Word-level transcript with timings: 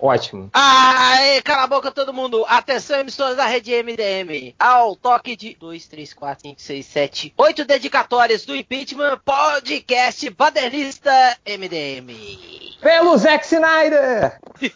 Ótimo. 0.00 0.48
Aê, 0.52 1.42
cala 1.42 1.64
a 1.64 1.66
boca 1.66 1.90
todo 1.90 2.14
mundo. 2.14 2.44
Atenção, 2.48 3.00
emissoras 3.00 3.36
da 3.36 3.46
rede 3.46 3.72
MDM. 3.82 4.54
Ao 4.58 4.94
toque 4.94 5.36
de 5.36 5.54
2, 5.54 5.86
3, 5.86 6.14
4, 6.14 6.42
5, 6.42 6.60
6, 6.60 6.86
7, 6.86 7.34
8 7.36 7.64
dedicatórias 7.64 8.44
do 8.44 8.54
impeachment 8.54 9.18
podcast 9.24 10.30
Badernista 10.30 11.36
MDM. 11.46 12.78
Pelo 12.80 13.16
Zack 13.18 13.44
Snyder! 13.44 14.38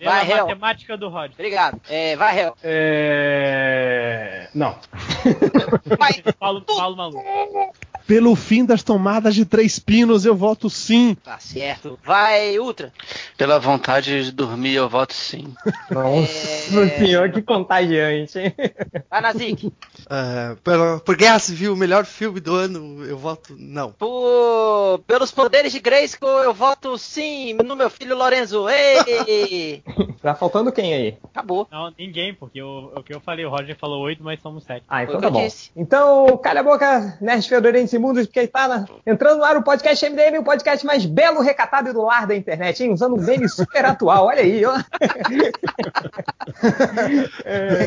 vai, 0.00 0.24
Pela 0.24 0.24
Hel. 0.24 0.46
matemática 0.46 0.96
do 0.96 1.08
Rod. 1.08 1.32
Obrigado. 1.32 1.80
É, 1.88 2.14
vai, 2.14 2.38
Hel. 2.38 2.56
É... 2.62 4.48
Não. 4.54 4.78
Vai. 5.98 6.22
Paulo, 6.38 6.62
Paulo 6.62 6.96
Maluco. 6.96 7.24
Pelo 8.06 8.36
fim 8.36 8.64
das 8.64 8.82
tomadas 8.82 9.34
de 9.34 9.44
três 9.44 9.78
pinos, 9.78 10.24
eu 10.24 10.34
voto 10.36 10.70
sim. 10.70 11.16
Tá 11.24 11.38
certo. 11.38 11.98
Vai, 12.04 12.58
Ultra. 12.58 12.92
Pela 13.36 13.58
vontade 13.58 14.24
de 14.24 14.32
dormir, 14.32 14.74
eu 14.74 14.88
voto 14.88 15.12
sim. 15.12 15.52
Nossa 15.90 16.30
É. 16.30 16.98
senhora, 16.98 17.28
que 17.30 17.42
contagiante. 17.42 18.38
hein? 18.38 18.54
Vai, 19.10 19.20
Nazik. 19.20 19.72
É, 20.08 20.56
pela- 20.62 21.00
por 21.00 21.16
Guerra 21.16 21.38
Civil, 21.40 21.72
o 21.72 21.76
melhor 21.76 22.04
filme 22.04 22.38
do 22.38 22.54
ano, 22.54 23.04
eu 23.04 23.18
voto 23.18 23.56
não. 23.58 23.90
Por... 23.92 25.00
Pelos 25.06 25.30
poderes 25.32 25.72
de 25.72 25.80
Grayskull, 25.80 26.28
eu 26.44 26.54
voto 26.54 26.96
sim 26.96 27.54
no 27.64 27.74
meu 27.76 27.90
filho 27.90 28.16
Lorenzo. 28.16 28.66
Ei! 28.68 29.82
Tá 30.22 30.34
faltando 30.34 30.72
quem 30.72 30.92
aí? 30.92 31.16
Acabou. 31.32 31.68
Não, 31.70 31.92
ninguém, 31.96 32.34
porque 32.34 32.60
o, 32.60 32.90
o 32.96 33.02
que 33.02 33.14
eu 33.14 33.20
falei, 33.20 33.44
o 33.44 33.48
Roger 33.50 33.76
falou 33.78 34.02
oito, 34.02 34.24
mas 34.24 34.40
somos 34.42 34.64
sete. 34.64 34.84
Ah, 34.88 35.04
então 35.04 35.14
Foi 35.14 35.22
tá 35.22 35.30
bom. 35.30 35.44
disse. 35.44 35.70
Então, 35.76 36.36
calha 36.38 36.60
a 36.60 36.64
boca, 36.64 37.16
Nerd 37.20 37.46
Fedorentes 37.96 37.98
Imundos, 37.98 38.26
porque 38.26 38.46
tá 38.46 38.68
na- 38.68 38.84
entrando 39.06 39.38
no 39.38 39.44
ar 39.44 39.56
o 39.56 39.62
podcast 39.62 40.04
MDM, 40.08 40.38
o 40.38 40.44
podcast 40.44 40.84
mais 40.86 41.04
belo, 41.06 41.40
recatado 41.40 41.88
e 41.90 41.92
do 41.92 42.02
lar 42.02 42.26
da 42.26 42.36
internet, 42.36 42.82
hein? 42.84 42.92
Usando 42.92 43.14
um 43.16 43.20
meme 43.22 43.48
super 43.48 43.84
atual, 43.84 44.26
olha 44.26 44.42
aí, 44.42 44.64
ó. 44.64 44.74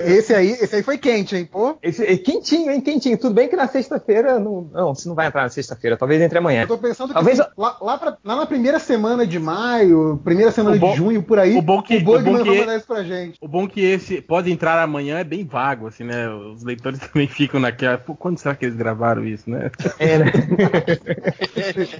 Esse 0.05 0.33
aí, 0.33 0.51
esse 0.51 0.75
aí 0.75 0.83
foi 0.83 0.97
quente, 0.97 1.35
hein, 1.35 1.45
pô? 1.49 1.77
Esse, 1.81 2.05
é 2.05 2.17
quentinho, 2.17 2.71
hein? 2.71 2.81
Quentinho. 2.81 3.17
Tudo 3.17 3.33
bem 3.33 3.47
que 3.47 3.55
na 3.55 3.67
sexta-feira. 3.67 4.39
Não, 4.39 4.69
não, 4.71 4.93
você 4.95 5.07
não 5.07 5.15
vai 5.15 5.27
entrar 5.27 5.43
na 5.43 5.49
sexta-feira, 5.49 5.97
talvez 5.97 6.21
entre 6.21 6.37
amanhã. 6.37 6.63
Eu 6.63 6.67
tô 6.67 6.77
pensando 6.77 7.09
que 7.09 7.13
Talvez 7.13 7.39
assim, 7.39 7.49
lá, 7.57 7.77
lá, 7.81 7.97
pra- 7.97 8.17
lá 8.23 8.35
na 8.35 8.45
primeira 8.45 8.79
semana 8.79 9.25
de 9.25 9.39
maio, 9.39 10.19
primeira 10.23 10.51
semana 10.51 10.77
bom- 10.77 10.91
de 10.91 10.97
junho, 10.97 11.23
por 11.23 11.39
aí, 11.39 11.57
o 11.57 11.61
bom 11.61 11.81
que- 11.81 11.97
o 11.97 12.03
Bugman 12.03 12.33
bom 12.37 12.43
que- 12.43 12.49
vai 12.49 12.59
mandar 12.59 12.77
isso 12.77 12.87
pra 12.87 13.03
gente. 13.03 13.37
O 13.41 13.47
bom 13.47 13.67
que 13.67 13.81
esse 13.81 14.21
pode 14.21 14.51
entrar 14.51 14.81
amanhã 14.81 15.19
é 15.19 15.23
bem 15.23 15.45
vago, 15.45 15.87
assim, 15.87 16.03
né? 16.03 16.29
Os 16.29 16.63
leitores 16.63 16.99
também 17.13 17.27
ficam 17.27 17.59
naquela. 17.59 17.97
Pô, 17.97 18.15
quando 18.15 18.37
será 18.37 18.55
que 18.55 18.65
eles 18.65 18.75
gravaram 18.75 19.25
isso, 19.25 19.49
né? 19.49 19.69
É, 19.99 20.17
né? 20.17 20.31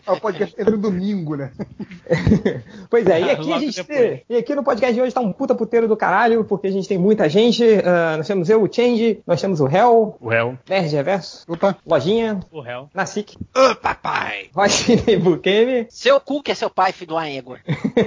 Ah, 0.08 0.14
O 0.14 0.22
podcast 0.22 0.56
entra 0.60 0.72
no 0.72 0.78
domingo, 0.82 1.36
né? 1.36 1.52
Pois 2.90 3.06
é, 3.08 3.20
e 3.22 3.30
aqui 3.32 3.54
a 3.54 3.60
gente 3.60 3.84
tem, 3.84 4.24
e 4.30 4.38
aqui 4.38 4.56
no 4.56 4.64
podcast 4.64 4.94
de 4.96 5.02
hoje 5.02 5.14
tá 5.14 5.20
um 5.22 5.32
puta 5.34 5.54
puteiro 5.54 5.88
do 5.88 5.98
caralho, 5.98 6.44
porque 6.46 6.68
a 6.68 6.72
gente 6.72 6.88
tem 6.88 6.98
muita 6.98 7.28
gente. 7.30 7.64
ah, 7.86 8.16
nós 8.18 8.28
temos 8.28 8.50
eu, 8.50 8.64
o 8.64 8.74
Change, 8.74 9.22
nós 9.28 9.42
temos 9.42 9.60
o 9.60 9.68
Hell, 9.68 10.16
O 10.20 10.30
réu. 10.30 10.58
Nerd 10.68 10.96
Reverso, 10.96 11.44
Opa, 11.48 11.76
Lojinha, 11.86 12.40
O 12.52 12.62
réu. 12.62 12.90
Nasik, 12.94 13.38
Ô, 13.56 13.76
papai! 13.76 14.50
Rocinei 14.56 15.18
Bukemi, 15.18 15.88
Seu 15.90 16.20
cu 16.20 16.42
que 16.42 16.52
é 16.52 16.56
seu 16.56 16.70
pai, 16.70 16.92
filho 16.94 17.10
do 17.10 17.18
Aengor. 17.18 17.60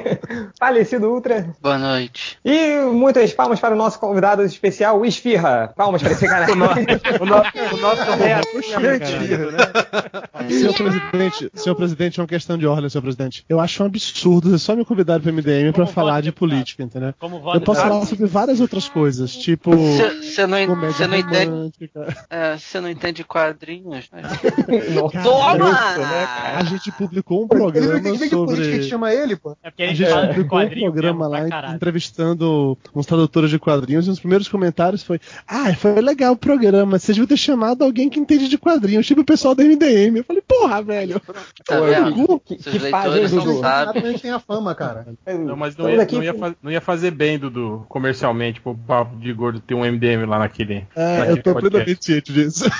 falecido 0.58 1.10
Ultra. 1.12 1.48
Boa 1.60 1.78
noite. 1.78 2.38
E 2.44 2.76
muitas 2.92 3.32
palmas 3.32 3.60
para 3.60 3.74
o 3.74 3.78
nosso 3.78 3.98
convidado 3.98 4.42
especial, 4.42 4.98
o 5.00 5.04
Esfirra. 5.04 5.72
Palmas 5.76 6.02
para 6.02 6.12
esse 6.12 6.26
cara. 6.26 6.50
O, 6.50 6.54
no, 6.54 6.66
o, 6.66 7.26
no, 7.26 7.76
o 7.76 7.80
nosso 7.80 8.02
É, 8.22 8.36
né? 8.38 9.81
Senhor 10.48 10.74
presidente, 10.74 11.50
senhor 11.54 11.74
presidente, 11.76 12.18
é 12.18 12.22
uma 12.22 12.28
questão 12.28 12.58
de 12.58 12.66
ordem, 12.66 12.88
senhor 12.88 13.02
presidente. 13.02 13.44
Eu 13.48 13.60
acho 13.60 13.82
um 13.82 13.86
absurdo 13.86 14.50
você 14.50 14.58
só 14.58 14.74
me 14.74 14.84
convidar 14.84 15.20
para 15.20 15.30
MDM 15.32 15.72
pra 15.72 15.84
Como 15.84 15.86
falar 15.94 16.20
de 16.20 16.32
política, 16.32 16.82
entendeu? 16.82 17.14
Eu 17.54 17.60
posso 17.60 17.80
falar 17.80 18.04
sobre 18.06 18.26
várias 18.26 18.60
outras 18.60 18.88
coisas, 18.88 19.34
tipo 19.36 19.70
Você 19.74 20.46
não, 20.46 20.58
cê 20.92 21.06
não 21.06 21.16
entende. 21.16 21.44
romântica. 21.50 22.16
é, 22.30 22.56
Você 22.58 22.80
não 22.80 22.88
entende 22.88 23.22
quadrinhos? 23.24 24.08
né? 24.10 24.22
Nossa. 24.94 25.22
Toma! 25.22 25.56
né, 25.98 26.24
A 26.56 26.64
gente 26.64 26.90
publicou 26.92 27.40
um 27.42 27.48
ele 27.50 27.60
não 27.60 27.70
programa 27.70 28.00
que 28.00 28.10
ver 28.12 28.18
que 28.18 28.28
sobre. 28.30 28.82
chama 28.84 29.12
ele, 29.12 29.36
pô. 29.36 29.56
É 29.62 29.70
porque 29.70 29.82
a 29.82 29.86
A 29.86 29.88
gente, 29.88 29.98
gente 29.98 30.10
fala 30.10 30.22
de 30.26 30.34
publicou 30.34 30.58
um 30.60 30.70
programa 30.70 31.28
mesmo, 31.28 31.48
lá 31.50 31.74
entrevistando 31.74 32.78
uns 32.94 33.06
tradutores 33.06 33.50
de 33.50 33.58
quadrinhos 33.58 34.06
e 34.06 34.10
os 34.10 34.18
primeiros 34.18 34.48
comentários 34.48 35.02
foi: 35.02 35.20
Ah, 35.46 35.72
foi 35.74 36.00
legal 36.00 36.32
o 36.32 36.36
programa, 36.36 36.98
vocês 36.98 37.16
deviam 37.16 37.26
ter 37.26 37.36
chamado 37.36 37.82
alguém 37.84 38.08
que 38.08 38.18
entende 38.18 38.48
de 38.48 38.58
quadrinhos, 38.58 39.06
tipo 39.06 39.20
o 39.20 39.24
pessoal 39.24 39.54
da 39.54 39.62
MDM. 39.72 40.18
Eu 40.18 40.24
falei, 40.24 40.42
porra, 40.42 40.82
velho. 40.82 41.20
Tá 41.64 41.78
Pô, 41.78 41.84
vendo? 41.84 42.40
Que, 42.40 42.56
que 42.56 42.78
leitores 42.78 43.32
não 43.32 43.44
Dudu? 43.44 43.62
gente 44.06 44.22
tem 44.22 44.30
a 44.30 44.40
fama, 44.40 44.74
cara. 44.74 45.06
Não, 45.26 45.56
mas 45.56 45.76
não 45.76 45.88
ia, 45.88 46.06
não, 46.10 46.22
ia 46.22 46.34
faz- 46.34 46.54
não 46.62 46.70
ia 46.70 46.80
fazer 46.80 47.10
bem, 47.10 47.38
Dudu, 47.38 47.84
comercialmente, 47.88 48.60
pro 48.60 48.74
papo 48.74 49.16
de 49.16 49.32
gordo 49.32 49.60
ter 49.60 49.74
um 49.74 49.84
MDM 49.84 50.26
lá 50.26 50.38
naquele. 50.38 50.86
É, 50.94 51.18
naquele 51.18 51.38
eu 51.38 51.42
tô 51.42 51.52
podcast. 51.52 51.70
plenamente 51.70 52.04
ciente 52.04 52.32
disso. 52.32 52.70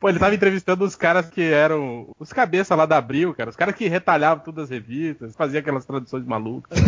Pô, 0.00 0.08
ele 0.08 0.18
tava 0.18 0.34
entrevistando 0.34 0.84
os 0.84 0.96
caras 0.96 1.28
que 1.28 1.40
eram 1.42 2.08
os 2.18 2.32
cabeças 2.32 2.76
lá 2.76 2.86
da 2.86 2.96
Abril, 2.96 3.32
cara. 3.34 3.50
Os 3.50 3.56
caras 3.56 3.74
que 3.74 3.86
retalhavam 3.86 4.42
todas 4.42 4.64
as 4.64 4.70
revistas, 4.70 5.36
faziam 5.36 5.60
aquelas 5.60 5.84
traduções 5.84 6.24
malucas. 6.24 6.76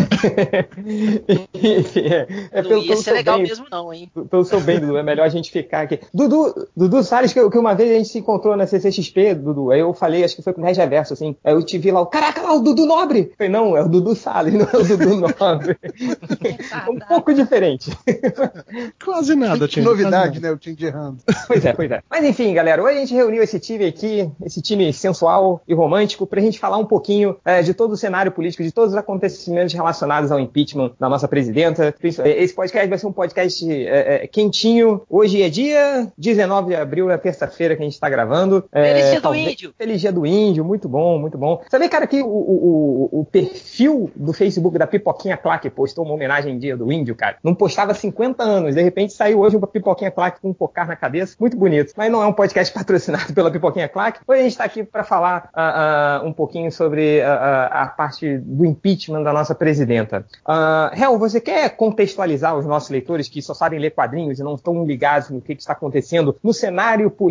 é, 1.55 2.27
é 2.51 2.63
não 2.63 2.69
pelo, 2.69 2.81
ia 2.81 2.89
pelo 2.89 3.03
ser 3.03 3.13
legal 3.13 3.37
bem, 3.37 3.47
mesmo, 3.47 3.67
não, 3.71 3.93
hein? 3.93 4.11
pelo 4.29 4.45
seu 4.45 4.61
bem, 4.61 4.81
Dudu, 4.81 4.97
é 4.97 5.03
melhor 5.03 5.25
a 5.25 5.29
gente 5.29 5.51
ficar 5.53 5.83
aqui. 5.83 6.01
Dudu, 6.13 6.69
Dudu 6.77 7.03
Salles, 7.05 7.33
que, 7.33 7.44
que 7.50 7.59
uma 7.59 7.75
vez 7.75 7.91
a 7.91 7.94
gente 7.94 8.09
se 8.09 8.19
encontrou 8.19 8.56
na 8.56 8.66
CCXP, 8.66 9.34
Dudu, 9.34 9.71
aí 9.71 9.81
eu 9.81 9.93
falei, 9.94 10.25
acho 10.25 10.37
que 10.37 10.43
foi 10.43 10.53
com 10.53 10.60
o 10.60 10.65
Nerd 10.65 10.78
Reverso, 10.78 11.12
assim, 11.12 11.37
aí 11.44 11.55
eu 11.55 11.62
te 11.62 11.78
vi 11.78 11.91
lá, 11.91 12.00
o 12.00 12.06
caraca, 12.06 12.43
lá, 12.43 12.55
o 12.55 12.60
Dudu 12.60 12.87
Nobre! 12.87 13.31
Eu 13.31 13.37
falei, 13.37 13.53
não, 13.53 13.77
é 13.77 13.82
o 13.82 13.88
Dudu 13.88 14.15
Salles, 14.15 14.55
não 14.55 14.66
é 14.66 14.77
o 14.77 14.84
Dudu 14.84 15.16
Nobre. 15.16 15.78
um 16.91 16.99
pouco 16.99 17.34
diferente. 17.34 17.91
Quase 19.05 19.34
nada, 19.34 19.69
tinha. 19.69 19.84
novidade, 19.84 20.41
né? 20.41 20.50
O 20.50 20.56
Tim 20.56 20.75
de 20.75 20.87
errando. 20.87 21.19
Pois 21.47 21.65
é, 21.65 21.72
pois 21.72 21.91
é. 21.91 22.03
Mas 22.10 22.25
enfim, 22.25 22.53
galera, 22.55 22.82
hoje 22.82 22.97
a 22.97 23.00
gente 23.00 23.15
reuniu 23.15 23.43
esse 23.43 23.59
time 23.59 23.84
aqui, 23.87 24.31
esse 24.44 24.61
time 24.61 24.93
sensual 24.93 25.62
e 25.66 25.75
romântico, 25.75 26.26
pra 26.26 26.41
gente 26.41 26.59
falar 26.59 26.78
um 26.78 26.87
pouquinho 26.87 27.37
é, 27.44 27.62
de 27.62 27.75
todo 27.75 27.93
o 27.93 27.97
cenário 27.97 28.32
político, 28.32 28.62
de 28.62 28.72
todos 28.72 28.93
os 28.93 28.97
acontecimentos 28.97 29.75
relacionados 29.75 30.31
ao 30.31 30.41
impeachment 30.41 30.93
da 30.99 31.09
nossa 31.09 31.28
presidenta. 31.28 31.94
Esse 32.03 32.55
podcast 32.55 32.88
vai 32.88 32.99
ser 32.99 33.06
um 33.06 33.12
podcast 33.12 33.72
é, 33.72 34.25
é, 34.25 34.26
quentinho. 34.26 35.03
Hoje 35.09 35.43
é 35.43 35.49
dia 35.49 36.12
19 36.16 36.69
de 36.69 36.76
abril, 36.76 37.11
é 37.11 37.19
terça-feira 37.34 37.77
que 37.77 37.83
a 37.83 37.84
gente 37.84 37.99
tá 37.99 38.09
gravando. 38.09 38.65
É, 38.72 38.95
Feliz 38.95 39.11
dia 39.11 39.21
do 39.21 39.34
índio. 39.34 39.75
Feliz 39.77 40.00
dia 40.00 40.12
do 40.12 40.27
índio, 40.27 40.65
muito 40.65 40.89
bom, 40.89 41.19
muito 41.19 41.37
bom. 41.37 41.62
Sabia, 41.69 41.89
cara, 41.89 42.06
que 42.06 42.22
o, 42.22 42.27
o, 42.27 43.21
o, 43.21 43.25
perfil 43.25 44.11
do 44.15 44.33
Facebook 44.33 44.78
da 44.78 44.87
Pipoquinha 44.87 45.37
Claque 45.37 45.69
postou 45.69 46.05
uma 46.05 46.15
homenagem 46.15 46.55
em 46.55 46.59
dia 46.59 46.77
do 46.77 46.91
índio, 46.91 47.15
cara? 47.15 47.37
Não 47.43 47.55
postava 47.55 47.93
há 47.93 47.94
50 47.94 48.43
anos, 48.43 48.75
de 48.75 48.83
repente 48.83 49.12
saiu 49.12 49.41
hoje 49.41 49.56
uma 49.56 49.67
Pipoquinha 49.67 50.11
Claque 50.11 50.41
com 50.41 50.50
um 50.50 50.55
pocar 50.55 50.87
na 50.87 50.97
cabeça, 50.97 51.37
muito 51.39 51.56
bonito. 51.56 51.93
Mas 51.97 52.11
não 52.11 52.23
é 52.23 52.27
um 52.27 52.33
podcast 52.33 52.73
patrocinado 52.75 53.33
pela 53.34 53.50
Pipoquinha 53.50 53.89
Claque. 53.89 54.21
Hoje 54.27 54.41
a 54.41 54.44
gente 54.44 54.56
tá 54.56 54.65
aqui 54.65 54.84
para 54.84 55.05
falar 55.05 55.50
ah, 55.53 56.21
ah, 56.23 56.27
um 56.27 56.33
pouquinho 56.33 56.71
sobre 56.71 57.21
ah, 57.23 57.67
a 57.73 57.87
parte 57.87 58.39
do 58.39 58.65
impeachment 58.65 59.23
da 59.23 59.33
nossa 59.33 59.55
presidenta. 59.55 60.25
Uh, 60.47 60.94
Hel, 60.97 61.19
você 61.19 61.41
quer 61.41 61.71
contextualizar 61.71 62.56
os 62.56 62.67
nossos 62.67 62.91
leitores 62.91 63.28
que 63.28 63.43
só 63.43 63.55
sabem 63.55 63.78
ler 63.78 63.91
quadrinhos 63.91 64.39
e 64.39 64.43
não 64.43 64.55
estão 64.55 64.84
ligados 64.84 65.31
no 65.31 65.41
que, 65.41 65.55
que 65.55 65.62
está 65.62 65.73
acontecendo 65.73 66.37
no 66.43 66.53
cenário 66.53 67.11
político 67.11 67.24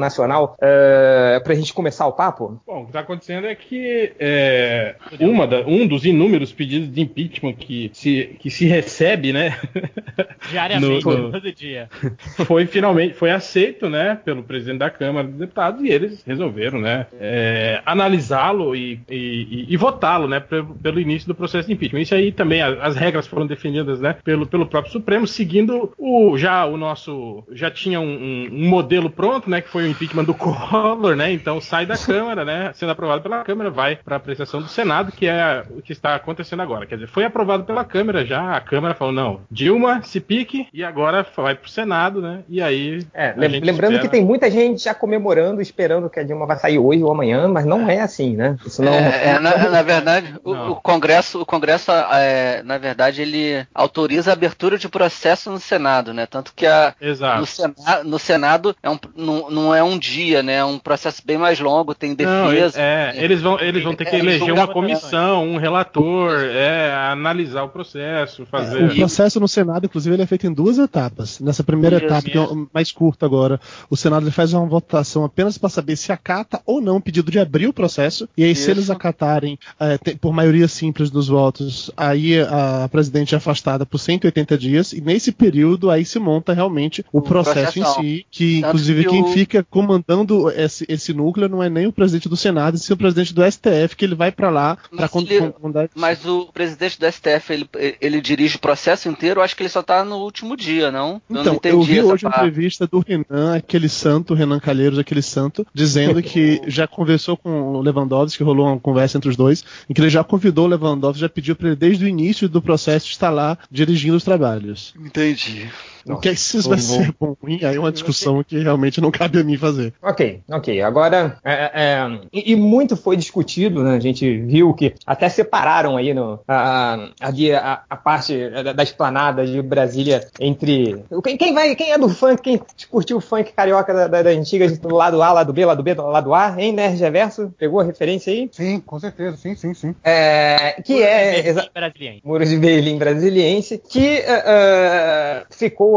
nacional 0.00 0.54
uh, 0.58 1.42
para 1.42 1.52
a 1.52 1.56
gente 1.56 1.72
começar 1.72 2.06
o 2.06 2.12
papo? 2.12 2.60
Bom, 2.66 2.80
o 2.80 2.82
que 2.84 2.88
está 2.90 3.00
acontecendo 3.00 3.46
é 3.46 3.54
que 3.54 4.12
é, 4.18 4.94
uma 5.18 5.46
da- 5.46 5.60
um 5.66 5.86
dos 5.86 6.04
inúmeros 6.04 6.52
pedidos 6.52 6.92
de 6.92 7.00
impeachment 7.00 7.54
que 7.54 7.90
se, 7.92 8.36
que 8.38 8.50
se 8.50 8.66
recebe, 8.66 9.32
né? 9.32 9.56
Diariamente, 10.50 11.04
No- 11.04 11.18
no- 11.18 11.32
todo 11.32 11.52
dia. 11.52 11.88
foi 12.46 12.66
finalmente 12.66 13.14
foi 13.14 13.30
aceito, 13.30 13.88
né, 13.88 14.18
pelo 14.24 14.42
presidente 14.42 14.78
da 14.78 14.90
Câmara 14.90 15.26
dos 15.28 15.36
Deputados 15.38 15.82
e 15.82 15.88
eles 15.88 16.22
resolveram, 16.24 16.80
né, 16.80 17.06
é, 17.20 17.80
analisá-lo 17.84 18.74
e, 18.74 19.00
e- 19.08 19.16
e- 19.50 19.66
e 19.68 19.76
votá-lo, 19.76 20.28
né, 20.28 20.40
pelo, 20.40 20.74
pelo 20.76 21.00
início 21.00 21.28
do 21.28 21.34
processo 21.34 21.68
de 21.68 21.74
impeachment. 21.74 22.00
Isso 22.00 22.14
aí 22.14 22.32
também 22.32 22.60
a- 22.62 22.82
as 22.82 22.96
regras 22.96 23.26
foram 23.26 23.46
definidas, 23.46 24.00
né, 24.00 24.16
pelo, 24.24 24.46
pelo 24.46 24.66
próprio 24.66 24.92
Supremo, 24.92 25.26
seguindo 25.26 25.92
o 25.98 26.36
já 26.36 26.64
o 26.66 26.76
nosso 26.76 27.44
já 27.52 27.70
tinha 27.70 28.00
um, 28.00 28.04
um- 28.04 28.48
um 28.52 28.68
modelo 28.68 29.10
pronto, 29.10 29.29
né, 29.46 29.60
que 29.60 29.68
foi 29.68 29.84
o 29.84 29.86
impeachment 29.86 30.24
do 30.24 30.34
Collor, 30.34 31.14
né, 31.16 31.32
então 31.32 31.60
sai 31.60 31.86
da 31.86 31.96
Câmara, 31.96 32.44
né, 32.44 32.72
sendo 32.74 32.90
aprovado 32.92 33.22
pela 33.22 33.44
Câmara, 33.44 33.70
vai 33.70 33.96
para 33.96 34.16
apreciação 34.16 34.60
do 34.60 34.68
Senado, 34.68 35.12
que 35.12 35.26
é 35.26 35.62
o 35.70 35.82
que 35.82 35.92
está 35.92 36.14
acontecendo 36.14 36.60
agora. 36.62 36.86
Quer 36.86 36.96
dizer, 36.96 37.06
foi 37.08 37.24
aprovado 37.24 37.64
pela 37.64 37.84
Câmara 37.84 38.24
já, 38.24 38.56
a 38.56 38.60
Câmara 38.60 38.94
falou 38.94 39.12
não, 39.12 39.40
Dilma 39.50 40.02
se 40.02 40.20
pique 40.20 40.66
e 40.72 40.82
agora 40.82 41.26
vai 41.36 41.54
pro 41.54 41.70
Senado, 41.70 42.20
né, 42.20 42.40
e 42.48 42.60
aí 42.62 43.06
É, 43.14 43.34
lem- 43.36 43.60
lembrando 43.60 43.92
espera- 43.92 44.00
que 44.02 44.08
tem 44.08 44.24
muita 44.24 44.50
gente 44.50 44.84
já 44.84 44.94
comemorando, 44.94 45.60
esperando 45.60 46.08
que 46.10 46.18
a 46.20 46.22
Dilma 46.22 46.46
vai 46.46 46.56
sair 46.58 46.78
hoje 46.78 47.02
ou 47.02 47.10
amanhã, 47.12 47.46
mas 47.48 47.64
não 47.64 47.88
é 47.88 48.00
assim, 48.00 48.36
né? 48.36 48.56
Isso 48.64 48.82
não. 48.82 48.92
É, 48.92 49.26
é, 49.34 49.38
na, 49.38 49.68
na 49.70 49.82
verdade, 49.82 50.34
o, 50.44 50.52
o 50.52 50.76
Congresso, 50.76 51.40
o 51.40 51.46
Congresso 51.46 51.90
é, 51.92 52.62
na 52.62 52.78
verdade, 52.78 53.22
ele 53.22 53.66
autoriza 53.74 54.30
a 54.30 54.32
abertura 54.32 54.78
de 54.78 54.88
processo 54.88 55.50
no 55.50 55.58
Senado, 55.60 56.12
né? 56.14 56.26
Tanto 56.26 56.52
que 56.54 56.66
a, 56.66 56.94
Exato. 57.00 57.40
no, 57.40 57.46
Sena- 57.46 57.74
no 58.04 58.18
Senado 58.18 58.74
é 58.82 58.90
um, 58.90 58.98
não, 59.20 59.50
não 59.50 59.74
é 59.74 59.82
um 59.82 59.98
dia, 59.98 60.42
né? 60.42 60.54
É 60.56 60.64
um 60.64 60.78
processo 60.78 61.22
bem 61.24 61.38
mais 61.38 61.60
longo, 61.60 61.94
tem 61.94 62.10
Não, 62.18 62.48
defesa. 62.50 62.80
é, 62.80 63.12
eles 63.16 63.40
vão, 63.40 63.58
eles 63.60 63.82
vão 63.82 63.94
ter 63.94 64.04
que 64.06 64.16
É, 64.16 64.18
eleger 64.18 64.52
uma 64.52 64.66
comissão, 64.66 65.46
um 65.46 65.56
relator, 65.56 66.32
é, 66.52 66.92
analisar 66.92 67.62
o 67.64 67.68
processo, 67.68 68.42
O 68.42 68.46
fazer. 68.46 68.94
processo 68.96 69.38
no 69.40 69.48
Senado, 69.48 69.86
inclusive, 69.86 70.14
ele 70.14 70.22
é 70.22 70.26
feito 70.26 70.46
em 70.46 70.52
duas 70.52 70.78
etapas. 70.78 71.38
Nessa 71.40 71.62
primeira 71.62 71.96
etapa, 71.96 72.22
que 72.30 72.36
é 72.36 72.40
o 72.40 72.68
mais 72.72 72.90
curta 72.92 73.26
agora, 73.26 73.60
o 73.88 73.96
Senado 73.96 74.24
ele 74.24 74.30
faz 74.32 74.52
uma 74.52 74.66
votação 74.66 75.24
apenas 75.24 75.58
para 75.58 75.68
saber 75.68 75.96
se 75.96 76.12
acata 76.12 76.60
ou 76.66 76.80
não 76.80 76.96
o 76.96 77.00
pedido 77.00 77.30
de 77.30 77.38
abrir 77.38 77.66
o 77.66 77.72
processo. 77.72 78.28
E 78.36 78.44
aí, 78.44 78.54
se 78.54 78.62
Isso. 78.62 78.70
eles 78.70 78.90
acatarem 78.90 79.58
tem- 80.02 80.16
por 80.16 80.32
maioria 80.32 80.66
simples 80.68 81.10
dos 81.10 81.28
votos, 81.28 81.90
aí 81.96 82.40
a 82.40 82.88
presidente 82.90 83.34
é 83.34 83.38
afastada 83.38 83.84
por 83.84 83.98
180 83.98 84.56
dias. 84.56 84.92
E 84.92 85.00
nesse 85.00 85.32
período, 85.32 85.90
aí 85.90 86.04
se 86.04 86.18
monta 86.18 86.52
realmente 86.52 87.04
o, 87.12 87.18
O 87.18 87.22
processo 87.22 87.78
em 87.78 87.84
si. 87.84 88.26
Que, 88.30 88.60
Tanto 88.60 88.68
inclusive, 88.68 89.04
que 89.04 89.09
quem 89.10 89.32
fica 89.32 89.64
comandando 89.68 90.50
esse, 90.50 90.84
esse 90.88 91.12
núcleo 91.12 91.48
não 91.48 91.62
é 91.62 91.68
nem 91.68 91.86
o 91.86 91.92
presidente 91.92 92.28
do 92.28 92.36
Senado, 92.36 92.76
e 92.76 92.78
sim 92.78 92.92
o 92.92 92.96
presidente 92.96 93.34
do 93.34 93.42
STF, 93.50 93.96
que 93.96 94.04
ele 94.04 94.14
vai 94.14 94.32
para 94.32 94.50
lá 94.50 94.78
para 94.94 95.08
comandar. 95.08 95.88
Mas 95.94 96.24
o 96.24 96.46
presidente 96.52 96.98
do 96.98 97.10
STF, 97.10 97.52
ele, 97.52 97.68
ele 98.00 98.20
dirige 98.20 98.56
o 98.56 98.60
processo 98.60 99.08
inteiro, 99.08 99.40
eu 99.40 99.44
acho 99.44 99.56
que 99.56 99.62
ele 99.62 99.68
só 99.68 99.82
tá 99.82 100.04
no 100.04 100.16
último 100.16 100.56
dia, 100.56 100.90
não? 100.90 101.20
eu 101.28 101.34
não 101.34 101.40
Então, 101.42 101.54
entendi 101.54 101.74
eu 101.76 101.82
vi 101.82 101.98
essa 101.98 102.08
hoje 102.08 102.26
uma 102.26 102.36
entrevista 102.36 102.86
do 102.86 103.00
Renan, 103.00 103.56
aquele 103.56 103.88
santo, 103.88 104.34
Renan 104.34 104.60
Calheiros, 104.60 104.98
aquele 104.98 105.22
santo, 105.22 105.66
dizendo 105.74 106.22
que 106.22 106.60
já 106.66 106.86
conversou 106.86 107.36
com 107.36 107.74
o 107.74 107.80
Lewandowski, 107.80 108.38
que 108.38 108.44
rolou 108.44 108.66
uma 108.66 108.78
conversa 108.78 109.16
entre 109.16 109.30
os 109.30 109.36
dois, 109.36 109.64
em 109.88 109.94
que 109.94 110.00
ele 110.00 110.10
já 110.10 110.24
convidou 110.24 110.66
o 110.66 110.68
Lewandowski, 110.68 111.20
já 111.20 111.28
pediu 111.28 111.56
para 111.56 111.68
ele 111.68 111.76
desde 111.76 112.04
o 112.04 112.08
início 112.08 112.48
do 112.48 112.62
processo 112.62 113.08
estar 113.08 113.30
lá 113.30 113.58
dirigindo 113.70 114.16
os 114.16 114.24
trabalhos. 114.24 114.94
Entendi. 114.98 115.68
O 116.14 116.18
que 116.18 116.28
é 116.28 116.32
que 116.32 116.38
isso 116.38 116.68
vai 116.68 116.78
ser 116.78 117.14
bom 117.18 117.28
ou 117.28 117.38
ruim? 117.42 117.64
Aí 117.64 117.76
é 117.76 117.78
uma 117.80 117.92
discussão 117.92 118.42
que 118.42 118.58
realmente 118.58 119.00
não 119.00 119.10
cabe 119.10 119.40
a 119.40 119.44
mim 119.44 119.56
fazer. 119.56 119.92
Ok, 120.02 120.40
ok. 120.50 120.82
Agora, 120.82 121.38
é, 121.44 121.52
é, 121.74 122.20
e, 122.32 122.52
e 122.52 122.56
muito 122.56 122.96
foi 122.96 123.16
discutido, 123.16 123.82
né? 123.82 123.96
A 123.96 124.00
gente 124.00 124.38
viu 124.38 124.72
que 124.74 124.94
até 125.06 125.28
separaram 125.28 125.96
aí 125.96 126.12
no, 126.14 126.40
a, 126.46 126.94
a, 127.20 127.28
a, 127.28 127.82
a 127.90 127.96
parte 127.96 128.50
da, 128.50 128.72
da 128.72 128.82
esplanada 128.82 129.46
de 129.46 129.60
Brasília 129.62 130.26
entre. 130.38 131.04
Quem, 131.22 131.36
quem 131.36 131.54
vai, 131.54 131.74
quem 131.74 131.92
é 131.92 131.98
do 131.98 132.08
funk, 132.08 132.42
quem 132.42 132.60
curtiu 132.90 133.18
o 133.18 133.20
funk 133.20 133.52
carioca 133.52 133.92
da, 133.92 134.06
da, 134.06 134.22
da 134.22 134.30
antiga, 134.30 134.68
do 134.70 134.94
lado 134.94 135.22
A, 135.22 135.32
lado 135.32 135.52
B, 135.52 135.64
lado 135.64 135.82
B, 135.82 135.94
lado 135.94 136.34
A, 136.34 136.54
hein, 136.58 136.72
né, 136.72 136.88
Reverso? 136.88 137.52
Pegou 137.58 137.80
a 137.80 137.84
referência 137.84 138.32
aí? 138.32 138.48
Sim, 138.52 138.80
com 138.80 138.98
certeza, 138.98 139.36
sim, 139.36 139.54
sim, 139.54 139.74
sim. 139.74 139.94
É, 140.04 140.80
que 140.84 141.02
é. 141.02 141.46
exa- 141.48 141.68
brasileiro. 141.74 142.20
Muro 142.24 142.44
de 142.44 142.56
Berlim 142.56 142.98
brasiliense, 142.98 143.78
que 143.78 144.18
eh, 144.18 144.42
eh, 144.46 145.44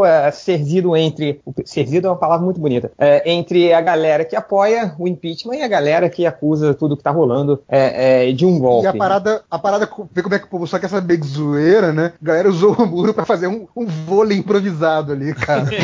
ficou 0.04 0.06
eh, 0.06 0.30
servido 0.30 0.96
entre. 0.96 1.40
Servido 1.64 2.06
é 2.06 2.10
uma 2.10 2.16
palavra 2.16 2.44
muito 2.44 2.60
bonita. 2.60 2.90
eh, 2.98 3.22
entre 3.32 3.72
a 3.72 3.80
galera 3.80 4.24
que 4.24 4.36
apoia 4.36 4.94
o 4.98 5.08
impeachment 5.08 5.56
e 5.56 5.62
a 5.62 5.68
galera 5.68 6.08
que 6.08 6.26
acusa 6.26 6.74
tudo 6.74 6.96
que 6.96 7.02
tá 7.02 7.10
rolando 7.10 7.62
eh, 7.68 8.28
eh, 8.28 8.32
de 8.32 8.44
um 8.46 8.58
golpe. 8.58 8.84
E 8.84 8.88
a 8.88 8.94
parada, 8.94 9.42
a 9.50 9.58
parada, 9.58 9.88
vê 10.12 10.22
como 10.22 10.34
é 10.34 10.38
que 10.38 10.46
o 10.46 10.48
povo 10.50 10.66
só 10.66 10.78
quer 10.78 10.88
saber 10.88 11.16
de 11.16 11.26
zoeira, 11.26 11.92
né? 11.92 12.12
A 12.20 12.24
galera 12.24 12.48
usou 12.48 12.72
o 12.74 12.86
muro 12.86 13.14
pra 13.14 13.24
fazer 13.24 13.46
um, 13.46 13.66
um 13.76 13.86
vôlei 13.86 14.38
improvisado 14.38 15.12
ali, 15.12 15.34
cara. 15.34 15.64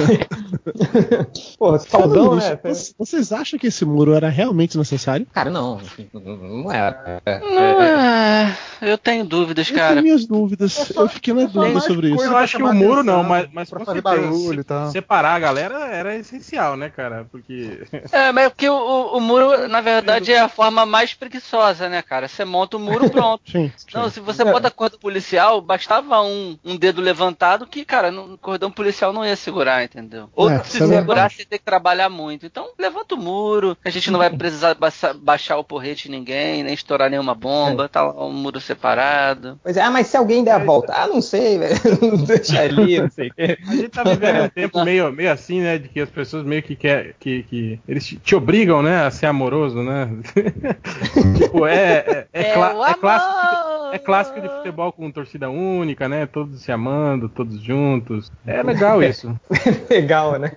Pô, 1.58 1.78
saudão, 1.78 2.36
né? 2.36 2.58
vocês- 2.98 3.32
acham 3.32 3.58
que 3.58 3.68
esse 3.68 3.84
muro 3.84 4.12
era 4.14 4.28
realmente 4.28 4.76
necessário? 4.76 5.26
Cara, 5.32 5.50
não. 5.50 5.78
Não 6.12 6.72
é. 6.72 7.20
Não, 7.26 7.82
é, 7.82 8.56
eu 8.82 8.98
tenho 8.98 9.24
dúvidas, 9.24 9.68
Eu 9.68 9.74
tenho 9.74 9.88
cara. 9.88 10.02
minhas 10.02 10.26
dúvidas. 10.26 10.78
É 10.78 10.84
só- 10.92 11.02
eu 11.02 11.08
fiquei 11.08 11.32
na 11.32 11.42
é 11.42 11.46
dúvida 11.46 11.80
sobre 11.80 12.12
isso. 12.12 12.22
Eu 12.24 12.36
acho 12.36 12.56
que 12.56 12.62
o 12.62 12.74
muro 12.74 13.02
não, 13.02 13.22
mas, 13.22 13.48
mas 13.52 13.70
pra 13.70 13.84
com 13.84 13.92
fazer 14.02 14.30
barulho 14.30 14.54
se- 14.54 14.60
e 14.60 14.64
tal. 14.64 14.90
separar 14.90 15.34
a 15.34 15.38
galera 15.38 15.86
era 15.86 16.16
essencial, 16.16 16.76
né, 16.76 16.90
cara? 16.90 17.26
Porque 17.30 17.82
É, 18.12 18.32
mas 18.32 18.46
é 18.46 18.48
porque 18.50 18.68
o, 18.68 18.74
o- 19.16 19.20
muro, 19.20 19.68
na 19.68 19.80
verdade, 19.80 20.32
é 20.32 20.40
a 20.40 20.48
forma 20.48 20.84
mais 20.86 21.14
preguiçosa, 21.14 21.88
né, 21.88 22.02
cara? 22.02 22.28
Você 22.28 22.44
monta 22.44 22.76
o 22.76 22.80
muro 22.80 23.06
pronto. 23.10 23.42
Sim, 23.50 23.70
sim. 23.76 23.86
Não, 23.94 24.08
se 24.10 24.20
você 24.20 24.44
bota 24.44 24.70
cordão 24.70 24.98
policial, 24.98 25.60
bastava 25.60 26.20
um, 26.22 26.58
um 26.64 26.76
dedo 26.76 27.00
levantado 27.00 27.66
que, 27.66 27.84
cara, 27.84 28.10
no 28.10 28.36
cordão 28.38 28.70
policial 28.70 29.12
não 29.12 29.24
ia 29.24 29.36
segurar, 29.36 29.82
entendeu? 29.84 30.28
Ou 30.34 30.50
É, 30.50 30.62
se 30.64 30.82
é 30.82 30.86
segurar, 30.86 31.30
você 31.30 31.44
tem 31.44 31.58
que 31.58 31.64
trabalhar 31.64 32.08
muito. 32.08 32.46
Então, 32.46 32.68
levanta 32.78 33.14
o 33.14 33.18
muro, 33.18 33.76
a 33.84 33.90
gente 33.90 34.10
não 34.10 34.18
vai 34.18 34.30
precisar 34.30 34.74
baixa- 34.74 35.14
baixar 35.14 35.56
o 35.58 35.64
porrete 35.64 36.04
de 36.04 36.10
ninguém, 36.10 36.62
nem 36.62 36.74
estourar 36.74 37.10
nenhuma 37.10 37.34
bomba, 37.34 37.88
tá 37.88 38.02
lá 38.02 38.24
um 38.26 38.32
muro 38.32 38.60
separado. 38.60 39.58
Pois 39.62 39.76
é, 39.76 39.82
ah, 39.82 39.90
mas 39.90 40.06
se 40.06 40.16
alguém 40.16 40.42
der 40.44 40.52
a 40.52 40.58
volta. 40.58 40.92
Ah, 40.96 41.06
não 41.06 41.20
sei, 41.20 41.58
velho. 41.58 41.76
Deixa 42.26 42.60
ali, 42.60 43.00
não 43.00 43.10
sei 43.10 43.28
o 43.28 43.34
quê. 43.34 43.58
a 43.66 43.74
gente 43.90 43.94
tá 43.94 44.04
vivendo 44.04 44.44
um 44.44 44.48
tempo 44.54 44.84
meio, 44.84 45.12
meio 45.12 45.32
assim, 45.32 45.60
né? 45.60 45.78
De 45.78 45.88
que 45.88 46.00
as 46.00 46.08
pessoas 46.08 46.44
meio 46.44 46.62
que 46.62 46.76
quer 46.76 47.14
que, 47.18 47.42
que 47.42 47.80
eles 47.86 48.06
te, 48.06 48.16
te 48.16 48.34
obrigam, 48.34 48.82
né, 48.82 49.04
a 49.04 49.10
ser 49.10 49.26
amoroso, 49.26 49.82
né? 49.82 50.08
tipo, 51.36 51.66
é, 51.66 52.26
é, 52.32 52.42
é, 52.42 52.50
é 52.50 52.94
clássico. 52.94 53.80
É 53.92 53.98
clássico 53.98 54.40
de 54.40 54.48
futebol 54.48 54.92
com 54.92 55.10
torcida 55.10 55.50
única, 55.50 56.08
né? 56.08 56.24
Todos 56.24 56.62
se 56.62 56.70
amando, 56.70 57.28
todos 57.28 57.60
juntos. 57.60 58.30
É 58.46 58.62
legal 58.62 59.02
isso. 59.02 59.36
Legal, 59.90 60.38
né? 60.38 60.52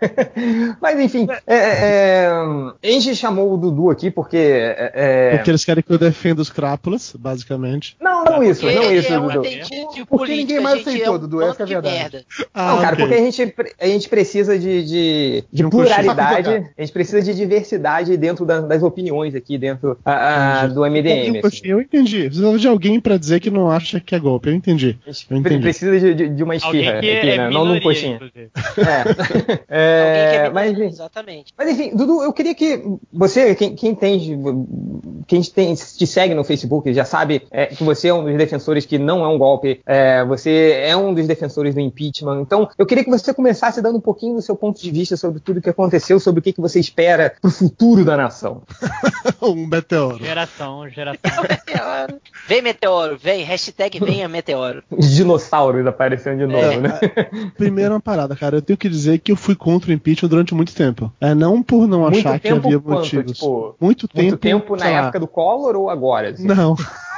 Mas 0.80 1.00
enfim, 1.00 1.28
é, 1.48 1.56
é, 1.56 2.28
a 2.28 2.88
gente 2.88 3.16
chamou 3.16 3.54
o 3.54 3.58
Dudu 3.58 3.90
aqui 3.90 4.12
porque. 4.12 4.38
é, 4.38 4.92
é, 4.94 5.38
Porque 5.38 5.50
eles 5.50 5.66
querem 5.66 5.84
que 5.84 5.92
eu 5.92 5.98
defenda 5.98 6.42
os 6.42 6.50
crápulas, 6.50 7.16
basicamente. 7.18 7.96
Não, 8.00 8.24
não 8.24 8.44
isso, 8.44 8.62
Porque 8.62 8.76
não 8.76 8.92
isso, 8.92 9.12
é 9.12 9.20
um 9.20 9.28
Dudu. 9.28 9.44
Porque 10.08 10.36
ninguém 10.36 10.60
mais 10.60 10.82
aceitou, 10.82 11.16
é 11.16 11.18
um 11.18 11.20
Dudu, 11.20 11.42
essa 11.42 11.62
é 11.62 11.64
a 11.64 11.66
de 11.66 11.74
verdade. 11.74 12.26
Não, 12.54 12.82
cara, 12.82 12.96
porque 12.96 13.16
gente, 13.32 13.54
a 13.80 13.88
gente 13.88 14.10
precisa 14.10 14.58
de, 14.58 14.84
de, 14.84 15.44
de 15.52 15.64
De 15.64 15.70
pluralidade, 15.70 16.50
a 16.78 16.82
gente 16.82 16.92
precisa 16.94 17.22
de 17.22 17.34
diversidade 17.34 18.16
dentro 18.18 18.46
da- 18.46 18.62
das 18.62 18.82
opiniões 18.84 19.36
aqui 19.36 19.58
dentro 19.58 19.98
ah, 20.06 20.62
ah, 20.64 20.68
do 20.68 20.82
MDM. 20.86 21.38
Eu, 21.38 21.48
assim. 21.48 21.62
eu 21.66 21.82
entendi. 21.82 22.26
Precisa 22.26 22.58
de 22.58 22.68
alguém 22.68 23.00
pra 23.00 23.18
dizer 23.18 23.40
que 23.40 23.50
não 23.50 23.70
acha 23.70 24.00
que 24.00 24.16
é 24.16 24.20
golpe. 24.20 24.50
Eu 24.50 24.54
entendi. 24.56 24.98
A 25.06 25.12
Eu 25.34 25.38
entendi. 25.38 25.62
precisa 25.62 26.00
de, 26.00 26.14
de- 26.14 26.30
de 26.30 26.44
uma 26.44 26.56
esfirra 26.56 26.96
Alguém 26.96 27.12
que 27.12 27.18
aqui, 27.18 27.30
é 27.30 27.38
né? 27.38 27.50
Não 27.50 27.66
num 27.66 27.80
coxinha. 27.80 28.20
É. 28.78 29.64
É, 29.70 30.30
que 30.32 30.38
é 30.38 30.50
mas, 30.50 30.78
Exatamente. 30.80 31.54
Mas 31.58 31.70
enfim, 31.70 31.96
Dudu, 31.96 32.24
eu 32.24 32.34
queria 32.34 32.54
que 32.56 32.82
você, 33.12 33.56
quem, 33.56 33.76
quem 33.76 33.92
entende, 33.92 34.38
quem 35.28 35.42
tem, 35.42 35.74
te 35.76 36.06
segue 36.08 36.34
no 36.34 36.44
Facebook, 36.44 36.92
já 36.94 37.06
sabe 37.06 37.44
é, 37.52 37.68
que 37.68 37.84
você 37.84 38.08
é 38.10 38.14
um 38.14 38.24
dos 38.24 38.36
defensores 38.36 38.86
que 38.86 38.98
não 38.98 39.24
é 39.24 39.28
um 39.28 39.38
golpe, 39.38 39.82
é, 39.86 40.24
você 40.26 40.82
é 40.86 40.96
um 40.96 41.14
dos 41.14 41.28
defensores 41.28 41.74
do 41.74 41.82
impeachment. 41.82 42.42
Então, 42.42 42.70
eu 42.78 42.86
queria 42.86 43.04
que 43.04 43.10
você 43.22 43.34
começasse 43.34 43.82
dando 43.82 43.98
um 43.98 44.02
pouquinho 44.02 44.36
do 44.36 44.42
seu 44.42 44.56
ponto 44.56 44.82
de 44.82 44.90
vista 44.92 45.16
sobre 45.18 45.40
tudo 45.40 45.62
que 45.62 45.70
aconteceu, 45.70 46.20
sobre 46.20 46.40
o 46.40 46.44
que, 46.44 46.54
que 46.54 46.62
você 46.62 46.80
espera 46.80 47.34
pro 47.42 47.52
futuro 47.52 48.04
da 48.06 48.18
nação. 48.18 48.64
um 49.42 49.68
meteoro. 49.68 50.18
Geração, 50.24 50.90
geração. 50.90 51.44
Meteoro. 51.48 52.20
Vem 52.48 52.62
meteoro, 52.62 53.18
vem, 53.18 53.44
hashtag 53.44 54.00
venha 54.00 54.28
meteoro. 54.28 54.84
Os 54.92 55.12
dinossauros 55.12 55.86
aparecendo 55.86 56.40
de 56.40 56.46
novo, 56.48 56.66
É. 56.72 56.78
né? 56.80 57.00
Primeiro 57.58 57.94
uma 57.94 58.00
parada, 58.02 58.36
cara. 58.36 58.58
Eu 58.58 58.62
tenho 58.62 58.78
que 58.78 58.90
dizer 58.90 59.20
que 59.20 59.32
eu 59.32 59.36
fui 59.36 59.56
contra 59.56 59.90
o 59.90 59.94
impeachment 59.94 60.30
durante 60.30 60.54
muito 60.54 60.74
tempo. 60.74 61.12
É 61.20 61.34
não 61.34 61.62
por 61.64 61.88
não 61.88 62.02
Muito 62.02 62.20
achar 62.20 62.40
que 62.40 62.48
havia 62.50 62.80
quanto? 62.80 62.98
motivos. 63.00 63.34
Tipo, 63.38 63.76
muito 63.80 64.08
tempo. 64.08 64.22
Muito 64.24 64.38
tempo 64.40 64.76
na 64.76 64.86
lá. 64.86 64.92
época 65.04 65.20
do 65.20 65.28
Collor 65.28 65.76
ou 65.76 65.90
agora? 65.90 66.30
assim? 66.30 66.46
Não. 66.46 66.76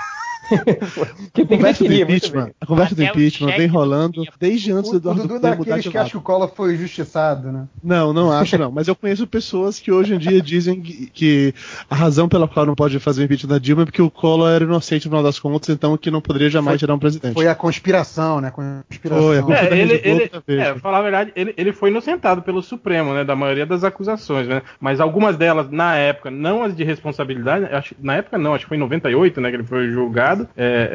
Que 1.34 1.42
A 1.42 1.46
tem 1.46 1.48
que 1.48 1.58
conversa 1.58 1.84
do 1.84 1.90
definir 1.90 2.08
muito 2.08 2.26
impeachment, 2.26 2.52
a 2.60 2.66
conversa 2.66 2.96
do 2.96 3.04
impeachment 3.04 3.58
vem 3.58 3.68
do 3.68 3.74
rolando 3.74 4.24
desde 4.40 4.72
antes 4.72 4.92
do 4.92 4.98
Eduardo 4.98 5.22
Cunha 5.22 5.34
mudar 5.34 5.56
daqueles 5.56 5.84
de 5.84 5.90
que 5.90 5.98
acha 5.98 6.12
que 6.12 6.18
o 6.18 6.22
Collor 6.22 6.52
foi 6.56 6.76
injustiçado, 6.76 7.52
né? 7.52 7.68
Não, 7.84 8.14
não 8.14 8.32
acho 8.32 8.58
não. 8.58 8.72
Mas 8.72 8.88
eu 8.88 8.96
conheço 8.96 9.28
pessoas 9.28 9.80
que 9.80 9.92
hoje 9.92 10.14
em 10.16 10.18
dia 10.18 10.42
dizem 10.42 10.82
que, 10.82 11.08
que 11.08 11.54
a 11.90 11.96
razão 11.96 12.28
pela 12.30 12.48
qual 12.48 12.66
não 12.66 12.76
pode 12.76 13.00
fazer 13.00 13.22
o 13.22 13.26
impeachment 13.26 13.50
da 13.50 13.60
Dilma 13.60 13.84
é 13.84 13.86
porque 13.86 14.02
o 14.02 14.10
Collor 14.10 14.50
era 14.50 14.64
inocente 14.64 15.06
no 15.06 15.12
final 15.12 15.24
das 15.24 15.40
contas, 15.40 15.70
então 15.70 15.98
que 15.98 16.12
não 16.12 16.22
poderia 16.22 16.50
jamais 16.50 16.80
tirar 16.80 16.94
um 16.94 17.00
presidente. 17.00 17.34
Foi 17.34 17.48
a 17.48 17.56
conspiração, 17.56 18.42
né? 18.42 18.52
Conspiração. 18.52 19.24
Foi, 19.24 19.40
a 19.40 19.58
É, 19.58 19.78
ele, 19.78 19.98
Rede 19.98 20.10
Globo 20.10 20.22
ele, 20.22 20.44
Veja. 20.48 20.62
é, 20.62 20.80
falar 20.80 21.00
a 21.00 21.02
verdade, 21.02 21.32
ele, 21.36 21.54
ele 21.58 21.72
foi 21.72 21.90
inocentado 21.90 22.42
pelo 22.42 22.62
Supremo, 22.62 23.14
né? 23.14 23.24
Da 23.24 23.36
maioria 23.36 23.66
das 23.66 23.84
acusações, 23.84 24.48
né? 24.48 24.62
Mas 24.80 25.00
algumas 25.00 25.38
delas, 25.38 25.70
na 25.70 25.96
época, 25.96 26.30
não 26.30 26.64
as 26.64 26.76
de 26.76 26.84
responsabilidade, 26.84 27.66
acho, 27.66 27.96
na 28.00 28.16
época 28.16 28.38
não, 28.38 28.54
acho 28.54 28.66
que 28.66 28.70
foi 28.70 28.78
em 28.78 28.82
98, 28.82 29.42
né? 29.42 29.50
Que 29.50 29.56
ele 29.58 29.64
foi 29.64 29.90
julgado. 29.90 30.35
Julgado. 30.36 30.50
É, 30.58 30.90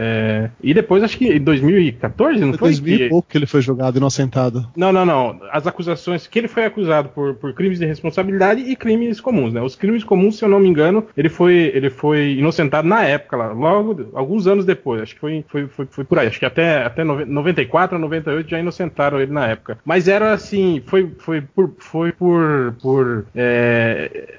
é, 0.46 0.50
e 0.62 0.72
depois, 0.74 1.02
acho 1.02 1.16
que 1.18 1.26
em 1.28 1.40
2014, 1.40 2.40
não 2.40 2.50
Foi 2.50 2.58
foi? 2.58 2.68
2000 2.70 2.98
que- 2.98 3.04
e 3.04 3.08
pouco 3.08 3.28
que 3.28 3.38
ele 3.38 3.46
foi 3.46 3.60
julgado 3.62 3.98
inocentado. 3.98 4.66
Não, 4.76 4.92
não, 4.92 5.04
não. 5.04 5.40
As 5.50 5.66
acusações 5.66 6.26
que 6.26 6.38
ele 6.38 6.48
foi 6.48 6.64
acusado 6.64 7.08
por, 7.10 7.34
por 7.34 7.52
crimes 7.54 7.78
de 7.78 7.86
responsabilidade 7.86 8.60
e 8.62 8.76
crimes 8.76 9.20
comuns, 9.20 9.52
né? 9.52 9.60
Os 9.62 9.74
crimes 9.76 10.04
comuns, 10.04 10.38
se 10.38 10.44
eu 10.44 10.48
não 10.48 10.60
me 10.60 10.68
engano, 10.68 11.06
ele 11.16 11.28
foi, 11.28 11.54
ele 11.74 11.90
foi 11.90 12.32
inocentado 12.34 12.86
na 12.86 13.04
época, 13.04 13.36
lá, 13.36 13.52
logo, 13.52 14.08
alguns 14.14 14.46
anos 14.46 14.64
depois. 14.64 15.02
Acho 15.02 15.14
que 15.14 15.20
foi, 15.20 15.44
foi, 15.48 15.66
foi, 15.68 15.86
foi 15.90 16.04
por 16.04 16.18
aí. 16.18 16.26
Acho 16.28 16.38
que 16.38 16.46
até, 16.46 16.84
até 16.84 17.04
nove- 17.04 17.24
94 17.24 17.96
ou 17.96 18.00
98 18.02 18.50
já 18.50 18.58
inocentaram 18.58 19.20
ele 19.20 19.32
na 19.32 19.46
época. 19.48 19.78
Mas 19.84 20.08
era 20.08 20.32
assim, 20.32 20.82
foi, 20.86 21.10
foi 21.18 21.40
por. 21.40 21.70
Foi 21.78 22.12
por, 22.12 22.74
por 22.80 23.24
é, 23.34 24.38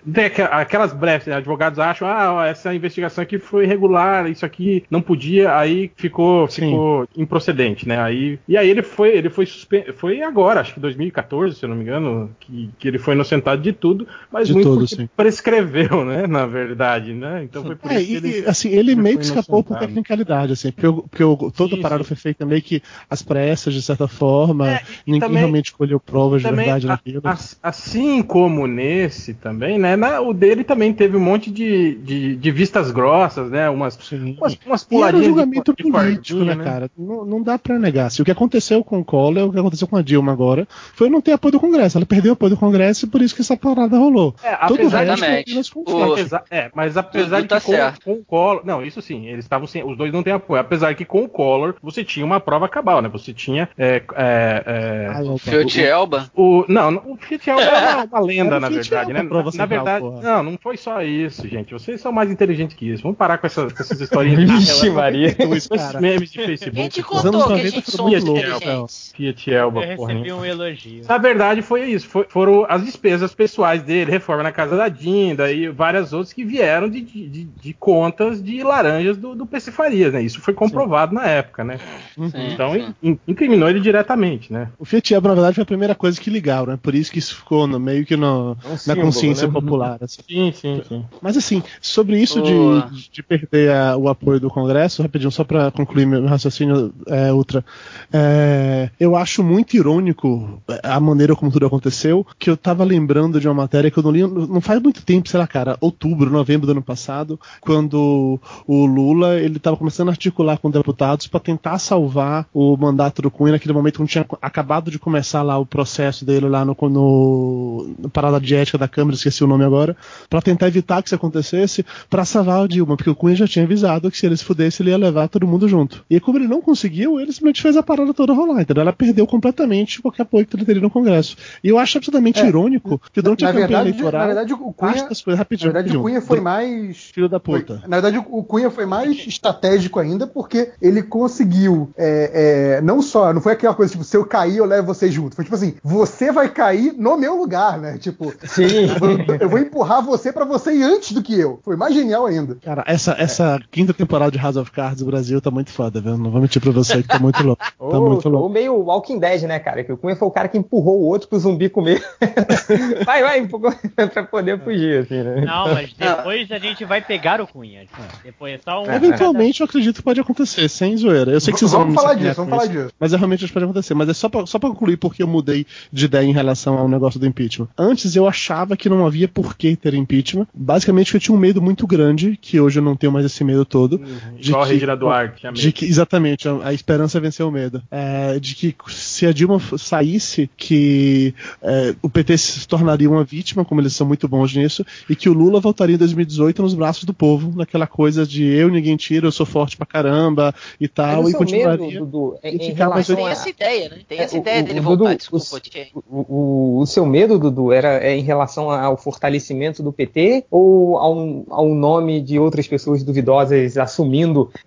aquelas 0.52 0.94
brefes, 0.94 1.28
né? 1.28 1.36
advogados 1.36 1.80
acham, 1.80 2.08
ah, 2.08 2.46
essa 2.48 2.74
investigação 2.74 3.22
aqui 3.22 3.40
foi 3.40 3.64
irregular, 3.66 4.30
isso 4.30 4.46
aqui 4.46 4.84
não 4.92 5.02
podia, 5.02 5.56
aí 5.58 5.90
ficou, 5.96 6.48
Sim. 6.50 6.64
ficou 6.70 7.08
improcedente, 7.16 7.88
né? 7.88 7.98
Aí, 8.00 8.38
e 8.46 8.58
aí 8.58 8.70
ele 8.70 8.84
foi, 8.84 9.10
ele 9.18 9.30
foi 9.30 9.46
suspenso, 9.46 9.94
foi 9.94 10.22
agora, 10.22 10.60
acho 10.60 10.74
que 10.74 10.80
2014, 10.82 11.56
se 11.56 11.64
eu 11.64 11.70
não 11.70 11.78
me 11.78 11.84
engano, 11.84 12.30
que, 12.42 12.70
que 12.78 12.88
ele 12.90 13.00
foi 13.00 13.14
inocentado 13.16 13.62
de 13.62 13.72
tudo, 13.72 14.06
mas 14.30 14.48
De 14.50 14.54
muito 14.54 14.68
tudo, 14.68 14.80
porque 14.82 14.96
sim. 14.96 15.10
prescreveu, 15.16 16.04
né? 16.04 16.28
Na 16.28 16.46
verdade, 16.46 17.14
né? 17.14 17.44
Então 17.44 17.64
foi 17.64 17.76
por 17.76 17.90
É, 17.90 18.02
isso 18.02 18.08
que 18.22 18.28
e, 18.28 18.32
ele. 18.36 18.50
assim, 18.50 18.70
ele 18.70 18.92
ele 18.92 18.96
meio 19.02 19.18
que 19.18 19.24
escapou 19.24 19.64
por 19.64 19.78
tecnicalidade, 19.78 20.52
assim, 20.54 20.72
porque, 20.72 20.86
eu- 20.86 21.04
porque 21.10 21.24
eu- 21.24 21.54
toda 21.56 21.76
a 21.76 21.80
parada 21.80 22.04
foi 22.04 22.18
feita 22.18 22.46
meio 22.46 22.62
que 22.62 22.82
às 23.10 23.22
pressas, 23.22 23.74
de 23.74 23.82
certa 23.82 24.08
forma, 24.08 24.72
É, 24.72 24.82
ninguém 25.08 25.22
também- 25.22 25.38
realmente 25.38 25.72
colheu 25.72 26.00
provas 26.00 26.42
de 26.42 26.52
verdade 26.52 26.88
a- 26.88 26.90
naquilo. 26.90 27.22
as- 27.24 27.58
assim 27.64 28.22
como 28.22 28.68
nesse 28.68 29.34
também, 29.36 29.80
né? 29.80 29.96
na- 29.96 30.20
o 30.20 30.34
dele 30.34 30.64
também 30.64 30.92
teve 30.92 31.16
um 31.16 31.20
monte 31.22 31.50
de, 31.50 31.96
de, 31.96 32.36
de 32.36 32.52
vistas 32.52 32.92
grossas, 32.92 33.50
né? 33.50 33.70
Umas, 33.70 33.94
Sim. 34.02 34.36
umas, 34.66 34.81
umas 34.90 34.92
E 34.92 34.96
era 34.96 35.18
um 35.18 35.22
puladinhas 35.22 35.22
de 35.24 35.28
julgamento 35.30 35.74
de 35.76 35.84
político, 35.84 36.38
cordinha, 36.40 36.56
né, 36.56 36.64
cara? 36.64 36.92
Não, 36.98 37.26
não 37.26 37.42
dá 37.42 37.58
pra 37.58 37.78
negar. 37.80 38.10
Se 38.12 38.22
o 38.22 38.26
que 38.26 38.32
aconteceu 38.32 38.84
com 38.84 39.00
o 39.00 39.06
Collor, 39.06 39.48
o 39.50 39.52
que 39.54 39.60
aconteceu 39.60 39.88
com 39.88 39.98
a 39.98 40.02
Dilma 40.02 40.32
agora, 40.32 40.68
foi 40.96 41.10
não 41.10 41.22
ter 41.22 41.32
apoio 41.34 41.54
do 41.54 41.60
Congresso. 41.60 41.98
Ela 41.98 42.06
perdeu 42.06 42.32
o 42.32 42.34
apoio 42.34 42.52
do 42.52 42.58
Congresso 42.58 43.06
e 43.06 43.10
por 43.10 43.22
isso 43.22 43.36
que 43.36 43.42
essa 43.42 43.56
parada 43.58 43.98
rolou. 43.98 44.36
É, 44.44 44.56
Todo 44.68 44.88
resto 44.88 44.96
Exatamente. 45.02 45.72
com 45.74 45.92
O- 45.92 46.14
Apesar- 46.14 46.44
é, 46.50 46.72
mas 46.76 46.98
apesar 46.98 47.38
Tudo 47.38 47.42
de 47.44 47.48
tá 47.48 47.60
que 47.60 47.66
com, 47.66 48.14
com 48.16 48.20
o 48.22 48.26
Collor. 48.26 48.62
Não, 48.66 48.84
isso 48.84 49.02
sim, 49.02 49.28
eles 49.28 49.46
estavam 49.46 49.68
sem. 49.68 49.84
Os 49.84 49.98
dois 49.98 50.12
não 50.14 50.24
têm 50.24 50.34
apoio. 50.34 50.60
Apesar 50.62 50.94
que 50.96 51.06
com 51.06 51.24
o 51.24 51.30
Collor 51.30 51.76
você 51.82 52.04
tinha 52.04 52.26
uma 52.26 52.40
prova 52.40 52.68
cabal, 52.70 53.02
né? 53.02 53.10
Você 53.10 53.34
tinha. 53.34 53.70
é, 53.78 54.02
é, 54.16 54.64
é, 54.66 55.08
Ah, 55.12 55.38
Fiat 55.38 55.82
Elba. 55.82 56.30
o, 56.36 56.66
não, 56.68 56.92
não, 56.92 57.02
o 57.12 57.18
Fiat 57.18 57.50
Elba 57.50 57.62
é 57.62 57.94
uma, 57.96 58.04
uma 58.06 58.20
lenda, 58.20 58.60
na 58.60 58.70
verdade, 58.70 59.14
né? 59.14 59.22
Na, 59.24 59.44
na 59.54 59.66
verdade, 59.66 60.06
porra. 60.06 60.22
não, 60.22 60.44
não 60.52 60.58
foi 60.62 60.78
só 60.78 61.02
isso, 61.02 61.48
gente. 61.48 61.74
Vocês 61.74 62.00
são 62.02 62.12
mais 62.12 62.30
inteligentes 62.32 62.76
que 62.76 62.90
isso. 62.90 63.04
Vamos 63.04 63.18
parar 63.18 63.38
com, 63.38 63.48
essa- 63.48 63.64
com 63.70 63.82
essas 63.82 64.00
historinhas. 64.02 64.42
Vixe, 64.74 64.90
Maria. 64.90 65.36
Cara. 65.36 66.02
memes 66.02 66.32
de 66.32 66.38
Facebook. 66.46 66.76
Quem 66.76 66.90
te 66.90 67.04
contou 67.04 67.32
que 67.32 67.38
a 67.38 67.40
90 67.50 67.70
gente 67.70 67.92
somos 67.92 68.14
inteligentes? 68.24 69.14
Fiat 69.16 69.52
Elba, 69.54 69.84
Eu 69.86 69.96
porra. 69.98 70.14
recebi 70.14 70.32
um 70.34 70.46
elogio. 70.46 71.04
Na 71.08 71.18
verdade, 71.18 71.62
foi 71.62 71.86
isso. 71.90 72.08
Foi- 72.08 72.26
foram 72.30 72.66
as 72.70 72.84
despesas 72.84 73.34
pessoais 73.34 73.82
dele, 73.84 74.12
reforma 74.12 74.44
na 74.44 74.52
casa 74.52 74.76
da 74.78 74.88
Dinda 74.90 75.52
e 75.52 75.68
várias 75.70 76.14
outras 76.14 76.34
que 76.34 76.44
vieram 76.44 76.90
de, 76.90 77.02
de- 77.02 77.28
de- 77.46 77.74
contas 77.74 78.42
de 78.44 78.62
laranjas 78.64 79.18
do, 79.18 79.34
do 79.36 79.46
PC 79.46 79.72
Farias, 79.72 80.14
né? 80.14 80.22
Isso 80.22 80.40
foi 80.42 80.54
comprovado 80.54 81.14
na 81.14 81.26
época, 81.26 81.64
né? 81.64 81.80
Sim, 82.16 82.32
Então, 82.54 82.74
sim. 82.74 82.94
in- 83.02 83.20
incriminou 83.28 83.70
ele 83.70 83.80
diretamente, 83.80 84.52
né? 84.52 84.70
O 84.78 84.86
Fiat 84.86 85.14
Elba, 85.14 85.30
na 85.30 85.36
verdade, 85.36 85.56
foi 85.56 85.64
a 85.64 85.66
primeira 85.66 85.96
coisa 85.96 86.20
que 86.20 86.30
ligaram, 86.30 86.68
né? 86.74 86.80
Por 86.82 86.94
isso 86.96 87.12
que 87.12 87.20
isso 87.20 87.36
ficou 87.36 87.66
no- 87.68 87.80
meio 87.80 88.06
que 88.06 88.16
no- 88.16 88.58
É 88.64 88.68
um 88.68 88.72
na 88.72 88.78
símbolo, 88.78 89.02
consciência 89.06 89.48
né? 89.48 89.54
popular. 89.54 89.98
assim. 90.02 90.22
Sim, 90.28 90.54
sim, 90.54 90.82
sim. 90.88 91.06
Mas 91.22 91.38
assim, 91.38 91.64
sobre 91.82 92.20
isso 92.20 92.42
de, 92.42 93.10
de 93.12 93.24
perder 93.24 93.72
a- 93.72 93.98
o 93.98 94.08
apoio 94.10 94.40
do 94.40 94.50
Congresso, 94.62 95.02
rapidinho, 95.02 95.32
só 95.32 95.44
para 95.44 95.72
concluir 95.72 96.06
meu 96.06 96.26
raciocínio, 96.26 96.94
é, 97.08 97.34
Ultra, 97.34 97.66
é, 98.14 98.90
eu 99.00 99.16
acho 99.16 99.44
muito 99.44 99.76
irônico 99.76 100.62
a 100.84 101.00
maneira 101.00 101.36
como 101.36 101.52
tudo 101.52 101.66
aconteceu, 101.66 102.26
que 102.38 102.50
eu 102.50 102.56
tava 102.56 102.84
lembrando 102.84 103.40
de 103.40 103.48
uma 103.48 103.54
matéria 103.54 103.90
que 103.90 103.98
eu 103.98 104.04
não 104.04 104.12
li, 104.12 104.22
não 104.22 104.62
faz 104.62 104.82
muito 104.82 105.04
tempo, 105.04 105.28
sei 105.28 105.40
lá, 105.40 105.48
cara, 105.48 105.78
outubro, 105.82 106.30
novembro 106.30 106.68
do 106.68 106.72
ano 106.72 106.82
passado, 106.82 107.40
quando 107.60 108.40
o 108.68 108.86
Lula, 108.86 109.40
ele 109.40 109.60
tava 109.60 109.78
começando 109.78 110.10
a 110.10 110.12
articular 110.12 110.58
com 110.58 110.70
deputados 110.70 111.28
para 111.28 111.40
tentar 111.40 111.80
salvar 111.80 112.46
o 112.54 112.78
mandato 112.78 113.22
do 113.22 113.32
Cunha 113.32 113.54
naquele 113.54 113.74
momento 113.74 113.98
quando 113.98 114.10
tinha 114.10 114.26
acabado 114.42 114.92
de 114.92 115.00
começar 115.00 115.42
lá 115.42 115.58
o 115.58 115.66
processo 115.66 116.24
dele 116.24 116.48
lá 116.48 116.64
no, 116.64 116.78
no, 116.82 117.96
no 117.98 118.10
parada 118.10 118.40
de 118.40 118.56
ética 118.56 118.78
da 118.78 118.88
Câmara, 118.88 119.16
esqueci 119.16 119.44
o 119.44 119.48
nome 119.48 119.64
agora, 119.64 119.96
para 120.30 120.42
tentar 120.42 120.68
evitar 120.68 121.02
que 121.02 121.10
isso 121.10 121.16
acontecesse, 121.16 121.86
para 122.10 122.26
salvar 122.26 122.64
o 122.64 122.68
Dilma, 122.68 122.96
porque 122.96 123.10
o 123.10 123.16
Cunha 123.16 123.36
já 123.36 123.48
tinha 123.48 123.66
avisado 123.66 124.12
que 124.12 124.18
se 124.18 124.26
ele 124.26 124.38
se 124.38 124.46
fudesse, 124.52 124.82
ele 124.82 124.90
ia 124.92 124.98
levar 124.98 125.28
todo 125.28 125.48
mundo 125.48 125.68
junto. 125.68 126.04
E 126.10 126.20
como 126.20 126.38
ele 126.38 126.48
não 126.48 126.62
conseguiu, 126.62 127.20
ele 127.20 127.32
simplesmente 127.32 127.62
fez 127.62 127.78
a 127.78 127.84
parada 127.84 128.14
toda 128.14 128.34
rolar, 128.34 128.62
entendeu? 128.62 128.82
Ela 128.82 128.94
perdeu 128.94 129.26
completamente 129.28 130.02
qualquer 130.02 130.24
apoio 130.24 130.46
que 130.46 130.56
ele 130.56 130.66
teria 130.66 130.82
no 130.82 130.90
Congresso. 130.90 131.36
E 131.64 131.70
eu 131.70 131.78
acho 131.80 131.98
absolutamente 131.98 132.40
É. 132.42 132.48
irônico 132.48 133.02
que 133.14 133.22
durante 133.22 133.44
Na 133.44 133.50
a 133.50 133.54
campanha 133.54 133.68
verdade, 133.68 133.90
eleitoral, 133.90 134.22
na 134.22 134.28
verdade, 134.28 134.54
o 134.54 134.58
Cunha, 134.74 134.94
coisas 135.04 135.24
na 135.26 135.36
rapidinho, 135.36 135.72
verdade, 135.74 135.98
o. 135.98 136.02
Cunha 136.02 136.22
foi 136.22 136.40
mais 136.40 136.98
filho 137.14 137.30
da 137.30 137.40
Foi- 137.40 137.60
puta. 137.62 137.82
na 137.88 138.00
verdade, 138.00 138.18
o 138.30 138.44
Cunha 138.44 138.70
foi 138.70 138.86
mais 138.86 139.26
estratégico 139.28 140.00
ainda, 140.00 140.28
porque 140.28 140.72
ele 140.82 141.02
conseguiu. 141.04 141.90
é, 141.98 142.78
é, 142.78 142.82
não 142.82 143.02
só, 143.02 143.34
não 143.34 143.42
foi 143.42 143.54
aquela 143.54 143.74
coisa 143.74 143.92
tipo, 143.92 144.04
se 144.04 144.16
eu 144.18 144.26
cair, 144.26 144.58
eu 144.58 144.66
levo 144.66 144.88
você 144.94 145.10
junto. 145.12 145.36
Foi 145.36 145.44
tipo 145.44 145.56
assim, 145.56 145.76
você 145.84 146.32
vai 146.32 146.50
cair 146.50 146.94
no 146.98 147.18
meu 147.18 147.36
lugar, 147.38 147.78
né? 147.80 147.98
Tipo, 147.98 148.34
Sim. 148.46 148.66
eu, 149.28 149.36
eu 149.42 149.50
vou 149.50 149.60
empurrar 149.60 150.04
você 150.04 150.32
pra 150.32 150.46
você 150.46 150.74
ir 150.74 150.84
antes 150.84 151.12
do 151.12 151.22
que 151.22 151.38
eu. 151.40 151.60
Foi 151.64 151.76
mais 151.76 151.94
genial 151.94 152.26
ainda. 152.26 152.58
Cara, 152.64 152.84
essa, 152.88 153.16
essa 153.18 153.60
quinta 153.70 153.94
temporada 153.94 154.32
de 154.32 154.38
House 154.42 154.58
of 154.58 154.72
Cards 154.72 155.00
do 155.00 155.06
Brasil 155.06 155.40
tá 155.42 155.52
muito 155.52 155.72
foda, 155.72 156.02
viu? 156.02 156.18
Não 156.18 156.32
vou 156.32 156.42
mentir 156.42 156.62
pra 156.62 156.72
você 156.72 157.02
que 157.02 157.08
tá 157.08 157.20
muito 157.20 157.42
louco. 157.44 157.62
Tá 157.82 157.98
Ou, 157.98 158.10
muito 158.10 158.30
louco. 158.30 158.46
ou 158.46 158.50
meio 158.50 158.76
Walking 158.76 159.20
Dead, 159.20 159.42
né, 159.42 159.60
cara? 159.60 159.84
Que 159.84 159.92
o 159.92 159.98
Cunha 159.98 160.16
foi 160.16 160.28
o 160.28 160.32
cara 160.32 160.48
que 160.48 160.58
empurrou 160.58 161.00
o 161.00 161.06
outro 161.06 161.28
pro 161.28 161.40
zumbi 161.40 161.68
comer. 161.68 162.02
vai, 163.06 163.24
vai, 163.24 163.40
empurrou 163.40 163.74
pra 164.14 164.24
poder 164.24 164.60
fugir, 164.64 165.00
assim, 165.00 165.22
né? 165.22 165.42
Não, 165.42 165.74
mas 165.74 165.92
depois 165.94 166.52
a 166.52 166.60
gente 166.60 166.86
vai 166.86 167.02
pegar 167.02 167.42
o 167.42 167.48
Cunha. 167.48 167.86
Depois 168.24 168.54
é 168.54 168.60
só 168.64 168.84
um. 168.84 168.92
Eventualmente 168.92 169.62
eu 169.62 169.66
acredito 169.66 169.98
que 169.98 170.04
pode 170.04 170.20
acontecer, 170.20 170.70
sem 170.70 170.96
zoeira. 170.96 171.32
Eu 171.32 171.42
sei 171.42 171.54
que 171.54 171.60
vocês 171.60 171.72
Vamos 171.72 171.96
vão 171.96 172.04
falar 172.04 172.14
disso, 172.14 172.36
vamos 172.36 172.50
falar 172.52 172.64
isso, 172.66 172.74
disso. 172.74 172.94
Mas 173.00 173.12
eu 173.12 173.18
realmente 173.18 173.44
acho 173.44 173.48
que 173.48 173.54
pode 173.54 173.66
acontecer. 173.66 173.94
Mas 173.94 174.10
é 174.10 174.14
só 174.14 174.30
pra, 174.30 174.46
só 174.46 174.60
pra 174.60 174.70
concluir 174.70 174.98
porque 174.98 175.24
eu 175.24 175.28
mudei 175.28 175.66
de 175.92 176.06
ideia 176.06 176.26
em 176.26 176.34
relação 176.34 176.78
ao 176.78 176.88
negócio 176.88 177.20
do 177.20 177.26
impeachment. 177.26 177.68
Antes 177.78 178.16
eu 178.16 178.28
achava 178.28 178.78
que 178.78 178.88
não 178.88 179.06
havia 179.06 179.28
por 179.28 179.58
que 179.58 179.76
ter 179.76 179.94
impeachment. 179.94 180.48
Basicamente 180.54 181.14
eu 181.14 181.20
tinha 181.20 181.36
um 181.36 181.40
medo 181.40 181.62
muito 181.62 181.86
grande, 181.88 182.38
que 182.40 182.60
hoje 182.60 182.80
eu 182.80 182.84
não 182.84 182.96
tenho 182.96 183.12
mais 183.12 183.26
esse 183.26 183.44
medo 183.44 183.66
todo. 183.66 184.00
De 184.40 184.50
Igual 184.50 184.64
a 184.64 184.68
que- 184.68 184.74
Regina 184.74 184.96
Duarte. 184.96 185.48
amei. 185.48 185.62
De 185.62 185.72
que, 185.72 185.86
exatamente, 185.86 186.48
a, 186.48 186.68
a 186.68 186.74
esperança 186.74 187.20
venceu 187.20 187.48
o 187.48 187.52
medo. 187.52 187.82
É, 187.92 188.40
de 188.40 188.56
que 188.56 188.76
se 188.90 189.26
a 189.26 189.32
Dilma 189.32 189.60
saísse, 189.78 190.50
que 190.58 191.34
é, 191.62 191.96
o 192.02 192.10
PT 192.10 192.38
se 192.38 192.68
tornaria 192.68 193.10
uma 193.10 193.24
vítima, 193.24 193.64
como 193.66 193.82
eles 193.82 193.94
são 193.96 194.08
muito 194.08 194.28
bons 194.28 194.56
nisso, 194.56 194.86
e 195.10 195.16
que 195.16 195.30
o 195.30 195.34
Lula 195.34 195.60
voltaria 195.60 195.96
em 195.96 196.00
2018 196.00 196.62
nos 196.62 196.74
braços 196.74 197.04
do 197.04 197.14
povo, 197.14 197.52
naquela 197.56 197.88
coisa 197.88 198.26
de 198.26 198.44
eu 198.46 198.70
ninguém 198.70 198.96
tira, 198.96 199.28
eu 199.28 199.32
sou 199.32 199.46
forte 199.46 199.76
pra 199.78 199.86
caramba 199.86 200.54
e 200.80 200.88
tal, 200.88 201.30
e 201.30 201.34
continuaria. 201.34 201.88
medo, 201.88 202.06
Dudu, 202.06 202.38
em, 202.44 202.56
e 202.58 202.60
ficar 202.72 202.90
mais 202.90 203.08
Tem 203.08 203.28
essa 203.28 203.50
ideia, 203.50 203.90
né? 203.90 203.98
Tem 204.08 204.20
essa 204.20 204.38
É, 204.38 204.40
ideia 204.40 204.62
o- 204.62 204.66
dele 204.66 204.80
o 204.80 204.84
voltar. 204.84 205.04
Dudu, 205.10 205.18
Desculpa, 205.18 205.46
o-. 205.94 206.02
O, 206.10 206.80
o- 206.82 206.86
seu 206.86 207.06
medo, 207.06 207.38
Dudu, 207.40 207.72
era 207.72 207.98
é 208.04 208.16
em 208.16 208.22
relação 208.24 208.70
ao 208.70 208.98
fortalecimento 208.98 209.84
do 209.84 209.92
PT 209.92 210.46
ou 210.50 210.98
a 210.98 211.10
um, 211.10 211.46
a 211.50 211.62
um 211.62 211.76
nome 211.76 212.22
de 212.22 212.38
outras 212.40 212.68
pessoas 212.68 213.04
duvidosas 213.04 213.78
assumindo, 213.78 214.11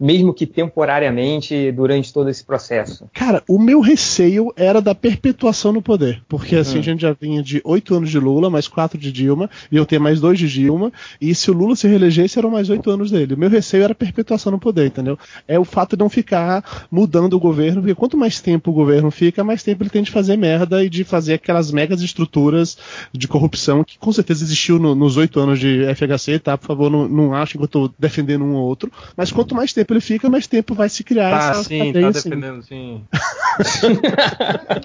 mesmo 0.00 0.32
que 0.34 0.46
temporariamente, 0.46 1.72
durante 1.72 2.12
todo 2.12 2.28
esse 2.30 2.44
processo? 2.44 3.06
Cara, 3.12 3.42
o 3.48 3.58
meu 3.58 3.80
receio 3.80 4.52
era 4.56 4.80
da 4.80 4.94
perpetuação 4.94 5.72
no 5.72 5.82
poder. 5.82 6.22
Porque 6.28 6.56
assim, 6.56 6.76
Hum. 6.76 6.80
a 6.80 6.82
gente 6.82 7.00
já 7.02 7.12
vinha 7.12 7.42
de 7.42 7.60
oito 7.64 7.94
anos 7.94 8.10
de 8.10 8.18
Lula, 8.18 8.48
mais 8.50 8.68
quatro 8.68 8.98
de 8.98 9.10
Dilma, 9.12 9.48
e 9.70 9.76
eu 9.76 9.84
ter 9.86 9.98
mais 9.98 10.20
dois 10.20 10.38
de 10.38 10.48
Dilma, 10.48 10.92
e 11.20 11.34
se 11.34 11.50
o 11.50 11.54
Lula 11.54 11.74
se 11.76 11.86
reelegesse, 11.88 12.38
eram 12.38 12.50
mais 12.50 12.70
oito 12.70 12.90
anos 12.90 13.10
dele. 13.10 13.34
O 13.34 13.38
meu 13.38 13.48
receio 13.50 13.82
era 13.82 13.92
a 13.92 13.96
perpetuação 13.96 14.52
no 14.52 14.58
poder, 14.58 14.86
entendeu? 14.86 15.18
É 15.48 15.58
o 15.58 15.64
fato 15.64 15.96
de 15.96 16.02
não 16.02 16.08
ficar 16.08 16.86
mudando 16.90 17.34
o 17.34 17.40
governo, 17.40 17.80
porque 17.80 17.94
quanto 17.94 18.16
mais 18.16 18.40
tempo 18.40 18.70
o 18.70 18.74
governo 18.74 19.10
fica, 19.10 19.42
mais 19.44 19.62
tempo 19.62 19.82
ele 19.82 19.90
tem 19.90 20.02
de 20.02 20.10
fazer 20.10 20.36
merda 20.36 20.84
e 20.84 20.88
de 20.88 21.04
fazer 21.04 21.34
aquelas 21.34 21.70
megas 21.70 22.00
estruturas 22.02 22.76
de 23.12 23.26
corrupção 23.28 23.82
que 23.84 23.98
com 23.98 24.12
certeza 24.12 24.44
existiu 24.44 24.78
no- 24.78 24.94
nos 24.94 25.16
oito 25.16 25.38
anos 25.40 25.58
de 25.58 25.84
FHC, 25.84 26.38
tá? 26.38 26.56
Por 26.58 26.66
favor, 26.66 26.90
não, 26.90 27.08
não 27.08 27.34
achem 27.34 27.58
que 27.58 27.64
eu 27.64 27.68
tô 27.68 27.90
defendendo 27.98 28.44
um 28.44 28.54
ou 28.54 28.64
outro. 28.66 28.90
Mas 29.16 29.30
quanto 29.34 29.54
mais 29.54 29.72
tempo 29.72 29.92
ele 29.92 30.00
fica, 30.00 30.28
mais 30.30 30.46
tempo 30.46 30.74
vai 30.74 30.88
se 30.88 31.02
criar 31.04 31.30
Tá, 31.30 31.50
essa 31.50 31.64
sim, 31.64 31.78
cadeia, 31.86 32.12
tá 32.12 32.18
assim. 32.18 32.28
defendendo, 32.30 32.62
sim. 32.62 33.04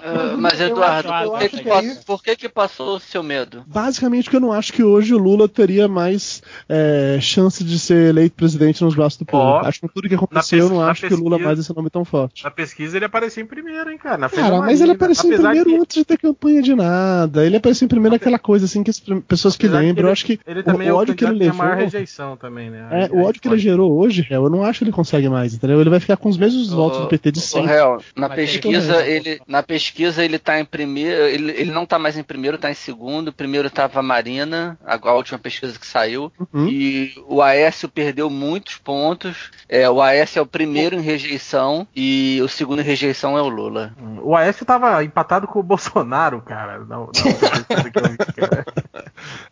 Ah, 0.02 0.36
mas, 0.38 0.60
Eduardo, 0.60 1.08
eu 1.08 1.30
por, 1.30 1.38
que 1.38 1.44
acho 1.44 1.56
que 1.56 1.62
que 1.98 2.04
por 2.04 2.22
que 2.22 2.36
que 2.36 2.48
passou 2.48 2.96
o 2.96 3.00
seu 3.00 3.22
medo? 3.22 3.64
Basicamente 3.66 4.24
porque 4.24 4.36
eu 4.36 4.40
não 4.40 4.52
acho 4.52 4.72
que 4.72 4.82
hoje 4.82 5.14
o 5.14 5.18
Lula 5.18 5.48
teria 5.48 5.88
mais 5.88 6.42
é, 6.68 7.18
chance 7.20 7.62
de 7.64 7.78
ser 7.78 8.08
eleito 8.10 8.36
presidente 8.36 8.82
nos 8.82 8.94
braços 8.94 9.18
do 9.18 9.24
povo. 9.24 9.42
Ó, 9.44 9.60
acho 9.66 9.80
que 9.80 9.88
tudo 9.88 10.08
que 10.08 10.14
aconteceu, 10.14 10.58
eu 10.60 10.68
não 10.68 10.82
acho 10.82 11.06
que 11.06 11.14
o 11.14 11.16
Lula 11.16 11.30
pesquisa- 11.30 11.46
mais 11.48 11.58
esse 11.58 11.76
nome 11.76 11.90
tão 11.90 12.04
forte. 12.04 12.44
Na 12.44 12.50
pesquisa 12.50 12.96
ele 12.96 13.04
apareceu 13.04 13.42
em 13.42 13.46
primeiro, 13.46 13.90
hein, 13.90 13.98
cara. 13.98 14.18
Na 14.18 14.28
Cara, 14.28 14.58
mas 14.58 14.80
ele 14.80 14.92
apareceu 14.92 15.32
em 15.32 15.36
primeiro 15.36 15.70
que- 15.70 15.76
antes 15.76 15.96
de 15.96 16.04
ter 16.04 16.18
campanha 16.18 16.62
de 16.62 16.74
nada. 16.74 17.44
Ele 17.44 17.56
apareceu 17.56 17.86
em 17.86 17.88
primeiro 17.88 18.16
aquela 18.16 18.38
coisa 18.38 18.64
assim 18.66 18.82
que 18.82 18.90
as 18.90 19.00
pessoas 19.26 19.56
que 19.56 19.66
lembram. 19.66 19.90
ele, 20.04 20.08
eu 20.08 20.12
acho 20.12 20.24
que 20.24 20.38
ele 20.46 20.60
o, 20.60 20.64
também 20.64 20.88
o 20.88 20.90
é 20.90 20.92
o 20.92 20.96
ódio 20.96 21.14
que 21.14 21.24
ele 21.24 21.32
candidato 21.32 21.38
tem 21.38 21.60
a 21.60 21.64
levou. 21.64 21.66
maior 21.76 21.84
rejeição 21.84 22.36
também, 22.36 22.70
né? 22.70 22.88
É, 22.92 23.10
o 23.12 23.22
ódio 23.22 23.40
que 23.40 23.48
ele 23.48 23.58
gerou 23.58 23.92
hoje, 23.98 24.22
eu 24.44 24.50
não 24.50 24.64
acho 24.64 24.78
que 24.80 24.84
ele 24.84 24.92
consegue 24.92 25.28
mais, 25.28 25.54
entendeu? 25.54 25.80
Ele 25.80 25.90
vai 25.90 26.00
ficar 26.00 26.16
com 26.16 26.28
os 26.28 26.36
mesmos 26.36 26.70
votos 26.70 26.98
do 27.00 27.06
PT 27.06 27.32
de 27.32 27.38
O 27.38 27.42
sempre. 27.42 27.68
réu, 27.72 28.02
na 28.16 28.28
Mas 28.28 28.36
pesquisa, 28.36 29.02
que- 29.02 29.10
ele, 29.10 29.40
na 29.46 29.62
pesquisa 29.62 30.24
ele 30.24 30.38
tá 30.38 30.58
em 30.60 30.64
primeiro, 30.64 31.22
ele, 31.24 31.52
ele 31.52 31.70
não 31.70 31.84
tá 31.86 31.98
mais 31.98 32.16
em 32.16 32.22
primeiro, 32.22 32.58
tá 32.58 32.70
em 32.70 32.74
segundo. 32.74 33.32
Primeiro 33.32 33.70
tava 33.70 34.00
a 34.00 34.02
Marina, 34.02 34.78
a, 34.84 34.98
a 35.08 35.14
última 35.14 35.38
pesquisa 35.38 35.78
que 35.78 35.86
saiu. 35.86 36.32
Uhum. 36.52 36.68
E 36.68 37.12
o 37.28 37.40
Aécio 37.42 37.88
perdeu 37.88 38.28
muitos 38.30 38.76
pontos. 38.76 39.50
É, 39.68 39.88
o 39.88 40.00
Aécio 40.00 40.38
é 40.38 40.42
o 40.42 40.46
primeiro 40.46 40.96
em 40.96 41.00
rejeição 41.00 41.86
e 41.94 42.40
o 42.42 42.48
segundo 42.48 42.80
em 42.80 42.84
rejeição 42.84 43.36
é 43.38 43.42
o 43.42 43.48
Lula. 43.48 43.92
O 44.22 44.36
Aécio 44.36 44.64
tava 44.66 45.02
empatado 45.04 45.46
com 45.46 45.58
o 45.60 45.62
Bolsonaro, 45.62 46.40
cara. 46.42 46.78
Vi, 46.80 47.90
cara. 47.90 48.64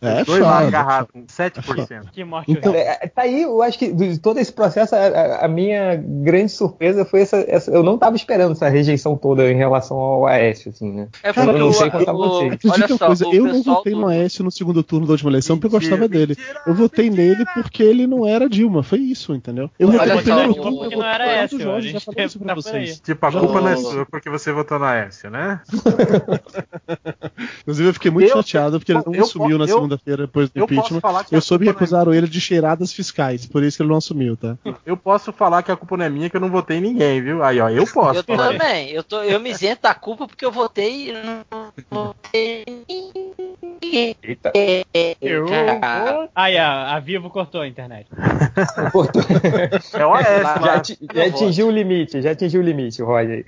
É 0.01 0.23
dois 0.23 0.41
lá 0.41 0.59
agarrados, 0.59 1.11
com 1.11 1.25
7%. 1.25 2.09
Que 2.11 2.23
morte 2.23 2.51
Então, 2.51 2.71
horrível. 2.71 2.91
É, 3.01 3.07
tá 3.07 3.21
aí, 3.23 3.43
eu 3.43 3.61
acho 3.61 3.77
que 3.77 3.91
de 3.91 4.17
todo 4.19 4.39
esse 4.39 4.51
processo, 4.51 4.78
a, 4.81 4.85
a- 4.97 5.45
a 5.45 5.47
minha 5.47 5.95
grande 5.95 6.49
surpresa 6.51 7.05
foi 7.05 7.21
essa, 7.21 7.37
essa- 7.47 7.71
Eu 7.71 7.83
não 7.83 7.97
tava 7.97 8.15
esperando 8.15 8.51
essa 8.53 8.67
rejeição 8.69 9.15
toda 9.17 9.49
em 9.51 9.55
relação 9.55 9.97
ao 9.97 10.25
Aécio, 10.27 10.71
assim, 10.71 10.91
né? 10.91 11.07
É 11.23 11.31
Cara, 11.33 11.51
eu 11.51 11.57
não 11.59 11.73
sei 11.73 11.87
o- 11.87 11.91
quanto 11.91 12.09
a 12.09 12.13
o- 12.13 12.17
você. 12.17 12.45
Acredita 12.45 12.73
olha 12.73 12.87
só, 12.97 13.05
coisa, 13.07 13.25
eu 13.31 13.45
não 13.45 13.61
votei 13.63 13.93
do- 13.93 13.99
no 14.01 14.07
Aécio 14.07 14.43
no 14.43 14.51
segundo 14.51 14.81
turno 14.83 15.05
da 15.05 15.13
última 15.13 15.29
eleição 15.31 15.57
porque 15.57 15.75
eu 15.75 15.79
Mentira, 15.79 15.97
gostava 15.97 16.09
dele. 16.09 16.35
mentira, 16.37 16.61
Eu 16.67 16.73
votei 16.73 17.09
mentira. 17.09 17.27
nele 17.29 17.45
porque 17.53 17.83
ele 17.83 18.07
não 18.07 18.25
era 18.27 18.49
Dilma, 18.49 18.83
foi 18.83 18.99
isso, 18.99 19.33
entendeu? 19.33 19.69
Eu 19.79 19.91
votei 19.91 20.13
no 20.13 20.21
primeiro 20.21 20.53
turno, 20.55 20.77
porque 20.79 20.95
não 20.95 21.05
era 21.05 21.47
Jorge, 21.47 21.89
a 21.89 21.91
já 21.93 21.99
falei 21.99 22.25
isso 22.25 22.39
pra 22.39 22.53
vocês. 22.55 22.99
Tipo, 22.99 23.25
a 23.25 23.31
culpa 23.31 23.61
não 23.61 23.67
é 23.69 23.75
sua 23.77 24.05
porque 24.05 24.29
você 24.29 24.51
votou 24.51 24.79
no 24.79 24.85
Aécio, 24.85 25.29
né? 25.29 25.61
Inclusive, 27.61 27.89
eu 27.89 27.93
fiquei 27.93 28.11
muito 28.11 28.29
Eu- 28.29 28.35
chateado 28.37 28.79
porque 28.79 28.91
ele 28.91 29.01
não 29.05 29.13
eu- 29.13 29.23
assumiu 29.23 29.57
na 29.57 29.67
segunda-feira 29.67 30.23
depois 30.25 30.49
do 30.49 30.63
impeachment. 30.63 31.01
Eu 31.31 31.41
soube 31.41 31.67
é 31.67 31.71
acusaram 31.71 32.13
ele 32.13 32.27
de 32.27 32.41
cheiradas 32.41 32.91
fiscais, 32.91 33.45
por 33.45 33.63
isso 33.63 33.77
que 33.77 33.83
ele 33.83 33.89
não 33.89 33.97
assumiu, 33.97 34.35
tá? 34.35 34.57
Eu 34.85 34.97
posso 34.97 35.31
falar 35.31 35.63
que 35.63 35.71
a 35.71 35.75
culpa 35.75 35.97
não 35.97 36.05
é 36.05 36.09
minha, 36.09 36.29
que 36.29 36.35
eu 36.35 36.41
não 36.41 36.49
votei 36.49 36.77
em 36.77 36.81
ninguém, 36.81 37.21
viu? 37.21 37.43
Aí, 37.43 37.59
ó, 37.59 37.69
eu 37.69 37.85
posso 37.87 38.19
Eu 38.19 38.23
também, 38.23 38.89
eu, 38.91 39.03
tô, 39.03 39.21
eu 39.23 39.39
me 39.39 39.51
isento 39.51 39.83
da 39.83 39.93
culpa 39.93 40.27
porque 40.27 40.45
eu 40.45 40.51
votei. 40.51 41.13
Não 41.13 41.71
votei 41.89 42.63
em 42.67 42.83
ninguém. 42.87 42.98
Eita, 43.91 44.51
Eu 45.21 45.45
Aí, 46.35 46.57
a, 46.57 46.95
a 46.95 46.99
Vivo 46.99 47.29
cortou 47.29 47.61
a 47.61 47.67
internet. 47.67 48.07
cortou. 48.91 49.21
É 49.93 50.05
o 50.05 50.13
Aécio 50.13 50.63
já, 50.63 50.73
ati- 50.75 50.99
já 51.13 51.25
atingiu 51.25 51.67
o 51.67 51.71
limite, 51.71 52.21
já 52.21 52.31
atingiu 52.31 52.61
o 52.61 52.63
limite, 52.63 53.01
Roger. 53.01 53.45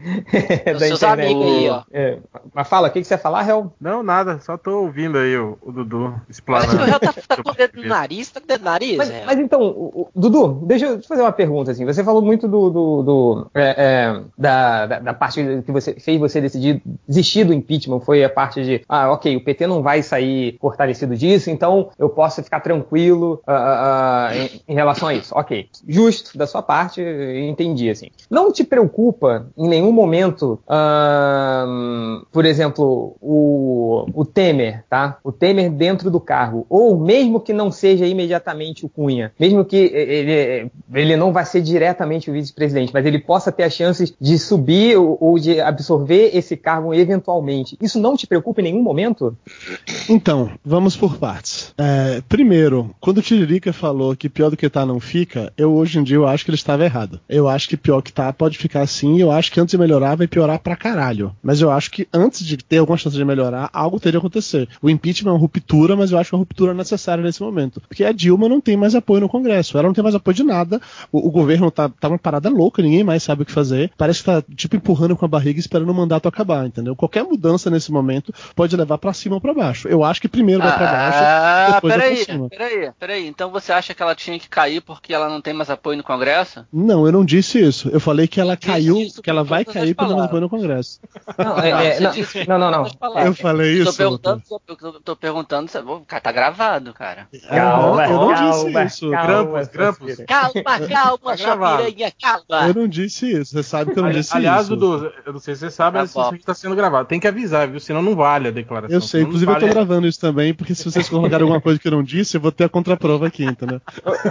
Os 0.75 0.79
seus 0.83 1.03
amigos 1.03 1.45
aí, 1.45 1.69
ó. 1.69 1.81
É, 1.91 2.17
Mas 2.53 2.67
fala, 2.67 2.87
o 2.87 2.91
que, 2.91 2.99
que 3.01 3.07
você 3.07 3.13
ia 3.13 3.17
falar, 3.17 3.47
Hel? 3.47 3.71
Não, 3.79 4.01
nada, 4.03 4.39
só 4.41 4.57
tô 4.57 4.81
ouvindo 4.83 5.17
aí 5.17 5.37
o, 5.37 5.57
o 5.61 5.71
Dudu 5.71 6.13
explanando. 6.29 6.69
que 6.77 6.83
o 6.83 6.85
réu 6.85 6.99
tá, 6.99 7.13
tá 7.13 7.43
com 7.43 7.49
o 7.49 7.53
dedo 7.53 7.81
no 7.81 7.87
nariz, 7.87 8.29
tá 8.31 8.39
com 8.39 8.45
o 8.45 8.47
dedo 8.47 8.59
no 8.61 8.65
nariz, 8.65 8.97
Mas, 8.97 9.09
réu. 9.09 9.23
mas 9.25 9.39
então, 9.39 9.61
o- 9.61 10.01
o- 10.01 10.09
Dudu, 10.15 10.61
deixa 10.65 10.85
eu 10.87 10.99
te 10.99 11.07
fazer 11.07 11.21
uma 11.21 11.31
pergunta 11.31 11.71
assim. 11.71 11.85
Você 11.85 12.03
falou 12.03 12.21
muito 12.21 12.47
do, 12.47 12.69
do- 12.69 13.03
do, 13.03 13.51
é, 13.53 13.75
é, 13.77 14.21
da, 14.37 14.85
da, 14.85 14.99
da 14.99 15.13
parte 15.13 15.41
que 15.65 15.71
você 15.71 15.93
fez 15.99 16.19
você 16.19 16.41
decidir 16.41 16.81
desistir 17.07 17.43
do 17.43 17.53
impeachment. 17.53 17.99
Foi 18.01 18.23
a 18.23 18.29
parte 18.29 18.63
de, 18.63 18.81
ah, 18.87 19.11
ok, 19.11 19.35
o 19.37 19.43
PT 19.43 19.67
não 19.67 19.81
vai 19.81 20.01
sair 20.01 20.30
fortalecido 20.59 21.15
disso, 21.15 21.49
então 21.49 21.89
eu 21.97 22.09
posso 22.09 22.43
ficar 22.43 22.59
tranquilo 22.59 23.41
ah, 23.45 24.29
ah, 24.29 24.37
em, 24.37 24.61
em 24.67 24.73
relação 24.73 25.07
a 25.07 25.13
isso. 25.13 25.33
Ok, 25.35 25.67
justo 25.87 26.37
da 26.37 26.47
sua 26.47 26.61
parte, 26.61 27.01
entendi 27.01 27.89
assim. 27.89 28.07
Não 28.29 28.51
te 28.51 28.63
preocupa 28.63 29.47
em 29.57 29.67
nenhum 29.67 29.91
momento, 29.91 30.59
ah, 30.67 32.21
por 32.31 32.45
exemplo, 32.45 33.15
o, 33.21 34.05
o 34.13 34.25
Temer, 34.25 34.83
tá? 34.89 35.17
O 35.23 35.31
Temer 35.31 35.71
dentro 35.71 36.09
do 36.09 36.19
cargo, 36.19 36.65
ou 36.69 36.97
mesmo 36.97 37.39
que 37.39 37.53
não 37.53 37.71
seja 37.71 38.05
imediatamente 38.05 38.85
o 38.85 38.89
Cunha, 38.89 39.31
mesmo 39.39 39.65
que 39.65 39.77
ele, 39.77 40.71
ele 40.93 41.15
não 41.15 41.31
vai 41.31 41.45
ser 41.45 41.61
diretamente 41.61 42.29
o 42.29 42.33
vice-presidente, 42.33 42.91
mas 42.93 43.05
ele 43.05 43.19
possa 43.19 43.51
ter 43.51 43.63
as 43.63 43.73
chances 43.73 44.13
de 44.19 44.37
subir 44.37 44.97
ou, 44.97 45.17
ou 45.19 45.39
de 45.39 45.59
absorver 45.59 46.31
esse 46.33 46.55
cargo 46.57 46.93
eventualmente. 46.93 47.77
Isso 47.81 47.99
não 47.99 48.15
te 48.15 48.27
preocupa 48.27 48.61
em 48.61 48.65
nenhum 48.65 48.81
momento? 48.81 49.35
Então, 50.21 50.51
vamos 50.63 50.95
por 50.95 51.17
partes. 51.17 51.73
É, 51.75 52.21
primeiro, 52.29 52.93
quando 52.99 53.17
o 53.17 53.21
Tiririca 53.23 53.73
falou 53.73 54.15
que 54.15 54.29
pior 54.29 54.51
do 54.51 54.55
que 54.55 54.69
tá 54.69 54.85
não 54.85 54.99
fica, 54.99 55.51
eu 55.57 55.73
hoje 55.73 55.97
em 55.97 56.03
dia 56.03 56.15
eu 56.17 56.27
acho 56.27 56.45
que 56.45 56.51
ele 56.51 56.57
estava 56.57 56.85
errado. 56.85 57.19
Eu 57.27 57.49
acho 57.49 57.67
que 57.67 57.75
pior 57.75 58.03
que 58.03 58.13
tá 58.13 58.31
pode 58.31 58.55
ficar 58.55 58.81
assim, 58.81 59.19
eu 59.19 59.31
acho 59.31 59.51
que 59.51 59.59
antes 59.59 59.71
de 59.71 59.79
melhorar 59.79 60.13
vai 60.13 60.27
piorar 60.27 60.59
pra 60.59 60.75
caralho. 60.75 61.35
Mas 61.41 61.59
eu 61.59 61.71
acho 61.71 61.89
que 61.89 62.07
antes 62.13 62.45
de 62.45 62.55
ter 62.55 62.77
alguma 62.77 62.99
chance 62.99 63.17
de 63.17 63.25
melhorar, 63.25 63.67
algo 63.73 63.99
teria 63.99 64.19
que 64.19 64.27
acontecer. 64.27 64.69
O 64.79 64.91
impeachment 64.91 65.31
é 65.31 65.33
uma 65.33 65.39
ruptura, 65.39 65.95
mas 65.95 66.11
eu 66.11 66.19
acho 66.19 66.29
que 66.29 66.35
uma 66.35 66.41
ruptura 66.41 66.75
necessária 66.75 67.23
nesse 67.23 67.41
momento. 67.41 67.81
Porque 67.81 68.03
a 68.03 68.11
Dilma 68.11 68.47
não 68.47 68.61
tem 68.61 68.77
mais 68.77 68.93
apoio 68.93 69.21
no 69.21 69.29
Congresso, 69.29 69.75
ela 69.75 69.87
não 69.87 69.93
tem 69.95 70.03
mais 70.03 70.13
apoio 70.13 70.35
de 70.35 70.43
nada, 70.43 70.79
o, 71.11 71.29
o 71.29 71.31
governo 71.31 71.71
tá, 71.71 71.89
tá 71.89 72.07
uma 72.07 72.19
parada 72.19 72.47
louca, 72.47 72.83
ninguém 72.83 73.03
mais 73.03 73.23
sabe 73.23 73.41
o 73.41 73.45
que 73.45 73.51
fazer. 73.51 73.91
Parece 73.97 74.19
que 74.19 74.25
tá 74.25 74.43
tipo 74.55 74.75
empurrando 74.75 75.15
com 75.15 75.25
a 75.25 75.27
barriga 75.27 75.59
esperando 75.59 75.89
o 75.89 75.95
mandato 75.95 76.27
acabar, 76.27 76.67
entendeu? 76.67 76.95
Qualquer 76.95 77.23
mudança 77.23 77.71
nesse 77.71 77.91
momento 77.91 78.31
pode 78.55 78.77
levar 78.77 78.99
pra 78.99 79.13
cima 79.13 79.33
ou 79.33 79.41
pra 79.41 79.51
baixo. 79.51 79.87
Eu 79.87 80.10
acho 80.11 80.21
que 80.21 80.27
primeiro 80.27 80.61
vai 80.61 80.75
pra 80.77 80.85
baixo, 80.91 81.17
Ah, 81.21 81.71
depois 81.75 81.93
vai 81.95 82.01
peraí, 82.09 82.25
pra 82.25 82.33
cima. 82.33 82.49
peraí, 82.49 82.91
peraí. 82.99 83.27
Então 83.27 83.49
você 83.49 83.71
acha 83.73 83.93
que 83.93 84.01
ela 84.03 84.13
tinha 84.15 84.37
que 84.37 84.47
cair 84.49 84.81
porque 84.81 85.13
ela 85.13 85.27
não 85.29 85.41
tem 85.41 85.53
mais 85.53 85.69
apoio 85.69 85.97
no 85.97 86.03
Congresso? 86.03 86.65
Não, 86.71 87.05
eu 87.05 87.11
não 87.11 87.25
disse 87.25 87.59
isso. 87.61 87.89
Eu 87.89 87.99
falei 87.99 88.27
que 88.27 88.39
ela 88.39 88.55
caiu, 88.57 88.97
que 89.23 89.29
ela 89.29 89.43
vai 89.43 89.63
cair 89.65 89.95
porque 89.95 90.09
não 90.11 90.17
palavras. 90.17 90.25
apoio 90.25 90.41
no 90.41 90.49
Congresso. 90.49 90.99
Não, 91.37 91.57
é- 91.59 91.97
é- 91.97 91.99
não, 91.99 92.11
disse 92.11 92.47
não, 92.47 92.57
não, 92.59 92.71
não. 92.71 92.85
Eu 93.25 93.33
falei 93.33 93.83
Tô 93.83 93.89
isso. 93.89 93.97
perguntando, 93.97 94.43
tô, 94.47 94.59
tô- 94.75 94.99
tô 94.99 95.15
perguntando, 95.15 95.69
se- 95.69 95.77
Ô, 95.79 96.01
cara, 96.01 96.21
tá 96.21 96.31
gravado, 96.31 96.93
cara. 96.93 97.27
Calma, 97.49 98.05
eu 98.05 98.09
não 98.13 98.33
calma, 98.33 98.51
disse 98.51 98.67
isso. 98.85 99.11
calma, 99.11 99.27
Grampos, 99.27 99.67
grampos. 99.69 100.15
Calma, 100.27 100.51
calma, 100.89 101.17
Tá 101.31 101.37
sua 101.37 101.45
gravado. 101.45 101.83
piranha, 101.83 102.11
calma. 102.21 102.67
Eu 102.67 102.73
não 102.73 102.87
disse 102.87 103.31
isso. 103.31 103.51
Você 103.53 103.63
sabe 103.63 103.93
que 103.93 103.99
eu 103.99 104.03
não 104.03 104.11
disse 104.11 104.35
Aliás, 104.35 104.63
isso. 104.67 104.75
Dudu, 104.75 105.11
eu 105.25 105.33
não 105.33 105.39
sei 105.39 105.55
se 105.55 105.61
você 105.61 105.71
sabe, 105.71 105.95
Tá 105.95 106.01
mas 106.01 106.09
isso 106.11 106.19
aqui 106.19 106.45
tá 106.45 106.53
sendo 106.53 106.75
gravado. 106.75 107.07
Tem 107.07 107.19
que 107.19 107.27
avisar, 107.27 107.67
viu? 107.67 107.79
Senão 107.79 108.01
não 108.01 108.15
vale 108.15 108.47
a 108.47 108.51
declaração. 108.51 108.93
Eu 108.95 109.01
sei, 109.01 109.21
inclusive 109.23 109.51
eu 109.51 109.55
tô 109.55 109.61
vale- 109.61 109.73
gravando 110.01 110.07
isso 110.07 110.19
também, 110.19 110.53
porque 110.53 110.73
se 110.73 110.83
vocês 110.83 111.07
colocarem 111.07 111.43
alguma 111.43 111.61
coisa 111.61 111.79
que 111.79 111.87
eu 111.87 111.91
não 111.91 112.03
disse, 112.03 112.35
eu 112.37 112.41
vou 112.41 112.51
ter 112.51 112.63
a 112.65 112.69
contraprova 112.69 113.27
aqui, 113.27 113.43
entendeu? 113.43 113.79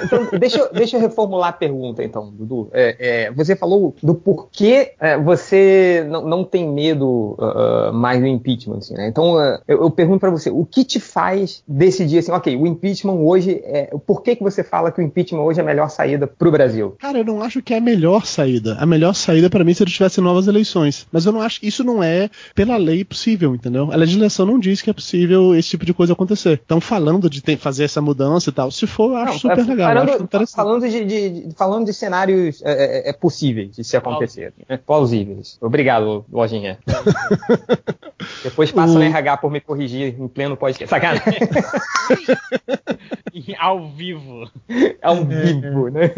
Então, 0.05 0.39
deixa, 0.39 0.59
eu- 0.59 0.73
deixa 0.73 0.97
eu 0.97 1.01
reformular 1.01 1.51
a 1.51 1.53
pergunta, 1.53 2.03
então, 2.03 2.31
Dudu. 2.33 2.69
É, 2.73 2.97
é, 3.27 3.31
você 3.33 3.55
falou 3.55 3.95
do 4.03 4.15
porquê 4.15 4.93
é, 5.01 5.17
você 5.19 6.07
não, 6.11 6.27
não 6.27 6.45
tem 6.45 6.69
medo 6.69 7.37
ah, 7.39 7.91
mais 7.93 8.21
do 8.21 8.27
impeachment, 8.27 8.79
assim, 8.79 8.95
né? 8.95 9.09
Então, 9.09 9.37
ah, 9.39 9.61
eu, 9.69 9.83
eu 9.83 9.91
pergunto 9.91 10.21
pra 10.21 10.31
você, 10.31 10.51
o 10.51 10.65
que 10.65 10.85
te 10.85 10.99
faz 10.99 11.63
decidir 11.67 12.19
assim, 12.19 12.33
ok, 12.33 12.57
o 12.57 12.67
impeachment 12.67 13.15
hoje, 13.15 13.61
é, 13.65 13.91
por 14.07 14.23
que, 14.23 14.37
que 14.37 14.43
você 14.43 14.63
fala 14.65 14.91
que 14.91 15.01
o 15.01 15.05
impeachment 15.05 15.43
hoje 15.43 15.61
é 15.61 15.63
a 15.63 15.67
melhor 15.67 15.89
saída 15.91 16.27
pro 16.27 16.51
Brasil? 16.51 16.97
Cara, 16.99 17.19
eu 17.19 17.25
não 17.25 17.43
acho 17.43 17.63
que 17.63 17.73
é 17.75 17.79
a 17.79 17.81
melhor 17.81 18.27
saída. 18.27 18.77
A 18.81 18.87
melhor 18.87 19.15
saída 19.15 19.49
pra 19.49 19.65
mim 19.65 19.75
seria 19.75 19.91
se 19.91 19.97
tivesse 19.97 20.21
novas 20.21 20.47
eleições. 20.47 21.07
Mas 21.13 21.27
eu 21.27 21.33
não 21.33 21.41
acho 21.41 21.61
isso 21.63 21.85
não 21.85 22.03
é 22.03 22.31
pela 22.55 22.77
lei 22.77 23.05
possível, 23.05 23.55
entendeu? 23.55 23.91
A 23.93 23.97
legislação 23.97 24.47
não 24.47 24.59
diz 24.59 24.81
que 24.83 24.91
é 24.91 24.93
possível 24.93 25.50
esse 25.55 25.71
tipo 25.71 25.85
de 25.85 25.95
coisa 25.95 26.13
acontecer. 26.13 26.61
Então, 26.65 26.81
falando 26.81 27.29
de 27.31 27.43
ter- 27.43 27.57
fazer 27.57 27.85
essa 27.85 28.01
mudança 28.01 28.51
e 28.51 28.53
tal, 28.53 28.71
se 28.71 28.87
for, 28.87 29.11
eu 29.13 29.17
acho 29.17 29.47
Não, 29.47 29.57
super 29.57 29.59
é, 29.59 29.63
legal. 29.71 29.89
Falando, 29.95 30.09
acho 30.11 30.23
interessante. 30.23 30.57
falando 30.57 30.89
de, 30.89 31.05
de- 31.05 31.31
de- 31.49 31.55
falando 31.57 31.87
de 31.87 31.95
cenários 31.95 32.63
é, 32.63 33.07
é, 33.07 33.11
é, 33.11 33.13
possíveis 33.13 33.75
de 33.77 33.85
se 33.85 33.97
acontecer, 33.97 34.53
né? 34.69 34.77
plausíveis. 34.77 35.57
Obrigado, 35.61 36.25
Lojinha. 36.33 36.79
Depois 38.45 38.71
passa 38.71 38.93
O- 38.93 38.97
no 38.99 39.03
RH 39.03 39.37
por 39.39 39.51
me 39.51 39.61
corrigir 39.61 40.15
em 40.19 40.29
pleno 40.29 40.57
podcast. 40.57 40.91
Sacanagem. 40.91 41.39
Ao 43.59 43.89
vivo. 43.91 44.49
É 45.01 45.11
um 45.11 45.25
vivo, 45.27 45.89
né? 45.89 46.11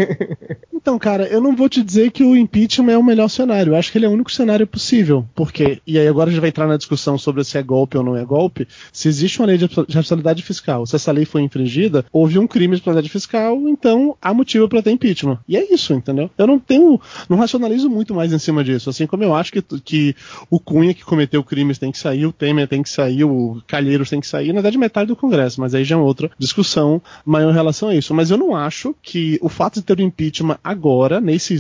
Então, 0.73 0.99
cara, 0.99 1.25
eu 1.27 1.41
não 1.41 1.55
vou 1.55 1.69
te 1.69 1.83
dizer 1.83 2.11
que 2.11 2.25
o 2.25 2.37
impeachment 2.37 2.93
é 2.93 2.99
o 2.99 3.03
melhor 3.03 3.29
cenário. 3.29 3.73
Eu 3.73 3.77
acho 3.77 3.91
que 3.91 3.99
ele 3.99 4.07
é 4.07 4.09
o 4.09 4.13
único 4.13 4.31
cenário 4.31 4.67
possível. 4.67 5.25
Porque, 5.35 5.81
e 5.87 5.99
aí 5.99 6.07
agora 6.09 6.29
a 6.29 6.33
gente 6.33 6.41
vai 6.41 6.51
entrar 6.51 6.67
na 6.67 6.77
discussão 6.77 7.17
sobre 7.19 7.45
se 7.45 7.59
é 7.59 7.63
golpe 7.63 7.97
ou 7.97 8.05
não 8.05 8.17
é 8.17 8.25
golpe. 8.25 8.67
Se 8.93 9.09
existe 9.09 9.22
uma 9.41 9.47
lei 9.47 9.59
de 9.59 9.67
responsabilidade 9.67 10.43
fiscal, 10.43 10.87
se 10.87 10.97
essa 10.97 11.13
lei 11.13 11.25
foi 11.25 11.43
infringida, 11.43 12.05
houve 12.13 12.39
um 12.39 12.47
crime 12.47 12.69
de 12.69 12.81
responsabilidade 12.81 13.09
fiscal, 13.13 13.57
então 13.69 14.17
há 14.21 14.33
motivo 14.35 14.69
para 14.69 14.83
ter 14.83 14.91
impeachment. 14.91 15.39
E 15.49 15.57
é 15.57 15.73
isso, 15.73 15.93
entendeu? 15.93 16.31
Eu 16.37 16.47
não 16.47 16.59
tenho, 16.59 17.01
não 17.29 17.37
racionalizo 17.37 17.89
muito 17.89 18.15
mais 18.15 18.33
em 18.33 18.39
cima 18.39 18.63
disso. 18.65 18.91
Assim 18.91 19.07
como 19.07 19.23
eu 19.25 19.35
acho 19.35 19.53
que, 19.53 19.63
que 19.63 20.17
o 20.51 20.59
Cunha 20.59 20.95
que 20.95 21.05
cometeu 21.05 21.43
crimes 21.43 21.79
tem 21.79 21.91
que 21.93 21.99
sair, 21.99 22.27
o 22.27 22.33
Temer 22.33 22.67
tem 22.69 22.83
que 22.83 22.89
sair, 22.91 23.25
o 23.25 23.61
Calheiros 23.67 24.11
tem 24.11 24.21
que 24.21 24.27
sair, 24.27 24.49
na 24.49 24.55
verdade 24.55 24.79
metade 24.79 25.09
do 25.09 25.17
Congresso, 25.17 25.61
mas 25.61 25.75
aí 25.75 25.85
já 25.85 25.97
é 25.97 25.99
outra 25.99 26.31
discussão 26.39 27.01
maior 27.25 27.51
em 27.51 27.55
relação 27.55 27.89
a 27.89 27.95
isso. 27.95 28.15
Mas 28.15 28.31
eu 28.31 28.37
não 28.37 28.55
acho 28.57 28.95
que 29.03 29.39
o 29.43 29.49
fato 29.49 29.75
de 29.75 29.83
ter 29.83 29.99
o 29.99 30.03
impeachment 30.03 30.59
agora, 30.63 31.21
nesse 31.21 31.55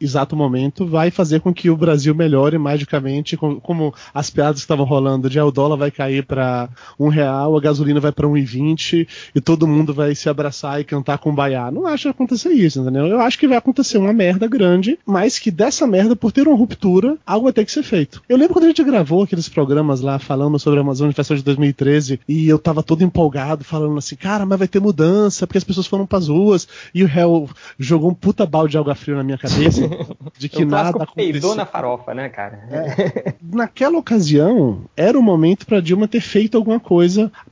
exato 0.00 0.36
momento, 0.36 0.86
vai 0.86 1.10
fazer 1.10 1.40
com 1.40 1.52
que 1.52 1.70
o 1.70 1.76
Brasil 1.76 2.14
melhore 2.14 2.58
magicamente, 2.58 3.36
com- 3.36 3.60
como 3.60 3.94
as 4.12 4.30
piadas 4.30 4.56
que 4.56 4.64
estavam 4.64 4.84
rolando 4.84 5.28
de 5.30 5.38
ah, 5.38 5.44
o 5.44 5.50
dólar 5.52 5.76
vai 5.76 5.90
cair 5.90 6.24
para 6.24 6.68
um 7.04 7.08
real, 7.08 7.56
a 7.56 7.60
gasolina 7.60 8.00
vai 8.00 8.12
para 8.12 8.26
1,20 8.26 9.06
e 9.34 9.40
todo 9.40 9.66
mundo 9.66 9.92
vai 9.92 10.14
se 10.14 10.28
abraçar 10.28 10.80
e 10.80 10.84
cantar 10.84 11.18
com 11.18 11.34
baiá. 11.34 11.70
Não 11.70 11.86
acho 11.86 12.02
que 12.02 12.08
vai 12.08 12.12
acontecer 12.12 12.50
isso, 12.50 12.80
entendeu? 12.80 13.06
Eu 13.06 13.20
acho 13.20 13.38
que 13.38 13.48
vai 13.48 13.56
acontecer 13.56 13.98
uma 13.98 14.12
merda 14.12 14.46
grande, 14.46 14.98
mas 15.06 15.38
que 15.38 15.50
dessa 15.50 15.86
merda, 15.86 16.16
por 16.16 16.32
ter 16.32 16.46
uma 16.48 16.56
ruptura, 16.56 17.16
algo 17.26 17.44
vai 17.44 17.52
ter 17.52 17.64
que 17.64 17.72
ser 17.72 17.82
feito. 17.82 18.22
Eu 18.28 18.36
lembro 18.36 18.54
quando 18.54 18.64
a 18.64 18.68
gente 18.68 18.82
gravou 18.82 19.22
aqueles 19.22 19.48
programas 19.48 20.00
lá 20.00 20.18
falando 20.18 20.58
sobre 20.58 20.78
a 20.78 20.82
Amazônia 20.82 21.14
Festival 21.14 21.38
de 21.38 21.44
2013 21.44 22.20
e 22.28 22.48
eu 22.48 22.58
tava 22.58 22.82
todo 22.82 23.02
empolgado 23.02 23.64
falando 23.64 23.98
assim, 23.98 24.16
cara, 24.16 24.46
mas 24.46 24.58
vai 24.58 24.68
ter 24.68 24.80
mudança 24.80 25.46
porque 25.46 25.58
as 25.58 25.64
pessoas 25.64 25.86
foram 25.86 26.06
pras 26.06 26.28
ruas 26.28 26.66
e 26.94 27.02
o 27.02 27.06
réu 27.06 27.48
jogou 27.78 28.10
um 28.10 28.14
puta 28.14 28.46
balde 28.46 28.72
de 28.72 28.78
água 28.78 28.94
fria 28.94 29.16
na 29.16 29.22
minha 29.22 29.38
cabeça 29.38 29.88
de 30.38 30.48
que 30.48 30.64
clássico 30.64 30.98
nada 30.98 31.12
peidou 31.14 31.52
aconteceu. 31.52 31.54
na 31.56 31.66
farofa, 31.66 32.14
né, 32.14 32.28
cara? 32.28 33.34
Naquela 33.42 33.98
ocasião, 33.98 34.82
era 34.96 35.18
o 35.18 35.22
momento 35.22 35.66
pra 35.66 35.80
Dilma 35.80 36.08
ter 36.08 36.20
feito 36.20 36.56
alguma 36.56 36.80
coisa 36.80 36.93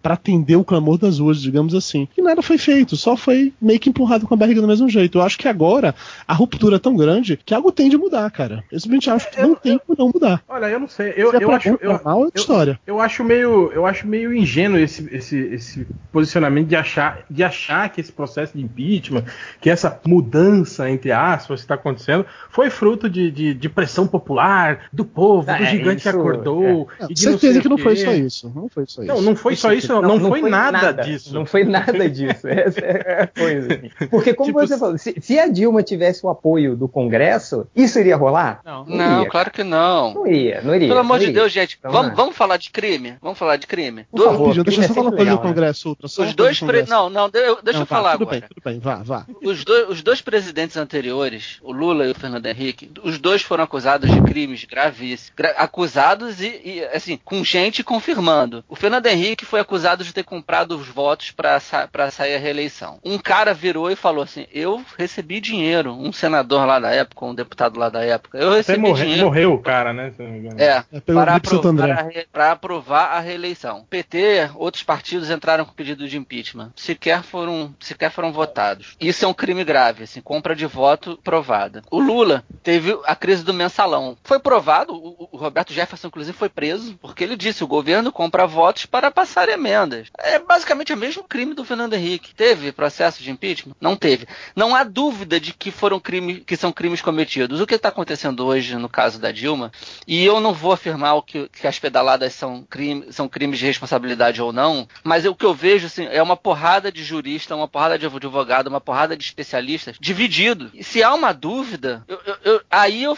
pra 0.03 0.15
atender 0.15 0.57
o 0.57 0.65
clamor 0.65 0.99
das 0.99 1.19
ruas, 1.19 1.41
digamos 1.41 1.75
assim. 1.75 2.09
E 2.17 2.23
nada 2.23 2.43
foi 2.43 2.59
feito, 2.59 2.97
só 2.97 3.17
foi 3.17 3.53
meio 3.61 3.79
que 3.81 3.89
empurrado 3.89 4.27
com 4.27 4.35
a 4.35 4.37
barriga 4.37 4.61
do 4.61 4.69
mesmo 4.69 4.89
jeito. 4.89 5.19
Eu 5.19 5.23
acho 5.23 5.39
que 5.39 5.49
agora 5.49 5.95
a 6.27 6.35
ruptura 6.35 6.77
é 6.77 6.79
tão 6.79 6.97
grande 6.97 7.39
que 7.45 7.55
algo 7.55 7.71
tem 7.73 7.89
de 7.89 7.97
mudar, 7.97 8.31
cara. 8.31 8.65
Eu 8.71 8.79
simplesmente 8.81 9.11
acho 9.11 9.31
que 9.31 9.41
não 9.41 9.55
tem 9.55 9.79
como 9.79 9.97
não 9.99 10.11
mudar. 10.13 10.43
Olha, 10.49 10.67
eu 10.67 10.81
não 10.81 10.89
sei. 10.89 11.13
Eu, 11.17 11.31
Se 11.31 11.37
é 11.37 11.43
eu 11.45 11.49
pra 11.49 11.57
acho. 11.57 11.71
bom, 11.71 11.77
pra 11.77 11.89
Eu, 11.95 12.01
mal, 12.05 12.21
é 12.21 12.25
eu- 12.27 12.33
história. 12.35 12.81
eu 12.87 13.01
acho 13.01 13.25
meio, 13.25 13.71
eu 13.73 13.87
acho 13.87 14.07
meio 14.07 14.35
ingênuo 14.35 14.79
esse, 14.79 15.09
esse, 15.15 15.37
esse 15.39 15.87
posicionamento 16.13 16.69
de 16.69 16.77
achar, 16.77 17.21
de 17.31 17.43
achar 17.43 17.89
que 17.89 18.01
esse 18.01 18.13
processo 18.13 18.57
de 18.57 18.63
impeachment, 18.65 19.25
que 19.61 19.71
essa 19.71 19.99
mudança, 20.07 20.89
entre 20.91 21.11
aspas, 21.13 21.61
que 21.61 21.65
está 21.65 21.75
acontecendo, 21.75 22.25
foi 22.51 22.71
fruto 22.71 23.09
de, 23.09 23.31
de, 23.31 23.55
de 23.55 23.69
pressão 23.69 24.07
popular, 24.07 24.87
do 24.93 25.05
povo, 25.05 25.51
Ah, 25.51 25.57
do 25.57 25.63
é, 25.65 25.67
gigante 25.67 26.03
que 26.03 26.09
isso, 26.09 26.19
acordou. 26.19 26.89
Não, 27.01 27.09
e 27.11 27.15
de 27.15 27.25
não 27.25 27.33
certeza 27.33 27.53
sei 27.55 27.63
que 27.63 27.69
não 27.69 27.79
foi 27.79 27.97
só 27.97 28.13
isso. 28.13 28.53
Não 28.55 28.69
foi 28.69 28.85
só 28.87 29.03
isso. 29.03 29.13
Não, 29.15 29.23
não 29.23 29.32
foi 29.37 29.57
só 29.57 29.73
isso, 29.73 29.89
não, 29.93 30.03
não, 30.03 30.29
foi, 30.29 30.43
nada, 30.43 30.93
disso. 30.93 31.35
Não 31.35 31.45
foi 31.47 31.65
nada 31.65 32.09
disso. 32.09 32.47
Essa 32.49 32.81
é 32.81 33.23
a 33.23 33.27
coisa. 33.27 33.75
assim. 33.75 34.09
Porque, 34.09 34.35
como 34.35 34.49
Tipo, 34.49 34.61
você 34.67 34.79
falou, 34.79 34.99
se, 34.99 35.15
se 35.21 35.39
a 35.39 35.49
Dilma 35.49 35.83
tivesse 35.83 36.25
o 36.25 36.29
apoio 36.29 36.77
do 36.77 36.89
Congresso, 36.89 37.67
isso 37.75 37.99
iria 37.99 38.17
rolar? 38.17 38.61
Não. 38.65 38.85
Não, 38.85 39.23
ia, 39.23 39.29
claro 39.29 39.51
que 39.51 39.63
não. 39.65 40.15
Não 40.15 40.27
ia, 40.27 40.61
não 40.63 40.75
iria. 40.75 40.89
Pelo 40.89 41.01
amor 41.01 41.19
não 41.21 41.27
de. 41.27 41.33
Deus, 41.33 41.53
gente, 41.53 41.77
Então, 41.79 41.91
vamos, 41.93 42.15
vamos 42.17 42.37
falar 42.37 42.57
de 42.57 42.71
crime? 42.71 43.17
Vamos 43.21 43.39
falar 43.39 43.57
de 43.57 43.67
crime? 43.67 44.07
Por 44.11 44.19
Do- 44.19 44.25
favor. 44.25 44.39
Rapidinho, 44.49 44.65
deixa 44.65 44.81
eu 44.81 44.85
só 44.87 44.93
é 44.93 44.95
falar 44.95 45.09
uma 45.09 45.17
coisa 45.17 45.31
do 45.31 45.37
né? 45.37 45.43
Congresso, 45.43 45.89
Ultra. 45.89 46.09
só 46.09 46.23
Os 46.23 46.35
dois 46.35 46.59
do 46.61 46.67
pre... 46.67 46.79
Congresso. 46.81 46.91
Não, 46.93 47.11
não, 47.11 47.29
de- 47.29 47.39
deixa 47.63 47.73
Não, 47.73 47.81
eu 47.81 47.87
tá, 47.87 47.87
falar 47.87 48.13
tudo 48.13 48.23
agora. 48.25 48.41
bem, 48.41 48.49
tudo 48.49 48.63
bem, 48.65 48.79
vá, 48.81 48.97
vá. 49.03 49.27
Os 49.43 49.65
dois, 49.65 49.89
os 49.89 50.03
dois 50.03 50.21
presidentes 50.21 50.77
anteriores, 50.77 51.59
o 51.63 51.73
Lula 51.73 52.07
e 52.07 52.11
o 52.11 52.15
Fernando 52.15 52.47
Henrique, 52.47 52.91
os 53.03 53.19
dois 53.19 53.43
foram 53.43 53.65
acusados 53.65 54.11
de 54.11 54.21
crimes 54.23 54.65
gravíssimos. 54.65 55.33
Gra- 55.37 55.55
acusados 55.57 56.41
e, 56.41 56.61
e, 56.65 56.85
assim, 56.93 57.19
com 57.25 57.43
gente 57.45 57.83
confirmando. 57.83 58.65
O 58.69 58.77
Fernando 58.77 59.07
Henrique 59.07 59.22
foi 59.45 59.61
acusado 59.61 60.05
de 60.05 60.13
ter 60.13 60.25
comprado 60.25 60.77
os 60.77 60.89
votos 60.89 61.31
para 61.31 61.59
sa 61.61 61.89
sair 62.11 62.35
a 62.37 62.39
reeleição. 62.39 62.99
Um 63.05 63.19
cara 63.19 63.53
virou 63.55 63.91
e 63.91 63.97
falou 63.97 64.23
assim: 64.25 64.47
Eu 64.53 64.85
recebi 64.99 65.41
dinheiro. 65.41 65.93
Um 65.93 66.13
senador 66.13 66.67
lá 66.67 66.79
da 66.81 66.91
época, 66.91 67.25
um 67.27 67.35
deputado 67.35 67.79
lá 67.79 67.89
da 67.89 68.05
época. 68.05 68.39
Eu 68.39 68.49
Até 68.49 68.57
recebi 68.59 68.79
morre- 68.81 69.03
dinheiro. 69.05 69.25
morreu 69.27 69.53
o 69.55 69.59
cara, 69.59 69.93
né? 69.93 70.13
se 70.17 70.23
não 70.23 70.31
me 70.31 70.39
engano. 70.39 70.61
É, 70.61 70.85
É, 70.93 71.01
para 71.01 71.35
aprovar, 71.37 72.09
para 72.33 72.53
aprovar 72.53 73.05
a 73.17 73.21
reeleição. 73.21 73.85
PT, 73.89 74.51
outros 74.55 74.83
partidos 74.83 75.31
entraram 75.31 75.65
com 75.65 75.73
pedido 75.73 76.09
de 76.09 76.17
impeachment. 76.19 76.73
Sequer 76.77 77.23
foram, 77.23 77.75
sequer 77.81 78.11
foram 78.11 78.33
votados. 78.33 78.97
Isso 79.01 79.25
é 79.25 79.29
um 79.29 79.35
crime 79.35 79.65
grave, 79.65 80.05
assim, 80.05 80.21
compra 80.21 80.55
de 80.57 80.67
voto 80.67 81.19
provada. 81.23 81.83
O 81.91 82.01
Lula 82.01 82.45
teve 82.63 82.99
a 83.05 83.15
crise 83.15 83.45
do 83.45 83.55
mensalão. 83.55 84.17
Foi 84.25 84.39
provado, 84.39 84.95
o, 84.95 85.29
o 85.33 85.37
Roberto 85.37 85.73
Jefferson, 85.73 86.09
inclusive, 86.09 86.37
foi 86.37 86.49
preso, 86.49 86.97
porque 87.01 87.23
ele 87.25 87.37
disse: 87.37 87.63
o 87.65 87.69
governo 87.69 88.11
compra 88.13 88.47
votos 88.47 88.87
para 88.87 89.11
passar 89.13 89.49
emendas. 89.49 90.09
É 90.19 90.39
basicamente 90.39 90.93
o 90.93 90.97
mesmo 90.97 91.23
crime 91.25 91.55
do 91.55 91.65
Fernando 91.65 91.95
Henrique. 91.95 92.35
Teve 92.35 92.73
processo 92.73 93.23
de 93.23 93.31
impeachment? 93.31 93.75
Não 93.81 93.95
teve. 93.97 94.27
Não 94.57 94.75
há 94.75 94.85
dúvida 94.85 95.39
de 95.39 95.53
que 95.53 95.71
foram 95.71 96.01
crimes, 96.01 96.43
que 96.47 96.57
são 96.57 96.73
crimes 96.73 97.01
cometidos. 97.03 97.61
O 97.61 97.67
que 97.67 97.75
está 97.75 97.89
acontecendo 97.89 98.47
hoje 98.47 98.77
no 98.77 98.89
caso 98.89 99.19
da 99.19 99.31
Dilma, 99.33 99.71
e 100.07 100.25
eu 100.25 100.41
não 100.41 100.53
vou 100.53 100.73
afirmar 100.73 101.21
que, 101.23 101.49
que 101.49 101.67
as 101.67 101.79
pedaladas 101.79 102.33
são, 102.35 102.63
crime, 102.69 103.13
são 103.13 103.29
crimes 103.29 103.59
de 103.59 103.67
responsabilidade 103.67 104.41
ou 104.41 104.53
não, 104.53 104.89
mas 105.05 105.25
o 105.27 105.35
que 105.35 105.45
eu 105.45 105.53
vejo 105.55 105.87
assim, 105.87 106.07
é 106.07 106.23
uma 106.23 106.37
porrada 106.37 106.91
de 106.91 107.03
jurista, 107.05 107.55
uma 107.55 107.69
porrada 107.69 107.99
de 107.99 108.07
advogado, 108.07 108.69
uma 108.69 108.81
porrada 108.81 109.17
de 109.17 109.25
especialistas 109.25 109.97
dividido. 110.01 110.71
E 110.73 110.83
se 110.85 111.03
há 111.03 111.13
uma 111.13 111.33
dúvida, 111.33 112.05
eu- 112.09 112.21
eu- 112.25 112.37
eu- 112.45 112.61
aí 112.71 113.03
eu, 113.03 113.17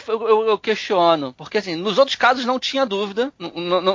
questiono, 0.57 1.33
porque 1.33 1.57
assim, 1.59 1.75
nos 1.75 1.97
outros 1.97 2.15
casos 2.15 2.45
não 2.45 2.59
tinha 2.59 2.85
dúvida, 2.85 3.31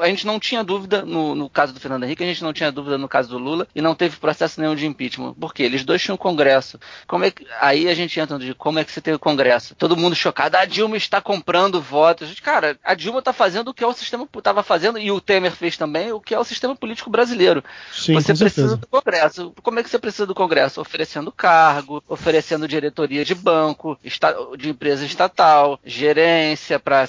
a 0.02 0.08
gente 0.08 0.26
não 0.26 0.38
tinha 0.38 0.62
dúvida 0.62 1.02
no, 1.02 1.34
no 1.34 1.48
caso 1.50 1.72
do 1.72 1.80
Fernando 1.80 1.89
Henrique, 1.98 2.22
a 2.22 2.26
gente 2.26 2.42
não 2.42 2.52
tinha 2.52 2.70
dúvida 2.72 2.98
no 2.98 3.08
caso 3.08 3.28
do 3.28 3.38
Lula, 3.38 3.66
e 3.74 3.80
não 3.80 3.94
teve 3.94 4.16
processo 4.16 4.60
nenhum 4.60 4.74
de 4.74 4.86
impeachment, 4.86 5.34
porque 5.34 5.62
eles 5.62 5.84
dois 5.84 6.02
tinham 6.02 6.16
congresso. 6.16 6.78
Como 7.06 7.24
é 7.24 7.30
que, 7.30 7.46
aí 7.60 7.88
a 7.88 7.94
gente 7.94 8.18
entra 8.20 8.38
de 8.38 8.54
como 8.54 8.78
é 8.78 8.84
que 8.84 8.92
você 8.92 9.00
tem 9.00 9.14
o 9.14 9.18
congresso? 9.18 9.74
Todo 9.74 9.96
mundo 9.96 10.14
chocado, 10.14 10.56
a 10.56 10.64
Dilma 10.64 10.96
está 10.96 11.20
comprando 11.20 11.80
votos. 11.80 12.38
Cara, 12.40 12.78
a 12.84 12.94
Dilma 12.94 13.18
está 13.20 13.32
fazendo 13.32 13.68
o 13.68 13.74
que 13.74 13.84
é 13.84 13.86
o 13.86 13.92
sistema 13.92 14.28
estava 14.36 14.62
fazendo, 14.62 14.98
e 14.98 15.10
o 15.10 15.20
Temer 15.20 15.52
fez 15.52 15.76
também, 15.76 16.12
o 16.12 16.20
que 16.20 16.34
é 16.34 16.38
o 16.38 16.44
sistema 16.44 16.74
político 16.76 17.10
brasileiro. 17.10 17.62
Sim, 17.92 18.14
você 18.14 18.28
precisa 18.34 18.48
certeza. 18.50 18.76
do 18.76 18.86
Congresso. 18.86 19.52
Como 19.62 19.78
é 19.78 19.82
que 19.82 19.90
você 19.90 19.98
precisa 19.98 20.26
do 20.26 20.34
Congresso? 20.34 20.80
Oferecendo 20.80 21.32
cargo, 21.32 22.02
oferecendo 22.08 22.68
diretoria 22.68 23.24
de 23.24 23.34
banco, 23.34 23.98
de 24.58 24.68
empresa 24.70 25.04
estatal, 25.04 25.78
gerência 25.84 26.78
para 26.78 27.06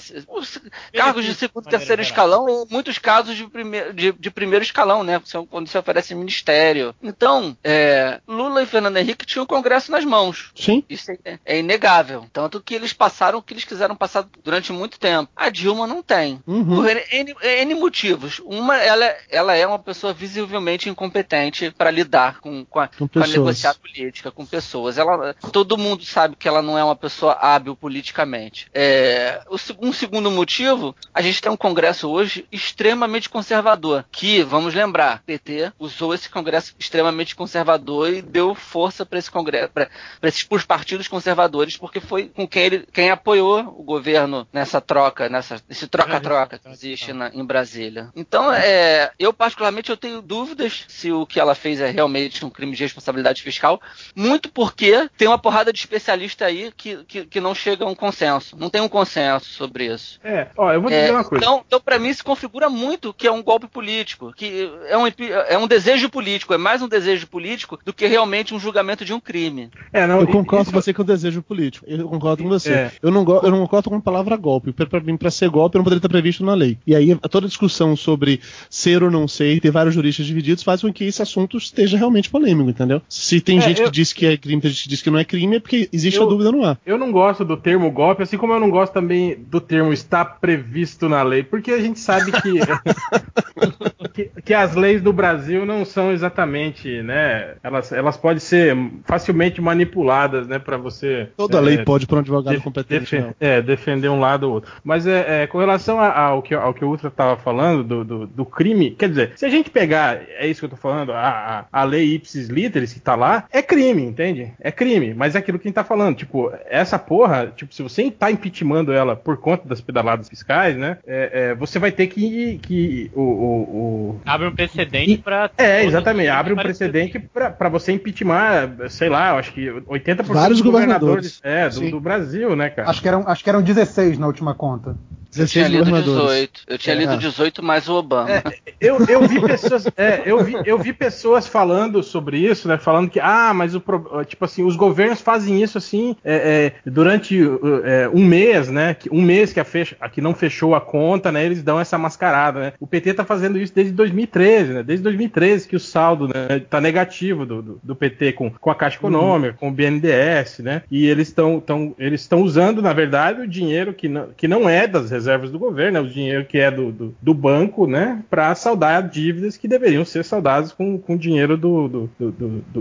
cargos 0.92 1.24
de 1.24 1.34
segundo, 1.34 1.64
maneira 1.64 1.78
terceiro 1.78 2.02
escalão, 2.02 2.46
ou 2.46 2.66
muitos 2.70 2.98
casos 2.98 3.36
de, 3.36 3.46
prime- 3.46 3.92
de- 3.92 4.12
de 4.12 4.30
primeiro 4.30 4.62
escalão, 4.72 5.04
né? 5.04 5.20
Quando 5.50 5.68
se 5.68 5.78
oferece 5.78 6.14
ministério. 6.14 6.94
Então, 7.02 7.56
é, 7.62 8.20
Lula 8.26 8.62
e 8.62 8.66
Fernando 8.66 8.96
Henrique 8.96 9.26
tinham 9.26 9.44
o 9.44 9.46
Congresso 9.46 9.92
nas 9.92 10.04
mãos. 10.04 10.50
Sim. 10.54 10.82
Isso 10.88 11.12
é, 11.24 11.38
é 11.44 11.58
inegável. 11.58 12.26
Tanto 12.32 12.60
que 12.60 12.74
eles 12.74 12.92
passaram 12.92 13.38
o 13.38 13.42
que 13.42 13.52
eles 13.52 13.64
quiseram 13.64 13.94
passar 13.94 14.26
durante 14.42 14.72
muito 14.72 14.98
tempo. 14.98 15.30
A 15.36 15.50
Dilma 15.50 15.86
não 15.86 16.02
tem. 16.02 16.40
Uhum. 16.46 16.76
Por 16.76 16.88
N, 16.88 17.34
N 17.42 17.74
motivos. 17.74 18.40
Uma, 18.44 18.76
ela, 18.78 19.14
ela 19.30 19.54
é 19.54 19.66
uma 19.66 19.78
pessoa 19.78 20.12
visivelmente 20.12 20.88
incompetente 20.88 21.70
para 21.76 21.90
lidar 21.90 22.40
com, 22.40 22.64
com, 22.64 22.80
a, 22.80 22.88
Com 22.88 23.06
com 23.06 23.22
a 23.22 23.26
negociar 23.26 23.74
política, 23.74 24.30
com 24.30 24.46
pessoas. 24.46 24.96
Ela, 24.96 25.34
todo 25.52 25.76
mundo 25.76 26.04
sabe 26.04 26.36
que 26.36 26.48
ela 26.48 26.62
não 26.62 26.78
é 26.78 26.82
uma 26.82 26.96
pessoa 26.96 27.34
hábil 27.34 27.76
politicamente. 27.76 28.68
É, 28.72 29.42
um 29.80 29.92
segundo 29.92 30.30
motivo, 30.30 30.94
a 31.12 31.20
gente 31.20 31.40
tem 31.40 31.52
um 31.52 31.56
Congresso 31.56 32.08
hoje 32.08 32.46
extremamente 32.50 33.28
conservador, 33.28 34.04
que, 34.10 34.42
vamos 34.52 34.74
lembrar, 34.74 35.16
o 35.16 35.24
PT 35.24 35.72
usou 35.78 36.14
esse 36.14 36.28
Congresso 36.28 36.74
extremamente 36.78 37.34
conservador 37.34 38.12
e 38.12 38.22
deu 38.22 38.54
força 38.54 39.04
para 39.04 39.18
esse 39.18 39.30
Congresso, 39.30 39.70
para 39.72 39.88
esses 40.22 40.44
pros 40.44 40.64
partidos 40.64 41.08
conservadores, 41.08 41.76
porque 41.76 42.00
foi 42.00 42.28
com 42.28 42.46
quem 42.46 42.62
ele 42.64 42.86
quem 42.92 43.10
apoiou 43.10 43.60
o 43.60 43.82
governo 43.82 44.46
nessa 44.52 44.80
troca, 44.80 45.28
nessa, 45.28 45.60
nesse 45.68 45.86
troca-troca 45.88 46.58
que 46.58 46.68
existe 46.68 47.12
na- 47.12 47.30
em 47.30 47.44
Brasília. 47.44 48.10
Então, 48.14 48.52
é, 48.52 49.10
eu 49.18 49.32
particularmente 49.32 49.90
eu 49.90 49.96
tenho 49.96 50.20
dúvidas 50.20 50.84
se 50.86 51.10
o 51.10 51.24
que 51.26 51.40
ela 51.40 51.54
fez 51.54 51.80
é 51.80 51.90
realmente 51.90 52.44
um 52.44 52.50
crime 52.50 52.76
de 52.76 52.82
responsabilidade 52.82 53.42
fiscal, 53.42 53.80
muito 54.14 54.50
porque 54.50 55.08
tem 55.16 55.28
uma 55.28 55.38
porrada 55.38 55.72
de 55.72 55.78
especialista 55.78 56.44
aí 56.44 56.70
que, 56.76 57.02
que, 57.04 57.24
que 57.24 57.40
não 57.40 57.54
chega 57.54 57.84
a 57.84 57.88
um 57.88 57.94
consenso. 57.94 58.56
Não 58.58 58.68
tem 58.68 58.80
um 58.82 58.88
consenso 58.88 59.46
sobre 59.46 59.86
isso. 59.86 60.20
É, 60.22 60.48
ó, 60.56 60.72
eu 60.72 60.82
vou 60.82 60.90
É, 60.90 61.00
dizer 61.00 61.12
uma 61.12 61.24
coisa. 61.24 61.42
então, 61.44 61.64
então 61.66 61.80
para 61.80 61.98
mim, 61.98 62.12
se 62.12 62.22
configura 62.22 62.68
muito 62.68 63.14
que 63.14 63.26
é 63.26 63.32
um 63.32 63.42
golpe 63.42 63.66
político, 63.66 64.32
que 64.42 64.70
é 64.88 64.98
um, 64.98 65.06
é 65.48 65.58
um 65.58 65.66
desejo 65.68 66.08
político, 66.10 66.52
é 66.52 66.58
mais 66.58 66.82
um 66.82 66.88
desejo 66.88 67.26
político 67.28 67.78
do 67.84 67.92
que 67.92 68.06
realmente 68.06 68.52
um 68.54 68.58
julgamento 68.58 69.04
de 69.04 69.12
um 69.12 69.20
crime. 69.20 69.70
É, 69.92 70.06
não, 70.06 70.20
Eu 70.20 70.26
concordo 70.26 70.62
isso- 70.64 70.72
com 70.72 70.80
você 70.80 70.92
que 70.92 71.00
é 71.00 71.04
um 71.04 71.06
desejo 71.06 71.42
político. 71.42 71.84
Eu 71.88 72.08
concordo 72.08 72.42
com 72.42 72.48
você. 72.48 72.72
É. 72.72 72.92
Eu, 73.00 73.10
não 73.10 73.24
go- 73.24 73.40
eu 73.42 73.50
não 73.50 73.60
concordo 73.60 73.88
com 73.90 73.96
a 73.96 74.00
palavra 74.00 74.36
golpe. 74.36 74.72
Pra, 74.72 74.86
pra 74.86 75.00
mim, 75.00 75.16
pra 75.16 75.30
ser 75.30 75.48
golpe, 75.48 75.76
não 75.76 75.84
poderia 75.84 75.98
estar 75.98 76.08
previsto 76.08 76.44
na 76.44 76.54
lei. 76.54 76.76
E 76.86 76.94
aí, 76.96 77.14
toda 77.30 77.46
a 77.46 77.48
discussão 77.48 77.94
sobre 77.96 78.40
ser 78.68 79.02
ou 79.02 79.10
não 79.10 79.28
ser, 79.28 79.54
e 79.54 79.60
ter 79.60 79.70
vários 79.70 79.94
juristas 79.94 80.26
divididos, 80.26 80.64
faz 80.64 80.80
com 80.80 80.92
que 80.92 81.04
esse 81.04 81.22
assunto 81.22 81.56
esteja 81.56 81.96
realmente 81.96 82.28
polêmico, 82.28 82.68
entendeu? 82.70 83.00
Se 83.08 83.40
tem 83.40 83.58
É, 83.58 83.60
gente 83.60 83.80
eu- 83.80 83.86
que 83.86 83.92
diz 83.92 84.12
que 84.12 84.26
é 84.26 84.36
crime, 84.36 84.60
tem 84.60 84.70
gente 84.70 84.82
que 84.84 84.88
diz 84.88 85.02
que 85.02 85.10
não 85.10 85.18
é 85.18 85.24
crime, 85.24 85.56
é 85.56 85.60
porque 85.60 85.88
existe 85.92 86.18
Eu- 86.18 86.26
a 86.26 86.28
dúvida 86.28 86.50
no 86.50 86.64
ar. 86.64 86.78
Eu 86.84 86.98
não 86.98 87.12
gosto 87.12 87.44
do 87.44 87.56
termo 87.56 87.90
golpe, 87.90 88.22
assim 88.22 88.36
como 88.36 88.52
eu 88.52 88.60
não 88.60 88.70
gosto 88.70 88.92
também 88.92 89.36
do 89.38 89.60
termo 89.60 89.92
está 89.92 90.24
previsto 90.24 91.08
na 91.08 91.22
lei, 91.22 91.42
porque 91.42 91.70
a 91.70 91.80
gente 91.80 92.00
sabe 92.00 92.32
que 92.32 92.52
que, 94.14 94.30
que 94.44 94.54
as 94.54 94.74
leis 94.74 95.02
do 95.02 95.12
Brasil 95.12 95.64
não 95.66 95.84
são 95.84 96.12
exatamente, 96.12 97.02
né? 97.02 97.54
Elas, 97.62 97.92
elas 97.92 98.16
podem 98.16 98.38
ser 98.40 98.76
facilmente 99.04 99.60
manipuladas, 99.60 100.46
né? 100.46 100.58
Para 100.58 100.76
você. 100.76 101.28
Toda 101.36 101.58
é, 101.58 101.60
lei 101.60 101.78
pode 101.84 102.06
por 102.06 102.16
um 102.16 102.20
advogado 102.20 102.54
def- 102.54 102.64
competente. 102.64 103.00
defen- 103.00 103.34
é, 103.40 103.60
defender 103.60 104.08
um 104.08 104.20
lado 104.20 104.44
ou 104.44 104.54
outro. 104.54 104.72
Mas 104.84 105.06
é, 105.06 105.42
é, 105.42 105.46
com 105.46 105.58
relação 105.58 106.00
a- 106.00 106.16
ao 106.18 106.42
que, 106.42 106.54
ao 106.54 106.72
que 106.72 106.84
o 106.84 106.88
Ultra 106.88 107.08
estava 107.08 107.36
falando, 107.36 107.82
do, 107.84 108.04
do, 108.04 108.26
do 108.26 108.44
crime, 108.44 108.90
quer 108.92 109.08
dizer, 109.08 109.32
se 109.36 109.44
a 109.44 109.48
gente 109.48 109.70
pegar, 109.70 110.20
é 110.38 110.46
isso 110.46 110.60
que 110.60 110.66
eu 110.66 110.70
tô 110.70 110.76
falando, 110.76 111.12
a, 111.12 111.66
a, 111.72 111.80
a 111.80 111.84
lei 111.84 112.14
ipsis 112.14 112.48
literis 112.48 112.92
que 112.92 113.00
tá 113.00 113.14
lá, 113.14 113.44
é 113.52 113.60
crime, 113.62 114.02
entende? 114.02 114.52
É 114.60 114.70
crime, 114.70 115.14
mas 115.14 115.34
é 115.34 115.38
aquilo 115.38 115.58
que 115.58 115.66
a 115.66 115.68
gente 115.68 115.74
tá 115.74 115.84
falando, 115.84 116.16
tipo, 116.16 116.52
essa 116.68 116.98
porra, 116.98 117.52
tipo, 117.54 117.74
se 117.74 117.82
você 117.82 118.10
tá 118.10 118.30
impeachmentando 118.30 118.92
ela 118.92 119.14
por 119.16 119.36
conta 119.36 119.68
das 119.68 119.80
pedaladas 119.80 120.28
fiscais, 120.28 120.76
né, 120.76 120.98
é, 121.06 121.30
é, 121.50 121.54
você 121.54 121.78
vai 121.78 121.90
ter 121.92 122.06
que, 122.06 122.58
que 122.62 123.10
o, 123.14 123.20
o, 123.20 123.62
o- 123.62 124.21
Abre 124.24 124.46
um 124.46 124.54
precedente 124.54 125.18
pra. 125.18 125.50
é, 125.56 125.84
exatamente. 125.84 126.28
Abre 126.28 126.52
um 126.52 126.56
precedente 126.56 127.18
para 127.18 127.68
você 127.68 127.92
impeachment, 127.92 128.88
sei 128.88 129.08
lá, 129.08 129.36
acho 129.36 129.52
que 129.52 129.66
80% 129.66 130.24
Vários 130.24 130.58
dos 130.58 130.70
governadores. 130.70 131.40
é, 131.42 131.68
do, 131.68 131.90
do 131.90 132.00
Brasil, 132.00 132.54
né, 132.54 132.70
cara? 132.70 132.88
Acho 132.88 133.02
que, 133.02 133.08
eram, 133.08 133.24
acho 133.26 133.42
que 133.42 133.50
eram 133.50 133.62
16 133.62 134.18
na 134.18 134.26
última 134.26 134.54
conta. 134.54 134.96
Eu 135.36 135.46
tinha 135.46 135.64
16 135.64 135.68
lido 135.68 135.84
governadores. 135.84 136.30
18. 136.30 136.60
Eu 136.68 136.78
tinha 136.78 136.94
É. 136.94 136.98
lido 136.98 137.16
18 137.16 137.62
mais 137.62 137.88
o 137.88 137.94
Obama. 137.94 138.42
Eu, 138.80 138.98
eu 139.06 139.26
vi 139.26 139.40
pessoas, 139.40 139.86
é, 139.96 140.22
eu 140.26 140.44
vi, 140.44 140.54
eu 140.66 140.78
vi 140.78 140.92
pessoas 140.92 141.46
falando 141.46 142.02
sobre 142.02 142.38
isso, 142.38 142.68
né? 142.68 142.76
Falando 142.76 143.08
que, 143.08 143.18
ah, 143.20 143.52
mas 143.54 143.74
o 143.74 143.82
tipo 144.26 144.44
assim, 144.44 144.64
os 144.64 144.76
governos 144.76 145.20
fazem 145.20 145.62
isso 145.62 145.78
assim 145.78 146.16
é, 146.24 146.72
é, 146.84 146.90
durante 146.90 147.40
é, 147.84 148.10
um 148.12 148.24
mês, 148.24 148.68
né? 148.68 148.96
Um 149.10 149.22
mês 149.22 149.52
que 149.52 149.60
a, 149.60 149.64
fecha, 149.64 149.96
a 150.00 150.08
que 150.08 150.20
não 150.20 150.34
fechou 150.34 150.74
a 150.74 150.80
conta, 150.80 151.32
né? 151.32 151.44
Eles 151.44 151.62
dão 151.62 151.80
essa 151.80 151.96
mascarada, 151.96 152.60
né? 152.60 152.72
O 152.78 152.86
PT 152.86 153.14
tá 153.14 153.24
fazendo 153.24 153.58
isso 153.58 153.72
desde 153.74 153.92
2013, 153.92 154.72
né? 154.72 154.82
Desde 154.82 155.02
2013 155.02 155.68
que 155.68 155.76
o 155.76 155.80
saldo 155.80 156.28
né, 156.28 156.60
tá 156.68 156.80
negativo 156.80 157.46
do, 157.46 157.62
do, 157.62 157.80
do 157.82 157.96
PT 157.96 158.32
com, 158.32 158.50
com 158.50 158.70
a 158.70 158.74
Caixa 158.74 158.96
Econômica, 158.96 159.56
com 159.58 159.68
o 159.68 159.72
BNDES, 159.72 160.58
né? 160.58 160.82
E 160.90 161.06
eles 161.06 161.28
estão 161.28 161.60
tão, 161.60 161.94
eles 161.98 162.20
estão 162.20 162.42
usando, 162.42 162.82
na 162.82 162.92
verdade, 162.92 163.40
o 163.40 163.48
dinheiro 163.48 163.94
que 163.94 164.08
não, 164.08 164.28
que 164.36 164.46
não 164.46 164.68
é 164.68 164.86
das 164.86 165.10
reservas 165.10 165.21
do 165.50 165.58
governo, 165.58 165.98
é 165.98 166.00
o 166.00 166.06
dinheiro 166.08 166.44
que 166.44 166.58
é 166.58 166.70
do, 166.70 166.90
do, 166.92 167.14
do 167.20 167.34
banco, 167.34 167.86
né? 167.86 168.22
Para 168.30 168.54
saldar 168.54 169.08
dívidas 169.08 169.56
que 169.56 169.68
deveriam 169.68 170.04
ser 170.04 170.24
saldadas 170.24 170.72
com, 170.72 170.98
com 170.98 171.16
dinheiro 171.16 171.56
do, 171.56 171.88
do, 171.88 172.10
do, 172.18 172.30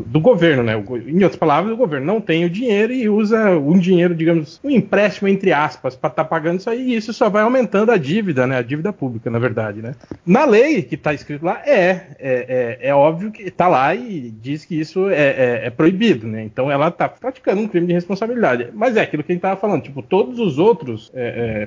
do- 0.06 0.20
governo, 0.20 0.64
né? 0.64 0.74
Em 1.08 1.24
outras 1.24 1.36
palavras, 1.36 1.74
o 1.74 1.78
governo 1.78 2.06
não 2.06 2.22
tem 2.22 2.46
o 2.46 2.50
dinheiro 2.50 2.94
e 2.94 3.10
usa 3.10 3.52
um 3.58 3.78
dinheiro, 3.78 4.14
digamos, 4.16 4.60
um 4.64 4.70
empréstimo 4.70 5.28
entre 5.28 5.52
aspas, 5.52 5.96
para 5.96 6.10
estar 6.10 6.26
pagando 6.26 6.60
isso 6.60 6.70
aí, 6.70 6.92
e 6.92 6.96
isso 6.96 7.14
só 7.14 7.30
vai 7.30 7.44
aumentando 7.44 7.92
a 7.92 7.98
dívida, 7.98 8.46
né? 8.48 8.58
A 8.58 8.62
dívida 8.62 8.92
pública, 8.94 9.30
na 9.30 9.40
verdade, 9.40 9.82
né? 9.82 9.96
Na 10.26 10.46
lei 10.46 10.82
que 10.84 10.96
está 10.96 11.14
escrito 11.14 11.44
lá, 11.46 11.62
é, 11.66 11.90
é, 12.20 12.78
é, 12.80 12.80
é 12.90 12.96
óbvio 12.96 13.32
que 13.32 13.44
está 13.44 13.68
lá 13.68 13.94
e 13.96 14.32
diz 14.42 14.66
que 14.66 14.80
isso 14.80 15.10
é, 15.10 15.16
é- 15.16 15.62
é 15.66 15.70
proibido, 15.70 16.28
né? 16.28 16.44
Então 16.44 16.72
ela 16.72 16.88
está 16.90 17.10
praticando 17.10 17.62
um 17.62 17.68
crime 17.68 17.88
de 17.88 17.94
responsabilidade. 17.94 18.68
Mas 18.74 18.96
é 18.98 19.02
aquilo 19.02 19.24
que 19.24 19.32
a 19.32 19.34
gente 19.34 19.40
estava 19.40 19.60
falando, 19.60 19.82
tipo, 19.84 20.02
todos 20.02 20.40
os 20.40 20.58
outros 20.60 21.12
é, 21.14 21.62
é, 21.64 21.66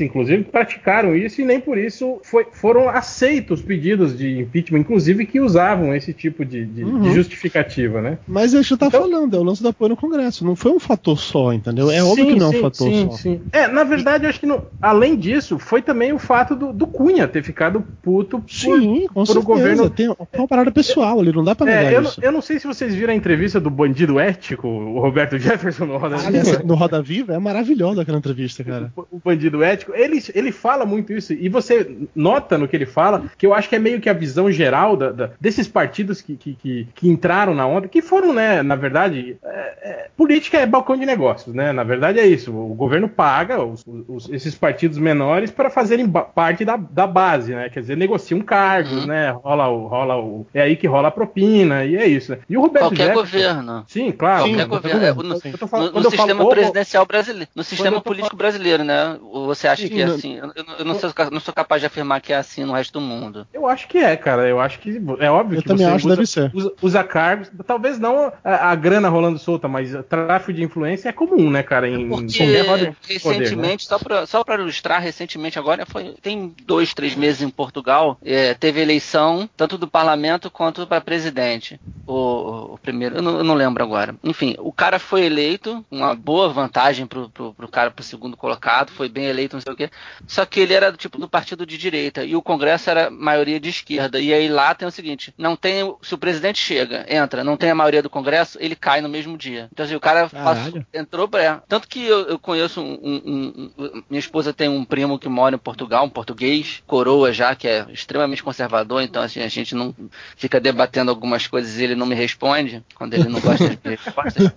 presidentes, 0.00 0.10
inclusive, 0.10 0.44
praticaram 0.44 1.14
isso 1.14 1.40
e 1.40 1.44
nem 1.44 1.60
por 1.60 1.76
isso 1.76 2.20
foi- 2.22 2.46
foram 2.52 2.88
aceitos 2.88 3.60
os 3.60 3.64
pedidos 3.64 4.16
de 4.16 4.38
impeachment, 4.40 4.80
inclusive 4.80 5.26
que 5.26 5.40
usavam 5.40 5.94
esse 5.94 6.12
tipo 6.12 6.44
de, 6.44 6.64
de- 6.64 6.84
de 6.84 6.84
Uhum. 6.84 7.12
justificativa, 7.12 8.00
né? 8.00 8.18
Mas 8.28 8.54
é 8.54 8.60
isso 8.60 8.68
que 8.68 8.74
eu 8.74 8.78
tava 8.78 8.96
Então- 8.96 9.10
falando, 9.10 9.36
é 9.36 9.38
o 9.40 9.42
lance 9.42 9.62
do 9.62 9.68
apoio 9.68 9.90
no 9.90 9.96
Congresso. 9.96 10.44
Não 10.44 10.54
foi 10.56 10.70
um 10.72 10.78
fator 10.78 11.18
só, 11.18 11.52
entendeu? 11.52 11.90
É 11.90 12.02
óbvio 12.02 12.24
Sim, 12.26 12.32
que 12.34 12.38
não 12.38 12.46
é 12.52 12.56
um 12.56 12.60
fator 12.60 12.88
sim, 12.88 13.06
só. 13.10 13.16
sim. 13.16 13.40
É, 13.52 13.66
na 13.66 13.82
verdade, 13.84 14.24
eu 14.24 14.30
acho 14.30 14.38
que 14.40 14.46
no- 14.46 14.62
além 14.80 15.16
disso, 15.16 15.58
foi 15.58 15.82
também 15.82 16.12
o 16.12 16.18
fato 16.18 16.54
do, 16.54 16.72
do 16.72 16.86
Cunha 16.86 17.26
ter 17.26 17.42
ficado 17.42 17.84
puto 18.02 18.38
por, 18.40 18.50
Sim, 18.50 19.06
com 19.12 19.24
por 19.24 19.36
o 19.38 19.42
governo. 19.42 19.90
Tem 19.90 20.08
uma 20.08 20.46
parada 20.48 20.70
pessoal 20.70 21.18
ali, 21.20 21.32
não 21.32 21.42
dá 21.44 21.54
pra 21.54 21.66
negar 21.66 21.84
É, 21.92 21.96
eu, 21.96 22.02
não- 22.02 22.08
isso. 22.10 22.20
eu 22.24 22.32
não 22.32 22.40
sei 22.40 22.58
se 22.58 22.66
vocês 22.66 22.94
viram 22.94 23.12
a 23.12 23.16
entrevista 23.16 23.58
do 23.60 23.70
bandido 23.70 24.18
ético, 24.20 24.68
o 24.68 25.00
Roberto 25.00 25.38
Jefferson 25.38 25.86
no 25.86 25.96
Roda 25.98 26.16
Aliás, 26.16 26.48
Viva. 26.50 26.62
no 26.64 26.74
Roda 26.74 27.02
Viva 27.02 27.34
é 27.34 27.38
maravilhosa 27.38 28.02
aquela 28.02 28.18
entrevista, 28.18 28.62
cara. 28.62 28.92
o 29.10 29.18
bandido 29.24 29.62
ético, 29.62 29.89
ele, 29.94 30.22
ele 30.34 30.52
fala 30.52 30.84
muito 30.86 31.12
isso, 31.12 31.32
e 31.32 31.48
você 31.48 31.90
nota 32.14 32.56
no 32.58 32.68
que 32.68 32.76
ele 32.76 32.86
fala, 32.86 33.24
que 33.38 33.46
eu 33.46 33.54
acho 33.54 33.68
que 33.68 33.76
é 33.76 33.78
meio 33.78 34.00
que 34.00 34.08
a 34.08 34.12
visão 34.12 34.50
geral 34.50 34.96
da- 34.96 35.10
da- 35.12 35.30
desses 35.40 35.66
partidos 35.68 36.20
que, 36.20 36.36
que, 36.36 36.54
que, 36.54 36.88
que 36.94 37.08
entraram 37.08 37.54
na 37.54 37.66
onda, 37.66 37.88
que 37.88 38.02
foram, 38.02 38.32
né, 38.32 38.62
na 38.62 38.76
verdade, 38.76 39.36
é, 39.44 39.48
é, 39.82 40.06
política 40.16 40.58
é 40.58 40.66
balcão 40.66 40.96
de 40.96 41.06
negócios, 41.06 41.54
né, 41.54 41.72
na 41.72 41.84
verdade 41.84 42.18
é 42.18 42.26
isso, 42.26 42.50
o 42.54 42.74
governo 42.74 43.08
paga 43.08 43.62
os- 43.62 43.84
os- 44.08 44.28
esses 44.30 44.54
partidos 44.54 44.98
menores 44.98 45.50
para 45.50 45.70
fazerem 45.70 46.08
parte 46.10 46.64
da, 46.64 46.76
da 46.76 47.06
base, 47.06 47.54
né, 47.54 47.68
quer 47.68 47.80
dizer, 47.80 47.96
negociam 47.96 48.40
cargos, 48.40 49.02
Uhum. 49.02 49.06
né, 49.06 49.30
rola 49.30 49.68
o, 49.68 49.86
rola 49.86 50.16
o, 50.18 50.46
é 50.54 50.62
aí 50.62 50.76
que 50.76 50.86
rola 50.86 51.08
a 51.08 51.10
propina, 51.10 51.84
e 51.84 51.96
é 51.96 52.06
isso, 52.06 52.32
né. 52.32 52.38
E 52.48 52.56
o 52.56 52.60
Roberto 52.60 52.86
Qualquer 52.86 53.14
Jefferson- 53.14 53.20
governo. 53.38 53.84
Sim, 53.88 54.12
claro. 54.12 54.44
Qualquer 54.44 54.66
governo. 54.66 55.00
É, 55.04 55.12
no, 55.12 55.68
falando- 55.68 55.92
falo 55.92 56.10
sistema 56.10 56.48
presidencial 56.48 57.06
brasileiro. 57.06 57.50
No 57.54 57.64
sistema 57.64 58.00
político 58.00 58.36
brasileiro, 58.36 58.84
né? 58.84 59.16
Você 59.46 59.66
acha 59.68 59.79
Sim, 59.88 59.94
que 59.94 60.00
é 60.02 60.04
assim? 60.04 60.36
Eu, 60.38 60.52
eu- 60.54 60.64
eu 60.80 60.84
não, 60.84 60.94
sou, 60.98 61.12
não 61.30 61.40
sou 61.40 61.54
capaz 61.54 61.80
de 61.80 61.86
afirmar 61.86 62.20
que 62.20 62.32
é 62.32 62.36
assim 62.36 62.64
no 62.64 62.72
resto 62.72 62.92
do 62.94 63.00
mundo. 63.00 63.46
Eu 63.52 63.66
acho 63.66 63.88
que 63.88 63.98
é, 63.98 64.16
cara. 64.16 64.46
Eu 64.48 64.60
acho 64.60 64.78
que 64.78 65.00
é 65.20 65.30
óbvio 65.30 65.58
Eu 65.58 65.62
que 65.62 65.68
também 65.68 65.86
você 65.86 65.92
acho 65.92 66.00
que 66.02 66.06
usa, 66.06 66.16
deve 66.16 66.26
ser. 66.26 66.50
Usa, 66.54 66.72
usa 66.82 67.04
cargos, 67.04 67.50
talvez 67.66 67.98
não 67.98 68.32
a, 68.44 68.70
a 68.70 68.74
grana 68.74 69.08
rolando 69.08 69.38
solta, 69.38 69.68
mas 69.68 69.92
tráfico 70.08 70.52
de 70.52 70.62
influência 70.62 71.08
é 71.08 71.12
comum, 71.12 71.50
né, 71.50 71.62
cara? 71.62 71.88
Em, 71.88 72.02
em 72.02 72.08
Porque 72.08 72.60
roda 72.62 72.86
de 73.08 73.20
poder, 73.20 73.38
né? 73.38 73.44
recentemente, 73.44 73.84
só 73.84 73.98
pra 73.98 74.26
só 74.26 74.44
para 74.44 74.60
ilustrar, 74.62 75.00
recentemente 75.00 75.58
agora, 75.58 75.84
foi, 75.86 76.14
tem 76.22 76.54
dois, 76.64 76.94
três 76.94 77.14
meses 77.14 77.42
em 77.42 77.50
Portugal, 77.50 78.18
é, 78.24 78.54
teve 78.54 78.80
eleição 78.80 79.48
tanto 79.56 79.76
do 79.78 79.88
parlamento 79.88 80.50
quanto 80.50 80.86
para 80.86 81.00
presidente. 81.00 81.80
O, 82.06 82.12
o- 82.14 82.74
o 82.74 82.78
primeiro, 82.78 83.16
eu 83.16 83.22
não, 83.22 83.38
eu 83.38 83.44
não 83.44 83.54
lembro 83.54 83.82
agora. 83.82 84.14
Enfim, 84.24 84.54
o 84.58 84.72
cara 84.72 84.98
foi 84.98 85.24
eleito, 85.24 85.84
uma 85.90 86.14
boa 86.14 86.48
vantagem 86.48 87.06
pro, 87.06 87.28
pro, 87.30 87.54
pro 87.54 87.68
cara, 87.68 87.90
pro 87.90 88.02
segundo 88.04 88.36
colocado, 88.36 88.90
foi 88.90 89.08
bem 89.08 89.26
eleito, 89.26 89.56
não 89.66 89.74
sei 89.76 89.86
o 89.86 89.88
quê. 89.88 89.90
Só 90.26 90.44
que 90.46 90.60
ele 90.60 90.74
era 90.74 90.90
do 90.90 90.98
tipo 90.98 91.18
do 91.18 91.28
partido 91.28 91.64
de 91.66 91.76
direita 91.78 92.24
e 92.24 92.34
o 92.36 92.42
Congresso 92.42 92.90
era 92.90 93.10
maioria 93.10 93.58
de 93.60 93.68
esquerda. 93.68 94.20
E 94.20 94.32
aí 94.32 94.48
lá 94.48 94.74
tem 94.74 94.86
o 94.86 94.90
seguinte: 94.90 95.32
não 95.38 95.56
tem. 95.56 95.94
Se 96.02 96.14
o 96.14 96.18
presidente 96.18 96.58
chega, 96.58 97.04
entra, 97.08 97.42
não 97.44 97.56
tem 97.56 97.70
a 97.70 97.74
maioria 97.74 98.02
do 98.02 98.10
Congresso, 98.10 98.58
ele 98.60 98.74
cai 98.76 99.00
no 99.00 99.08
mesmo 99.08 99.36
dia. 99.36 99.68
Então 99.72 99.84
assim, 99.84 99.94
o 99.94 100.00
cara 100.00 100.28
passou- 100.28 100.82
entrou 100.94 101.28
pra. 101.28 101.62
Tanto 101.68 101.88
que 101.88 102.04
eu, 102.04 102.26
eu 102.28 102.38
conheço 102.38 102.80
um, 102.80 102.92
um- 103.02 103.70
um- 103.78 104.02
Minha 104.08 104.20
esposa 104.20 104.52
tem 104.52 104.68
um 104.68 104.84
primo 104.84 105.18
que 105.18 105.28
mora 105.28 105.54
em 105.54 105.58
Portugal, 105.58 106.04
um 106.04 106.08
português, 106.10 106.82
coroa 106.86 107.32
já, 107.32 107.54
que 107.54 107.66
é 107.68 107.86
extremamente 107.92 108.42
conservador, 108.42 109.02
então 109.02 109.22
assim, 109.22 109.40
a 109.40 109.48
gente 109.48 109.74
não 109.74 109.94
fica 110.36 110.60
debatendo 110.60 111.10
algumas 111.10 111.46
coisas 111.46 111.78
e 111.78 111.84
ele 111.84 111.94
não 111.94 112.06
me 112.06 112.14
responde, 112.14 112.82
quando 112.94 113.14
ele 113.14 113.28
não 113.28 113.40
gosta 113.40 113.68
de 113.68 113.78
respostas. 113.84 114.52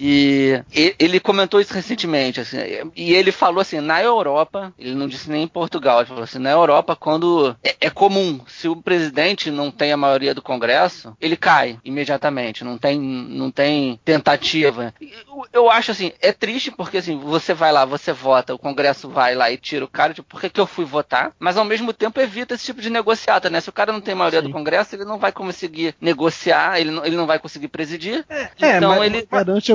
E- 0.00 0.62
ele 0.98 1.20
comentou 1.20 1.60
isso 1.60 1.72
recentemente, 1.74 2.40
assim, 2.40 2.56
e 2.96 3.12
ele 3.14 3.32
falou 3.32 3.60
assim, 3.60 3.80
na 3.80 4.02
Europa, 4.02 4.47
ele 4.78 4.94
não 4.94 5.08
disse 5.08 5.30
nem 5.30 5.44
em 5.44 5.48
Portugal, 5.48 5.98
ele 6.00 6.08
falou 6.08 6.24
assim, 6.24 6.38
na 6.38 6.50
Europa, 6.50 6.96
quando 6.96 7.56
é, 7.62 7.76
é 7.80 7.90
comum, 7.90 8.40
se 8.46 8.68
o 8.68 8.76
presidente 8.76 9.50
não 9.50 9.70
tem 9.70 9.92
a 9.92 9.96
maioria 9.96 10.34
do 10.34 10.42
Congresso, 10.42 11.16
ele 11.20 11.36
cai 11.36 11.78
imediatamente, 11.84 12.64
não 12.64 12.78
tem, 12.78 12.98
não 13.00 13.50
tem 13.50 14.00
tentativa. 14.04 14.94
Eu, 15.00 15.46
eu 15.52 15.70
acho 15.70 15.90
assim, 15.90 16.12
é 16.20 16.32
triste 16.32 16.70
porque 16.70 16.98
assim, 16.98 17.18
você 17.18 17.54
vai 17.54 17.72
lá, 17.72 17.84
você 17.84 18.12
vota, 18.12 18.54
o 18.54 18.58
Congresso 18.58 19.08
vai 19.08 19.34
lá 19.34 19.50
e 19.50 19.56
tira 19.56 19.84
o 19.84 19.88
cara, 19.88 20.14
tipo, 20.14 20.28
por 20.28 20.40
que, 20.40 20.50
que 20.50 20.60
eu 20.60 20.66
fui 20.66 20.84
votar? 20.84 21.32
Mas 21.38 21.56
ao 21.56 21.64
mesmo 21.64 21.92
tempo 21.92 22.20
evita 22.20 22.54
esse 22.54 22.64
tipo 22.64 22.80
de 22.80 22.90
negociata, 22.90 23.50
né? 23.50 23.60
Se 23.60 23.68
o 23.68 23.72
cara 23.72 23.92
não 23.92 24.00
tem 24.00 24.14
maioria 24.14 24.42
do 24.42 24.50
Congresso, 24.50 24.94
ele 24.94 25.04
não 25.04 25.18
vai 25.18 25.32
conseguir 25.32 25.94
negociar, 26.00 26.80
ele 26.80 26.90
não, 26.90 27.04
ele 27.04 27.16
não 27.16 27.26
vai 27.26 27.38
conseguir 27.38 27.68
presidir. 27.68 28.24
É, 28.28 28.76
então 28.76 28.96
mas- 28.96 29.06
ele. 29.06 29.28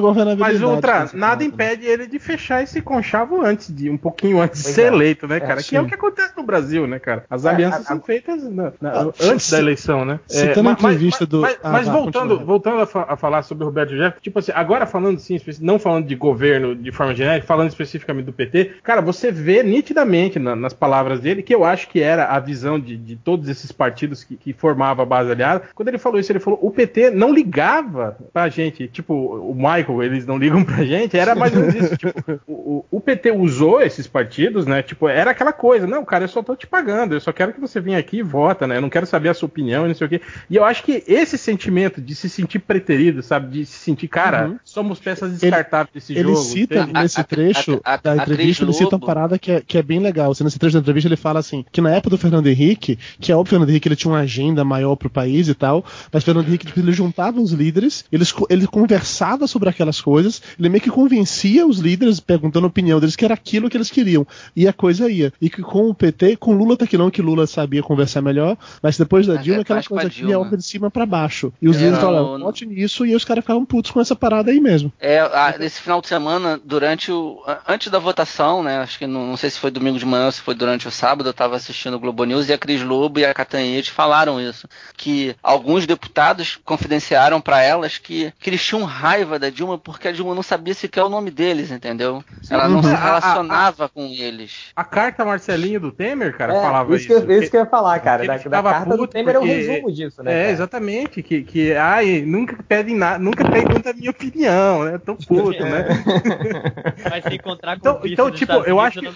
Governabilidade. 0.04 0.54
Mas 0.54 0.62
outra, 0.62 1.10
nada 1.14 1.44
né? 1.44 1.46
impede 1.46 1.86
ele 1.86 2.08
de 2.08 2.20
fechar 2.20 2.62
esse 2.62 2.82
conchavo 2.82 3.42
antes 3.42 3.74
de 3.74 3.90
um 3.90 3.98
pouquinho 3.98 4.40
antes 4.40 4.63
de 4.64 4.74
Pois 4.74 4.76
ser 4.76 4.84
é. 4.84 4.88
eleito, 4.88 5.28
né, 5.28 5.40
cara? 5.40 5.60
É, 5.60 5.64
que 5.64 5.76
é 5.76 5.80
o 5.80 5.84
sim. 5.84 5.90
que 5.90 5.96
acontece 5.96 6.34
no 6.38 6.44
Brasil, 6.44 6.88
né, 6.88 7.00
cara? 7.00 7.26
As 7.30 7.46
É, 7.46 7.50
alianças 7.50 7.82
a- 7.82 7.84
são 7.84 7.98
a- 7.98 8.02
feitas 8.02 8.44
na- 8.44 8.72
na- 8.82 8.92
Ah, 8.92 9.12
antes 9.22 9.46
ci- 9.46 9.52
da 9.52 9.60
eleição, 9.60 10.06
né? 10.06 10.20
citando 10.28 10.60
a 10.60 10.64
ma- 10.64 10.70
mas- 10.82 10.94
entrevista 10.96 11.26
do- 11.26 11.42
Mas, 11.42 11.58
Ah, 11.64 11.72
mas 11.72 11.88
voltando, 11.88 12.30
continua. 12.30 12.46
voltando 12.46 12.82
a, 12.82 12.86
fa- 12.86 13.06
a 13.10 13.16
falar 13.18 13.44
sobre 13.44 13.64
o 13.64 13.68
Roberto 13.68 13.92
Jefferson, 13.92 14.20
tipo 14.22 14.40
assim, 14.40 14.52
agora 14.56 14.86
falando 14.86 15.18
espe- 15.18 15.58
não 15.62 15.78
falando 15.80 16.06
de 16.08 16.16
governo 16.16 16.76
de 16.76 16.92
forma 16.92 17.14
genérica, 17.16 17.46
falando 17.48 17.70
especificamente 17.70 18.26
do 18.26 18.34
PT, 18.34 18.72
cara, 18.84 19.02
você 19.02 19.32
vê 19.32 19.62
nitidamente 19.64 20.40
na- 20.40 20.56
nas 20.56 20.74
palavras 20.74 21.20
dele 21.20 21.44
que 21.44 21.54
eu 21.54 21.64
acho 21.64 21.88
que 21.90 22.02
era 22.02 22.26
a 22.28 22.40
visão 22.40 22.80
de, 22.80 22.96
de 22.98 23.16
todos 23.16 23.48
esses 23.50 23.72
partidos 23.72 24.24
que, 24.24 24.36
que 24.36 24.54
formavam 24.54 25.04
a 25.04 25.06
base 25.06 25.32
aliada. 25.32 25.64
Quando 25.76 25.88
ele 25.90 25.98
falou 25.98 26.20
isso, 26.20 26.32
ele 26.32 26.40
falou: 26.40 26.60
o 26.62 26.72
PT 26.72 27.10
não 27.12 27.34
ligava 27.34 28.18
pra 28.32 28.50
gente, 28.50 28.88
tipo, 28.88 29.14
o 29.14 29.54
Michael, 29.56 30.04
eles 30.04 30.26
não 30.26 30.38
ligam 30.38 30.64
pra 30.64 30.84
gente, 30.84 31.18
era 31.18 31.36
mais 31.36 31.56
ou 31.56 31.62
menos 31.62 31.76
isso. 31.76 31.98
tipo, 31.98 32.14
o- 32.48 32.86
o 32.92 33.00
PT 33.02 33.32
usou 33.32 33.82
esses 33.82 34.08
partidos 34.08 34.53
partidos, 34.54 34.66
né? 34.68 34.84
Tipo, 34.84 35.08
era 35.10 35.32
aquela 35.32 35.52
coisa, 35.52 35.88
não, 35.88 36.06
cara, 36.06 36.24
eu 36.26 36.28
só 36.28 36.44
tô 36.44 36.56
te 36.56 36.68
pagando, 36.68 37.14
eu 37.14 37.20
só 37.20 37.32
quero 37.32 37.54
que 37.54 37.60
você 37.60 37.80
venha 37.80 37.98
aqui 37.98 38.18
e 38.18 38.22
vota, 38.24 38.68
né? 38.68 38.78
Eu 38.78 38.82
não 38.82 38.90
quero 38.90 39.06
saber 39.06 39.30
a 39.30 39.34
sua 39.34 39.48
opinião 39.48 39.86
e 39.86 39.88
não 39.90 39.96
sei 39.96 40.08
o 40.08 40.10
quê. 40.10 40.22
E 40.50 40.56
eu 40.56 40.64
acho 40.64 40.84
que 40.84 41.04
esse 41.08 41.38
sentimento 41.38 42.00
de 42.00 42.14
se 42.16 42.30
sentir 42.30 42.60
preterido, 42.60 43.22
sabe? 43.24 43.60
De 43.60 43.66
se 43.66 43.80
sentir, 43.80 44.08
cara, 44.08 44.48
Uhum. 44.50 44.60
somos 44.64 45.00
peças 45.00 45.32
descartáveis 45.32 45.90
desse 45.94 46.14
Ele 46.14 46.24
jogo. 46.30 46.36
cita 46.38 46.76
entende? 46.82 46.94
nesse 47.02 47.20
A- 47.20 47.22
a- 47.22 47.24
trecho 47.26 47.82
a- 47.84 47.94
a- 47.94 47.98
da 47.98 48.16
entrevista, 48.18 48.64
ele 48.64 48.74
cita 48.74 48.96
uma 48.96 49.06
parada 49.06 49.40
que 49.40 49.52
é, 49.52 49.62
que 49.62 49.78
é 49.78 49.82
bem 49.84 50.00
legal. 50.00 50.32
Assim, 50.32 50.44
nesse 50.44 50.60
trecho 50.60 50.74
da 50.76 50.80
entrevista 50.82 51.08
ele 51.08 51.16
fala 51.16 51.40
assim, 51.40 51.66
que 51.72 51.82
na 51.82 51.90
época 51.92 52.12
do 52.12 52.18
Fernando 52.18 52.48
Henrique, 52.48 52.98
que 53.20 53.32
é 53.32 53.36
óbvio 53.36 53.44
que 53.46 53.50
o 53.50 53.58
Fernando 53.58 53.70
Henrique 53.70 53.88
ele 53.88 53.96
tinha 53.96 54.12
uma 54.12 54.20
agenda 54.20 54.64
maior 54.64 54.96
pro 54.96 55.10
país 55.10 55.48
e 55.48 55.54
tal, 55.54 55.84
mas 56.12 56.24
o 56.24 56.26
Fernando 56.26 56.48
Henrique 56.48 56.66
tipo, 56.68 56.80
ele 56.80 56.92
juntava 56.92 57.40
os 57.42 57.52
líderes, 57.52 58.06
eles, 58.12 58.32
co- 58.32 58.48
ele 58.50 58.68
conversava 58.68 59.48
sobre 59.48 59.70
aquelas 59.70 60.00
coisas, 60.00 60.42
ele 60.60 60.70
meio 60.70 60.82
que 60.82 60.90
convencia 60.90 61.66
os 61.66 61.80
líderes, 61.80 62.20
perguntando 62.20 62.66
a 62.66 62.70
opinião 62.70 63.00
deles, 63.00 63.16
que 63.16 63.26
era 63.26 63.34
aquilo 63.34 63.70
que 63.70 63.78
eles 63.78 63.90
queriam. 63.90 64.26
E 64.56 64.68
a 64.68 64.74
coisa 64.74 65.10
ia. 65.10 65.32
E 65.42 65.50
que 65.50 65.62
com 65.62 65.90
o 65.90 65.94
PT, 65.94 66.38
com 66.38 66.54
Lula 66.54 66.74
até 66.76 66.86
que 66.88 66.98
não, 66.98 67.10
que 67.12 67.22
Lula 67.22 67.48
sabia 67.48 67.82
conversar 67.84 68.22
melhor, 68.22 68.58
mas 68.82 68.98
depois 68.98 69.28
da 69.28 69.36
Mas 69.36 69.44
Dilma, 69.44 69.60
é 69.60 69.62
aquela 69.62 69.84
coisa 69.84 70.10
que 70.10 70.24
ia 70.26 70.44
de 70.58 70.64
cima 70.64 70.90
pra 70.92 71.06
baixo. 71.06 71.52
E 71.62 71.68
os 71.70 71.76
É, 71.76 71.80
líderes 71.80 72.00
não, 72.00 72.08
falavam, 72.08 72.38
não- 72.38 72.46
vote 72.46 72.66
nisso, 72.66 73.06
e 73.06 73.16
os 73.16 73.24
caras 73.26 73.44
ficavam 73.44 73.66
putos 73.66 73.92
com 73.92 74.00
essa 74.02 74.16
parada 74.16 74.52
aí 74.52 74.60
mesmo. 74.60 74.92
É, 75.00 75.20
a- 75.20 75.56
nesse 75.60 75.82
final 75.82 76.02
de 76.02 76.08
semana, 76.08 76.60
durante 76.64 77.12
o. 77.12 77.42
Antes 77.68 77.90
da 77.90 78.00
votação, 78.00 78.62
né? 78.64 78.78
Acho 78.80 78.98
que 79.00 79.08
não, 79.08 79.26
não 79.28 79.38
sei 79.38 79.50
se 79.50 79.60
foi 79.60 79.72
domingo 79.72 79.98
de 80.00 80.06
manhã 80.06 80.26
ou 80.28 80.32
se 80.32 80.42
foi 80.42 80.54
durante 80.56 80.88
o 80.88 80.92
sábado, 80.92 81.28
eu 81.30 81.34
tava 81.34 81.56
assistindo 81.56 81.96
o 81.96 82.00
Globo 82.00 82.24
News 82.26 82.50
e 82.50 82.54
a 82.54 82.58
Cris 82.58 82.82
Lobo 82.82 83.20
e 83.20 83.26
a 83.26 83.34
Catanhete 83.34 83.92
falaram 83.92 84.40
isso. 84.40 84.68
Que 84.96 85.36
alguns 85.42 85.86
deputados 85.88 86.60
confidenciaram 86.64 87.40
pra 87.42 87.62
elas 87.62 87.98
que, 87.98 88.32
que 88.40 88.50
eles 88.50 88.64
tinham 88.64 88.84
raiva 88.84 89.38
da 89.40 89.50
Dilma 89.50 89.78
porque 89.78 90.08
a 90.08 90.12
Dilma 90.12 90.36
não 90.36 90.44
sabia 90.44 90.74
sequer 90.74 91.04
o 91.04 91.10
nome 91.10 91.32
deles, 91.32 91.72
entendeu? 91.72 92.24
Ela 92.50 92.68
não 92.68 92.78
Uhum. 92.78 92.84
se 92.84 92.90
A- 92.90 92.94
a- 92.98 93.04
relacionava 93.06 93.90
com 93.90 94.08
eles. 94.34 94.72
A 94.76 94.84
carta 94.84 95.24
Marcelinho 95.26 95.80
do 95.80 95.92
Temer, 95.92 96.36
cara, 96.38 96.54
É, 96.54 96.62
falava 96.62 96.96
isso, 96.96 97.12
isso. 97.14 97.26
que, 97.26 97.32
eu- 97.32 97.42
isso 97.42 97.52
que 97.52 97.58
eu 97.58 97.62
ia 97.62 97.66
falar, 97.68 98.00
cara. 98.00 98.26
Da, 98.26 98.38
da 98.38 98.64
carta 98.64 98.98
do 98.98 99.08
Temer 99.08 99.36
é 99.36 99.38
o 99.38 99.42
porque- 99.42 99.54
resumo 99.54 99.92
disso, 99.92 100.24
né? 100.24 100.32
É, 100.34 100.40
cara? 100.42 100.52
exatamente. 100.52 101.22
Que, 101.24 101.44
que 101.44 101.74
ai, 101.74 102.22
nunca 102.26 102.58
pedem 102.68 102.96
nada, 102.96 103.20
nunca 103.20 103.50
pergunta 103.50 103.90
a 103.92 103.94
minha 103.94 104.12
opinião, 104.12 104.84
né? 104.86 104.98
Tô 104.98 105.16
puto, 105.16 105.54
É. 105.64 105.70
né? 105.70 105.86
Vai 107.10 107.22
se 107.22 107.36
encontrar 107.36 107.80
com 107.80 107.90
Então- 107.90 108.02
o 108.02 108.08
então, 108.08 108.32
tipo, 108.32 108.54
eu 108.54 108.80
acho 108.80 109.00
que-. 109.00 109.12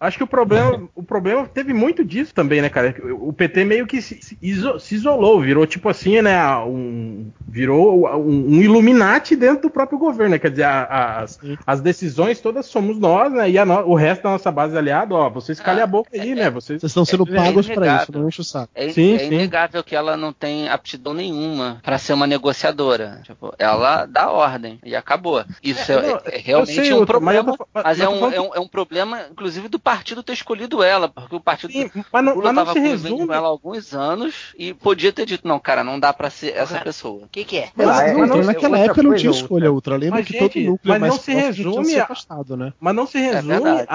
Acho 0.00 0.16
que 0.18 0.24
o 0.24 0.26
problema, 0.26 0.88
o 0.94 1.02
problema 1.02 1.46
teve 1.46 1.72
muito 1.72 2.04
disso 2.04 2.34
também, 2.34 2.60
né, 2.62 2.68
cara? 2.68 2.94
O 3.20 3.32
PT 3.32 3.64
meio 3.64 3.86
que 3.86 4.00
se, 4.00 4.36
iso- 4.40 4.78
se 4.78 4.94
isolou, 4.94 5.40
virou 5.40 5.66
tipo 5.66 5.88
assim, 5.88 6.20
né? 6.22 6.40
Um, 6.58 7.30
virou 7.48 8.06
um, 8.18 8.56
um 8.56 8.60
Illuminati 8.62 9.34
dentro 9.36 9.62
do 9.62 9.70
próprio 9.70 9.98
governo, 9.98 10.32
né? 10.32 10.38
Quer 10.38 10.50
dizer, 10.50 10.64
a- 10.64 11.18
as, 11.20 11.38
as 11.66 11.80
decisões 11.80 12.40
todas 12.40 12.66
somos 12.66 12.98
nós, 12.98 13.32
né? 13.32 13.50
E 13.50 13.58
a 13.58 13.64
no- 13.64 13.86
o 13.86 13.94
resto 13.94 14.22
da 14.22 14.30
nossa 14.30 14.50
base 14.60 14.76
aliada, 14.76 15.14
ó, 15.14 15.28
vocês 15.30 15.58
calem 15.60 15.80
Ah, 15.80 15.84
a 15.84 15.86
boca 15.86 16.10
aí, 16.12 16.34
né? 16.34 16.50
Vocês. 16.50 16.80
Vocês 16.80 16.90
estão 16.90 17.04
sendo 17.04 17.26
É 17.30 17.34
pagos 17.34 17.66
pra 17.66 17.74
inegável. 17.76 18.02
isso, 18.02 18.12
não 18.12 18.28
enche 18.28 18.40
o 18.40 18.44
saco. 18.44 18.70
É, 18.74 18.88
Sim, 18.90 19.14
é 19.14 19.18
sim. 19.20 19.26
inegável 19.26 19.82
que 19.82 19.96
ela 19.96 20.16
não 20.16 20.32
tem 20.32 20.68
aptidão 20.68 21.14
nenhuma 21.14 21.80
pra 21.82 21.98
ser 21.98 22.12
uma 22.12 22.26
negociadora. 22.26 23.20
Tipo, 23.24 23.54
ela 23.58 24.06
dá 24.06 24.30
ordem 24.30 24.78
e 24.84 24.94
acabou. 24.94 25.44
Isso 25.62 25.90
É, 25.92 25.94
é, 25.94 26.02
não, 26.02 26.20
é 26.26 26.38
realmente 26.38 26.74
sei, 26.74 26.92
um 26.92 26.98
Ultra, 26.98 27.20
mas 27.20 27.36
problema. 27.36 27.56
tô 27.58 27.66
Mas, 27.72 27.84
mas 27.84 28.00
é, 28.00 28.08
um, 28.08 28.18
falando- 28.20 28.34
é, 28.34 28.40
um, 28.40 28.54
é 28.54 28.60
um 28.60 28.68
problema, 28.68 29.20
inclusive, 29.30 29.68
do 29.68 29.78
partido 29.78 30.22
ter 30.22 30.32
escolhido 30.32 30.82
ela. 30.82 31.08
Porque 31.08 31.34
o 31.36 31.40
partido 31.40 31.72
Sim, 31.72 31.90
mas 32.12 32.24
não, 32.24 32.34
Lula 32.34 32.52
mas 32.52 32.54
não 32.54 32.64
tava 32.66 32.72
se 32.74 32.80
resume. 32.80 33.26
com 33.26 33.32
ela 33.32 33.46
há 33.46 33.50
alguns 33.50 33.94
anos 33.94 34.34
e 34.58 34.74
podia 34.74 35.12
ter 35.12 35.24
dito, 35.26 35.46
não, 35.46 35.58
cara, 35.58 35.82
não 35.84 35.98
dá 35.98 36.12
pra 36.12 36.30
ser 36.30 36.54
essa 36.56 36.80
pessoa. 36.80 37.24
O 37.24 37.28
que, 37.28 37.44
que 37.44 37.58
é? 37.58 37.68
Mas, 37.74 37.88
é- 38.00 38.12
não, 38.14 38.36
é- 38.36 38.40
é 38.40 38.44
naquela 38.44 38.76
outra 38.78 38.84
época 38.92 39.02
não 39.02 39.14
tinha 39.14 39.30
escolha, 39.30 39.72
Ultra. 39.72 39.96
Lembra 39.96 40.18
Mas, 40.18 40.26
que 40.26 40.32
gente, 40.34 40.52
todo 40.54 40.70
núcleo 40.72 40.80
mas 40.84 41.00
mais 41.00 41.12
não 41.14 41.20
se 41.20 41.32
resume 41.34 41.96
afastado, 41.98 42.56
né? 42.56 42.72
Mas 42.80 42.94
não 42.94 43.06
se 43.06 43.18
resume 43.18 43.48
verdade. 43.54 43.86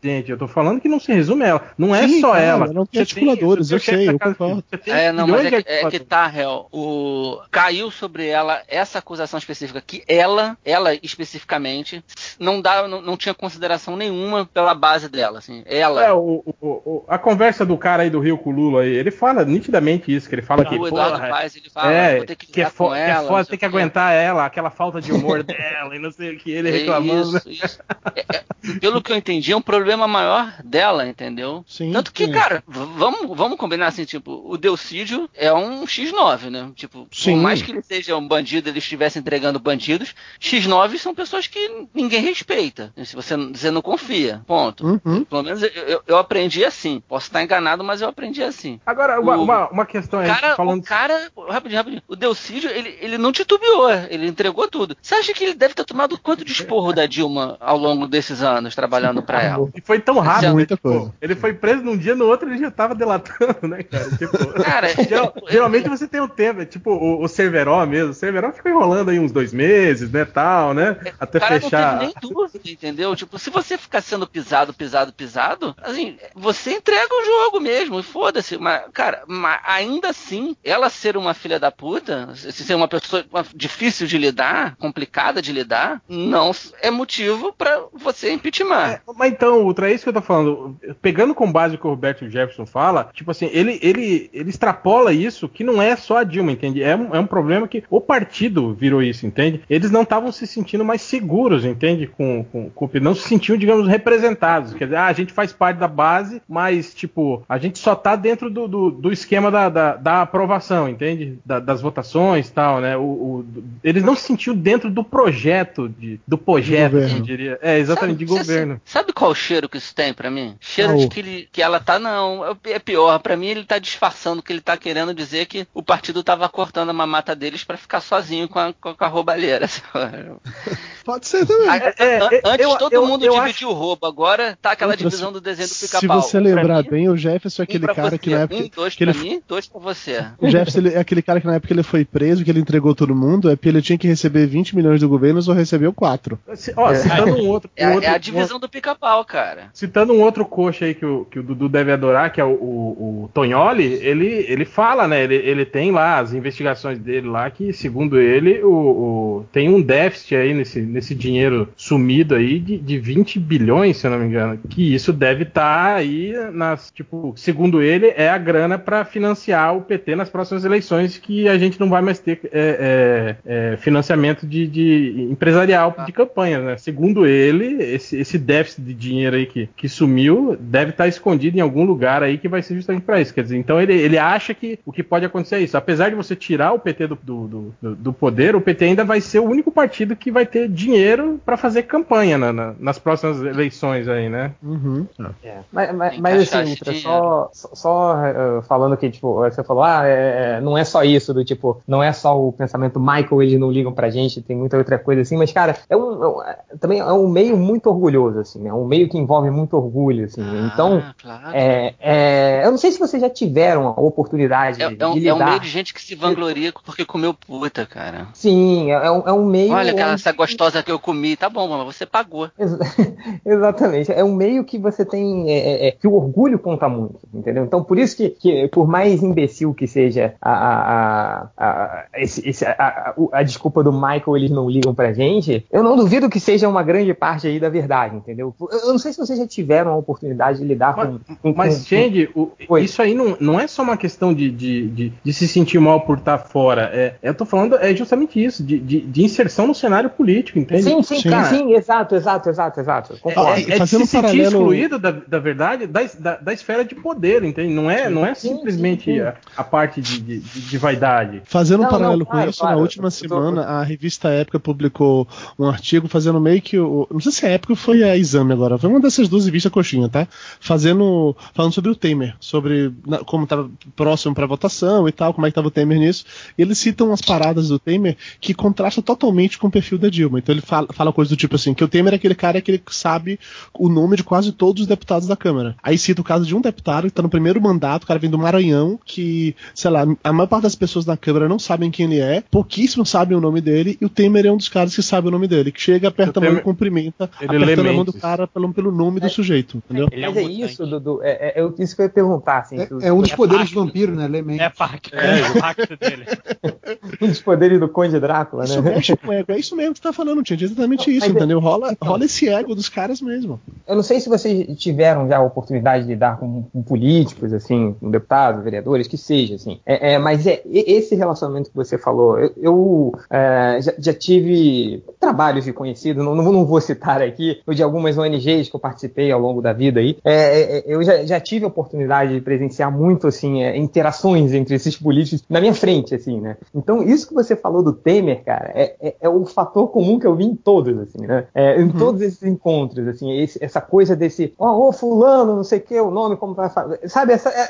Presidente. 0.00 0.30
Eu 0.30 0.38
tô 0.38 0.48
falando 0.48 0.80
que 0.80 0.88
não 0.88 0.98
se 0.98 1.12
resume 1.12 1.44
a 1.44 1.48
ela. 1.48 1.62
Não 1.76 1.94
é 1.94 2.06
Sim, 2.08 2.20
só 2.20 2.28
claro, 2.30 2.44
ela. 2.44 2.72
não 2.72 2.86
tem 2.86 3.00
articuladores, 3.00 3.70
eu 3.70 3.78
sei, 3.78 4.08
eu 4.08 4.18
concordo. 4.18 4.64
É, 4.86 5.12
não, 5.12 5.26
mas 5.26 5.44
é 5.46 5.62
que, 5.62 5.70
é 5.70 5.90
que 5.90 5.98
tá, 6.00 6.30
Hel. 6.34 6.66
O... 6.72 7.38
Caiu 7.50 7.90
sobre 7.90 8.26
ela 8.26 8.62
essa 8.68 8.98
acusação 8.98 9.38
específica 9.38 9.80
que 9.80 10.02
ela, 10.08 10.56
ela 10.64 10.94
especificamente, 11.02 12.02
não 12.38 12.60
dá, 12.60 12.86
não, 12.88 13.00
não 13.02 13.16
tinha 13.16 13.34
consideração 13.34 13.96
nenhuma 13.96 14.46
pela 14.46 14.74
base 14.74 15.08
dela, 15.08 15.38
assim. 15.38 15.62
Ela. 15.66 16.04
É, 16.06 16.12
o, 16.12 16.42
o- 16.46 16.54
o- 16.62 17.04
a 17.08 17.18
conversa 17.18 17.64
do 17.66 17.76
cara 17.76 18.02
aí 18.02 18.10
do 18.10 18.20
Rio 18.20 18.38
com 18.38 18.50
o 18.50 18.52
Lula 18.52 18.82
aí, 18.82 18.90
ele 18.94 19.10
fala 19.10 19.44
nitidamente 19.44 20.14
isso, 20.14 20.28
que 20.28 20.34
ele 20.34 20.42
fala 20.42 20.64
que, 20.64 20.74
o 20.76 20.86
Eduardo 20.86 21.16
porra, 21.18 21.28
Paes, 21.28 21.56
ele 21.56 21.70
fala, 21.70 21.92
é, 21.92 22.16
vou 22.16 22.26
ter 22.26 22.36
que 22.36 22.46
que 22.46 22.60
é, 22.60 22.64
lidar 22.64 22.70
fo 22.74 22.84
com 22.84 22.90
que 22.94 22.98
ela. 22.98 23.24
é 23.24 23.28
foda, 23.28 23.44
tem 23.44 23.58
que 23.58 23.58
quê. 23.58 23.64
aguentar 23.66 24.12
ela, 24.14 24.44
aquela 24.46 24.70
falta 24.70 25.00
de 25.00 25.12
humor 25.12 25.42
dela 25.44 25.94
e 25.94 25.98
não 25.98 26.10
sei 26.10 26.34
o 26.34 26.38
que, 26.38 26.50
ele 26.50 26.68
É 26.68 26.72
reclamando. 26.72 27.36
Isso, 27.38 27.50
isso. 27.50 27.78
É, 28.14 28.20
é, 28.36 28.78
pelo 28.80 29.02
que 29.02 29.12
eu 29.12 29.16
entendi, 29.16 29.52
é 29.52 29.56
um 29.56 29.62
problema 29.62 29.89
maior 30.06 30.52
dela, 30.64 31.06
entendeu? 31.06 31.64
Sim, 31.66 31.92
Tanto 31.92 32.12
que, 32.12 32.26
sim. 32.26 32.32
cara, 32.32 32.62
vamos, 32.66 33.36
vamos 33.36 33.58
combinar 33.58 33.86
assim, 33.88 34.04
tipo, 34.04 34.42
o 34.46 34.56
Delcídio 34.56 35.28
é 35.34 35.52
um 35.52 35.84
X9, 35.84 36.50
né? 36.50 36.70
Tipo, 36.74 37.06
Sim. 37.10 37.32
por 37.34 37.42
mais 37.42 37.62
que 37.62 37.70
ele 37.72 37.82
seja 37.82 38.16
um 38.16 38.26
bandido, 38.26 38.68
ele 38.68 38.78
estivesse 38.78 39.18
entregando 39.18 39.58
bandidos, 39.58 40.14
X9 40.40 40.96
são 40.98 41.14
pessoas 41.14 41.46
que 41.46 41.86
ninguém 41.94 42.20
respeita. 42.22 42.92
Se 43.04 43.14
você, 43.16 43.36
você 43.36 43.70
não 43.70 43.82
confia. 43.82 44.42
Ponto. 44.46 44.86
Uhum. 45.04 45.24
Pelo 45.24 45.42
menos 45.42 45.62
eu, 45.62 45.68
eu- 45.68 46.02
eu 46.06 46.18
aprendi 46.18 46.64
assim. 46.64 47.02
Posso 47.08 47.26
estar 47.26 47.42
enganado, 47.42 47.82
mas 47.84 48.00
eu 48.00 48.08
aprendi 48.08 48.42
assim. 48.42 48.80
Agora, 48.84 49.20
uma, 49.20 49.36
O- 49.36 49.42
uma, 49.44 49.68
uma 49.70 49.86
questão 49.86 50.20
aí, 50.20 50.26
cara, 50.28 50.56
falando 50.56 50.80
o 50.80 50.84
cara, 50.84 51.30
rapidinho, 51.48 51.78
rapidinho. 51.78 52.02
O 52.08 52.16
Delcídio, 52.16 52.70
ele, 52.70 52.96
ele 53.00 53.18
não 53.18 53.32
titubeou, 53.32 53.90
ele 54.08 54.26
entregou 54.26 54.68
tudo. 54.68 54.96
Você 55.00 55.14
acha 55.14 55.32
que 55.32 55.44
ele 55.44 55.54
deve 55.54 55.74
ter 55.74 55.84
tomado 55.84 56.18
quanto 56.18 56.44
de 56.44 56.52
esporro 56.52 56.92
da 56.92 57.06
Dilma 57.06 57.56
ao 57.60 57.76
longo 57.78 58.06
desses 58.06 58.42
anos 58.42 58.74
trabalhando 58.74 59.22
pra 59.22 59.42
ela? 59.42 59.69
E 59.74 59.80
foi 59.80 60.00
tão 60.00 60.18
rápido, 60.18 60.44
é 60.44 60.48
né? 60.48 60.52
muita 60.54 60.76
Tipo, 60.76 60.88
coisa. 60.90 61.14
ele 61.20 61.34
foi 61.34 61.52
preso 61.54 61.82
num 61.82 61.96
dia, 61.96 62.14
no 62.14 62.26
outro 62.26 62.48
ele 62.48 62.58
já 62.58 62.70
tava 62.70 62.94
delatando, 62.94 63.68
né, 63.68 63.82
cara? 63.82 64.10
Tipo, 64.16 64.38
Cara, 64.62 64.88
geral- 65.04 65.34
geralmente 65.48 65.88
você 65.88 66.06
tem 66.08 66.20
um 66.20 66.28
tempo, 66.28 66.64
tipo 66.64 66.90
o, 66.92 67.22
o 67.22 67.28
Cerveró 67.28 67.84
mesmo. 67.86 68.10
O 68.10 68.14
Cerveró 68.14 68.52
ficou 68.52 68.70
enrolando 68.70 69.10
aí 69.10 69.18
uns 69.18 69.32
dois 69.32 69.52
meses, 69.52 70.10
né, 70.10 70.24
tal, 70.24 70.74
né? 70.74 70.96
Até 71.18 71.38
o 71.38 71.40
cara 71.40 71.60
fechar. 71.60 71.92
não 71.92 71.98
teve 72.00 72.12
nem 72.22 72.32
dúvida, 72.34 72.70
entendeu? 72.70 73.16
Tipo, 73.16 73.38
se 73.38 73.50
você 73.50 73.76
ficar 73.78 74.00
sendo 74.00 74.26
pisado, 74.26 74.72
pisado, 74.74 75.12
pisado, 75.12 75.74
assim, 75.82 76.16
você 76.34 76.72
entrega 76.72 77.08
o 77.12 77.24
jogo 77.24 77.60
mesmo, 77.60 77.98
e 78.00 78.02
foda-se. 78.02 78.56
Mas, 78.58 78.82
cara, 78.92 79.22
mas 79.26 79.60
ainda 79.64 80.08
assim, 80.10 80.56
ela 80.64 80.88
ser 80.90 81.16
uma 81.16 81.34
filha 81.34 81.58
da 81.58 81.70
puta, 81.70 82.30
se 82.34 82.52
ser 82.52 82.74
uma 82.74 82.88
pessoa 82.88 83.24
difícil 83.54 84.06
de 84.06 84.18
lidar, 84.18 84.76
complicada 84.76 85.40
de 85.42 85.52
lidar, 85.52 86.00
não 86.08 86.52
é 86.82 86.90
motivo 86.90 87.52
pra 87.52 87.82
você 87.92 88.32
impeachment. 88.32 88.90
É, 88.90 89.00
mas 89.16 89.32
então, 89.32 89.59
Ultra, 89.60 89.90
é 89.90 89.94
isso 89.94 90.04
que 90.04 90.08
eu 90.10 90.14
tô 90.14 90.22
falando. 90.22 90.76
Pegando 91.02 91.34
com 91.34 91.50
base 91.50 91.74
o 91.74 91.78
que 91.78 91.86
o 91.86 91.90
Roberto 91.90 92.28
Jefferson 92.28 92.66
fala, 92.66 93.10
tipo 93.12 93.30
assim, 93.30 93.48
ele, 93.52 93.78
ele, 93.82 94.30
ele 94.32 94.50
extrapola 94.50 95.12
isso 95.12 95.48
que 95.48 95.64
não 95.64 95.80
é 95.80 95.96
só 95.96 96.18
a 96.18 96.24
Dilma, 96.24 96.52
entende? 96.52 96.82
É 96.82 96.96
um, 96.96 97.14
é 97.14 97.20
um 97.20 97.26
problema 97.26 97.66
que 97.68 97.82
o 97.90 98.00
partido 98.00 98.74
virou 98.74 99.02
isso, 99.02 99.26
entende? 99.26 99.60
Eles 99.68 99.90
não 99.90 100.02
estavam 100.02 100.30
se 100.32 100.46
sentindo 100.46 100.84
mais 100.84 101.02
seguros, 101.02 101.64
entende? 101.64 102.06
Com, 102.06 102.44
com, 102.44 102.70
com- 102.70 102.90
não 103.00 103.14
se 103.14 103.28
sentiam, 103.28 103.56
digamos, 103.56 103.86
representados. 103.88 104.74
Quer 104.74 104.84
dizer, 104.84 104.96
ah, 104.96 105.06
a 105.06 105.12
gente 105.12 105.32
faz 105.32 105.52
parte 105.52 105.78
da 105.78 105.88
base, 105.88 106.42
mas, 106.48 106.92
tipo, 106.94 107.42
a 107.48 107.56
gente 107.58 107.78
só 107.78 107.94
tá 107.94 108.16
dentro 108.16 108.50
do, 108.50 108.66
do, 108.68 108.90
do 108.90 109.12
esquema 109.12 109.50
da, 109.50 109.68
da, 109.68 109.96
da 109.96 110.22
aprovação, 110.22 110.88
entende? 110.88 111.38
Da- 111.44 111.60
das 111.60 111.80
votações 111.80 112.48
e 112.48 112.52
tal, 112.52 112.80
né? 112.80 112.96
O, 112.96 113.02
o- 113.02 113.44
eles 113.82 114.02
não 114.02 114.14
se 114.16 114.22
sentiam 114.22 114.54
dentro 114.56 114.90
do 114.90 115.02
projeto, 115.04 115.88
de, 115.88 116.20
do 116.26 116.36
projeto, 116.36 116.92
governo. 116.92 117.16
eu 117.18 117.22
diria. 117.22 117.58
É, 117.62 117.78
exatamente, 117.78 118.18
de 118.18 118.26
Sabe- 118.26 118.38
governo. 118.40 118.72
Sabe, 118.84 119.00
sabe 119.00 119.12
qual 119.12 119.30
o 119.30 119.34
cheiro 119.50 119.68
que 119.68 119.78
isso 119.78 119.92
tem 119.94 120.12
pra 120.14 120.30
mim? 120.30 120.54
Cheiro 120.60 120.92
Qual? 120.92 121.00
de 121.00 121.08
que, 121.08 121.20
ele- 121.20 121.48
que 121.50 121.60
ela 121.60 121.80
tá, 121.80 121.98
não, 121.98 122.56
é 122.64 122.78
pior. 122.78 123.18
Pra 123.18 123.36
mim 123.36 123.48
ele 123.48 123.64
tá 123.64 123.78
disfarçando 123.80 124.40
que 124.42 124.52
ele 124.52 124.60
tá 124.60 124.76
querendo 124.76 125.12
dizer 125.12 125.46
que 125.46 125.66
o 125.74 125.82
partido 125.82 126.22
tava 126.22 126.48
cortando 126.48 126.90
a 126.90 126.92
mamata 126.92 127.34
deles 127.34 127.64
pra 127.64 127.76
ficar 127.76 128.00
sozinho 128.00 128.48
com 128.48 128.58
a, 128.60 128.72
com 128.72 128.94
a 129.04 129.08
roubalheira. 129.08 129.66
Pode 131.04 131.26
ser 131.26 131.46
também. 131.46 131.68
A- 131.68 131.76
É, 131.76 131.94
é, 131.98 132.18
an- 132.20 132.28
é, 132.30 132.40
Antes 132.44 132.66
eu- 132.66 132.76
todo 132.78 132.92
eu- 132.92 133.06
mundo 133.06 133.24
eu 133.24 133.32
dividia 133.34 133.68
o 133.68 133.72
roubo, 133.72 134.06
agora 134.06 134.56
tá 134.60 134.72
aquela 134.72 134.92
Outra, 134.92 135.08
divisão 135.08 135.32
do 135.32 135.40
desenho 135.40 135.66
do 135.68 135.74
Se 135.74 135.86
pica-pau. 135.88 136.22
você 136.22 136.38
lembrar 136.38 136.82
mim, 136.84 136.90
bem, 136.90 137.08
o 137.08 137.16
Jefferson 137.16 137.62
é 137.62 137.64
um 137.64 137.64
aquele 137.64 137.84
pra 137.86 137.94
cara 137.94 138.10
você, 138.10 138.18
que 138.18 138.30
na 138.30 138.40
época. 138.40 138.62
um, 138.62 138.68
dois 138.68 138.94
que 138.94 139.04
pra 139.04 139.14
ele, 139.14 139.22
mim, 139.28 139.42
dois 139.48 139.66
pra 139.66 139.80
você. 139.80 140.24
o 140.38 140.48
Jefferson 140.48 140.78
ele- 140.80 140.94
é 140.94 140.98
aquele 141.00 141.22
cara 141.22 141.40
que 141.40 141.46
na 141.46 141.54
época 141.54 141.72
ele 141.72 141.82
foi 141.82 142.04
preso, 142.04 142.44
que 142.44 142.50
ele 142.50 142.60
entregou 142.60 142.94
todo 142.94 143.14
mundo, 143.14 143.50
é 143.50 143.56
porque 143.56 143.68
ele 143.68 143.82
tinha 143.82 143.98
que 143.98 144.06
receber 144.06 144.46
20 144.46 144.76
milhões 144.76 145.00
do 145.00 145.08
governo, 145.08 145.40
só 145.42 145.52
recebeu 145.52 145.92
4. 145.92 146.38
Se- 146.54 146.72
Ó, 146.76 146.94
citando 146.94 147.34
um 147.36 147.48
outro. 147.48 147.70
É, 147.74 147.86
um 147.86 147.90
a- 147.90 147.94
outro- 147.94 148.08
é 148.10 148.14
a 148.14 148.18
divisão 148.18 148.60
do 148.60 148.68
pica-pau, 148.68 149.24
cara. 149.24 149.39
Citando 149.72 150.12
um 150.12 150.20
outro 150.20 150.44
coxa 150.44 150.84
aí 150.84 150.94
que 150.94 151.04
o, 151.04 151.24
que 151.24 151.38
o 151.38 151.42
Dudu 151.42 151.68
deve 151.68 151.92
adorar, 151.92 152.32
que 152.32 152.40
é 152.40 152.44
o, 152.44 152.48
o, 152.50 153.24
o 153.24 153.30
Tonholi, 153.32 153.84
ele, 154.02 154.26
ele 154.48 154.64
fala, 154.64 155.06
né? 155.08 155.22
Ele, 155.24 155.34
ele 155.36 155.64
tem 155.64 155.90
lá 155.90 156.18
as 156.18 156.32
investigações 156.32 156.98
dele 156.98 157.28
lá, 157.28 157.50
que, 157.50 157.72
segundo 157.72 158.18
ele, 158.20 158.62
o, 158.62 158.70
o- 158.70 159.44
tem 159.52 159.68
um 159.68 159.80
déficit 159.80 160.34
aí 160.36 160.54
nesse, 160.54 160.80
nesse 160.80 161.14
dinheiro 161.14 161.68
sumido 161.76 162.34
aí 162.34 162.58
de, 162.58 162.78
de 162.78 162.98
20 162.98 163.38
bilhões, 163.38 163.96
se 163.96 164.06
eu 164.06 164.10
não 164.10 164.18
me 164.18 164.26
engano. 164.26 164.58
Que 164.68 164.94
isso 164.94 165.12
deve 165.12 165.44
estar 165.44 165.94
aí 165.96 166.32
nas. 166.52 166.90
Tipo, 166.90 167.32
segundo 167.36 167.80
ele, 167.82 168.12
é 168.16 168.28
a 168.28 168.38
grana 168.38 168.78
para 168.78 169.04
financiar 169.04 169.76
o 169.76 169.82
PT 169.82 170.14
nas 170.16 170.28
próximas 170.28 170.64
eleições, 170.64 171.16
que 171.18 171.48
a 171.48 171.56
gente 171.58 171.78
não 171.80 171.88
vai 171.88 172.02
mais 172.02 172.18
ter 172.18 172.40
é, 172.52 173.36
é, 173.46 173.72
é, 173.72 173.76
financiamento 173.76 174.46
de, 174.46 174.66
de 174.66 175.26
empresarial 175.30 175.94
de 176.06 176.12
campanha, 176.12 176.60
né? 176.60 176.76
Segundo 176.76 177.26
ele, 177.26 177.82
esse, 177.82 178.16
esse 178.18 178.38
déficit 178.38 178.82
de 178.82 178.94
dinheiro 178.94 179.29
dinheiro 179.30 179.36
aí 179.36 179.46
que, 179.46 179.68
que 179.76 179.88
sumiu 179.88 180.56
deve 180.58 180.90
estar 180.90 181.06
escondido 181.06 181.56
em 181.56 181.60
algum 181.60 181.84
lugar 181.84 182.22
aí 182.22 182.36
que 182.38 182.48
vai 182.48 182.62
ser 182.62 182.74
justamente 182.74 183.02
para 183.02 183.20
isso. 183.20 183.32
Quer 183.32 183.42
dizer, 183.42 183.56
então 183.58 183.80
ele, 183.80 183.94
ele 183.94 184.18
acha 184.18 184.52
que 184.52 184.78
o 184.84 184.92
que 184.92 185.02
pode 185.02 185.24
acontecer 185.24 185.56
é 185.56 185.60
isso. 185.60 185.76
Apesar 185.76 186.08
de 186.10 186.14
você 186.14 186.34
tirar 186.34 186.72
o 186.72 186.78
PT 186.78 187.06
do, 187.06 187.18
do, 187.22 187.74
do, 187.80 187.94
do 187.94 188.12
poder, 188.12 188.56
o 188.56 188.60
PT 188.60 188.84
ainda 188.86 189.04
vai 189.04 189.20
ser 189.20 189.38
o 189.38 189.44
único 189.44 189.70
partido 189.70 190.16
que 190.16 190.30
vai 190.30 190.44
ter 190.46 190.68
dinheiro 190.68 191.40
para 191.44 191.56
fazer 191.56 191.84
campanha 191.84 192.36
na, 192.36 192.52
na, 192.52 192.74
nas 192.78 192.98
próximas 192.98 193.40
eleições 193.40 194.08
aí, 194.08 194.28
né? 194.28 194.52
Uhum. 194.62 195.06
É. 195.42 195.58
Mas, 195.72 195.94
mas, 195.94 196.18
mas 196.18 196.50
que 196.50 196.56
assim, 196.56 196.74
dinheiro. 196.74 197.00
só, 197.00 197.50
só, 197.52 198.14
uh, 198.14 198.62
falando 198.62 198.96
que, 198.96 199.10
tipo, 199.10 199.34
você 199.34 199.62
falou, 199.62 199.82
ah, 199.82 200.06
é, 200.06 200.56
é, 200.56 200.60
não 200.60 200.76
é 200.76 200.84
só 200.84 201.02
isso, 201.02 201.32
do 201.32 201.44
tipo, 201.44 201.80
não 201.86 202.02
é 202.02 202.12
só 202.12 202.40
o 202.40 202.52
pensamento 202.52 202.98
Michael, 202.98 203.42
eles 203.42 203.60
não 203.60 203.70
ligam 203.70 203.92
pra 203.92 204.10
gente, 204.10 204.42
tem 204.42 204.56
muita 204.56 204.76
outra 204.76 204.98
coisa 204.98 205.22
assim, 205.22 205.36
mas, 205.36 205.52
cara, 205.52 205.76
é 205.88 205.96
um, 205.96 206.24
é 206.24 206.28
um- 206.28 206.42
é- 206.42 206.58
também 206.78 207.00
é 207.00 207.12
um 207.12 207.28
meio 207.28 207.56
muito 207.56 207.88
orgulhoso, 207.88 208.40
assim, 208.40 208.60
né? 208.60 208.72
Um 208.72 208.86
meio 208.86 209.08
que 209.08 209.18
envolve 209.20 209.50
muito 209.50 209.76
orgulho, 209.76 210.24
assim. 210.24 210.42
então, 210.72 211.02
Ah, 211.06 211.14
claro. 211.20 211.50
é, 211.56 211.94
é, 212.00 212.62
eu 212.64 212.70
não 212.70 212.78
sei 212.78 212.90
se 212.92 212.98
vocês 212.98 213.20
já 213.22 213.30
tiveram 213.30 213.86
a 213.88 214.00
oportunidade 214.00 214.82
É, 214.82 214.88
de 214.88 215.02
é 215.02 215.06
um, 215.06 215.12
é 215.12 215.14
lidar. 215.14 215.34
um 215.36 215.44
meio 215.48 215.60
de 215.60 215.68
gente 215.68 215.94
que 215.94 216.00
se 216.02 216.14
vangloria 216.14 216.72
porque 216.84 217.04
comeu 217.04 217.32
puta, 217.34 217.86
cara. 217.86 218.28
Sim, 218.34 218.90
é, 218.90 218.94
é 219.06 219.10
um, 219.10 219.22
é 219.28 219.32
um 219.32 219.44
meio. 219.44 219.72
Olha 219.72 219.92
aquela 219.92 220.12
onde- 220.12 220.20
essa 220.20 220.32
gostosa 220.32 220.82
que 220.82 220.90
eu 220.90 220.98
comi, 220.98 221.36
tá 221.36 221.48
bom, 221.48 221.68
mas 221.68 221.96
você 221.96 222.06
pagou. 222.06 222.50
Ex- 222.58 222.78
Exatamente. 223.44 224.12
É 224.12 224.24
um 224.24 224.34
meio 224.34 224.64
que 224.64 224.78
você 224.78 225.04
tem. 225.04 225.50
é, 225.50 225.58
é, 225.58 225.88
é, 225.88 225.92
que 225.92 226.06
o 226.06 226.14
orgulho 226.14 226.58
conta 226.58 226.88
muito, 226.88 227.18
entendeu? 227.32 227.64
Então, 227.64 227.82
por 227.82 227.98
isso 227.98 228.16
que, 228.16 228.30
que, 228.30 228.68
por 228.68 228.86
mais 228.88 229.22
imbecil 229.22 229.74
que 229.74 229.86
seja 229.86 230.34
a, 230.40 230.52
a, 230.52 231.48
a, 231.56 231.66
a- 231.66 232.04
esse- 232.14 232.48
esse- 232.48 232.64
a- 232.64 233.14
a- 233.32 233.42
desculpa 233.42 233.82
do 233.82 233.92
Michael, 233.92 234.36
eles 234.36 234.50
não 234.50 234.68
ligam 234.68 234.94
pra 234.94 235.12
gente, 235.12 235.64
eu 235.70 235.82
não 235.82 235.96
duvido 235.96 236.28
que 236.28 236.40
seja 236.40 236.68
uma 236.68 236.82
grande 236.82 237.12
parte 237.14 237.46
aí 237.46 237.58
da 237.58 237.68
verdade, 237.68 238.16
entendeu? 238.16 238.54
Eu 238.60 238.80
eu 238.80 238.92
não 238.92 238.98
sei 238.98 239.09
se 239.12 239.18
vocês 239.18 239.38
já 239.38 239.46
tiveram 239.46 239.92
a 239.92 239.96
oportunidade 239.96 240.58
de 240.58 240.64
lidar 240.64 240.94
com. 240.94 241.18
com- 241.42 241.54
Mas, 241.56 241.78
com- 241.78 241.84
Change, 241.84 242.28
o- 242.34 242.50
Oi. 242.68 242.82
isso 242.84 243.00
aí 243.02 243.14
não, 243.14 243.36
não 243.40 243.58
é 243.60 243.66
só 243.66 243.82
uma 243.82 243.96
questão 243.96 244.32
de, 244.34 244.50
de, 244.50 244.88
de, 244.88 245.12
de 245.22 245.32
se 245.32 245.46
sentir 245.48 245.78
mal 245.80 246.00
por 246.02 246.18
estar 246.18 246.38
fora. 246.38 246.90
É, 246.92 247.14
eu 247.22 247.34
tô 247.34 247.44
falando 247.44 247.76
é 247.76 247.94
justamente 247.94 248.42
isso, 248.42 248.62
de, 248.62 248.78
de, 248.78 249.00
de 249.00 249.22
inserção 249.24 249.66
no 249.66 249.74
cenário 249.74 250.10
político, 250.10 250.58
entende? 250.58 250.82
Sim, 250.82 251.02
sim, 251.02 251.22
Cara, 251.28 251.44
sim, 251.56 251.72
exato, 251.74 252.14
exato, 252.14 252.48
exato, 252.48 252.80
exato. 252.80 253.18
Concordo. 253.20 253.50
É, 253.50 253.62
é 253.62 253.64
de 253.64 253.78
Fazendo 253.78 254.00
se 254.00 254.02
um 254.04 254.06
sentir 254.06 254.22
paralelo- 254.22 254.44
excluído 254.46 254.98
da, 254.98 255.10
da 255.10 255.38
verdade, 255.38 255.86
da, 255.86 256.00
da, 256.18 256.36
da 256.36 256.52
esfera 256.52 256.84
de 256.84 256.94
poder, 256.94 257.42
entende? 257.44 257.72
Não 257.72 257.90
é, 257.90 258.08
não 258.08 258.24
é 258.26 258.34
Sim, 258.34 258.56
simplesmente 258.56 259.04
sim, 259.04 259.14
sim. 259.14 259.20
A, 259.20 259.34
a 259.56 259.64
parte 259.64 260.00
de, 260.00 260.20
de, 260.20 260.38
de- 260.40 260.60
de 260.60 260.78
vaidade. 260.78 261.42
Fazendo 261.44 261.80
um 261.80 261.82
Não, 261.84 261.90
paralelo 261.90 262.18
não, 262.20 262.26
com 262.26 262.32
claro, 262.32 262.50
isso, 262.50 262.60
claro. 262.60 262.76
na 262.76 262.82
última 262.82 263.04
tô- 263.04 263.10
semana 263.10 263.62
a 263.62 263.82
revista 263.82 264.28
Época 264.28 264.58
publicou 264.60 265.26
um 265.58 265.66
artigo 265.66 266.08
fazendo 266.08 266.40
meio 266.40 266.60
que 266.60 266.78
o. 266.78 267.06
Não 267.10 267.20
sei 267.20 267.32
se 267.32 267.46
a 267.46 267.48
Época 267.50 267.72
ou 267.72 267.76
foi 267.76 268.02
a 268.02 268.16
Exame 268.16 268.52
agora, 268.52 268.78
foi 268.78 268.88
uma 268.88 268.99
dessas 269.00 269.28
duas 269.28 269.44
revistas 269.46 269.72
coxinha, 269.72 270.08
tá? 270.08 270.26
Fazendo. 270.60 271.36
Falando 271.54 271.72
sobre 271.72 271.90
o 271.90 271.94
Temer, 271.94 272.36
sobre 272.40 272.92
na- 273.06 273.18
como 273.18 273.44
estava 273.44 273.70
próximo 273.96 274.34
para 274.34 274.46
votação 274.46 275.08
e 275.08 275.12
tal, 275.12 275.32
como 275.34 275.46
é 275.46 275.50
que 275.50 275.52
estava 275.52 275.68
o 275.68 275.70
Temer 275.70 275.98
nisso. 275.98 276.24
E 276.56 276.62
eles 276.62 276.78
citam 276.78 277.08
umas 277.08 277.20
paradas 277.20 277.68
do 277.68 277.78
Temer 277.78 278.16
que 278.40 278.54
contrastam 278.54 279.02
totalmente 279.02 279.58
com 279.58 279.66
o 279.68 279.70
perfil 279.70 279.98
da 279.98 280.08
Dilma. 280.08 280.38
Então 280.38 280.54
ele 280.54 280.62
fala, 280.62 280.88
fala 280.92 281.12
coisa 281.12 281.30
do 281.30 281.36
tipo 281.36 281.56
assim, 281.56 281.74
que 281.74 281.82
o 281.84 281.88
Temer 281.88 282.12
é 282.12 282.16
aquele 282.16 282.34
cara 282.34 282.60
que 282.60 282.70
ele 282.70 282.82
sabe 282.90 283.38
o 283.74 283.88
nome 283.88 284.16
de 284.16 284.24
quase 284.24 284.52
todos 284.52 284.82
os 284.82 284.86
deputados 284.88 285.26
da 285.26 285.36
Câmara. 285.36 285.74
Aí 285.82 285.96
cita 285.98 286.20
o 286.20 286.24
caso 286.24 286.44
de 286.44 286.54
um 286.54 286.60
deputado 286.60 287.02
que 287.02 287.08
está 287.08 287.22
no 287.22 287.28
primeiro 287.28 287.60
mandato, 287.60 288.04
o 288.04 288.06
cara 288.06 288.18
vem 288.20 288.30
do 288.30 288.38
Maranhão, 288.38 288.98
que, 289.04 289.54
sei 289.74 289.90
lá, 289.90 290.06
a 290.22 290.32
maior 290.32 290.46
parte 290.46 290.62
das 290.64 290.74
pessoas 290.74 291.06
na 291.06 291.16
Câmara 291.16 291.48
não 291.48 291.58
sabem 291.58 291.90
quem 291.90 292.06
ele 292.06 292.20
é, 292.20 292.42
pouquíssimos 292.50 293.08
sabem 293.10 293.36
o 293.36 293.40
nome 293.40 293.60
dele, 293.60 293.96
e 294.00 294.04
o 294.04 294.08
Temer 294.08 294.46
é 294.46 294.52
um 294.52 294.56
dos 294.56 294.68
caras 294.68 294.94
que 294.94 295.02
sabe 295.02 295.28
o 295.28 295.30
nome 295.30 295.46
dele, 295.48 295.72
que 295.72 295.80
chega, 295.80 296.08
aperta 296.08 296.40
a 296.40 296.42
mão 296.42 296.52
e 296.60 296.62
cumprimenta, 296.62 297.30
lê 297.40 297.46
apertando 297.64 297.88
a 297.88 297.92
mão 297.92 298.04
do 298.04 298.12
cara 298.12 298.46
pelo, 298.46 298.72
pelo 298.80 298.90
nome 298.90 299.20
do 299.20 299.28
sujeito, 299.28 299.76
entendeu? 299.76 300.08
Ele 300.10 300.24
é 300.24 300.28
Mas 300.28 300.36
um 300.36 300.40
é 300.40 300.42
isso, 300.52 300.86
Dudu. 300.86 301.20
É, 301.22 301.60
é, 301.60 301.62
é 301.62 301.82
isso 301.82 301.94
que 301.94 302.00
eu 302.02 302.06
ia 302.06 302.10
perguntar, 302.10 302.58
assim. 302.60 302.78
É, 302.80 302.88
é 303.02 303.12
um 303.12 303.20
dos 303.20 303.30
É 303.32 303.36
poderes 303.36 303.64
pacto. 303.64 303.74
do 303.74 303.84
vampiro, 303.86 304.14
né? 304.16 304.26
Lemente. 304.26 304.62
É 304.62 304.70
pacto, 304.70 305.14
é, 305.14 305.50
o 305.50 305.60
pacto 305.60 305.96
dele. 305.96 306.24
um 307.20 307.26
dos 307.28 307.40
poderes 307.40 307.78
do 307.78 307.88
Conde 307.88 308.18
Drácula, 308.18 308.64
Isso 308.64 308.80
né? 308.80 308.94
mexe 308.94 309.16
com 309.16 309.28
o 309.28 309.32
ego. 309.32 309.52
É 309.52 309.58
isso 309.58 309.76
mesmo 309.76 309.92
que 309.92 309.98
você 309.98 310.02
tá 310.04 310.12
falando, 310.12 310.42
Tinha. 310.42 310.58
É 310.58 310.64
exatamente 310.64 311.14
isso, 311.14 311.26
é- 311.26 311.28
entendeu? 311.28 311.60
Rola, 311.60 311.92
então. 311.92 312.08
rola 312.08 312.24
esse 312.24 312.48
ego 312.48 312.74
dos 312.74 312.88
caras 312.88 313.20
mesmo. 313.20 313.60
Eu 313.86 313.96
não 313.96 314.02
sei 314.02 314.18
se 314.20 314.28
vocês 314.28 314.66
tiveram 314.78 315.28
já 315.28 315.36
a 315.38 315.42
oportunidade 315.42 316.04
de 316.04 316.10
lidar 316.10 316.38
com, 316.38 316.62
com 316.72 316.82
políticos, 316.82 317.52
assim, 317.52 317.94
com 318.00 318.10
deputados, 318.10 318.62
vereadores, 318.64 319.06
que 319.06 319.16
seja, 319.18 319.56
assim. 319.56 319.78
É, 319.84 320.14
é, 320.14 320.18
mas 320.18 320.46
é 320.46 320.62
esse 320.66 321.14
relacionamento 321.14 321.68
que 321.70 321.76
você 321.76 321.98
falou, 321.98 322.38
eu, 322.38 322.52
eu, 322.56 323.12
é, 323.30 323.78
já, 323.82 323.92
já 323.98 324.14
tive 324.14 325.02
trabalhos 325.18 325.64
de 325.64 325.72
conhecido, 325.72 326.22
não, 326.22 326.34
não, 326.34 326.44
vou- 326.44 326.52
não 326.52 326.64
vou 326.64 326.80
citar 326.80 327.20
aqui, 327.20 327.60
ou 327.66 327.74
de 327.74 327.82
algumas 327.82 328.16
ONGs 328.16 328.68
que 328.70 328.76
eu 328.76 328.80
participei 328.80 329.30
ao 329.30 329.40
longo 329.40 329.60
da 329.60 329.72
vida 329.72 330.00
aí. 330.00 330.16
É, 330.24 330.32
é, 330.34 330.78
é, 330.78 330.84
eu 330.86 331.02
já, 331.02 331.24
já 331.24 331.40
tive 331.40 331.64
a 331.64 331.68
oportunidade 331.68 332.34
de 332.34 332.40
presenciar 332.40 332.90
muito, 332.90 333.26
assim, 333.26 333.62
é, 333.62 333.76
interações 333.76 334.52
entre 334.52 334.74
esses 334.74 334.96
políticos 334.96 335.44
na 335.48 335.60
minha 335.60 335.74
frente, 335.74 336.14
assim, 336.14 336.40
né? 336.40 336.56
Então, 336.74 337.02
isso 337.02 337.28
que 337.28 337.34
você 337.34 337.54
falou 337.56 337.82
do 337.82 337.92
Temer, 337.92 338.42
cara, 338.44 338.70
é, 338.74 338.94
é, 339.00 339.14
é 339.22 339.28
o 339.28 339.44
fator 339.44 339.88
comum 339.88 340.18
que 340.18 340.26
eu 340.26 340.34
vi 340.34 340.44
em 340.44 340.54
todos, 340.54 340.96
assim, 340.98 341.26
né? 341.26 341.46
É, 341.54 341.80
em 341.80 341.90
todos 341.90 342.20
esses 342.22 342.42
encontros, 342.42 343.06
assim, 343.08 343.30
esse- 343.38 343.62
essa 343.62 343.80
coisa 343.80 344.14
desse, 344.16 344.54
ó, 344.58 344.88
ô, 344.88 344.92
fulano, 344.92 345.56
não 345.56 345.64
sei 345.64 345.78
o 345.78 345.82
que, 345.82 346.00
o 346.00 346.10
nome, 346.10 346.36
como 346.36 346.54
vai 346.54 346.68
fazer, 346.70 347.00
sabe? 347.08 347.32
Essa, 347.32 347.48
é, 347.50 347.62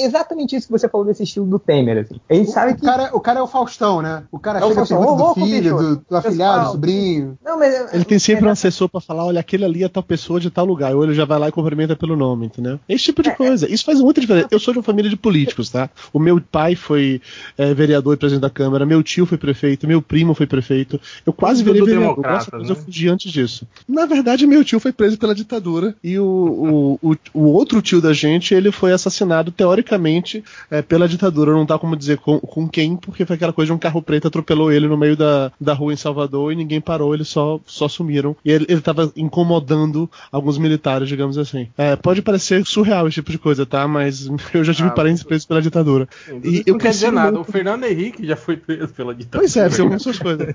é 0.00 0.04
exatamente 0.06 0.56
isso 0.56 0.66
que 0.66 0.72
você 0.72 0.88
falou 0.88 1.06
desse 1.06 1.22
estilo 1.22 1.46
do 1.46 1.58
Temer, 1.58 1.98
assim. 1.98 2.20
A 2.28 2.34
gente 2.34 2.48
O, 2.48 2.52
sabe 2.52 2.72
o 2.72 2.76
que... 2.76 2.82
cara, 2.84 3.10
o 3.14 3.20
cara 3.20 3.40
é 3.40 3.42
o 3.42 3.46
Faustão, 3.46 4.00
né? 4.02 4.24
O 4.30 4.38
cara 4.38 4.58
É 4.60 4.64
o 4.64 4.68
chega 4.68 4.76
Faustão. 4.76 4.98
pergunta 5.00 5.24
do 5.24 5.34
filho, 5.46 5.76
bicho, 5.76 5.88
do, 5.96 6.04
do 6.08 6.16
afilhado, 6.16 6.64
do 6.66 6.70
sobrinho. 6.72 7.38
Não, 7.44 7.58
mas, 7.58 7.92
Ele 7.92 8.04
tem 8.04 8.18
sempre 8.18 8.44
é, 8.44 8.48
um 8.48 8.52
assessor 8.52 8.88
pra 8.88 9.00
falar, 9.00 9.24
olha, 9.26 9.40
aquele 9.40 9.64
ali 9.64 9.84
é 9.84 9.88
tal 9.88 10.02
pessoa 10.02 10.35
de 10.40 10.50
tal 10.50 10.64
lugar. 10.64 10.94
Ou 10.94 11.04
ele 11.04 11.14
já 11.14 11.24
vai 11.24 11.38
lá 11.38 11.48
e 11.48 11.52
cumprimenta 11.52 11.96
pelo 11.96 12.16
nome, 12.16 12.46
entendeu? 12.46 12.78
Esse 12.88 13.04
tipo 13.04 13.22
de 13.22 13.34
coisa. 13.34 13.70
Isso 13.70 13.84
faz 13.84 14.00
muita 14.00 14.20
diferença. 14.20 14.48
Eu 14.50 14.58
sou 14.58 14.72
de 14.72 14.78
uma 14.78 14.84
família 14.84 15.10
de 15.10 15.16
políticos, 15.16 15.70
tá? 15.70 15.90
O 16.12 16.18
meu 16.18 16.40
pai 16.40 16.74
foi 16.74 17.20
é, 17.56 17.74
vereador 17.74 18.14
e 18.14 18.16
presidente 18.16 18.42
da 18.42 18.50
Câmara, 18.50 18.86
meu 18.86 19.02
tio 19.02 19.26
foi 19.26 19.38
prefeito, 19.38 19.86
meu 19.86 20.00
primo 20.00 20.34
foi 20.34 20.46
prefeito. 20.46 21.00
Eu 21.24 21.32
quase 21.32 21.62
virei 21.62 21.82
vereador, 21.82 22.26
a 22.26 22.38
Deus 22.38 22.68
eu 22.70 22.76
né? 22.76 22.82
fugi 22.84 23.08
antes 23.08 23.30
disso. 23.30 23.66
Na 23.88 24.06
verdade, 24.06 24.46
meu 24.46 24.64
tio 24.64 24.80
foi 24.80 24.92
preso 24.92 25.18
pela 25.18 25.34
ditadura 25.34 25.94
e 26.02 26.18
o, 26.18 26.98
o, 27.02 27.10
o, 27.10 27.16
o 27.34 27.42
outro 27.52 27.82
tio 27.82 28.00
da 28.00 28.12
gente, 28.12 28.54
ele 28.54 28.70
foi 28.70 28.92
assassinado, 28.92 29.50
teoricamente, 29.50 30.42
é, 30.70 30.82
pela 30.82 31.08
ditadura. 31.08 31.52
Não 31.52 31.66
dá 31.66 31.78
como 31.78 31.96
dizer 31.96 32.18
com, 32.18 32.38
com 32.38 32.68
quem, 32.68 32.96
porque 32.96 33.24
foi 33.24 33.36
aquela 33.36 33.52
coisa 33.52 33.68
de 33.68 33.72
um 33.72 33.78
carro 33.78 34.02
preto 34.02 34.28
atropelou 34.28 34.72
ele 34.72 34.88
no 34.88 34.96
meio 34.96 35.16
da, 35.16 35.52
da 35.60 35.72
rua 35.72 35.92
em 35.92 35.96
Salvador 35.96 36.52
e 36.52 36.56
ninguém 36.56 36.80
parou, 36.80 37.14
eles 37.14 37.28
só, 37.28 37.60
só 37.66 37.88
sumiram. 37.88 38.36
E 38.44 38.50
ele, 38.50 38.66
ele 38.68 38.80
tava 38.80 39.12
incomodando 39.16 40.10
alguns 40.30 40.58
militares, 40.58 41.08
digamos 41.08 41.38
assim. 41.38 41.68
É, 41.76 41.96
pode 41.96 42.22
parecer 42.22 42.64
surreal 42.66 43.06
esse 43.08 43.16
tipo 43.16 43.30
de 43.30 43.38
coisa, 43.38 43.64
tá? 43.66 43.86
Mas 43.88 44.28
eu 44.54 44.64
já 44.64 44.72
tive 44.74 44.88
Ah, 44.88 44.92
parentes 44.92 45.22
presos 45.22 45.46
pela 45.46 45.62
ditadura. 45.62 46.08
E 46.44 46.62
eu 46.66 46.72
não 46.74 46.78
quer 46.78 46.90
dizer 46.90 47.10
nada. 47.12 47.32
muito- 47.32 47.48
O 47.48 47.52
Fernando 47.52 47.84
Henrique 47.84 48.26
já 48.26 48.36
foi 48.36 48.56
preso 48.56 48.88
pela 48.88 49.14
ditadura. 49.14 49.40
Pois 49.40 49.56
é, 49.56 49.68
são 49.70 49.92
essas 49.92 50.18
coisas. 50.18 50.54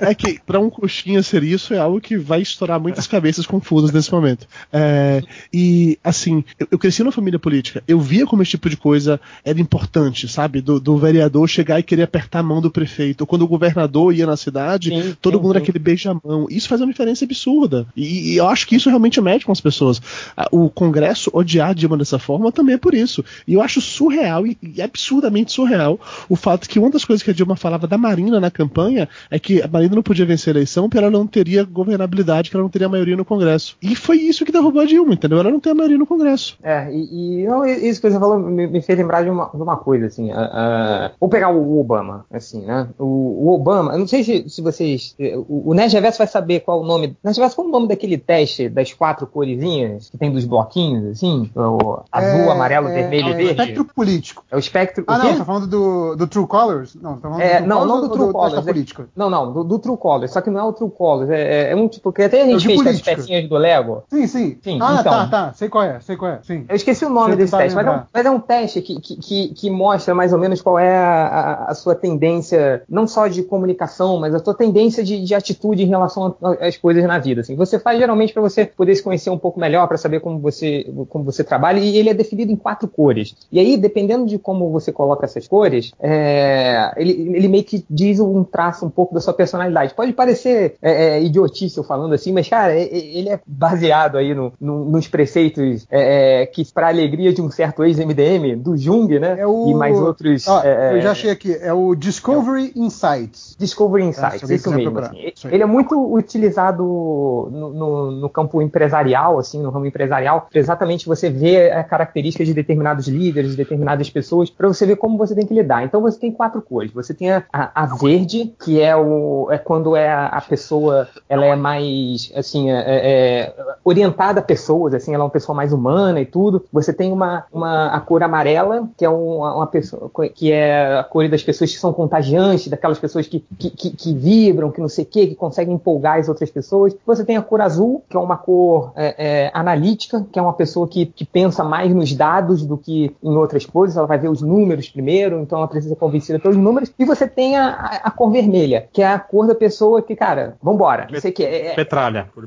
É 0.00 0.14
que 0.14 0.40
pra 0.44 0.58
um 0.60 0.70
coxinha 0.70 1.22
ser 1.22 1.42
isso 1.42 1.74
é 1.74 1.78
algo 1.78 2.00
que 2.00 2.16
vai 2.16 2.40
estourar 2.42 2.80
muitas 2.80 3.06
cabeças 3.06 3.46
confusas 3.46 3.90
nesse 3.92 4.12
momento. 4.12 4.46
É, 4.72 5.22
e 5.52 5.98
assim, 6.04 6.44
eu, 6.58 6.66
eu 6.72 6.78
cresci 6.78 7.02
numa 7.02 7.12
família 7.12 7.38
política. 7.38 7.82
Eu 7.88 8.00
via 8.00 8.26
como 8.26 8.42
esse 8.42 8.52
tipo 8.52 8.68
de 8.70 8.76
coisa 8.76 9.20
era 9.44 9.60
importante, 9.60 10.28
sabe? 10.28 10.60
Do, 10.60 10.78
do 10.80 10.96
vereador 10.96 11.48
chegar 11.48 11.78
e 11.78 11.82
querer 11.82 12.02
apertar 12.02 12.40
a 12.40 12.42
mão 12.42 12.60
do 12.60 12.70
prefeito. 12.70 13.22
Ou 13.22 13.26
quando 13.26 13.42
o 13.42 13.48
governador 13.48 14.14
ia 14.14 14.26
na 14.26 14.36
cidade, 14.36 14.90
Sim, 14.90 15.16
todo 15.20 15.36
sim, 15.36 15.42
mundo 15.42 15.52
sim. 15.54 15.58
naquele 15.60 15.78
beijamão. 15.78 16.46
Isso 16.50 16.68
faz 16.68 16.80
uma 16.80 16.90
diferença 16.90 17.24
absurda. 17.24 17.86
E, 17.96 18.32
e 18.32 18.36
eu 18.36 18.46
acho 18.48 18.66
que 18.66 18.76
isso 18.76 18.88
realmente 18.88 18.99
mexe 19.00 19.44
com 19.44 19.52
as 19.52 19.60
pessoas. 19.60 20.00
Ah, 20.36 20.48
O 20.50 20.68
Congresso 20.70 21.30
odiar 21.32 21.74
Dilma 21.74 21.96
dessa 21.96 22.18
forma 22.18 22.52
também 22.52 22.74
é 22.74 22.78
por 22.78 22.94
isso. 22.94 23.24
E 23.46 23.54
eu 23.54 23.62
acho 23.62 23.80
surreal 23.80 24.46
e, 24.46 24.58
absurdamente 24.82 25.52
surreal 25.52 25.98
o 26.28 26.36
fato 26.36 26.68
que 26.68 26.78
uma 26.78 26.90
das 26.90 27.04
coisas 27.04 27.22
que 27.22 27.30
a 27.30 27.34
Dilma 27.34 27.56
falava 27.56 27.86
da 27.86 27.96
Marina 27.98 28.40
na 28.40 28.50
campanha 28.50 29.08
é 29.30 29.38
que 29.38 29.62
a 29.62 29.68
Marina 29.68 29.94
não 29.94 30.02
podia 30.02 30.26
vencer 30.26 30.54
a 30.54 30.56
eleição 30.58 30.88
porque 30.88 30.98
ela 30.98 31.10
não 31.10 31.26
teria 31.26 31.64
governabilidade, 31.64 32.50
que 32.50 32.56
ela 32.56 32.62
não 32.62 32.70
teria 32.70 32.88
maioria 32.88 33.16
no 33.16 33.24
Congresso. 33.24 33.76
E 33.82 33.94
foi 33.94 34.18
isso 34.18 34.44
que 34.44 34.52
derrubou 34.52 34.82
a 34.82 34.84
Dilma, 34.84 35.14
entendeu? 35.14 35.38
Ela 35.38 35.50
não 35.50 35.60
tem 35.60 35.72
a 35.72 35.74
maioria 35.74 35.98
no 35.98 36.06
Congresso. 36.06 36.58
É, 36.62 36.90
e, 36.92 37.42
e 37.42 37.46
não, 37.46 37.64
isso 37.64 38.00
que 38.00 38.10
você 38.10 38.18
falou 38.18 38.38
me, 38.38 38.66
me 38.66 38.82
fez 38.82 38.98
lembrar 38.98 39.22
de 39.22 39.30
uma, 39.30 39.50
de 39.54 39.62
uma 39.62 39.76
coisa, 39.76 40.06
assim. 40.06 40.30
ah, 40.32 40.50
ah, 40.52 41.12
vou 41.20 41.28
pegar 41.28 41.50
o 41.50 41.78
Obama, 41.80 42.24
assim, 42.30 42.62
né? 42.62 42.88
O, 42.98 43.46
o 43.48 43.54
Obama, 43.54 43.92
eu 43.92 43.98
não 43.98 44.06
sei 44.06 44.22
se, 44.24 44.48
se 44.48 44.62
vocês. 44.62 45.14
eh, 45.18 45.36
O, 45.36 45.70
o 45.70 45.74
Nerd 45.74 45.92
Reverso 45.92 46.18
vai 46.18 46.26
saber 46.26 46.60
qual 46.60 46.80
o 46.82 46.86
nome. 46.86 47.16
Nerd 47.22 47.36
Reverso, 47.36 47.56
qual 47.56 47.66
o 47.68 47.70
nome 47.70 47.88
daquele 47.88 48.18
teste 48.18 48.68
quatro 48.92 49.26
coresinhas 49.26 50.10
que 50.10 50.18
tem 50.18 50.30
dos 50.30 50.44
bloquinhos, 50.44 51.06
assim? 51.12 51.50
O 51.54 52.00
azul, 52.10 52.40
É, 52.40 52.50
amarelo, 52.52 52.88
é, 52.88 52.92
vermelho 52.94 53.28
é 53.28 53.30
e 53.30 53.34
verde? 53.34 53.50
espectro 53.50 53.84
político. 53.84 54.44
É 54.50 54.56
o 54.56 54.58
espectro. 54.58 55.04
Ah, 55.06 55.16
o 55.16 55.18
não, 55.18 55.38
tá 55.38 55.44
falando 55.44 55.66
do, 55.66 56.16
do 56.16 56.26
True 56.26 56.46
Colors? 56.46 56.94
Não, 56.94 57.14
tá 57.16 57.28
falando 57.28 57.40
É, 57.40 57.60
do 57.60 57.66
não, 57.66 57.84
não 57.86 58.00
do 58.00 58.08
True 58.08 58.26
do 58.26 58.32
Colors. 58.32 58.66
é-? 58.66 59.04
Não, 59.16 59.30
não, 59.30 59.52
do, 59.52 59.64
do 59.64 59.78
True 59.78 59.96
Colors. 59.96 60.30
Só 60.32 60.40
que 60.40 60.50
não 60.50 60.60
é 60.60 60.64
o 60.64 60.72
True 60.72 60.90
Colors. 60.90 61.30
É, 61.30 61.68
é, 61.68 61.72
é 61.72 61.76
um 61.76 61.88
tipo. 61.88 62.12
Que 62.12 62.22
até 62.22 62.42
a 62.42 62.46
gente 62.46 62.66
fez 62.66 62.86
as 62.86 63.00
pecinhas 63.00 63.48
do 63.48 63.56
Lego. 63.56 64.02
Sim, 64.10 64.26
sim. 64.26 64.58
Sim, 64.62 64.78
ah, 64.82 64.96
então. 65.00 65.12
tá, 65.12 65.26
tá. 65.28 65.52
Sei 65.52 65.68
qual 65.68 65.84
é, 65.84 66.00
sei 66.00 66.16
qual 66.16 66.32
é. 66.32 66.40
Sim. 66.42 66.64
Eu 66.68 66.76
esqueci 66.76 67.04
o 67.04 67.10
nome 67.10 67.32
eu 67.32 67.36
desse 67.36 67.52
tentar 67.52 67.62
teste, 67.64 67.76
mas 67.76 67.86
é, 67.86 67.90
um, 67.90 68.02
mas 68.12 68.26
é 68.26 68.30
um 68.30 68.40
teste 68.40 68.82
que, 68.82 69.00
que, 69.00 69.48
que, 69.48 69.70
mostra 69.70 70.14
mais 70.14 70.32
ou 70.32 70.38
menos 70.38 70.60
qual 70.60 70.78
é 70.78 70.96
a, 70.96 71.26
a- 71.26 71.64
a 71.70 71.74
sua 71.74 71.94
tendência, 71.94 72.82
não 72.88 73.06
só 73.06 73.26
de 73.28 73.42
comunicação, 73.42 74.18
mas 74.18 74.34
a 74.34 74.38
sua 74.38 74.54
tendência 74.54 75.02
de, 75.04 75.22
de 75.24 75.34
atitude 75.34 75.82
em 75.82 75.86
relação 75.86 76.36
às 76.60 76.76
coisas 76.76 77.04
na 77.04 77.18
vida. 77.18 77.40
Assim. 77.40 77.56
Você 77.56 77.78
faz 77.78 77.98
geralmente 77.98 78.32
para 78.32 78.42
você 78.42 78.64
poder 78.80 78.94
se 78.94 79.02
conhecer 79.02 79.28
um 79.28 79.36
pouco 79.36 79.60
melhor, 79.60 79.86
para 79.86 79.98
saber 79.98 80.20
como 80.20 80.38
você, 80.38 80.90
como 81.10 81.22
você 81.22 81.44
trabalha, 81.44 81.78
e 81.78 81.98
ele 81.98 82.08
é 82.08 82.14
definido 82.14 82.50
em 82.50 82.56
quatro 82.56 82.88
cores. 82.88 83.36
E 83.52 83.60
aí, 83.60 83.76
dependendo 83.76 84.24
de 84.24 84.38
como 84.38 84.70
você 84.70 84.90
coloca 84.90 85.26
essas 85.26 85.46
cores, 85.46 85.92
é, 86.00 86.92
ele, 86.96 87.36
ele 87.36 87.46
meio 87.48 87.62
que 87.64 87.84
diz 87.90 88.18
um 88.20 88.42
traço 88.42 88.86
um 88.86 88.90
pouco 88.90 89.12
da 89.14 89.20
sua 89.20 89.34
personalidade. 89.34 89.92
Pode 89.92 90.14
parecer 90.14 90.76
é, 90.80 91.18
é, 91.18 91.22
idiotice 91.22 91.76
eu 91.76 91.84
falando 91.84 92.14
assim, 92.14 92.32
mas, 92.32 92.48
cara, 92.48 92.74
ele 92.74 93.28
é 93.28 93.38
baseado 93.46 94.16
aí 94.16 94.34
no, 94.34 94.50
no- 94.58 94.86
nos 94.86 95.06
preceitos 95.08 95.86
é, 95.90 96.42
é, 96.42 96.46
que, 96.46 96.64
para 96.72 96.88
alegria 96.88 97.34
de 97.34 97.42
um 97.42 97.50
certo 97.50 97.84
ex-MDM, 97.84 98.56
do 98.56 98.76
Jung, 98.78 99.18
né? 99.18 99.36
É 99.40 99.46
o- 99.46 99.68
E 99.68 99.74
mais 99.74 99.98
outros. 100.00 100.46
É, 100.64 100.96
eu 100.96 101.00
já 101.02 101.10
achei 101.10 101.30
aqui, 101.30 101.52
é 101.60 101.72
o 101.74 101.94
Discovery 101.94 102.72
Insights. 102.74 103.56
Discovery 103.58 104.04
Insights, 104.04 104.48
isso 104.50 104.70
mesmo. 104.70 104.98
assim. 105.00 105.32
Ele 105.52 105.62
é 105.62 105.66
muito 105.66 106.14
utilizado 106.14 106.82
no, 106.82 107.70
no- 107.70 108.10
no 108.12 108.28
campo 108.28 108.62
empresarial, 108.70 109.38
assim, 109.38 109.60
no 109.62 109.70
ramo 109.70 109.86
empresarial, 109.86 110.46
para 110.50 110.58
exatamente 110.58 111.06
você 111.06 111.28
ver 111.28 111.72
a 111.72 111.84
característica 111.84 112.44
de 112.44 112.54
determinados 112.54 113.06
líderes, 113.08 113.50
de 113.50 113.56
determinadas 113.56 114.08
pessoas, 114.08 114.48
para 114.48 114.68
você 114.68 114.86
ver 114.86 114.96
como 114.96 115.18
você 115.18 115.34
tem 115.34 115.46
que 115.46 115.52
lidar. 115.54 115.84
Então 115.84 116.00
você 116.00 116.18
tem 116.18 116.32
quatro 116.32 116.62
cores. 116.62 116.92
Você 116.92 117.12
tem 117.12 117.30
a, 117.32 117.42
a- 117.52 117.86
verde, 118.00 118.54
que 118.64 118.80
é 118.80 118.96
o 118.96 119.48
é 119.50 119.58
quando 119.58 119.94
é 119.96 120.10
a, 120.12 120.40
pessoa, 120.48 121.08
ela 121.28 121.44
é 121.46 121.56
mais 121.56 122.32
assim, 122.36 122.70
é- 122.70 122.84
é- 122.86 123.54
orientada 123.84 124.40
a 124.40 124.42
pessoas, 124.42 124.94
assim, 124.94 125.14
ela 125.14 125.24
é 125.24 125.26
uma 125.26 125.30
pessoa 125.30 125.54
mais 125.56 125.72
humana 125.72 126.20
e 126.20 126.26
tudo. 126.26 126.64
Você 126.72 126.92
tem 126.92 127.12
uma, 127.12 127.44
uma 127.52 127.88
a 127.88 128.00
cor 128.00 128.22
amarela, 128.22 128.88
que 128.96 129.04
é 129.04 129.08
uma, 129.08 129.54
uma 129.56 129.66
pessoa 129.66 130.10
que 130.34 130.52
é 130.52 130.98
a 130.98 131.04
cor 131.04 131.28
das 131.28 131.42
pessoas 131.42 131.72
que 131.72 131.78
são 131.78 131.92
contagiantes, 131.92 132.68
daquelas 132.68 132.98
pessoas 132.98 133.26
que, 133.26 133.44
que, 133.58 133.70
que- 133.70 133.90
que 133.90 134.14
vibram, 134.14 134.70
que 134.70 134.80
não 134.80 134.88
sei 134.88 135.04
o 135.04 135.06
que, 135.06 135.26
que 135.28 135.34
conseguem 135.34 135.74
empolgar 135.74 136.18
as 136.18 136.28
outras 136.28 136.50
pessoas. 136.50 136.96
Você 137.06 137.24
tem 137.24 137.36
a 137.36 137.42
cor 137.42 137.60
azul, 137.60 138.02
que 138.08 138.16
é 138.16 138.20
uma 138.20 138.36
cor 138.36 138.49
é, 138.96 139.14
é, 139.46 139.50
analítica, 139.54 140.26
que 140.32 140.38
é 140.38 140.42
uma 140.42 140.52
pessoa 140.52 140.86
que, 140.88 141.06
que 141.06 141.24
pensa 141.24 141.62
mais 141.64 141.92
nos 141.94 142.12
dados 142.14 142.64
do 142.64 142.76
que 142.76 143.14
em 143.22 143.36
outras 143.36 143.64
coisas, 143.66 143.96
ela 143.96 144.06
vai 144.06 144.18
ver 144.18 144.28
os 144.28 144.42
números 144.42 144.88
primeiro, 144.88 145.40
então 145.40 145.58
ela 145.58 145.68
precisa 145.68 145.94
ser 145.94 146.00
convencida 146.00 146.38
pelos 146.38 146.56
números. 146.56 146.92
E 146.98 147.04
você 147.04 147.26
tem 147.26 147.56
a, 147.56 147.68
a, 147.68 147.86
a 148.04 148.10
cor 148.10 148.30
vermelha, 148.30 148.88
que 148.92 149.02
é 149.02 149.06
a 149.06 149.18
cor 149.18 149.46
da 149.46 149.54
pessoa 149.54 150.02
que, 150.02 150.14
cara, 150.16 150.56
vambora, 150.62 151.06
não 151.10 151.20
sei 151.20 151.32
que. 151.32 151.44
É, 151.44 151.68
é, 151.68 151.74
Petralha. 151.74 152.28
Por 152.34 152.46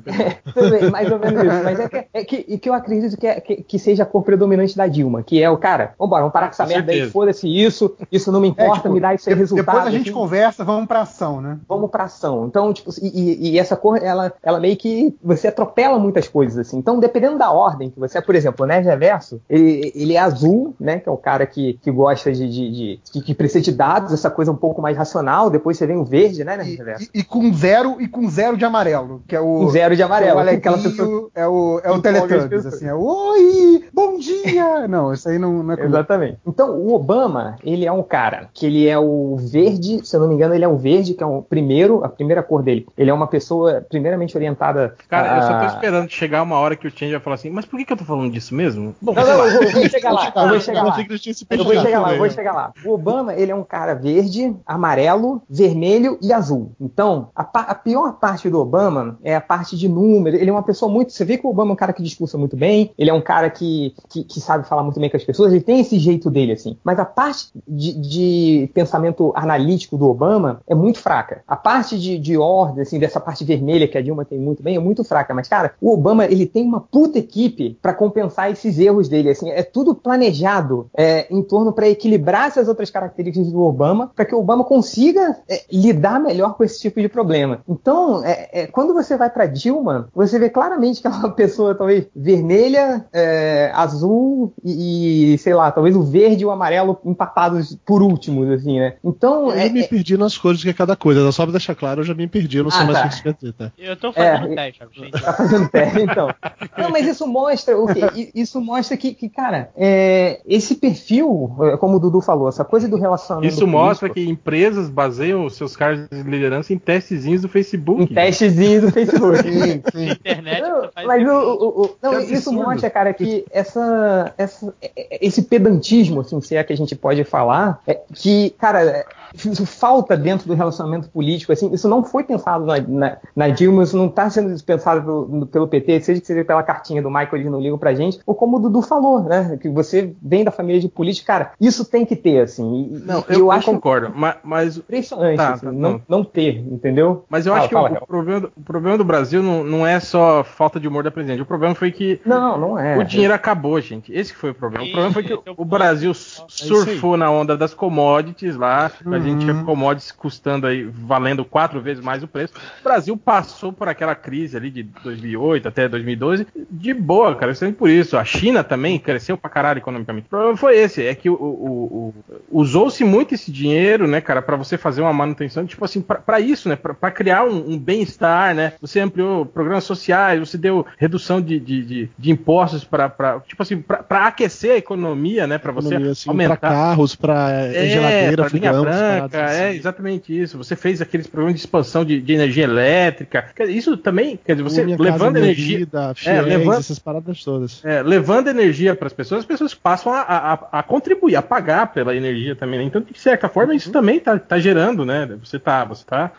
bem, 0.70 0.89
mais 0.91 1.12
ou 1.12 1.20
menos 1.20 1.43
isso. 1.43 1.64
Mas 1.64 1.80
é 1.80 1.88
que, 1.89 2.06
é 2.14 2.24
que, 2.24 2.45
e 2.47 2.58
que 2.58 2.70
eu 2.70 2.74
acredito 2.74 3.18
que, 3.18 3.28
é- 3.28 3.39
que, 3.41 3.56
que 3.64 3.80
seja 3.80 4.04
a 4.04 4.06
cor 4.06 4.24
predominante 4.24 4.76
da 4.78 4.88
Dilma, 4.88 5.24
que 5.24 5.41
é 5.41 5.49
o 5.49 5.58
cara, 5.58 5.93
vambora, 5.97 6.22
vamos 6.22 6.34
parar 6.34 6.47
com 6.47 6.51
essa 6.54 6.64
Com 6.64 6.70
merda 6.70 6.91
aí, 6.91 6.97
certeza. 6.97 7.14
foda-se 7.14 7.47
isso, 7.47 7.95
isso 8.12 8.32
não 8.32 8.39
me 8.41 8.47
É, 8.47 8.51
importa, 8.51 8.82
tipo, 8.84 8.93
me 8.93 8.99
dá 8.99 9.14
isso 9.14 9.30
aí 9.30 9.36
de- 9.36 9.41
resultado. 9.41 9.66
Depois 9.66 9.88
a 9.88 9.91
gente 9.91 10.10
assim, 10.10 10.12
conversa, 10.20 10.64
vamos 10.64 10.88
pra 10.88 11.01
ação, 11.01 11.41
né? 11.41 11.60
vamos 11.68 11.89
pra 11.89 12.04
ação. 12.06 12.45
Então, 12.47 12.74
tipo, 12.74 12.91
e, 13.01 13.08
e- 13.08 13.51
e 13.54 13.60
essa 13.60 13.76
cor, 13.76 14.01
ela, 14.01 14.32
ela 14.43 14.60
meio 14.60 14.78
que 14.78 15.16
você 15.24 15.47
atropela 15.47 15.93
muitas 16.00 16.28
coisas, 16.28 16.58
assim. 16.58 16.78
Então, 16.78 17.00
dependendo 17.00 17.38
da 17.38 17.52
ordem 17.52 17.89
que 17.89 18.00
você 18.00 18.18
é, 18.18 18.22
por 18.22 18.36
exemplo, 18.36 18.64
o 18.66 18.68
Nerd 18.68 18.86
Reverso, 18.86 19.41
ele, 19.50 19.91
ele 19.96 20.14
é 20.16 20.20
azul, 20.20 20.76
né? 20.80 21.00
Que 21.00 21.10
é 21.10 21.12
o 21.12 21.18
cara 21.18 21.46
que, 21.46 21.74
que 21.82 21.91
gosta 21.91 22.32
de, 22.32 22.48
de, 22.50 22.72
de- 22.72 23.00
que, 23.12 23.22
que 23.22 23.34
precisa 23.34 23.64
de 23.64 23.72
dados, 23.72 24.14
essa 24.14 24.30
coisa 24.30 24.52
um 24.52 24.56
pouco 24.56 24.82
mais 24.82 24.98
racional. 24.98 25.50
Depois 25.50 25.78
você 25.78 25.86
vem 25.88 25.98
o 25.98 26.04
verde, 26.06 26.44
né, 26.44 26.58
Nerd 26.58 26.72
E, 26.72 26.76
Reverso? 26.76 27.10
e- 27.14 27.20
e 27.20 27.24
com 27.24 27.52
zero 27.54 27.98
e 28.02 28.08
com 28.08 28.30
zero 28.30 28.58
de 28.58 28.66
amarelo, 28.66 29.22
que 29.28 29.36
é 29.36 29.39
o 29.41 29.64
Um 29.64 29.70
zero 29.70 29.96
de 29.96 30.04
amarelo, 30.04 30.41
que 30.44 30.50
é 30.50 30.54
o 30.54 30.58
aquela 30.58 30.78
pessoa- 30.78 31.30
é 31.36 31.48
o 31.48 31.82
é 31.84 31.91
o 31.91 32.02
Teletubbies, 32.02 32.66
assim, 32.66 32.88
é 32.88 32.94
oi, 32.94 33.84
bom 33.94 34.18
dia. 34.18 34.88
Não, 34.88 35.14
isso 35.14 35.28
aí 35.30 35.39
não, 35.39 35.64
não 35.64 35.74
é 35.74 35.78
comigo. 35.78 35.94
Exatamente. 35.96 36.38
Então, 36.46 36.78
o 36.78 36.94
Obama, 36.94 37.56
ele 37.64 37.86
é 37.86 37.91
um 37.91 38.04
cara 38.04 38.50
que 38.54 38.66
ele 38.66 38.88
é 38.88 38.98
o 38.98 39.36
verde, 39.38 40.06
se 40.06 40.16
eu 40.16 40.20
não 40.20 40.28
me 40.28 40.36
engano, 40.36 40.54
ele 40.54 40.64
é 40.64 40.68
o 40.68 40.78
verde, 40.78 41.14
que 41.14 41.24
é 41.24 41.26
o 41.26 41.41
primeiro, 41.41 42.04
a 42.04 42.10
primeira 42.10 42.44
cor 42.44 42.62
dele. 42.62 42.86
Ele 42.98 43.10
é 43.10 43.14
uma 43.14 43.28
pessoa 43.28 43.84
primeiramente 43.88 44.36
orientada. 44.36 44.96
Cara, 45.10 45.38
eu 45.38 45.41
só 45.41 45.48
tô 45.50 45.54
a- 45.54 45.66
esperando 45.84 46.10
chegar 46.10 46.42
uma 46.44 46.58
hora 46.58 46.76
que 46.76 46.88
o 46.88 46.92
Change 46.92 47.12
vai 47.12 47.20
falar 47.20 47.34
assim, 47.36 47.50
mas 47.50 47.66
por 47.66 47.78
que, 47.78 47.86
que 47.86 47.92
eu 47.94 47.98
tô 47.98 48.06
falando 48.06 48.32
disso 48.32 48.56
mesmo? 48.56 48.96
Bom, 49.02 49.14
Não, 49.14 49.22
não, 49.26 49.38
lá. 49.38 49.48
eu 49.48 49.54
vou, 49.54 49.64
eu 49.64 49.72
vou 49.72 49.90
chegar 49.90 50.12
lá, 50.14 50.32
eu 50.36 50.48
vou 50.50 50.60
chegar 50.62 50.84
lá. 50.84 50.92
achei 50.92 51.04
que 51.06 51.12
ele 51.12 51.20
tinha 51.20 51.34
se 51.34 51.46
Eu 51.50 51.64
vou 51.64 51.76
chegar 51.76 52.00
lá, 52.00 52.16
vou 52.16 52.30
chegar 52.30 52.54
lá. 52.54 52.74
O 52.86 52.94
Obama, 52.94 53.34
ele 53.36 53.52
é 53.52 53.56
um 53.56 53.64
cara 53.64 53.94
verde, 53.94 54.56
amarelo, 54.66 55.42
vermelho 55.50 56.18
e 56.22 56.32
azul. 56.32 56.72
Então, 56.80 57.30
a, 57.36 57.44
pa- 57.44 57.66
a 57.68 57.76
pior 57.76 58.14
parte 58.14 58.50
do 58.50 58.60
Obama 58.60 59.20
é 59.24 59.36
a 59.36 59.42
parte 59.42 59.78
de 59.78 59.90
número. 59.90 60.38
Ele 60.38 60.50
é 60.50 60.54
uma 60.54 60.64
pessoa 60.64 60.92
muito. 60.92 61.12
Você 61.12 61.26
vê 61.26 61.38
que 61.38 61.46
o 61.46 61.50
Obama 61.50 61.72
é 61.72 61.74
um 61.74 61.78
cara 61.78 61.92
que 61.94 62.02
discursa 62.02 62.38
muito 62.38 62.56
bem, 62.56 62.92
ele 62.98 63.10
é 63.10 63.14
um 63.14 63.22
cara 63.22 63.50
que, 63.50 63.94
que, 64.10 64.24
que 64.24 64.40
sabe 64.40 64.68
falar 64.68 64.84
muito 64.84 65.00
bem 65.00 65.10
com 65.10 65.18
as 65.18 65.24
pessoas, 65.24 65.52
ele 65.52 65.62
tem 65.64 65.80
esse 65.82 66.00
jeito 66.00 66.30
dele, 66.32 66.54
assim. 66.54 66.78
Mas 66.84 66.98
a 67.00 67.06
parte 67.06 67.48
de, 67.68 67.94
de 68.00 68.70
pensamento 68.74 69.34
analítico 69.36 69.98
do 69.98 70.08
Obama 70.10 70.62
é 70.68 70.74
muito 70.76 71.00
fraca. 71.00 71.44
A 71.48 71.56
parte 71.58 72.00
de, 72.00 72.18
de 72.18 72.38
ordem, 72.38 72.82
assim, 72.84 73.00
dessa 73.00 73.20
parte 73.20 73.44
vermelha 73.44 73.88
que 73.88 73.98
a 73.98 74.02
Dilma 74.02 74.24
tem 74.24 74.40
muito 74.40 74.64
bem, 74.64 74.76
é 74.76 74.80
muito 74.80 75.04
fraca. 75.04 75.34
Mas, 75.34 75.48
cara, 75.48 75.73
o 75.82 75.94
Obama, 75.94 76.26
ele 76.26 76.46
tem 76.46 76.64
uma 76.66 76.80
puta 76.82 77.20
equipe 77.20 77.78
pra 77.82 77.94
compensar 77.94 78.52
esses 78.52 78.80
erros 78.80 79.08
dele, 79.10 79.30
assim. 79.30 79.50
É 79.50 79.64
tudo 79.64 79.96
planejado 79.96 80.90
é, 80.98 81.28
em 81.34 81.42
torno 81.42 81.72
pra 81.74 81.88
equilibrar 81.90 82.48
essas 82.48 82.68
outras 82.68 82.90
características 82.90 83.52
do 83.52 83.62
Obama, 83.62 84.12
pra 84.16 84.26
que 84.26 84.36
o 84.36 84.40
Obama 84.40 84.64
consiga 84.64 85.38
é, 85.50 85.64
lidar 85.72 86.20
melhor 86.20 86.56
com 86.56 86.64
esse 86.64 86.80
tipo 86.80 87.02
de 87.02 87.10
problema. 87.10 87.62
Então, 87.68 88.24
é, 88.24 88.50
é, 88.52 88.68
quando 88.68 88.94
você 88.94 89.18
vai 89.18 89.30
pra 89.30 89.46
Dilma, 89.46 90.10
você 90.14 90.40
vê 90.40 90.50
claramente 90.50 91.02
que 91.02 91.08
ela 91.08 91.16
é 91.18 91.20
uma 91.20 91.32
pessoa, 91.36 91.76
talvez, 91.76 92.06
vermelha, 92.16 93.06
é, 93.14 93.72
azul 93.74 94.54
e, 94.64 95.34
e, 95.34 95.38
sei 95.38 95.54
lá, 95.54 95.72
talvez 95.72 95.96
o 95.96 96.04
verde 96.04 96.44
e 96.44 96.46
o 96.46 96.52
amarelo 96.52 97.00
empatados 97.06 97.78
por 97.86 98.02
últimos, 98.02 98.50
assim, 98.50 98.80
né? 98.80 98.96
Então, 99.04 99.52
Eu 99.52 99.58
é, 99.58 99.70
me 99.70 99.82
é- 99.82 99.88
perdi 99.88 100.18
nas 100.18 100.38
cores 100.38 100.62
que 100.64 100.70
é 100.70 100.74
cada 100.74 100.96
coisa. 100.96 101.32
Só 101.32 101.44
pra 101.44 101.52
deixar 101.52 101.76
claro, 101.76 102.02
eu 102.02 102.06
já 102.06 102.14
me 102.14 102.28
perdi. 102.28 102.58
Eu 102.58 102.66
não 102.66 102.72
sei 102.72 102.82
Ah, 102.82 102.86
mais 102.86 103.00
tá. 103.00 103.08
o 103.08 103.24
que 103.24 103.34
dizer, 103.34 103.54
tá? 103.54 103.72
Eu 103.78 103.96
tô 103.96 104.12
fazendo 104.12 104.54
É, 104.54 104.72
teste, 104.72 104.88
gente. 104.94 105.12
Tá 105.22 105.34
fazendo 105.34 105.62
teste, 105.70 106.01
então. 106.01 106.30
Não, 106.78 106.89
mas 106.89 107.07
isso 107.07 107.26
mostra 107.28 107.78
o 107.78 107.88
quê? 107.88 108.32
Isso 108.36 108.59
mostra 108.61 108.95
que, 108.97 109.14
que, 109.14 109.30
cara, 109.30 109.70
é, 109.76 110.41
esse 110.45 110.76
perfil, 110.76 111.55
é, 111.61 111.78
como 111.78 111.97
o 111.97 111.99
Dudu 111.99 112.22
falou, 112.22 112.47
essa 112.49 112.64
coisa 112.66 112.88
do 112.88 112.97
relacionamento. 112.97 113.53
Isso 113.53 113.66
mostra 113.68 114.09
político, 114.09 114.26
que 114.28 114.32
empresas 114.32 114.89
baseiam 114.89 115.45
os 115.45 115.55
seus 115.55 115.76
cargos 115.76 116.07
de 116.09 116.24
liderança 116.24 116.74
em 116.74 116.78
testezinhos 116.78 117.41
do 117.41 117.49
Facebook. 117.49 118.03
Em 118.03 118.07
testezinho 118.07 118.82
do 118.82 118.91
Facebook. 118.91 119.43
Sim, 119.43 119.82
sim. 119.91 120.09
Internet 120.11 120.61
Não, 120.61 120.89
mas 121.05 121.28
o, 121.28 121.32
o- 121.32 121.82
o- 121.86 121.95
não, 122.01 122.20
isso 122.20 122.49
absurdo. 122.49 122.64
mostra, 122.64 122.89
cara, 122.89 123.14
que 123.14 123.45
essa, 123.51 124.34
essa- 124.38 124.74
esse 125.22 125.41
pedantismo, 125.43 126.22
assim, 126.22 126.39
se 126.41 126.55
é 126.55 126.64
que 126.64 126.74
a 126.74 126.78
gente 126.78 126.95
pode 126.95 127.24
falar, 127.24 127.82
é 127.88 127.99
que, 128.14 128.51
cara, 128.51 129.05
isso 129.34 129.66
falta 129.66 130.16
dentro 130.16 130.47
do 130.47 130.53
relacionamento 130.53 131.09
político, 131.09 131.51
assim, 131.51 131.72
isso 131.74 131.88
não 131.88 132.03
foi 132.03 132.24
pensado 132.24 132.66
na, 132.66 132.80
na, 132.80 133.18
na 133.36 133.49
Dilma, 133.49 133.84
isso 133.84 133.97
não 133.97 134.07
está 134.07 134.30
sendo 134.30 134.61
pensado 134.64 135.01
pelo, 135.03 135.45
pelo 135.54 135.68
PT, 135.68 136.01
seja 136.01 136.20
que 136.22 136.28
seja 136.28 136.43
pela 136.43 136.64
cartinha 136.64 137.01
do 137.01 137.10
Michael, 137.10 137.36
eles 137.36 137.51
não 137.51 137.62
ligam 137.62 137.78
pra 137.78 137.93
gente, 137.93 138.20
ou 138.26 138.36
como 138.36 138.58
o 138.58 138.60
Dudu 138.60 138.82
falou, 138.82 139.24
né, 139.24 139.58
que 139.62 139.70
você 139.70 140.14
vem 140.22 140.43
da 140.43 140.51
família 140.51 140.82
de 140.82 140.89
político, 140.89 141.28
cara, 141.28 141.51
isso 141.62 141.86
tem 141.86 142.06
que 142.06 142.16
ter, 142.16 142.39
assim, 142.41 142.89
e, 142.91 142.99
Não, 143.06 143.24
eu, 143.30 143.39
eu 143.39 143.51
acho 143.51 143.66
concordo, 143.72 144.12
mas, 144.16 144.36
mas 144.43 144.78
impressionante, 144.78 145.38
Tá, 145.38 145.54
assim, 145.54 145.66
tá, 145.68 145.72
não, 145.72 145.91
não. 145.93 146.01
não 146.10 146.24
ter, 146.24 146.58
entendeu? 146.58 147.24
Mas 147.30 147.45
eu 147.45 147.51
Fala, 147.54 147.60
acho 147.62 147.70
que 147.70 147.76
fala, 147.76 147.88
o, 147.88 147.91
Real. 147.91 148.04
o 148.04 148.08
problema, 148.08 148.39
do- 148.41 148.51
o 148.58 148.62
problema 148.62 148.97
do 148.97 149.04
Brasil 149.06 149.41
não, 149.43 149.64
não 149.64 149.86
é 149.88 149.99
só 149.99 150.43
falta 150.43 150.80
de 150.80 150.88
humor 150.88 151.04
da 151.04 151.12
presidente. 151.12 151.41
O 151.41 151.45
problema 151.45 151.76
foi 151.76 151.91
que 151.91 152.20
Não, 152.26 152.58
não 152.58 152.80
é. 152.80 152.97
o 152.97 153.04
dinheiro 153.04 153.34
acabou, 153.34 153.80
gente. 153.80 154.12
Esse 154.12 154.34
que 154.34 154.39
foi 154.39 154.49
o 154.51 154.56
problema. 154.56 154.86
O 154.86 154.91
problema 154.91 155.14
foi 155.14 155.24
que 155.24 155.34
o 155.34 155.41
o. 155.56 155.66
Brasil 155.66 156.14
surfou 156.14 157.18
na 157.18 157.30
onda 157.30 157.56
das 157.58 157.74
commodities 157.74 158.56
lá. 158.56 158.91
A 159.06 159.20
gente 159.20 159.30
Uhum. 159.34 159.38
tinha 159.39 159.64
commodities 159.64 160.12
custando 160.12 160.68
aí, 160.68 160.84
valendo 160.84 161.43
quatro 161.45 161.80
vezes 161.82 162.04
mais 162.04 162.24
o 162.24 162.28
preço. 162.28 162.54
O 162.80 162.84
Brasil 162.84 163.16
passou 163.18 163.72
por 163.72 163.88
aquela 163.88 164.16
crise 164.16 164.56
ali 164.58 164.70
de 164.72 164.84
2008 164.84 165.43
até 165.68 165.88
2012 165.88 166.48
de 166.70 166.94
boa, 166.94 167.36
cara. 167.36 167.52
Isso 167.52 167.72
por 167.74 167.89
isso. 167.89 168.18
A 168.18 168.24
China 168.26 168.64
também 168.64 168.98
cresceu 169.00 169.38
pra 169.38 169.50
caralho 169.50 169.80
economicamente. 169.80 170.28
O 170.28 170.30
problema 170.30 170.58
foi 170.58 170.78
esse, 170.78 171.06
é 171.06 171.14
que 171.16 171.30
o, 171.30 171.34
o- 171.34 172.14
o- 172.52 172.60
usou-se 172.62 173.04
muito 173.04 173.34
esse 173.34 173.52
dinheiro, 173.52 174.08
né, 174.08 174.22
cara, 174.22 174.41
pra 174.41 174.56
você 174.56 174.78
fazer 174.78 175.02
uma 175.02 175.14
manutenção, 175.14 175.66
tipo 175.66 175.84
assim, 175.84 176.02
pra- 176.02 176.18
pra 176.20 176.39
isso, 176.39 176.70
né, 176.70 176.76
pra, 176.76 176.94
pra 176.94 177.12
criar 177.12 177.44
um, 177.46 177.72
um 177.74 177.78
bem-estar, 177.80 178.54
né. 178.56 178.74
Você 178.82 179.00
ampliou 179.00 179.46
programas 179.46 179.84
sociais, 179.84 180.39
você 180.39 180.58
deu 180.58 180.86
redução 180.98 181.41
de, 181.41 181.60
de, 181.60 181.84
de- 181.84 182.10
de 182.18 182.32
impostos 182.32 182.84
pra, 182.84 183.10
pra, 183.10 183.39
tipo 183.41 183.62
assim, 183.64 183.82
pra 183.82 184.28
aquecer 184.28 184.72
a 184.74 184.78
economia, 184.78 185.48
né, 185.48 185.58
pra 185.58 185.72
você 185.72 185.96
assim, 185.96 186.30
aumentar 186.30 186.58
pra 186.58 186.70
carros, 186.70 187.16
pra 187.16 187.50
é, 187.52 187.88
geladeira, 187.89 188.36
pra 188.36 188.50
fogão, 188.50 188.82
branca, 188.84 189.30
paradas 189.30 189.58
é 189.58 189.68
assim. 189.70 189.78
exatamente 189.78 190.41
isso. 190.41 190.58
Você 190.58 190.76
fez 190.76 191.02
aqueles 191.02 191.28
programas 191.28 191.56
de 191.56 191.62
expansão 191.62 192.06
de, 192.06 192.20
de 192.22 192.34
energia 192.34 192.64
elétrica. 192.64 193.46
Isso 193.68 193.98
também, 193.98 194.39
quer 194.44 194.54
dizer, 194.56 194.64
você 194.64 194.84
Casa 195.14 195.26
levando 195.34 195.46
energia, 195.50 195.78
Vida, 195.80 196.14
Fiéis, 196.16 196.46
levando- 196.46 196.80
essas 196.80 197.00
paradas 197.00 197.44
todas. 197.44 197.84
é, 197.84 198.02
levando 198.02 198.48
energia 198.48 198.96
para 198.96 199.08
as 199.08 199.14
pessoas, 199.14 199.40
as 199.42 199.46
pessoas 199.46 199.74
passam 199.74 200.14
a, 200.14 200.22
a- 200.22 200.68
a 200.80 200.84
contribuir, 200.84 201.36
a 201.36 201.42
pagar 201.42 201.88
pela 201.94 202.16
energia 202.16 202.56
também. 202.56 202.80
Né? 202.80 202.86
Então, 202.86 203.02
de 203.02 203.18
certa 203.20 203.48
forma, 203.50 203.74
isso 203.76 203.92
também 203.92 204.18
está 204.18 204.60
gerando, 204.60 205.06
né? 205.06 205.30
Você 205.44 205.58
está 205.58 205.84
você 205.86 206.06
tá 206.06 206.32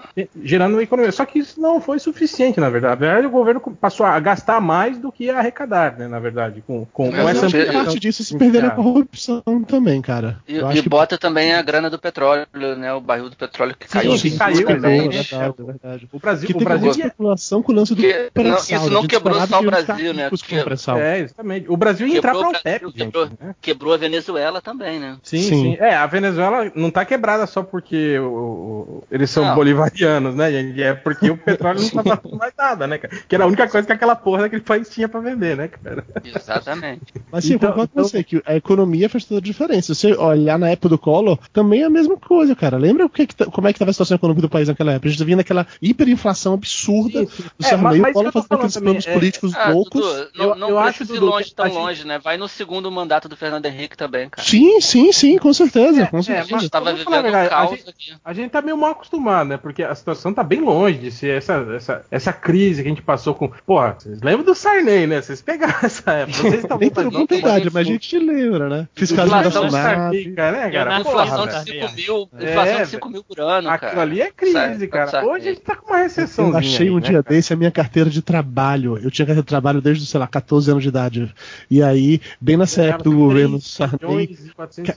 gerando 0.43 0.75
uma 0.75 0.83
economia. 0.83 1.13
Só 1.13 1.25
que 1.25 1.39
isso 1.39 1.61
não 1.61 1.81
foi 1.81 1.99
suficiente, 1.99 2.61
na 2.61 2.69
verdade. 2.71 3.01
Na 3.01 3.07
verdade, 3.07 3.27
o 3.27 3.31
governo 3.31 3.61
passou 3.81 4.07
a 4.07 4.19
gastar 4.21 4.61
mais 4.61 4.99
do 4.99 5.11
que 5.13 5.31
a 5.31 5.39
arrecadar, 5.39 5.97
né? 5.99 6.07
Na 6.09 6.19
verdade, 6.19 6.63
com, 6.67 6.85
com, 6.93 7.11
com 7.11 7.29
essa 7.29 7.41
que 7.49 7.57
ampliação 7.57 7.85
Parte 7.85 8.01
disso 8.01 8.23
é 8.23 8.25
se 8.25 8.37
perder 8.39 8.63
na 8.63 8.69
inicial. 8.69 8.85
corrupção 8.85 9.43
também, 9.67 10.01
cara. 10.03 10.39
E, 10.47 10.57
Eu 10.57 10.71
e 10.73 10.83
que 10.83 10.89
bota 10.89 11.17
também 11.19 11.53
a 11.55 11.63
grana 11.63 11.89
do 11.91 11.99
petróleo, 11.99 12.47
né? 12.79 12.93
O 12.93 13.01
barril 13.01 13.29
do 13.31 13.37
petróleo 13.37 13.75
que 13.79 13.89
caiu. 13.89 14.17
Sim, 14.17 14.31
que 14.31 14.39
caiu, 14.39 14.67
Caiu, 14.67 14.69
é 14.69 14.73
exatamente. 14.77 15.31
verdade, 15.31 15.55
é 15.59 15.65
verdade. 15.65 16.09
O 16.13 16.19
Brasil, 16.19 16.47
Que 16.49 16.55
o 16.57 16.61
Brasil 16.61 16.91
especulação 16.91 17.63
com 17.63 17.73
o 17.73 17.75
lance 17.75 17.95
do 17.95 18.03
Porque, 18.03 18.19
não, 18.35 18.53
pré-sal, 18.53 18.84
isso 18.85 18.95
não 18.95 19.07
quebrou 19.07 19.47
só 19.47 19.61
o 19.61 19.63
Brasil, 19.65 20.15
né? 20.15 20.31
com. 20.31 20.99
É, 20.99 21.19
exatamente. 21.21 21.67
O 21.71 21.77
Brasil 21.77 22.07
ia 22.07 22.19
entrar 22.19 22.33
pra 22.33 22.49
o 22.49 22.53
gente. 22.53 22.93
quebrou. 22.93 23.27
né? 23.27 23.55
Quebrou 23.61 23.95
a 23.95 23.97
Venezuela 23.97 24.61
também, 24.61 24.99
né? 24.99 25.17
Sim, 25.23 25.39
Sim. 25.39 25.63
sim, 25.63 25.77
É, 25.81 25.95
a 25.95 26.07
Venezuela 26.07 26.71
não 26.75 26.91
tá 26.91 27.05
quebrada 27.05 27.47
só 27.47 27.63
porque 27.63 28.19
o- 28.19 28.25
o- 28.25 29.05
eles 29.11 29.31
são 29.31 29.45
Não. 29.45 29.55
bolivarianos, 29.55 30.35
né, 30.35 30.51
gente? 30.51 30.83
É 30.83 30.95
porque 30.95 31.31
o 31.31 31.37
petróleo 31.37 31.81
não 31.81 31.89
tava 32.03 32.21
dando 32.23 32.37
mais 32.39 32.53
nada, 32.57 32.87
né, 32.87 32.99
cara? 32.99 33.15
Que 33.29 33.35
era 33.35 33.45
a 33.45 33.47
única 33.47 33.69
coisa 33.69 33.87
que 33.87 33.93
aquela 33.93 34.15
porra 34.17 34.43
daquele 34.43 34.63
país 34.63 34.89
tinha 34.89 35.09
pra 35.09 35.21
vender, 35.21 35.57
né, 35.57 35.69
cara? 35.69 36.05
Exatamente. 36.25 37.03
Mas 37.31 37.45
sim, 37.45 37.55
Então- 37.55 37.71
eu 37.71 37.73
concordo 37.75 37.93
com 37.93 38.01
então- 38.01 38.09
você, 38.11 38.23
que 38.25 38.43
a 38.45 38.55
economia 38.57 39.09
faz 39.09 39.25
toda 39.25 39.41
a 39.41 39.43
diferença. 39.43 39.95
Se 39.95 40.01
você 40.01 40.13
olhar 40.15 40.59
na 40.59 40.69
época 40.71 40.89
do 40.89 40.99
Collor, 40.99 41.39
também 41.53 41.83
é 41.83 41.85
a 41.85 41.91
mesma 41.91 42.17
coisa, 42.17 42.55
cara. 42.55 42.77
Lembra 42.77 43.07
o 43.07 43.09
que 43.09 43.27
tá- 43.27 43.47
como 43.47 43.69
é 43.69 43.73
que 43.73 43.77
estava 43.77 43.91
a 43.91 43.95
situação 43.95 44.17
econômica 44.17 44.43
do 44.43 44.49
país 44.51 44.69
naquela 44.69 44.93
época? 44.93 45.09
A 45.09 45.11
gente 45.11 45.25
vinha 45.25 45.37
naquela 45.37 45.67
hiperinflação 45.81 46.55
absurda 46.55 47.23
do 47.25 47.29
É, 47.63 47.69
Sarney, 47.69 48.01
mas- 48.01 48.11
o 48.11 48.15
Collor 48.15 48.33
fazendo 48.33 48.49
aqueles 48.67 48.75
falando 48.75 48.85
planos 48.85 49.05
também, 49.05 49.17
é- 49.17 49.19
políticos 49.19 49.55
Ah, 49.55 49.69
loucos. 49.71 50.01
Dudu, 50.01 50.29
não, 50.35 50.45
Eu- 50.47 50.55
não 50.57 50.69
eu 50.71 50.79
acho, 50.79 51.05
Dudu, 51.05 51.27
longe 51.27 51.49
que 51.51 51.55
tão 51.55 51.65
a 51.65 51.69
gente- 51.69 51.79
longe, 51.79 52.07
né? 52.07 52.19
Vai 52.19 52.37
no 52.37 52.49
segundo 52.49 52.91
mandato 52.91 53.29
do 53.29 53.37
Fernando 53.37 53.67
Henrique 53.67 53.97
também, 53.97 54.29
cara. 54.29 54.47
Sim, 54.47 54.81
sim, 54.81 55.13
sim, 55.13 55.39
com 55.39 55.53
certeza. 55.53 56.03
É, 56.03 56.07
com 56.07 56.19
é, 56.19 56.23
certeza. 56.23 56.57
A 56.57 56.59
gente 56.59 56.71
tava 56.71 56.85
vamos 56.87 57.03
falar 57.03 57.17
a 57.19 57.21
vivendo 57.23 57.35
um 57.35 57.39
verdade, 57.39 57.55
a 57.55 57.67
caos 57.67 57.79
gente- 57.79 57.91
aqui. 57.91 58.13
A 58.25 58.33
gente 58.33 58.51
tá 58.51 58.63
meio 58.63 58.77
mal 58.77 58.91
acostumado, 58.91 59.49
né? 59.49 59.57
Porque 59.57 59.83
a 59.83 59.95
situação 59.95 60.33
tá 60.33 60.43
bem 60.43 60.61
longe 60.61 60.99
de 60.99 61.11
ser 61.11 61.37
essa, 61.39 61.55
essa, 61.77 62.05
essa 62.11 62.33
crise 62.33 62.83
que 62.83 62.89
a 62.89 62.91
gente 62.91 63.03
passou 63.03 63.35
com. 63.35 63.51
Porra, 63.67 63.97
vocês 63.99 64.21
lembram 64.23 64.45
do 64.45 64.55
Sarney, 64.55 65.07
né? 65.07 65.21
Vocês 65.21 65.41
pegaram 65.43 65.75
essa 65.83 66.11
época. 66.13 66.39
Vocês 66.39 66.63
estão 66.63 66.79
Nem 66.79 66.91
todo 66.91 67.11
mundo 67.11 67.35
idade, 67.35 67.67
mas 67.73 67.77
a 67.77 67.91
gente 67.91 68.19
lembra, 68.19 68.69
né? 68.69 68.89
Fiscalismo 68.95 69.43
da 69.43 69.71
cara, 69.71 70.11
né, 70.11 70.71
cara? 70.71 71.01
Inflação 71.01 71.47
de 71.47 71.53
velho. 71.73 71.89
5 71.89 71.95
mil, 71.95 72.29
inflação 72.49 72.83
de 72.83 72.87
5 72.89 73.09
mil 73.11 73.25
por 73.25 73.41
ano, 73.41 73.69
cara. 73.69 73.87
Aquilo 73.87 74.01
ali 74.01 74.21
é 74.21 74.31
crise, 74.31 74.53
Sabe, 74.53 74.87
cara. 74.89 75.27
Hoje 75.27 75.49
a 75.49 75.53
gente 75.53 75.63
tá 75.63 75.77
com 75.77 75.89
uma 75.93 75.99
recessão. 75.99 76.49
Eu 76.49 76.57
achei 76.57 76.91
um 76.91 77.01
dia 77.01 77.23
desse 77.23 77.53
a 77.53 77.57
minha 77.57 77.71
carteira 77.71 78.09
de 78.11 78.23
trabalho. 78.23 78.54
Eu 79.03 79.11
tinha 79.11 79.27
carteira 79.27 79.43
de 79.43 79.47
trabalho 79.49 79.81
desde, 79.81 80.07
sei 80.07 80.21
lá, 80.21 80.27
14 80.27 80.71
anos 80.71 80.83
de 80.83 80.89
idade. 80.89 81.35
E 81.71 81.83
aí, 81.83 82.21
bem 82.41 82.57
nessa 82.57 82.83
época 82.83 83.05
do 83.05 83.17
governo 83.17 83.61
Sarney, 83.61 84.37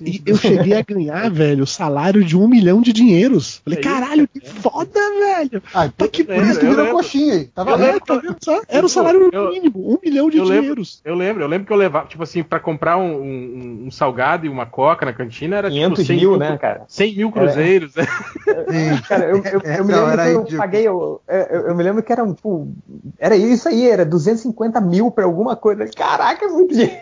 E 0.02 0.22
eu 0.26 0.38
cheguei 0.38 0.74
a 0.78 0.82
ganhar, 0.82 1.30
velho, 1.32 1.64
o 1.64 1.68
salário 1.68 2.24
de 2.24 2.38
um 2.38 2.48
milhão 2.48 2.82
de 2.82 2.94
dinheiros. 2.94 3.62
Falei, 3.64 3.80
É 3.80 3.82
isso, 3.82 3.90
caralho, 3.90 4.28
que 4.28 4.40
foda, 4.42 4.90
velho. 5.20 5.62
Ah, 5.74 5.90
Tá 5.90 6.08
que 6.08 6.24
por 6.24 6.36
isso 6.44 6.60
que 6.60 6.66
virou 6.66 6.84
lembro. 6.86 6.98
coxinha 6.98 7.34
aí. 7.34 7.46
Tava 7.46 7.76
lembro. 7.76 7.96
É, 7.96 8.00
tá 8.00 8.16
vendo 8.18 8.38
só? 8.42 8.62
Era 8.68 8.86
o 8.86 8.90
salário 8.90 9.30
Eu- 9.32 9.50
mínimo, 9.52 9.92
um 9.94 9.98
milhão 10.04 10.30
de 10.30 10.38
eu 10.38 10.44
lembro, 10.44 10.62
dinheiros. 10.62 11.02
eu 11.04 11.16
lembro, 11.16 11.44
eu 11.44 11.48
lembro 11.48 11.66
que 11.68 11.74
eu 11.74 11.78
levava, 11.78 12.08
tipo 12.08 12.24
assim, 12.24 12.44
pra 12.44 12.60
comprar 12.60 12.98
um, 12.98 13.22
um- 13.22 13.84
um 13.88 13.92
salgado 13.92 14.46
e 14.46 14.50
uma 14.50 14.66
coca 14.66 15.06
na 15.06 15.14
cantina 15.14 15.56
era 15.58 15.70
500 15.70 15.98
tipo 16.00 16.08
100 16.08 16.18
mil, 16.18 16.38
né, 16.38 16.58
cara? 16.58 16.84
100 16.88 17.16
mil 17.16 17.32
cruzeiros. 17.32 17.96
né? 17.96 18.04
Cara, 19.08 19.26
eu, 19.30 19.38
eu, 19.44 19.62
eu 19.62 19.86
me 19.86 19.94
lembro 19.94 20.12
que 20.18 20.22
eu 20.22 20.38
ridículo. 20.40 20.58
paguei. 20.58 20.88
Eu 20.88 21.76
me 21.76 21.84
lembro 21.84 22.04
que 22.04 22.12
era 22.12 22.24
um, 22.24 22.34
tipo. 22.34 22.68
Era 23.18 23.36
isso 23.36 23.47
aí, 23.68 23.90
era 23.90 24.06
250 24.06 24.80
mil 24.82 25.10
pra 25.12 25.26
alguma 25.26 25.56
coisa. 25.56 25.86
Caraca, 25.88 26.46
é 26.46 26.50
muito 26.50 26.74
dinheiro. 26.74 26.94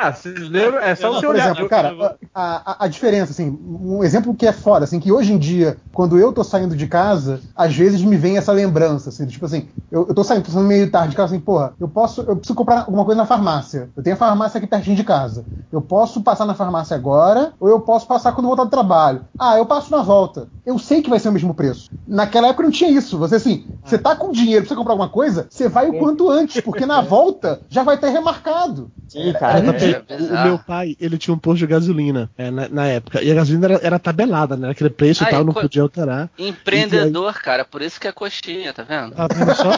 Ah, 0.00 0.12
vocês 0.12 0.38
lembram? 0.48 0.78
É 0.78 0.94
só 0.94 1.10
você 1.12 1.26
Por 1.26 1.34
olhar. 1.34 1.46
exemplo, 1.46 1.62
eu- 1.64 1.68
cara, 1.68 1.88
eu- 1.92 2.04
a, 2.32 2.72
a- 2.72 2.84
a 2.84 2.88
diferença, 2.88 3.32
assim, 3.32 3.58
um 3.68 4.04
exemplo 4.04 4.32
que 4.32 4.46
é 4.46 4.52
foda, 4.52 4.84
assim, 4.84 5.00
que 5.00 5.10
hoje 5.10 5.32
em 5.32 5.38
dia, 5.38 5.76
quando 5.92 6.16
eu 6.16 6.32
tô 6.32 6.44
saindo 6.44 6.76
de 6.76 6.86
casa, 6.86 7.40
às 7.56 7.74
vezes 7.74 8.00
me 8.02 8.16
vem 8.16 8.38
essa 8.38 8.52
lembrança, 8.52 9.08
assim, 9.08 9.26
tipo 9.26 9.44
assim, 9.46 9.68
eu, 9.90 10.06
eu 10.06 10.14
tô 10.14 10.22
saindo, 10.22 10.44
tô 10.44 10.52
saindo 10.52 10.68
meio 10.68 10.88
tarde 10.88 11.10
de 11.10 11.16
casa, 11.16 11.34
assim, 11.34 11.42
porra, 11.42 11.72
eu 11.80 11.88
posso, 11.88 12.20
eu 12.20 12.36
preciso 12.36 12.54
comprar 12.54 12.82
alguma 12.82 13.04
coisa 13.04 13.20
na 13.20 13.26
farmácia. 13.26 13.90
Eu 13.96 14.02
tenho 14.02 14.14
a 14.14 14.18
farmácia 14.18 14.58
aqui 14.58 14.68
pertinho 14.68 14.94
de 14.94 15.02
casa. 15.02 15.44
Eu 15.72 15.82
posso 15.82 16.22
passar 16.22 16.46
na 16.46 16.54
farmácia 16.54 16.96
agora, 16.96 17.52
ou 17.58 17.68
eu 17.68 17.80
posso 17.80 18.06
passar 18.06 18.30
quando 18.32 18.46
voltar 18.46 18.64
do 18.64 18.70
trabalho. 18.70 19.24
Ah, 19.38 19.58
eu 19.58 19.66
passo 19.66 19.90
na 19.90 20.02
volta. 20.02 20.46
Eu 20.64 20.78
sei 20.78 21.02
que 21.02 21.10
vai 21.10 21.18
ser 21.18 21.28
o 21.28 21.32
mesmo 21.32 21.52
preço. 21.52 21.90
Naquela 22.06 22.48
época 22.48 22.62
não 22.62 22.70
tinha 22.70 22.90
isso. 22.90 23.18
Você 23.18 23.34
assim, 23.34 23.66
você 23.84 23.98
tá 23.98 24.14
com 24.16 24.30
dinheiro 24.32 24.62
pra 24.64 24.68
você 24.68 24.74
comprar 24.76 24.92
alguma 24.94 25.08
coisa, 25.10 25.37
você 25.48 25.68
vai 25.68 25.88
o 25.88 25.98
quanto 25.98 26.30
antes, 26.30 26.60
porque 26.60 26.86
na 26.86 27.00
volta 27.02 27.60
já 27.68 27.82
vai 27.82 27.98
ter 27.98 28.08
remarcado. 28.10 28.90
Sim, 29.08 29.30
Era 29.30 29.38
cara. 29.38 29.58
é 29.78 30.16
o- 30.16 30.44
meu 30.44 30.58
pai, 30.58 30.94
ele 31.00 31.16
tinha 31.16 31.34
um 31.34 31.38
posto 31.38 31.58
de 31.60 31.66
gasolina 31.66 32.30
é, 32.36 32.50
na, 32.50 32.68
na 32.68 32.86
época. 32.86 33.22
E 33.22 33.30
a 33.30 33.34
gasolina 33.34 33.66
era, 33.66 33.80
era 33.82 33.98
tabelada, 33.98 34.56
né? 34.56 34.70
Aquele 34.70 34.90
preço 34.90 35.24
Ah, 35.24 35.28
e 35.28 35.30
tal, 35.30 35.42
e 35.42 35.44
não 35.46 35.52
podia 35.54 35.80
alterar. 35.82 36.28
Empreendedor, 36.38 37.34
cara, 37.34 37.64
por 37.64 37.80
isso 37.82 37.98
que 38.00 38.06
é 38.06 38.12
coxinha, 38.12 38.72
tá 38.72 38.82
vendo? 38.82 39.14
Vendo 39.34 39.54
só? 39.56 39.70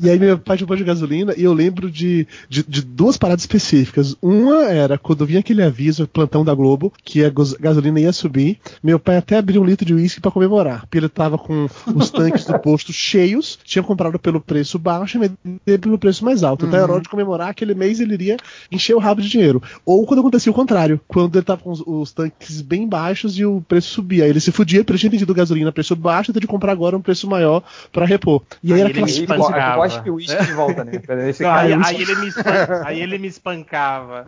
e 0.00 0.10
aí 0.10 0.18
meu 0.18 0.38
pai 0.38 0.56
tinha 0.56 0.64
um 0.64 0.68
posto 0.68 0.78
de 0.80 0.84
gasolina 0.84 1.34
e 1.36 1.42
eu 1.44 1.52
lembro 1.52 1.90
de, 1.90 2.26
de, 2.48 2.62
de 2.62 2.82
duas 2.82 3.16
paradas 3.16 3.42
específicas. 3.42 4.14
Uma 4.20 4.64
era 4.64 4.98
quando 4.98 5.24
vinha 5.26 5.40
aquele 5.40 5.62
aviso, 5.62 6.06
plantão 6.06 6.44
da 6.44 6.54
Globo, 6.54 6.92
que 7.04 7.24
a 7.24 7.30
gasolina 7.58 7.98
ia 8.00 8.12
subir. 8.12 8.58
Meu 8.82 8.98
pai 8.98 9.16
até 9.16 9.38
abriu 9.38 9.62
um 9.62 9.64
litro 9.64 9.84
de 9.86 9.94
uísque 9.94 10.20
pra 10.20 10.30
comemorar. 10.30 10.80
Porque 10.82 10.98
ele 10.98 11.08
tava 11.08 11.38
com 11.38 11.66
os 11.94 12.10
tanques 12.10 12.44
do 12.44 12.58
posto 12.58 12.92
cheios, 12.92 13.58
tinha 13.64 13.82
comprado 13.82 14.18
pelo 14.18 14.40
preço 14.40 14.78
baixo 14.80 15.16
e 15.18 15.20
vendeu 15.20 15.78
pelo 15.78 15.98
preço 15.98 16.24
mais 16.24 16.42
alto. 16.42 16.66
Então 16.66 16.78
era 16.80 16.92
hora 16.92 17.02
de 17.02 17.08
comemorar, 17.08 17.48
aquele 17.50 17.74
mês 17.74 18.00
ele 18.00 18.14
iria 18.14 18.36
encher 18.72 18.94
o 18.94 18.98
rabo 18.98 19.20
de 19.20 19.28
dinheiro. 19.28 19.62
Ou 19.84 20.06
quando 20.06 20.20
acontecia 20.20 20.50
o 20.50 20.54
contrário, 20.54 21.00
quando 21.06 21.36
ele 21.36 21.44
tava 21.44 21.62
com 21.62 21.70
os, 21.70 21.82
os 21.86 22.12
tanques 22.12 22.60
bem 22.62 22.88
baixos 22.88 23.38
e 23.38 23.44
o 23.44 23.60
preço 23.68 23.88
subia. 23.88 24.24
Aí 24.24 24.30
ele 24.30 24.40
se 24.40 24.50
fudia, 24.50 24.80
porque 24.80 24.92
ele 24.92 24.98
tinha 24.98 25.08
entendido 25.08 25.34
gasolina 25.34 25.70
a 25.70 25.72
preço 25.72 25.94
baixo, 25.94 26.30
então 26.30 26.40
de 26.40 26.46
comprar 26.46 26.72
agora 26.72 26.96
um 26.96 27.02
preço 27.02 27.28
maior 27.28 27.62
pra 27.92 28.04
repor. 28.06 28.42
E 28.62 28.72
aí 28.72 28.74
Aí 28.74 28.80
era 28.80 28.90
aquela 28.90 29.06
E 29.08 29.10
espancava. 29.10 29.76
gosta 29.76 30.02
que 30.02 30.10
o 30.10 30.14
uísque 30.14 30.44
de 30.44 30.52
volta, 30.52 30.84
né? 30.84 30.92
Não, 31.40 31.50
aí, 31.52 31.72
é 31.72 31.78
aí 31.84 32.00
ele 32.02 32.14
me 32.16 32.26
espan- 32.28 32.82
aí 32.84 33.00
ele 33.00 33.18
me 33.18 33.28
espancava. 33.28 34.26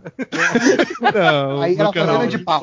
Não, 1.01 1.61
Aí 1.61 1.73
era 1.75 1.83
nunca 1.85 1.99
fazenda 1.99 2.13
rolou, 2.13 2.27
de 2.27 2.37
pau. 2.39 2.61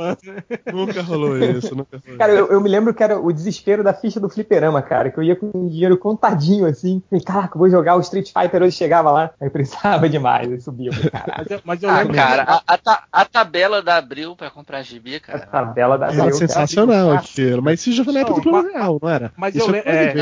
nunca 0.73 1.03
rolou 1.03 1.39
isso, 1.39 1.75
nunca 1.75 1.99
rolou 2.05 2.19
Cara, 2.19 2.33
eu, 2.33 2.47
eu 2.49 2.61
me 2.61 2.69
lembro 2.69 2.93
que 2.95 3.03
era 3.03 3.19
o 3.19 3.33
desespero 3.33 3.83
da 3.83 3.93
ficha 3.93 4.21
do 4.21 4.29
fliperama, 4.29 4.81
cara, 4.83 5.11
que 5.11 5.19
eu 5.19 5.23
ia 5.23 5.37
com 5.37 5.51
o 5.53 5.69
dinheiro 5.71 5.97
contadinho, 5.97 6.67
assim. 6.67 7.03
Falei, 7.09 7.25
caraca, 7.25 7.59
vou 7.59 7.69
jogar 7.69 7.80
o 7.97 8.01
Street 8.01 8.31
Fighter 8.33 8.63
hoje 8.63 8.77
chegava 8.77 9.11
lá. 9.11 9.31
Aí 9.41 9.49
precisava 9.51 10.09
demais, 10.09 10.51
aí 10.51 10.61
subia. 10.61 10.91
Mas 11.37 11.51
eu, 11.51 11.61
mas 11.65 11.83
eu 11.83 11.91
Ah, 11.91 11.99
lembro 11.99 12.15
cara, 12.15 12.45
que- 12.47 12.53
a, 12.53 12.63
a 12.87 13.01
a 13.13 13.25
tabela 13.25 13.83
da 13.83 13.97
Abril 13.97 14.35
pra 14.37 14.51
comprar 14.51 14.83
gibi, 14.83 15.17
a 15.17 15.21
cara. 15.21 15.39
tabela 15.41 15.97
da 15.99 16.07
Era 16.07 16.15
Abril, 16.23 16.25
cara. 16.27 16.37
sensacional 16.49 17.13
aquilo, 17.13 17.63
mas 17.63 17.81
isso 17.81 17.93
já 17.93 18.05
foi 18.05 18.13
na 18.15 18.21
época 18.21 18.41
do 18.41 18.43
plano 18.51 18.69
real, 18.73 18.99
não 19.03 19.09
era? 19.09 19.33
Mas 19.37 19.55
Isso 19.55 19.67
eu 19.67 19.71
lembro. 19.73 19.91
É, 19.91 20.15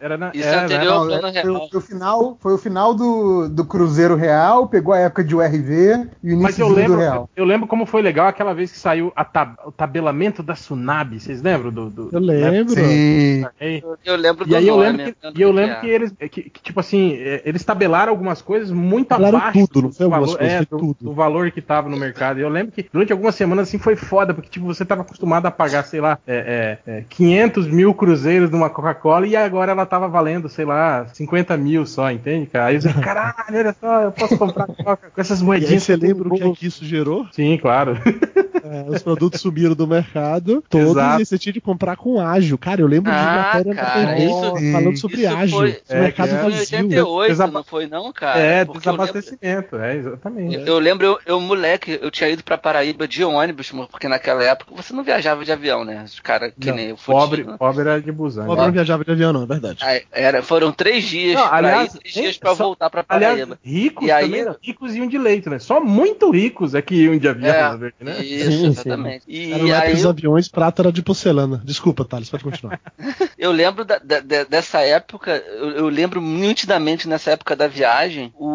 era 0.00 0.16
na, 0.18 0.30
Isso 0.34 0.46
era, 0.48 0.56
é 0.56 0.58
né? 0.58 0.64
anterior 0.64 0.92
ao 0.92 1.06
plano 1.06 1.26
é, 1.28 1.32
foi, 1.42 1.52
real. 1.52 1.68
foi 1.70 1.78
o 1.78 1.82
final, 1.82 2.36
foi 2.40 2.54
o 2.54 2.58
final 2.58 2.94
do, 2.94 3.48
do 3.48 3.64
Cruzeiro 3.64 4.14
Real, 4.16 4.68
pegou 4.68 4.92
a 4.94 4.98
época 4.98 5.24
de 5.24 5.34
URV 5.34 6.08
e 6.22 6.34
o 6.34 6.40
Mas 6.40 6.56
início 6.58 6.62
eu 6.62 6.68
do 6.68 6.74
lembro, 6.74 6.98
Real. 6.98 7.30
eu 7.36 7.44
lembro 7.44 7.66
como 7.66 7.86
foi 7.86 8.02
legal 8.02 8.26
aquela 8.26 8.54
vez 8.54 8.70
que 8.72 8.78
saiu 8.78 9.12
a 9.16 9.24
tab- 9.24 9.56
o 9.66 9.72
tabelamento 9.72 10.42
da 10.42 10.54
Tsunami. 10.54 11.20
Vocês 11.20 11.42
lembram 11.42 11.70
do. 11.72 11.90
do 11.90 12.08
Eu 12.12 12.20
lembro. 12.20 12.74
Sim. 12.74 13.44
É, 13.60 13.78
Eu, 13.78 13.96
eu 14.04 14.16
lembro 14.16 14.44
do 14.44 14.50
E 14.52 14.56
aí 14.56 14.66
eu 14.68 14.76
nome, 14.76 14.86
lembro 14.88 15.04
que, 15.04 15.16
lembro 15.26 15.38
e 15.38 15.42
eu 15.42 15.50
do 15.50 15.54
lembro 15.56 15.72
é. 15.76 15.80
que 15.80 15.86
eles, 15.86 16.12
que, 16.12 16.28
que, 16.28 16.62
tipo 16.62 16.80
assim, 16.80 17.03
é, 17.12 17.42
eles 17.44 17.62
tabelaram 17.64 18.10
algumas 18.10 18.40
coisas 18.40 18.70
muito 18.70 19.08
Tabelaram 19.08 19.38
abaixo 19.38 19.68
tudo, 19.68 19.86
algumas 19.86 20.10
valor, 20.10 20.38
coisas, 20.38 20.54
é, 20.54 20.64
do, 20.64 20.96
do 21.00 21.12
valor 21.12 21.50
que 21.50 21.60
tava 21.60 21.88
no 21.88 21.96
mercado. 21.96 22.38
E 22.38 22.42
eu 22.42 22.48
lembro 22.48 22.72
que 22.72 22.86
durante 22.92 23.12
algumas 23.12 23.34
semanas 23.34 23.68
assim 23.68 23.78
foi 23.78 23.96
foda, 23.96 24.32
porque 24.32 24.48
tipo, 24.48 24.66
você 24.66 24.84
tava 24.84 25.02
acostumado 25.02 25.46
a 25.46 25.50
pagar, 25.50 25.84
sei 25.84 26.00
lá, 26.00 26.18
é, 26.26 26.78
é, 26.86 26.98
é, 26.98 27.04
500 27.08 27.66
mil 27.68 27.94
cruzeiros 27.94 28.50
numa 28.50 28.70
Coca-Cola 28.70 29.26
e 29.26 29.36
agora 29.36 29.72
ela 29.72 29.86
tava 29.86 30.08
valendo, 30.08 30.48
sei 30.48 30.64
lá, 30.64 31.06
50 31.12 31.56
mil 31.56 31.86
só, 31.86 32.10
entende, 32.10 32.46
cara? 32.46 32.66
Aí 32.66 32.80
falei, 32.80 32.96
caralho, 33.02 33.34
olha 33.50 33.76
só, 33.78 34.00
eu 34.02 34.12
posso 34.12 34.38
comprar 34.38 34.66
Coca 34.66 35.10
com 35.14 35.20
essas 35.20 35.40
E 35.40 35.42
aí 35.42 35.46
moedinhas. 35.46 35.82
você 35.82 35.96
lembra 35.96 36.28
o 36.28 36.34
que, 36.34 36.42
é 36.42 36.52
que 36.52 36.66
isso 36.66 36.84
gerou? 36.84 37.26
Sim, 37.32 37.58
claro. 37.58 37.98
É, 38.64 38.84
os 38.90 39.02
produtos 39.02 39.40
subiram 39.40 39.74
do 39.74 39.86
mercado, 39.86 40.64
todos, 40.70 40.90
Exato. 40.92 41.20
e 41.22 41.26
você 41.26 41.38
tinha 41.38 41.52
de 41.52 41.60
comprar 41.60 41.96
com 41.96 42.18
ágil. 42.20 42.56
Cara, 42.56 42.80
eu 42.80 42.86
lembro 42.86 43.12
de 43.12 43.16
Ah, 43.18 43.52
matéria 43.54 43.74
cara, 43.74 44.18
isso- 44.18 44.72
falando 44.72 44.96
sobre 44.96 45.20
isso 45.22 45.36
ágil. 45.36 45.56
foi- 45.58 45.78
é, 45.88 46.00
mercado 46.00 46.28
é- 46.28 46.30
Foi 46.30 46.38
em 46.38 46.56
vazio. 46.56 46.78
88, 46.78 47.28
Desaba- 47.28 47.52
não 47.52 47.64
foi 47.64 47.86
não, 47.86 48.12
cara? 48.12 48.38
é, 48.40 48.64
Porque 48.64 48.78
eu 48.88 48.92
lembro- 48.92 49.06
desabastecimento, 49.06 49.76
é, 49.76 49.96
exatamente. 49.96 50.54
Eu, 50.56 50.64
eu 50.66 50.78
lembro, 50.78 51.06
eu, 51.06 51.18
eu, 51.26 51.40
moleque, 51.40 51.98
eu 52.00 52.10
tinha 52.10 52.30
ido 52.30 52.42
pra 52.42 52.56
Paraíba 52.56 53.06
de 53.06 53.22
ônibus, 53.22 53.70
porque 53.90 54.08
naquela 54.08 54.42
época 54.42 54.72
você 54.74 54.92
não 54.94 55.04
viajava 55.04 55.44
de 55.44 55.52
avião, 55.52 55.84
né? 55.84 56.02
Os 56.04 56.18
caras 56.20 56.52
que 56.58 56.68
Não, 56.68 56.76
nem 56.76 56.88
eu 56.88 56.96
pobre, 56.96 57.42
fudido. 57.42 57.58
pobre 57.58 57.80
era 57.82 58.00
de 58.00 58.12
busão. 58.12 58.46
Pobre 58.46 58.64
não 58.64 58.72
viajava 58.72 59.04
de 59.04 59.10
avião, 59.10 59.32
não, 59.32 59.42
é 59.42 59.46
verdade. 59.46 59.78
Aí, 59.82 60.02
era, 60.10 60.42
foram 60.42 60.72
três 60.72 61.04
dias 61.04 61.34
Não, 61.34 61.48
pra 61.48 61.56
aliás, 61.58 61.94
ir, 61.94 61.98
três 61.98 62.14
dias 62.14 62.36
é, 62.36 62.38
pra 62.38 62.54
só- 62.54 62.64
voltar 62.64 62.88
pra 62.88 63.04
Aliás, 63.08 63.34
Paraíba. 63.34 63.58
ricos 63.62 64.06
E 64.06 64.10
aí- 64.10 64.24
também, 64.30 64.54
ricos 64.62 64.94
iam 64.96 65.06
de 65.06 65.18
leito, 65.18 65.50
né? 65.50 65.58
Só 65.58 65.80
muito 65.80 66.30
ricos 66.30 66.74
é 66.74 66.80
que 66.80 66.94
iam 66.94 67.18
de 67.18 67.28
avião, 67.28 67.52
É, 67.54 67.76
né? 67.78 67.90
né? 68.00 68.24
Isso, 68.24 68.53
Sim, 68.58 68.66
exatamente. 68.68 69.24
E 69.28 69.52
Era 69.52 69.64
na 69.64 69.68
época 69.76 69.82
aí 69.88 69.94
dos 69.94 70.04
eu, 70.04 70.10
aviões, 70.10 70.48
prata 70.48 70.82
era 70.82 70.92
de 70.92 71.02
porcelana. 71.02 71.60
Desculpa, 71.64 72.04
Thales, 72.04 72.28
pode 72.30 72.44
continuar. 72.44 72.80
eu 73.38 73.52
lembro 73.52 73.84
da- 73.84 73.98
da- 73.98 74.44
dessa 74.44 74.80
época, 74.80 75.42
eu, 75.46 75.70
eu 75.70 75.88
lembro 75.88 76.20
nitidamente 76.20 77.08
nessa 77.08 77.32
época 77.32 77.54
da 77.56 77.66
viagem, 77.66 78.32
o, 78.38 78.48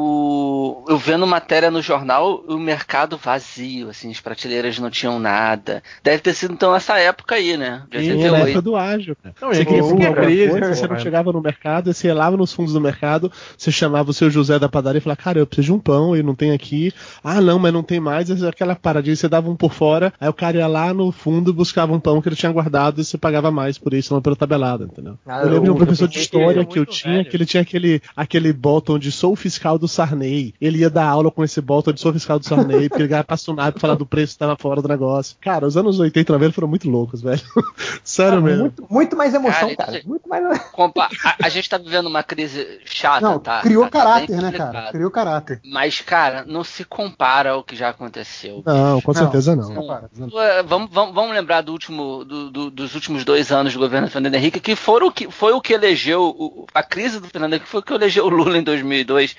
eu 0.87 0.97
vendo 0.97 1.25
matéria 1.27 1.69
no 1.71 1.81
jornal, 1.81 2.43
o 2.47 2.57
mercado 2.57 3.17
vazio, 3.17 3.89
assim, 3.89 4.09
as 4.11 4.19
prateleiras 4.19 4.77
não 4.79 4.89
tinham 4.89 5.19
nada. 5.19 5.81
Deve 6.03 6.19
ter 6.19 6.33
sido 6.33 6.53
então 6.53 6.75
essa 6.75 6.97
época 6.97 7.35
aí, 7.35 7.55
né? 7.57 7.83
De 7.89 7.97
E 7.97 8.11
88. 8.11 8.31
na 8.31 8.39
época 8.39 8.61
do 8.61 8.75
ágil, 8.75 9.15
cara. 9.21 9.35
Não, 9.41 9.49
você 9.53 9.65
queria 9.65 9.81
alguma 9.81 10.13
crise, 10.13 10.49
coisa, 10.51 10.75
você 10.75 10.87
não 10.87 10.95
é. 10.95 10.99
chegava 10.99 11.31
no 11.31 11.41
mercado, 11.41 11.93
você 11.93 12.07
ia 12.07 12.13
lá 12.15 12.29
nos 12.31 12.53
fundos 12.53 12.73
do 12.73 12.81
mercado, 12.81 13.31
você 13.57 13.71
chamava 13.71 14.09
o 14.11 14.13
seu 14.13 14.29
José 14.29 14.57
da 14.59 14.69
padaria 14.69 14.99
e 14.99 15.01
falava, 15.01 15.21
cara, 15.21 15.39
eu 15.39 15.47
preciso 15.47 15.65
de 15.67 15.73
um 15.73 15.79
pão 15.79 16.15
e 16.15 16.23
não 16.23 16.33
tem 16.35 16.51
aqui. 16.51 16.91
Ah, 17.23 17.41
não, 17.41 17.59
mas 17.59 17.73
não 17.73 17.83
tem 17.83 17.99
mais. 17.99 18.29
Aquela 18.43 18.75
paradinha, 18.75 19.15
você 19.15 19.27
dava 19.27 19.49
um 19.49 19.55
por 19.55 19.73
fora, 19.73 20.13
aí 20.19 20.29
o 20.29 20.33
cara 20.33 20.57
ia 20.57 20.67
lá 20.67 20.93
no 20.93 21.11
fundo 21.11 21.53
buscava 21.53 21.93
um 21.93 21.99
pão 21.99 22.21
que 22.21 22.29
ele 22.29 22.35
tinha 22.35 22.51
guardado 22.51 23.01
e 23.01 23.05
você 23.05 23.17
pagava 23.17 23.51
mais 23.51 23.77
por 23.77 23.93
isso, 23.93 24.13
não 24.13 24.21
pela 24.21 24.35
tabelada, 24.35 24.85
entendeu? 24.85 25.17
Ah, 25.27 25.41
eu 25.41 25.49
lembro 25.49 25.63
de 25.65 25.71
um 25.71 25.75
professor 25.75 26.07
de 26.07 26.15
pensei 26.17 26.23
história 26.23 26.65
que- 26.65 26.73
que 26.73 26.79
eu 26.79 26.85
tinha, 26.85 27.15
velho. 27.17 27.29
que 27.29 27.35
ele 27.37 27.45
tinha 27.45 27.61
aquele, 27.61 28.01
aquele 28.15 28.53
bottom 28.53 28.97
de 28.99 29.11
sou 29.11 29.35
fiscal 29.35 29.77
do 29.77 29.87
Sarney. 29.87 30.53
Ele 30.61 30.79
ia 30.79 30.89
dar 30.89 31.05
aula 31.07 31.31
com 31.31 31.43
esse 31.43 31.61
bottom 31.61 31.93
de 31.93 32.01
sou 32.01 32.11
fiscal 32.11 32.37
do 32.37 32.45
Sarney, 32.45 32.89
porque 32.89 33.03
ele 33.03 33.23
pra 33.23 33.37
Sunab 33.37 33.71
pra 33.71 33.79
falar 33.79 33.95
do 33.95 34.05
preço 34.05 34.33
que 34.33 34.39
tava 34.39 34.57
fora 34.57 34.81
do 34.81 34.87
negócio. 34.89 35.37
Cara, 35.39 35.65
os 35.65 35.77
anos 35.77 35.99
80 35.99 36.31
e 36.31 36.33
90 36.33 36.53
foram 36.53 36.67
muito 36.67 36.89
loucos, 36.89 37.21
velho. 37.21 37.41
Sério 38.03 38.41
mesmo. 38.41 38.63
Muito, 38.63 38.87
muito 38.89 39.15
mais 39.15 39.33
emoção, 39.33 39.73
Cara, 39.75 39.75
cara. 39.75 39.97
isso- 39.99 40.07
Muito 40.09 40.27
mais. 40.27 40.59
Compa- 40.71 41.09
a, 41.23 41.35
a 41.45 41.49
gente 41.49 41.69
tá 41.69 41.77
vivendo 41.77 42.07
uma 42.07 42.23
crise 42.23 42.79
chata, 42.85 43.21
Não, 43.21 43.39
tá? 43.39 43.61
criou 43.61 43.85
Tá- 43.85 43.89
tá 43.89 43.97
caráter, 44.05 44.35
né, 44.35 44.41
complicado. 44.43 44.71
cara? 44.73 44.91
Criou 44.91 45.11
caráter. 45.11 45.61
Mas, 45.63 46.01
cara, 46.01 46.43
não 46.45 46.63
se 46.63 46.83
compara 46.83 47.51
ao 47.51 47.63
que 47.63 47.75
já 47.75 47.89
aconteceu. 47.89 48.61
Não, 48.65 48.99
com 49.01 49.13
Não, 49.13 49.19
certeza 49.21 49.55
não. 49.55 49.69
não 49.73 49.87
não. 50.15 50.29
Ué, 50.33 50.63
Vamos, 50.63 50.89
vamos, 50.91 51.15
vamos 51.15 51.33
lembrar 51.33 51.61
do 51.61 51.71
último, 51.71 52.25
do- 52.25 52.49
do- 52.51 52.69
dos 52.71 52.95
últimos 52.95 53.23
dois 53.23 53.51
anos 53.51 53.73
do 53.73 53.79
governo 53.79 54.09
Fernando 54.09 54.35
Henrique, 54.35 54.59
que, 54.59 54.75
foram 54.75 55.07
o 55.07 55.11
que 55.11 55.31
foi 55.31 55.53
o 55.53 55.61
que 55.61 55.73
elegeu 55.73 56.23
o- 56.23 56.65
a 56.73 56.83
crise 56.83 57.19
do 57.19 57.27
Fernando 57.27 57.53
Henrique, 57.53 57.69
foi 57.69 57.79
o 57.79 57.83
que 57.83 57.93
elegeu 57.93 58.25
o 58.25 58.29
Lula 58.29 58.57
em 58.57 58.63
2002. 58.63 59.35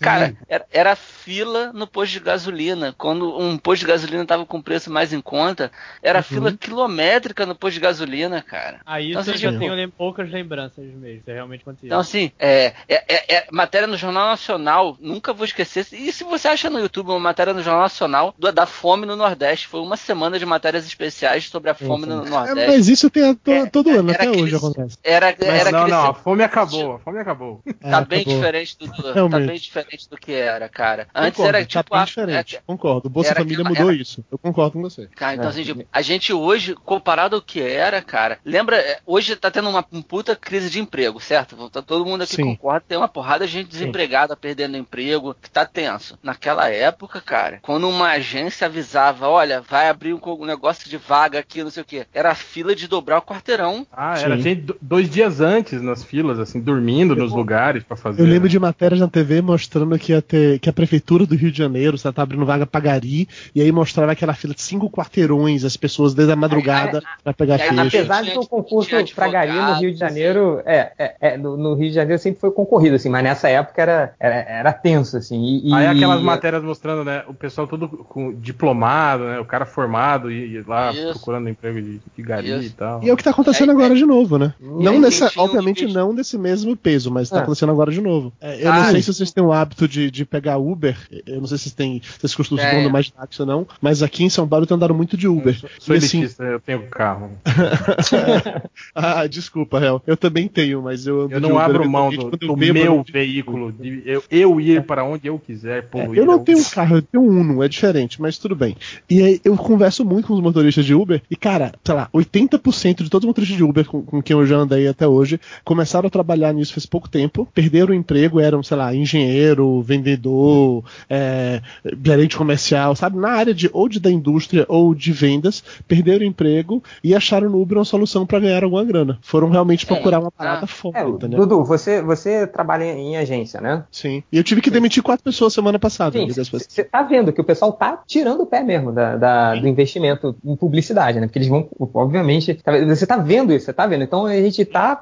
Cara, 0.00 0.34
era, 0.48 0.63
era 0.72 0.96
fila 1.24 1.72
no 1.72 1.86
posto 1.86 2.12
de 2.12 2.20
gasolina. 2.20 2.94
Quando 2.98 3.38
um 3.38 3.56
posto 3.56 3.80
de 3.80 3.86
gasolina 3.86 4.22
estava 4.22 4.44
com 4.44 4.60
preço 4.60 4.90
mais 4.90 5.12
em 5.12 5.20
conta, 5.20 5.70
era 6.02 6.22
fila 6.22 6.52
quilométrica 6.52 7.46
no 7.46 7.54
posto 7.54 7.74
de 7.74 7.80
gasolina, 7.80 8.42
cara. 8.42 8.80
Ah, 8.84 9.00
isso 9.00 9.10
Então, 9.12 9.22
eu 9.24 9.30
assim, 9.34 9.42
já 9.42 9.48
tipo, 9.48 9.60
tenho 9.60 9.74
lem- 9.74 9.88
poucas 9.88 10.30
lembranças 10.30 10.84
mesmo. 10.84 11.06
Isso 11.06 11.30
é 11.30 11.34
realmente 11.34 11.62
acontecia. 11.62 11.86
Então, 11.88 11.98
assim, 12.00 12.30
é, 12.38 12.74
é- 12.88 13.04
é- 13.08 13.34
é 13.36 13.46
matéria 13.50 13.86
no 13.86 13.96
Jornal 13.96 14.26
Nacional, 14.28 14.96
nunca 15.00 15.32
vou 15.32 15.44
esquecer. 15.44 15.86
E 15.92 16.12
se 16.12 16.24
você 16.24 16.48
acha 16.48 16.68
no 16.68 16.78
YouTube 16.78 17.08
uma 17.10 17.18
matéria 17.20 17.54
no 17.54 17.62
Jornal 17.62 17.82
Nacional 17.82 18.34
do- 18.38 18.52
da 18.52 18.66
fome 18.66 19.06
no 19.06 19.16
Nordeste? 19.16 19.66
Foi 19.68 19.80
uma 19.80 19.96
semana 19.96 20.38
de 20.38 20.44
matérias 20.44 20.86
especiais 20.86 21.48
sobre 21.48 21.70
a 21.70 21.74
fome 21.74 22.06
no 22.06 22.26
É, 22.26 22.28
Nordeste. 22.28 22.66
mas 22.70 22.88
isso 22.88 23.08
tem 23.10 23.30
a 23.30 23.34
to- 23.34 23.50
É, 23.50 23.66
todo 23.66 23.90
ano, 23.90 24.10
era 24.10 24.22
até 24.22 24.28
aquele- 24.28 24.42
hoje 24.42 24.56
acontece. 24.56 24.98
Era, 25.02 25.34
Mas 25.38 25.48
era 25.48 25.70
não, 25.70 25.78
aquele- 25.80 25.96
não, 25.96 26.06
a 26.10 26.14
fome 26.14 26.42
acabou, 26.44 26.94
a 26.94 26.98
fome 26.98 27.18
acabou. 27.18 27.62
Tá 27.80 27.98
É, 28.00 28.04
bem 28.04 28.20
acabou. 28.20 28.34
diferente 28.34 28.76
do, 28.78 28.86
tá 29.30 29.38
bem 29.40 29.58
diferente 29.58 30.08
do 30.10 30.16
que 30.16 30.32
era, 30.32 30.68
cara. 30.68 31.06
Antes 31.14 31.36
Concordo, 31.36 31.56
era 31.56 31.64
tipo 31.66 31.84
tá 31.84 31.94
bem 31.96 32.02
a- 32.02 32.04
diferente. 32.04 32.56
é- 32.56 32.60
Concordo. 32.66 33.06
O 33.06 33.10
Bolsa 33.10 33.30
era 33.30 33.40
Família 33.40 33.60
aquela- 33.62 33.68
mudou 33.70 33.92
era- 33.92 34.02
isso. 34.02 34.24
Eu 34.32 34.36
concordo 34.38 34.72
com 34.72 34.82
você. 34.82 35.08
Cara, 35.14 35.34
então 35.34 35.46
É. 35.46 35.48
assim, 35.50 35.62
tipo, 35.62 35.84
a 35.92 36.02
gente 36.02 36.32
hoje, 36.32 36.74
comparado 36.74 37.36
ao 37.36 37.42
que 37.42 37.60
era, 37.60 38.02
cara, 38.02 38.38
lembra, 38.44 38.76
é, 38.76 38.98
hoje 39.06 39.36
tá 39.36 39.50
tendo 39.50 39.68
uma 39.68 39.84
um 39.92 40.02
puta 40.02 40.34
crise 40.34 40.68
de 40.68 40.80
emprego, 40.80 41.20
certo? 41.20 41.70
Tá- 41.70 41.82
Todo 41.82 42.04
mundo 42.04 42.22
aqui 42.22 42.34
Sim. 42.36 42.44
concorda, 42.56 42.84
tem 42.88 42.98
uma 42.98 43.06
porrada 43.06 43.46
de 43.46 43.52
gente 43.52 43.68
desempregada, 43.68 44.34
perdendo 44.36 44.76
emprego, 44.76 45.36
que 45.40 45.48
tá 45.50 45.64
tenso. 45.64 46.18
Naquela 46.22 46.68
época, 46.68 47.20
cara, 47.20 47.58
quando 47.62 47.88
uma 47.88 48.08
agência 48.10 48.66
avisava, 48.66 49.28
olha, 49.28 49.60
vai 49.60 49.88
abrir 49.88 50.14
um, 50.14 50.44
negócio 50.44 50.88
de 50.90 50.96
vaga 50.96 51.38
aqui, 51.38 51.62
não 51.62 51.70
sei 51.70 51.82
o 51.82 51.86
quê, 51.86 52.06
era 52.12 52.30
a 52.30 52.34
fila 52.34 52.74
de 52.74 52.88
dobrar 52.88 53.18
o 53.18 53.22
quarteirão. 53.22 53.86
Ah, 53.92 54.18
era 54.18 54.36
Sim. 54.36 54.42
gente 54.42 54.60
do- 54.62 54.76
dois 54.80 55.08
dias 55.08 55.40
antes 55.40 55.80
nas 55.80 56.02
filas, 56.02 56.38
assim, 56.40 56.60
dormindo 56.60 57.14
nos 57.14 57.30
lugares 57.32 57.84
pra 57.84 57.96
fazer. 57.96 58.20
Eu 58.20 58.26
lembro 58.26 58.48
de 58.48 58.58
matérias 58.58 59.00
na 59.00 59.08
TV 59.08 59.40
mostrando 59.42 59.96
que 59.98 60.12
ia 60.12 60.20
ter 60.22 60.58
que 60.58 60.68
a 60.68 60.72
prefeitura 60.72 61.03
do 61.04 61.34
Rio 61.36 61.50
de 61.52 61.58
Janeiro 61.58 61.96
está 61.96 62.10
abrindo 62.16 62.44
vaga 62.46 62.66
pra 62.66 62.80
Gari, 62.80 63.28
e 63.54 63.60
aí 63.60 63.70
mostrava 63.70 64.12
aquela 64.12 64.34
fila 64.34 64.54
de 64.54 64.62
cinco 64.62 64.90
quarteirões, 64.90 65.64
as 65.64 65.76
pessoas 65.76 66.14
desde 66.14 66.32
a 66.32 66.36
madrugada 66.36 67.02
pra 67.22 67.32
pegar 67.32 67.54
aí, 67.56 67.68
ficha. 67.68 67.82
Apesar 67.82 68.22
de 68.22 68.30
que 68.32 68.38
o 68.38 68.46
concurso 68.46 68.90
pra 69.14 69.28
Gari 69.28 69.52
no 69.52 69.74
Rio 69.74 69.92
de 69.92 69.98
Janeiro, 69.98 70.60
é, 70.64 70.92
é, 70.98 71.14
é, 71.20 71.36
no, 71.36 71.56
no 71.56 71.74
Rio 71.74 71.88
de 71.88 71.94
Janeiro 71.94 72.20
sempre 72.20 72.40
foi 72.40 72.50
concorrido, 72.50 72.96
assim, 72.96 73.08
mas 73.08 73.22
nessa 73.22 73.48
época 73.48 73.82
era, 73.82 74.14
era, 74.18 74.34
era 74.34 74.72
tenso, 74.72 75.16
assim. 75.16 75.40
E, 75.42 75.70
e- 75.70 75.74
Aí 75.74 75.86
aquelas 75.86 76.22
matérias 76.22 76.62
mostrando, 76.62 77.04
né, 77.04 77.22
o 77.28 77.34
pessoal 77.34 77.66
todo 77.66 77.88
com 77.88 78.32
diplomado, 78.34 79.24
né, 79.24 79.38
o 79.40 79.44
cara 79.44 79.66
formado 79.66 80.30
e, 80.30 80.54
e 80.56 80.62
lá 80.62 80.92
Isso. 80.92 81.10
procurando 81.12 81.48
emprego 81.48 81.80
de, 81.80 82.00
de 82.16 82.22
gari 82.22 82.48
Isso. 82.50 82.66
e 82.66 82.70
tal. 82.70 83.02
E 83.02 83.08
é 83.10 83.12
o 83.12 83.16
que 83.16 83.24
tá 83.24 83.30
acontecendo 83.30 83.70
É, 83.70 83.74
agora 83.74 83.94
de 83.94 84.06
novo, 84.06 84.38
né? 84.38 84.54
Não 84.60 84.92
aí 84.92 84.98
nessa, 84.98 85.30
obviamente 85.36 85.86
não 85.86 86.14
desse 86.14 86.38
mesmo 86.38 86.76
peso, 86.76 87.10
mas 87.10 87.28
tá 87.28 87.38
É. 87.38 87.42
acontecendo 87.42 87.72
agora 87.72 87.90
de 87.90 88.00
novo. 88.00 88.32
É, 88.40 88.66
eu 88.66 88.72
não 88.72 88.84
sei 88.90 89.02
se 89.02 89.12
vocês 89.12 89.32
têm 89.32 89.42
o 89.44 89.52
hábito 89.52 89.86
de, 89.88 90.10
de 90.10 90.24
pegar 90.24 90.58
Uber, 90.58 90.93
eu 91.26 91.40
não 91.40 91.46
sei 91.46 91.58
se 91.58 91.64
vocês 91.64 91.74
têm, 91.74 92.00
se 92.02 92.18
vocês 92.20 92.34
costumam 92.34 92.64
É. 92.64 92.84
é. 92.84 92.88
mais 92.88 93.10
táxi 93.10 93.40
ou 93.42 93.46
não, 93.46 93.66
mas 93.80 94.02
aqui 94.02 94.24
em 94.24 94.28
São 94.28 94.46
Paulo 94.48 94.66
tenho 94.66 94.76
andado 94.76 94.94
muito 94.94 95.16
de 95.16 95.26
Uber. 95.28 95.56
Eu 95.62 95.68
sou 95.78 95.94
E 95.94 95.98
assim, 95.98 96.18
elitista, 96.18 96.44
eu 96.44 96.60
tenho 96.60 96.82
carro. 96.88 97.30
ah, 98.94 99.26
desculpa, 99.26 99.78
Real. 99.78 100.02
Eu 100.06 100.16
também 100.16 100.48
tenho, 100.48 100.82
mas 100.82 101.06
eu 101.06 101.22
ando 101.22 101.34
Eu 101.34 101.40
de 101.40 101.46
não 101.46 101.54
Uber, 101.56 101.64
abro 101.64 101.90
mão 101.90 102.10
do, 102.10 102.30
do 102.30 102.56
bebo, 102.56 102.64
eu 102.78 102.84
meu 102.84 102.94
não- 102.96 103.04
veículo, 103.10 103.72
de 103.72 104.02
eu, 104.06 104.22
eu 104.30 104.60
ir 104.60 104.82
para 104.84 105.04
onde 105.04 105.26
eu 105.26 105.38
quiser, 105.38 105.88
É, 105.94 106.06
eu 106.14 106.24
não 106.26 106.34
É 106.34 106.38
tenho 106.44 106.58
um 106.58 106.64
carro, 106.64 106.96
eu 106.96 107.02
tenho 107.02 107.24
um 107.24 107.40
Uno, 107.40 107.62
é 107.62 107.68
diferente, 107.68 108.20
mas 108.20 108.38
tudo 108.38 108.54
bem. 108.54 108.76
E 109.10 109.22
aí 109.22 109.40
eu 109.44 109.56
converso 109.56 110.04
muito 110.04 110.28
com 110.28 110.34
os 110.34 110.40
motoristas 110.40 110.84
de 110.84 110.94
Uber, 110.94 111.20
e 111.30 111.36
cara, 111.36 111.72
sei 111.84 111.94
lá, 111.94 112.08
80% 112.14 113.02
de 113.02 113.10
todos 113.10 113.24
os 113.24 113.28
motoristas 113.28 113.56
de 113.56 113.64
Uber 113.64 113.84
com, 113.84 114.02
com 114.02 114.22
quem 114.22 114.36
eu 114.36 114.46
já 114.46 114.56
andei 114.56 114.86
até 114.88 115.06
hoje 115.06 115.40
começaram 115.64 116.06
a 116.06 116.10
trabalhar 116.10 116.52
nisso 116.52 116.72
faz 116.74 116.86
pouco 116.86 117.08
tempo, 117.08 117.48
perderam 117.54 117.90
o 117.92 117.94
emprego, 117.94 118.38
eram, 118.40 118.62
sei 118.62 118.76
lá, 118.76 118.94
engenheiro, 118.94 119.82
vendedor, 119.82 120.83
é, 121.08 121.60
gerente 122.04 122.36
comercial, 122.36 122.94
sabe? 122.96 123.18
Na 123.18 123.30
área 123.30 123.54
de 123.54 123.68
ou 123.72 123.88
de, 123.88 124.00
da 124.00 124.10
indústria 124.10 124.64
ou 124.68 124.94
de 124.94 125.12
vendas, 125.12 125.62
perderam 125.86 126.24
o 126.24 126.28
emprego 126.28 126.82
e 127.02 127.14
acharam 127.14 127.48
no 127.50 127.60
Uber 127.60 127.78
uma 127.78 127.84
solução 127.84 128.26
para 128.26 128.40
ganhar 128.40 128.62
alguma 128.64 128.84
grana. 128.84 129.18
Foram 129.22 129.48
realmente 129.50 129.86
procurar 129.86 130.20
uma 130.20 130.30
parada 130.30 130.64
Ah. 130.64 130.66
foda, 130.66 130.98
É, 130.98 131.08
entendeu? 131.08 131.38
Dudu, 131.40 131.64
você, 131.64 132.02
você 132.02 132.46
trabalha 132.46 132.84
em 132.84 133.16
agência, 133.16 133.60
né? 133.60 133.84
Sim. 133.90 134.22
E 134.32 134.36
eu 134.38 134.44
tive 134.44 134.60
que 134.60 134.70
demitir 134.70 135.02
quatro 135.02 135.24
pessoas 135.24 135.52
semana 135.52 135.78
passada. 135.78 136.18
Você 136.18 136.84
tá 136.84 137.02
vendo 137.02 137.32
que 137.32 137.40
o 137.40 137.44
pessoal 137.44 137.72
tá 137.72 138.02
tirando 138.06 138.42
o 138.42 138.46
pé 138.46 138.62
mesmo 138.62 138.92
da, 138.92 139.16
da- 139.16 139.54
do 139.54 139.66
investimento 139.68 140.36
em 140.44 140.56
publicidade, 140.56 141.20
né? 141.20 141.26
Porque 141.26 141.38
eles 141.38 141.48
vão, 141.48 141.68
obviamente, 141.92 142.54
tá- 142.54 142.72
você 142.84 143.06
tá 143.06 143.16
vendo 143.16 143.52
isso, 143.52 143.66
você 143.66 143.72
tá 143.72 143.86
vendo. 143.86 144.04
Então 144.04 144.26
a 144.26 144.34
gente 144.36 144.64
tá, 144.64 144.96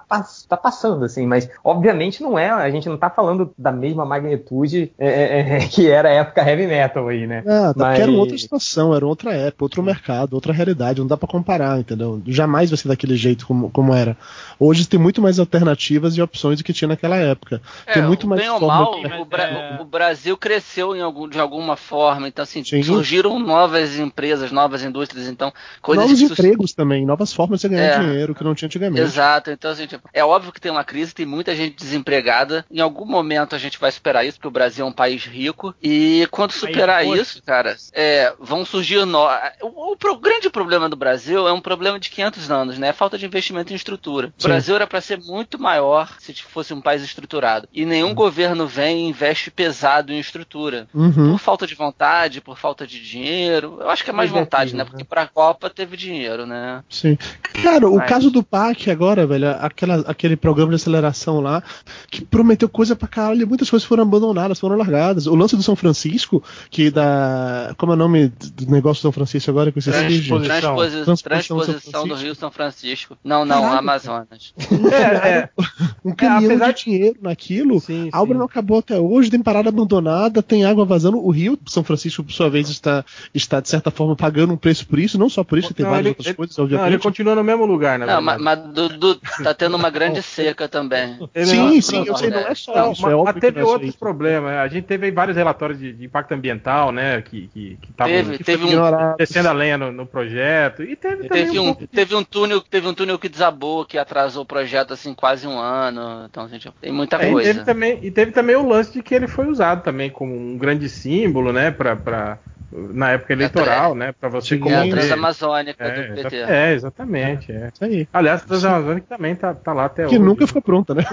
tá 0.48 0.56
passando, 0.56 1.04
assim, 1.04 1.26
mas 1.26 1.48
obviamente 1.64 2.22
não 2.22 2.38
é, 2.38 2.50
a 2.50 2.70
gente 2.70 2.88
não 2.88 2.96
tá 2.96 3.10
falando 3.10 3.52
da 3.56 3.72
mesma 3.72 4.04
magnitude 4.04 4.92
é, 4.98 5.08
é, 5.08 5.40
é, 5.40 5.58
que 5.74 5.88
era 5.88 6.08
a 6.10 6.12
época 6.12 6.42
heavy 6.46 6.66
metal 6.66 7.08
aí, 7.08 7.26
né? 7.26 7.42
Ah, 7.46 7.72
tá, 7.72 7.86
porque 7.86 8.02
era 8.02 8.10
Mas- 8.10 8.20
outra 8.20 8.36
situação, 8.38 8.94
era 8.94 9.06
outra 9.06 9.32
época, 9.32 9.64
outro 9.64 9.82
mercado, 9.82 10.34
outra 10.34 10.52
realidade, 10.52 11.00
não 11.00 11.06
dá 11.06 11.16
pra 11.16 11.26
comparar, 11.28 11.78
entendeu? 11.80 12.20
Jamais 12.26 12.68
vai 12.70 12.76
ser 12.76 12.88
daquele 12.88 13.16
jeito 13.16 13.46
como, 13.46 13.70
como 13.70 13.94
era. 13.94 14.16
Hoje 14.58 14.86
tem 14.86 15.00
muito 15.00 15.22
mais 15.22 15.38
alternativas 15.38 16.16
e 16.16 16.20
opções 16.22 16.58
do 16.58 16.64
que 16.64 16.72
tinha 16.72 16.88
naquela 16.88 17.16
época. 17.16 17.60
tem 17.92 18.02
muito 18.02 18.26
mais 18.28 18.40
É, 18.40 18.44
bem 18.44 18.52
ou 18.52 18.60
mal, 18.60 19.00
mas 19.02 19.20
o, 19.20 19.24
Bra- 19.24 19.44
é- 19.44 19.78
o 19.80 19.84
Brasil 19.84 20.36
cresceu 20.36 20.94
em 20.94 21.00
algum, 21.00 21.28
de 21.28 21.38
alguma 21.40 21.76
forma, 21.76 22.28
então 22.28 22.42
assim, 22.42 22.62
Sim. 22.64 22.82
surgiram 22.82 23.38
novas 23.38 23.98
empresas, 23.98 24.52
novas 24.52 24.82
indústrias, 24.84 25.26
então 25.28 25.52
coisas 25.80 26.04
Novos 26.04 26.18
que 26.20 26.32
empregos 26.32 26.72
também, 26.74 27.06
novas 27.06 27.32
formas 27.32 27.60
de 27.60 27.68
ganhar 27.68 27.82
É. 27.84 27.98
dinheiro 28.00 28.34
que 28.34 28.44
não 28.44 28.54
tinha 28.54 28.66
antigamente. 28.66 29.00
Exato, 29.00 29.50
então 29.50 29.70
assim, 29.70 29.86
tipo, 29.86 30.08
é 30.12 30.24
óbvio 30.24 30.52
que 30.52 30.60
tem 30.60 30.70
uma 30.70 30.84
crise, 30.84 31.14
tem 31.14 31.24
muita 31.26 31.54
gente 31.56 31.76
desempregada. 31.76 32.64
Em 32.70 32.80
algum 32.80 33.06
momento 33.06 33.54
a 33.54 33.58
gente 33.58 33.78
vai 33.78 33.90
superar 33.90 34.26
isso, 34.26 34.36
porque 34.38 34.48
o 34.48 34.50
Brasil 34.50 34.84
é 34.84 34.88
um 34.88 34.92
país 34.92 35.24
rico. 35.24 35.61
E 35.82 36.26
quando 36.30 36.52
superar 36.52 37.04
poxa. 37.04 37.22
isso, 37.22 37.42
cara, 37.42 37.76
é, 37.92 38.32
vão 38.40 38.64
surgir 38.64 39.04
no... 39.04 39.18
o, 39.62 39.92
o 39.92 39.96
pro- 39.96 40.18
grande 40.18 40.48
problema 40.50 40.88
do 40.88 40.96
Brasil 40.96 41.46
é 41.46 41.52
um 41.52 41.60
problema 41.60 41.98
de 41.98 42.10
500 42.10 42.50
anos, 42.50 42.78
né? 42.78 42.92
Falta 42.92 43.16
de 43.18 43.26
investimento 43.26 43.72
em 43.72 43.76
estrutura. 43.76 44.28
O 44.38 44.42
Sim. 44.42 44.48
Brasil 44.48 44.74
era 44.74 44.86
para 44.86 45.00
ser 45.00 45.18
muito 45.18 45.58
maior 45.58 46.16
se 46.18 46.32
fosse 46.42 46.72
um 46.74 46.80
país 46.80 47.02
estruturado. 47.02 47.68
E 47.72 47.84
nenhum 47.84 48.14
governo 48.14 48.66
vem 48.66 49.06
e 49.06 49.08
investe 49.10 49.50
pesado 49.50 50.12
em 50.12 50.18
estrutura. 50.18 50.86
Uhum. 50.94 51.32
Por 51.32 51.38
falta 51.38 51.66
de 51.66 51.74
vontade, 51.74 52.40
por 52.40 52.58
falta 52.58 52.86
de 52.86 53.00
dinheiro. 53.02 53.78
Eu 53.80 53.90
acho 53.90 54.04
que 54.04 54.10
é 54.10 54.12
mais 54.12 54.30
Mas 54.30 54.36
é 54.36 54.40
vontade, 54.44 54.62
aquilo, 54.70 54.78
né? 54.78 54.84
né? 54.84 54.90
Porque 54.90 55.04
pra 55.04 55.26
Copa 55.26 55.68
teve 55.70 55.96
dinheiro, 55.96 56.46
né? 56.46 56.82
Sim. 56.88 57.16
Cara, 57.62 57.88
o 57.88 57.96
Mas- 57.96 58.08
caso 58.08 58.30
do 58.30 58.42
PAC 58.42 58.90
agora, 58.90 59.26
velho, 59.26 59.50
aquela, 59.60 59.96
aquele 60.06 60.36
programa 60.36 60.70
de 60.70 60.76
aceleração 60.76 61.40
lá, 61.40 61.62
que 62.10 62.24
prometeu 62.24 62.68
coisa 62.68 62.94
pra 62.96 63.08
caralho, 63.08 63.42
e 63.42 63.46
muitas 63.46 63.68
coisas 63.70 63.86
foram 63.86 64.02
abandonadas, 64.02 64.58
foram 64.58 64.76
largadas. 64.76 65.26
O 65.26 65.36
lance 65.42 65.56
do 65.56 65.62
São 65.62 65.76
Francisco, 65.76 66.42
que 66.70 66.90
da. 66.90 67.74
Como 67.76 67.92
é 67.92 67.94
o 67.94 67.98
nome 67.98 68.28
do 68.28 68.70
negócio 68.70 69.00
do 69.00 69.02
São 69.02 69.12
Francisco 69.12 69.50
agora 69.50 69.70
que 69.72 69.80
gente? 69.80 69.92
Transposição. 69.92 70.48
Transposi- 70.76 71.04
Transposição 71.04 71.56
Transposição 71.56 71.90
São 71.92 72.02
do 72.02 72.06
Francisco. 72.08 72.24
Rio 72.24 72.34
São 72.34 72.50
Francisco. 72.50 73.18
Não, 73.24 73.44
não, 73.44 73.60
Caralho, 73.62 73.78
Amazonas. 73.78 74.54
É, 74.92 75.28
é. 75.28 75.48
Um 76.04 76.12
caminhão 76.14 76.50
apesar 76.52 76.72
de 76.72 76.84
dinheiro 76.84 77.16
naquilo. 77.22 77.80
Sim, 77.80 78.08
A 78.12 78.20
obra 78.20 78.34
sim. 78.34 78.38
não 78.38 78.46
acabou 78.46 78.78
até 78.78 78.98
hoje, 78.98 79.30
tem 79.30 79.40
parada 79.42 79.68
abandonada, 79.68 80.42
tem 80.42 80.64
água 80.64 80.84
vazando. 80.84 81.18
O 81.18 81.30
Rio, 81.30 81.58
São 81.66 81.84
Francisco, 81.84 82.24
por 82.24 82.32
sua 82.32 82.50
vez, 82.50 82.68
está, 82.68 83.04
está 83.32 83.60
de 83.60 83.68
certa 83.68 83.90
forma 83.90 84.16
pagando 84.16 84.52
um 84.52 84.56
preço 84.56 84.86
por 84.86 84.98
isso, 84.98 85.16
não 85.18 85.28
só 85.28 85.44
por 85.44 85.58
isso, 85.58 85.72
tem 85.72 85.84
Não, 85.84 85.90
várias 85.90 86.06
ele- 86.06 86.10
outras 86.10 86.26
ele- 86.26 86.34
coisas, 86.36 86.56
Não, 86.56 86.64
ele 86.64 86.74
obviamente. 86.76 87.02
continua 87.02 87.34
no 87.36 87.44
mesmo 87.44 87.64
lugar, 87.66 87.98
Não, 87.98 88.06
mas, 88.20 88.36
verdade. 88.36 88.42
mas 88.42 88.74
Dudu, 88.74 89.20
tá 89.44 89.54
tendo 89.54 89.76
uma 89.76 89.90
grande 89.90 90.20
seca 90.22 90.68
também. 90.68 91.18
Ele 91.34 91.46
sim, 91.46 91.80
sim, 91.80 92.04
eu 92.06 92.16
sei, 92.16 92.30
não 92.30 92.38
é 92.40 92.54
só 92.54 92.74
Não, 92.74 92.92
isso, 92.92 93.02
mas, 93.02 93.12
é 93.12 93.14
óbvio 93.14 93.32
mas 93.34 93.40
teve 93.40 93.60
é 93.60 93.64
outros 93.64 93.94
problemas. 93.96 94.52
A 94.56 94.68
gente 94.68 94.84
teve 94.84 95.06
aí 95.06 95.12
vários 95.32 95.36
relatórios 95.36 95.78
de, 95.78 95.92
de 95.92 96.04
impacto 96.04 96.32
ambiental, 96.32 96.92
né? 96.92 97.20
Que 97.22 97.48
que 97.48 97.76
que 97.80 97.90
estavam 97.90 98.12
Teve- 98.12 98.38
que 98.38 98.44
teve 98.44 98.64
um- 98.64 99.16
descendo 99.16 99.48
a 99.48 99.52
lenha 99.52 99.78
no, 99.78 99.90
no 99.92 100.06
projeto 100.06 100.82
e 100.82 100.94
teve 100.96 101.28
também 101.28 101.46
Teve 101.46 101.58
um 101.58 101.70
um, 101.70 101.74
de- 101.74 101.86
teve 101.86 102.14
um 102.14 102.22
túnel, 102.24 102.60
teve 102.60 102.86
um 102.86 102.94
túnel 102.94 103.18
que 103.18 103.28
desabou, 103.28 103.84
que 103.84 103.98
atrasou 103.98 104.42
o 104.42 104.46
projeto 104.46 104.92
assim 104.92 105.14
quase 105.14 105.46
um 105.46 105.58
ano. 105.58 106.26
Então, 106.30 106.48
gente, 106.48 106.70
tem 106.80 106.92
muita 106.92 107.16
É, 107.22 107.28
e, 107.28 107.32
coisa. 107.32 107.52
teve 107.52 107.64
também, 107.64 107.98
e 108.02 108.10
teve 108.10 108.32
também 108.32 108.56
o 108.56 108.66
lance 108.68 108.92
de 108.92 109.02
que 109.02 109.14
ele 109.14 109.26
foi 109.26 109.46
usado 109.48 109.82
também 109.82 110.10
como 110.10 110.34
um 110.34 110.56
grande 110.56 110.88
símbolo, 110.88 111.52
né, 111.52 111.70
pra, 111.70 111.96
pra, 111.96 112.38
na 112.72 113.10
época 113.12 113.32
eleitoral, 113.32 113.94
né, 113.94 114.12
para 114.12 114.28
você 114.28 114.54
É 114.66 114.74
a. 114.76 114.88
Transamazônica 114.88 115.84
É, 115.84 116.08
do 116.08 116.14
PT. 116.22 116.36
é, 116.36 116.72
exatamente. 116.72 117.52
É. 117.52 117.70
Isso 117.72 117.84
aí. 117.84 118.08
Aliás, 118.12 118.42
a 118.42 118.46
Transamazônica 118.46 119.06
também 119.08 119.34
tá, 119.34 119.54
tá 119.54 119.72
lá 119.72 119.84
até 119.86 120.02
Que 120.06 120.14
hoje. 120.16 120.18
nunca 120.18 120.46
ficou 120.46 120.62
pronta, 120.62 120.94
né? 120.94 121.04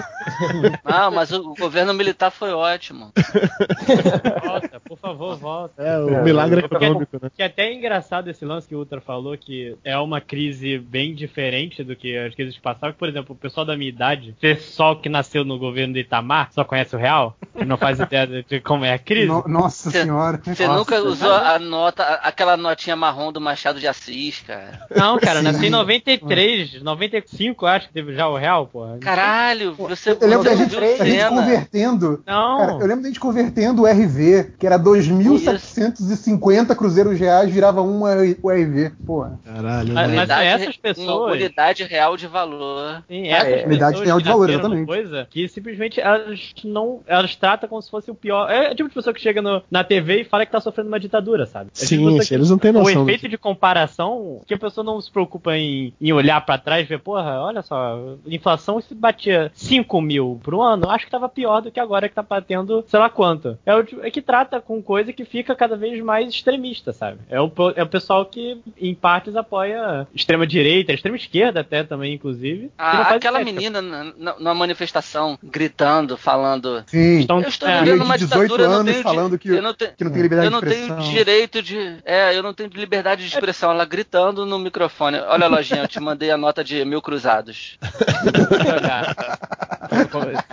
Não, 0.85 1.11
mas 1.11 1.31
o, 1.31 1.51
o 1.51 1.55
governo 1.55 1.93
militar 1.93 2.31
foi 2.31 2.51
ótimo. 2.51 3.11
Volta, 4.45 4.79
por 4.79 4.97
favor, 4.97 5.35
volta. 5.37 5.81
É, 5.83 5.97
o 5.99 6.23
milagre 6.23 6.61
Porque- 6.61 6.85
econômico, 6.85 7.17
né? 7.21 7.29
Que 7.35 7.43
até 7.43 7.63
é 7.67 7.73
engraçado 7.73 8.29
esse 8.29 8.45
lance 8.45 8.67
que 8.67 8.75
o 8.75 8.79
Ultra 8.79 9.01
falou, 9.01 9.37
que 9.37 9.75
é 9.83 9.97
uma 9.97 10.21
crise 10.21 10.77
bem 10.77 11.13
diferente 11.13 11.83
do 11.83 11.95
que 11.95 12.17
as 12.17 12.33
crises 12.35 12.55
que 12.55 12.61
passavam. 12.61 12.95
Por 12.97 13.07
exemplo, 13.09 13.33
o 13.35 13.37
pessoal 13.37 13.65
da 13.65 13.75
minha 13.77 13.89
idade, 13.89 14.35
pessoal 14.39 14.95
que 14.99 15.09
nasceu 15.09 15.43
no 15.43 15.57
governo 15.57 15.93
do 15.93 15.99
Itamar, 15.99 16.49
só 16.51 16.63
conhece 16.63 16.95
o 16.95 16.99
real, 16.99 17.35
e 17.55 17.65
não 17.65 17.77
faz 17.77 17.99
ideia 17.99 18.27
de 18.27 18.59
como 18.61 18.85
é 18.85 18.93
a 18.93 18.99
crise. 18.99 19.27
No- 19.27 19.43
nossa 19.47 19.89
Cê- 19.91 20.01
senhora. 20.03 20.39
Você 20.43 20.67
nunca 20.67 20.99
usou 21.01 21.31
a 21.33 21.48
nota, 21.57 22.03
a- 22.03 22.15
aquela 22.27 22.55
notinha 22.57 22.95
marrom 22.95 23.31
do 23.31 23.39
Machado 23.41 23.79
de 23.79 23.87
Assis, 23.87 24.41
cara. 24.45 24.81
Não, 24.95 25.17
cara, 25.17 25.41
nasci 25.41 25.67
em 25.67 25.69
93, 25.69 26.81
95, 26.83 27.65
acho 27.65 27.87
que 27.87 27.93
teve 27.93 28.13
já 28.13 28.27
o 28.27 28.37
real, 28.37 28.67
porra. 28.67 28.97
Caralho, 28.99 29.73
você, 29.73 30.11
Eu 30.11 30.27
lembro 30.27 30.43
da 30.43 30.55
gente, 30.55 30.75
da 30.75 31.05
gente 31.05 31.25
convertendo. 31.29 32.23
Não. 32.27 32.57
Cara, 32.59 32.71
eu 32.73 32.85
lembro 32.87 33.01
da 33.03 33.07
gente 33.07 33.19
convertendo 33.19 33.83
o 33.83 33.87
RV, 33.87 34.53
que 34.59 34.65
era 34.67 34.77
2.750 34.77 36.75
cruzeiros 36.75 37.19
reais, 37.19 37.51
virava 37.51 37.81
um 37.81 38.01
o 38.03 38.49
RV. 38.51 38.91
Porra. 39.05 39.39
Caralho. 39.45 39.93
Mas- 39.93 40.11
mas 40.13 40.29
essas 40.29 40.67
uma 40.75 40.81
pessoas- 40.81 41.33
unidade 41.35 41.83
real 41.83 42.17
de 42.17 42.27
valor. 42.27 43.03
Sim, 43.07 43.29
Ah, 43.31 43.37
essas 43.37 43.61
é, 43.61 43.65
unidade 43.65 44.03
real 44.03 44.19
de 44.19 44.27
valor, 44.29 44.49
exatamente. 44.49 44.85
Coisa 44.85 45.27
que 45.29 45.47
simplesmente 45.47 45.99
elas 46.01 46.53
não. 46.63 47.01
Elas 47.07 47.35
tratam 47.35 47.69
como 47.69 47.81
se 47.81 47.89
fosse 47.89 48.09
o 48.11 48.15
pior. 48.15 48.49
É 48.49 48.71
o 48.71 48.75
tipo 48.75 48.89
de 48.89 48.95
pessoa 48.95 49.13
que 49.13 49.21
chega 49.21 49.41
no- 49.41 49.61
na 49.69 49.83
TV 49.83 50.21
e 50.21 50.23
fala 50.23 50.45
que 50.45 50.51
tá 50.51 50.59
sofrendo 50.59 50.87
uma 50.89 50.99
ditadura, 50.99 51.38
sabe? 51.45 51.69
O 51.69 51.73
tipo 51.73 51.79
de 51.81 51.87
Sim, 51.87 51.97
pessoa 52.05 52.21
sim, 52.23 52.27
que- 52.27 52.33
eles 52.35 52.49
não 52.49 52.57
têm 52.57 52.71
O 52.71 52.73
noção. 52.75 53.03
efeito 53.03 53.27
de 53.29 53.37
comparação, 53.37 54.41
que 54.47 54.53
a 54.53 54.57
pessoa 54.57 54.83
não 54.83 54.99
se 55.01 55.11
preocupa 55.11 55.55
em, 55.55 55.93
em 55.99 56.11
olhar 56.13 56.41
pra 56.45 56.57
trás 56.57 56.85
e 56.85 56.89
ver, 56.89 56.99
porra, 56.99 57.39
olha 57.41 57.61
só, 57.61 58.15
inflação 58.25 58.81
se 58.81 58.93
batia 58.95 59.51
5 59.53 60.01
mil 60.01 60.39
por 60.43 60.59
ano, 60.59 60.89
acho 60.89 61.05
que 61.05 61.11
tava 61.11 61.29
pior 61.29 61.61
do 61.61 61.71
que 61.71 61.79
agora 61.79 62.09
que 62.09 62.15
tá 62.15 62.23
batendo 62.23 62.83
sei 62.87 62.99
lá 62.99 63.09
quanto. 63.09 63.57
É, 63.65 63.75
o, 63.75 63.85
é 64.01 64.11
que 64.11 64.21
trata 64.21 64.59
com 64.61 64.81
coisa 64.81 65.13
que 65.13 65.25
fica 65.25 65.55
cada 65.55 65.75
vez 65.75 66.01
mais 66.03 66.29
extremista, 66.29 66.91
sabe? 66.93 67.19
É 67.29 67.39
o, 67.39 67.51
é 67.75 67.83
o 67.83 67.87
pessoal 67.87 68.25
que, 68.25 68.59
em 68.79 68.93
partes, 68.93 69.35
apoia 69.35 70.07
extrema 70.13 70.45
direita, 70.45 70.91
extrema 70.93 71.17
esquerda 71.17 71.61
até 71.61 71.83
também, 71.83 72.13
inclusive. 72.13 72.71
Ah, 72.77 73.01
aquela 73.13 73.39
estética. 73.41 73.45
menina 73.45 73.81
na, 73.81 74.53
manifestação 74.53 75.37
gritando, 75.43 76.17
falando. 76.17 76.83
Sim. 76.87 77.19
Estão- 77.19 77.41
Eu 77.41 77.49
estou 77.49 77.67
é, 77.69 77.79
vivendo 77.79 77.99
de 77.99 78.05
uma 78.05 78.17
18 78.17 78.41
ditadura, 78.43 78.63
eu 78.63 78.69
não 78.69 78.75
anos 78.79 78.91
tenho 78.91 79.03
falando 79.03 79.37
que- 79.37 79.49
eu 79.49 79.61
não 79.61 79.73
tenho, 79.73 79.91
Que 79.95 80.03
não 80.03 80.11
tem 80.11 80.21
liberdade 80.21 80.47
eu 80.47 80.51
não 80.51 80.59
de 80.61 80.67
tenho 80.69 80.81
expressão. 80.87 81.11
Direito 81.29 81.61
de. 81.61 81.97
É, 82.03 82.35
eu 82.35 82.41
não 82.41 82.53
tenho 82.53 82.69
liberdade 82.73 83.21
de 83.21 83.27
expressão. 83.33 83.71
Ela 83.71 83.85
gritando 83.85 84.45
no 84.45 84.57
microfone. 84.57 85.19
Olha, 85.19 85.47
lojinha, 85.47 85.81
eu 85.83 85.87
te 85.87 85.99
mandei 85.99 86.31
a 86.31 86.37
nota 86.37 86.63
de 86.63 86.83
mil 86.83 87.01
cruzados. 87.01 87.77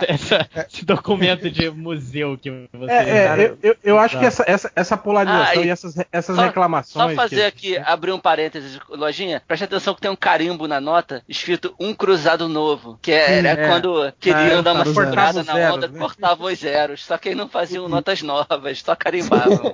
Essa- 0.07 0.47
esse 0.69 0.85
documento 0.85 1.49
de 1.49 1.69
museu 1.69 2.37
que 2.37 2.49
você. 2.73 2.91
É, 2.91 3.09
é, 3.09 3.45
eu, 3.45 3.57
eu, 3.61 3.75
eu 3.83 3.99
acho 3.99 4.17
que 4.19 4.25
essa, 4.25 4.43
essa, 4.47 4.71
essa 4.75 4.97
polarização 4.97 5.61
Ah, 5.61 5.63
e 5.63 5.67
e 5.67 5.69
essas, 5.69 5.95
essas 6.11 6.35
só- 6.35 6.41
reclamações. 6.43 7.09
Só 7.11 7.15
fazer 7.15 7.51
que- 7.51 7.77
aqui, 7.77 7.89
abrir 7.91 8.11
um 8.11 8.19
parênteses, 8.19 8.79
lojinha, 8.89 9.41
preste 9.47 9.63
atenção 9.63 9.93
que 9.95 10.01
tem 10.01 10.11
um 10.11 10.15
carimbo 10.15 10.67
na 10.67 10.79
nota 10.79 11.23
escrito 11.27 11.73
um 11.79 11.93
cruzado 11.93 12.47
novo, 12.47 12.97
que 13.01 13.11
é, 13.11 13.37
era 13.39 13.49
é. 13.49 13.67
quando 13.67 14.11
queriam 14.19 14.59
Ah, 14.59 14.61
dar 14.61 14.73
uma 14.73 14.83
os 14.83 14.89
segurada 14.89 15.31
zeros, 15.43 15.47
na 15.47 15.53
né? 15.53 15.71
onda, 15.71 15.89
cortavam 15.89 16.47
os 16.51 16.59
zeros. 16.59 17.05
Só 17.05 17.17
que 17.17 17.29
aí 17.29 17.35
não 17.35 17.47
faziam 17.49 17.87
notas 17.87 18.21
novas, 18.21 18.81
só 18.81 18.95
carimbavam. 18.95 19.73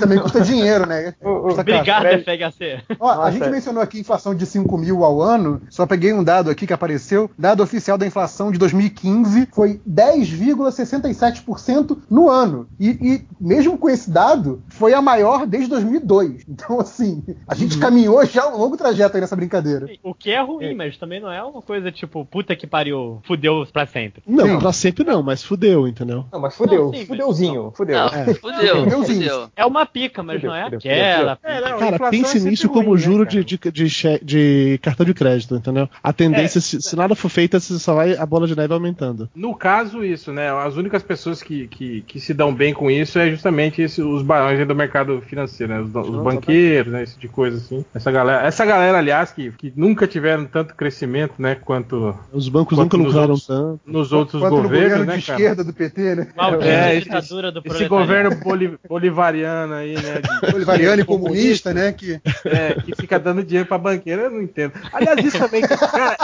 Também 0.00 0.18
custa 0.22 0.40
dinheiro, 0.40 0.86
né? 0.86 1.14
Obrigado, 1.22 2.02
Fred. 2.02 2.24
FHC. 2.24 2.82
Ó, 2.98 3.22
a 3.22 3.30
gente 3.30 3.48
mencionou 3.48 3.82
aqui 3.82 4.00
inflação 4.00 4.34
de 4.34 4.44
5 4.46 4.76
mil 4.78 5.04
ao 5.04 5.20
ano, 5.20 5.60
só 5.70 5.86
peguei 5.86 6.12
um 6.12 6.24
dado 6.24 6.50
aqui 6.50 6.66
que 6.66 6.72
apareceu. 6.72 7.30
Dado 7.38 7.62
oficial 7.62 7.96
da 7.98 8.06
inflação 8.06 8.50
de 8.52 8.58
2015 8.58 9.48
foi 9.52 9.80
10,67% 9.88 11.98
no 12.10 12.28
ano. 12.28 12.66
E, 12.78 12.90
e 12.90 13.24
mesmo 13.40 13.78
com 13.78 13.88
esse 13.88 14.10
dado, 14.10 14.62
foi 14.68 14.92
a 14.94 15.00
maior 15.02 15.46
desde 15.46 15.68
2002. 15.70 16.42
Então, 16.52 16.78
assim, 16.80 17.22
a 17.48 17.54
gente 17.54 17.78
caminhou 17.78 18.24
já 18.26 18.46
um 18.48 18.56
longo 18.58 18.76
trajeto 18.76 19.16
aí 19.16 19.20
nessa 19.20 19.34
brincadeira. 19.34 19.86
O 20.02 20.14
que 20.14 20.30
é 20.30 20.40
ruim, 20.40 20.74
mas 20.74 20.96
também 20.98 21.18
não 21.20 21.32
é 21.32 21.42
uma 21.42 21.62
coisa 21.62 21.90
tipo, 21.90 22.24
puta 22.26 22.54
que 22.54 22.66
pariu, 22.66 23.20
fudeu 23.26 23.66
pra 23.72 23.86
sempre. 23.86 24.22
Não, 24.26 24.46
Sim. 24.46 24.58
pra 24.58 24.72
sempre 24.72 25.02
não, 25.02 25.22
mas 25.22 25.42
fudeu, 25.42 25.88
entendeu? 25.88 26.24
Não, 26.32 26.40
mas 26.40 26.54
fudeu, 26.54 26.86
Não, 26.86 26.94
sim, 26.94 27.06
fudeuzinho, 27.06 27.72
fudeu. 27.74 27.96
Não, 27.96 28.06
É. 28.08 28.34
fudeu, 28.34 28.84
Fudeuzinho. 28.84 29.30
fudeu. 29.30 29.48
É 29.56 29.64
uma 29.66 29.86
pica, 30.02 30.22
mas 30.22 30.42
não 30.42 30.54
é 30.54 30.62
aquela. 30.64 31.38
É, 31.42 31.60
não, 31.60 31.78
Cara, 31.78 32.10
pense 32.10 32.38
é 32.38 32.40
nisso 32.40 32.68
ruim, 32.68 32.74
como 32.82 32.94
né, 32.94 33.00
juro 33.00 33.24
cara? 33.26 33.42
de, 33.44 33.44
de, 33.58 33.70
de, 33.70 33.90
che- 33.90 34.20
de 34.22 34.78
cartão 34.82 35.04
de 35.06 35.14
crédito, 35.14 35.54
entendeu? 35.54 35.88
A 36.02 36.12
tendência, 36.12 36.60
se, 36.60 36.80
se 36.82 36.96
nada 36.96 37.14
for 37.14 37.28
feito, 37.28 37.58
você 37.58 37.78
só 37.78 37.94
vai 37.94 38.16
a 38.16 38.26
bola 38.26 38.46
de 38.46 38.56
neve 38.56 38.72
aumentando. 38.74 39.28
No 39.34 39.54
caso, 39.54 40.04
isso, 40.04 40.32
né? 40.32 40.50
As 40.50 40.76
únicas 40.76 41.02
pessoas 41.02 41.42
que, 41.42 41.66
que, 41.68 42.02
que 42.06 42.20
se 42.20 42.32
dão 42.34 42.54
bem 42.54 42.72
com 42.74 42.90
isso 42.90 43.18
é 43.18 43.30
justamente 43.30 43.80
esse- 43.82 44.02
os 44.02 44.22
barões 44.22 44.66
do 44.66 44.74
mercado 44.74 45.20
financeiro, 45.22 45.72
né? 45.72 45.80
Os, 45.80 45.94
os 45.94 46.22
banqueiros, 46.22 46.92
né? 46.92 47.02
Esse 47.02 47.12
tipo 47.12 47.22
de 47.22 47.28
coisa 47.28 47.56
assim. 47.58 47.84
Essa 47.94 48.10
galera, 48.10 48.46
essa 48.46 48.64
galera 48.64 48.98
aliás, 48.98 49.30
que, 49.32 49.50
que 49.52 49.72
nunca 49.76 50.06
tiveram 50.06 50.44
tanto 50.44 50.74
crescimento, 50.74 51.34
né? 51.38 51.54
Quanto 51.54 52.14
Os 52.32 52.48
bancos 52.48 52.76
Quanto 52.76 52.96
nunca 52.96 52.96
nos 52.98 53.06
lucraram 53.14 53.30
outros- 53.34 53.46
tanto. 53.46 53.80
nos 53.86 54.12
outros 54.12 54.40
Quanto 54.42 54.56
no 54.56 54.62
governos, 54.62 54.88
governo 54.90 55.04
né, 55.12 55.16
de 55.18 55.26
cara? 55.26 55.38
esquerda 55.38 55.64
do 55.64 55.72
PT, 55.72 56.14
né? 56.14 56.28
Maldita 56.36 56.64
É, 56.66 57.00
ditadura 57.00 57.52
do 57.52 57.62
Esse 57.64 57.88
governo 57.88 58.36
boli- 58.36 58.78
bolivariano 58.88 59.74
aí, 59.74 59.91
né? 59.94 60.20
de- 60.20 60.50
Bolivariano 60.52 61.02
e 61.02 61.04
comunista, 61.04 61.72
né? 61.74 61.92
Que 61.92 62.20
É, 62.44 62.74
que 62.74 62.94
fica 62.96 63.18
dando 63.18 63.42
dinheiro 63.42 63.68
pra 63.68 63.78
banqueiro, 63.78 64.22
eu 64.22 64.30
não 64.30 64.42
entendo. 64.42 64.72
Aliás, 64.92 65.24
isso 65.24 65.38
também, 65.38 65.62
cara, 65.62 66.16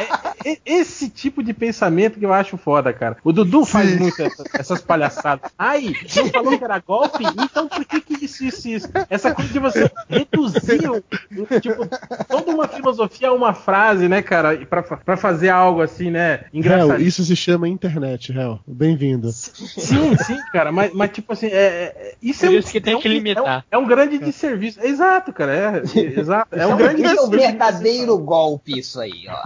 é- 0.45 0.51
é- 0.53 0.59
esse 0.64 1.09
tipo 1.09 1.43
de 1.43 1.53
pensamento 1.53 2.19
que 2.19 2.25
eu 2.25 2.33
acho 2.33 2.57
foda, 2.57 2.93
cara. 2.93 3.16
O 3.25 3.33
Dudu 3.33 3.64
faz 3.64 3.91
Sim. 3.91 3.99
muito 3.99 4.21
essa- 4.23 4.45
essas 4.55 4.81
palhaçadas. 4.81 5.51
Ai, 5.59 5.93
não 6.16 6.27
falou 6.29 6.59
que 6.59 6.64
era 6.64 6.79
golpe? 6.79 7.25
Então 7.43 7.69
por 7.69 7.85
que 7.85 8.01
que 8.01 8.25
isso, 8.25 8.45
isso, 8.45 8.69
isso? 8.69 8.89
Essa 9.09 9.35
coisa 9.35 9.53
de 9.53 9.59
você 9.59 9.91
reduzir, 10.09 10.81
tipo, 11.61 11.87
toda 12.29 12.51
uma 12.53 12.69
filosofia 12.69 13.29
a 13.29 13.33
uma 13.33 13.55
frase, 13.55 14.09
né, 14.09 14.23
cara, 14.23 14.57
pra, 14.66 14.83
pra 14.83 15.16
fazer 15.16 15.49
algo 15.49 15.81
assim, 15.83 16.11
né, 16.11 16.33
Hell, 16.33 16.49
engraçado. 16.53 17.03
isso 17.03 17.25
se 17.25 17.37
chama 17.37 17.69
internet, 17.69 18.33
Hell. 18.33 18.61
Bem-vindo. 18.66 19.31
Sim, 19.33 20.16
sim, 20.16 20.39
cara, 20.53 20.71
mas, 20.73 20.93
mas 20.93 21.11
tipo 21.11 21.33
assim, 21.33 21.47
é, 21.47 21.51
é- 21.57 22.14
isso 22.23 22.41
Por 22.47 22.55
é 22.55 22.59
um, 22.59 22.62
que 22.62 22.81
tem 22.81 22.95
é 22.95 22.97
um- 22.97 23.01
que 23.01 23.09
limitar. 23.09 23.45
É 23.47 23.58
um, 23.58 23.58
é 23.71 23.79
um 23.79 23.87
grande 23.87 24.19
desserviço. 24.19 24.79
Exato, 24.85 25.33
cara, 25.33 25.53
é, 25.55 25.83
é- 25.99 26.21
exato. 26.21 26.49
É 26.59 26.67
um 26.67 26.77
grande 26.77 27.03
Esse 27.03 27.17
é 27.17 27.21
o 27.21 27.29
desserviço. 27.29 27.49
verdadeiro 27.49 28.19
golpe, 28.19 28.79
isso 28.79 29.01
aí, 29.01 29.27
ó. 29.29 29.39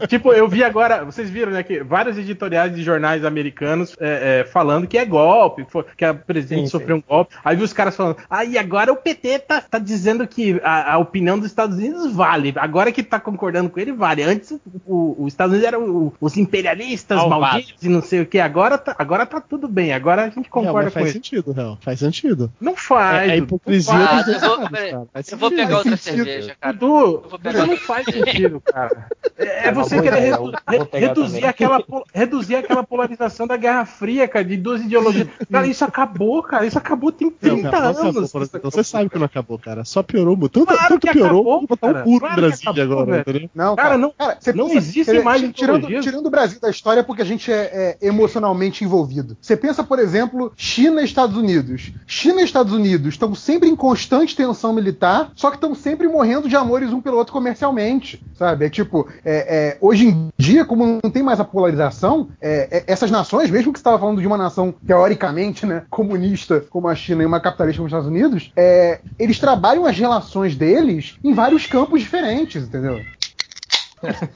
Tipo, 0.08 0.32
eu 0.32 0.48
vi 0.48 0.62
agora, 0.64 1.04
vocês 1.04 1.28
viram, 1.30 1.52
né, 1.52 1.62
que 1.62 1.82
vários 1.82 2.16
editoriais 2.18 2.74
de 2.74 2.82
jornais 2.82 3.24
americanos 3.24 3.96
é, 4.00 4.40
é, 4.40 4.44
falando 4.44 4.86
que 4.86 4.96
é 4.98 5.04
golpe, 5.04 5.66
que 5.96 6.04
a 6.04 6.14
presidente 6.14 6.60
Sim, 6.62 6.66
sim. 6.66 6.70
sofreu 6.70 6.96
um 6.96 7.02
golpe. 7.06 7.34
Aí 7.44 7.56
vi 7.56 7.62
os 7.62 7.72
caras 7.72 7.96
falando, 7.96 8.16
ah, 8.28 8.44
e 8.44 8.56
agora 8.58 8.92
o 8.92 8.96
PT 8.96 9.40
tá, 9.40 9.60
tá 9.60 9.78
dizendo 9.78 10.26
que 10.26 10.60
a, 10.64 10.94
a 10.94 10.98
opinião 10.98 11.38
dos 11.38 11.46
Estados 11.46 11.76
Unidos 11.76 12.12
vale. 12.12 12.52
Agora 12.56 12.90
que 12.92 13.02
tá 13.02 13.20
concordando 13.20 13.70
com 13.70 13.78
ele, 13.80 13.92
vale. 13.92 14.22
Antes, 14.22 14.52
os 14.86 15.28
Estados 15.28 15.52
Unidos 15.52 15.66
eram 15.68 15.84
o- 15.88 16.12
os 16.20 16.36
imperialistas 16.36 17.16
Malvado. 17.18 17.40
malditos 17.40 17.82
e 17.84 17.88
não 17.88 18.02
sei 18.02 18.20
o 18.22 18.26
que. 18.26 18.38
Agora 18.38 18.78
tá, 18.78 18.94
agora 18.98 19.26
tá 19.26 19.40
tudo 19.40 19.68
bem. 19.68 19.92
Agora 19.92 20.22
a 20.22 20.26
gente 20.28 20.38
Hell, 20.46 20.50
concorda 20.50 20.84
mas 20.84 20.92
com 20.92 21.00
faz 21.00 21.06
ele. 21.06 21.12
sentido, 21.14 21.54
Hell. 21.56 21.78
Faz 21.80 21.98
sentido. 22.00 22.29
Não 22.60 22.76
faz. 22.76 23.28
É, 23.28 23.32
é 23.34 23.36
hipocrisia 23.38 23.94
não 23.94 24.04
Ah, 24.04 24.08
faz. 24.08 24.26
dos 24.26 24.34
eu 24.42 24.48
vou- 24.48 24.58
cara. 24.58 24.88
Eu 24.90 24.98
vou 25.08 25.22
sentido. 25.22 25.50
pegar 25.56 25.76
outra 25.78 25.96
sentido. 25.96 26.24
cerveja, 26.24 26.56
cara. 26.60 26.72
Dudu, 26.74 27.22
vou 27.28 27.38
pegar. 27.38 27.66
não 27.66 27.76
faz 27.76 28.04
sentido, 28.06 28.60
cara. 28.60 29.06
É, 29.38 29.44
é 29.44 29.66
É 29.68 29.70
uma 29.72 29.84
você 29.84 30.00
querer 30.02 30.18
redu- 30.20 30.52
pegar 30.90 31.06
reduzir, 31.08 31.34
também. 31.34 31.48
aquela, 31.50 31.84
reduzir 32.14 32.54
aquela 32.56 32.82
polarização 32.82 33.46
da 33.46 33.56
Guerra 33.56 33.84
Fria, 33.84 34.28
cara, 34.28 34.44
de 34.44 34.56
duas 34.56 34.82
ideologias. 34.82 35.28
Cara, 35.50 35.66
isso 35.66 35.84
acabou, 35.84 36.42
cara. 36.42 36.66
Isso 36.66 36.78
acabou 36.78 37.10
tem 37.12 37.28
Não, 37.28 37.36
30 37.56 37.70
cara, 37.70 37.92
não 37.92 38.00
anos. 38.00 38.16
acabou, 38.24 38.42
exemplo. 38.42 38.70
Você 38.70 38.84
sabe 38.84 39.10
que 39.10 39.18
não 39.18 39.26
acabou, 39.26 39.58
cara. 39.58 39.84
Só 39.84 40.02
piorou 40.02 40.36
muito. 40.36 40.52
Tanto, 40.52 40.66
Claro 40.66 40.88
tanto 40.88 41.06
que 41.06 41.12
piorou, 41.12 41.40
acabou, 41.40 41.66
botar 41.66 41.86
um 41.88 41.92
cara. 41.92 42.04
cu 42.04 42.10
no 42.12 42.20
Claro 42.20 42.46
acabou, 42.46 42.82
agora, 42.82 43.20
entendeu? 43.20 43.50
Não, 43.54 43.76
Cara, 43.76 43.88
cara, 43.88 43.98
não- 43.98 44.14
você 44.38 44.52
não 44.52 44.66
pensa- 44.66 44.78
existe 44.78 45.04
você- 45.12 45.22
mais 45.22 45.42
tirando, 45.52 45.86
tirando 46.00 46.26
o 46.26 46.30
Brasil 46.30 46.60
da 46.60 46.70
história 46.70 47.02
porque 47.04 47.22
a 47.22 47.24
gente 47.24 47.50
é, 47.52 47.96
é 48.00 48.06
emocionalmente 48.06 48.84
envolvido. 48.84 49.36
Você 49.40 49.56
pensa, 49.56 49.82
por 49.82 49.98
exemplo, 49.98 50.52
China 50.56 51.00
e 51.00 51.04
Estados 51.04 51.36
Unidos. 51.36 51.92
China 52.20 52.42
e 52.42 52.44
Estados 52.44 52.74
Unidos 52.74 53.14
estão 53.14 53.34
sempre 53.34 53.66
em 53.66 53.74
constante 53.74 54.36
tensão 54.36 54.74
militar, 54.74 55.32
só 55.34 55.48
que 55.48 55.56
estão 55.56 55.74
sempre 55.74 56.06
morrendo 56.06 56.50
de 56.50 56.54
amores 56.54 56.92
um 56.92 57.00
pelo 57.00 57.16
outro 57.16 57.32
comercialmente, 57.32 58.22
sabe? 58.34 58.66
É 58.66 58.68
tipo, 58.68 59.08
é, 59.24 59.38
é, 59.56 59.78
hoje 59.80 60.08
em 60.08 60.28
dia, 60.36 60.66
como 60.66 61.00
não 61.02 61.10
tem 61.10 61.22
mais 61.22 61.40
a 61.40 61.44
polarização, 61.44 62.28
é, 62.38 62.68
é, 62.70 62.84
essas 62.86 63.10
nações, 63.10 63.50
mesmo 63.50 63.72
que 63.72 63.78
você 63.78 63.80
estava 63.80 63.98
falando 63.98 64.20
de 64.20 64.26
uma 64.26 64.36
nação 64.36 64.74
teoricamente, 64.86 65.64
né, 65.64 65.84
comunista 65.88 66.62
como 66.68 66.88
a 66.88 66.94
China 66.94 67.22
e 67.22 67.26
uma 67.26 67.40
capitalista 67.40 67.78
como 67.78 67.86
os 67.86 67.92
Estados 67.92 68.08
Unidos, 68.08 68.52
é, 68.54 69.00
eles 69.18 69.38
trabalham 69.38 69.86
as 69.86 69.96
relações 69.96 70.54
deles 70.54 71.16
em 71.24 71.32
vários 71.32 71.66
campos 71.66 72.02
diferentes, 72.02 72.64
entendeu? 72.64 73.00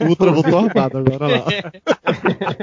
O 0.01 0.05
Ultra 0.09 0.31
voltou 0.33 0.59
armado 0.59 0.99
agora 0.99 1.27
lá. 1.27 1.45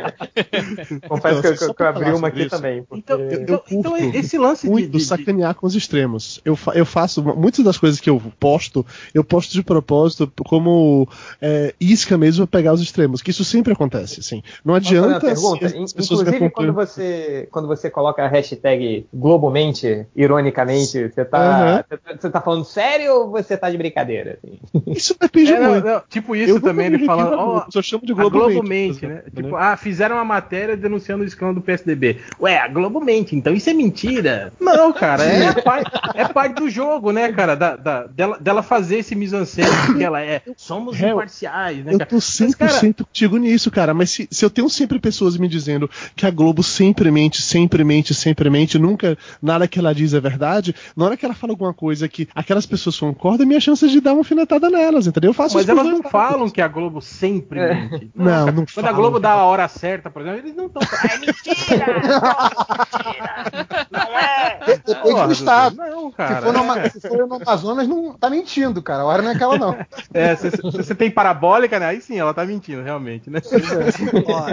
Confesso 1.07 1.41
que, 1.41 1.47
eu- 1.63 1.73
que 1.73 1.83
eu 1.83 1.87
abri 1.87 2.11
uma 2.11 2.27
aqui 2.27 2.41
isso. 2.41 2.49
também. 2.49 2.83
porque- 2.83 2.99
Então, 3.01 3.19
eu 3.19 3.41
então, 3.41 3.57
curto 3.57 3.97
então 3.97 4.19
esse 4.19 4.37
lance 4.37 4.65
de, 4.67 4.71
muito 4.71 4.91
de- 4.91 4.97
de- 4.97 5.03
sacanear 5.03 5.55
com 5.55 5.65
os 5.67 5.75
extremos. 5.75 6.39
Eu, 6.45 6.55
fa- 6.55 6.73
eu 6.73 6.85
faço 6.85 7.21
muitas 7.23 7.63
das 7.65 7.77
coisas 7.77 7.99
que 7.99 8.09
eu 8.09 8.21
posto, 8.39 8.85
eu 9.13 9.23
posto 9.23 9.53
de 9.53 9.63
propósito 9.63 10.31
como 10.45 11.07
é, 11.41 11.73
isca 11.79 12.17
mesmo 12.17 12.47
pra 12.47 12.59
pegar 12.59 12.73
os 12.73 12.81
extremos, 12.81 13.21
que 13.21 13.31
isso 13.31 13.43
sempre 13.43 13.73
acontece, 13.73 14.19
assim. 14.19 14.41
Não 14.63 14.75
adianta 14.75 15.19
pergunta? 15.19 15.65
as 15.65 15.73
Inclusive, 15.73 16.49
quando 16.51 16.73
você, 16.73 17.47
quando 17.51 17.67
você 17.67 17.89
coloca 17.89 18.23
a 18.23 18.27
hashtag 18.27 19.05
Globomente, 19.13 20.05
ironicamente, 20.15 21.09
você 21.09 21.25
tá, 21.25 21.83
você 21.89 21.97
tá- 21.97 22.15
você 22.19 22.29
tá 22.29 22.41
falando 22.41 22.65
sério 22.65 23.13
ou 23.15 23.31
você 23.31 23.57
tá 23.57 23.69
de 23.69 23.77
brincadeira? 23.77 24.37
assim? 24.43 24.59
Isso 24.87 25.15
depende 25.19 25.51
É, 25.53 25.59
não, 25.59 25.69
muito. 25.71 25.85
não, 25.85 26.01
tipo 26.09 26.35
Eu 26.35 26.43
isso 26.43 26.53
nunca 26.55 26.67
também, 26.67 26.90
ele 26.95 27.05
fala, 27.05 27.35
ó, 27.37 27.65
só 27.69 27.81
chamo 27.81 28.05
de 28.05 28.13
Globo 28.13 28.31
Globo 28.39 28.63
Mente, 28.63 29.05
né? 29.05 29.23
Tipo, 29.33 29.49
né? 29.49 29.57
ah, 29.57 29.77
fizeram 29.77 30.15
uma 30.15 30.25
matéria 30.25 30.75
denunciando 30.77 31.23
o 31.23 31.27
escândalo 31.27 31.55
do 31.55 31.61
PSDB. 31.61 32.17
Ué, 32.39 32.57
a 32.57 32.67
Globo 32.67 32.99
mente, 32.99 33.35
então 33.35 33.53
isso 33.53 33.69
é 33.69 33.73
mentira? 33.73 34.53
Não, 34.59 34.91
cara, 34.93 35.23
é, 35.23 35.53
parte, 35.61 35.91
é 36.15 36.27
parte 36.27 36.55
do 36.55 36.69
jogo, 36.69 37.11
né, 37.11 37.31
cara? 37.31 37.55
Da, 37.55 37.75
da- 37.75 38.07
dela, 38.07 38.37
dela 38.39 38.63
fazer 38.63 38.97
esse 38.97 39.15
mise-en-scène 39.15 39.69
que 39.97 40.03
ela 40.03 40.21
é. 40.21 40.41
Somos 40.57 40.99
imparciais, 40.99 41.83
né, 41.85 41.93
Eu 41.93 41.97
cara? 41.99 42.09
tô 42.09 42.17
100% 42.17 42.55
cara- 42.57 42.93
contigo 42.93 43.37
nisso, 43.37 43.69
cara. 43.71 43.93
Mas 43.93 44.09
se, 44.09 44.27
se 44.31 44.43
eu 44.43 44.49
tenho 44.49 44.69
sempre 44.69 44.99
pessoas 44.99 45.37
me 45.37 45.47
dizendo 45.47 45.89
que 46.15 46.25
a 46.25 46.31
Globo 46.31 46.63
sempre 46.63 47.11
mente, 47.11 47.41
sempre 47.41 47.83
mente, 47.83 48.13
sempre 48.13 48.49
mente, 48.49 48.79
nunca 48.79 49.17
nada 49.41 49.67
que 49.67 49.79
ela 49.79 49.93
diz 49.93 50.13
é 50.13 50.19
verdade, 50.19 50.73
na 50.95 51.05
hora 51.05 51.17
que 51.17 51.25
ela 51.25 51.33
fala 51.35 51.53
alguma 51.53 51.73
coisa 51.73 52.07
que 52.07 52.27
aquelas 52.33 52.65
pessoas 52.65 52.97
concordam, 52.99 53.45
minha 53.45 53.59
chance 53.59 53.85
é 53.85 53.87
de 53.87 54.01
dar 54.01 54.13
uma 54.13 54.19
alfinetada 54.21 54.69
nelas, 54.69 55.07
entendeu? 55.07 55.29
Eu 55.29 55.33
faço 55.33 55.55
Mas 55.57 55.67
elas 55.69 55.85
não 55.85 56.01
falam 56.03 56.49
que 56.49 56.61
a 56.61 56.67
Globo 56.67 56.80
sempre 57.01 57.59
É. 57.59 57.73
mente. 57.75 58.11
Não, 58.15 58.25
cara. 58.25 58.51
não 58.51 58.65
Quando 58.65 58.87
a. 58.87 58.91
Globo 58.91 59.19
dá 59.19 59.31
a 59.31 59.45
hora 59.45 59.67
certa, 59.67 60.09
por 60.09 60.21
exemplo, 60.21 60.39
eles 60.39 60.55
não 60.55 60.65
estão. 60.67 60.81
É 60.81 61.17
mentira! 61.19 61.85
Não 63.91 64.19
é! 64.19 64.59
Depende 64.65 65.01
Porra, 65.01 65.27
do 65.27 65.33
estado. 65.33 65.75
Não, 65.75 66.09
Se 66.09 66.17
cara. 66.17 66.41
for, 66.41 66.53
no, 66.53 66.73
é. 66.73 66.89
Se 66.89 67.01
for 67.01 67.27
no 67.27 67.35
Amazonas, 67.35 67.87
não 67.87 68.13
tá 68.13 68.29
mentindo, 68.29 68.81
cara. 68.81 69.01
A 69.01 69.05
hora 69.05 69.21
não 69.21 69.31
é 69.31 69.35
aquela, 69.35 69.57
não. 69.57 69.77
É, 70.13 70.35
se, 70.35 70.51
se 70.51 70.61
você 70.61 70.95
tem 70.95 71.11
parabólica, 71.11 71.79
né? 71.79 71.87
Aí 71.87 72.01
sim, 72.01 72.17
ela 72.17 72.33
tá 72.33 72.45
mentindo, 72.45 72.81
realmente, 72.81 73.29
né? 73.29 73.39
Ó, 74.25 74.49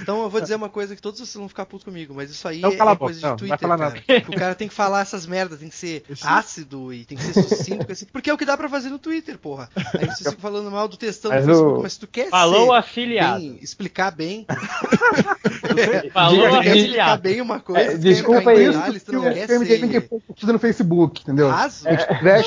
então 0.00 0.22
eu 0.22 0.30
vou 0.30 0.40
dizer 0.40 0.54
uma 0.54 0.68
coisa 0.68 0.94
que 0.96 1.02
todos 1.02 1.18
vocês 1.18 1.34
vão 1.34 1.48
ficar 1.48 1.66
putos 1.66 1.84
comigo, 1.84 2.14
mas 2.14 2.30
isso 2.30 2.46
aí 2.46 2.60
Não, 2.60 2.70
é, 2.70 2.74
é 2.74 2.78
boca, 2.78 2.96
coisa 2.96 3.18
de 3.18 3.24
não, 3.24 3.30
não 3.30 3.36
Twitter, 3.36 3.58
vai 3.58 3.78
falar 3.78 3.92
cara. 3.92 4.24
O 4.28 4.36
cara 4.36 4.54
tem 4.54 4.68
que 4.68 4.74
falar 4.74 5.00
essas 5.00 5.26
merdas, 5.26 5.58
tem 5.60 5.68
que 5.68 5.76
ser 5.76 6.04
ácido 6.22 6.92
e 6.92 7.04
tem 7.04 7.18
que 7.18 7.24
ser 7.24 7.42
sucinto, 7.42 7.90
assim, 7.90 8.06
porque 8.12 8.30
é 8.30 8.34
o 8.34 8.38
que 8.38 8.44
dá 8.44 8.56
pra 8.56 8.68
fazer 8.68 8.88
no 8.88 8.98
Twitter, 8.98 9.38
porra. 9.38 9.68
Aí 9.76 10.06
vocês 10.06 10.18
ficam 10.18 10.40
falando 10.40 10.70
mal 10.70 10.88
do 10.88 10.96
textão 10.96 11.30
Mas 11.30 11.46
o- 11.60 11.82
mas 11.82 11.92
se 11.94 12.00
tu 12.00 12.06
quer 12.06 12.28
Falou 12.28 12.72
afiliado. 12.72 13.40
bem, 13.40 13.58
explicar 13.60 14.10
bem, 14.10 14.46
Falou 16.12 16.34
Diga 16.34 16.48
o 16.48 16.58
que- 16.58 16.62
quer 16.62 16.76
explicar 16.76 17.12
afiliado. 17.12 17.22
bem 17.22 17.40
uma 17.40 17.60
coisa, 17.60 17.92
É, 17.92 17.96
desculpa 17.96 18.50
aí. 18.50 18.68
detalhes, 18.70 19.02
tu 19.02 19.12
não 19.12 19.22
quer 19.22 19.46
tem 19.46 20.00
pouco 20.00 20.26
curtida 20.26 20.52
no 20.52 20.58
Facebook, 20.58 21.22
entendeu? 21.22 21.48
raso. 21.48 21.84
No 21.84 21.90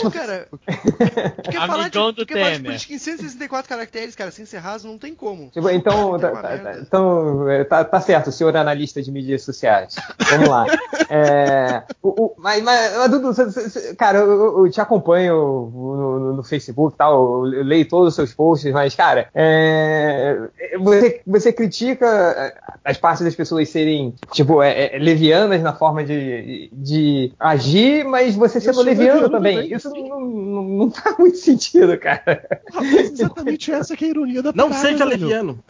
Não, 0.04 0.12
cara. 0.12 0.48
Tu 0.52 1.50
quer 1.52 1.68
falar 1.68 1.84
de, 1.86 1.92
tu 1.92 2.12
do 2.12 2.26
quer 2.26 2.34
falar 2.36 2.50
de 2.52 2.56
Temer. 2.58 2.64
política 2.72 2.94
em 2.94 2.98
164 2.98 3.70
caracteres, 3.70 4.16
cara, 4.16 4.32
sem 4.32 4.46
ser 4.46 4.58
raso, 4.58 4.88
não 4.88 4.98
tem 4.98 5.14
como. 5.16 5.50
Tipo, 5.50 5.70
então, 5.70 6.18
tá, 6.20 6.32
tá- 6.32 6.78
então 6.82 7.50
é, 7.50 7.64
tá, 7.64 7.84
tá 7.84 8.02
certo, 8.02 8.32
senhor 8.32 8.56
analista 8.56 9.02
de 9.02 9.12
mídias 9.12 9.44
sociais. 9.44 9.96
Vamos 10.30 10.50
lá. 10.50 10.66
É, 11.10 11.84
o- 12.02 12.26
o- 12.26 12.36
mas, 12.38 12.64
mas, 12.64 12.98
mas, 12.98 13.12
Dudu, 13.12 13.34
cê- 13.34 13.52
cê- 13.52 13.70
cê- 13.70 13.96
cara, 13.96 14.20
eu, 14.20 14.70
te 14.70 14.82
acompanho 14.82 15.36
no, 15.74 16.20
no- 16.20 16.34
no 16.38 16.44
Facebook 16.44 16.96
e 16.96 16.98
tal, 16.98 17.46
eu 17.46 17.64
leio 17.64 17.88
todos 17.88 18.10
os 18.10 18.16
seus 18.16 18.34
posts, 18.34 18.72
mas, 18.74 18.95
cara, 18.96 19.30
é, 19.34 20.38
você, 20.80 21.22
você 21.26 21.54
critica 21.54 22.54
as 22.84 22.98
partes 22.98 23.24
das 23.24 23.36
pessoas 23.36 23.70
serem, 23.70 24.14
tipo, 24.32 24.62
é, 24.62 24.96
é, 24.96 25.00
levianas 25.00 25.62
na 25.62 25.74
forma 25.74 26.04
de, 26.04 26.70
de 26.74 27.32
agir, 27.40 28.06
mas 28.06 28.36
você 28.36 28.60
sendo 28.60 28.82
leviano 28.82 29.06
leviano 29.06 29.30
também. 29.30 29.56
também, 29.56 29.74
Isso 29.76 29.90
não, 29.90 30.20
não, 30.20 30.64
não 30.64 30.92
faz 30.92 31.18
muito 31.18 31.38
sentido, 31.38 31.98
cara. 31.98 32.46
Rapaz, 32.72 33.12
exatamente 33.12 33.72
essa 33.72 33.96
que 33.96 34.06
é 34.06 34.08
a 34.08 34.12
ironia 34.12 34.42
da 34.42 34.52
Não 34.54 34.70
parada, 34.70 34.88
seja 34.88 35.06
leviano. 35.06 35.60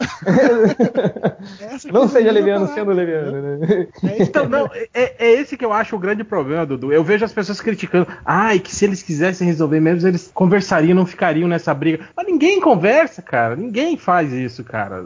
É 1.60 1.92
Não 1.92 2.08
seja 2.08 2.30
leviano 2.30 2.66
sendo 2.68 2.90
leviano, 2.90 3.58
né? 3.58 3.88
É, 4.02 4.22
Então, 4.22 4.48
não, 4.48 4.68
é, 4.94 5.14
é 5.18 5.32
esse 5.34 5.56
que 5.56 5.64
eu 5.64 5.72
acho 5.72 5.94
o 5.94 5.98
grande 5.98 6.24
problema, 6.24 6.66
Dudu. 6.66 6.92
Eu 6.92 7.04
vejo 7.04 7.24
as 7.24 7.32
pessoas 7.32 7.60
criticando. 7.60 8.06
Ai, 8.24 8.58
que 8.58 8.74
se 8.74 8.84
eles 8.84 9.02
quisessem 9.02 9.46
resolver 9.46 9.80
mesmo, 9.80 10.08
eles 10.08 10.30
conversariam, 10.32 10.94
não 10.94 11.06
ficariam 11.06 11.48
nessa 11.48 11.72
briga. 11.72 12.08
Mas 12.16 12.26
ninguém 12.26 12.60
conversa, 12.60 13.15
cara. 13.22 13.56
Ninguém 13.56 13.96
faz 13.96 14.32
isso, 14.32 14.62
cara. 14.64 15.04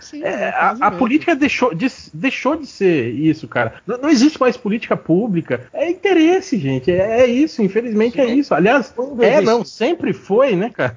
Sim, 0.00 0.22
É, 0.22 0.28
é, 0.28 0.48
a, 0.50 0.70
a 0.80 0.90
política 0.90 1.34
deixou 1.34 1.74
de, 1.74 1.86
deixou 2.12 2.56
de 2.56 2.66
ser 2.66 3.10
isso, 3.10 3.46
cara. 3.48 3.74
Não, 3.86 3.98
não 3.98 4.08
existe 4.08 4.38
mais 4.40 4.56
política 4.56 4.96
pública. 4.96 5.66
É 5.72 5.90
interesse, 5.90 6.58
gente. 6.58 6.90
É, 6.90 7.20
é 7.20 7.26
isso, 7.26 7.62
infelizmente 7.62 8.20
é 8.20 8.26
isso. 8.26 8.54
Aliás, 8.54 8.92
Quando 8.94 9.22
é, 9.22 9.28
existe- 9.34 9.44
não, 9.46 9.64
sempre 9.64 10.12
foi, 10.12 10.54
né, 10.56 10.70
cara? 10.70 10.96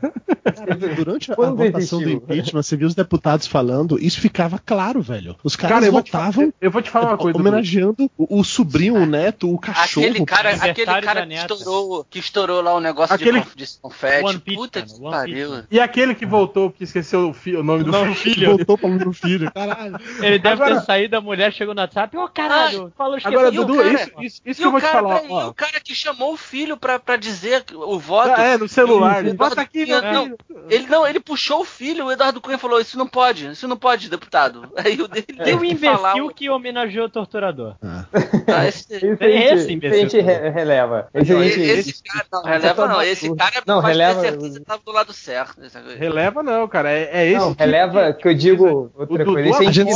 Cara, 0.55 0.75
durante 0.95 1.31
a 1.31 1.35
Quando 1.35 1.57
votação 1.57 1.99
do 1.99 2.05
existiu? 2.09 2.17
impeachment, 2.23 2.63
você 2.63 2.75
viu 2.75 2.87
os 2.87 2.95
deputados 2.95 3.47
falando, 3.47 3.97
isso 4.01 4.19
ficava 4.19 4.59
claro, 4.63 5.01
velho. 5.01 5.35
Os 5.43 5.55
caras 5.55 5.79
Cara, 5.79 5.91
votavam 5.91 6.53
eu, 6.61 6.71
vou 6.71 6.81
te 6.81 6.89
falar 6.89 7.09
uma 7.09 7.17
coisa. 7.17 7.37
Dudu. 7.37 7.47
homenageando 7.49 8.09
o, 8.17 8.39
o 8.39 8.43
sobrinho, 8.43 8.95
o 8.95 9.05
neto, 9.05 9.53
o 9.53 9.57
cachorro. 9.59 10.05
Aquele 10.07 10.25
cara, 10.25 10.49
aquele 10.51 11.01
cara 11.01 11.25
que 11.27 11.33
estourou, 11.33 12.05
que 12.09 12.19
estourou 12.19 12.61
lá 12.61 12.73
o 12.75 12.79
negócio 12.79 13.13
Aquele- 13.15 13.39
de, 13.39 13.45
conf, 13.45 13.55
de 13.55 13.67
confete. 13.81 14.39
Puta 14.55 14.81
que 14.81 14.99
pariu. 15.01 15.63
E 15.69 15.79
aquele 15.79 16.15
que 16.15 16.25
voltou, 16.37 16.69
porque 16.69 16.83
esqueceu 16.83 17.29
o, 17.29 17.33
fi- 17.33 17.55
o 17.55 17.63
nome 17.63 17.83
do 17.83 17.91
Não, 17.91 18.13
filho. 18.13 18.49
voltou 18.57 18.77
pra 18.77 18.89
meu 18.89 19.13
filho. 19.13 19.51
Caralho. 19.51 19.97
Ele 20.21 20.39
deve 20.39 20.61
Agora- 20.63 20.79
ter 20.79 20.85
saído, 20.85 21.17
a 21.17 21.21
mulher 21.21 21.51
chegou 21.53 21.73
no 21.73 21.81
WhatsApp, 21.81 22.15
ô 22.17 22.27
caralho, 22.27 22.91
falou 22.97 23.17
esqueceu. 23.17 23.39
Agora, 23.39 23.53
E 23.55 23.59
o 23.59 23.65
Dudu, 23.65 23.77
cara- 23.79 23.93
isso, 23.93 24.11
isso, 24.19 24.41
isso 24.45 24.51
E 24.51 24.55
que 24.55 24.63
eu 24.63 24.67
o 24.69 24.71
vou 24.71 24.79
te 24.81 24.83
cara, 24.85 24.93
falar. 24.99 25.15
peraí, 25.15 25.31
ó. 25.31 25.47
o 25.49 25.53
cara 25.53 25.79
que 25.79 25.93
chamou 25.95 26.33
o 26.33 26.37
filho 26.37 26.77
pra, 26.77 26.99
pra 26.99 27.15
dizer 27.15 27.63
o 27.73 27.97
voto. 27.99 28.31
Ah, 28.35 28.43
é, 28.43 28.57
no 28.57 28.67
celular. 28.67 29.25
Ele, 29.25 29.33
Bota 29.33 29.61
aqui, 29.61 29.85
meu 29.85 30.01
não, 30.01 30.23
filho. 30.25 30.37
ele 30.69 30.87
não, 30.87 31.07
ele 31.07 31.19
puxou 31.19 31.61
o 31.61 31.65
filho, 31.65 32.05
o 32.05 32.11
Eduardo 32.11 32.41
Cunha 32.41 32.57
falou: 32.57 32.79
Isso 32.79 32.97
não 32.97 33.07
pode, 33.07 33.47
isso 33.51 33.67
não 33.67 33.77
pode, 33.77 34.09
deputado. 34.09 34.71
Aí 34.77 35.01
o 35.01 35.07
dele 35.07 35.25
Tem 35.27 35.37
teve 35.37 35.55
um 35.55 35.69
que 35.69 35.75
falar. 35.75 36.11
imbecil 36.17 36.33
que 36.35 36.49
homenageou 36.49 37.05
o 37.05 37.09
torturador. 37.09 37.75
Ah, 37.83 38.67
esse, 38.67 38.95
Isso 38.95 39.17
a 39.19 39.25
É 39.25 39.29
esse, 39.45 39.55
isso 39.55 39.67
a 39.69 39.71
imbecil. 39.71 39.99
gente 40.01 40.19
re- 40.21 40.49
releva. 40.49 41.07
Esse 41.13 41.25
gente- 41.25 41.59
esse 41.61 42.03
cara, 42.03 42.25
não, 42.31 42.43
releva 42.43 42.87
não, 42.87 43.01
esse 43.01 43.35
cara 43.35 43.63
Não, 43.65 43.75
pode 43.81 43.87
releva- 43.87 44.21
ter 44.21 44.29
certeza 44.29 44.59
que 44.59 44.65
tava 44.65 44.81
do 44.85 44.91
lado 44.91 45.13
certo. 45.13 45.63
essa 45.63 45.81
coisa. 45.81 45.97
Releva 46.27 46.43
não, 46.43 46.67
cara. 46.67 46.91
É, 46.91 47.09
é 47.11 47.27
esse 47.27 47.39
Não, 47.39 47.53
que- 47.55 47.63
releva 47.63 48.13
que 48.13 48.27
eu 48.27 48.33
digo 48.33 48.91
outra 48.97 49.17
Dudu 49.17 49.33
coisa. 49.33 49.49
Isso 49.49 49.63
esse 49.63 49.71
que 49.85 49.91
é 49.91 49.93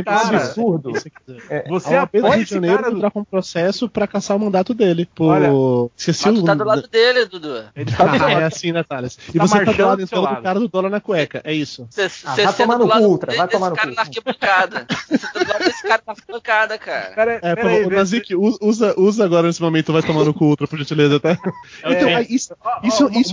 um 0.00 0.02
cara. 0.04 0.36
absurdo. 0.36 0.92
É, 1.50 1.68
Você 1.68 1.90
do 1.90 1.96
apoia 1.96 2.40
esse 2.42 2.54
Janeiro 2.54 2.82
cara. 2.82 2.94
entrar 2.94 3.10
com 3.10 3.20
um 3.20 3.24
processo 3.24 3.88
pra 3.88 4.06
caçar 4.06 4.36
o 4.36 4.40
mandato 4.40 4.72
dele. 4.74 5.08
Por... 5.14 5.26
Olha, 5.32 5.48
Esqueci 5.96 6.26
Mas 6.28 6.38
o 6.38 6.40
tu 6.42 6.46
tá 6.46 6.54
do 6.54 6.64
lado 6.64 6.88
dele, 6.88 7.26
Dudu. 7.26 7.64
Ele 7.76 7.90
tá 7.90 8.04
Ah, 8.10 8.16
é 8.30 8.34
lado. 8.34 8.44
assim, 8.46 8.72
né, 8.72 8.82
Thales? 8.82 9.18
E 9.34 9.38
Tá 9.38 9.46
você 9.46 9.64
tá 9.64 9.72
do 9.72 9.82
lado 9.86 9.96
do 9.98 10.02
então 10.02 10.22
do 10.22 10.24
lado. 10.24 10.42
cara 10.42 10.60
do 10.60 10.68
dólar 10.68 10.90
na 10.90 11.00
cueca. 11.00 11.40
É 11.44 11.52
isso. 11.52 11.86
Você 11.90 12.08
Ah, 12.24 12.34
vai 12.34 12.52
tomar 12.54 12.74
do 12.76 12.84
no 12.84 12.86
lado 12.90 13.02
cu, 13.02 13.08
Ultra, 13.08 13.36
vai 13.36 13.48
tomar 13.48 13.70
desse 13.70 13.70
no 13.70 13.76
cara 13.76 13.88
cu. 13.90 13.94
na 13.96 14.02
arquibancada. 14.02 14.86
Você 14.90 15.18
sendo 15.18 15.44
do 15.44 15.50
lado 15.52 15.64
desse 15.64 15.82
cara 15.82 16.02
na 16.06 16.12
arquibancada, 16.12 16.78
cara. 16.78 17.10
Cara, 17.14 17.38
É, 17.42 17.56
pô, 17.56 17.88
o 17.88 17.90
Nazik, 17.90 18.34
usa, 18.34 19.24
agora 19.24 19.46
nesse 19.46 19.60
momento, 19.62 19.92
vai 19.92 20.02
tomar 20.02 20.24
no 20.24 20.34
cu, 20.34 20.44
Ultra, 20.46 20.66
por 20.66 20.78
gentileza, 20.78 21.18
tá? 21.20 21.38
Então, 21.84 22.08
É. 22.08 22.22
isso, 22.22 22.54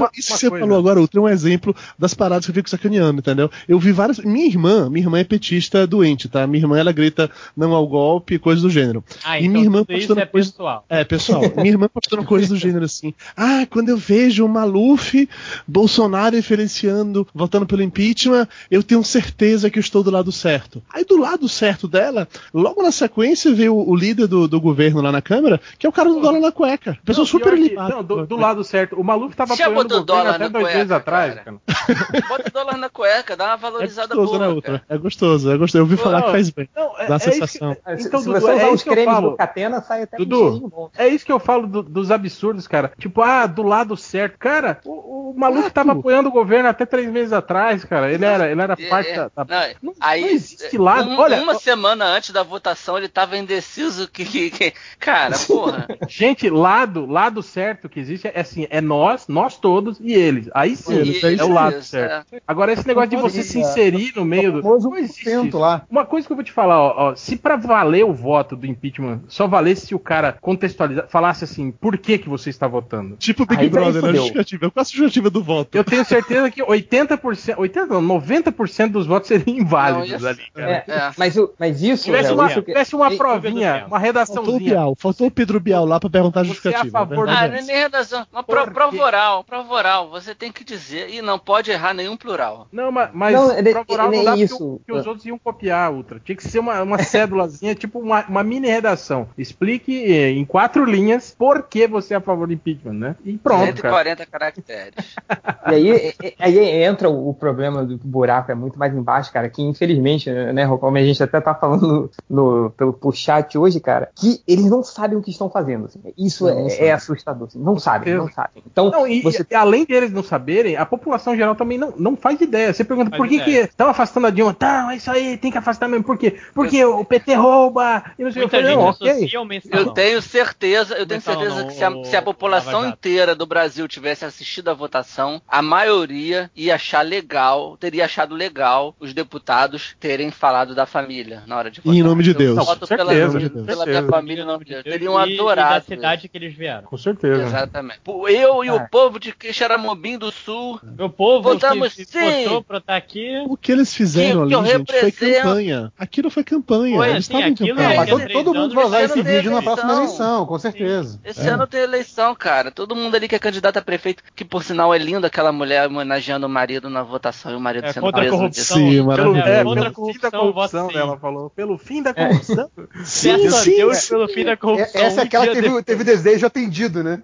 que 0.10 0.22
você 0.22 0.50
falou 0.50 0.78
agora, 0.78 1.00
Ultra, 1.00 1.20
é 1.20 1.24
um 1.24 1.30
exemplo 1.30 1.76
das 1.98 2.14
paradas 2.14 2.41
que 2.46 2.52
eu 2.52 2.56
fico 2.56 2.70
sacaneando, 2.70 3.20
entendeu? 3.20 3.50
Eu 3.68 3.80
vi 3.80 3.92
várias. 3.92 4.20
Minha 4.20 4.46
irmã, 4.46 4.90
minha 4.90 5.06
irmã 5.06 5.20
é 5.20 5.24
petista 5.24 5.86
doente, 5.88 6.28
tá? 6.30 6.46
Minha 6.48 6.64
irmã, 6.64 6.78
ela 6.78 6.92
grita 6.92 7.30
não 7.56 7.74
ao 7.74 7.88
golpe, 7.88 8.38
coisa 8.40 8.62
do 8.62 8.70
gênero. 8.70 9.04
Ah, 9.24 9.40
E 9.40 9.42
então 9.44 9.52
minha 9.54 9.64
irmã 9.66 9.80
tudo 9.84 9.92
isso 9.98 10.08
postando 10.08 10.22
é 10.22 10.26
coisa- 10.26 10.52
pessoal. 10.52 10.86
É, 10.90 11.04
pessoal, 11.04 11.42
minha 11.58 11.70
irmã 11.70 11.88
postando 11.94 12.24
coisas 12.24 12.50
do 12.50 12.58
gênero 12.58 12.86
assim. 12.86 13.14
Ah, 13.36 13.66
quando 13.70 13.90
eu 13.90 13.98
vejo 13.98 14.46
o 14.46 14.50
Maluf, 14.50 15.28
Bolsonaro 15.68 16.36
referenciando, 16.36 17.28
votando 17.34 17.66
pelo 17.66 17.82
impeachment, 17.82 18.48
eu 18.70 18.84
tenho 18.84 19.04
certeza 19.04 19.70
que 19.70 19.80
eu 19.80 19.82
estou 19.82 20.04
do 20.04 20.12
lado 20.12 20.32
certo. 20.32 20.82
Aí 20.94 21.04
do 21.06 21.18
lado 21.18 21.48
certo 21.50 21.88
dela, 21.88 22.28
logo 22.54 22.82
na 22.84 22.92
sequência 22.92 23.54
veio 23.54 23.76
o, 23.76 23.96
líder 23.96 24.28
do, 24.28 24.48
do 24.48 24.60
governo 24.62 25.02
lá 25.02 25.12
na 25.12 25.22
Câmara, 25.22 25.60
que 25.78 25.86
é 25.86 25.90
o 25.90 25.92
cara 25.92 26.10
do 26.10 26.20
dólar 26.20 26.40
na 26.40 26.52
cueca. 26.52 26.98
Pessoa 27.06 27.24
Não, 27.24 27.30
super 27.30 27.58
limpada. 27.58 27.96
Não, 27.96 28.04
do, 28.04 28.26
do 28.26 28.36
lado 28.38 28.64
certo. 28.64 28.96
O 29.00 29.04
Maluf 29.04 29.36
tava 29.36 29.56
Chama 29.56 29.70
apoiando 29.82 29.90
do 29.90 29.96
o 29.96 30.06
governo 30.06 30.06
dólar 30.24 30.36
até 30.36 30.44
na 30.46 30.50
dois 30.50 30.64
cueca, 30.66 30.78
meses 30.78 30.92
atrás, 30.92 31.36
cara. 31.36 31.44
cara. 31.46 32.24
Bota 32.38 32.50
o 32.50 32.52
dólar 32.52 32.78
na 32.78 32.90
cueca, 32.90 33.36
dá 33.36 33.46
uma 33.46 33.54
É 33.54 33.58
valorizada 33.58 34.16
gostoso, 34.16 34.40
boa. 34.40 34.56
né, 34.56 34.62
cara. 34.62 34.84
É 34.90 34.98
gostoso, 34.98 35.52
é 35.52 35.58
gostoso. 35.58 35.78
Eu 35.80 35.84
ouvi 35.84 35.98
falar 35.98 36.22
que 36.24 36.32
faz 36.32 36.50
bem. 36.50 36.70
Não, 36.76 36.98
é, 37.00 37.08
Dá 37.08 37.14
é 37.16 37.18
isso 37.18 37.26
que- 37.30 37.32
sensação. 37.36 37.74
Se- 37.74 38.08
Então, 38.08 38.20
se 38.20 38.26
Dudu, 38.26 38.40
você 38.40 38.52
usar 38.54 38.62
é 38.64 38.68
os 38.70 38.74
isso 38.76 38.84
que 38.84 38.90
eu 38.90 38.94
cremes 38.94 39.14
falo. 39.14 39.30
do 39.32 39.38
Catena, 39.38 39.82
sai 39.82 40.04
até 40.04 40.18
Dudu, 40.18 40.66
um 40.66 40.70
bom. 40.70 40.90
É 40.98 41.08
isso 41.08 41.26
que 41.26 41.32
eu 41.32 41.40
falo 41.40 41.68
do- 41.68 41.84
dos 41.84 42.12
absurdos, 42.12 42.68
cara. 42.68 42.92
Tipo, 42.98 43.22
ah, 43.22 43.46
do 43.48 43.64
lado 43.64 43.98
certo. 43.98 44.38
Cara, 44.38 44.80
o, 44.86 45.32
o 45.32 45.34
maluco 45.38 45.60
Exato. 45.62 45.74
tava 45.76 45.92
apoiando 45.94 46.30
o 46.30 46.32
governo 46.32 46.70
até 46.70 46.86
três 46.86 47.10
meses 47.10 47.34
atrás, 47.34 47.84
cara. 47.86 48.12
Ele 48.12 48.24
era, 48.26 48.50
ele 48.52 48.62
era 48.62 48.76
É, 48.80 48.88
parte 48.90 49.10
é. 49.12 49.16
da. 49.16 49.32
da- 49.44 49.74
Não, 49.82 49.92
Não, 49.92 49.94
aí, 50.00 50.22
não 50.22 50.28
existe 50.30 50.78
lado. 50.78 51.10
um- 51.10 51.20
Olha, 51.20 51.42
uma 51.42 51.56
semana 51.56 52.06
antes 52.06 52.32
da 52.32 52.44
votação 52.44 52.98
ele 52.98 53.08
tava 53.10 53.38
indeciso 53.38 54.08
que, 54.08 54.24
que- 54.26 54.50
que- 54.52 54.74
cara, 55.00 55.36
porra. 55.48 55.88
gente, 56.08 56.50
lado, 56.50 57.06
lado 57.06 57.42
certo 57.44 57.90
que 57.90 58.00
existe 58.00 58.28
é 58.28 58.40
assim, 58.40 58.68
é 58.70 58.80
nós, 58.82 59.28
nós 59.28 59.58
todos 59.58 60.00
e 60.00 60.14
eles. 60.14 60.50
Aí 60.54 60.76
sim, 60.76 60.94
Eles, 60.96 61.24
é, 61.24 61.36
é 61.36 61.44
o 61.44 61.52
lado 61.54 61.78
isso, 61.80 61.90
certo. 61.90 62.12
é. 62.12 62.21
Agora, 62.48 62.72
esse 62.74 62.88
negócio 62.88 63.10
de 63.10 63.16
você 63.18 63.44
se 63.44 63.60
inserir 63.60 64.14
no 64.16 64.24
meio 64.26 64.52
do. 64.54 64.60
O 64.60 64.64
famoso 64.64 64.90
Não 64.90 64.98
existe 64.98 65.30
1% 65.30 65.48
isso. 65.48 65.58
lá. 65.58 65.82
Uma 65.90 66.06
coisa 66.06 66.26
que 66.28 66.32
eu 66.34 66.36
vou 66.38 66.44
te 66.44 66.52
falar, 66.52 66.80
ó, 66.80 66.94
ó, 67.12 67.16
se 67.16 67.36
pra 67.36 67.56
valer 67.56 68.04
o 68.06 68.14
voto 68.14 68.56
do 68.56 68.66
impeachment 68.66 69.22
só 69.28 69.48
valesse 69.48 69.88
se 69.88 69.96
o 69.96 70.00
cara 70.00 70.38
contextualizar, 70.42 71.08
falasse 71.10 71.44
assim, 71.44 71.72
por 71.72 71.98
que 71.98 72.18
que 72.18 72.30
você 72.30 72.50
está 72.50 72.68
votando? 72.68 73.16
Tipo 73.18 73.46
Big 73.46 73.62
Aí 73.62 73.70
Brother, 73.70 74.02
né? 74.02 74.14
Justificativa. 74.14 74.70
Qual 74.72 74.82
a 74.82 74.84
justificativa 74.84 75.30
do 75.30 75.44
voto? 75.44 75.76
Eu 75.76 75.84
tenho 75.84 76.04
certeza 76.06 76.50
que 76.52 76.62
80%, 76.64 77.56
80 77.58 77.88
não, 77.88 78.02
90% 78.20 78.90
dos 78.92 79.06
votos 79.08 79.28
seriam 79.28 79.58
inválidos 79.58 80.10
Não, 80.12 80.20
ia- 80.20 80.30
ali, 80.30 80.44
cara. 80.54 80.72
É, 80.72 80.84
É. 80.92 81.12
Mas, 81.18 81.38
o- 81.38 81.52
mas 81.60 81.82
isso, 81.82 82.06
Tivesse 82.06 82.32
uma, 82.34 82.50
tivesse 82.50 82.96
uma 82.96 83.12
provinha, 83.12 83.86
uma 83.88 83.90
Faltou 83.92 83.96
o 83.98 84.00
redaçãozinha. 84.00 84.60
Bial, 84.60 84.96
faltou 84.98 85.28
o 85.28 85.32
Pedro 85.32 85.60
Bial 85.60 85.86
lá 85.86 86.00
pra 86.00 86.10
perguntar 86.10 86.42
a 86.42 86.44
Você 86.44 86.50
é 86.50 86.52
a 86.52 86.54
justificativa. 86.84 86.92
favor 87.00 87.26
né? 87.28 87.34
Ah, 87.38 87.48
não 87.48 87.56
é 87.56 87.62
nem 87.62 87.76
redação. 87.76 88.26
Uma 88.32 88.44
prova 88.44 89.02
oral, 89.02 89.44
prova 89.44 89.74
oral. 89.74 90.10
Você 90.10 90.34
tem 90.36 90.52
que 90.52 90.64
dizer. 90.64 91.10
E 91.10 91.22
não 91.22 91.38
pode 91.40 91.72
errar 91.72 91.94
nenhum 91.94 92.11
plural. 92.18 92.68
Não, 92.72 92.92
ma- 92.92 93.10
mas 93.14 93.34
Não, 93.34 93.48
oral 93.48 94.08
ele 94.14 94.16
não 94.16 94.22
é 94.22 94.26
dá 94.26 94.36
isso. 94.38 94.58
porque 94.78 94.92
os 94.92 95.06
outros 95.08 95.26
iam 95.26 95.38
copiar, 95.40 95.92
Ultra. 95.92 96.20
Tinha 96.20 96.36
que 96.36 96.44
ser 96.48 96.60
uma, 96.60 96.82
uma 96.82 96.98
cédulazinha, 97.04 97.76
tipo 97.76 98.00
uma, 98.00 98.26
uma 98.28 98.44
mini 98.44 98.68
redação. 98.68 99.28
Explique 99.38 99.92
eh, 100.12 100.32
em 100.32 100.46
quatro 100.46 100.86
linhas 100.86 101.36
por 101.38 101.64
que 101.64 101.88
você 101.88 102.14
é 102.14 102.18
a 102.18 102.22
favor 102.22 102.48
do 102.48 102.54
impeachment, 102.54 102.94
né? 102.94 103.16
E 103.24 103.38
pronto, 103.38 103.82
cara. 103.82 104.16
140 104.16 104.26
caracteres. 104.26 105.16
E 105.68 105.76
aí, 105.76 106.14
e- 106.24 106.34
aí 106.40 106.60
entra 106.84 107.10
o, 107.10 107.30
o 107.30 107.34
problema 107.34 107.86
do 107.86 107.98
buraco, 107.98 108.52
é 108.52 108.56
muito 108.56 108.78
mais 108.80 108.94
embaixo, 108.96 109.32
cara, 109.32 109.48
que 109.50 109.62
infelizmente, 109.62 110.30
né, 110.30 110.68
como 110.68 110.98
a 110.98 111.04
gente 111.04 111.22
até 111.22 111.40
tá 111.40 111.54
falando 111.54 112.10
no, 112.30 112.72
pelo 112.72 112.92
por 112.94 113.16
chat 113.16 113.58
hoje, 113.58 113.80
cara, 113.80 114.10
que 114.16 114.42
eles 114.48 114.66
não 114.70 114.84
sabem 114.84 115.18
o 115.18 115.22
que 115.22 115.30
estão 115.30 115.50
fazendo. 115.50 115.86
assim. 115.86 116.00
Isso 116.18 116.46
Não, 116.48 116.56
não 116.62 116.66
é, 116.68 116.70
sabem. 116.70 116.88
é 116.88 116.92
assustador. 116.94 117.48
assim. 117.48 117.60
Não 117.60 117.78
sabem, 117.80 118.16
não 118.16 118.30
sabem. 118.30 118.64
Então, 118.66 118.90
Não, 118.90 119.08
e, 119.08 119.22
você 119.22 119.46
e 119.50 119.56
além 119.56 119.86
deles 119.86 120.12
não 120.12 120.24
saberem, 120.24 120.76
a 120.76 120.86
população 120.86 121.36
geral 121.36 121.56
também 121.56 121.78
não, 121.78 121.94
não 122.02 122.16
faz 122.18 122.40
ideia. 122.42 122.74
Você 122.74 122.84
pergunta 122.84 123.10
Faz 123.12 123.18
por 123.22 123.28
que 123.28 123.36
ideia. 123.36 123.64
que 123.66 123.72
estão 123.72 123.90
afastando 123.90 124.28
a 124.28 124.30
Dilma? 124.30 124.54
Tá, 124.54 124.90
é 124.92 124.96
isso 124.98 125.10
aí, 125.12 125.38
tem 125.38 125.52
que 125.52 125.58
afastar 125.58 125.88
mesmo. 125.88 126.04
Por 126.04 126.18
quê? 126.18 126.38
Porque 126.54 126.84
o 126.84 127.06
PT 127.06 127.34
rouba 127.36 128.04
e 128.18 128.24
não 128.24 128.32
sei 128.32 128.44
o 128.44 128.50
que. 128.50 128.56
Muita 128.56 128.68
gente 128.70 128.78
Não, 128.78 128.90
ok. 128.90 129.70
Eu 129.72 129.92
tenho 129.92 130.22
certeza, 130.22 130.96
eu 130.96 131.06
tenho 131.06 131.22
certeza 131.22 131.56
não, 131.62 131.68
que 131.68 131.74
se 131.74 131.84
a, 131.84 131.92
se 132.04 132.16
a 132.16 132.22
população 132.22 132.88
inteira 132.88 133.36
do 133.36 133.46
Brasil 133.46 133.88
tivesse 133.88 134.26
assistido 134.26 134.70
a 134.70 134.74
votação, 134.74 135.42
a 135.48 135.62
maioria 135.62 136.50
ia 136.56 136.76
achar 136.76 137.02
legal, 137.06 137.78
teria 137.78 138.06
achado 138.06 138.36
legal 138.36 138.96
os 139.00 139.14
deputados 139.14 139.96
terem 140.00 140.32
falado 140.32 140.74
da 140.76 140.86
família 140.86 141.44
na 141.48 141.58
hora 141.58 141.70
de 141.72 141.82
votar. 141.82 141.94
em 141.96 142.04
nome 142.04 142.24
de 142.24 142.32
Eu 142.32 142.36
Deus. 142.36 142.56
voto 142.56 142.88
Com 142.88 142.96
pela, 142.96 143.12
certeza, 143.14 143.40
pela 143.50 143.64
certeza. 143.66 143.86
minha 143.86 144.04
família 144.10 144.44
em 144.44 144.46
nome 144.48 144.66
de 144.66 144.72
Deus. 144.72 144.84
Teriam 144.84 145.14
E- 145.26 145.34
E 145.34 145.36
da 145.38 145.42
adorado. 145.44 145.86
cidade 145.86 146.28
que 146.28 146.38
eles 146.38 146.54
vieram. 146.56 146.84
Com 146.84 146.98
certeza. 146.98 147.44
Exatamente. 147.44 148.00
Eu 148.06 148.64
e 148.64 148.68
Cara. 148.68 148.84
o 148.84 148.90
povo 148.90 149.20
de 149.20 149.32
Quixaramobim 149.34 150.18
do 150.18 150.32
Sul. 150.32 150.80
Meu 150.84 151.10
povo 151.10 151.42
Votamos 151.52 151.91
se 151.94 152.06
sim. 152.06 152.44
votou 152.46 152.64
pra 152.64 152.78
estar 152.80 152.96
aqui. 152.96 153.44
O 153.48 153.56
que 153.58 153.72
eles 153.72 153.94
fizeram 153.94 154.44
Que- 154.44 154.48
que 154.50 154.54
eu 154.56 154.60
ali, 154.60 154.70
gente, 154.70 154.94
foi 155.00 155.12
campanha. 155.12 155.94
Aquilo 155.98 156.30
foi 156.30 156.44
campanha. 156.44 156.96
Foi, 156.98 157.10
eles 157.10 157.26
assim, 157.26 157.38
estavam 157.38 157.48
em 157.50 157.56
campanha. 157.56 157.94
é- 157.94 157.98
Mas 157.98 158.10
todo, 158.10 158.28
todo 158.30 158.54
mundo 158.54 158.76
vai 158.76 158.86
usar 158.86 159.02
esse 159.04 159.22
vídeo 159.22 159.52
na 159.52 159.62
próxima 159.62 159.94
eleição. 159.94 160.46
com 160.46 160.60
certeza. 160.60 161.20
Esse 161.24 161.48
ano 161.48 161.68
tem 161.68 161.82
eleição, 161.82 162.34
cara. 162.36 162.72
Todo 162.72 162.96
mundo 162.96 163.16
ali 163.16 163.28
que 163.28 163.36
é 163.36 163.40
candidato 163.40 163.78
a 163.78 163.82
prefeito, 163.82 164.24
que 164.36 164.44
por 164.46 164.64
sinal 164.64 164.94
é 164.94 164.98
lindo 164.98 165.26
aquela 165.28 165.52
mulher 165.52 165.88
homenageando 165.88 166.46
o 166.46 166.50
marido 166.50 166.90
na 166.90 167.04
votação 167.04 167.52
e 167.52 167.56
o 167.56 167.60
marido 167.60 167.86
É, 167.86 167.94
sendo 167.94 168.12
preso. 168.12 168.30
corrupção. 168.32 168.78
Sim, 168.78 168.92
Pelo, 168.92 169.06
maravilhoso. 169.06 169.40
é, 169.50 169.64
Contra 169.64 169.88
a 169.88 169.92
pelo 169.92 170.08
fim 170.14 170.20
da 170.20 170.32
corrupção, 170.32 170.32
corrupção, 170.32 170.82
voto 170.84 170.94
sim. 170.94 171.00
ela 171.00 171.18
falou. 171.18 171.50
Pelo 171.50 171.78
fim 171.78 172.02
da 172.04 172.14
corrupção. 172.14 172.70
Sim, 173.04 173.50
sim. 173.50 173.76
Deus 173.78 174.08
pelo 174.10 174.28
fim 174.28 174.44
da 174.46 174.52
É- 174.52 174.56
corrupção. 174.56 175.02
Essa 175.02 175.22
é 175.22 175.24
aquela 175.24 175.48
que 175.48 175.84
teve, 175.84 176.04
desejo 176.04 176.46
atendido, 176.46 177.04
né? 177.04 177.22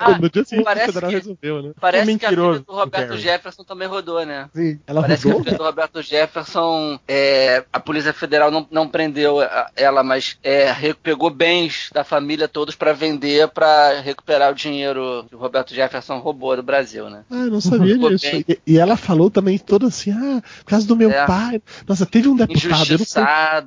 Ah, 0.00 0.18
no 0.20 0.30
dia 0.30 0.44
seguinte, 0.44 0.62
o 0.62 0.64
parece 0.64 0.86
federal 0.86 1.10
que- 1.10 1.16
resolveu, 1.16 1.62
né? 1.62 1.72
Parece 1.80 2.18
que 2.18 2.26
a 2.26 2.28
filha 2.30 2.42
do 2.60 2.64
Roberto. 2.68 3.16
Jefferson 3.16 3.64
também 3.66 3.88
rodou, 3.88 4.24
né? 4.24 4.48
Sim. 4.54 4.78
Ela 4.86 5.00
Parece 5.02 5.22
que 5.22 5.28
a 5.28 5.32
rodou? 5.32 5.44
filha 5.44 5.58
do 5.58 5.64
Roberto 5.64 6.02
Jefferson, 6.02 6.98
é, 7.08 7.64
a 7.72 7.80
Polícia 7.80 8.12
Federal 8.12 8.50
não, 8.50 8.66
não 8.70 8.88
prendeu 8.88 9.38
ela, 9.74 10.02
mas 10.02 10.38
é, 10.42 10.72
pegou 11.02 11.30
bens 11.30 11.90
da 11.92 12.04
família 12.04 12.48
todos 12.48 12.74
pra 12.74 12.92
vender 12.92 13.48
pra 13.48 14.00
recuperar 14.00 14.52
o 14.52 14.54
dinheiro 14.54 15.24
que 15.28 15.34
o 15.34 15.38
Roberto 15.38 15.74
Jefferson 15.74 16.18
roubou 16.18 16.56
do 16.56 16.62
Brasil, 16.62 17.08
né? 17.10 17.24
Ah, 17.30 17.36
eu 17.44 17.50
não 17.50 17.60
sabia 17.60 17.96
disso. 17.98 18.26
E, 18.48 18.58
e 18.66 18.78
ela 18.78 18.96
falou 18.96 19.30
também 19.30 19.58
toda 19.58 19.86
assim, 19.86 20.10
ah, 20.10 20.42
por 20.60 20.70
causa 20.70 20.86
do 20.86 20.96
meu 20.96 21.10
É. 21.10 21.26
pai. 21.26 21.60
Nossa, 21.88 22.06
teve 22.06 22.28
um 22.28 22.36
deputado, 22.36 22.92
eu 22.92 22.98
não 22.98 23.04
sei, 23.06 23.22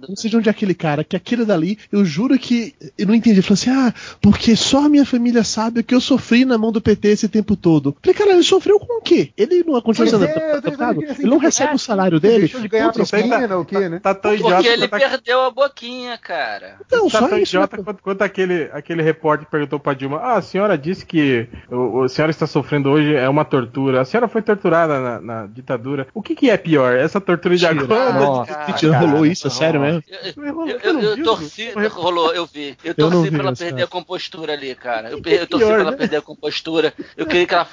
não 0.10 0.16
sei 0.16 0.30
de 0.30 0.38
onde 0.38 0.50
é 0.50 0.52
aquele 0.52 0.74
cara, 0.74 1.04
que 1.04 1.16
aquele 1.16 1.46
dali, 1.46 1.78
eu 1.92 2.06
juro 2.06 2.38
que 2.38 2.74
eu 2.98 3.08
não 3.08 3.16
entendi. 3.16 3.38
Ele 3.40 3.42
falou 3.42 3.54
assim, 3.56 3.70
ah, 3.70 3.94
porque 4.22 4.56
só 4.56 4.86
a 4.86 4.90
minha 4.90 5.06
família 5.06 5.44
sabe 5.44 5.80
o 5.80 5.84
que 5.84 5.94
eu 5.96 6.02
sofri 6.02 6.46
na 6.46 6.58
mão 6.58 6.72
do 6.72 6.82
PT 6.82 7.08
esse 7.10 7.28
tempo 7.30 7.56
todo. 7.56 7.96
Falei, 8.02 8.16
cara, 8.18 8.32
ele 8.32 8.44
sofreu 8.44 8.80
com 8.80 9.00
o 9.00 9.02
quê? 9.02 9.32
Ele 9.38 9.64
não 9.66 9.76
continua 9.82 10.10
Pois 10.10 10.22
sendo 10.22 10.26
é, 10.26 11.10
assim, 11.10 11.22
Ele 11.22 11.30
não 11.30 11.38
recebe 11.38 11.76
o 11.76 11.80
salário 11.80 12.20
dele? 12.20 12.40
Deixou 12.40 12.62
de 12.62 12.68
ganhar 12.68 12.92
Putz, 12.92 13.10
propina 13.10 13.58
o 13.58 13.66
quê, 13.66 13.90
né? 13.90 14.00
Tá 14.00 14.14
tão 14.14 14.34
idiota 14.34 14.56
Porque 14.56 14.68
ele 14.68 14.86
a- 14.86 14.90
perdeu 14.90 15.42
a 15.42 15.52
boquinha, 15.52 16.18
cara. 16.18 16.78
Não, 16.92 17.10
tá 17.10 17.20
só 17.20 17.28
tão 17.28 17.38
isso. 17.38 17.56
idiota 17.56 17.78
né? 17.78 17.84
quanto, 17.84 18.04
quanto 18.04 18.22
aquele, 18.22 18.70
aquele 18.74 19.02
repórter 19.02 19.46
que 19.46 19.52
perguntou 19.52 19.80
pra 19.80 19.94
Dilma: 19.94 20.20
Ah, 20.20 20.38
a 20.38 20.42
senhora 20.42 20.78
disse 20.78 21.06
que 21.06 21.48
o, 21.70 22.04
a 22.04 22.10
senhora 22.10 22.32
está 22.32 22.48
sofrendo 22.48 22.90
hoje 22.90 23.14
é 23.16 23.28
uma 23.30 23.46
tortura. 23.46 24.02
A 24.02 24.06
senhora 24.06 24.28
foi 24.28 24.42
torturada 24.42 25.00
na, 25.00 25.22
na 25.22 25.48
ditadura. 25.48 26.08
O 26.14 26.22
que, 26.22 26.36
que 26.36 26.50
é 26.50 26.58
pior? 26.58 26.96
Essa 26.96 27.20
tortura 27.22 27.56
de 27.56 27.66
agora? 27.66 28.46
Rolou 29.00 29.26
isso, 29.26 29.48
é 29.48 29.50
sério 29.50 29.80
mesmo? 29.80 30.04
Eu, 30.08 30.44
Eu, 30.44 30.68
eu, 30.68 30.68
eu 30.68 30.80
eu, 30.80 30.94
não 30.94 31.02
eu 31.02 31.16
vi, 31.16 31.24
torci, 31.24 31.72
rolou, 31.90 32.34
eu 32.34 32.46
vi. 32.46 32.78
Eu 32.84 32.94
torci 32.94 33.22
vi 33.24 33.32
pra 33.32 33.40
ela 33.40 33.52
isso, 33.54 33.64
perder 33.64 33.84
a 33.84 33.88
compostura 33.88 34.54
ali, 34.54 34.76
cara. 34.76 35.10
Eu, 35.12 35.22
torci 35.48 35.66
pra 35.66 35.76
ela 35.76 35.92
né? 35.92 35.98
perder 35.98 36.18
a 36.18 36.22
compostura. 36.22 36.94
Eu 37.16 37.26
queria 37.26 37.46
que 37.46 37.54
ela 37.54 37.68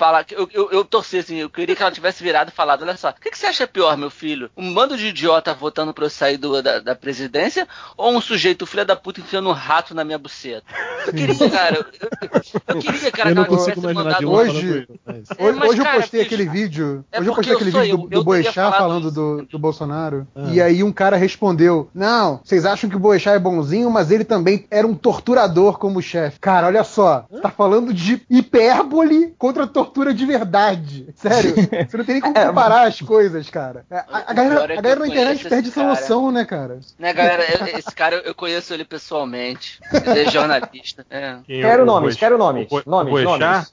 eu, 0.52 0.70
eu 0.70 0.84
torci 0.84 1.18
assim, 1.18 1.36
eu 1.36 1.50
queria 1.50 1.74
que 1.74 1.82
ela 1.82 1.90
tivesse 1.96 2.22
virado 2.22 2.48
e 2.50 2.54
falado: 2.54 2.82
olha 2.82 2.96
só, 2.96 3.10
o 3.10 3.14
que, 3.14 3.30
que 3.30 3.38
você 3.38 3.46
acha 3.46 3.66
pior, 3.66 3.96
meu 3.96 4.10
filho? 4.10 4.50
Um 4.56 4.72
bando 4.72 4.96
de 4.96 5.06
idiota 5.08 5.52
votando 5.54 5.92
pra 5.92 6.04
eu 6.06 6.10
sair 6.10 6.36
do- 6.36 6.62
da, 6.62 6.78
da 6.80 6.94
presidência 6.94 7.66
ou 7.96 8.14
um 8.14 8.20
sujeito 8.20 8.64
filho 8.66 8.84
da 8.84 8.94
puta 8.96 9.20
enfiando 9.20 9.48
um 9.48 9.52
rato 9.52 9.94
na 9.94 10.04
minha 10.04 10.18
buceta? 10.18 10.64
Eu 11.06 11.12
queria, 11.12 11.50
cara. 11.50 11.76
Eu, 11.76 11.84
eu- 12.30 12.42
eu 12.68 12.78
queria, 12.80 13.10
cara, 13.12 13.30
eu 13.30 13.32
que 13.32 13.34
não 13.34 13.44
ela 13.44 13.56
consigo 13.56 13.80
tivesse 13.80 13.94
mandado 13.94 14.30
hoje- 14.30 14.86
É, 15.06 15.42
Hoje, 15.44 15.58
mas, 15.58 15.70
hoje 15.70 15.80
eu 15.80 15.84
postei 15.86 16.20
bicho, 16.24 16.34
aquele 16.34 16.48
vídeo. 16.50 17.04
é 17.12 17.20
hoje 17.20 17.28
eu 17.28 17.34
postei 17.34 17.54
aquele 17.54 17.70
vídeo 17.70 17.96
do, 17.98 18.08
do 18.08 18.24
Boechat 18.24 18.54
falando 18.78 19.10
do, 19.10 19.42
do 19.46 19.58
Bolsonaro. 19.58 20.26
Ah. 20.34 20.48
E 20.52 20.60
aí 20.60 20.82
um 20.82 20.92
cara 20.92 21.16
respondeu: 21.16 21.88
Não, 21.94 22.40
vocês 22.44 22.64
acham 22.66 22.88
que 22.90 22.96
o 22.96 22.98
Boechat 23.00 23.36
é 23.36 23.38
bonzinho, 23.38 23.90
mas 23.90 24.10
ele 24.10 24.24
também 24.24 24.66
era 24.70 24.86
um 24.86 24.94
torturador 24.94 25.78
como 25.78 26.02
chefe. 26.02 26.38
Cara, 26.40 26.66
olha 26.66 26.84
só. 26.84 27.24
Você 27.30 27.40
tá 27.40 27.50
falando 27.50 27.92
de 27.94 28.20
hipérbole 28.28 29.34
contra 29.38 29.66
tortura 29.66 30.12
de 30.12 30.24
verdade. 30.26 31.08
Sério. 31.14 31.54
Você 31.88 31.96
não 31.96 32.04
tem 32.04 32.14
nem 32.14 32.22
como 32.22 32.34
comparar 32.34 32.86
as 32.86 33.00
coisas, 33.00 33.48
cara. 33.50 33.84
A, 33.90 33.96
a- 33.96 34.24
a 34.28 34.32
galera, 34.32 34.74
é 34.74 34.78
a 34.78 34.80
galera 34.80 35.00
na 35.00 35.06
internet 35.08 35.48
perde 35.48 35.68
essa 35.68 35.82
noção, 35.82 36.30
né, 36.32 36.44
cara? 36.44 36.78
Né, 36.98 37.12
galera? 37.12 37.44
eu- 37.70 37.78
Esse 37.78 37.94
cara, 37.94 38.16
eu- 38.24 38.34
conheço 38.34 38.72
ele 38.74 38.84
pessoalmente. 38.84 39.80
Ele 39.92 40.20
é 40.20 40.30
jornalista. 40.30 41.04
É. 41.10 41.36
Quero 41.46 41.82
o 41.82 41.86
nomes, 41.86 42.16
quero 42.16 42.38
nomes. 42.38 42.66
O 42.70 42.76
Bo- 42.76 42.82
o 42.84 42.90
Nomes, 42.90 43.24
nomes. 43.24 43.72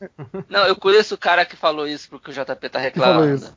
Não, 0.50 0.66
eu 0.66 0.76
conheço 0.76 1.16
o 1.16 1.18
cara 1.18 1.46
que 1.46 1.56
falou 1.56 1.88
isso 1.88 2.08
porque 2.10 2.32
o 2.32 2.34
JP 2.34 2.70
tá 2.70 2.80
falou 2.80 2.84
reclamando. 2.84 3.36
isso? 3.36 3.54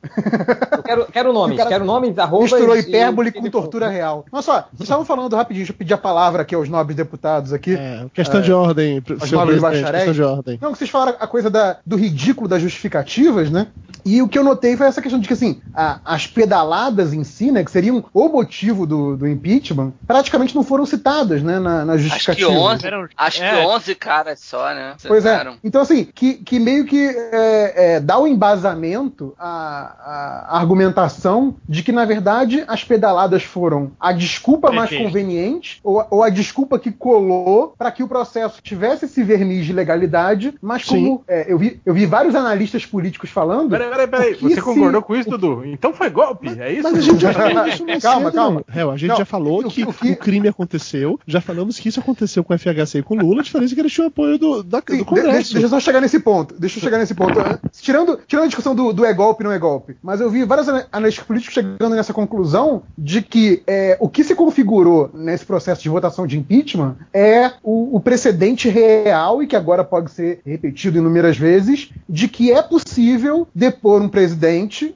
Eu 0.71 0.83
quero, 0.83 1.05
quero 1.11 1.33
nomes, 1.33 1.63
quero 1.63 1.85
nomes, 1.85 2.17
arroba. 2.17 2.43
Misturou 2.43 2.75
e- 2.75 2.79
hipérbole 2.79 3.29
e- 3.29 3.31
com 3.31 3.49
tortura 3.49 3.87
real. 3.89 4.25
Olha 4.31 4.41
só, 4.41 4.61
vocês 4.73 4.81
estavam 4.81 5.05
falando 5.05 5.35
rapidinho, 5.35 5.61
deixa 5.65 5.71
eu 5.73 5.77
pedir 5.77 5.93
a 5.93 5.97
palavra 5.97 6.41
aqui 6.41 6.55
aos 6.55 6.69
nobres 6.69 6.95
deputados 6.95 7.53
aqui. 7.53 7.75
É, 7.75 8.05
questão 8.13 8.41
de 8.41 8.51
ordem, 8.51 8.99
Os 8.99 9.29
senhor 9.29 9.41
nobres 9.41 9.61
bacharéis. 9.61 10.05
questão 10.05 10.13
de 10.13 10.23
ordem. 10.23 10.59
Não, 10.61 10.71
que 10.71 10.77
vocês 10.77 10.89
falaram 10.89 11.15
a 11.19 11.27
coisa 11.27 11.49
da- 11.49 11.77
do 11.85 11.95
ridículo 11.95 12.47
das 12.47 12.61
justificativas, 12.61 13.49
né? 13.49 13.67
E 14.05 14.21
o 14.21 14.27
que 14.27 14.37
eu 14.39 14.43
notei 14.47 14.75
foi 14.77 14.87
essa 14.87 15.01
questão 15.01 15.19
de 15.19 15.27
que, 15.27 15.33
assim, 15.33 15.61
a- 15.73 15.99
as 16.05 16.25
pedaladas 16.27 17.13
em 17.13 17.23
si, 17.23 17.51
né, 17.51 17.63
que 17.63 17.71
seriam 17.71 18.03
o 18.13 18.27
motivo 18.29 18.85
do, 18.85 19.15
do 19.17 19.27
impeachment, 19.27 19.93
praticamente 20.05 20.55
não 20.55 20.63
foram 20.63 20.85
citadas, 20.85 21.41
né, 21.43 21.59
na, 21.59 21.85
na 21.85 21.93
Acho 21.93 22.03
que 22.03 22.09
justificativa. 22.09 22.49
11, 22.51 22.87
Eram- 22.87 23.07
acho 23.17 23.43
é. 23.43 23.49
que 23.61 23.67
11 23.67 23.95
caras 23.95 24.39
só, 24.39 24.73
né? 24.73 24.95
Pois 25.07 25.25
é. 25.25 25.47
Então, 25.63 25.81
assim, 25.81 26.05
que, 26.05 26.35
que 26.35 26.59
meio 26.59 26.85
que 26.85 27.07
é, 27.07 27.95
é, 27.95 27.99
dá 27.99 28.17
o 28.17 28.27
embasamento 28.27 29.33
à, 29.39 30.45
à 30.49 30.57
argumentação 30.59 31.55
de 31.67 31.83
que, 31.83 31.91
na 31.91 32.05
verdade, 32.05 32.63
as 32.67 32.83
pedaladas 32.83 33.43
foram 33.43 33.91
a 33.99 34.11
desculpa 34.11 34.71
mais 34.71 34.89
conveniente 34.95 35.79
ou, 35.83 36.05
ou 36.09 36.23
a 36.23 36.29
desculpa 36.29 36.79
que 36.79 36.91
colou 36.91 37.73
para 37.77 37.91
que 37.91 38.03
o 38.03 38.07
processo 38.07 38.61
tivesse 38.61 39.05
esse 39.05 39.23
verniz 39.23 39.65
de 39.65 39.73
legalidade, 39.73 40.53
mas 40.61 40.83
como 40.83 41.23
é, 41.27 41.45
eu, 41.51 41.57
vi, 41.57 41.79
eu 41.85 41.93
vi 41.93 42.05
vários 42.05 42.35
analistas 42.35 42.85
políticos 42.85 43.29
falando. 43.29 43.69
Peraí, 43.69 43.89
peraí, 43.89 44.07
peraí. 44.07 44.36
Você 44.41 44.55
se- 44.55 44.61
concordou 44.61 45.01
com 45.01 45.15
isso, 45.15 45.29
Dudu? 45.29 45.63
Então 45.65 45.93
foi 45.93 46.09
golpe, 46.09 46.47
é 46.59 46.71
isso? 46.73 46.83
Mas 46.83 46.97
a 46.97 47.01
gente 47.01 47.19
já 47.21 47.33
falou 47.33 47.63
disso 47.65 47.85
mais 47.85 48.03
Calma, 48.03 48.25
cedo, 48.25 48.35
calma. 48.35 48.63
Hel, 48.73 48.91
a 48.91 48.97
gente 48.97 49.09
Não, 49.09 49.17
já 49.17 49.25
falou 49.25 49.63
que, 49.69 49.83
o 49.83 49.93
que- 49.93 50.11
o 50.11 50.15
crime 50.15 50.47
aconteceu, 50.47 51.19
já 51.27 51.41
falamos 51.41 51.79
que 51.79 51.89
isso 51.89 51.99
aconteceu 51.99 52.43
com 52.43 52.53
o 52.53 52.57
FHC 52.57 52.99
e 52.99 53.03
com 53.03 53.15
o 53.15 53.19
Lula, 53.19 53.41
a 53.41 53.43
diferença 53.43 53.73
é 53.73 53.75
que 53.75 53.81
eles 53.81 53.91
tinham 53.93 54.07
apoio 54.07 54.37
do, 54.37 54.63
da- 54.63 54.81
Sim, 54.89 54.97
do 54.97 55.05
Congresso. 55.05 55.31
deixa, 55.31 55.53
deixa 55.53 55.65
eu 55.65 55.69
só 55.69 55.79
chegar 55.79 56.01
nesse 56.01 56.19
ponto. 56.19 56.55
Deixa 56.57 56.77
eu 56.77 56.83
chegar 56.83 56.97
nesse 56.97 57.13
ponto. 57.13 57.33
Tirando, 57.81 58.19
tirando 58.27 58.45
a 58.45 58.47
discussão 58.47 58.75
do, 58.75 58.91
do 58.93 59.05
é 59.05 59.13
golpe 59.13 59.43
não 59.43 59.51
é 59.51 59.59
golpe, 59.59 59.95
mas 60.01 60.21
eu 60.21 60.29
vi 60.29 60.43
vários 60.45 60.67
ana- 60.67 60.85
analistas 60.91 61.25
políticos 61.25 61.53
chegando 61.53 61.95
nessa 61.95 62.13
conclusão 62.13 62.83
de 62.97 63.21
que 63.21 63.61
é, 63.67 63.97
o 63.99 64.07
que 64.09 64.23
se 64.23 64.35
configurou 64.35 65.09
nesse 65.13 65.45
processo 65.45 65.81
de 65.81 65.89
votação 65.89 66.25
de 66.27 66.37
impeachment 66.37 66.95
é 67.13 67.51
o, 67.63 67.95
o 67.95 67.99
precedente 67.99 68.69
real 68.69 69.41
e 69.41 69.47
que 69.47 69.55
agora 69.55 69.83
pode 69.83 70.11
ser 70.11 70.39
repetido 70.45 70.97
inúmeras 70.97 71.37
vezes 71.37 71.89
de 72.07 72.27
que 72.27 72.51
é 72.51 72.61
possível 72.61 73.47
depor 73.53 74.01
um 74.01 74.09
presidente, 74.09 74.26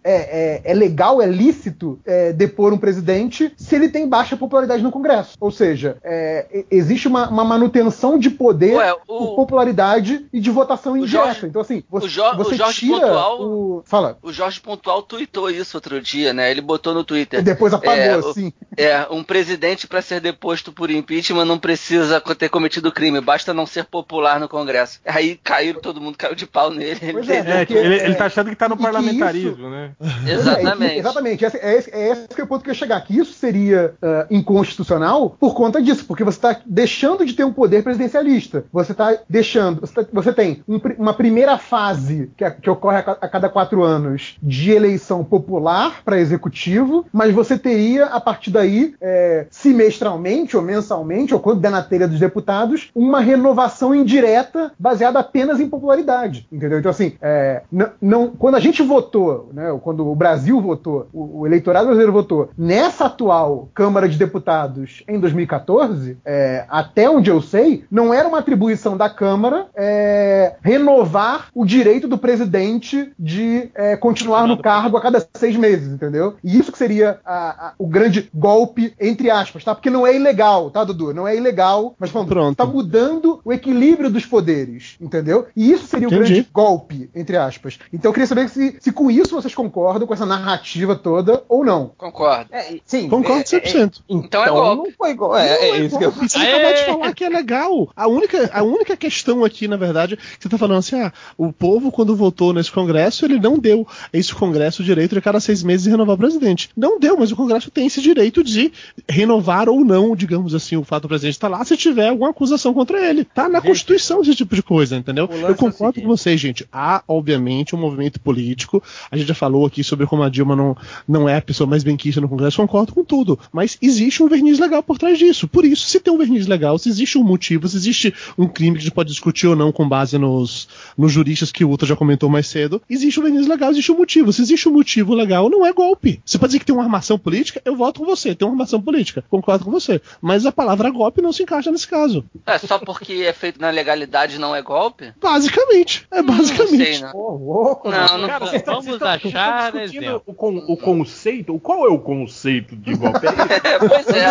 é, 0.03 0.61
é- 0.65 0.71
é 0.71 0.73
legal, 0.73 1.21
é 1.21 1.25
lícito 1.25 1.99
é, 2.05 2.31
depor 2.33 2.73
um 2.73 2.77
presidente 2.77 3.51
se 3.57 3.75
ele 3.75 3.89
tem 3.89 4.07
baixa 4.07 4.35
popularidade 4.37 4.83
no 4.83 4.91
Congresso. 4.91 5.35
Ou 5.39 5.51
seja, 5.51 5.97
é, 6.03 6.45
e- 6.53 6.65
existe 6.71 7.07
uma, 7.07 7.27
uma 7.29 7.43
manutenção 7.43 8.17
de 8.17 8.29
poder 8.29 8.75
Ué, 8.75 8.95
por 9.07 9.33
o, 9.33 9.35
popularidade 9.35 10.25
e 10.31 10.39
de 10.39 10.49
votação 10.49 10.95
indireta. 10.97 11.25
Jorge- 11.25 11.47
então, 11.47 11.61
assim, 11.61 11.83
você, 11.89 12.05
o 12.05 12.09
Jo- 12.09 12.31
o 12.31 12.37
você 12.37 12.55
Jorge 12.55 12.79
tira 12.79 12.99
Pontual- 12.99 13.41
o. 13.41 13.83
Fala. 13.85 14.17
o 14.21 14.31
Jorge 14.31 14.59
Pontual 14.59 15.01
tweetou 15.03 15.49
isso 15.49 15.77
outro 15.77 16.01
dia, 16.01 16.33
né? 16.33 16.49
Ele 16.51 16.61
botou 16.61 16.93
no 16.93 17.03
Twitter. 17.03 17.41
Depois 17.41 17.73
apagou, 17.73 17.95
É, 17.97 18.17
o- 18.17 18.29
assim. 18.29 18.53
É, 18.77 19.05
um 19.11 19.23
presidente 19.23 19.87
para 19.87 20.01
ser 20.01 20.19
deposto 20.21 20.71
por 20.71 20.89
impeachment 20.89 21.45
não 21.45 21.59
precisa 21.59 22.21
ter 22.37 22.49
cometido 22.49 22.91
crime, 22.91 23.19
basta 23.21 23.53
não 23.53 23.65
ser 23.65 23.85
popular 23.85 24.39
no 24.39 24.47
Congresso. 24.47 24.99
Aí 25.05 25.39
caíram, 25.43 25.79
todo 25.81 25.99
mundo 26.01 26.17
caiu 26.17 26.35
de 26.35 26.45
pau 26.45 26.69
nele. 26.71 26.99
Pois 27.11 27.29
é, 27.29 27.37
É, 27.39 27.57
porque, 27.65 27.73
ele, 27.73 27.95
é, 27.95 28.05
ele 28.05 28.15
tá 28.15 28.25
achando 28.25 28.49
que 28.49 28.55
tá 28.55 28.69
no 28.69 28.75
e 28.75 28.79
que 29.27 29.49
parlamentarismo, 29.49 29.69
né? 29.69 29.91
Exatamente. 30.31 30.91
É, 30.93 30.97
exatamente. 30.97 31.45
Esse, 31.45 31.57
é, 31.57 31.77
esse, 31.77 31.89
é 31.91 32.09
esse 32.11 32.27
que 32.27 32.41
é 32.41 32.43
o 32.43 32.47
ponto 32.47 32.63
que 32.63 32.69
eu 32.69 32.73
ia 32.73 32.77
chegar. 32.79 33.01
Que 33.01 33.17
isso 33.17 33.33
seria 33.33 33.93
ah, 34.01 34.25
inconstitucional 34.29 35.35
por 35.39 35.53
conta 35.55 35.81
disso, 35.81 36.05
porque 36.05 36.23
você 36.23 36.37
está 36.37 36.57
deixando 36.65 37.25
de 37.25 37.33
ter 37.33 37.43
um 37.43 37.53
poder 37.53 37.83
presidencialista. 37.83 38.65
Você 38.71 38.91
está 38.91 39.17
deixando. 39.29 39.81
Você, 39.81 39.93
tá- 39.93 40.05
você 40.11 40.33
tem 40.33 40.63
um 40.67 40.79
uma 40.97 41.13
primeira 41.13 41.57
fase 41.57 42.31
que, 42.37 42.43
a- 42.43 42.51
que 42.51 42.69
ocorre 42.69 42.97
a, 42.97 43.17
a 43.21 43.27
cada 43.27 43.49
quatro 43.49 43.83
anos 43.83 44.35
de 44.41 44.71
eleição 44.71 45.23
popular 45.23 46.01
para 46.03 46.19
executivo, 46.19 47.05
mas 47.13 47.33
você 47.33 47.57
teria, 47.57 48.05
a 48.05 48.19
partir 48.19 48.51
daí, 48.51 48.93
é, 49.01 49.45
semestralmente 49.49 50.55
ou 50.57 50.63
mensalmente, 50.63 51.33
ou 51.33 51.39
quando 51.39 51.59
der 51.61 51.71
na 51.71 51.81
telha 51.83 52.07
dos 52.07 52.19
deputados, 52.19 52.89
uma 52.95 53.19
renovação 53.19 53.93
indireta 53.95 54.71
baseada 54.77 55.19
apenas 55.19 55.59
em 55.59 55.67
popularidade. 55.69 56.47
Entendeu? 56.51 56.79
Então, 56.79 56.91
assim, 56.91 57.13
é, 57.21 57.61
n- 57.71 57.87
não, 58.01 58.27
quando 58.29 58.55
a 58.55 58.59
gente 58.59 58.81
votou, 58.83 59.10
né, 59.53 59.71
ou 59.71 59.79
quando 59.79 60.07
o 60.09 60.15
Brasil 60.15 60.59
votou, 60.61 61.07
o, 61.13 61.41
o 61.41 61.47
eleitorado 61.47 61.85
brasileiro 61.85 62.11
votou 62.13 62.49
nessa 62.57 63.05
atual 63.05 63.69
Câmara 63.73 64.07
de 64.07 64.17
Deputados 64.17 65.03
em 65.07 65.19
2014, 65.19 66.17
é, 66.25 66.65
até 66.69 67.09
onde 67.09 67.29
eu 67.29 67.41
sei, 67.41 67.83
não 67.91 68.13
era 68.13 68.27
uma 68.27 68.39
atribuição 68.39 68.95
da 68.97 69.09
Câmara 69.09 69.67
é, 69.75 70.55
renovar 70.61 71.47
o 71.53 71.65
direito 71.65 72.07
do 72.07 72.17
presidente 72.17 73.11
de 73.17 73.69
é, 73.75 73.95
continuar 73.95 74.47
no 74.47 74.57
cargo 74.61 74.97
a 74.97 75.01
cada 75.01 75.25
seis 75.35 75.55
meses, 75.55 75.91
entendeu? 75.91 76.35
E 76.43 76.57
isso 76.59 76.71
que 76.71 76.77
seria 76.77 77.19
a- 77.25 77.67
a- 77.67 77.73
o 77.77 77.87
grande 77.87 78.29
golpe, 78.33 78.93
entre 78.99 79.29
aspas, 79.29 79.63
tá? 79.63 79.73
Porque 79.75 79.89
não 79.89 80.05
é 80.05 80.15
ilegal, 80.15 80.69
tá, 80.69 80.83
Dudu? 80.83 81.13
Não 81.13 81.27
é 81.27 81.35
ilegal, 81.35 81.95
mas 81.99 82.09
falando, 82.09 82.29
Pronto. 82.29 82.55
tá 82.57 82.65
mudando 82.65 83.39
o 83.43 83.51
equilíbrio 83.53 84.09
dos 84.09 84.25
poderes, 84.25 84.95
entendeu? 84.99 85.47
E 85.55 85.71
isso 85.71 85.85
seria 85.87 86.07
o 86.07 86.11
Entendi. 86.13 86.31
grande 86.33 86.49
golpe, 86.53 87.09
entre 87.15 87.37
aspas. 87.37 87.79
Então 87.93 88.09
eu 88.09 88.13
queria 88.13 88.27
saber 88.27 88.49
se, 88.49 88.75
se 88.79 88.90
com 88.91 89.11
isso 89.11 89.35
vocês 89.35 89.53
concordam 89.53 90.07
com 90.07 90.13
essa 90.13 90.25
narrativa 90.25 90.95
toda 90.95 91.43
ou 91.47 91.63
não. 91.63 91.91
Concordo. 91.97 92.49
É, 92.51 92.77
sim, 92.85 93.09
Concordo 93.09 93.41
é, 93.41 93.43
100%. 93.43 94.01
Então 94.09 94.41
é 94.41 94.45
então 94.45 94.55
golpe. 94.55 94.89
não 94.89 94.95
foi 94.97 95.13
golpe. 95.13 95.37
É, 95.37 95.69
é 95.69 95.79
isso 95.79 95.97
que 95.97 96.05
eu 96.05 96.11
você 96.11 96.37
acabou 96.37 96.73
de 96.73 96.85
falar 96.85 97.13
que 97.13 97.23
é 97.23 97.29
legal. 97.29 97.89
A 97.95 98.07
única, 98.07 98.49
a 98.53 98.63
única 98.63 98.95
questão 98.95 99.43
aqui, 99.43 99.67
na 99.67 99.77
verdade, 99.77 100.17
que 100.17 100.23
você 100.39 100.49
tá 100.49 100.57
falando 100.57 100.79
assim, 100.79 100.99
ah, 100.99 101.11
o 101.37 101.51
povo, 101.51 101.91
quando 101.91 102.15
votou 102.15 102.53
nesse 102.53 102.71
Congresso, 102.71 103.25
ele 103.25 103.39
não 103.39 103.57
deu 103.57 103.87
a 104.13 104.17
esse 104.17 104.33
Congresso 104.33 104.81
o 104.81 104.85
direito 104.85 105.15
de 105.15 105.21
cada 105.21 105.39
seis 105.39 105.63
meses 105.63 105.85
renovar 105.85 106.15
o 106.15 106.19
presidente. 106.19 106.69
Não 106.75 106.99
deu, 106.99 107.17
mas 107.17 107.31
o 107.31 107.35
Congresso 107.35 107.71
tem 107.71 107.87
esse 107.87 108.01
direito 108.01 108.43
de 108.43 108.71
renovar 109.09 109.69
ou 109.69 109.83
não, 109.83 110.15
digamos 110.15 110.53
assim, 110.53 110.75
o 110.75 110.83
fato 110.83 111.03
do 111.03 111.07
presidente 111.09 111.33
estar 111.33 111.47
lá, 111.47 111.63
se 111.65 111.75
tiver 111.77 112.09
alguma 112.09 112.29
acusação 112.29 112.73
contra 112.73 113.03
ele. 113.07 113.23
Tá 113.23 113.49
na 113.49 113.61
Constituição 113.61 114.21
esse 114.21 114.35
tipo 114.35 114.55
de 114.55 114.63
coisa, 114.63 114.95
entendeu? 114.95 115.29
é 115.31 115.43
Eu 115.43 115.51
o 115.51 115.55
concordo 115.55 116.01
com 116.01 116.07
vocês, 116.07 116.39
gente. 116.39 116.67
Há, 116.71 117.03
obviamente, 117.07 117.75
um 117.75 117.79
movimento 117.79 118.19
político. 118.19 118.80
A 119.09 119.17
gente 119.17 119.27
já 119.27 119.35
falou 119.35 119.65
aqui 119.65 119.83
sobre 119.83 120.05
como 120.05 120.23
a 120.23 120.29
Dilma 120.29 120.55
não, 120.55 120.75
não 121.07 121.27
é 121.29 121.37
a 121.37 121.41
pessoa 121.41 121.67
mais 121.67 121.83
benquista 121.83 122.21
no 122.21 122.29
Congresso, 122.29 122.57
concordo 122.57 122.93
com 122.93 123.03
tudo. 123.03 123.39
Mas 123.51 123.77
existe 123.81 124.21
um 124.23 124.27
verniz 124.27 124.59
legal 124.59 124.83
por 124.83 124.97
trás 124.97 125.17
disso. 125.17 125.47
Por 125.47 125.65
isso, 125.65 125.87
se 125.87 125.99
tem 125.99 126.13
um 126.13 126.17
verniz 126.17 126.47
legal, 126.47 126.77
se 126.77 126.89
existe 126.89 127.17
um 127.17 127.23
motivo, 127.23 127.67
se 127.67 127.77
existe 127.77 128.13
um 128.37 128.47
crime 128.47 128.73
que 128.73 128.81
a 128.81 128.83
gente 128.83 128.93
pode 128.93 129.09
discutir 129.09 129.47
ou 129.47 129.55
não 129.55 129.71
com 129.71 129.87
base 129.87 130.17
nos, 130.17 130.67
nos 130.97 131.11
juristas 131.11 131.51
que 131.51 131.63
o 131.63 131.71
Uta 131.71 131.85
já 131.85 131.95
comentou 131.95 132.29
mais 132.29 132.47
cedo, 132.47 132.81
existe 132.89 133.19
um 133.19 133.23
verniz 133.23 133.47
legal, 133.47 133.71
existe 133.71 133.91
um 133.91 133.97
motivo. 133.97 134.31
Se 134.33 134.41
existe 134.41 134.67
um 134.69 134.73
motivo 134.73 135.13
legal, 135.13 135.49
não 135.49 135.65
é 135.65 135.73
golpe. 135.73 136.21
Você 136.25 136.37
pode 136.37 136.49
dizer 136.49 136.59
que 136.59 136.65
tem 136.65 136.75
uma 136.75 136.83
armação 136.83 137.17
política, 137.17 137.61
eu 137.65 137.75
voto 137.75 137.99
com 137.99 138.05
você. 138.05 138.35
Tem 138.35 138.47
uma 138.47 138.53
armação 138.53 138.81
política, 138.81 139.23
concordo 139.29 139.65
com 139.65 139.71
você. 139.71 140.01
Mas 140.21 140.45
a 140.45 140.51
palavra 140.51 140.89
golpe 140.89 141.21
não 141.21 141.31
se 141.31 141.43
encaixa 141.43 141.71
nesse 141.71 141.87
caso. 141.87 142.23
É 142.45 142.57
só 142.57 142.77
porque 142.79 143.13
é 143.13 143.33
feito 143.33 143.59
na 143.59 143.69
legalidade 143.69 144.37
não 144.39 144.55
é 144.55 144.61
golpe? 144.61 145.13
Basicamente. 145.21 146.05
É 146.11 146.21
Não 146.21 146.35
basicamente. 146.35 146.97
sei, 146.97 146.99
não. 146.99 147.11
Pô, 147.11 147.31
louco, 147.31 147.89
Não, 147.89 148.17
não 148.17 148.27
Cara, 148.27 148.45
vou. 148.45 148.59
Vamos 148.71 148.85
vocês 148.85 148.95
estão- 148.95 149.07
vocês 149.09 149.25
estão 149.25 149.41
achar 149.41 149.71
discutindo 149.71 150.03
exemplo. 150.03 150.23
o, 150.25 150.33
con- 150.33 150.63
o 150.67 150.77
conceito. 150.77 151.59
Qual 151.59 151.85
é 151.85 151.89
o 151.89 151.99
conceito 151.99 152.75
de 152.75 152.93
golpe? 152.97 153.25
É, 153.27 153.79
pois 153.79 154.07
é. 154.09 154.25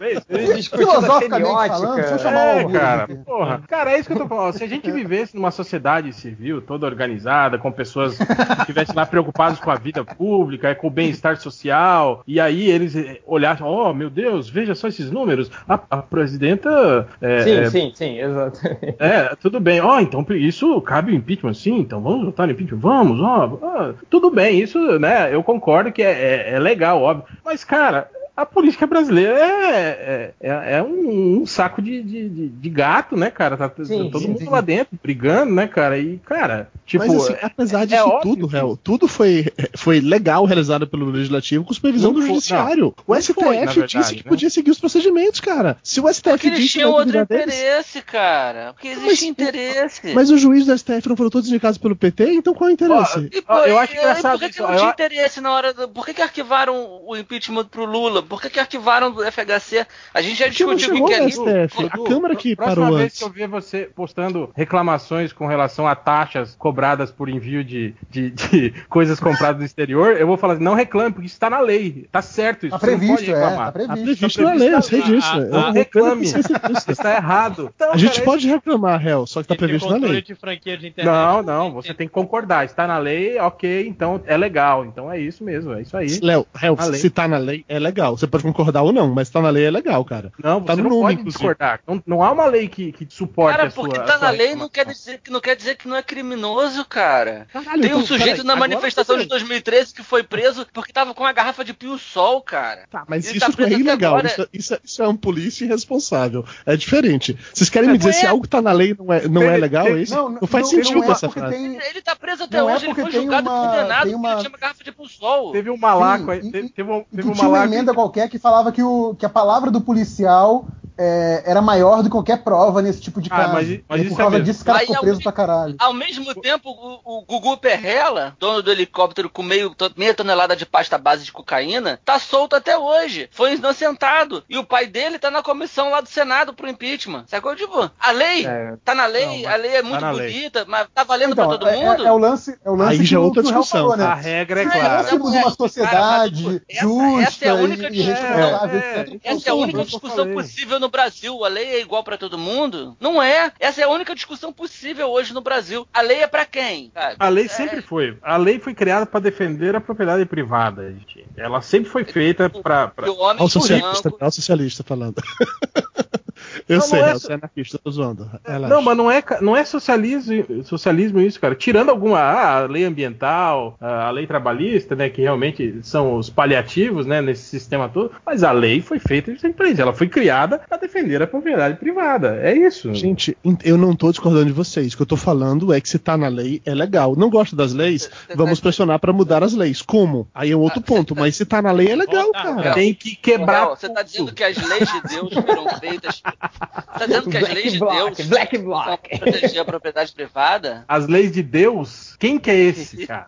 É 0.00 0.12
isso? 0.12 0.26
Ele 0.30 0.54
discutindo 0.54 0.90
semiótica. 1.18 1.68
falando, 1.76 1.94
deixa 1.96 2.14
eu 2.14 2.18
chamar 2.18 2.40
É, 2.40 2.54
o 2.54 2.58
Augusto 2.60 2.78
cara, 2.80 3.08
porra. 3.26 3.62
Cara, 3.68 3.92
é 3.92 3.98
isso 3.98 4.08
que 4.08 4.14
eu 4.14 4.18
tô 4.18 4.28
falando. 4.28 4.52
Se 4.54 4.64
a 4.64 4.68
gente 4.68 4.90
vivesse 4.90 5.34
numa 5.36 5.50
sociedade 5.50 6.12
civil 6.12 6.60
toda 6.62 6.86
organizada, 6.86 7.58
com 7.58 7.70
pessoas 7.72 8.16
que 8.16 8.60
estivessem 8.60 8.94
lá 8.94 9.04
preocupadas 9.06 9.58
com 9.58 9.70
a 9.70 9.74
vida 9.76 10.04
pública, 10.04 10.74
com 10.74 10.86
o 10.86 10.90
bem-estar 10.90 11.36
social, 11.36 12.22
e 12.26 12.40
aí 12.40 12.68
eles 12.70 12.94
eh, 12.96 13.20
olhassem, 13.26 13.66
oh, 13.66 13.92
meu 13.92 14.10
Deus, 14.10 14.48
veja 14.48 14.74
só 14.74 14.88
esses 14.88 15.10
números. 15.10 15.50
A, 15.68 15.78
a 15.90 15.96
presidenta. 15.98 17.06
é, 17.20 17.42
Sim, 17.42 17.50
é, 17.52 17.70
sim, 17.70 17.92
sim, 17.94 18.18
exato. 18.18 18.58
É, 18.98 19.34
tudo 19.40 19.60
bem. 19.60 19.80
Ó, 19.80 19.98
então 20.00 20.24
isso 20.30 20.80
cabe 20.82 21.12
o 21.12 21.14
impeachment, 21.14 21.54
sim, 21.54 21.78
então 21.78 22.00
vamos 22.00 22.24
votar 22.26 22.46
no 22.46 22.52
impeachment? 22.52 22.78
Vamos, 22.80 23.20
ó. 23.20 23.58
ó, 23.60 23.79
tudo 24.08 24.30
bem, 24.30 24.58
isso, 24.60 24.78
né, 24.98 25.34
eu 25.34 25.42
concordo 25.42 25.92
que 25.92 26.02
é, 26.02 26.10
é- 26.10 26.50
é 26.54 26.58
legal, 26.58 27.00
óbvio. 27.02 27.26
Mas, 27.44 27.64
cara, 27.64 28.08
a 28.42 28.46
política 28.46 28.86
brasileira 28.86 29.34
é, 29.38 30.32
é, 30.40 30.48
é- 30.48 30.72
é 30.78 30.82
um, 30.82 31.42
um 31.42 31.46
saco 31.46 31.80
de, 31.82 32.02
de, 32.02 32.28
de- 32.28 32.48
de 32.48 32.68
gato, 32.70 33.16
né, 33.16 33.30
cara? 33.30 33.56
Tá, 33.56 33.70
Sim, 33.84 34.10
todo 34.10 34.20
sim, 34.22 34.28
mundo 34.28 34.38
sim. 34.38 34.48
lá 34.48 34.60
dentro 34.60 34.98
brigando, 35.02 35.52
né, 35.54 35.66
cara? 35.66 35.98
E, 35.98 36.18
cara, 36.18 36.70
tipo. 36.86 37.04
Mas 37.06 37.14
assim, 37.14 37.36
apesar 37.42 37.82
é 37.82 37.86
disso 37.86 38.02
óbvio 38.08 38.20
tudo, 38.34 38.48
que- 38.48 38.56
Hel, 38.56 38.78
tudo 38.82 39.08
foi, 39.08 39.46
foi 39.76 40.00
legal 40.00 40.44
realizado 40.44 40.86
pelo 40.86 41.06
Legislativo 41.10 41.64
com 41.64 41.72
supervisão 41.74 42.12
Não 42.12 42.20
do 42.20 42.26
foi- 42.26 42.34
Judiciário. 42.34 42.94
o 43.06 43.14
não 43.14 43.20
STF 43.20 43.34
foi, 43.34 43.56
na 43.58 43.64
disse 43.66 43.78
verdade, 43.80 44.14
que 44.16 44.24
né? 44.24 44.28
podia 44.28 44.50
seguir 44.50 44.70
os 44.70 44.78
procedimentos, 44.80 45.40
cara. 45.40 45.76
Se 45.82 46.00
o 46.00 46.08
STF 46.08 46.30
Porque 46.30 46.50
disse 46.50 46.68
tinham 46.68 46.90
vai 46.92 47.00
outro 47.00 47.12
cuidar 47.18 47.26
deles- 47.26 47.54
interesse, 47.54 48.02
cara. 48.02 48.72
Porque 48.72 48.88
Mas- 48.94 49.04
existe 49.06 49.26
interesse. 49.28 50.14
Mas 50.14 50.30
os 50.30 50.40
juízes 50.40 50.66
do 50.66 50.72
STF 50.76 51.08
não 51.08 51.16
foram 51.16 51.30
todos 51.30 51.48
indicados 51.48 51.78
pelo 51.78 51.94
PT, 51.96 52.32
então 52.32 52.54
qual 52.54 52.68
é 52.68 52.72
o 52.72 52.74
interesse? 52.74 53.28
E, 53.32 53.42
Ó, 53.46 53.58
eu 53.64 53.78
acho 53.78 53.94
e- 53.94 53.98
engraçado 53.98 54.32
Por 54.32 54.40
que, 54.40 54.46
que 54.46 54.54
isso, 54.54 54.62
não 54.62 54.76
tinha 54.76 54.90
interesse 54.90 55.40
na 55.40 55.52
hora 55.52 55.72
do. 55.74 55.88
Por 55.88 56.04
que, 56.06 56.14
que 56.14 56.22
arquivaram 56.22 57.00
o 57.06 57.16
impeachment 57.16 57.66
pro 57.66 57.84
Lula? 57.84 58.22
Por 58.30 58.40
que, 58.40 58.48
que 58.48 58.60
arquivaram 58.60 59.10
do 59.10 59.22
FHC? 59.24 59.84
A 60.14 60.22
gente 60.22 60.36
já 60.38 60.46
discutiu 60.46 60.94
o 60.94 60.98
que, 60.98 61.04
que 61.04 61.20
é 61.20 61.24
isso. 61.28 61.42
STF. 61.44 61.84
A 61.90 62.08
Câmara 62.08 62.36
que 62.36 62.54
próxima 62.54 62.82
parou 62.82 62.96
vez 62.96 63.06
antes. 63.06 63.18
que 63.18 63.24
eu 63.24 63.28
ver 63.30 63.48
você 63.48 63.90
postando 63.94 64.50
reclamações 64.54 65.32
com 65.32 65.46
relação 65.48 65.86
a 65.88 65.96
taxas 65.96 66.54
cobradas 66.56 67.10
por 67.10 67.28
envio 67.28 67.64
de, 67.64 67.92
de, 68.08 68.30
de 68.30 68.70
coisas 68.88 69.18
compradas 69.18 69.58
do 69.58 69.64
exterior, 69.64 70.16
eu 70.16 70.28
vou 70.28 70.36
falar 70.36 70.54
assim, 70.54 70.62
não 70.62 70.74
reclame, 70.74 71.10
porque 71.12 71.26
isso 71.26 71.34
está 71.34 71.50
na 71.50 71.58
lei. 71.58 72.06
Tá 72.12 72.22
certo 72.22 72.66
isso. 72.66 72.78
Tá 72.78 72.86
você 72.86 72.92
não 72.92 72.98
pode 72.98 73.08
previsto, 73.08 73.30
é. 73.32 73.34
reclamar. 73.34 73.72
Tá 73.72 73.80
Tá 73.80 73.92
previsto. 73.94 74.18
previsto 74.20 74.42
na 74.42 74.52
lei, 74.54 74.74
eu 74.74 74.82
sei 74.82 75.02
disso. 75.02 75.30
Ah, 75.30 75.36
Eu 75.38 75.50
Não 75.50 75.60
não 75.62 75.72
reclame. 75.72 76.20
disso. 76.22 76.90
Está 76.92 77.14
errado. 77.16 77.72
Então, 77.74 77.92
A 77.92 77.96
gente 77.96 78.12
cara, 78.14 78.24
pode 78.24 78.46
reclamar, 78.48 79.00
réu, 79.00 79.26
só 79.26 79.42
que 79.42 79.48
tá 79.48 79.54
tem 79.56 79.66
previsto 79.66 79.88
na 79.90 80.06
lei. 80.06 80.22
de 80.22 80.34
franquia 80.36 80.76
de 80.78 80.86
internet. 80.88 81.12
Não, 81.12 81.42
não, 81.42 81.72
você 81.72 81.92
tem 81.92 82.06
que 82.06 82.12
concordar. 82.14 82.64
Está 82.64 82.86
na 82.86 82.98
lei, 82.98 83.38
ok, 83.38 83.86
então 83.88 84.20
é 84.24 84.36
legal. 84.36 84.84
Então 84.84 85.10
é 85.10 85.18
isso 85.18 85.42
mesmo, 85.42 85.72
é 85.74 85.82
isso 85.82 85.96
aí. 85.96 86.20
Léo, 86.22 86.46
réu, 86.54 86.76
se 86.94 87.10
tá 87.10 87.26
na 87.26 87.38
lei, 87.38 87.64
é 87.68 87.78
legal. 87.78 88.16
Você 88.20 88.26
pode 88.26 88.44
concordar 88.44 88.82
ou 88.82 88.92
não, 88.92 89.12
mas 89.12 89.30
tá 89.30 89.40
na 89.40 89.48
lei 89.50 89.64
é 89.64 89.70
legal, 89.70 90.04
cara. 90.04 90.30
Não, 90.42 90.60
Tá 90.62 90.74
você 90.74 90.82
no 90.82 90.88
não 90.88 90.96
nome, 90.96 91.02
pode 91.02 91.14
inclusive. 91.20 91.38
discordar. 91.38 91.80
Não, 91.86 92.02
não 92.06 92.22
há 92.22 92.30
uma 92.32 92.46
lei 92.46 92.68
que, 92.68 92.92
que 92.92 93.06
suporte 93.08 93.56
Cara, 93.56 93.68
a 93.68 93.70
sua 93.70 93.84
porque 93.84 93.98
a 93.98 94.02
tá 94.04 94.18
na 94.18 94.30
lei 94.30 94.54
não 94.54 94.68
quer, 94.68 94.84
dizer, 94.86 95.18
que- 95.24 95.30
não 95.30 95.40
quer 95.40 95.56
dizer 95.56 95.76
que 95.76 95.88
não 95.88 95.96
é 95.96 96.02
criminoso, 96.02 96.84
cara. 96.84 97.46
Caralho, 97.52 97.80
Tem 97.82 97.90
um 97.92 97.94
então, 97.96 98.06
sujeito 98.06 98.30
peraí, 98.36 98.46
na 98.46 98.56
manifestação 98.56 99.16
de 99.18 99.24
2013 99.26 99.94
que 99.94 100.02
foi 100.02 100.22
preso 100.22 100.66
porque 100.72 100.92
tava 100.92 101.14
com 101.14 101.22
uma 101.24 101.32
garrafa 101.32 101.64
de 101.64 101.72
pio-sol, 101.72 102.42
cara. 102.42 102.82
Tá, 102.90 103.04
mas 103.08 103.26
Ele 103.26 103.38
isso 103.38 103.46
tá 103.50 103.54
não 103.62 103.66
é 103.68 103.72
ilegal. 103.72 104.12
agora. 104.16 104.26
Isso, 104.28 104.48
isso 104.52 104.74
é- 104.74 104.80
isso 104.84 105.02
é 105.02 105.08
um 105.08 105.16
polícia 105.16 105.64
irresponsável. 105.64 106.44
É 106.66 106.76
diferente. 106.76 107.36
Vocês 107.54 107.70
querem 107.70 107.88
me 107.88 107.94
Mas 107.94 108.04
dizer 108.04 108.16
é- 108.18 108.20
se 108.20 108.26
algo 108.26 108.46
tá 108.46 108.60
na 108.60 108.72
lei 108.72 108.94
não 108.98 109.12
é, 109.12 109.26
não 109.28 109.42
é 109.42 109.56
legal? 109.56 109.84
teve- 109.86 110.02
Isso 110.02 110.14
não, 110.14 110.28
não, 110.28 110.46
faz 110.46 110.64
não- 110.64 110.70
sentido 110.70 111.00
não 111.00 111.08
é 111.08 111.10
essa 111.10 111.26
porque 111.26 111.40
frase. 111.40 111.56
tem- 111.56 111.80
Ele, 111.90 112.02
tá 112.02 112.14
preso 112.16 112.44
até 112.44 112.58
Não 112.58 112.68
é 112.68 112.74
hoje, 112.74 112.84
ele 112.84 112.94
porque 112.94 113.10
foi 113.10 113.20
julgado 113.20 113.48
e 113.48 113.50
uma- 113.50 113.66
condenado 113.70 114.00
porque 114.02 114.14
uma- 114.14 114.30
ele 114.32 114.38
tinha 114.40 114.48
uma 114.50 114.58
garrafa 114.58 114.84
de 114.84 114.92
pio-sol. 114.92 115.52
Teve 115.52 115.70
um 115.70 115.76
malaco, 115.78 116.32
Sim, 116.32 116.48
e- 116.48 116.50
teve, 116.52 116.68
teve 116.68 116.90
um, 116.90 117.04
teve 117.04 117.22
que 117.28 117.32
tinha 117.34 117.48
uma 117.48 117.52
malaco. 117.58 117.70
Qualquer 118.00 118.28
que 118.30 118.38
falava 118.38 118.72
que, 118.72 118.82
o, 118.82 119.14
que 119.14 119.26
a 119.26 119.30
palavra 119.30 119.70
do 119.70 119.80
policial 119.80 120.64
é, 120.98 121.42
era 121.46 121.60
maior 121.62 121.98
do 121.98 122.04
que 122.04 122.10
qualquer 122.10 122.42
prova 122.42 122.80
nesse 122.82 123.00
tipo 123.00 123.20
de 123.20 123.28
Ah, 123.32 123.36
caso. 123.36 123.52
mas- 123.54 123.80
mas 123.88 124.00
e 124.00 124.04
isso 124.06 124.14
por 124.14 124.20
é 124.20 124.24
causa 124.24 124.30
mesmo. 124.38 124.44
disso, 124.44 124.62
o 124.62 124.64
cara 124.66 124.78
Aí 124.78 124.86
ficou 124.86 124.96
é 124.96 125.00
preso 125.00 125.22
pra 125.22 125.32
caralho. 125.32 125.74
Ao 125.78 125.92
mesmo 125.92 126.34
tempo, 126.34 126.70
o, 126.70 127.18
o 127.18 127.24
Gugu 127.24 127.56
Perrella, 127.56 128.36
dono 128.38 128.62
do 128.62 128.70
helicóptero 128.70 129.28
com 129.30 129.42
meio, 129.42 129.74
to- 129.74 129.92
meia 129.96 130.14
tonelada 130.14 130.54
de 130.56 130.66
pasta 130.66 130.98
base 130.98 131.24
de 131.24 131.32
cocaína, 131.32 132.00
tá 132.04 132.18
solto 132.18 132.56
até 132.56 132.76
hoje. 132.76 133.28
Foi 133.32 133.54
inocentado. 133.54 134.42
E 134.48 134.58
o 134.58 134.64
pai 134.64 134.86
dele 134.86 135.18
tá 135.18 135.30
na 135.30 135.42
comissão 135.42 135.90
lá 135.90 136.00
do 136.00 136.08
Senado 136.08 136.52
pro 136.54 136.68
impeachment. 136.68 137.24
Sacou? 137.26 137.54
Tipo, 137.56 137.90
a 137.98 138.10
lei 138.12 138.46
É. 138.46 138.74
tá 138.84 138.94
na 138.94 139.06
lei, 139.06 139.42
Não, 139.44 139.50
a 139.52 139.56
lei 139.56 139.76
é 139.76 139.82
muito 139.82 140.00
na 140.00 140.10
lei. 140.10 140.32
bonita, 140.32 140.64
mas 140.68 140.86
tá 140.94 141.04
valendo 141.04 141.32
Então, 141.32 141.48
pra 141.48 141.58
todo 141.58 141.68
é, 141.68 141.76
mundo? 141.76 142.04
é- 142.04 142.08
é 142.08 142.12
o 142.12 142.18
lance, 142.18 142.58
é 142.64 142.70
o 142.70 142.74
lance 142.74 142.92
Aí 142.92 142.98
que, 142.98 143.04
já 143.04 143.16
é 143.16 143.20
outra 143.20 143.42
discussão. 143.42 143.80
falou, 143.80 143.96
né? 143.96 144.04
A 144.04 144.14
regra 144.14 144.62
é 144.62 144.66
clara. 144.66 145.02
fôssemos 145.04 145.34
é, 145.34 145.38
uma 145.40 145.50
sociedade 145.50 146.42
cara, 146.44 146.62
essa- 146.68 146.80
justa 146.86 147.22
essa 147.22 147.44
é 147.44 147.48
a 147.50 147.54
única 147.54 147.88
e, 147.92 148.02
é, 148.02 148.10
etc. 148.10 149.20
Essa 149.24 149.48
é 149.48 149.52
a 149.52 149.54
única 149.54 149.78
mas 149.78 149.86
discussão 149.88 150.32
possível 150.32 150.79
no 150.80 150.88
Brasil. 150.88 151.44
A 151.44 151.48
lei 151.48 151.66
é 151.76 151.80
igual 151.80 152.02
pra 152.02 152.16
todo 152.18 152.38
mundo? 152.38 152.96
Não 152.98 153.22
é. 153.22 153.52
Essa 153.60 153.82
é 153.82 153.84
a 153.84 153.88
única 153.88 154.14
discussão 154.14 154.52
possível 154.52 155.08
hoje 155.10 155.32
no 155.32 155.40
Brasil. 155.40 155.86
A 155.92 156.00
lei 156.00 156.22
é 156.22 156.26
pra 156.26 156.44
quem? 156.44 156.90
sabe? 156.92 157.16
A 157.18 157.28
lei 157.28 157.44
É- 157.44 157.48
sempre 157.48 157.82
foi. 157.82 158.16
A 158.22 158.36
lei 158.36 158.58
foi 158.58 158.74
criada 158.74 159.06
para 159.06 159.20
defender 159.20 159.76
a 159.76 159.80
propriedade 159.80 160.24
privada, 160.24 160.90
gente. 160.90 161.24
Ela 161.36 161.60
sempre 161.62 161.90
foi 161.90 162.04
feita 162.04 162.48
para. 162.50 162.92
E 163.04 163.08
o 163.10 163.18
homem 163.18 163.36
Olha 163.36 163.44
o 163.44 163.48
socialista, 163.48 164.02
branco. 164.08 164.18
olha 164.20 164.28
o 164.28 164.32
socialista 164.32 164.82
falando. 164.82 165.22
Eu 166.68 166.78
Não, 166.78 166.82
sei, 166.82 167.00
não 167.00 167.08
é 167.08 167.12
so- 167.14 167.20
você 167.20 167.32
é 167.32 167.34
anarquista, 167.34 167.78
tô 167.82 167.90
zoando. 167.90 168.30
Relaxa. 168.46 168.74
Não, 168.74 168.82
mas 168.82 168.96
não 168.96 169.10
é, 169.10 169.22
não 169.40 169.56
é 169.56 169.64
socialismo, 169.64 170.64
socialismo 170.64 171.20
isso, 171.20 171.40
cara. 171.40 171.54
Tirando 171.54 171.90
alguma 171.90 172.18
ah, 172.18 172.58
a 172.58 172.66
lei 172.66 172.84
ambiental, 172.84 173.76
a 173.80 174.10
lei 174.10 174.26
trabalhista, 174.26 174.94
né, 174.94 175.08
que 175.08 175.22
realmente 175.22 175.78
são 175.82 176.16
os 176.16 176.30
paliativos, 176.30 177.06
né, 177.06 177.20
nesse 177.20 177.44
sistema 177.44 177.88
todo. 177.88 178.10
Mas 178.24 178.42
a 178.42 178.52
lei 178.52 178.80
foi 178.80 178.98
feita 178.98 179.32
pra 179.56 179.68
isso. 179.68 179.80
Ela 179.80 179.92
foi 179.92 180.08
criada 180.08 180.58
para 180.68 180.78
defender 180.78 181.22
a 181.22 181.26
propriedade 181.26 181.76
privada. 181.78 182.38
É 182.42 182.54
isso. 182.54 182.92
Gente, 182.94 183.36
eu 183.64 183.76
não 183.78 183.94
tô 183.94 184.10
discordando 184.10 184.46
de 184.46 184.52
vocês. 184.52 184.92
O 184.92 184.96
que 184.96 185.02
eu 185.02 185.06
tô 185.06 185.16
falando 185.16 185.72
é 185.72 185.80
que 185.80 185.88
se 185.88 185.98
tá 185.98 186.16
na 186.16 186.28
lei, 186.28 186.60
é 186.64 186.74
legal. 186.74 187.14
Não 187.16 187.30
gosto 187.30 187.54
das 187.56 187.72
leis, 187.72 188.10
vamos 188.34 188.60
pressionar 188.60 188.98
pra 188.98 189.12
mudar 189.12 189.42
as 189.42 189.54
leis. 189.54 189.82
Como? 189.82 190.28
Aí 190.34 190.50
é 190.50 190.56
um 190.56 190.60
outro 190.60 190.80
ponto. 190.80 191.14
Mas 191.14 191.36
se 191.36 191.44
tá 191.44 191.60
na 191.62 191.72
lei, 191.72 191.88
é 191.88 191.96
legal, 191.96 192.30
cara. 192.32 192.74
Tem 192.74 192.94
que 192.94 193.16
quebrar. 193.16 193.66
Não, 193.66 193.76
você 193.76 193.88
tá 193.88 194.02
dizendo 194.02 194.32
que 194.32 194.42
as 194.44 194.56
leis 194.56 194.90
de 194.92 195.00
Deus 195.08 195.32
foram 195.32 195.68
feitas. 195.78 196.22
Tá 196.40 197.06
dizendo 197.06 197.30
que 197.30 197.36
as 197.36 197.42
Black 197.42 197.54
leis 197.54 197.72
de 197.72 197.78
bloc, 197.78 197.94
Deus 198.16 198.28
black 198.28 198.56
são 198.56 198.64
bloc. 198.64 198.84
pra 199.08 199.18
proteger 199.18 199.60
a 199.60 199.64
propriedade 199.64 200.12
privada? 200.12 200.84
As 200.88 201.06
leis 201.06 201.32
de 201.32 201.42
Deus? 201.42 202.16
Quem 202.18 202.38
que 202.38 202.50
é 202.50 202.58
esse, 202.58 203.04
cara? 203.06 203.26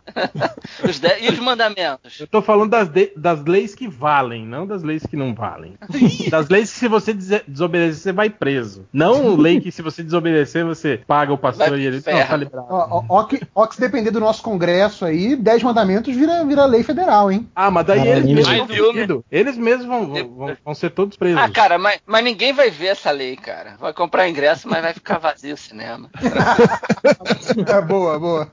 Os 0.83 0.99
de- 0.99 1.21
E 1.21 1.29
os 1.31 1.39
mandamentos? 1.39 2.19
Eu 2.21 2.27
tô 2.27 2.41
falando 2.43 2.71
das, 2.71 2.89
de- 2.89 3.13
das 3.17 3.45
leis 3.45 3.75
que 3.75 3.87
valem, 3.89 4.47
não 4.47 4.67
das 4.67 4.83
leis 4.83 5.05
que 5.07 5.17
não 5.17 5.35
valem. 5.35 5.75
das 6.31 6.49
leis 6.49 6.73
que 6.73 6.79
se 6.79 6.89
você 6.89 7.13
desobedecer, 7.13 8.03
você 8.03 8.13
vai 8.13 8.31
preso. 8.31 8.87
Não 8.93 9.37
lei 9.37 9.61
que 9.61 9.71
se 9.71 9.83
você 9.83 10.03
desobedecer, 10.03 10.65
você 10.65 11.01
paga 11.07 11.33
o 11.33 11.39
pastor 11.39 11.71
Vai 11.71 11.81
e 11.81 11.87
ele. 11.87 11.97
Não, 12.07 12.27
tá 12.27 12.37
liberado. 12.37 12.67
Ó, 12.71 12.87
ó, 12.91 13.05
ó 13.09 13.25
que, 13.25 13.41
ó 13.55 13.67
que 13.67 13.75
se 13.75 13.81
depender 13.81 14.11
do 14.11 14.21
nosso 14.21 14.43
Congresso 14.43 15.05
aí, 15.05 15.37
10 15.37 15.63
mandamentos 15.63 16.15
vira, 16.15 16.45
vira 16.45 16.65
lei 16.65 16.83
federal, 16.83 17.31
hein? 17.31 17.49
Ah, 17.55 17.71
mas 17.71 17.87
daí 17.87 18.07
eles 18.09 18.25
mesmos 18.47 18.77
vão 18.77 18.93
ser 18.95 19.23
Eles 19.31 19.57
mesmos 19.59 19.87
vão, 19.87 20.07
vão, 20.09 20.29
vão- 20.35 20.57
vão 20.65 20.75
ser 20.75 20.91
todos 20.91 21.17
presos. 21.17 21.41
Ah, 21.41 21.49
cara, 21.49 21.79
mas, 21.79 22.01
mas 22.07 22.25
ninguém 22.25 22.53
vai 22.53 22.71
ver 22.71 22.87
essa 22.89 23.02
lei, 23.11 23.37
cara. 23.37 23.77
Vai 23.81 23.93
comprar 23.93 24.29
ingresso, 24.29 24.69
mas 24.69 24.83
vai 24.83 24.95
ficar 24.95 25.19
vazio 25.19 25.55
o 25.55 25.59
cinema. 25.59 26.09
É 27.67 27.81
boa, 27.83 28.19
boa. 28.19 28.49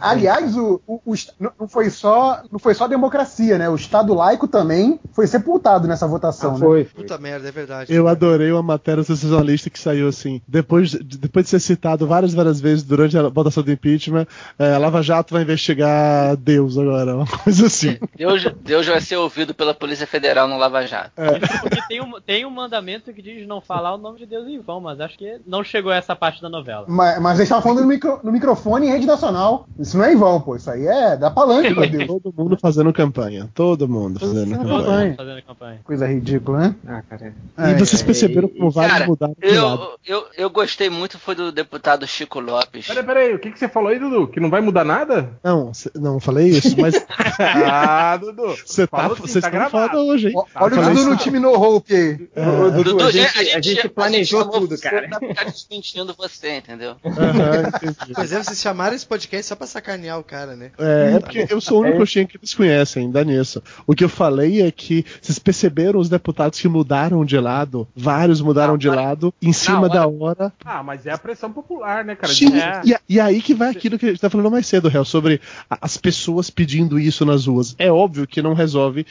Aliás, 0.00 0.56
o, 0.56 0.80
o- 0.86 1.00
o 1.04 1.14
não 1.58 1.68
foi 1.68 1.90
só 1.90 2.42
não 2.50 2.58
foi 2.58 2.74
só 2.74 2.84
a 2.84 2.88
democracia, 2.88 3.58
né? 3.58 3.68
O 3.68 3.74
Estado 3.74 4.14
laico 4.14 4.46
também 4.48 4.98
foi 5.12 5.26
sepultado 5.26 5.86
nessa 5.86 6.06
votação, 6.06 6.52
né? 6.54 6.58
Foi, 6.58 6.84
foi. 6.84 7.02
Puta 7.02 7.18
merda, 7.18 7.48
é 7.48 7.52
verdade. 7.52 7.92
Eu 7.94 8.08
adorei 8.08 8.50
uma 8.52 8.62
matéria 8.62 9.02
sensacionalista 9.04 9.70
que 9.70 9.78
saiu 9.78 10.08
assim. 10.08 10.40
Depois 10.48 10.90
de, 10.90 10.98
depois 11.18 11.44
de 11.46 11.50
ser 11.50 11.60
citado 11.60 12.06
várias, 12.06 12.32
várias 12.34 12.60
vezes 12.60 12.82
durante 12.84 13.16
a 13.18 13.28
votação 13.28 13.62
do 13.62 13.70
impeachment, 13.72 14.26
é, 14.58 14.74
a 14.74 14.78
Lava 14.78 15.02
Jato 15.02 15.34
vai 15.34 15.42
investigar 15.42 16.36
Deus 16.36 16.76
agora. 16.78 17.14
Uma 17.16 17.26
coisa 17.26 17.66
assim. 17.66 17.98
Deus, 18.16 18.44
Deus 18.62 18.86
vai 18.86 19.00
ser 19.00 19.16
ouvido 19.16 19.54
pela 19.54 19.74
Polícia 19.74 20.06
Federal 20.06 20.48
no 20.48 20.56
Lava 20.58 20.86
Jato. 20.86 21.12
Isso 21.42 21.60
porque 21.60 21.80
tem 21.88 22.00
um, 22.00 22.20
tem 22.20 22.44
um 22.46 22.50
mandamento 22.50 22.93
que 23.02 23.20
diz 23.22 23.46
não 23.46 23.60
falar 23.60 23.94
o 23.94 23.98
nome 23.98 24.18
de 24.18 24.26
Deus 24.26 24.46
em 24.48 24.60
vão, 24.60 24.80
mas 24.80 25.00
acho 25.00 25.16
que 25.18 25.40
não 25.46 25.64
chegou 25.64 25.90
a 25.92 25.96
essa 25.96 26.14
parte 26.14 26.40
da 26.40 26.48
novela. 26.48 26.84
Mas, 26.88 27.20
mas 27.20 27.32
eles 27.38 27.44
estavam 27.48 27.62
falando 27.62 27.80
no, 27.82 27.86
micro- 27.88 28.20
no 28.22 28.30
microfone 28.32 28.86
em 28.86 28.90
rede 28.90 29.06
nacional. 29.06 29.66
Isso 29.78 29.96
não 29.98 30.04
é 30.04 30.12
em 30.12 30.16
vão, 30.16 30.40
pô. 30.40 30.56
Isso 30.56 30.70
aí 30.70 30.86
é 30.86 31.16
da 31.16 31.30
palanque 31.30 31.74
pra 31.74 31.86
Deus. 31.86 32.06
Todo 32.06 32.32
mundo 32.36 32.56
fazendo 32.60 32.92
campanha. 32.92 33.48
Todo 33.54 33.88
mundo 33.88 34.20
fazendo 34.20 34.56
Todo 34.56 34.68
campanha. 34.68 35.14
fazendo 35.16 35.42
campanha. 35.42 35.80
Coisa 35.84 36.06
ridícula, 36.06 36.58
né? 36.58 36.74
Ah, 36.86 37.02
cara. 37.08 37.34
E 37.58 37.74
vocês 37.78 38.02
É, 38.02 38.04
perceberam 38.04 38.48
como 38.48 38.70
vários 38.70 38.92
Cara, 38.94 39.06
mudaram 39.06 39.34
de 39.40 39.58
lado. 39.58 39.82
Eu, 40.04 40.16
eu, 40.18 40.26
eu 40.36 40.50
gostei 40.50 40.88
muito 40.90 41.18
foi 41.18 41.34
do 41.34 41.50
deputado 41.50 42.06
Chico 42.06 42.40
Lopes. 42.40 42.86
Peraí, 42.86 43.02
peraí, 43.04 43.34
o 43.34 43.38
que, 43.38 43.50
que 43.50 43.58
você 43.58 43.68
falou 43.68 43.88
aí, 43.90 43.98
Dudu? 43.98 44.28
Que 44.28 44.40
não 44.40 44.50
vai 44.50 44.60
mudar 44.60 44.84
nada? 44.84 45.30
Não, 45.42 45.72
cê- 45.72 45.90
não 45.94 46.20
falei 46.20 46.48
isso, 46.48 46.74
mas 46.80 46.94
Ah, 47.66 48.16
Dudu. 48.16 48.54
você 48.64 48.86
tá, 48.86 49.08
tá 49.08 49.14
estão 49.24 49.50
gravado. 49.50 49.88
foda 49.92 50.00
hoje, 50.02 50.28
hein? 50.28 50.34
Olha 50.56 50.72
o 50.72 50.76
Falei 50.82 50.94
Dudu 50.94 51.10
no 51.10 51.16
time 51.16 51.38
no 51.38 51.52
hope 51.52 51.94
aí. 51.94 52.28
Ô, 52.36 52.70
Dudu, 52.70 52.83
Dudu, 52.84 53.04
a, 53.04 53.10
gente, 53.10 53.38
a 53.54 53.60
gente 53.60 53.88
planejou 53.88 54.40
chamou 54.42 54.60
tudo, 54.60 54.76
você 54.76 54.82
cara. 54.88 55.08
Pra 55.08 55.18
ficar 55.20 55.44
desmentindo 55.44 56.14
você, 56.16 56.58
entendeu? 56.58 56.96
Entendi. 57.04 58.12
Pois 58.14 58.32
é, 58.32 58.42
vocês 58.42 58.60
chamaram 58.60 58.94
esse 58.94 59.06
podcast 59.06 59.46
só 59.48 59.56
pra 59.56 59.66
sacanear 59.66 60.18
o 60.18 60.24
cara, 60.24 60.54
né? 60.56 60.70
É, 60.78 61.14
é 61.16 61.20
porque 61.20 61.46
eu 61.50 61.60
sou 61.60 61.78
o 61.78 61.80
único 61.82 61.98
coxinha 61.98 62.26
que 62.26 62.36
eles 62.36 62.54
conhecem, 62.54 63.10
dá 63.10 63.24
nisso. 63.24 63.62
O 63.86 63.94
que 63.94 64.04
eu 64.04 64.08
falei 64.08 64.62
é 64.62 64.70
que 64.70 65.04
vocês 65.20 65.38
perceberam 65.38 65.98
os 66.00 66.08
deputados 66.08 66.58
que 66.60 66.68
mudaram 66.68 67.24
de 67.24 67.38
lado, 67.38 67.86
vários 67.96 68.40
mudaram 68.40 68.72
Não, 68.72 68.78
de 68.78 68.88
lado, 68.88 69.32
em 69.42 69.52
cima 69.52 69.88
da 69.88 70.06
hora. 70.06 70.52
Ah, 70.64 70.82
mas 70.82 71.06
é 71.06 71.12
a 71.12 71.18
pressão 71.18 71.52
popular, 71.52 72.04
né, 72.04 72.14
cara? 72.14 72.32
Sim, 72.32 72.56
É. 72.58 72.82
e, 72.84 72.96
e 73.14 73.20
aí 73.20 73.40
que 73.40 73.54
vai 73.54 73.70
aquilo 73.70 73.98
que 73.98 74.06
a 74.06 74.08
gente 74.10 74.20
tá 74.20 74.30
falando 74.30 74.50
mais 74.50 74.66
cedo, 74.66 74.88
Réu, 74.88 75.04
sobre 75.04 75.40
a- 75.68 75.78
as 75.82 75.96
pessoas 75.96 76.50
pedindo 76.50 76.98
isso 76.98 77.24
nas 77.24 77.46
ruas. 77.46 77.74
É 77.78 77.90
óbvio 77.90 78.26
que 78.26 78.42
não 78.42 78.54
resolve 78.54 79.06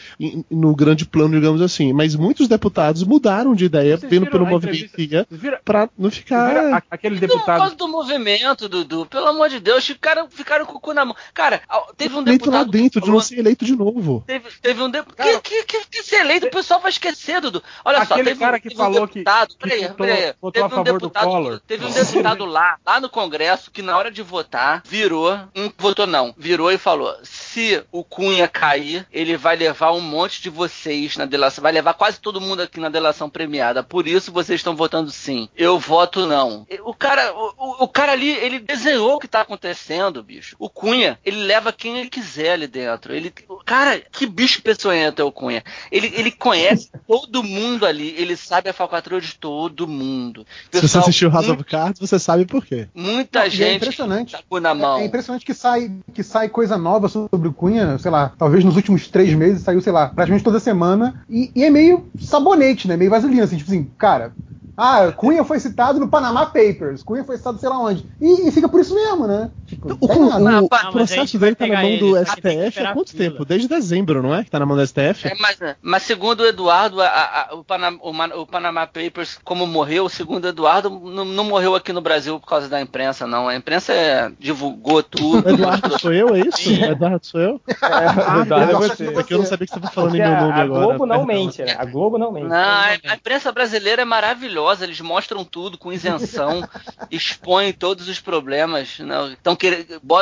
no 0.50 0.76
grande 0.76 1.06
plano, 1.06 1.36
digamos 1.36 1.62
assim, 1.62 1.94
mas 1.94 2.16
muitos 2.16 2.48
deputados 2.48 3.04
mudaram 3.04 3.56
de 3.56 3.63
ideia, 3.64 3.98
Vocês 3.98 4.10
vindo 4.10 4.28
pelo 4.30 4.46
movimento 4.46 4.92
que 4.92 5.26
viram, 5.32 5.58
pra 5.64 5.90
não 5.98 6.10
ficar. 6.12 6.58
a- 6.76 6.84
aquele 6.92 7.18
Então, 7.18 7.28
Por 7.40 7.46
causa 7.46 7.64
deputado. 7.66 7.78
do 7.78 7.88
movimento, 7.88 8.70
Dudu, 8.70 9.06
pelo 9.06 9.28
amor 9.28 9.50
de 9.50 9.60
Deus, 9.60 9.86
ficaram, 9.86 10.30
ficaram 10.30 10.66
com 10.66 10.78
o 10.78 10.80
cu 10.80 10.94
na 10.94 11.06
mão. 11.06 11.16
Cara, 11.34 11.62
teve 11.98 12.14
um 12.16 12.20
lá 12.20 12.24
deputado. 12.24 12.66
que 12.72 12.78
dentro, 12.78 13.00
de 13.00 13.06
falou- 13.06 13.22
não 13.22 13.26
ser 13.28 13.40
eleito 13.40 13.66
de 13.66 13.76
novo. 13.76 14.24
Teve, 14.28 14.50
teve 14.62 14.82
um 14.82 14.90
deputado. 14.90 15.28
Que, 15.42 15.64
que, 15.64 15.64
que, 15.82 15.88
que 15.88 16.04
ser 16.04 16.18
eleito, 16.18 16.48
o 16.48 16.52
pessoal 16.52 16.80
vai 16.80 16.92
esquecer, 16.92 17.42
Dudu. 17.42 17.64
Olha 17.86 18.06
só, 18.06 18.14
Aquele 18.16 18.30
teve, 18.30 18.40
cara 18.40 18.58
um- 18.58 18.60
que 18.60 18.70
teve 18.70 18.76
falou 18.76 19.04
um 19.04 19.08
que- 19.08 19.14
deputado. 19.20 19.50
que 19.50 19.58
peraí, 19.58 19.82
votou- 19.82 19.96
peraí. 19.96 20.34
Teve 20.54 20.76
um 20.76 20.84
deputado. 20.84 21.60
Teve 21.68 21.86
um 21.86 21.92
deputado 21.92 22.46
lá, 22.46 22.78
lá 22.86 23.00
no 23.00 23.10
Congresso, 23.10 23.72
que 23.72 23.82
na 23.82 23.98
hora 23.98 24.12
de 24.12 24.22
votar, 24.22 24.82
virou. 24.86 25.34
Um 25.56 25.72
votou 25.78 26.06
não. 26.08 26.34
Virou 26.38 26.72
e 26.72 26.78
falou: 26.78 27.16
se 27.24 27.84
o 27.92 28.04
Cunha 28.04 28.48
cair, 28.48 29.06
ele 29.12 29.38
vai 29.38 29.56
levar 29.56 29.92
um 29.94 30.02
monte 30.02 30.42
de 30.42 30.50
vocês 30.50 31.18
na 31.18 31.26
delação. 31.26 31.62
Vai 31.62 31.72
levar 31.72 31.94
quase 31.94 32.20
todo 32.20 32.42
mundo 32.42 32.62
aqui 32.62 32.80
na 32.80 32.90
delação 32.90 33.30
premiada. 33.54 33.84
Por 33.84 34.08
isso 34.08 34.32
vocês 34.32 34.60
estão 34.60 34.76
votando 34.76 35.12
sim. 35.12 35.48
Eu 35.56 35.78
voto 35.78 36.26
não. 36.26 36.66
O 36.84 36.94
cara, 36.94 37.32
o, 37.34 37.84
o- 37.84 37.88
cara 37.88 38.12
ali, 38.12 38.30
ele 38.30 38.60
desenhou 38.60 39.16
o 39.16 39.20
que 39.20 39.28
tá 39.28 39.42
acontecendo, 39.42 40.24
bicho. 40.24 40.56
O 40.58 40.70
Cunha, 40.70 41.20
ele 41.24 41.38
leva 41.44 41.72
quem 41.72 42.00
ele 42.00 42.10
quiser 42.10 42.54
ali 42.54 42.68
dentro. 42.68 43.14
Ele, 43.14 43.32
cara, 43.66 44.02
que 44.12 44.26
bicho 44.26 44.62
peçonhento 44.64 45.22
é 45.22 45.26
o 45.26 45.32
Cunha. 45.32 45.64
Ele, 45.92 46.12
ele 46.16 46.32
conhece 46.32 46.90
todo 47.08 47.44
mundo 47.44 47.86
ali, 47.86 48.16
ele 48.18 48.36
sabe 48.36 48.70
a 48.70 48.74
falcatrua 48.74 49.22
de 49.22 49.36
todo 49.36 49.88
mundo. 49.88 50.46
Se 50.72 50.78
você 50.78 50.82
Pessoal, 50.82 51.04
assistiu 51.04 51.30
House 51.30 51.48
muito- 51.48 51.62
of 51.62 51.70
Cards, 51.70 52.00
você 52.00 52.18
sabe 52.18 52.46
por 52.46 52.66
quê. 52.66 52.88
Muita 52.96 53.40
Não, 53.40 53.46
é 53.46 53.50
gente 53.50 53.76
impressionante. 53.78 54.32
tá 54.32 54.40
com 54.50 54.60
na 54.60 54.74
mão. 54.74 54.98
É 55.00 55.06
impressionante 55.06 55.46
que 55.46 55.54
sai, 55.54 55.92
que 56.14 56.24
sai 56.24 56.50
coisa 56.50 56.78
nova 56.78 57.08
sobre 57.08 57.48
o 57.48 57.54
Cunha, 57.54 57.98
sei 58.00 58.10
lá, 58.10 58.34
talvez 58.38 58.64
nos 58.64 58.76
últimos 58.76 59.08
três 59.08 59.34
meses 59.36 59.62
saiu, 59.64 59.82
sei 59.82 59.94
lá, 59.94 60.08
praticamente 60.10 60.44
toda 60.44 60.60
semana. 60.60 61.24
E, 61.30 61.52
e 61.56 61.64
é 61.64 61.70
meio 61.70 62.10
sabonete, 62.20 62.88
né? 62.88 62.98
Meio 62.98 63.12
vaselina, 63.12 63.33
assim, 63.42 63.58
tipo 63.58 63.70
assim, 63.70 63.86
cara. 63.98 64.34
Ah, 64.76 65.12
Cunha 65.12 65.44
foi 65.44 65.60
citado 65.60 66.00
no 66.00 66.08
Panama 66.10 66.48
Papers, 66.48 67.04
Cunha 67.04 67.24
foi 67.24 67.38
citado 67.38 67.60
sei 67.60 67.70
lá 67.70 67.78
onde. 67.80 68.08
E, 68.20 68.48
e 68.48 68.52
fica 68.52 68.68
por 68.68 68.80
isso 68.82 68.96
mesmo, 68.96 69.28
né? 69.28 69.52
O, 70.00 70.06
o- 70.14 70.40
nada. 70.40 70.66
o 70.66 70.70
Não, 70.84 70.92
processo 70.92 71.38
dele 71.38 71.56
tá 71.56 71.68
na 71.68 71.82
mão 71.82 71.98
do 71.98 72.18
STF 72.26 72.80
há 72.80 72.94
quanto 72.94 73.16
tempo? 73.16 73.46
Desde 73.46 73.68
dezembro, 73.68 74.22
não 74.22 74.34
é? 74.34 74.44
Que 74.44 74.50
tá 74.52 74.60
na 74.60 74.66
mão 74.66 74.76
do 74.78 74.86
STF? 74.86 75.28
É, 75.28 75.36
mas, 75.40 75.58
mas 75.82 76.04
segundo 76.04 76.42
o 76.42 76.46
Eduardo, 76.46 77.02
a- 77.02 77.08
a- 77.08 77.56
o, 77.56 77.64
Panama, 77.64 77.98
o 78.02 78.14
Ma- 78.14 78.36
o 78.36 78.46
Panama 78.46 78.86
Papers, 78.88 79.40
como 79.44 79.66
morreu, 79.68 80.08
segundo 80.10 80.46
o 80.46 80.48
Eduardo, 80.48 80.90
não, 80.90 81.26
não 81.26 81.44
morreu 81.44 81.76
aqui 81.76 81.92
no 81.94 82.02
Brasil 82.02 82.40
por 82.40 82.48
causa 82.48 82.68
da 82.70 82.82
imprensa, 82.82 83.26
não. 83.28 83.48
A 83.48 83.56
imprensa 83.56 83.94
é, 83.94 84.32
divulgou 84.40 85.02
tudo. 85.04 85.50
Eduardo 85.50 86.00
sou 86.00 86.14
eu, 86.14 86.36
é 86.36 86.40
isso? 86.42 86.70
Eduardo 86.72 87.26
sou 87.26 87.40
eu? 87.42 87.62
É, 87.68 88.42
Eduardo 88.42 88.72
é 88.72 88.74
eu 88.74 88.78
você. 88.80 89.04
acho 89.08 89.20
É 89.20 89.24
que 89.24 89.34
eu 89.34 89.38
não 89.40 89.46
sabia 89.46 89.68
que 89.68 89.74
você 89.74 89.80
tava 89.80 89.94
falando 89.94 90.12
Porque 90.12 90.24
em 90.24 90.30
meu 90.30 90.40
nome 90.40 90.54
a 90.54 90.64
agora. 90.64 90.86
Globo 90.88 91.06
não 91.06 91.26
mente, 91.26 91.62
né? 91.64 91.76
A 91.78 91.86
Globo 91.86 92.18
não 92.18 92.32
mente. 92.32 92.48
Não, 92.48 92.56
a, 92.56 92.90
a 93.08 93.16
imprensa 93.16 93.52
brasileira 93.52 94.02
é 94.02 94.06
maravilhosa, 94.06 94.84
eles 94.86 95.00
mostram 95.02 95.44
tudo 95.44 95.78
com 95.78 95.92
isenção, 95.92 96.64
expõem 97.10 97.74
todos 97.74 98.08
os 98.08 98.20
problemas, 98.20 99.00
não, 99.00 99.32
então, 99.32 99.56
quer- 99.56 99.73
bo- 99.73 99.73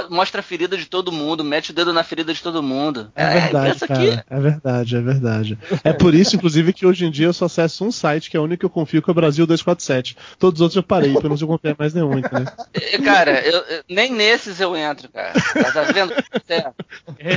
mostra 0.10 0.40
a 0.42 0.44
ferida 0.44 0.78
de 0.78 0.86
todo 0.86 1.12
mundo, 1.12 1.44
mete 1.44 1.72
o 1.72 1.74
dedo 1.74 1.94
na 1.94 2.04
ferida 2.04 2.34
de 2.34 2.42
todo 2.42 2.62
mundo. 2.64 3.12
É 3.16 3.30
verdade, 3.42 3.58
imprensa 3.76 3.88
cara. 3.88 4.26
É 4.30 4.40
verdade, 4.40 4.96
é 4.96 5.02
verdade. 5.02 5.58
É 5.84 5.94
por 5.94 6.14
isso, 6.14 6.36
inclusive, 6.36 6.74
que 6.74 6.86
hoje 6.86 7.06
em 7.06 7.12
dia 7.12 7.28
eu 7.28 7.34
só 7.34 7.46
acesso 7.46 7.86
um 7.86 7.92
site, 7.92 8.30
que 8.30 8.38
é 8.38 8.40
o 8.40 8.44
único 8.44 8.60
que 8.62 8.66
eu 8.66 8.70
confio, 8.70 9.02
que 9.02 9.10
é 9.10 9.12
o 9.12 9.16
Brasil 9.16 9.46
247. 9.46 10.16
Todos 10.40 10.60
os 10.60 10.62
outros 10.62 10.76
eu 10.78 10.84
parei, 10.84 11.12
porque 11.14 11.26
eu 11.26 11.30
não 11.30 11.38
sei 11.38 11.48
confiar 11.48 11.72
em 11.72 11.76
mais 11.78 11.94
nenhum, 11.94 12.18
entendeu? 12.18 12.52
É, 12.74 12.98
Cara, 13.00 13.42
eu- 13.46 13.60
eu- 13.62 13.84
nem 13.90 14.12
nesses 14.12 14.60
eu 14.60 14.76
entro, 14.76 15.10
cara. 15.10 15.34
Tá 15.74 15.84
vendo? 15.84 16.14
É. 16.50 16.72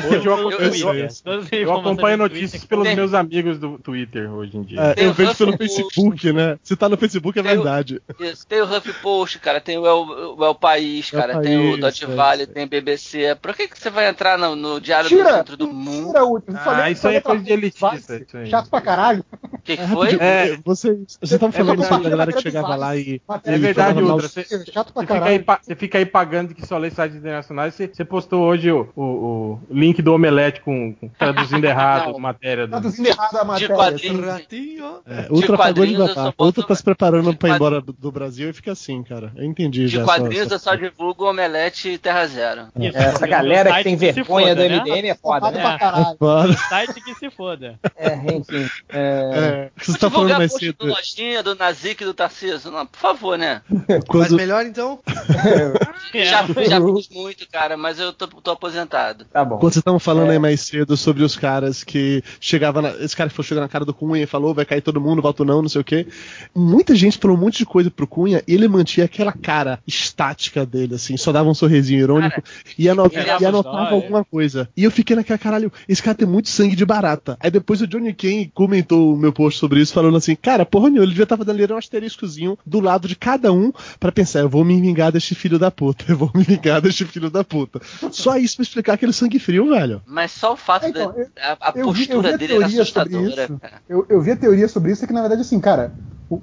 Hoje 0.06 0.26
eu- 0.26 0.50
eu- 0.50 1.72
acompanho 1.72 2.18
Twitter. 2.18 2.18
notícias 2.18 2.64
pelos 2.64 2.84
Tem- 2.84 2.96
meus 2.96 3.14
amigos 3.14 3.58
do 3.58 3.78
Twitter 3.78 4.30
hoje 4.32 4.56
em 4.56 4.62
dia. 4.62 4.80
É, 4.96 5.04
eu 5.04 5.10
o 5.10 5.14
vejo 5.14 5.34
pelo 5.36 5.52
Hufflepuff. 5.54 5.76
Facebook, 5.82 6.32
né? 6.32 6.58
Se 6.62 6.76
tá 6.76 6.88
no 6.88 6.96
Facebook 6.96 7.38
é 7.38 7.42
Tem 7.42 7.52
o- 7.52 7.54
verdade. 7.56 8.00
Isso, 8.20 8.46
tem 8.46 8.60
o 8.60 8.64
HuffPost, 8.64 9.38
cara, 9.38 9.60
tem 9.60 9.78
o 9.78 9.86
El, 9.86 10.34
o 10.38 10.44
El 10.44 10.54
País, 10.54 11.12
El 11.12 11.20
cara, 11.20 11.40
tem 11.40 11.56
o 11.58 11.70
País, 11.70 11.80
Dodge 11.80 12.03
é 12.12 12.22
aí. 12.42 12.46
tem 12.46 12.66
BBC. 12.66 13.36
Por 13.40 13.54
que, 13.54 13.68
que 13.68 13.78
você 13.78 13.90
vai 13.90 14.08
entrar 14.08 14.38
no, 14.38 14.54
no 14.56 14.80
Diário 14.80 15.08
do 15.08 15.16
Tira, 15.16 15.32
Centro 15.38 15.56
do 15.56 15.68
Mundo? 15.72 16.08
tira 16.08 16.24
o. 16.24 16.42
Ah, 16.48 16.58
falei- 16.58 16.92
isso 16.92 17.08
aí 17.08 17.16
é 17.16 17.20
coisa 17.20 17.42
de 17.42 17.52
elitista, 17.52 18.16
isso 18.16 18.36
aí. 18.36 18.46
Chato 18.50 18.68
pra 18.70 18.80
caralho. 18.80 19.24
O 19.52 19.58
que, 19.58 19.76
que 19.76 19.82
É, 19.82 19.88
foi? 19.88 20.14
É. 20.20 20.56
Você, 20.64 20.98
você 21.20 21.38
tava 21.38 21.52
falando 21.52 21.78
verdade. 21.78 21.88
sobre 21.88 22.06
a 22.06 22.10
galera 22.10 22.32
que 22.32 22.42
chegava 22.42 22.74
do 22.74 22.80
lá 22.80 22.96
e. 22.96 23.20
É 23.44 23.58
verdade, 23.58 24.02
Ultra. 24.02 24.28
Você, 24.28 24.44
Chato 24.70 24.92
pra 24.92 25.02
você 25.02 25.06
fica 25.06 25.14
aí, 25.14 25.20
caralho. 25.20 25.44
pa- 25.44 25.60
você 25.62 25.74
fica 25.74 25.98
aí 25.98 26.06
pagando 26.06 26.54
que 26.54 26.66
só 26.66 26.76
lê 26.78 26.90
sites 26.90 27.16
internacionais. 27.16 27.74
Você, 27.74 27.88
você 27.88 28.04
postou 28.04 28.42
hoje 28.42 28.70
o, 28.70 28.88
o- 28.96 29.02
o 29.04 29.60
link 29.70 30.00
do 30.02 30.12
Omelete 30.12 30.60
com, 30.60 30.92
com- 30.94 31.08
traduzindo 31.18 31.64
errado 31.66 32.14
a 32.16 32.18
matéria. 32.18 32.66
Do... 32.66 32.70
Traduzindo 32.70 33.06
errado 33.06 33.36
a 33.36 33.44
matéria. 33.44 33.74
quadrinhos. 33.74 34.26
Ratinho. 34.26 34.98
É, 35.06 35.26
Ultra 35.30 35.56
pagou 35.56 35.86
de 35.86 35.94
quadrinhos, 35.96 36.14
boto- 36.14 36.44
Ultra 36.44 36.66
tá 36.66 36.74
se 36.74 36.82
preparando 36.82 37.30
de 37.30 37.36
pra 37.36 37.48
ir 37.50 37.54
embora 37.54 37.80
do- 37.80 37.92
do 37.92 38.12
Brasil 38.12 38.50
e 38.50 38.52
fica 38.52 38.72
assim, 38.72 39.02
cara. 39.02 39.32
Eu 39.36 39.44
entendi 39.44 39.82
De 39.86 39.88
já. 39.96 40.04
quadrinhos 40.04 40.48
sua- 40.48 40.54
eu 40.56 40.58
só 40.58 40.74
divulgo 40.74 41.24
Omelete 41.28 41.93
Terra 41.98 42.26
Zero. 42.26 42.68
Isso, 42.78 42.96
Essa 42.96 43.12
porque 43.18 43.26
galera 43.30 43.72
que 43.76 43.82
tem 43.84 43.98
se 43.98 44.12
vergonha 44.12 44.48
foda, 44.48 44.62
do 44.62 44.68
né? 44.68 44.80
MDM 44.80 45.08
é 45.08 45.14
foda, 45.14 45.46
Chato 45.46 45.54
né? 45.54 45.60
pra 45.62 45.78
caralho. 45.78 46.16
Foda. 46.18 46.48
O 46.52 46.56
site 46.56 47.00
que 47.02 47.14
se 47.14 47.30
foda. 47.30 47.78
É, 47.96 48.14
enfim. 48.34 48.68
É, 48.88 49.30
É, 49.34 49.70
você 49.76 49.92
Vou 49.92 50.00
tá 50.00 50.10
falando 50.10 50.36
mais 50.38 50.52
cedo. 50.52 50.76
do 50.78 50.86
Lojinha, 50.86 51.42
do 51.42 51.54
Nazik 51.54 52.02
e 52.02 52.06
do 52.06 52.14
Tarcísio. 52.14 52.70
Não, 52.70 52.86
por 52.86 52.98
favor, 52.98 53.36
né? 53.38 53.62
Mas 54.14 54.32
melhor 54.32 54.64
então? 54.66 54.98
É. 55.08 55.94
Já, 56.24 56.46
já 56.46 56.80
fiz 56.80 57.08
muito, 57.10 57.48
cara, 57.50 57.76
mas 57.76 57.98
eu 57.98 58.12
tô, 58.12 58.28
tô 58.28 58.52
aposentado. 58.52 59.24
Tá 59.32 59.44
bom. 59.44 59.56
Quando 59.58 59.72
vocês 59.72 59.80
estavam 59.80 59.98
falando 59.98 60.28
É. 60.28 60.34
aí 60.34 60.38
mais 60.38 60.60
cedo 60.60 60.96
sobre 60.96 61.24
os 61.24 61.34
caras 61.36 61.82
que 61.82 62.22
chegavam 62.38 62.82
na, 62.82 62.90
esse 62.90 63.16
cara 63.16 63.28
que 63.28 63.34
foi 63.34 63.44
chegar 63.44 63.60
na 63.60 63.68
cara 63.68 63.84
do 63.84 63.92
Cunha 63.92 64.22
e 64.22 64.26
falou, 64.26 64.54
vai 64.54 64.64
cair 64.64 64.80
todo 64.80 65.00
mundo, 65.00 65.20
voto 65.20 65.44
não, 65.44 65.60
não 65.60 65.68
sei 65.68 65.80
o 65.80 65.84
quê. 65.84 66.06
Muita 66.54 66.94
gente 66.94 67.18
falou 67.18 67.36
um 67.36 67.40
monte 67.40 67.58
de 67.58 67.66
coisa 67.66 67.90
pro 67.90 68.06
Cunha 68.06 68.42
e 68.46 68.54
ele 68.54 68.68
mantinha 68.68 69.06
aquela 69.06 69.32
cara 69.32 69.80
estática 69.86 70.64
dele, 70.64 70.94
assim, 70.94 71.16
só 71.16 71.32
dava 71.32 71.48
um 71.50 71.54
irônico 71.92 72.42
e, 72.78 72.88
ano- 72.88 73.10
ele 73.12 73.22
e 73.22 73.44
é 73.44 73.46
anotava 73.48 73.76
história. 73.84 73.94
alguma 73.94 74.24
coisa. 74.24 74.68
E 74.76 74.84
eu 74.84 74.90
fiquei 74.90 75.14
naquela, 75.16 75.38
caralho, 75.38 75.72
esse 75.88 76.02
cara 76.02 76.16
tem 76.16 76.26
muito 76.26 76.48
sangue 76.48 76.76
de 76.76 76.84
barata. 76.84 77.36
Aí 77.40 77.50
depois 77.50 77.80
o 77.80 77.86
Johnny 77.86 78.12
Kane 78.14 78.50
comentou 78.54 79.14
o 79.14 79.16
meu 79.16 79.32
post 79.32 79.58
sobre 79.58 79.80
isso, 79.80 79.92
falando 79.92 80.16
assim, 80.16 80.34
cara, 80.36 80.64
porra 80.64 80.84
nenhuma, 80.88 81.04
ele 81.04 81.10
devia 81.12 81.24
estar 81.24 81.36
fazendo 81.36 81.62
ali 81.62 81.72
um 81.72 81.76
asteriscozinho 81.76 82.58
do 82.64 82.80
lado 82.80 83.08
de 83.08 83.16
cada 83.16 83.52
um 83.52 83.72
pra 83.98 84.12
pensar, 84.12 84.40
eu 84.40 84.48
vou 84.48 84.64
me 84.64 84.80
vingar 84.80 85.12
deste 85.12 85.34
filho 85.34 85.58
da 85.58 85.70
puta, 85.70 86.04
eu 86.10 86.16
vou 86.16 86.30
me 86.34 86.42
vingar 86.44 86.80
deste 86.80 87.04
filho 87.04 87.30
da 87.30 87.42
puta. 87.44 87.80
Só 88.10 88.36
isso 88.36 88.56
pra 88.56 88.62
explicar 88.62 88.92
aquele 88.94 89.12
sangue 89.12 89.38
frio, 89.38 89.70
velho. 89.70 90.02
Mas 90.06 90.30
só 90.32 90.52
o 90.52 90.56
fato 90.56 90.86
Então, 90.86 91.12
da 91.12 91.18
eu- 91.20 91.28
a, 91.40 91.70
a 91.70 91.72
eu 91.76 91.92
vi- 91.92 92.02
eu 92.10 92.20
postura 92.22 92.28
vi 92.28 92.34
a 92.34 92.36
dele 92.36 92.52
era 92.54 92.60
teoria 92.68 92.84
sobre 92.84 93.00
assustadora, 93.02 93.42
isso. 93.44 93.58
cara. 93.60 93.82
Eu, 93.88 94.06
eu 94.08 94.20
vi 94.22 94.30
a 94.30 94.36
teoria 94.36 94.68
sobre 94.68 94.92
isso, 94.92 95.04
é 95.04 95.06
que 95.06 95.12
na 95.12 95.20
verdade, 95.20 95.40
assim, 95.42 95.58
cara, 95.60 95.92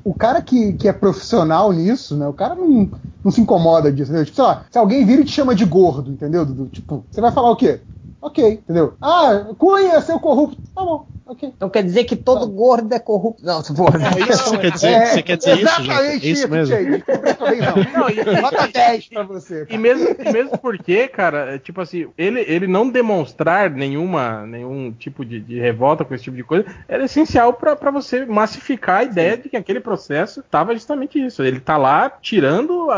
o, 0.03 0.13
cara 0.15 0.41
que, 0.41 0.73
que 0.73 0.87
é 0.87 0.93
profissional 0.93 1.71
nisso, 1.71 2.17
né? 2.17 2.27
O 2.27 2.33
cara 2.33 2.55
não, 2.55 2.91
não 3.23 3.31
se 3.31 3.41
incomoda 3.41 3.91
disso, 3.91 4.11
entendeu? 4.11 4.25
Tipo, 4.25 4.35
sei 4.35 4.43
lá, 4.45 4.65
se 4.71 4.77
alguém 4.77 5.05
vira 5.05 5.21
e 5.21 5.25
te 5.25 5.31
chama 5.31 5.55
de 5.55 5.65
gordo, 5.65 6.11
entendeu, 6.11 6.45
Dudu? 6.45 6.69
Tipo, 6.69 7.05
você 7.09 7.21
vai 7.21 7.31
falar 7.31 7.51
o 7.51 7.55
quê? 7.55 7.81
Ok, 8.21 8.53
entendeu? 8.53 8.95
Ah, 9.01 9.53
Cunha, 9.57 9.99
seu 10.01 10.19
corrupto. 10.19 10.59
Tá 10.75 10.83
bom, 10.85 11.07
ok. 11.31 11.53
Então 11.55 11.69
quer 11.69 11.83
dizer 11.83 12.03
que 12.03 12.15
todo 12.15 12.47
gordo 12.47 12.93
é 12.93 12.99
corrupto. 12.99 13.43
Não, 13.45 13.61
se 13.63 13.75
for. 13.75 13.89
É 13.95 14.19
isso 14.31 14.43
que 14.43 14.49
você 14.49 14.57
quer 14.57 14.71
dizer? 14.71 15.07
você 15.07 15.21
quer 15.23 15.37
dizer 15.37 15.53
isso, 15.59 15.83
gente? 15.83 15.91
É 15.91 15.93
Exatamente 15.93 16.31
isso 16.31 16.47
mesmo? 16.49 16.75
Não. 16.75 18.01
Não, 18.01 18.09
e- 18.09 18.41
Nota 18.41 18.67
10 18.67 19.07
pra 19.07 19.23
você. 19.23 19.65
E 19.69 19.77
mesmo, 19.77 20.07
e 20.19 20.31
mesmo 20.31 20.57
porque, 20.57 21.07
cara, 21.07 21.55
é, 21.55 21.57
tipo 21.57 21.81
assim, 21.81 22.07
ele, 22.17 22.41
ele 22.47 22.67
não 22.67 22.89
demonstrar 22.89 23.69
nenhuma, 23.69 24.45
nenhum 24.45 24.91
tipo 24.91 25.25
de, 25.25 25.39
de 25.39 25.59
revolta 25.59 26.03
com 26.05 26.13
esse 26.13 26.23
tipo 26.23 26.35
de 26.35 26.43
coisa 26.43 26.65
era 26.87 27.03
essencial 27.05 27.53
pra 27.53 27.75
pra 27.75 27.91
você 27.91 28.25
massificar 28.25 28.99
a 28.99 29.03
ideia 29.03 29.37
de 29.37 29.49
que 29.49 29.57
aquele 29.57 29.79
processo 29.79 30.43
tava 30.49 30.73
justamente 30.73 31.23
isso. 31.23 31.41
Ele 31.43 31.59
tá 31.59 31.77
lá 31.77 32.09
tirando 32.21 32.89
a, 32.91 32.95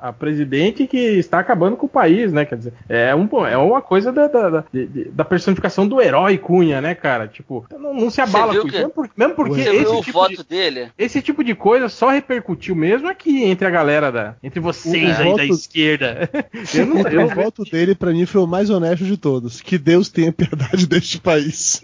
a, 0.00 0.08
a 0.08 0.12
presidente 0.12 0.86
que 0.86 0.96
está 0.98 1.38
acabando 1.38 1.76
com 1.76 1.86
o 1.86 1.88
país, 1.88 2.32
né? 2.32 2.44
Quer 2.44 2.56
dizer, 2.58 2.72
é, 2.88 3.14
um, 3.14 3.28
é 3.46 3.56
uma 3.56 3.82
coisa 3.82 4.12
da, 4.12 4.26
da, 4.26 4.50
da, 4.50 4.64
da 5.12 5.24
personificação 5.24 5.86
do 5.86 6.00
herói 6.00 6.38
Cunha, 6.38 6.80
né, 6.80 6.94
cara? 6.94 7.26
Tipo, 7.28 7.63
não, 7.78 7.94
não 7.94 8.10
se 8.10 8.20
abala 8.20 8.54
com 8.60 8.66
isso. 8.68 8.76
Mesmo, 8.76 8.90
por- 8.90 9.10
mesmo 9.16 9.34
porque 9.34 9.60
esse 9.60 9.86
o 9.86 10.00
tipo, 10.00 10.12
voto 10.12 10.36
de, 10.36 10.44
dele? 10.44 10.88
esse 10.98 11.20
tipo 11.22 11.42
de 11.44 11.54
coisa 11.54 11.88
só 11.88 12.10
repercutiu 12.10 12.74
mesmo 12.74 13.08
aqui 13.08 13.44
entre 13.44 13.66
a 13.66 13.70
galera 13.70 14.10
da. 14.12 14.34
Entre 14.42 14.60
vocês 14.60 15.18
O 15.18 15.22
aí 15.22 15.36
da 15.36 15.42
voto- 15.42 15.54
esquerda. 15.54 16.30
Eu 16.74 16.86
não, 16.86 17.00
eu, 17.08 17.26
O 17.26 17.28
voto 17.28 17.64
dele, 17.64 17.94
pra 17.94 18.10
mim, 18.12 18.26
foi 18.26 18.40
o 18.40 18.46
mais 18.46 18.70
honesto 18.70 19.04
de 19.04 19.16
todos. 19.16 19.60
Que 19.60 19.76
Deus 19.78 20.08
tenha 20.08 20.32
piedade 20.32 20.86
deste 20.86 21.20
país. 21.20 21.82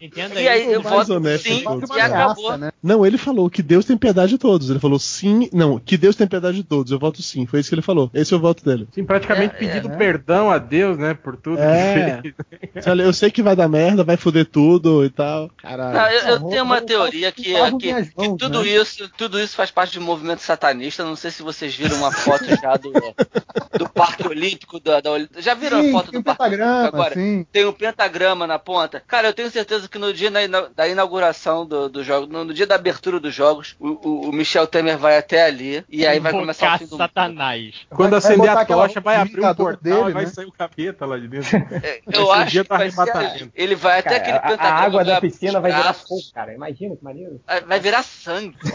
Entenda 0.00 0.40
E 0.40 0.48
aí, 0.48 0.72
eu 0.72 0.82
mais 0.82 0.96
voto 0.96 1.14
honesto 1.14 1.44
sim 1.48 1.56
de 1.58 1.64
todos, 1.64 1.90
e 1.90 2.00
acabou. 2.00 2.56
né? 2.56 2.70
Não, 2.82 3.04
ele 3.04 3.18
falou 3.18 3.48
que 3.50 3.62
Deus 3.62 3.84
tem 3.84 3.96
piedade 3.96 4.30
de 4.32 4.38
todos. 4.38 4.70
Ele 4.70 4.78
falou 4.78 4.98
sim, 4.98 5.48
não, 5.52 5.78
que 5.78 5.96
Deus 5.96 6.14
tem 6.16 6.26
piedade 6.26 6.56
de 6.58 6.64
todos. 6.64 6.92
Eu 6.92 6.98
voto 6.98 7.22
sim. 7.22 7.46
Foi 7.46 7.60
isso 7.60 7.68
que 7.68 7.74
ele 7.74 7.82
falou. 7.82 8.10
Esse 8.14 8.32
é 8.34 8.36
o 8.36 8.40
voto 8.40 8.64
dele. 8.64 8.86
Sim, 8.92 9.04
praticamente 9.04 9.54
É, 9.54 9.58
pedindo 9.58 9.92
é. 9.92 9.96
perdão 9.96 10.50
a 10.50 10.58
Deus, 10.58 10.96
né, 10.98 11.14
por 11.14 11.36
tudo 11.36 11.58
É. 11.58 12.20
que 12.22 12.34
fez. 12.72 12.86
Eu 13.00 13.12
sei 13.12 13.30
que 13.30 13.42
vai 13.42 13.56
dar 13.56 13.68
merda, 13.68 14.04
vai 14.04 14.16
foder 14.16 14.46
tudo 14.46 14.81
e 15.04 15.10
tal. 15.10 15.50
Caralho. 15.56 15.92
Não, 15.98 16.06
eu, 16.10 16.20
eu 16.34 16.48
tenho 16.50 16.64
uma 16.64 16.80
teoria 16.80 17.30
que, 17.32 17.52
lavo 17.52 17.78
que, 17.78 17.86
minhas 17.92 18.08
que 18.10 18.16
mãos, 18.28 18.36
tudo 18.38 18.62
né? 18.62 18.68
isso, 18.70 19.08
tudo 19.16 19.40
isso 19.40 19.54
faz 19.56 19.70
parte 19.70 19.92
de 19.92 19.98
um 19.98 20.02
movimento 20.02 20.40
satanista. 20.40 21.04
Não 21.04 21.16
sei 21.16 21.30
se 21.30 21.42
vocês 21.42 21.74
viram 21.74 21.96
uma 21.96 22.10
foto 22.12 22.44
já 22.60 22.76
do, 22.76 22.92
do 23.78 23.88
Parque 23.88 24.26
Olímpico 24.26 24.78
da, 24.80 25.00
da 25.00 25.10
Já 25.38 25.54
viram 25.54 25.80
Sim, 25.82 25.88
a 25.88 25.92
foto 25.92 26.12
do 26.12 26.18
um 26.18 26.22
Parque 26.22 26.42
Olímpico 26.42 26.64
agora? 26.96 27.14
sim. 27.14 27.46
Tem 27.52 27.64
um 27.66 27.72
pentagrama 27.72 28.46
na 28.46 28.58
ponta. 28.58 29.02
Cara, 29.06 29.28
eu 29.28 29.32
tenho 29.32 29.50
certeza 29.50 29.88
que 29.88 29.98
no 29.98 30.12
dia 30.12 30.30
da 30.30 30.42
ina- 30.42 30.68
da 30.74 30.88
inauguração 30.88 31.64
do, 31.66 31.88
do 31.88 32.02
jogo, 32.04 32.26
no, 32.32 32.44
no 32.44 32.54
dia 32.54 32.66
da 32.66 32.74
abertura 32.74 33.18
dos 33.20 33.34
jogos, 33.34 33.76
o, 33.78 33.88
o- 34.08 34.28
o 34.28 34.32
Michel 34.32 34.66
Temer 34.66 34.98
vai 34.98 35.16
até 35.18 35.44
ali 35.44 35.84
e 35.88 36.06
aí 36.06 36.18
vai 36.20 36.32
começar 36.32 36.74
o 36.74 36.78
fim 36.78 36.84
do 36.86 36.90
mundo. 36.92 36.98
Satanás. 36.98 37.74
Quando 37.90 38.10
Vai- 38.10 38.10
vai 38.10 38.18
acender 38.18 38.48
botar 38.48 38.60
a 38.60 38.64
tocha, 38.66 39.00
vai 39.00 39.16
abrir 39.16 39.34
vingador 39.34 39.76
portal 39.78 39.82
dele, 39.82 40.10
e 40.10 40.12
vai 40.12 40.24
né? 40.24 40.30
sair 40.30 40.46
o 40.46 40.52
capeta 40.52 41.06
lá 41.06 41.18
de 41.18 41.28
dentro. 41.28 41.56
É, 41.56 42.00
Vai 42.06 42.20
Eu 42.20 42.26
o 42.26 42.32
acho 42.32 42.50
que 42.50 42.62
do 42.62 42.68
vai 42.68 42.90
ser, 42.90 43.50
ele 43.54 43.74
vai 43.74 43.98
até 44.00 44.16
aquele 44.16 44.38
Cara, 44.38 44.42
a, 44.42 44.48
a 44.48 44.50
pentagrama. 44.50 44.71
Água 44.74 45.04
da 45.04 45.20
piscina 45.20 45.60
vai 45.60 45.72
virar 45.72 45.92
fogo, 45.94 46.20
cara. 46.34 46.52
Imagina 46.54 46.96
que 46.96 47.04
maneiro. 47.04 47.40
vai- 47.66 47.80
virar 47.80 48.02
sangue. 48.02 48.56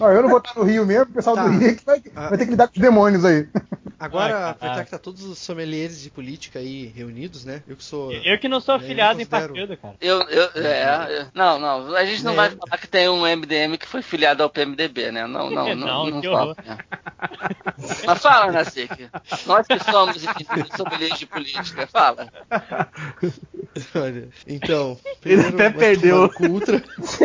Eu 0.00 0.22
não 0.22 0.28
vou 0.28 0.38
estar 0.38 0.54
no 0.56 0.64
Rio 0.64 0.86
mesmo, 0.86 1.04
o 1.04 1.14
pessoal 1.14 1.36
Tá. 1.36 1.44
do 1.46 1.50
Rio 1.58 1.68
é 1.70 1.74
que 1.74 1.84
vai, 1.84 2.02
Ah. 2.14 2.28
vai 2.30 2.38
ter 2.38 2.44
que 2.44 2.50
lidar 2.50 2.68
com 2.68 2.74
os 2.74 2.80
demônios 2.80 3.24
aí. 3.24 3.46
Agora, 4.06 4.50
aproveitar 4.50 4.84
que 4.84 4.90
tá 4.90 4.98
todos 4.98 5.22
os 5.24 5.38
sommeliers 5.38 6.00
de 6.00 6.10
política 6.10 6.58
aí 6.58 6.86
reunidos, 6.86 7.44
né? 7.44 7.62
Eu 7.68 7.76
que 7.76 7.84
sou. 7.84 8.12
Eu 8.12 8.38
que 8.38 8.48
não 8.48 8.60
sou 8.60 8.74
É, 8.74 8.78
afiliado 8.78 9.20
em 9.20 9.24
considero- 9.26 9.52
partido, 9.54 9.76
cara. 9.76 9.94
Eu, 10.00 10.20
eu, 10.28 10.50
é, 10.64 11.20
é. 11.20 11.26
não, 11.34 11.58
não, 11.58 11.94
a 11.94 12.04
gente 12.04 12.24
não 12.24 12.32
É. 12.32 12.36
vai 12.36 12.50
falar 12.50 12.78
que 12.78 12.86
tem 12.88 13.08
um 13.08 13.26
MDM 13.26 13.76
que 13.78 13.86
foi 13.86 14.02
filiado 14.02 14.42
ao 14.42 14.50
PMDB, 14.50 15.10
né? 15.12 15.26
Não, 15.36 15.50
não, 15.50 15.74
não, 15.74 16.06
Não, 16.10 16.22
fala. 16.22 16.40
horror. 16.52 16.56
né? 16.64 16.78
Mas 18.06 18.22
fala, 18.22 18.52
Nasik. 18.52 19.08
Nós 19.46 19.66
que 19.66 19.78
somos 19.84 20.16
sommeliers 20.76 21.18
de 21.18 21.26
política, 21.26 21.86
fala. 21.86 22.28
Olha, 23.94 24.28
então. 24.46 24.98
Ele 25.24 25.42
até 25.46 25.70
perdeu. 25.70 26.30
Ultra. 26.48 26.82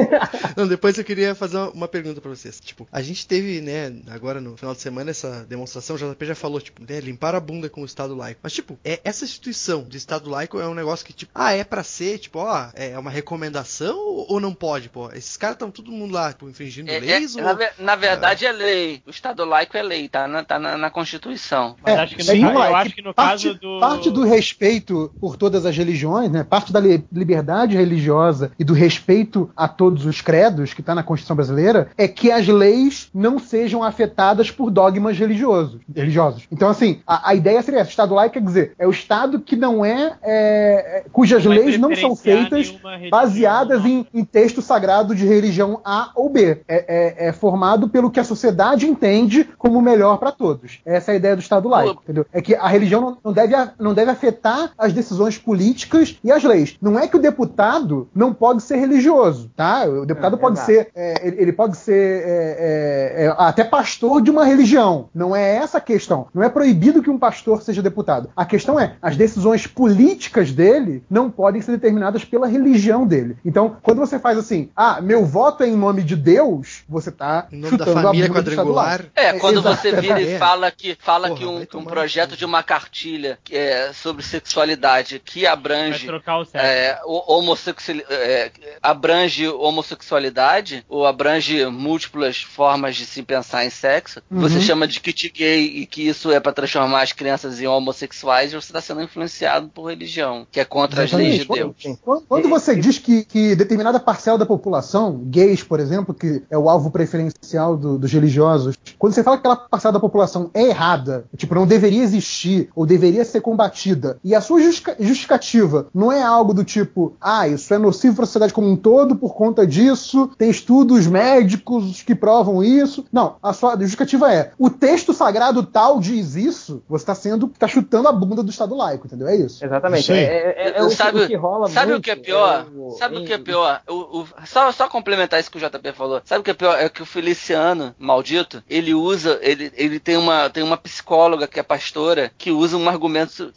Não, 0.57 0.67
depois 0.67 0.97
eu 0.97 1.03
queria 1.03 1.33
fazer 1.35 1.57
uma- 1.57 1.69
uma 1.71 1.87
pergunta 1.87 2.19
pra 2.21 2.29
vocês. 2.29 2.59
Tipo, 2.59 2.87
a 2.91 3.01
gente 3.01 3.25
teve, 3.27 3.61
né, 3.61 3.93
agora 4.09 4.41
no 4.41 4.57
final 4.57 4.73
de 4.75 4.81
semana, 4.81 5.11
essa 5.11 5.45
demonstração, 5.45 5.95
o 5.95 5.99
JP 5.99 6.25
já 6.25 6.35
falou, 6.35 6.59
tipo, 6.59 6.70
né, 6.79 6.99
limpar 6.99 7.35
a 7.35 7.39
bunda 7.39 7.69
com 7.69 7.81
o 7.81 7.85
Estado 7.85 8.15
laico. 8.15 8.39
Mas, 8.43 8.53
tipo, 8.53 8.77
é, 8.83 8.99
essa 9.03 9.23
instituição 9.25 9.83
de 9.83 9.97
Estado 9.97 10.29
laico 10.29 10.59
é 10.59 10.67
um 10.67 10.73
negócio 10.73 11.05
que, 11.05 11.13
tipo, 11.13 11.31
ah, 11.35 11.51
é 11.53 11.63
pra 11.63 11.83
ser, 11.83 12.17
tipo, 12.19 12.39
ó, 12.39 12.67
é 12.73 12.97
uma 12.97 13.11
recomendação 13.11 13.97
ou 14.27 14.39
não 14.39 14.53
pode, 14.53 14.89
pô? 14.89 15.09
Esses 15.11 15.37
caras 15.37 15.55
estão 15.55 15.71
todo 15.71 15.91
mundo 15.91 16.13
lá, 16.13 16.31
tipo, 16.31 16.49
infringindo 16.49 16.89
É, 16.89 16.97
é, 16.97 16.99
leis 16.99 17.35
ou... 17.35 17.41
na, 17.43 17.57
na 17.79 17.95
verdade 17.95 18.45
é 18.45 18.51
lei. 18.51 19.01
O 19.05 19.09
Estado 19.09 19.43
laico 19.45 19.75
é 19.77 19.81
lei, 19.81 20.07
tá 20.07 20.27
na, 20.27 20.43
tá 20.43 20.59
na, 20.59 20.77
na 20.77 20.89
Constituição. 20.89 21.75
Mas 21.81 21.95
É, 21.95 21.99
acho 21.99 22.15
que 22.15 22.23
no, 22.23 22.31
sim, 22.31 22.43
lá, 22.45 22.53
eu 22.53 22.61
é 22.61 22.73
acho 22.73 22.95
que 22.95 23.01
no 23.01 23.13
parte, 23.13 23.47
caso 23.47 23.59
do. 23.59 23.79
parte 23.79 24.11
do 24.11 24.23
respeito 24.23 25.11
por 25.19 25.35
todas 25.37 25.65
as 25.65 25.75
religiões, 25.75 26.29
né? 26.31 26.43
Parte 26.43 26.71
da 26.71 26.79
li- 26.79 27.03
liberdade 27.11 27.75
religiosa 27.75 28.51
e 28.59 28.63
do 28.63 28.73
respeito 28.73 29.49
a 29.55 29.67
todos 29.67 30.05
os 30.05 30.21
credos 30.21 30.73
que 30.73 30.81
está 30.81 30.93
na 30.95 31.03
Constituição 31.03 31.35
brasileira 31.35 31.89
é 31.97 32.07
que 32.07 32.31
as 32.31 32.47
leis 32.47 33.09
não 33.13 33.39
sejam 33.39 33.83
afetadas 33.83 34.51
por 34.51 34.69
dogmas 34.71 35.17
religiosos. 35.17 35.79
religiosos. 35.93 36.43
Então, 36.51 36.69
assim, 36.69 36.99
a, 37.07 37.29
a 37.29 37.35
ideia 37.35 37.61
seria 37.61 37.79
essa: 37.79 37.89
Estado 37.89 38.13
laico 38.13 38.33
quer 38.33 38.41
dizer 38.41 38.73
é 38.77 38.87
o 38.87 38.91
Estado 38.91 39.39
que 39.39 39.55
não 39.55 39.83
é, 39.83 40.13
é, 40.21 41.03
cujas 41.11 41.43
Vai 41.43 41.57
leis 41.57 41.77
não 41.77 41.95
são 41.95 42.15
feitas 42.15 42.73
baseadas 43.09 43.81
não. 43.81 43.89
em, 43.89 44.07
em 44.13 44.23
texto 44.23 44.61
sagrado 44.61 45.15
de 45.15 45.25
religião 45.25 45.79
A 45.83 46.11
ou 46.15 46.29
B. 46.29 46.61
É, 46.67 46.85
é- 46.87 47.27
é 47.27 47.31
formado 47.31 47.87
pelo 47.89 48.09
que 48.09 48.19
a 48.19 48.23
sociedade 48.23 48.87
entende 48.87 49.47
como 49.57 49.81
melhor 49.81 50.17
para 50.17 50.31
todos. 50.31 50.79
Essa 50.85 51.11
é 51.11 51.13
a 51.13 51.17
ideia 51.17 51.35
do 51.35 51.41
Estado 51.41 51.67
laico, 51.69 52.01
entendeu? 52.03 52.25
É 52.31 52.41
que 52.41 52.55
a 52.55 52.67
religião 52.67 53.01
não, 53.01 53.17
não 53.25 53.33
deve, 53.33 53.55
não 53.79 53.93
deve 53.93 54.11
afetar 54.11 54.71
as 54.77 54.93
decisões 54.93 55.37
políticas 55.37 56.17
e 56.23 56.31
as 56.31 56.43
leis. 56.43 56.77
Não 56.81 56.97
é 56.99 57.07
que 57.07 57.15
o 57.15 57.19
deputado 57.21 58.07
não 58.13 58.33
pode 58.33 58.63
ser 58.63 58.77
religioso, 58.77 59.49
tá? 59.55 59.85
O 59.85 60.05
deputado 60.05 60.35
É, 60.35 60.39
pode 60.39 60.59
ser, 60.59 60.89
é, 60.95 61.27
ele, 61.27 61.41
ele 61.41 61.53
pode 61.53 61.77
ser 61.77 62.23
é, 62.25 63.21
é, 63.21 63.25
é, 63.25 63.35
até 63.37 63.63
pastor 63.63 64.21
de 64.21 64.31
uma 64.31 64.45
religião. 64.45 65.09
Não 65.13 65.35
é 65.35 65.55
essa 65.55 65.77
a 65.77 65.81
questão. 65.81 66.27
Não 66.33 66.40
é 66.43 66.49
proibido 66.49 67.01
que 67.01 67.09
um 67.09 67.17
pastor 67.19 67.61
seja 67.61 67.81
deputado. 67.81 68.29
A 68.35 68.45
questão 68.45 68.79
é, 68.79 68.95
as 69.01 69.15
decisões 69.15 69.67
políticas 69.67 70.51
dele 70.51 71.03
não 71.09 71.29
podem 71.29 71.61
ser 71.61 71.71
determinadas 71.71 72.23
pela 72.23 72.47
religião 72.47 73.05
dele. 73.05 73.37
Então, 73.45 73.77
quando 73.81 73.99
você 73.99 74.19
faz 74.19 74.37
assim, 74.37 74.69
ah, 74.75 74.99
meu 75.01 75.25
voto 75.25 75.63
é 75.63 75.67
em 75.67 75.75
nome 75.75 76.03
de 76.03 76.15
Deus, 76.15 76.83
você 76.87 77.11
tá 77.11 77.47
da 77.51 77.69
chutando 77.69 77.99
a 77.99 78.03
família 78.03 78.27
Estado 78.27 78.43
quadrangular. 78.45 78.87
laico. 78.87 79.05
É, 79.15 79.33
quando 79.39 79.59
exato, 79.59 79.75
você 79.75 79.95
vira 79.95 80.21
é. 80.21 80.35
e 80.35 80.39
fala 80.39 80.71
que, 80.71 80.97
fala 80.99 81.27
Porra, 81.29 81.39
que, 81.39 81.45
um, 81.45 81.79
um 81.81 81.85
projeto 81.85 82.35
de 82.37 82.45
uma 82.45 82.63
cartilha 82.63 83.37
que 83.43 83.55
é 83.55 83.91
sobre 83.93 84.23
sexualidade 84.23 85.19
que 85.23 85.45
abrange 85.45 86.05
trocar 86.07 86.39
o 86.39 86.45
sexo. 86.45 86.65
é, 86.65 86.99
homossexual, 87.05 87.97
é, 88.09 88.51
abrange 88.81 89.47
homossexualidade 89.47 90.85
ou 90.89 91.05
abrange 91.05 91.65
múltiplas 91.67 92.41
formas 92.41 92.95
de 92.95 93.05
se 93.05 93.21
pensar 93.23 93.65
em 93.65 93.69
sexo, 93.69 94.21
Uhum. 94.29 94.39
você 94.41 94.59
chama 94.61 94.87
de 94.87 94.99
kit 94.99 95.29
gay 95.29 95.65
e 95.65 95.85
que 95.85 96.07
isso 96.07 96.30
é 96.31 96.39
para 96.39 96.51
transformar 96.53 97.01
as 97.03 97.11
crianças 97.11 97.59
em 97.61 97.67
homossexuais, 97.67 98.51
você 98.51 98.57
está 98.57 98.81
sendo 98.81 99.01
influenciado 99.01 99.69
por 99.69 99.89
religião, 99.89 100.45
que 100.51 100.59
é 100.59 100.65
contra 100.65 101.03
as 101.03 101.11
leis 101.11 101.35
de 101.35 101.41
Exatamente. 101.41 101.83
Deus. 101.87 101.97
Quando, 102.01 102.21
quando 102.27 102.49
você 102.49 102.75
diz 102.75 102.97
que, 102.97 103.23
que 103.25 103.55
determinada 103.55 103.99
parcela 103.99 104.37
da 104.37 104.45
população, 104.45 105.21
gays, 105.25 105.63
por 105.63 105.79
exemplo, 105.79 106.13
que 106.13 106.43
é 106.49 106.57
o 106.57 106.69
alvo 106.69 106.89
preferencial 106.91 107.75
do- 107.77 107.97
dos 107.97 108.11
religiosos, 108.11 108.75
quando 108.97 109.13
você 109.13 109.23
fala 109.23 109.37
que 109.37 109.41
aquela 109.41 109.55
parcela 109.55 109.93
da 109.93 109.99
população 109.99 110.49
é 110.53 110.63
errada, 110.67 111.25
tipo, 111.35 111.53
não 111.55 111.67
deveria 111.67 112.03
existir 112.03 112.69
ou 112.75 112.85
deveria 112.85 113.25
ser 113.25 113.41
combatida, 113.41 114.17
e 114.23 114.33
a 114.35 114.41
sua 114.41 114.61
justifica- 114.61 114.95
justificativa 114.99 115.87
não 115.93 116.11
é 116.11 116.21
algo 116.21 116.53
do 116.53 116.63
tipo, 116.63 117.15
ah, 117.19 117.47
isso 117.47 117.73
é 117.73 117.77
nocivo 117.77 118.15
para 118.15 118.23
a 118.23 118.27
sociedade 118.27 118.53
como 118.53 118.69
um 118.69 118.75
todo 118.75 119.15
por 119.15 119.33
conta 119.35 119.65
disso, 119.65 120.29
tem 120.37 120.49
estudos 120.49 121.07
médicos 121.07 122.01
que 122.03 122.15
provam 122.15 122.63
isso. 122.63 123.05
Não, 123.11 123.35
a 123.41 123.53
sua 123.53 123.77
justificativa 123.77 124.31
é, 124.33 124.51
o 124.57 124.69
texto 124.69 125.13
sagrado 125.13 125.63
tal 125.63 125.99
diz 126.21 126.35
isso, 126.35 126.83
você 126.87 127.03
está 127.03 127.15
sendo, 127.15 127.47
tá 127.47 127.67
chutando 127.67 128.07
a 128.07 128.11
bunda 128.11 128.43
do 128.43 128.49
Estado 128.49 128.75
laico, 128.75 129.07
entendeu? 129.07 129.27
É 129.27 129.35
isso. 129.35 129.63
Exatamente. 129.63 130.11
Aí. 130.11 130.19
É, 130.19 130.23
é- 130.57 130.73
é 130.77 130.83
o, 130.83 130.89
que- 130.89 130.95
sabe 130.95 131.21
o 131.23 131.27
que 131.27 131.35
rola 131.35 131.69
sabe 131.69 131.93
o 131.93 132.01
que 132.01 132.11
é 132.11 132.15
pior? 132.15 132.67
o- 132.75 132.91
sabe 132.97 133.17
o 133.17 133.25
que 133.25 133.33
é 133.33 133.37
pior? 133.37 133.81
O, 133.87 134.19
o- 134.21 134.27
só, 134.45 134.71
só 134.71 134.87
complementar 134.87 135.39
isso 135.39 135.49
que 135.51 135.57
o 135.57 135.61
JP 135.61 135.93
falou. 135.93 136.21
Sabe 136.25 136.41
o 136.41 136.43
que 136.43 136.51
é 136.51 136.53
pior? 136.53 136.77
É 136.79 136.87
que 136.89 137.01
o 137.01 137.05
Feliciano, 137.05 137.95
maldito, 137.99 138.63
ele 138.69 138.93
usa, 138.93 139.39
ele, 139.41 139.71
ele 139.75 139.99
tem, 139.99 140.17
uma, 140.17 140.49
tem 140.49 140.63
uma 140.63 140.77
psicóloga 140.77 141.47
que 141.47 141.59
é 141.59 141.63
pastora 141.63 142.31
que 142.37 142.51
usa 142.51 142.77
um 142.77 142.87
argumento, 142.89 143.51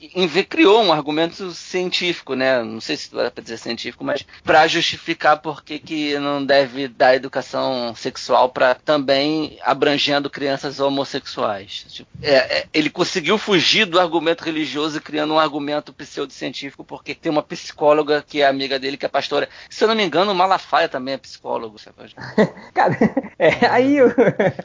criou 0.49 0.83
um 0.83 0.93
argumento 0.93 1.51
científico, 1.53 2.35
né? 2.35 2.63
Não 2.63 2.81
sei 2.81 2.97
se 2.97 3.15
dá 3.15 3.31
pra 3.31 3.43
dizer 3.43 3.59
científico, 3.59 4.05
mas 4.05 4.25
pra 4.43 4.67
justificar 4.67 5.41
por 5.41 5.63
que 5.63 5.79
que 5.79 6.19
não 6.19 6.45
deve 6.45 6.89
dar 6.89 7.15
educação 7.15 7.95
sexual 7.97 8.49
para 8.49 8.75
também 8.75 9.59
abrangendo 9.63 10.31
crianças 10.31 10.81
homossexuais. 10.81 11.85
Tipo, 11.89 12.09
é, 12.23 12.35
é, 12.35 12.54
ele 12.73 12.91
conseguiu 12.91 13.39
fugir 13.39 13.85
do 13.87 13.99
argumento 14.01 14.43
religioso 14.45 15.01
criando 15.01 15.35
um 15.35 15.39
argumento 15.39 15.93
pseudocientífico 15.93 16.85
porque 16.85 17.15
tem 17.15 17.31
uma 17.31 17.43
psicóloga 17.43 18.25
que 18.27 18.41
é 18.43 18.47
amiga 18.47 18.79
dele, 18.79 18.97
que 18.97 19.07
é 19.07 19.09
pastora. 19.09 19.49
Se 19.71 19.83
eu 19.85 19.89
não 19.89 19.95
me 19.95 20.05
engano, 20.05 20.33
o 20.33 20.35
Malafaia 20.35 20.89
também 20.89 21.15
é 21.15 21.19
psicólogo. 21.19 21.79
sabe? 21.79 22.15
Cara, 22.75 22.97
é, 23.39 23.67
aí 23.67 23.97
eu- 23.97 24.13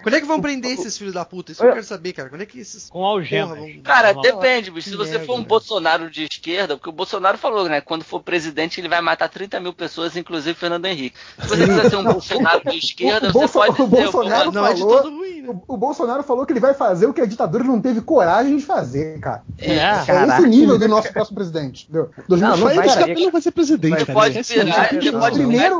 Quando 0.04 0.16
é 0.16 0.20
que 0.22 0.28
vão 0.28 0.42
prender 0.42 0.72
esses 0.72 0.98
filhos 0.98 1.14
da 1.14 1.26
puta? 1.26 1.52
Isso 1.52 1.62
que 1.62 1.68
eu 1.68 1.74
quero 1.74 1.84
saber, 1.86 2.14
cara. 2.14 2.30
Quando 2.30 2.42
é 2.42 2.46
que 2.46 2.60
esses. 2.60 2.90
Com. 2.90 3.00
Porra, 3.00 3.46
vamos- 3.56 3.82
Cara, 3.84 4.14
Normal. 4.14 4.24
depende, 4.24 4.72
bicho. 4.72 4.90
Se 4.90 4.96
você 4.96 5.12
merda, 5.12 5.26
for 5.26 5.34
um 5.34 5.38
velho. 5.38 5.48
Bolsonaro 5.48 6.10
de 6.10 6.24
esquerda, 6.32 6.76
porque 6.78 6.90
o 6.90 6.94
Bolsonaro 6.94 7.38
falou, 7.38 7.68
né? 7.68 7.82
Quando 7.82 8.04
for 8.04 8.22
presidente, 8.22 8.80
ele 8.80 8.88
vai 8.90 9.02
matar 9.02 9.30
30 9.30 9.60
mil 9.60 9.74
pessoas, 9.74 10.16
inclusive 10.16 10.54
Fernando 10.58 10.86
Henrique. 10.86 11.18
Se 11.42 11.48
você 11.48 11.66
quiser 11.66 11.90
ser 11.90 11.96
um 11.96 12.04
Bolsonaro 12.04 12.62
de 12.70 12.78
esquerda, 12.78 13.30
o 13.30 13.32
você 13.34 13.40
Bolso- 13.40 13.54
pode 13.54 13.72
o 13.72 13.76
ser 13.76 14.04
Bolsonaro 14.12 14.52
Não 14.52 14.66
é 14.66 14.74
de 14.74 14.80
falou- 14.82 14.98
todo 15.02 15.16
ruim, 15.18 15.42
né? 15.42 15.50
O, 15.68 15.74
o 15.74 15.78
Bolsonaro 15.78 16.24
falou 16.24 16.46
que 16.46 16.54
ele 16.54 16.60
vai 16.60 16.74
fazer 16.74 17.06
o 17.08 17.14
que 17.14 17.22
a 17.22 17.26
ditadura 17.26 17.64
não 17.64 17.79
teve 17.82 18.02
coragem 18.02 18.58
de 18.58 18.64
fazer, 18.64 19.20
cara. 19.20 19.44
É, 19.58 19.76
É 19.76 20.28
esse 20.28 20.48
nível 20.48 20.78
do 20.78 20.88
nosso 20.88 21.12
próximo 21.14 21.36
presidente. 21.36 21.84
Entendeu? 21.90 22.10
Não, 22.28 22.38
não 22.38 22.58
Só 22.58 22.64
vai, 22.76 22.86
esse 22.88 22.98
cara. 22.98 23.14
não 23.14 23.32
vai 23.32 23.42
ser 23.42 23.52
presidente, 23.52 24.06
cara. 24.06 24.14
pode 24.20 24.42
virar, 24.44 24.90
pode 25.20 25.36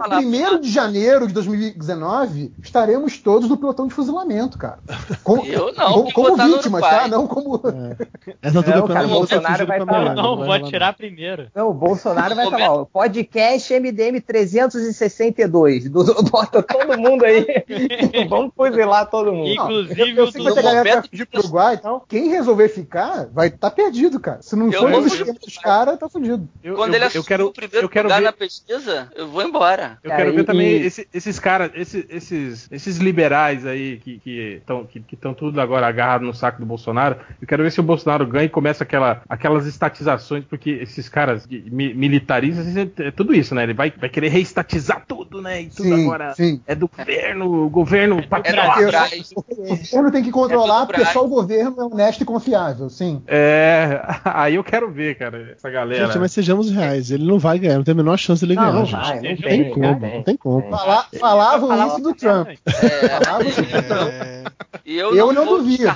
primeiro, 0.10 0.60
de 0.60 0.70
janeiro 0.72 1.28
de 1.28 1.34
2019, 1.34 2.54
estaremos 2.62 3.18
todos 3.18 3.50
no 3.50 3.58
pelotão 3.58 3.88
de 3.88 3.94
fuzilamento, 3.94 4.58
cara. 4.58 4.80
Com- 5.24 5.46
Eu 5.50 5.74
não, 5.74 5.92
como, 5.92 6.04
porque 6.04 6.14
como 6.14 6.38
vítimas, 6.56 6.82
tá? 6.82 7.08
Não 7.08 7.28
como. 7.28 7.60
Essa 8.42 8.58
altura 8.60 8.78
Não, 8.78 8.88
cara, 8.88 9.00
campeonato, 9.02 9.06
o 9.06 9.10
Bolsonaro 9.10 9.66
vai 9.68 9.80
falar, 9.80 10.02
Miami, 10.02 10.16
Não, 10.22 10.38
vou 10.38 10.52
atirar 10.52 10.94
primeiro. 10.96 11.48
Não, 11.56 11.70
o 11.70 11.74
Bolsonaro 11.74 12.36
vai 12.36 12.50
falar, 12.50 12.74
ó, 12.74 12.86
podcast 12.86 13.74
MDM 13.74 14.20
362. 14.22 15.90
Do- 15.90 16.04
do- 16.04 16.24
bota 16.24 16.62
todo 16.64 16.98
mundo 16.98 17.24
aí. 17.26 17.46
Vamos 18.30 18.52
fuzilar 18.56 19.10
todo 19.10 19.34
mundo. 19.34 19.50
Inclusive 19.52 20.18
eu 20.18 20.24
o 20.26 20.32
sei 20.32 20.42
que 20.44 20.50
a 20.50 20.62
galera 20.62 21.02
pro 21.02 21.40
Uruguai, 21.40 21.78
quem 22.08 22.30
resolver 22.30 22.70
ficar 22.70 23.28
vai 23.32 23.48
estar 23.48 23.72
perdido, 23.72 24.20
cara. 24.20 24.42
Se 24.42 24.56
não 24.56 24.72
Eu 24.72 24.82
for 24.82 24.92
fugi 25.04 25.16
esquema 25.16 25.40
dos 25.40 25.58
caras, 25.58 25.98
tá 26.00 26.10
fudido. 26.10 26.48
Eu, 26.64 26.76
Quando 26.76 26.94
eu, 26.94 27.02
ele 27.04 27.18
eu 27.18 27.24
quero, 27.24 27.48
o 27.48 27.54
primeiro 27.54 27.86
eu 27.86 27.90
quero 27.90 28.08
lugar 28.08 28.20
ver, 28.20 28.26
na 28.26 28.34
pesquisa, 28.34 29.10
eu 29.16 29.28
vou 29.28 29.42
embora. 29.42 29.98
Eu 30.04 30.10
Cara, 30.10 30.24
quero 30.24 30.36
ver 30.36 30.44
também 30.44 30.68
e- 30.78 30.86
esse- 30.86 31.08
esses 31.14 31.40
caras, 31.40 31.72
esse- 31.76 32.06
esses, 32.10 32.68
esses 32.72 32.98
liberais 32.98 33.66
aí 33.66 33.98
que 33.98 34.22
estão 34.58 34.86
que, 34.86 35.00
que 35.00 35.16
tão 35.16 35.34
tudo 35.34 35.60
agora 35.62 35.88
agarrados 35.88 36.28
no 36.28 36.34
saco 36.34 36.60
do 36.60 36.66
Bolsonaro. 36.66 37.16
Eu 37.42 37.48
quero 37.48 37.64
ver 37.64 37.72
se 37.72 37.80
o 37.80 37.84
Bolsonaro 37.84 38.26
ganha 38.28 38.46
e 38.46 38.50
começa 38.50 38.84
aquela, 38.84 39.22
aquelas 39.30 39.66
estatizações, 39.66 40.44
porque 40.46 40.70
esses 40.72 41.08
caras 41.08 41.48
mi- 41.48 41.94
militaristas 41.94 42.76
é, 42.76 42.90
é 43.08 43.12
tudo 43.12 43.34
isso, 43.34 43.56
né? 43.56 43.64
Ele 43.64 43.74
vai, 43.74 43.92
vai 43.92 44.10
querer 44.10 44.30
reestatizar 44.30 45.04
tudo, 45.08 45.42
né? 45.42 45.62
E 45.62 45.70
tudo 45.70 45.84
Sim, 45.96 46.04
agora 46.04 46.34
sim. 46.36 46.62
é 46.68 46.76
do 46.76 46.88
governo, 46.88 47.66
o 47.66 47.70
governo 47.70 48.20
É 48.20 48.28
patriota. 48.28 48.88
Braz. 48.90 49.32
O 49.36 49.44
governo 49.44 50.12
tem 50.12 50.24
que 50.24 50.32
controlar, 50.32 50.84
É 50.84 50.86
porque 50.86 51.06
só 51.06 51.24
o 51.24 51.28
governo 51.28 51.79
é 51.82 51.86
honesto 51.86 52.22
e 52.22 52.26
confiável, 52.26 52.90
sim. 52.90 53.22
É, 53.28 54.02
aí 54.26 54.56
eu 54.56 54.64
quero 54.64 54.92
ver, 54.92 55.16
cara, 55.18 55.52
essa 55.56 55.70
galera. 55.70 56.06
Gente, 56.08 56.18
mas 56.20 56.32
sejamos 56.32 56.70
reais, 56.72 57.12
ele 57.12 57.26
não 57.26 57.40
vai 57.40 57.58
ganhar, 57.60 57.76
não 57.76 57.84
tem 57.84 57.94
a 57.94 57.96
menor 57.96 58.18
chance 58.18 58.42
dele 58.46 58.56
Não, 58.56 58.64
ganhar. 58.64 58.74
não 58.80 58.86
gente. 58.86 59.00
vai, 59.02 59.16
não 59.16 59.30
Não 59.30 59.38
tem, 59.38 59.64
tem 59.64 59.72
como, 59.74 60.00
não 60.00 60.24
tem 60.24 60.38
como. 60.38 60.70
Fala- 60.70 61.06
falavam 61.20 61.70
Falar 61.70 61.88
isso 61.88 62.02
do 62.02 62.14
Trump. 62.14 62.48
merda. 62.48 63.20
Falavam 63.26 63.48
isso 63.48 63.62
do 63.62 63.68
Trump. 63.84 64.10
É, 64.12 64.44
E 64.86 64.98
eu, 64.98 65.16
Eu 65.16 65.32
não, 65.34 65.46
não 65.46 65.58
duvido. 65.58 65.94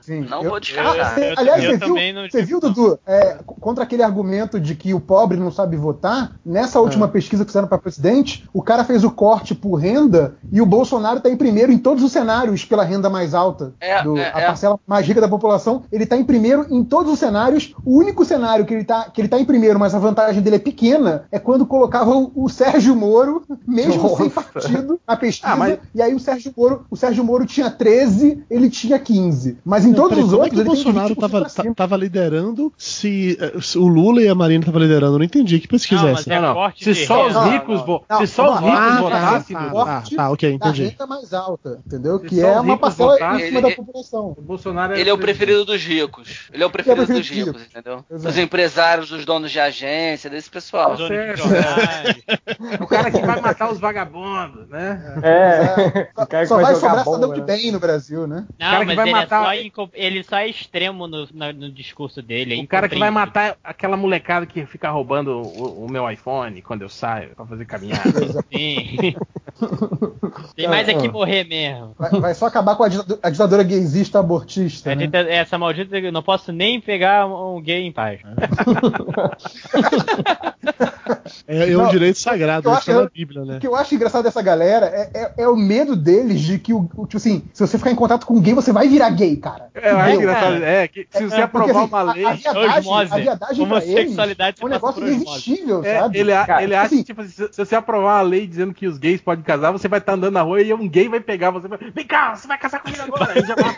Sim, 0.00 0.20
não 0.28 0.42
eu- 0.42 0.50
vou 0.50 0.60
descartar. 0.60 1.14
Ah, 1.16 1.20
Eu- 1.20 1.34
aliás, 1.38 1.64
eu 1.64 1.70
você 1.72 1.78
também 1.78 2.12
viu, 2.12 2.22
não 2.22 2.30
você 2.30 2.42
viu, 2.42 2.60
Dudu, 2.60 2.98
é, 3.06 3.38
contra 3.60 3.84
aquele 3.84 4.02
argumento 4.02 4.60
de 4.60 4.74
que 4.74 4.92
o 4.92 5.00
pobre 5.00 5.36
não 5.38 5.50
sabe 5.50 5.76
votar? 5.76 6.32
Nessa 6.44 6.80
última 6.80 7.08
pesquisa 7.08 7.44
que 7.44 7.50
fizeram 7.50 7.68
para 7.68 7.78
presidente, 7.78 8.44
o 8.52 8.62
cara 8.62 8.84
fez 8.84 9.04
o 9.04 9.10
corte 9.10 9.54
por 9.54 9.76
renda 9.76 10.34
e 10.52 10.60
o 10.60 10.66
Bolsonaro 10.66 11.18
está 11.18 11.30
em 11.30 11.36
primeiro 11.36 11.72
em 11.72 11.78
todos 11.78 12.02
os 12.02 12.12
cenários 12.12 12.64
pela 12.64 12.84
renda 12.84 13.08
mais 13.08 13.32
alta. 13.34 13.72
É, 13.80 14.02
do- 14.02 14.16
é, 14.18 14.32
a 14.34 14.40
é. 14.40 14.46
parcela 14.46 14.78
mais 14.86 15.05
mais 15.06 15.08
rica 15.08 15.20
da 15.20 15.28
população, 15.28 15.84
ele 15.92 16.04
tá 16.04 16.16
em 16.16 16.24
primeiro 16.24 16.66
em 16.70 16.82
todos 16.84 17.12
os 17.12 17.18
cenários. 17.18 17.74
O 17.84 17.98
único 17.98 18.24
cenário 18.24 18.64
que 18.66 18.74
ele 18.74 18.84
tá, 18.84 19.08
que 19.10 19.20
ele 19.20 19.28
tá 19.28 19.38
em 19.38 19.44
primeiro, 19.44 19.78
mas 19.78 19.94
a 19.94 19.98
vantagem 19.98 20.42
dele 20.42 20.56
é 20.56 20.58
pequena, 20.58 21.24
é 21.30 21.38
quando 21.38 21.64
colocavam 21.64 22.30
o 22.34 22.48
Sérgio 22.48 22.94
Moro, 22.96 23.42
mesmo 23.66 24.02
Nossa. 24.02 24.16
sem 24.16 24.30
partido, 24.30 25.00
na 25.06 25.16
pesquisa, 25.16 25.52
Ah, 25.52 25.56
mas- 25.56 25.78
e 25.94 26.02
aí 26.02 26.14
o 26.14 26.18
Sérgio 26.20 26.52
Moro, 26.56 26.84
o 26.90 26.96
Sérgio 26.96 27.24
Moro 27.24 27.46
tinha 27.46 27.70
13, 27.70 28.42
ele 28.50 28.68
tinha 28.68 28.98
15. 28.98 29.58
Mas 29.64 29.84
em 29.84 29.88
Não, 29.90 29.94
todos 29.96 30.10
peraí, 30.10 30.24
os 30.24 30.30
como 30.30 30.42
outros, 30.42 30.60
é 30.60 30.62
que 30.64 30.68
o 30.68 30.72
Bolsonaro 30.74 31.14
20% 31.14 31.74
tava, 31.74 31.94
cima. 31.94 31.96
liderando 31.96 32.72
se, 32.76 33.36
eh, 33.40 33.54
se 33.60 33.78
o 33.78 33.86
Lula 33.86 34.20
e 34.22 34.28
a 34.28 34.34
Marina 34.34 34.60
estavam 34.60 34.80
liderando? 34.80 35.14
Eu 35.14 35.18
não 35.18 35.24
entendi. 35.24 35.60
Que 35.60 35.68
pesquisa 35.68 36.02
Não, 36.02 36.08
é 36.08 36.12
mas 36.12 36.20
essa? 36.22 36.32
é 36.34 36.40
Não, 36.40 36.48
não. 36.48 36.54
corte 36.54 36.84
Se 36.84 37.06
só 37.06 37.28
os 37.28 37.36
ricos, 37.50 37.80
vo- 37.86 38.02
Não, 38.08 38.18
se 38.18 38.26
só 38.26 38.54
os 38.54 38.60
ricos 38.60 38.78
Ah, 38.78 39.00
votassem, 39.00 39.56
tá, 39.56 39.62
no- 39.62 39.74
tá. 39.74 39.84
tá, 40.02 40.16
tá, 40.16 40.30
ok, 40.30 40.52
entendi. 40.52 40.84
renda 40.86 41.06
mais 41.06 41.32
alta, 41.32 41.80
entendeu? 41.86 42.18
Se 42.20 42.26
Que 42.26 42.40
é 42.40 42.60
uma 42.60 42.76
parcela 42.78 43.12
votassem, 43.12 43.44
ínfima 43.46 43.58
ele- 43.60 43.70
da 43.70 43.76
população. 43.76 44.34
o 44.36 44.42
Bolsonaro 44.42 44.92
era 44.92 44.95
Ele 45.00 45.10
é 45.10 45.12
o 45.12 45.18
preferido 45.18 45.64
dos 45.64 45.82
ricos. 45.84 46.48
Ele 46.52 46.62
é 46.62 46.66
o 46.66 46.70
preferido 46.70 47.06
preferido 47.06 47.20
dos 47.20 47.28
ricos, 47.54 47.62
entendeu? 47.70 48.04
Exato. 48.10 48.24
Dos 48.28 48.38
empresários, 48.38 49.08
dos 49.08 49.24
donos 49.24 49.50
de 49.50 49.60
agência, 49.60 50.30
desse 50.30 50.50
pessoal. 50.50 50.96
O 52.80 52.86
cara 52.86 53.10
que 53.10 53.20
vai 53.20 53.40
matar 53.40 53.70
os 53.70 53.78
vagabundos, 53.78 54.68
né? 54.68 55.20
É. 55.22 56.08
Só, 56.14 56.22
O 56.22 56.26
cara 56.26 56.42
que 56.42 56.46
só 56.48 56.54
vai 56.56 56.64
vai 56.64 56.74
sobrar 56.74 57.04
bomba, 57.04 57.34
de 57.34 57.40
bem 57.42 57.70
no 57.70 57.78
Brasil, 57.78 58.26
né? 58.26 58.46
Não, 58.58 58.70
cara 58.70 58.80
que 58.80 58.86
mas 58.86 58.96
vai 58.96 59.04
ele, 59.06 59.12
matar- 59.12 59.56
é 59.56 59.70
só 59.74 59.88
ele 59.94 60.22
só 60.22 60.36
é 60.36 60.48
extremo 60.48 61.06
no, 61.06 61.26
no 61.32 61.70
discurso 61.70 62.22
dele. 62.22 62.58
é 62.58 62.62
O 62.62 62.66
cara 62.66 62.88
que 62.88 62.98
vai 62.98 63.10
matar 63.10 63.56
aquela 63.62 63.96
molecada 63.96 64.46
que 64.46 64.64
fica 64.66 64.90
roubando 64.90 65.42
o, 65.42 65.84
o 65.86 65.90
meu 65.90 66.08
iPhone 66.10 66.60
quando 66.62 66.82
eu 66.82 66.88
saio 66.88 67.30
pra 67.34 67.46
fazer 67.46 67.64
caminhada. 67.64 68.02
Sim. 68.52 69.14
Tem 70.54 70.68
mais 70.68 70.88
aqui 70.88 71.08
morrer 71.08 71.44
mesmo. 71.44 71.94
Vai, 71.98 72.10
vai 72.20 72.34
só 72.34 72.46
acabar 72.46 72.76
com 72.76 72.84
a 72.84 73.30
ditadura 73.30 73.62
gaysista 73.62 74.18
abortista, 74.18 74.85
A 74.92 74.94
né? 74.94 75.04
dita- 75.06 75.18
Essa 75.28 75.58
maldita, 75.58 75.98
não 76.10 76.22
posso 76.22 76.52
nem 76.52 76.80
pegar 76.80 77.26
um 77.26 77.60
gay 77.60 77.82
em 77.82 77.92
paz. 77.92 78.20
É, 81.46 81.70
é 81.72 81.76
um 81.78 81.82
Não, 81.82 81.90
direito 81.90 82.18
sagrado, 82.18 82.62
tá 82.70 82.82
na 82.86 82.92
eu- 83.00 83.10
Bíblia, 83.10 83.44
né? 83.44 83.56
O 83.56 83.60
que 83.60 83.66
eu 83.66 83.76
acho 83.76 83.94
engraçado 83.94 84.24
dessa 84.24 84.42
galera 84.42 84.86
é, 84.86 85.10
é- 85.14 85.32
é 85.44 85.48
o 85.48 85.56
medo 85.56 85.94
deles 85.96 86.40
de 86.40 86.58
que, 86.58 86.72
o, 86.72 86.84
tipo 87.06 87.16
assim, 87.16 87.42
se 87.52 87.66
você 87.66 87.78
ficar 87.78 87.90
em 87.90 87.94
contato 87.94 88.26
com 88.26 88.34
um 88.34 88.40
gay, 88.40 88.54
você 88.54 88.72
vai 88.72 88.88
virar 88.88 89.10
gay, 89.10 89.36
cara. 89.36 89.68
É, 89.74 89.90
eu 89.92 89.96
acho 89.96 90.08
Entendeu? 90.08 90.20
engraçado. 90.30 90.64
É, 90.64 90.88
que 90.88 91.06
se 91.10 91.24
você 91.24 91.36
É, 91.36 91.42
aprovar 91.42 91.66
porque, 91.66 91.78
assim, 91.78 91.88
uma 91.88 91.98
a- 92.00 92.12
lei. 92.14 92.24
A, 92.26 92.32
viadagem, 92.34 92.78
Osmose. 92.78 93.12
a 93.12 93.16
viadagem 93.18 93.66
pra 93.66 93.76
eles 93.78 93.88
Homossexualidade 93.88 94.56
é 94.60 94.64
um 94.64 94.68
você 94.68 94.74
negócio 94.74 95.06
irresistível, 95.06 95.84
É, 95.84 95.98
sabe? 96.00 96.18
ele, 96.18 96.32
a- 96.32 96.46
Cara, 96.46 96.62
ele 96.62 96.74
acha 96.74 96.86
assim- 96.86 96.96
que, 96.98 97.04
tipo, 97.04 97.22
se, 97.24 97.48
se 97.52 97.64
você 97.64 97.74
aprovar 97.76 98.16
uma 98.16 98.22
lei 98.22 98.46
dizendo 98.46 98.74
que 98.74 98.86
os 98.86 98.98
gays 98.98 99.20
podem 99.20 99.44
casar, 99.44 99.70
você 99.72 99.88
vai 99.88 99.98
estar 100.00 100.14
andando 100.14 100.34
na 100.34 100.42
rua 100.42 100.60
e 100.62 100.72
um 100.74 100.88
gay 100.88 101.08
vai 101.08 101.20
pegar 101.20 101.50
você 101.50 101.66
e 101.66 101.70
vai. 101.70 101.78
Vem 101.94 102.06
cá, 102.06 102.34
você 102.34 102.48
vai 102.48 102.58
casar 102.58 102.80
comigo 102.80 103.02
agora. 103.02 103.32
Aí 103.36 103.42
já 103.46 103.54
vai, 103.54 103.76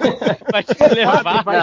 Vai 0.52 0.62
te 0.62 0.74
levar. 1.06 1.42
vai 1.44 1.56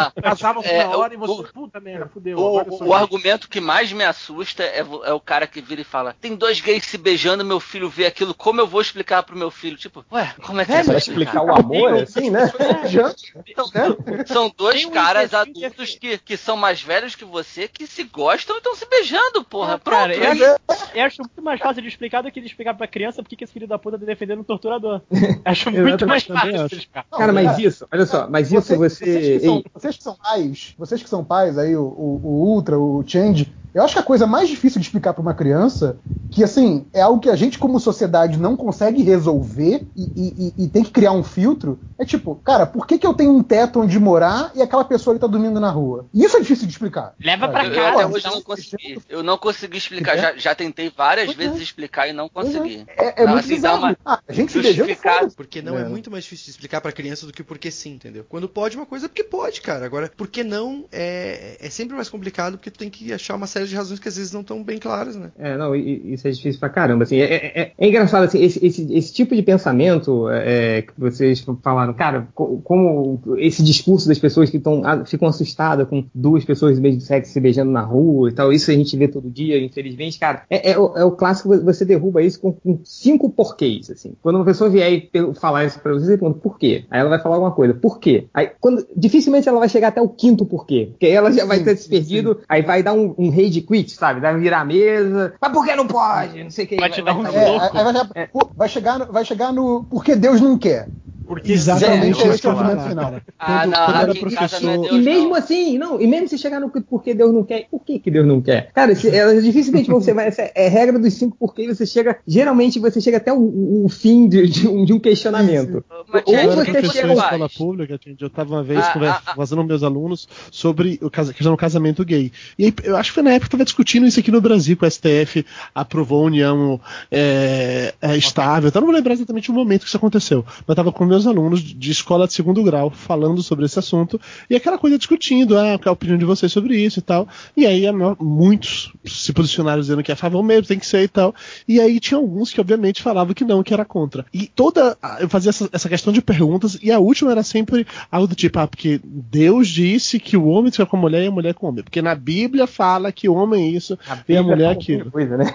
é, 0.63 0.83
na 0.83 0.97
hora 0.97 1.11
o- 1.11 1.13
e 1.13 1.17
você. 1.17 1.31
o- 1.41 1.43
Puta 1.53 1.79
merda, 1.79 2.09
fudeu. 2.13 2.37
O, 2.37 2.87
o 2.87 2.93
argumento 2.93 3.47
que 3.49 3.59
mais 3.61 3.91
me 3.91 4.03
assusta 4.03 4.63
é, 4.63 4.79
é 4.79 5.13
o 5.13 5.19
cara 5.19 5.47
que 5.47 5.61
vira 5.61 5.81
e 5.81 5.85
fala: 5.85 6.15
tem 6.19 6.35
dois 6.35 6.59
gays 6.61 6.85
se 6.85 6.97
beijando, 6.97 7.43
meu 7.45 7.59
filho 7.59 7.89
vê 7.89 8.05
aquilo, 8.05 8.33
como 8.33 8.59
eu 8.61 8.67
vou 8.67 8.81
explicar 8.81 9.23
pro 9.23 9.37
meu 9.37 9.49
filho? 9.51 9.77
Tipo, 9.77 10.05
ué, 10.11 10.33
como 10.43 10.61
é 10.61 10.65
que 10.65 10.71
você 10.71 10.77
Pra 10.83 10.87
vai 10.91 10.97
explicar 10.97 11.41
explicar? 11.41 11.43
o 11.43 11.55
amor, 11.59 12.03
assim, 12.03 12.29
né? 12.29 12.51
São, 13.55 14.25
são 14.25 14.53
dois 14.55 14.75
Tem 14.77 14.87
um 14.87 14.91
caras 14.91 15.33
adultos 15.33 15.95
que, 15.99 16.17
que 16.17 16.37
são 16.37 16.55
mais 16.57 16.81
velhos 16.81 17.15
que 17.15 17.25
você, 17.25 17.67
que 17.67 17.85
se 17.87 18.03
gostam 18.03 18.55
e 18.55 18.57
estão 18.59 18.75
se 18.75 18.85
beijando, 18.87 19.43
porra. 19.43 19.73
É, 19.73 19.77
Pronto. 19.77 19.97
cara, 19.99 20.15
eu 20.15 20.31
acho, 20.31 20.85
eu 20.95 21.03
acho 21.05 21.21
muito 21.21 21.41
mais 21.41 21.59
fácil 21.59 21.81
de 21.81 21.87
explicar 21.87 22.21
do 22.21 22.31
que 22.31 22.39
de 22.41 22.47
explicar 22.47 22.73
pra 22.73 22.87
criança 22.87 23.21
porque 23.21 23.35
que 23.35 23.43
esse 23.43 23.53
filho 23.53 23.67
da 23.67 23.77
puta 23.77 23.97
tá 23.99 24.05
defendendo 24.05 24.39
um 24.39 24.43
torturador. 24.43 25.01
Acho 25.45 25.69
muito 25.71 26.05
mais 26.07 26.23
fácil 26.23 26.51
de 26.51 26.75
explicar. 26.75 27.05
Cara, 27.11 27.33
mas 27.33 27.57
isso, 27.59 27.87
olha 27.91 28.05
só, 28.05 28.27
mas 28.29 28.51
isso 28.51 28.75
você. 28.77 29.05
Vocês 29.25 29.37
que, 29.41 29.45
são, 29.45 29.55
Ei, 29.57 29.65
vocês 29.73 29.97
que 29.97 30.03
são 30.03 30.15
pais, 30.15 30.75
vocês 30.77 31.03
que 31.03 31.09
são 31.09 31.23
pais 31.23 31.57
aí, 31.57 31.75
o, 31.75 31.83
o- 31.83 32.21
o 32.23 32.27
Ultra, 32.53 32.77
o 32.79 33.03
Change, 33.05 33.53
eu 33.73 33.83
acho 33.83 33.93
que 33.93 33.99
a 33.99 34.03
coisa 34.03 34.25
mais 34.25 34.47
difícil 34.47 34.79
de 34.79 34.87
explicar 34.87 35.11
pra 35.13 35.21
uma 35.21 35.33
criança, 35.33 35.97
que 36.31 36.41
assim, 36.41 36.85
é 36.93 37.01
algo 37.01 37.19
que 37.19 37.29
a 37.29 37.35
gente 37.35 37.59
como 37.59 37.77
sociedade 37.77 38.37
não 38.39 38.55
consegue 38.55 39.03
resolver 39.03 39.85
e, 39.93 40.03
e- 40.15 40.53
e- 40.57 40.63
e 40.63 40.67
tem 40.69 40.81
que 40.81 40.91
criar 40.91 41.11
um 41.11 41.23
filtro, 41.23 41.77
é 41.99 42.05
tipo, 42.05 42.35
cara, 42.35 42.65
por 42.65 42.87
que, 42.87 42.97
que 42.97 43.05
eu 43.05 43.13
tenho 43.13 43.31
um 43.35 43.43
teto 43.43 43.81
onde 43.81 43.99
morar 43.99 44.49
e 44.55 44.61
aquela 44.61 44.85
pessoa 44.85 45.13
ali 45.13 45.19
tá 45.19 45.27
dormindo 45.27 45.59
na 45.59 45.69
rua? 45.69 46.05
Isso 46.13 46.37
é 46.37 46.39
difícil 46.39 46.65
de 46.67 46.71
explicar. 46.71 47.15
Leva 47.19 47.49
pra 47.49 47.65
Eu, 47.65 47.73
Sabe? 47.73 47.77
eu 47.77 47.83
casa. 47.83 47.95
até 47.95 48.05
hoje 48.07 48.19
então. 48.19 48.35
não 48.35 48.41
consegui. 48.41 49.01
Eu 49.09 49.23
não 49.23 49.37
consegui 49.37 49.77
explicar. 49.77 50.17
Já, 50.17 50.37
já 50.37 50.55
tentei 50.55 50.89
várias 50.95 51.25
Pois 51.25 51.37
é. 51.37 51.43
vezes 51.49 51.61
explicar 51.61 52.07
e 52.07 52.13
não 52.13 52.29
consegui. 52.29 52.85
É, 52.97 53.23
é 53.23 53.25
Não, 53.25 53.33
muito 53.33 53.43
assim, 53.45 53.55
bizarro. 53.55 53.77
uma- 53.79 53.97
Ah, 54.05 54.19
a 54.25 54.31
gente 54.33 54.53
se 54.53 54.61
beijando. 54.61 54.89
Porque 55.35 55.61
não 55.61 55.77
é. 55.77 55.81
É. 55.81 55.85
muito 55.85 56.09
mais 56.09 56.23
difícil 56.23 56.45
de 56.45 56.51
explicar 56.51 56.79
pra 56.79 56.93
criança 56.93 57.25
do 57.25 57.33
que 57.33 57.43
porque 57.43 57.69
sim, 57.69 57.95
entendeu? 57.95 58.25
Quando 58.29 58.47
pode 58.47 58.77
uma 58.77 58.85
coisa 58.85 59.07
é 59.07 59.14
porque 59.15 59.23
pode, 59.23 59.61
cara. 59.61 59.85
Agora, 59.85 60.11
porque 60.15 60.43
não 60.43 60.85
é, 60.91 61.57
é 61.59 61.69
sempre 61.69 61.95
mais 61.95 62.09
complicado 62.09 62.57
porque 62.57 62.69
tu 62.69 62.77
tem 62.79 62.89
que 62.89 63.13
achar 63.13 63.35
uma 63.35 63.47
série 63.47 63.65
de 63.65 63.75
razões 63.75 63.97
que 63.99 64.07
às 64.09 64.17
vezes 64.17 64.33
não 64.33 64.41
estão 64.41 64.61
bem 64.61 64.77
claras, 64.77 65.15
né? 65.15 65.31
É, 65.39 65.55
não, 65.57 65.73
isso 65.73 66.27
é 66.27 66.31
difícil 66.31 66.59
pra 66.59 66.67
caramba. 66.69 67.03
Assim, 67.05 67.17
é, 67.17 67.23
é- 67.23 67.61
é- 67.61 67.71
é 67.77 67.87
engraçado 67.87 68.23
assim, 68.25 68.43
esse, 68.43 68.63
esse- 68.65 68.93
esse 68.93 69.13
tipo 69.13 69.33
de 69.35 69.41
pensamento 69.41 70.27
é, 70.29 70.81
que 70.81 70.91
vocês 70.97 71.45
falaram, 71.63 71.93
cara, 71.93 72.27
co- 72.35 72.59
como 72.63 73.21
esse 73.37 73.63
discurso 73.63 74.07
das 74.07 74.19
pessoas 74.19 74.49
que 74.49 74.59
tão, 74.59 74.83
ficam 75.05 75.27
assustadas 75.29 75.87
com 75.87 76.05
duas 76.13 76.43
pessoas 76.43 76.75
do 76.75 76.81
mesmo 76.81 76.99
sexo 76.99 77.31
se 77.31 77.39
beijando 77.39 77.71
na 77.71 77.81
rua 77.81 78.29
e 78.29 78.33
tal, 78.33 78.51
isso 78.51 78.69
a 78.69 78.73
gente 78.73 78.97
vê 78.97 79.07
todo 79.07 79.29
dia, 79.29 79.57
infelizmente, 79.63 80.19
cara, 80.19 80.43
é, 80.49 80.71
é 80.71 80.77
o, 80.79 80.97
é 80.97 81.05
o 81.05 81.11
clássico, 81.11 81.57
você 81.63 81.85
derruba 81.85 82.21
isso 82.21 82.39
com, 82.41 82.51
com 82.51 82.79
cinco 82.83 83.29
porquês, 83.29 83.89
assim. 83.89 84.13
Quando 84.21 84.35
uma 84.35 84.45
pessoa 84.45 84.69
vier 84.69 84.91
e 84.91 85.09
falar 85.35 85.63
isso 85.65 85.79
pra 85.79 85.93
você, 85.93 86.05
você 86.05 86.17
pergunta 86.17 86.39
por 86.41 86.57
quê? 86.59 86.83
Aí 86.91 86.99
ela 86.99 87.09
vai 87.09 87.19
falar 87.21 87.35
alguma 87.35 87.51
coisa, 87.53 87.73
por 87.73 87.99
quê? 87.99 88.25
Aí, 88.33 88.49
quando, 88.59 88.85
dificilmente 89.05 89.47
ela 89.47 89.59
vai 89.59 89.69
chegar 89.69 89.89
até 89.89 90.01
o 90.01 90.09
quinto 90.09 90.45
porquê, 90.45 90.87
porque 90.91 91.05
aí 91.05 91.11
ela 91.13 91.31
já 91.31 91.45
vai 91.45 91.59
Sim, 91.59 91.63
ter 91.65 91.77
se 91.77 91.83
sim, 91.83 91.89
perdido, 91.89 92.39
aí 92.49 92.61
vai 92.61 92.81
dar 92.83 92.93
um, 92.93 93.13
um 93.17 93.29
rage 93.29 93.61
quit, 93.61 93.91
sabe? 93.91 94.19
Vai 94.19 94.37
virar 94.37 94.61
a 94.61 94.65
mesa, 94.65 95.33
mas 95.41 95.51
por 95.51 95.65
que 95.65 95.75
não 95.75 95.87
pode? 95.87 96.43
Não 96.43 96.49
sei 96.51 96.65
o 96.65 96.67
que. 96.67 96.75
Vai 96.77 96.89
te 96.89 97.01
dar 97.01 97.17
um 97.17 97.23
vai- 97.23 97.35
É, 97.35 97.49
louco. 97.49 97.77
aí 97.77 97.83
vai, 97.83 97.93
chegar- 97.93 98.29
pô, 98.31 98.49
vai 98.55 98.69
chegar 98.69 98.99
no, 98.99 99.11
vai 99.11 99.25
chegar 99.25 99.53
no 99.53 99.83
porque 99.89 100.15
Deus 100.15 100.41
não 100.41 100.57
quer. 100.57 100.89
Porque 101.27 101.51
Exatamente 101.53 102.21
É, 102.21 102.27
esse 102.27 102.45
é 102.45 102.49
o 102.49 102.51
argumento 102.57 102.87
final. 102.89 103.13
Ah, 103.39 103.65
não, 103.65 103.73
quando 103.85 103.97
era 103.97 104.11
em 104.13 104.15
é 104.15 104.19
professor- 104.19 104.59
Deus, 104.81 104.91
E 104.91 104.97
mesmo 104.99 105.29
não. 105.29 105.35
assim, 105.35 105.77
não, 105.77 106.01
e 106.01 106.07
mesmo 106.07 106.27
se 106.27 106.37
chegar 106.37 106.59
no 106.59 106.69
porque 106.69 107.13
Deus 107.13 107.33
não 107.33 107.43
quer, 107.43 107.67
por 107.69 107.83
que, 107.83 107.99
que 107.99 108.11
Deus 108.11 108.27
não 108.27 108.41
quer? 108.41 108.71
Cara, 108.73 108.93
se, 108.95 109.09
é, 109.09 109.41
dificilmente 109.41 109.89
você 109.89 110.13
vai. 110.13 110.27
essa 110.27 110.49
É 110.53 110.67
regra 110.67 110.99
dos 110.99 111.13
cinco 111.13 111.35
porque 111.39 111.67
você 111.67 111.85
chega. 111.85 112.17
Geralmente 112.27 112.79
você 112.79 112.99
chega 113.01 113.17
até 113.17 113.33
o, 113.33 113.37
o- 113.85 113.89
fim 113.89 114.27
de, 114.27 114.47
de 114.47 114.67
um, 114.67 114.85
de 114.85 114.93
um 114.93 114.99
questionamento. 114.99 115.83
Mas, 116.11 116.23
Ou 116.25 116.35
Eu 116.35 116.51
professor 116.51 116.91
você 116.91 117.01
faz? 117.07 117.19
escola 117.19 117.49
pública, 117.49 117.99
gente, 118.05 118.21
eu 118.21 118.29
tava 118.29 118.53
uma 118.53 118.63
vez 118.63 118.79
Ah, 118.83 118.93
ah, 118.95 119.21
ah. 119.25 119.35
fazendo 119.35 119.61
com 119.61 119.67
meus 119.67 119.83
alunos 119.83 120.27
sobre 120.51 120.99
o 121.01 121.09
casa- 121.09 121.33
questão 121.33 121.53
do 121.53 121.57
casamento 121.57 122.03
gay. 122.05 122.31
E 122.59 122.65
aí, 122.65 122.73
eu 122.83 122.95
acho 122.97 123.09
que 123.11 123.15
foi 123.15 123.23
na 123.23 123.31
época 123.31 123.49
que 123.49 123.55
eu 123.55 123.57
tava 123.57 123.65
discutindo 123.65 124.05
isso 124.05 124.19
aqui 124.19 124.31
no 124.31 124.41
Brasil, 124.41 124.75
que 124.77 124.85
o 124.85 124.89
STF 124.91 125.45
aprovou 125.73 126.23
a 126.23 126.25
união 126.27 126.79
é, 127.11 127.93
é, 128.01 128.17
estável. 128.17 128.69
Eu 128.73 128.81
não 128.81 128.87
vou 128.87 128.95
lembrar 128.95 129.13
exatamente 129.13 129.49
o 129.49 129.53
momento 129.53 129.81
que 129.81 129.87
isso 129.87 129.97
aconteceu. 129.97 130.43
Mas 130.45 130.67
eu 130.69 130.75
tava 130.75 130.91
com 130.91 131.05
meus 131.15 131.27
alunos 131.27 131.61
de 131.61 131.91
escola 131.91 132.27
de 132.27 132.33
segundo 132.33 132.63
grau 132.63 132.89
falando 132.89 133.41
sobre 133.41 133.65
esse 133.65 133.79
assunto 133.79 134.19
e 134.49 134.55
aquela 134.55 134.77
coisa 134.77 134.97
discutindo, 134.97 135.57
ah, 135.57 135.77
qual 135.77 135.85
é 135.85 135.89
a 135.89 135.91
opinião 135.93 136.17
de 136.17 136.25
vocês 136.25 136.51
sobre 136.51 136.77
isso 136.77 136.99
e 136.99 137.01
tal. 137.01 137.27
E 137.55 137.65
aí 137.65 137.87
a 137.87 137.93
muitos 138.19 138.91
se 139.05 139.31
posicionaram 139.33 139.81
dizendo 139.81 140.03
que 140.03 140.11
é 140.11 140.13
a 140.13 140.17
favor 140.17 140.43
mesmo, 140.43 140.67
tem 140.67 140.79
que 140.79 140.85
ser 140.85 141.01
e 141.03 141.07
tal. 141.07 141.33
E 141.67 141.79
aí 141.79 141.99
tinha 141.99 142.17
alguns 142.17 142.51
que 142.51 142.59
obviamente 142.61 143.01
falavam 143.01 143.33
que 143.33 143.43
não, 143.43 143.63
que 143.63 143.73
era 143.73 143.85
contra. 143.85 144.25
E 144.33 144.47
toda. 144.47 144.97
a- 145.01 145.17
Eu 145.21 145.29
fazia 145.29 145.49
essa, 145.49 145.69
essa 145.71 145.89
questão 145.89 146.11
de 146.11 146.21
perguntas, 146.21 146.77
e 146.81 146.91
a 146.91 146.99
última 146.99 147.31
era 147.31 147.43
sempre 147.43 147.85
algo 148.11 148.27
do 148.27 148.35
tipo, 148.35 148.59
ah, 148.59 148.67
porque 148.67 148.99
Deus 149.03 149.67
disse 149.67 150.19
que 150.19 150.35
o 150.37 150.45
homem 150.47 150.71
fica 150.71 150.85
com 150.85 150.97
a 150.97 150.99
mulher 150.99 151.23
e 151.23 151.27
a 151.27 151.31
mulher 151.31 151.53
com 151.53 151.65
o 151.65 151.69
homem. 151.69 151.83
Porque 151.83 152.01
na 152.01 152.15
Bíblia 152.15 152.67
fala 152.67 153.11
que 153.11 153.27
o 153.29 153.33
homem 153.35 153.63
é 153.63 153.69
isso 153.69 153.97
e 154.27 154.35
a 154.35 154.43
mulher 154.43 154.69
é 154.69 154.71
aquilo. 154.71 155.11
Coisa, 155.11 155.37
né? 155.37 155.53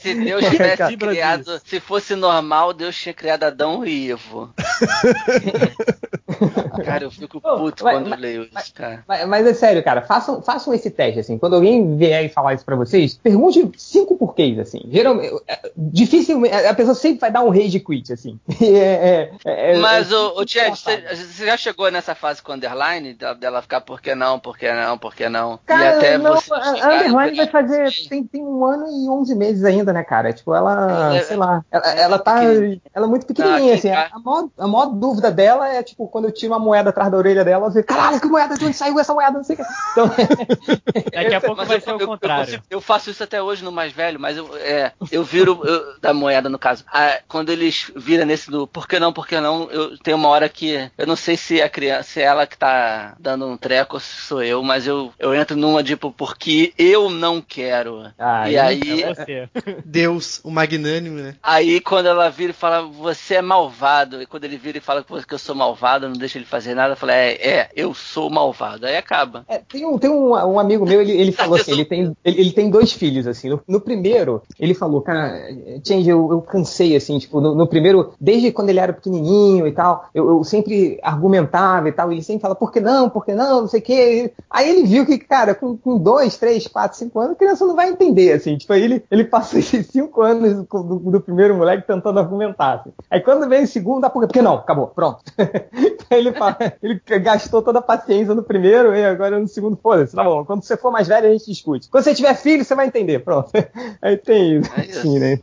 Se 0.00 0.14
Deus 0.14 0.44
tivesse 0.50 0.76
Cara, 0.76 0.96
criado, 0.96 1.60
se 1.64 1.80
fosse 1.80 2.14
normal, 2.14 2.72
Deus 2.72 2.96
tinha 2.96 3.14
criado 3.14 3.44
Adão 3.44 3.84
e 3.86 4.08
Ivo. 4.10 4.50
cara, 6.84 7.04
eu 7.04 7.10
fico 7.10 7.40
puto 7.40 7.84
mas- 7.84 7.94
quando 7.94 8.08
mas- 8.10 8.20
leio 8.20 8.44
isso, 8.44 8.74
cara. 8.74 9.04
Mas, 9.06 9.26
mas 9.26 9.46
é 9.46 9.54
sério, 9.54 9.82
cara, 9.82 10.02
façam, 10.02 10.42
façam 10.42 10.72
esse 10.74 10.90
teste, 10.90 11.20
assim. 11.20 11.38
Quando 11.38 11.54
alguém 11.54 11.96
vier 11.96 12.24
e 12.24 12.28
falar 12.28 12.54
isso 12.54 12.64
pra 12.64 12.76
vocês, 12.76 13.14
pergunte 13.14 13.70
cinco 13.76 14.16
porquês, 14.16 14.58
assim. 14.58 14.80
Geralmente, 14.90 15.34
é, 15.46 15.70
dificilmente, 15.76 16.54
a 16.54 16.74
pessoa 16.74 16.94
sempre 16.94 17.20
vai 17.20 17.30
dar 17.30 17.42
um 17.42 17.50
rage 17.50 17.80
quit, 17.80 18.12
assim. 18.12 18.38
É, 18.70 19.30
é, 19.44 19.72
é, 19.72 19.78
Mas, 19.78 20.10
é, 20.12 20.16
o, 20.16 20.40
o 20.40 20.44
você, 20.44 21.04
já 21.44 21.56
chegou 21.56 21.90
nessa 21.90 22.14
fase 22.14 22.42
com 22.42 22.52
underline? 22.52 23.16
Dela 23.38 23.60
ficar 23.62 23.80
por 23.80 24.00
que 24.00 24.14
não, 24.14 24.38
por 24.38 24.56
que 24.56 24.72
não, 24.72 24.96
por 24.96 25.14
que 25.14 25.28
não? 25.28 25.58
Cara, 25.66 25.84
e 25.84 25.88
até 25.88 26.18
não, 26.18 26.34
você. 26.36 26.52
a 26.52 26.70
Underline 26.70 27.36
vai 27.36 27.46
fazer. 27.48 27.90
Tem, 28.08 28.22
tem 28.24 28.42
um 28.42 28.64
ano 28.64 28.86
e 28.86 29.08
11 29.08 29.34
meses 29.34 29.64
ainda, 29.64 29.92
né, 29.92 30.04
cara? 30.04 30.32
Tipo, 30.32 30.54
ela. 30.54 31.16
É, 31.16 31.22
sei 31.22 31.36
lá. 31.36 31.64
Ela, 31.70 31.92
é 31.94 32.00
ela 32.02 32.18
tá. 32.18 32.42
Ela 32.44 33.06
é 33.06 33.08
muito 33.08 33.24
Ah, 33.24 33.26
pequenininha, 33.26 33.74
assim. 33.74 33.90
tá. 33.90 34.10
A 34.12 34.64
a 34.64 34.68
maior 34.80 34.94
dúvida 34.94 35.30
dela 35.30 35.68
é, 35.68 35.82
tipo, 35.82 36.08
quando 36.08 36.26
eu 36.26 36.32
tiro 36.32 36.52
uma 36.52 36.58
moeda 36.58 36.90
atrás 36.90 37.10
da 37.10 37.16
orelha 37.16 37.44
dela, 37.44 37.66
eu 37.66 37.70
digo, 37.70 37.84
caralho, 37.86 38.20
que 38.20 38.26
moeda, 38.26 38.56
de 38.56 38.64
onde 38.64 38.76
saiu 38.76 38.98
essa 38.98 39.12
moeda? 39.14 39.32
Não 39.32 39.44
sei 39.44 39.56
o 39.56 39.58
que. 39.58 39.64
Então, 39.92 40.10
Daqui 41.12 41.34
a 41.34 41.40
pouco 41.40 41.56
Mas 41.56 41.68
vai 41.68 41.76
eu, 41.76 41.80
ser 41.80 41.90
o 41.90 41.94
eu- 41.94 42.00
eu 42.00 42.06
contrário. 42.06 42.44
consigo- 42.46 42.64
eu 42.70 42.80
faço 42.80 43.10
isso 43.10 43.22
até 43.22 43.42
hoje 43.42 43.64
no 43.64 43.72
mais 43.72 43.92
velho, 43.92 44.18
mas 44.18 44.36
eu, 44.36 44.48
é, 44.56 44.92
eu 45.10 45.22
viro 45.24 45.60
eu- 45.64 45.98
da 46.00 46.12
moeda 46.14 46.48
no 46.48 46.58
caso. 46.58 46.84
Ah, 46.92 47.18
quando 47.28 47.50
eles 47.50 47.90
viram 47.96 48.24
nesse 48.26 48.50
do 48.50 48.66
por 48.66 48.86
que 48.88 48.98
não, 48.98 49.12
por 49.12 49.26
que 49.26 49.40
não, 49.40 49.70
eu 49.70 49.96
tenho 49.98 50.16
uma 50.16 50.28
hora 50.28 50.48
que 50.48 50.90
eu 50.96 51.06
não 51.06 51.16
sei 51.16 51.36
se 51.36 51.60
a 51.62 51.68
criança, 51.68 52.02
se 52.04 52.20
é 52.20 52.24
ela 52.24 52.46
que 52.46 52.56
tá 52.56 53.14
dando 53.18 53.46
um 53.46 53.56
treco 53.56 53.96
ou 53.96 54.00
se 54.00 54.20
sou 54.22 54.42
eu, 54.42 54.62
mas 54.62 54.86
eu, 54.86 55.12
eu 55.18 55.34
entro 55.34 55.56
numa 55.56 55.82
tipo 55.82 56.10
porque 56.12 56.72
eu 56.78 57.10
não 57.10 57.40
quero. 57.40 58.04
Ah, 58.18 58.50
e 58.50 58.58
aí 58.58 58.70
aí, 58.80 59.02
É 59.02 59.14
você. 59.14 59.48
Deus, 59.84 60.40
o 60.44 60.50
magnânimo, 60.50 61.16
né? 61.18 61.34
aí 61.42 61.80
quando 61.80 62.06
ela 62.06 62.28
vira 62.30 62.50
e 62.50 62.54
fala 62.54 62.82
você 62.82 63.34
é 63.36 63.42
malvado, 63.42 64.22
e 64.22 64.26
quando 64.26 64.44
ele 64.44 64.56
vira 64.56 64.69
e 64.78 64.80
fala 64.80 65.04
que 65.04 65.34
eu 65.34 65.38
sou 65.38 65.54
malvado, 65.54 66.08
não 66.08 66.16
deixa 66.16 66.38
ele 66.38 66.44
fazer 66.44 66.74
nada, 66.74 66.92
eu 66.92 66.96
falo 66.96 67.12
é, 67.12 67.32
é, 67.32 67.68
eu 67.74 67.94
sou 67.94 68.30
malvado. 68.30 68.86
Aí 68.86 68.96
acaba. 68.96 69.44
É, 69.48 69.58
tem 69.58 69.86
um, 69.86 69.98
tem 69.98 70.10
um, 70.10 70.32
um 70.32 70.58
amigo 70.58 70.86
meu, 70.86 71.00
ele, 71.00 71.12
ele 71.12 71.32
falou 71.32 71.56
assim, 71.56 71.72
ele 71.72 71.84
tem, 71.84 72.16
ele, 72.24 72.40
ele 72.40 72.52
tem 72.52 72.70
dois 72.70 72.92
filhos, 72.92 73.26
assim. 73.26 73.48
No, 73.48 73.60
no 73.66 73.80
primeiro, 73.80 74.42
ele 74.58 74.74
falou, 74.74 75.00
cara, 75.00 75.38
Change, 75.86 76.08
eu, 76.08 76.30
eu 76.30 76.40
cansei, 76.42 76.96
assim, 76.96 77.18
tipo, 77.18 77.40
no, 77.40 77.54
no 77.54 77.66
primeiro, 77.66 78.12
desde 78.20 78.52
quando 78.52 78.70
ele 78.70 78.80
era 78.80 78.92
pequenininho 78.92 79.66
e 79.66 79.72
tal, 79.72 80.08
eu, 80.14 80.28
eu 80.28 80.44
sempre 80.44 80.98
argumentava 81.02 81.88
e 81.88 81.92
tal, 81.92 82.10
e 82.10 82.16
ele 82.16 82.22
sempre 82.22 82.42
fala, 82.42 82.54
por 82.54 82.72
que 82.72 82.80
não, 82.80 83.08
por 83.08 83.24
que 83.24 83.34
não, 83.34 83.62
não 83.62 83.68
sei 83.68 83.80
o 83.80 83.82
quê. 83.82 84.32
Aí 84.50 84.68
ele 84.68 84.86
viu 84.86 85.06
que, 85.06 85.18
cara, 85.18 85.54
com, 85.54 85.76
com 85.76 85.98
dois, 85.98 86.36
três, 86.36 86.66
quatro, 86.66 86.96
cinco 86.96 87.18
anos, 87.20 87.32
a 87.32 87.38
criança 87.38 87.66
não 87.66 87.76
vai 87.76 87.88
entender, 87.88 88.32
assim. 88.32 88.56
Tipo, 88.56 88.72
aí 88.72 88.82
ele, 88.82 89.04
ele 89.10 89.24
passou 89.24 89.58
esses 89.60 89.86
cinco 89.86 90.22
anos 90.22 90.66
do, 90.66 90.82
do, 90.82 90.98
do 91.10 91.20
primeiro 91.20 91.54
moleque 91.54 91.86
tentando 91.86 92.18
argumentar, 92.18 92.74
assim. 92.74 92.90
Aí 93.10 93.20
quando 93.20 93.48
vem 93.48 93.64
o 93.64 93.66
segundo, 93.66 94.02
dá 94.02 94.10
por? 94.10 94.26
Porque 94.26 94.42
não, 94.42 94.59
acabou, 94.60 94.88
pronto. 94.88 95.20
Ele, 96.10 96.32
fala, 96.32 96.56
ele 96.82 97.00
gastou 97.20 97.62
toda 97.62 97.78
a 97.78 97.82
paciência 97.82 98.34
no 98.34 98.42
primeiro 98.42 98.92
e 98.96 99.04
agora 99.04 99.38
no 99.38 99.46
segundo, 99.46 99.78
foda-se, 99.80 100.16
tá 100.16 100.24
bom. 100.24 100.44
Quando 100.44 100.64
você 100.64 100.76
for 100.76 100.90
mais 100.90 101.06
velho, 101.06 101.28
a 101.28 101.30
gente 101.30 101.46
discute. 101.46 101.88
Quando 101.88 102.02
você 102.02 102.12
tiver 102.12 102.34
filho, 102.34 102.64
você 102.64 102.74
vai 102.74 102.88
entender, 102.88 103.20
pronto. 103.20 103.48
Aí 104.02 104.16
tem 104.16 104.56
isso, 104.58 104.70
É 104.76 104.80
isso. 104.86 104.98
assim, 104.98 105.18
né? 105.20 105.38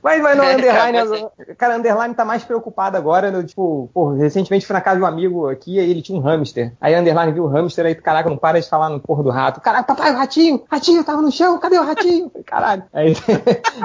Mas, 0.00 0.22
mas 0.22 0.36
não, 0.38 0.44
É, 0.44 0.54
Underline, 0.54 0.98
cara, 0.98 1.56
cara, 1.58 1.76
Underline 1.78 2.14
tá 2.14 2.24
mais 2.24 2.44
preocupado 2.44 2.96
agora, 2.96 3.32
né, 3.32 3.42
tipo, 3.42 3.90
pô, 3.92 4.10
recentemente 4.14 4.64
fui 4.64 4.74
na 4.74 4.80
casa 4.80 4.98
de 4.98 5.02
um 5.02 5.06
amigo 5.06 5.48
aqui, 5.48 5.80
aí 5.80 5.90
ele 5.90 6.00
tinha 6.00 6.16
um 6.16 6.22
hamster. 6.22 6.72
Aí 6.80 6.94
Underline 6.94 7.32
viu 7.32 7.44
o 7.46 7.48
hamster, 7.48 7.84
aí, 7.84 7.94
caraca, 7.96 8.30
não 8.30 8.36
para 8.36 8.60
de 8.60 8.68
falar 8.68 8.90
no 8.90 9.00
porra 9.00 9.24
do 9.24 9.30
rato. 9.30 9.60
Caraca, 9.60 9.82
papai, 9.96 10.12
o 10.12 10.16
ratinho, 10.16 10.62
ratinho, 10.70 11.02
tava 11.02 11.22
no 11.22 11.32
chão, 11.32 11.58
cadê 11.58 11.76
o 11.76 11.84
ratinho? 11.84 12.30
Caralho. 12.46 12.84
Aí, 12.92 13.14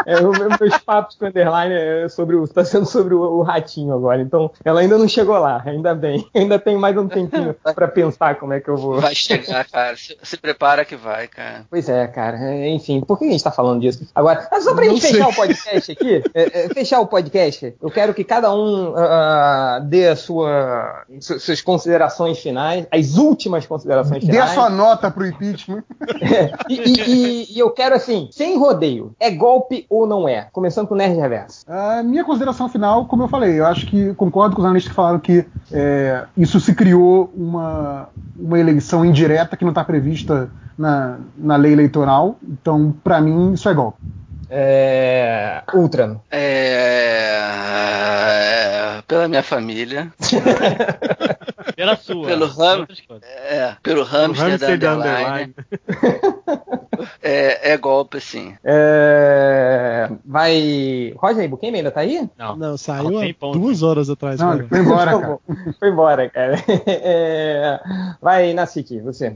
é, 0.05 0.17
o 0.19 0.29
meu- 0.29 0.49
meus 0.59 0.77
papos 0.77 1.15
com 1.15 1.25
Underline 1.25 1.73
é 1.73 2.07
sobre 2.07 2.35
o, 2.35 2.47
tá 2.47 2.63
sendo 2.63 2.85
sobre 2.85 3.15
o, 3.15 3.19
o 3.21 3.41
ratinho 3.41 3.95
agora. 3.95 4.21
Então, 4.21 4.51
ela 4.69 4.81
ainda 4.81 4.97
não 4.97 5.07
chegou 5.07 5.37
lá, 5.37 5.61
ainda 5.65 5.93
bem. 5.95 6.27
Ainda 6.35 6.57
tem 6.59 6.77
mais 6.77 6.95
um 6.97 7.07
tempinho 7.07 7.53
pra 7.75 7.87
pensar 7.87 8.35
como 8.39 8.53
é 8.53 8.59
que 8.59 8.69
eu 8.69 8.77
vou. 8.77 8.99
Vai 9.01 9.13
chegar, 9.15 9.65
cara. 9.69 9.95
Se, 9.97 10.15
se 10.21 10.37
prepara 10.37 10.85
que 10.85 10.95
vai, 10.95 11.27
cara. 11.27 11.65
Pois 11.69 11.89
é, 11.89 12.07
cara. 12.07 12.37
É, 12.37 12.69
Enfim, 12.69 13.01
por 13.01 13.17
que 13.19 13.25
a 13.25 13.31
gente 13.31 13.43
tá 13.43 13.51
falando 13.51 13.81
disso? 13.81 14.07
Agora, 14.15 14.47
é 14.51 14.61
só 14.61 14.73
pra 14.73 14.83
gente 14.85 14.93
Não 14.93 15.01
fechar 15.01 15.23
sei. 15.25 15.33
o 15.33 15.35
podcast 15.35 15.91
aqui, 15.91 16.23
é, 16.33 16.65
é, 16.65 16.69
fechar 16.69 16.99
o 16.99 17.07
podcast, 17.07 17.75
eu 17.81 17.89
quero 17.91 18.13
que 18.13 18.23
cada 18.23 18.53
um 18.53 18.93
ah, 18.95 19.79
dê 19.83 20.07
a 20.09 20.15
sua, 20.15 21.03
su- 21.19 21.39
suas 21.39 21.61
considerações 21.61 22.39
finais, 22.39 22.85
as 22.91 23.17
últimas 23.17 23.65
considerações 23.65 24.23
Dê 24.23 24.37
a 24.37 24.47
finais. 24.47 24.51
sua 24.51 24.69
nota 24.69 25.09
pro 25.11 25.25
impeachment. 25.25 25.83
É, 26.21 26.51
e, 26.69 26.75
e- 26.75 27.09
e- 27.09 27.55
e 27.55 27.59
eu 27.59 27.71
quero 27.71 27.95
assim, 27.95 28.29
sem 28.31 28.57
rodeio, 28.57 29.13
é 29.19 29.29
golpe 29.31 29.85
ou 29.89 30.05
não 30.07 30.27
é? 30.27 30.47
Começando 30.51 30.87
com 30.87 30.93
o 30.93 30.97
Nerd 30.97 31.15
Reverso. 31.19 31.65
A 31.67 32.01
minha 32.03 32.23
consideração 32.23 32.69
final, 32.69 33.05
como 33.05 33.23
eu 33.23 33.27
falei, 33.27 33.59
eu 33.59 33.65
acho 33.65 33.85
que 33.87 34.13
concordo 34.15 34.48
com 34.55 34.61
os 34.61 34.65
analistas 34.65 34.89
que 34.89 34.95
falaram 34.95 35.19
que 35.19 35.45
é, 35.71 36.25
isso 36.37 36.59
se 36.59 36.73
criou 36.73 37.31
uma, 37.35 38.09
uma 38.37 38.59
eleição 38.59 39.05
indireta 39.05 39.55
que 39.55 39.63
não 39.63 39.71
está 39.71 39.83
prevista 39.83 40.49
na, 40.77 41.17
na 41.37 41.55
lei 41.55 41.73
eleitoral. 41.73 42.37
Então, 42.43 42.93
para 43.03 43.19
mim, 43.21 43.53
isso 43.53 43.67
é 43.69 43.73
golpe. 43.73 43.99
É, 44.49 45.61
Ultra. 45.73 46.19
É, 46.31 47.59
pela 49.09 49.27
minha 49.27 49.43
família, 49.43 50.13
Pela 51.75 51.95
sua. 51.95 52.25
Pelo 52.27 52.45
Ram- 52.47 52.85
é, 53.21 53.75
pelo 53.81 54.03
hamster, 54.03 54.49
hamster 54.49 54.77
da 54.77 54.95
da 54.95 54.95
Underline, 54.95 55.53
Underline. 55.87 56.59
é, 57.21 57.71
é 57.71 57.77
golpe, 57.77 58.19
sim. 58.19 58.55
É, 58.63 60.09
vai. 60.25 61.13
Roger 61.17 61.43
Ibuquem 61.45 61.73
ainda 61.73 61.89
tá 61.91 62.01
aí? 62.01 62.27
Não. 62.37 62.55
Não, 62.57 62.77
saiu 62.77 63.19
há 63.19 63.51
duas 63.53 63.81
horas 63.81 64.09
atrás. 64.09 64.39
Não, 64.39 64.67
foi 64.67 64.79
embora, 64.79 65.11
cara. 65.19 65.39
Foi 65.79 65.89
embora, 65.89 66.29
cara. 66.29 66.55
É, 66.87 67.79
Vai, 68.21 68.53
Nasik, 68.53 68.99
você. 68.99 69.35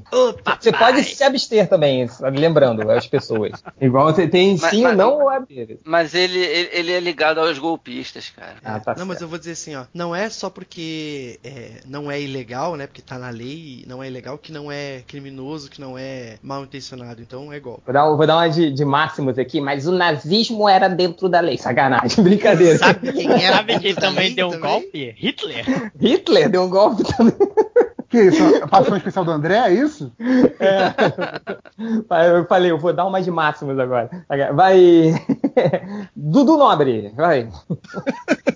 Você 0.59 0.71
pode 0.73 1.03
se 1.03 1.23
abster 1.23 1.67
também, 1.69 2.09
lembrando 2.33 2.89
as 2.91 3.07
pessoas. 3.07 3.63
Igual 3.79 4.13
você 4.13 4.27
tem 4.27 4.57
Mas- 4.59 4.69
sim 4.71 4.81
mas- 4.83 4.91
ou 4.91 4.97
não 4.97 5.13
ou 5.21 5.29
abster. 5.29 5.77
Mas 5.85 6.13
ele, 6.13 6.39
ele, 6.39 6.69
ele 6.73 6.91
é 6.91 6.99
ligado 6.99 7.39
aos 7.39 7.57
golpistas, 7.57 8.29
cara. 8.35 8.55
Ah, 8.63 8.79
tá 8.79 8.95
não, 8.97 9.05
mas 9.05 9.17
certo. 9.19 9.21
eu 9.23 9.27
vou 9.29 9.39
dizer 9.39 9.55
assim, 9.63 9.75
ó. 9.75 9.85
Não 9.93 10.15
é 10.15 10.29
só 10.29 10.49
porque 10.49 11.39
é, 11.43 11.81
não 11.87 12.11
é 12.11 12.21
ilegal, 12.21 12.75
né? 12.75 12.85
Porque 12.85 13.01
tá 13.01 13.17
na 13.17 13.29
lei, 13.29 13.83
não 13.87 14.03
é 14.03 14.07
ilegal, 14.07 14.37
que 14.37 14.51
não 14.51 14.71
é 14.71 15.01
criminoso, 15.07 15.69
que 15.69 15.79
não 15.79 15.97
é 15.97 16.37
mal 16.41 16.63
intencionado. 16.63 17.21
Então 17.21 17.51
é 17.51 17.59
golpe. 17.59 17.83
Vou 17.85 17.93
dar, 17.93 18.09
vou 18.15 18.27
dar 18.27 18.35
uma 18.37 18.49
de, 18.49 18.71
de 18.71 18.85
máximos 18.85 19.39
aqui, 19.39 19.61
mas 19.61 19.87
o 19.87 19.91
nazismo 19.91 20.67
era 20.67 20.87
dentro 20.87 21.29
da 21.29 21.39
lei. 21.39 21.57
Sacanagem, 21.57 22.21
brincadeira. 22.23 22.77
Sabe 22.77 23.13
quem 23.13 23.31
era 23.31 23.57
Sabe 23.57 23.79
quem 23.79 23.95
também 23.95 24.33
deu 24.33 24.47
um 24.47 24.51
também? 24.51 24.69
golpe? 24.69 25.15
Hitler. 25.17 25.91
Hitler 25.99 26.49
deu 26.49 26.63
um 26.63 26.69
golpe 26.69 27.03
também. 27.15 27.33
Que 28.13 28.25
isso? 28.25 28.43
A 28.61 28.67
participação 28.67 28.97
especial 28.97 29.25
do 29.25 29.31
André, 29.31 29.55
é 29.55 29.73
isso? 29.73 30.11
Eu 31.79 32.45
falei, 32.45 32.69
eu 32.69 32.77
vou 32.77 32.93
dar 32.93 33.07
uma 33.07 33.19
de 33.19 33.31
máximos 33.31 33.79
agora. 33.79 34.07
Vai. 34.53 35.15
Dudu 36.15 36.55
Nobre, 36.55 37.11
vai. 37.15 37.49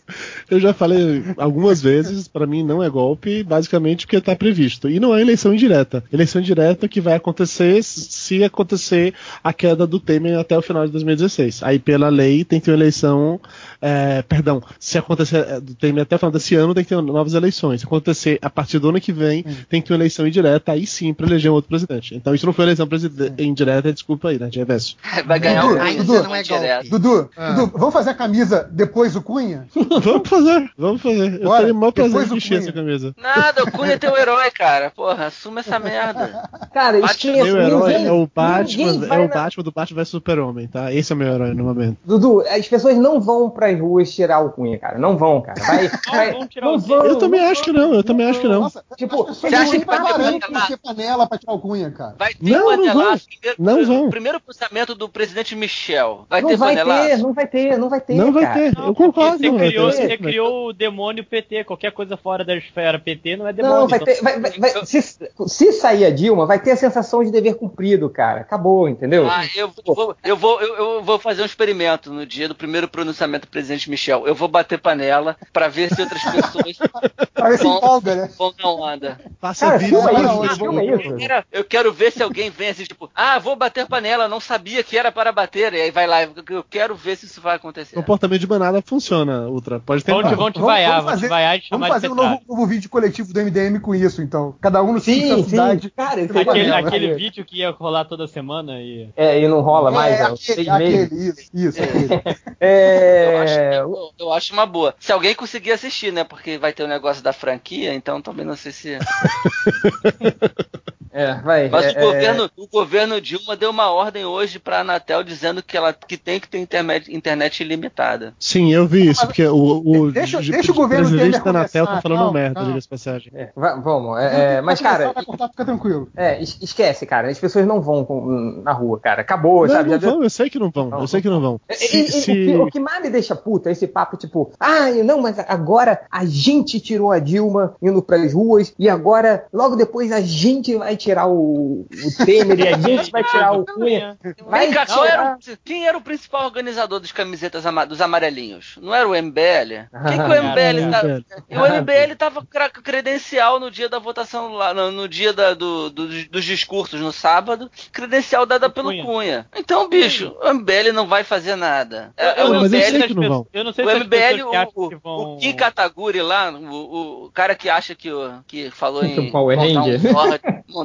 Eu 0.49 0.59
já 0.59 0.73
falei 0.73 1.23
algumas 1.38 1.81
vezes, 1.81 2.27
pra 2.27 2.47
mim 2.47 2.63
não 2.63 2.81
é 2.81 2.89
golpe, 2.89 3.43
basicamente 3.43 4.05
porque 4.05 4.21
tá 4.21 4.35
previsto. 4.35 4.89
E 4.89 4.99
não 4.99 5.13
é 5.13 5.21
eleição 5.21 5.53
indireta. 5.53 6.03
Eleição 6.11 6.41
indireta 6.41 6.88
que 6.88 7.01
vai 7.01 7.15
acontecer 7.15 7.84
se 7.84 8.43
acontecer 8.43 9.13
a 9.43 9.51
queda 9.51 9.85
do 9.85 9.99
Temer 9.99 10.39
até 10.39 10.57
o 10.57 10.61
final 10.61 10.85
de 10.85 10.91
2016. 10.93 11.63
Aí, 11.63 11.77
pela 11.79 12.07
lei, 12.07 12.45
tem 12.45 12.59
que 12.59 12.65
ter 12.65 12.71
uma 12.71 12.77
eleição. 12.77 13.39
É, 13.81 14.21
perdão, 14.23 14.61
se 14.79 14.97
acontecer 14.97 15.45
é, 15.47 15.59
do 15.59 15.73
Temer 15.75 16.03
até 16.03 16.15
o 16.15 16.19
final 16.19 16.31
desse 16.31 16.55
ano, 16.55 16.73
tem 16.73 16.83
que 16.83 16.89
ter 16.89 17.01
novas 17.01 17.33
eleições. 17.33 17.81
Se 17.81 17.85
acontecer 17.87 18.39
a 18.41 18.49
partir 18.49 18.79
do 18.79 18.89
ano 18.89 18.99
que 19.01 19.11
vem, 19.13 19.43
tem 19.69 19.81
que 19.81 19.87
ter 19.87 19.93
uma 19.93 19.97
eleição 19.99 20.27
indireta, 20.27 20.71
aí 20.71 20.85
sim, 20.87 21.13
pra 21.13 21.25
eleger 21.27 21.51
um 21.51 21.53
outro 21.55 21.69
presidente. 21.69 22.15
Então, 22.15 22.33
isso 22.33 22.45
não 22.45 22.53
foi 22.53 22.65
eleição 22.65 22.87
preside- 22.87 23.33
indireta, 23.37 23.91
desculpa 23.93 24.29
aí, 24.29 24.39
né, 24.39 24.47
de 24.47 24.59
reverso. 24.59 24.95
Vai 25.25 25.39
ganhar 25.39 25.61
Dudu, 25.61 25.75
o 25.75 25.81
ainda 25.81 26.03
Dudu, 26.03 26.23
não 26.23 26.35
é 26.35 26.43
direto. 26.43 26.89
golpe. 26.89 26.89
Dudu, 26.89 27.29
Ah. 27.37 27.51
Dudu, 27.53 27.71
vamos 27.77 27.93
fazer 27.93 28.09
a 28.11 28.13
camisa 28.13 28.67
depois 28.71 29.13
do 29.13 29.21
Cunha? 29.21 29.67
vamos 30.01 30.27
fazer, 30.27 30.69
vamos 30.77 31.01
fazer. 31.01 31.33
Eu 31.35 31.43
Bora, 31.43 31.57
teria 31.59 31.73
o 31.73 31.77
maior 31.77 31.91
prazer 31.91 32.23
de 32.27 32.47
Cunha. 32.47 32.59
essa 32.59 32.71
camisa. 32.71 33.15
Nada, 33.21 33.63
o 33.63 33.71
Cunha 33.71 33.93
é 33.93 33.97
teu 33.97 34.15
herói, 34.17 34.49
cara. 34.51 34.91
Porra, 34.91 35.25
assuma 35.27 35.59
essa 35.61 35.79
merda. 35.79 36.49
Cara, 36.73 36.99
esqueça. 36.99 37.43
Meu 37.43 37.57
herói 37.57 37.91
ninguém- 37.93 38.07
é 38.07 38.11
o 38.11 38.29
Batman, 38.33 39.05
é 39.15 39.17
o 39.19 39.27
na- 39.27 39.33
Batman 39.33 39.63
do 39.63 39.71
Batman 39.71 39.97
vs 40.01 40.09
Super-Homem, 40.09 40.67
tá? 40.67 40.93
Esse 40.93 41.11
é 41.11 41.15
o 41.15 41.17
meu 41.17 41.27
herói 41.33 41.53
no 41.53 41.63
momento. 41.63 41.97
Dudu, 42.05 42.41
as 42.41 42.67
pessoas 42.67 42.97
não 42.97 43.19
vão 43.19 43.49
pras 43.68 43.80
ruas 43.80 44.14
tirar 44.14 44.39
o 44.39 44.49
Cunha, 44.52 44.77
cara. 44.77 44.98
Não 44.98 45.18
vão, 45.18 45.41
cara. 45.41 45.60
Vai, 45.61 45.88
vai- 46.11 46.31
vão 46.31 46.48
tirar 46.48 46.65
não 46.68 46.76
o 46.76 46.80
vão. 46.80 47.06
Eu 47.06 47.18
também 47.18 47.41
não 47.41 47.49
acho 47.49 47.64
que 47.64 47.72
não, 47.72 47.94
eu 47.94 48.03
também 48.03 48.30
acho 48.30 48.39
que 48.39 48.48
não. 48.48 48.61
Nossa, 48.61 48.84
Tipo, 48.98 49.27
as 49.30 49.38
você 49.38 49.48
acha 49.56 49.72
que 49.80 49.85
vai 49.85 49.98
pra 49.98 50.06
ter 50.06 50.11
varanda 50.19 50.48
panela? 50.84 51.27
pra 51.27 51.38
tirar 51.38 51.53
o 51.53 51.60
Cunha, 51.60 51.91
cara. 51.91 52.15
Vai 52.18 52.34
ter 52.34 52.49
Não, 52.49 52.60
não 52.60 52.77
panelaço. 52.77 52.95
vão. 52.95 53.18
Primeiro, 53.27 53.56
Não 53.60 53.85
vão. 53.85 54.07
O 54.07 54.10
primeiro 54.10 54.39
pensamento 54.41 54.95
do 54.95 55.10
presidente 55.10 55.56
Michel. 55.56 56.26
Vai 56.30 56.41
Não 56.41 56.49
ter 56.49 56.57
vai 56.57 56.76
panelaço? 56.76 57.07
ter, 57.10 57.18
não 57.18 57.34
vai 57.34 57.48
ter, 57.48 57.77
não 57.77 57.89
vai 57.89 58.02
ter. 58.02 58.15
Não 58.15 58.31
vai 58.31 58.44
cara. 58.44 58.56
ter, 58.72 58.80
eu 58.80 58.95
concordo. 58.95 59.38
Você 59.38 59.49
não 59.49 59.57
vai 59.57 59.68
criou, 59.69 59.91
ter. 59.91 59.95
você 60.07 60.18
criou 60.18 60.68
o 60.69 60.73
demônio 60.73 61.23
PT. 61.23 61.64
Qualquer 61.64 61.91
coisa 61.91 62.15
fora 62.18 62.44
da 62.45 62.56
esfera 62.56 62.99
PT 62.99 63.38
não 63.38 63.48
é 63.48 63.53
demônio. 63.53 63.77
Não, 63.81 63.88
vai 63.88 63.99
ter. 63.99 64.22
vai- 64.22 64.39
vai- 64.39 64.52
vai- 64.52 64.85
se, 64.85 65.02
se 65.02 65.72
sair 65.73 66.06
a 66.06 66.10
Dilma, 66.10 66.45
vai 66.45 66.60
ter 66.60 66.72
a 66.72 66.76
sensação 66.77 67.23
de 67.23 67.31
dever 67.31 67.56
cumprido, 67.56 68.10
cara. 68.10 68.41
Acabou, 68.41 68.88
entendeu? 68.89 69.27
Ah, 69.30 69.44
eu 69.56 69.72
vou, 69.85 70.15
eu, 70.23 70.35
vou, 70.38 70.61
eu, 70.61 70.76
eu 70.76 71.03
vou 71.03 71.19
fazer 71.19 71.41
um 71.41 71.45
experimento 71.45 72.11
no 72.11 72.26
dia 72.26 72.48
do 72.48 72.56
primeiro 72.56 72.88
pronunciamento 72.88 73.48
presidente 73.57 73.89
Michel. 73.89 74.27
Eu 74.27 74.35
vou 74.35 74.47
bater 74.47 74.77
panela 74.79 75.35
pra 75.51 75.67
ver 75.67 75.93
se 75.93 75.99
outras 75.99 76.21
pessoas 76.23 76.77
Bom. 77.63 77.77
empolga, 77.77 78.15
né? 78.15 78.29
vão 78.38 78.53
na 78.61 78.69
onda. 78.69 79.19
Passa 79.41 79.65
Cara, 79.65 79.77
vídeo 79.79 79.97
isso. 80.45 80.63
Eu 80.63 81.17
quero, 81.17 81.43
eu 81.51 81.63
quero 81.63 81.93
ver 81.93 82.11
se 82.11 82.21
alguém 82.21 82.49
vem 82.51 82.69
assim, 82.69 82.84
tipo, 82.84 83.09
ah, 83.15 83.39
vou 83.39 83.55
bater 83.55 83.88
panela, 83.88 84.27
não 84.27 84.39
sabia 84.39 84.84
que 84.84 84.95
era 84.97 85.11
para 85.11 85.31
bater. 85.31 85.73
E 85.73 85.81
aí 85.81 85.91
vai 85.91 86.05
lá, 86.05 86.23
eu 86.23 86.63
quero 86.69 86.95
ver 86.95 87.15
se 87.17 87.25
isso 87.25 87.41
vai 87.41 87.55
acontecer. 87.55 87.95
Comportamento 87.95 88.39
de 88.41 88.47
manada 88.47 88.81
funciona, 88.85 89.47
Ultra. 89.47 89.79
Pode 89.79 90.03
Vão 90.03 90.17
te, 90.17 90.23
tentar. 90.23 90.35
vão 90.35 90.51
te 90.51 90.55
Vamos- 90.59 90.67
vaiar, 90.71 90.89
vamos 91.01 91.05
vão 91.05 91.11
te 91.13 91.15
fazer- 91.21 91.29
vaiar 91.29 91.57
e 91.57 91.61
te 91.61 91.69
Vamos 91.71 91.88
fazer 91.88 92.09
um 92.11 92.15
novo, 92.15 92.39
novo 92.47 92.65
vídeo 92.67 92.89
coletivo 92.89 93.34
do 93.34 93.39
MDM 93.39 93.79
com 93.79 93.95
isso, 93.95 94.21
então. 94.21 94.55
Cada 94.61 94.81
um 94.84 94.93
no 94.93 94.99
Sim, 94.99 95.35
sim. 95.38 95.49
cidade. 95.49 95.89
Cara, 95.91 96.21
Aquele- 96.23 96.45
panela. 96.45 96.79
aquele 96.79 97.13
vídeo 97.15 97.43
que 97.45 97.57
ia 97.59 97.71
rolar 97.71 98.05
toda 98.05 98.27
semana 98.27 98.79
e. 98.81 99.09
É, 99.15 99.41
e 99.41 99.47
não 99.47 99.61
rola 99.61 99.89
mais, 99.91 100.19
é, 100.19 100.23
ó, 100.23 100.25
aquele, 100.27 100.38
seis 100.38 100.67
aquele, 100.67 100.97
meses. 100.97 101.39
isso, 101.39 101.49
isso, 101.53 101.84
aquele. 101.84 102.13
Eu 102.59 103.46
acho, 103.47 103.59
É, 103.59 103.79
eu, 103.79 104.13
eu 104.19 104.33
acho 104.33 104.53
uma 104.53 104.65
boa. 104.65 104.95
Se 104.99 105.11
alguém 105.11 105.35
conseguir 105.35 105.71
assistir, 105.71 106.11
né? 106.13 106.23
Porque 106.23 106.57
vai 106.57 106.73
ter 106.73 106.83
o 106.83 106.87
negócio 106.87 107.23
da 107.23 107.33
franquia, 107.33 107.93
então 107.93 108.21
também 108.21 108.45
não 108.45 108.55
sei 108.55 108.71
se. 108.71 108.97
é, 111.11 111.34
vai. 111.41 111.69
Mas 111.69 111.95
é, 111.95 111.99
o, 112.03 112.05
governo, 112.07 112.49
o 112.57 112.67
governo 112.67 113.21
Dilma 113.21 113.55
deu 113.55 113.69
uma 113.69 113.91
ordem 113.91 114.25
hoje 114.25 114.59
pra 114.59 114.79
Anatel 114.81 115.23
dizendo 115.23 115.61
que 115.63 115.75
ela 115.77 115.93
que 115.93 116.17
tem 116.17 116.39
que 116.39 116.47
ter 116.47 116.57
internet, 116.59 117.13
internet 117.15 117.61
ilimitada. 117.61 118.34
Sim, 118.39 118.73
eu 118.73 118.88
vi 118.88 119.09
isso, 119.09 119.25
porque 119.25 119.45
o, 119.45 119.55
o, 119.85 120.11
Deixa- 120.11 120.39
o 120.39 120.41
deixa 120.41 120.71
o 120.71 120.75
governo 120.75 121.07
presidente 121.09 121.43
da 121.43 121.49
Anatel 121.49 121.85
tá 121.88 122.01
falando 122.01 122.17
calma, 122.19 122.34
merda, 122.34 122.61
diga-se 122.63 122.81
de 122.81 122.88
passagem. 122.89 123.31
é, 123.35 123.49
va- 123.55 123.75
vamos, 123.75 124.17
é, 124.19 124.55
é, 124.57 124.61
mas, 124.61 124.81
cara, 124.81 125.11
vai 125.13 125.23
cortar, 125.25 125.49
fica 125.49 125.65
tranquilo. 125.65 126.09
é, 126.15 126.41
es- 126.41 126.57
esquece, 126.61 127.05
cara. 127.05 127.29
As 127.29 127.39
pessoas 127.39 127.65
não 127.65 127.81
vão 127.81 128.03
com- 128.05 128.61
na 128.63 128.71
rua, 128.73 128.99
cara. 128.99 129.21
Acabou, 129.21 129.67
Não, 129.67 129.73
sabe? 129.73 129.89
não 129.91 129.97
deu- 129.97 130.11
vão, 130.11 130.23
eu 130.23 130.29
sei 130.29 130.49
que 130.49 130.59
não 130.59 130.69
vão, 130.69 130.89
eu 130.99 131.07
sei 131.07 131.21
que 131.21 131.29
não 131.29 131.39
vão. 131.41 131.59
E- 131.69 131.73
Se- 131.75 131.97
e- 131.97 132.11
se- 132.11 132.31
O, 132.31 132.34
que, 132.35 132.55
o 132.57 132.67
que 132.67 132.79
mais 132.79 133.01
me 133.01 133.09
deixa 133.09 133.35
puta 133.35 133.69
é 133.69 133.71
esse 133.71 133.88
papo, 133.88 134.17
tipo, 134.17 134.51
ah, 134.59 134.89
não, 135.03 135.21
mas 135.21 135.38
agora 135.47 136.01
a 136.11 136.25
gente 136.25 136.79
tirou 136.79 137.11
a 137.11 137.19
Dilma 137.19 137.75
indo 137.81 138.01
pras 138.01 138.34
ruas 138.34 138.73
e 138.77 138.89
agora, 138.89 139.45
logo 139.53 139.75
depois, 139.75 140.11
a 140.11 140.19
gente 140.21 140.75
vai 140.75 140.95
tirar 140.97 141.27
o, 141.27 141.87
o 141.91 142.25
Temer 142.25 142.59
e 142.59 142.67
a 142.67 142.77
gente 142.77 143.11
vai 143.11 143.23
tirar 143.23 143.53
o 143.53 143.65
Cunha. 143.65 144.17
Vai 144.45 144.65
Vem 144.65 144.73
cá, 144.73 144.85
tirar- 144.85 145.05
era 145.07 145.35
o- 145.35 145.57
quem 145.63 145.87
era 145.87 145.97
o 145.97 146.01
principal 146.01 146.45
organizador 146.45 146.99
dos 146.99 147.11
camisetas 147.11 147.65
ama- 147.65 147.85
dos 147.85 148.01
amarelinhos? 148.01 148.77
Não 148.81 148.93
era 148.93 149.07
o 149.07 149.15
MBL? 149.15 149.87
Quem 150.07 150.17
que 150.17 150.23
o 150.23 150.43
MBL 150.43 150.91
tá... 150.91 151.01
E 151.49 151.57
o 151.57 151.65
MBL 151.65 152.15
tava 152.17 152.45
credencial 152.83 153.59
no 153.59 153.69
dia 153.69 153.87
da 153.89 153.99
votação 153.99 154.53
lá, 154.53 154.73
no, 154.73 154.91
no 154.91 155.07
dia 155.07 155.31
da- 155.33 155.53
do- 155.53 155.89
do- 155.89 156.07
dos 156.29 156.43
discursos 156.45 156.99
no 156.99 157.11
sábado, 157.11 157.69
credencial 157.91 158.45
dada 158.45 158.69
pelo 158.69 158.89
Cunha. 158.89 159.03
Cunha. 159.05 159.47
Então, 159.55 159.87
bicho, 159.89 160.35
o 160.41 160.49
MBL 160.53 160.91
não 160.93 161.05
vai 161.07 161.23
fazer 161.23 161.55
nada. 161.55 162.11
É, 162.17 162.41
Eu 162.41 162.47
o 162.47 162.53
não 162.53 162.69
sei 162.69 162.81
se 162.81 163.13
não 163.13 163.29
vão. 163.29 163.47
Eu 163.53 163.63
não 163.63 163.73
sei 163.73 163.85
O 163.85 163.89
se 163.89 163.95
MBL, 163.95 164.43
o, 164.43 164.51
que 164.51 164.95
o, 164.95 164.99
vão. 164.99 165.33
o 165.35 165.37
Kim 165.37 165.53
Kataguri 165.53 166.21
lá, 166.21 166.51
o, 166.51 167.25
o 167.25 167.31
cara 167.31 167.55
que 167.55 167.69
acha 167.69 167.93
que, 167.95 168.09
que 168.47 168.69
falou 168.71 169.03
em 169.03 169.27
O 169.27 169.31
Power 169.31 169.57
montar 169.57 169.71
um, 169.71 169.83
Ranger. 169.83 170.13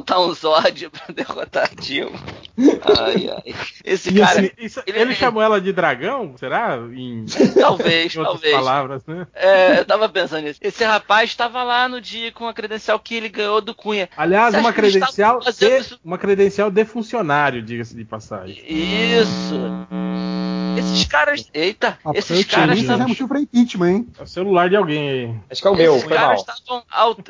Montar 0.03 0.19
um 0.19 0.33
Zord 0.33 0.89
pra 0.91 1.13
derrotar 1.13 1.69
a 1.71 1.81
Dilma. 1.81 2.19
Ai, 2.99 3.29
ai. 3.29 3.55
Esse 3.85 4.09
E 4.09 4.19
cara, 4.19 4.39
assim, 4.41 4.49
Isso- 4.59 4.83
Ele- 4.85 4.99
ele, 4.99 5.15
chamou 5.15 5.41
ela 5.41 5.61
de 5.61 5.71
dragão? 5.71 6.35
Será? 6.37 6.77
Em, 6.93 7.25
talvez, 7.59 8.13
em 8.13 8.21
talvez. 8.21 8.53
palavras, 8.53 9.05
né? 9.07 9.25
É, 9.33 9.79
eu 9.79 9.85
tava 9.85 10.09
pensando 10.09 10.43
nisso. 10.43 10.59
Esse 10.61 10.83
rapaz 10.83 11.29
estava 11.29 11.63
lá 11.63 11.87
no 11.87 12.01
dia 12.01 12.33
com 12.33 12.45
a 12.47 12.53
credencial 12.53 12.99
que 12.99 13.15
ele 13.15 13.29
ganhou 13.29 13.61
do 13.61 13.73
Cunha. 13.73 14.09
Aliás, 14.17 14.53
Você 14.53 14.59
uma 14.59 14.73
credencial, 14.73 15.39
de, 15.39 15.77
isso? 15.79 15.99
uma 16.03 16.17
credencial 16.17 16.69
de 16.69 16.83
funcionário, 16.83 17.61
diga-se 17.61 17.95
de 17.95 18.03
passagem. 18.03 18.61
Isso. 18.67 19.55
Esses 20.77 21.05
caras. 21.05 21.49
Eita, 21.53 21.97
Ah, 22.05 22.11
esses 22.15 22.45
caras. 22.45 22.71
Isso 22.77 22.81
é 22.81 22.93
estavam. 22.93 23.07
motivo 23.07 23.27
pra 23.29 23.39
impeachment, 23.39 23.89
hein? 23.89 24.07
É 24.19 24.23
o 24.23 24.27
celular 24.27 24.69
de 24.69 24.75
alguém 24.75 25.09
aí. 25.09 25.35
Acho 25.51 25.61
que 25.61 25.67
é 25.67 25.71
o 25.71 25.75
meu, 25.75 25.91
Esses 25.95 26.07
foi 26.07 26.17
caras 26.17 26.39
estavam 26.39 26.83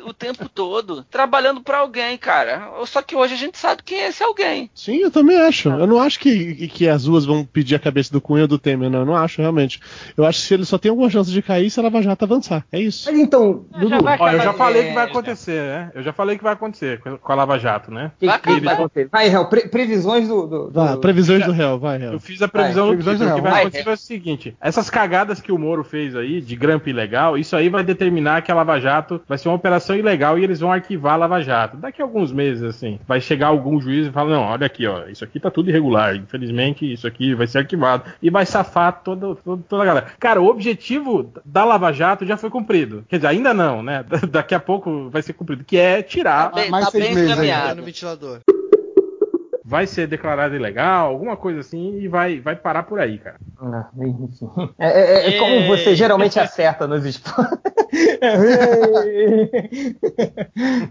o 0.06 0.12
tempo 0.14 0.48
todo 0.48 1.04
trabalhando 1.10 1.60
pra 1.60 1.78
alguém, 1.78 2.16
cara. 2.16 2.70
Só 2.86 3.02
que 3.02 3.14
hoje 3.16 3.34
a 3.34 3.36
gente 3.36 3.58
sabe 3.58 3.82
quem 3.82 3.98
é 4.00 4.08
esse 4.08 4.22
alguém. 4.22 4.70
Sim, 4.74 4.98
eu 4.98 5.10
também 5.10 5.38
acho. 5.40 5.68
Eu 5.68 5.86
não 5.86 6.00
acho 6.00 6.18
que, 6.18 6.68
que 6.68 6.88
as 6.88 7.04
duas 7.04 7.24
vão 7.24 7.44
pedir 7.44 7.74
a 7.74 7.78
cabeça 7.78 8.12
do 8.12 8.20
Cunha 8.20 8.42
ou 8.42 8.48
do 8.48 8.58
Temer, 8.58 8.90
não. 8.90 9.00
Eu 9.00 9.06
não 9.06 9.16
acho, 9.16 9.40
realmente. 9.40 9.80
Eu 10.16 10.24
acho 10.24 10.40
que 10.40 10.46
se 10.46 10.54
ele 10.54 10.64
só 10.64 10.78
tem 10.78 10.90
alguma 10.90 11.10
chance 11.10 11.30
de 11.30 11.42
cair 11.42 11.70
se 11.70 11.78
a 11.80 11.82
Lava 11.82 12.02
Jato 12.02 12.24
avançar. 12.24 12.64
É 12.72 12.78
isso. 12.80 13.10
Mas 13.10 13.20
então, 13.20 13.64
já 13.72 13.78
Dudu, 13.80 14.02
vai 14.02 14.16
Ó, 14.18 14.30
eu 14.30 14.40
já 14.40 14.52
falei 14.52 14.82
que 14.88 14.94
vai 14.94 15.04
já. 15.04 15.10
acontecer, 15.10 15.60
né? 15.62 15.90
Eu 15.94 16.02
já 16.02 16.12
falei 16.12 16.36
que 16.38 16.44
vai 16.44 16.52
acontecer 16.54 17.00
com 17.00 17.32
a 17.32 17.34
Lava 17.34 17.58
Jato, 17.58 17.90
né? 17.90 18.12
Vai 18.20 18.28
vai 18.28 18.36
acabar. 18.56 18.72
acontecer? 18.72 19.08
Vai, 19.10 19.48
pre- 19.48 19.68
previsões 19.68 20.28
do. 20.28 20.46
do- 20.46 20.70
do- 20.70 20.98
previsões 21.00 21.44
do 21.44 21.52
réu, 21.52 21.78
vai, 21.78 21.98
réu. 21.98 22.12
Eu 22.14 22.20
fiz 22.20 22.40
a 22.42 22.48
previsão 22.48 22.86
Vai, 22.88 22.96
do 22.96 23.02
previsões 23.02 23.18
Twitter. 23.18 23.33
O 23.34 23.42
que 23.42 23.50
vai 23.50 23.62
acontecer 23.62 23.88
é 23.88 23.92
o 23.92 23.96
seguinte: 23.96 24.56
essas 24.60 24.90
cagadas 24.90 25.40
que 25.40 25.52
o 25.52 25.58
Moro 25.58 25.84
fez 25.84 26.14
aí, 26.16 26.40
de 26.40 26.56
grampo 26.56 26.88
ilegal, 26.88 27.36
isso 27.36 27.56
aí 27.56 27.68
vai 27.68 27.84
determinar 27.84 28.42
que 28.42 28.50
a 28.50 28.54
Lava 28.54 28.80
Jato 28.80 29.20
vai 29.28 29.38
ser 29.38 29.48
uma 29.48 29.56
operação 29.56 29.96
ilegal 29.96 30.38
e 30.38 30.44
eles 30.44 30.60
vão 30.60 30.72
arquivar 30.72 31.14
a 31.14 31.16
Lava 31.16 31.42
Jato. 31.42 31.76
Daqui 31.76 32.00
a 32.00 32.04
alguns 32.04 32.32
meses, 32.32 32.62
assim, 32.62 32.98
vai 33.06 33.20
chegar 33.20 33.48
algum 33.48 33.80
juiz 33.80 34.06
e 34.06 34.12
falar: 34.12 34.30
não, 34.30 34.42
olha 34.42 34.66
aqui, 34.66 34.86
ó, 34.86 35.06
isso 35.06 35.24
aqui 35.24 35.40
tá 35.40 35.50
tudo 35.50 35.70
irregular. 35.70 36.16
Infelizmente, 36.16 36.90
isso 36.90 37.06
aqui 37.06 37.34
vai 37.34 37.46
ser 37.46 37.58
arquivado. 37.58 38.04
E 38.22 38.30
vai 38.30 38.46
safar 38.46 39.00
toda, 39.02 39.34
toda, 39.36 39.62
toda 39.68 39.82
a 39.82 39.86
galera. 39.86 40.06
Cara, 40.18 40.40
o 40.40 40.46
objetivo 40.46 41.32
da 41.44 41.64
Lava 41.64 41.92
Jato 41.92 42.26
já 42.26 42.36
foi 42.36 42.50
cumprido. 42.50 43.04
Quer 43.08 43.16
dizer, 43.16 43.28
ainda 43.28 43.52
não, 43.52 43.82
né? 43.82 44.04
Daqui 44.30 44.54
a 44.54 44.60
pouco 44.60 45.08
vai 45.10 45.22
ser 45.22 45.32
cumprido, 45.32 45.64
que 45.64 45.76
é 45.76 46.02
tirar. 46.02 46.50
Tá 46.50 46.60
bem, 46.60 46.70
mais 46.70 46.86
tá 46.86 46.90
seis 46.92 47.04
bem 47.04 47.14
meses 47.14 47.76
no 47.76 47.82
ventilador. 47.82 48.40
Vai 49.64 49.86
ser 49.86 50.06
declarado 50.06 50.54
ilegal, 50.54 51.08
alguma 51.08 51.36
coisa 51.36 51.60
assim, 51.60 51.98
e 52.00 52.08
vai, 52.08 52.38
vai 52.40 52.54
parar 52.54 52.82
por 52.82 53.00
aí, 53.00 53.18
cara. 53.18 53.36
Ah, 53.60 53.88
enfim. 53.96 54.50
É, 54.78 54.88
é- 54.88 55.36
é 55.36 55.38
como 55.38 55.66
você 55.66 55.94
geralmente 55.96 56.38
acerta 56.38 56.86
nos 56.86 57.04
esportes. 57.06 57.58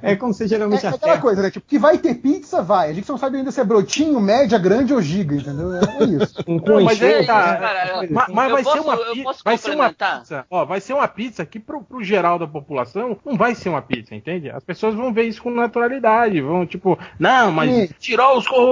é 0.02 0.16
como 0.16 0.34
você 0.34 0.46
É, 0.46 0.48
geralmente 0.48 0.86
é 0.86 0.90
aquela 0.90 1.14
acerta. 1.14 1.22
coisa, 1.22 1.42
né? 1.42 1.52
Tipo, 1.52 1.66
que 1.68 1.80
vai 1.80 1.98
ter 1.98 2.16
pizza, 2.16 2.62
vai. 2.62 2.90
A 2.90 2.94
gente 2.94 3.08
não 3.10 3.18
sabe 3.18 3.38
ainda 3.38 3.52
se 3.52 3.60
é 3.60 3.64
brotinho, 3.64 4.20
média, 4.20 4.58
grande 4.58 4.94
ou 4.94 5.02
giga, 5.02 5.36
entendeu? 5.36 5.74
É, 5.76 5.80
é 5.80 6.04
isso. 6.06 6.34
Um 6.48 6.60
Não, 6.66 6.84
mas 6.84 7.02
é, 7.02 7.24
cara, 7.26 7.58
cara, 7.58 8.08
Ma- 8.10 8.28
Mas, 8.30 8.52
vai 8.52 8.64
posso- 8.64 8.78
ser 8.78 8.84
uma 8.84 8.96
vai 9.44 9.58
ser 9.58 9.72
uma 9.72 9.94
pizza, 9.94 10.46
ó, 10.50 10.66
vai 10.66 10.82
ser 10.82 10.94
uma 10.94 11.08
pizza 11.08 11.46
que 11.46 11.60
pro, 11.60 11.82
pro 11.84 12.04
geral 12.04 12.38
da 12.38 12.48
população 12.48 13.18
não 13.26 13.38
vai 13.38 13.56
ser 13.56 13.70
uma 13.70 13.82
pizza, 13.82 14.14
entende? 14.16 14.50
As 14.50 14.64
pessoas 14.64 14.94
vão 14.96 15.14
ver 15.14 15.24
isso 15.24 15.42
com 15.42 15.50
naturalidade, 15.52 16.42
vão 16.42 16.66
tipo, 16.66 16.98
não, 17.20 17.52
mas 17.52 17.72
Sim. 17.72 17.90
tirou 18.00 18.38
os 18.38 18.48
corruptos 18.48 18.63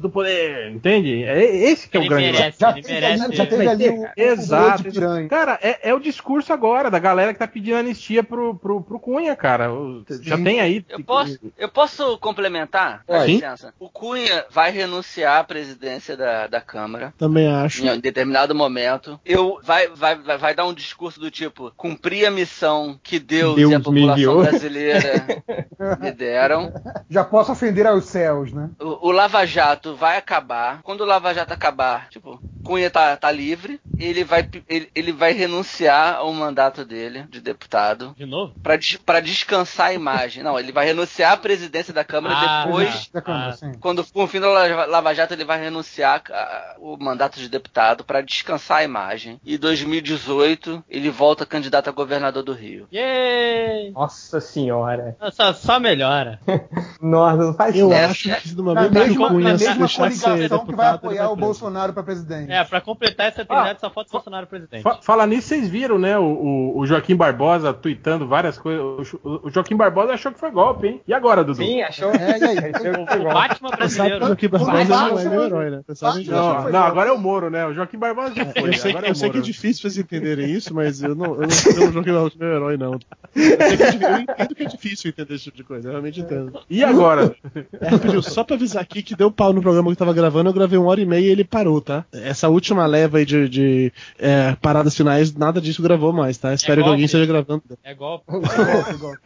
do 0.00 0.10
poder, 0.10 0.70
entende? 0.72 1.22
É 1.24 1.44
esse 1.44 1.88
que 1.88 1.96
é 1.96 2.00
o 2.00 2.02
Ele 2.02 2.08
grande 2.08 2.32
merece, 2.32 2.58
Já 2.60 2.70
ele 2.70 2.82
teve 2.82 2.94
merece. 2.94 3.22
ali, 3.24 3.36
já 3.36 3.46
teve 3.46 3.68
ali 3.68 3.88
o, 3.90 4.02
o 4.02 4.08
Exato. 4.16 4.82
piranha. 4.84 5.28
Cara, 5.28 5.58
é, 5.62 5.90
é 5.90 5.94
o 5.94 6.00
discurso 6.00 6.52
agora 6.52 6.90
da 6.90 6.98
galera 6.98 7.32
que 7.32 7.38
tá 7.38 7.46
pedindo 7.46 7.76
anistia 7.76 8.22
pro, 8.22 8.54
pro, 8.54 8.82
pro 8.82 8.98
Cunha, 9.00 9.34
cara. 9.36 9.72
O- 9.72 10.04
Já 10.22 10.36
tem 10.38 10.60
aí. 10.60 10.84
Eu 10.88 11.02
posso, 11.04 11.38
eu 11.58 11.68
posso 11.68 12.18
complementar? 12.18 13.02
Dá 13.06 13.18
Pode. 13.18 13.32
licença. 13.32 13.72
O 13.78 13.88
Cunha 13.88 14.44
vai 14.50 14.70
renunciar 14.70 15.40
à 15.40 15.44
presidência 15.44 16.16
da, 16.16 16.46
da 16.46 16.60
Câmara. 16.60 17.12
Também 17.18 17.46
acho. 17.48 17.84
Em 17.86 18.00
determinado 18.00 18.54
momento, 18.54 19.18
eu 19.24 19.58
vai, 19.62 19.88
vai, 19.88 20.16
vai, 20.16 20.38
vai 20.38 20.54
dar 20.54 20.66
um 20.66 20.74
discurso 20.74 21.18
do 21.20 21.30
tipo: 21.30 21.72
cumprir 21.76 22.26
a 22.26 22.30
missão 22.30 22.98
que 23.02 23.18
Deus, 23.18 23.56
Deus 23.56 23.70
e 23.72 23.74
a 23.74 23.78
me 23.78 23.84
população 23.84 24.42
brasileira 24.42 25.26
me 26.00 26.12
deram. 26.12 26.72
Já 27.08 27.24
posso 27.24 27.52
ofender 27.52 27.86
aos 27.86 28.04
céus, 28.06 28.52
né? 28.52 28.70
O, 28.80 29.08
o 29.08 29.10
Lava 29.10 29.33
Jato 29.44 29.96
vai 29.96 30.16
acabar. 30.16 30.80
Quando 30.82 31.00
o 31.00 31.04
Lava 31.06 31.32
Jato 31.34 31.52
acabar, 31.52 32.08
tipo, 32.10 32.40
Cunha 32.64 32.90
tá, 32.90 33.16
tá 33.16 33.30
livre, 33.30 33.80
ele 33.98 34.22
vai, 34.24 34.48
ele, 34.68 34.90
ele 34.94 35.12
vai 35.12 35.32
renunciar 35.32 36.16
ao 36.16 36.32
mandato 36.32 36.84
dele 36.84 37.24
de 37.28 37.40
deputado 37.40 38.14
De 38.16 38.24
novo? 38.24 38.54
pra 38.62 38.78
pra 39.04 39.20
descansar 39.20 39.88
a 39.88 39.92
imagem. 39.94 40.42
Não, 40.42 40.58
ele 40.58 40.72
vai 40.72 40.86
renunciar 40.86 41.32
à 41.32 41.36
presidência 41.36 41.92
da 41.92 42.04
Câmara 42.04 42.34
Ah, 42.36 42.64
depois. 42.66 43.08
Da 43.12 43.20
Câmara, 43.22 43.50
Ah. 43.50 43.56
sim. 43.56 43.72
Quando 43.80 44.02
for 44.04 44.24
o 44.24 44.26
fim 44.26 44.40
do 44.40 44.48
Lava 44.50 44.84
Lava 44.86 45.14
Jato, 45.14 45.32
ele 45.34 45.44
vai 45.44 45.60
renunciar 45.60 46.22
a- 46.30 46.76
o 46.78 46.96
mandato 46.96 47.38
de 47.38 47.48
deputado 47.48 48.04
para 48.04 48.20
descansar 48.22 48.78
a 48.78 48.84
imagem. 48.84 49.40
E 49.44 49.54
em 49.54 49.58
2018, 49.58 50.82
ele 50.88 51.10
volta 51.10 51.44
candidato 51.46 51.88
a 51.88 51.92
governador 51.92 52.42
do 52.42 52.52
Rio. 52.52 52.86
Yay! 52.92 53.90
Nossa 53.92 54.40
senhora. 54.40 55.16
Só, 55.32 55.52
só 55.52 55.78
melhora. 55.80 56.38
Nossa, 57.00 57.36
não 57.44 57.54
faz 57.54 57.76
Eu 57.76 57.90
isso. 57.90 58.30
Acho 58.30 58.40
que 58.42 58.54
no 58.54 58.74
Na 58.74 58.82
momento 58.82 59.12
que 59.12 59.18
o 59.18 59.23
mesma, 59.30 59.34
Cunha 59.34 59.52
na 59.52 59.58
mesma 59.58 59.88
coligação 59.88 60.66
que 60.66 60.74
vai 60.74 60.88
apoiar 60.88 61.30
o. 61.30 61.36
Bolsonaro 61.36 61.92
pra 61.92 62.02
presidente. 62.02 62.50
É, 62.50 62.64
pra 62.64 62.80
completar 62.80 63.26
essa 63.28 63.44
trindade 63.44 63.80
só 63.80 63.90
falta 63.90 64.08
o 64.08 64.12
Bolsonaro 64.12 64.46
presidente. 64.46 64.82
Fa- 64.82 64.98
Fala 65.02 65.26
nisso, 65.26 65.48
vocês 65.48 65.68
viram, 65.68 65.98
né? 65.98 66.16
O, 66.18 66.22
o- 66.24 66.78
o 66.78 66.86
Joaquim 66.86 67.14
Barbosa 67.16 67.72
tweetando 67.74 68.26
várias 68.26 68.58
coisas. 68.58 68.82
O, 69.22 69.40
o 69.48 69.50
Joaquim 69.50 69.76
Barbosa 69.76 70.12
achou 70.14 70.32
que 70.32 70.38
foi 70.38 70.50
golpe, 70.50 70.86
hein? 70.86 71.00
E 71.06 71.12
agora, 71.12 71.42
Dudu? 71.44 71.56
Sim, 71.64 71.82
achou. 71.82 72.10
É, 72.12 72.38
e 72.38 72.44
aí? 72.44 72.58
O 73.02 73.22
bom. 73.24 73.32
Batman 73.34 73.68
que 73.68 73.74
o 73.74 73.78
brasileiro. 73.78 74.26
Joaquim 74.26 74.48
Barbosa 74.48 74.72
não 74.72 75.18
é 75.18 75.24
meu 75.28 75.44
herói, 75.44 75.70
né? 75.70 75.80
Não, 76.28 76.70
não, 76.70 76.82
agora 76.82 77.08
é 77.10 77.12
o 77.12 77.18
Moro, 77.18 77.50
né? 77.50 77.66
O 77.66 77.74
Joaquim 77.74 77.98
Barbosa 77.98 78.34
já 78.34 78.46
foi. 78.46 78.68
Eu 78.68 78.72
sei, 78.74 78.92
é 78.92 79.08
eu 79.08 79.12
o 79.12 79.14
sei 79.14 79.30
que 79.30 79.38
é 79.38 79.40
difícil 79.40 79.82
vocês 79.82 79.98
entenderem 79.98 80.50
isso, 80.50 80.74
mas 80.74 81.02
eu 81.02 81.14
não, 81.14 81.34
eu 81.34 81.40
não, 81.42 81.72
eu 81.76 81.80
não 81.86 81.92
joguei 81.92 82.12
o 82.12 82.30
meu 82.38 82.48
herói, 82.48 82.76
não. 82.76 82.92
Eu, 82.92 83.00
sei 83.34 83.56
que 83.76 83.82
é 83.82 83.90
difícil- 83.90 84.08
eu 84.08 84.18
entendo 84.20 84.54
que 84.54 84.62
é 84.62 84.66
difícil 84.66 85.10
entender 85.10 85.34
esse 85.34 85.44
tipo 85.44 85.56
de 85.56 85.64
coisa, 85.64 85.88
eu 85.88 85.92
realmente 85.92 86.20
entendo. 86.20 86.60
E 86.70 86.82
agora? 86.84 87.34
É, 87.80 88.20
só 88.22 88.44
pra 88.44 88.56
avisar 88.56 88.82
aqui 88.82 89.02
que 89.02 89.13
deu 89.16 89.30
pau 89.30 89.52
no 89.52 89.60
programa 89.62 89.88
que 89.88 89.92
eu 89.92 89.96
tava 89.98 90.12
gravando, 90.12 90.48
eu 90.50 90.54
gravei 90.54 90.78
uma 90.78 90.88
hora 90.88 91.00
e 91.00 91.06
meia 91.06 91.20
e 91.26 91.30
ele 91.30 91.44
parou, 91.44 91.80
tá? 91.80 92.04
Essa 92.12 92.48
última 92.48 92.86
leva 92.86 93.18
aí 93.18 93.24
de, 93.24 93.48
de 93.48 93.92
é, 94.18 94.54
paradas 94.60 94.96
finais, 94.96 95.34
nada 95.34 95.60
disso 95.60 95.82
gravou 95.82 96.12
mais, 96.12 96.36
tá? 96.38 96.52
Espero 96.54 96.76
que 96.76 96.82
golpe. 96.82 96.90
alguém 96.92 97.04
esteja 97.06 97.26
gravando. 97.26 97.62
É 97.84 97.94
golpe. 97.94 98.24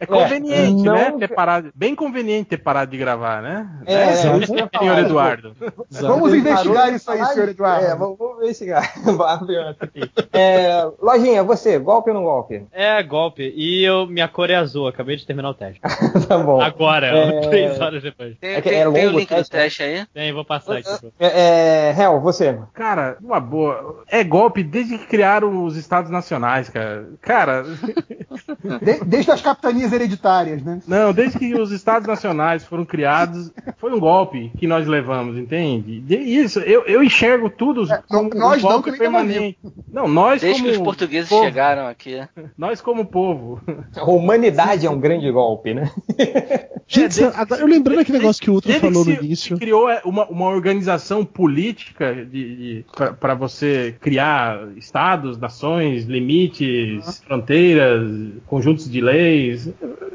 É 0.01 0.07
conveniente, 0.07 0.83
não- 0.83 0.95
né? 0.95 1.13
Ter 1.19 1.29
parado, 1.29 1.71
bem 1.75 1.95
conveniente 1.95 2.51
ter 2.51 2.59
parado 2.59 2.91
de 2.91 2.97
gravar, 2.99 3.43
né? 3.43 3.69
É, 3.87 3.95
é, 3.95 4.15
senhor, 4.15 4.41
que. 4.41 4.85
Eduardo. 4.99 5.55
Vamos 5.91 6.33
Ele 6.33 6.41
investigar 6.41 6.93
isso 6.95 7.11
aí, 7.11 7.25
senhor 7.27 7.49
Eduardo. 7.49 7.85
É, 7.87 7.95
vamos, 7.97 8.19
investigar. 8.43 8.93
É, 10.33 10.85
Lojinha, 11.01 11.43
você, 11.43 11.79
golpe 11.79 12.11
ou 12.11 12.15
não 12.15 12.23
golpe? 12.25 12.65
É 12.73 13.03
golpe. 13.03 13.53
E 13.57 13.85
eu, 13.85 14.07
minha 14.07 14.29
cor 14.29 14.51
é 14.51 14.55
azul. 14.57 14.87
Acabei 14.89 15.17
de 15.17 15.27
terminar 15.27 15.51
o 15.51 15.55
teste. 15.55 15.81
tá 16.29 16.39
bom. 16.39 16.61
Agora, 16.61 17.07
É. 17.07 17.41
três 17.49 17.81
horas 17.81 18.03
depois. 18.03 18.37
Tem, 18.39 18.55
É 18.55 18.61
que 18.61 18.69
tem- 18.69 18.79
é 18.79 18.91
tem 18.91 19.07
o 19.07 19.07
longo 19.07 19.19
link 19.19 19.29
do 19.35 19.45
teste, 19.49 19.78
teste 19.79 19.83
aí? 19.83 20.07
Tem, 20.13 20.33
vou 20.33 20.45
passar 20.45 20.79
aqui. 20.79 20.99
pro- 21.01 21.13
É, 21.19 21.91
é, 21.91 21.97
Hel, 22.03 22.21
você. 22.21 22.59
Cara, 22.75 23.17
uma 23.23 23.41
boa. 23.41 24.03
É 24.09 24.23
golpe 24.25 24.63
desde 24.63 24.99
que 24.99 25.07
criaram 25.07 25.65
os 25.65 25.77
estados 25.77 26.11
nacionais, 26.11 26.69
cara. 26.69 27.09
Cara, 27.21 27.65
De- 28.83 29.05
desde 29.05 29.31
as 29.31 29.41
capitanias 29.41 29.93
hereditárias, 29.93 30.63
né? 30.63 30.81
não, 30.87 31.13
desde 31.13 31.39
que 31.39 31.55
os 31.55 31.71
estados 31.71 32.07
nacionais 32.07 32.65
foram 32.65 32.85
criados, 32.85 33.51
foi 33.79 33.93
um 33.93 33.99
golpe 34.01 34.51
que 34.59 34.67
nós 34.67 34.87
levamos, 34.87 35.37
entende? 35.39 36.01
De- 36.01 36.17
Isso, 36.17 36.61
eu, 36.61 36.85
eu 36.87 37.03
enxergo 37.03 37.49
tudo 37.51 37.87
como 38.09 38.29
não- 38.31 38.39
nós 38.41 38.63
um 38.63 38.67
não, 38.67 38.73
golpe 38.75 38.91
tamo 38.91 38.99
permanente. 38.99 39.59
Não, 39.93 40.09
nós 40.09 40.41
Desde 40.41 40.61
como 40.61 40.73
que 40.73 40.79
os 40.79 40.85
portugueses 40.85 41.29
povo, 41.29 41.45
chegaram 41.45 41.87
aqui. 41.87 42.21
Nós 42.57 42.81
como 42.81 43.07
povo. 43.07 43.61
A 43.97 44.05
humanidade 44.05 44.87
é 44.87 44.91
um 44.91 44.99
grande 44.99 45.31
golpe, 45.31 45.75
né? 45.75 45.91
Gente, 46.87 47.21
desde- 47.21 47.25
agora, 47.39 47.61
eu 47.61 47.67
lembrando 47.67 48.01
aquele 48.01 48.19
negócio 48.19 48.43
que 48.43 48.51
o 48.51 48.55
Ultra 48.55 48.73
Desde 48.73 48.87
falou 48.89 49.05
no 49.05 49.13
início. 49.13 49.59
Criou 49.69 49.91
é, 49.91 50.01
uma, 50.05 50.25
uma 50.27 50.47
organização 50.47 51.25
política 51.25 52.15
de, 52.25 52.85
para 53.21 53.35
você 53.35 53.95
criar 54.01 54.67
estados, 54.77 55.37
nações, 55.39 56.05
limites, 56.07 57.23
fronteiras, 57.27 58.09
conjuntos 58.47 58.91
de 58.91 59.01
leis. 59.01 59.69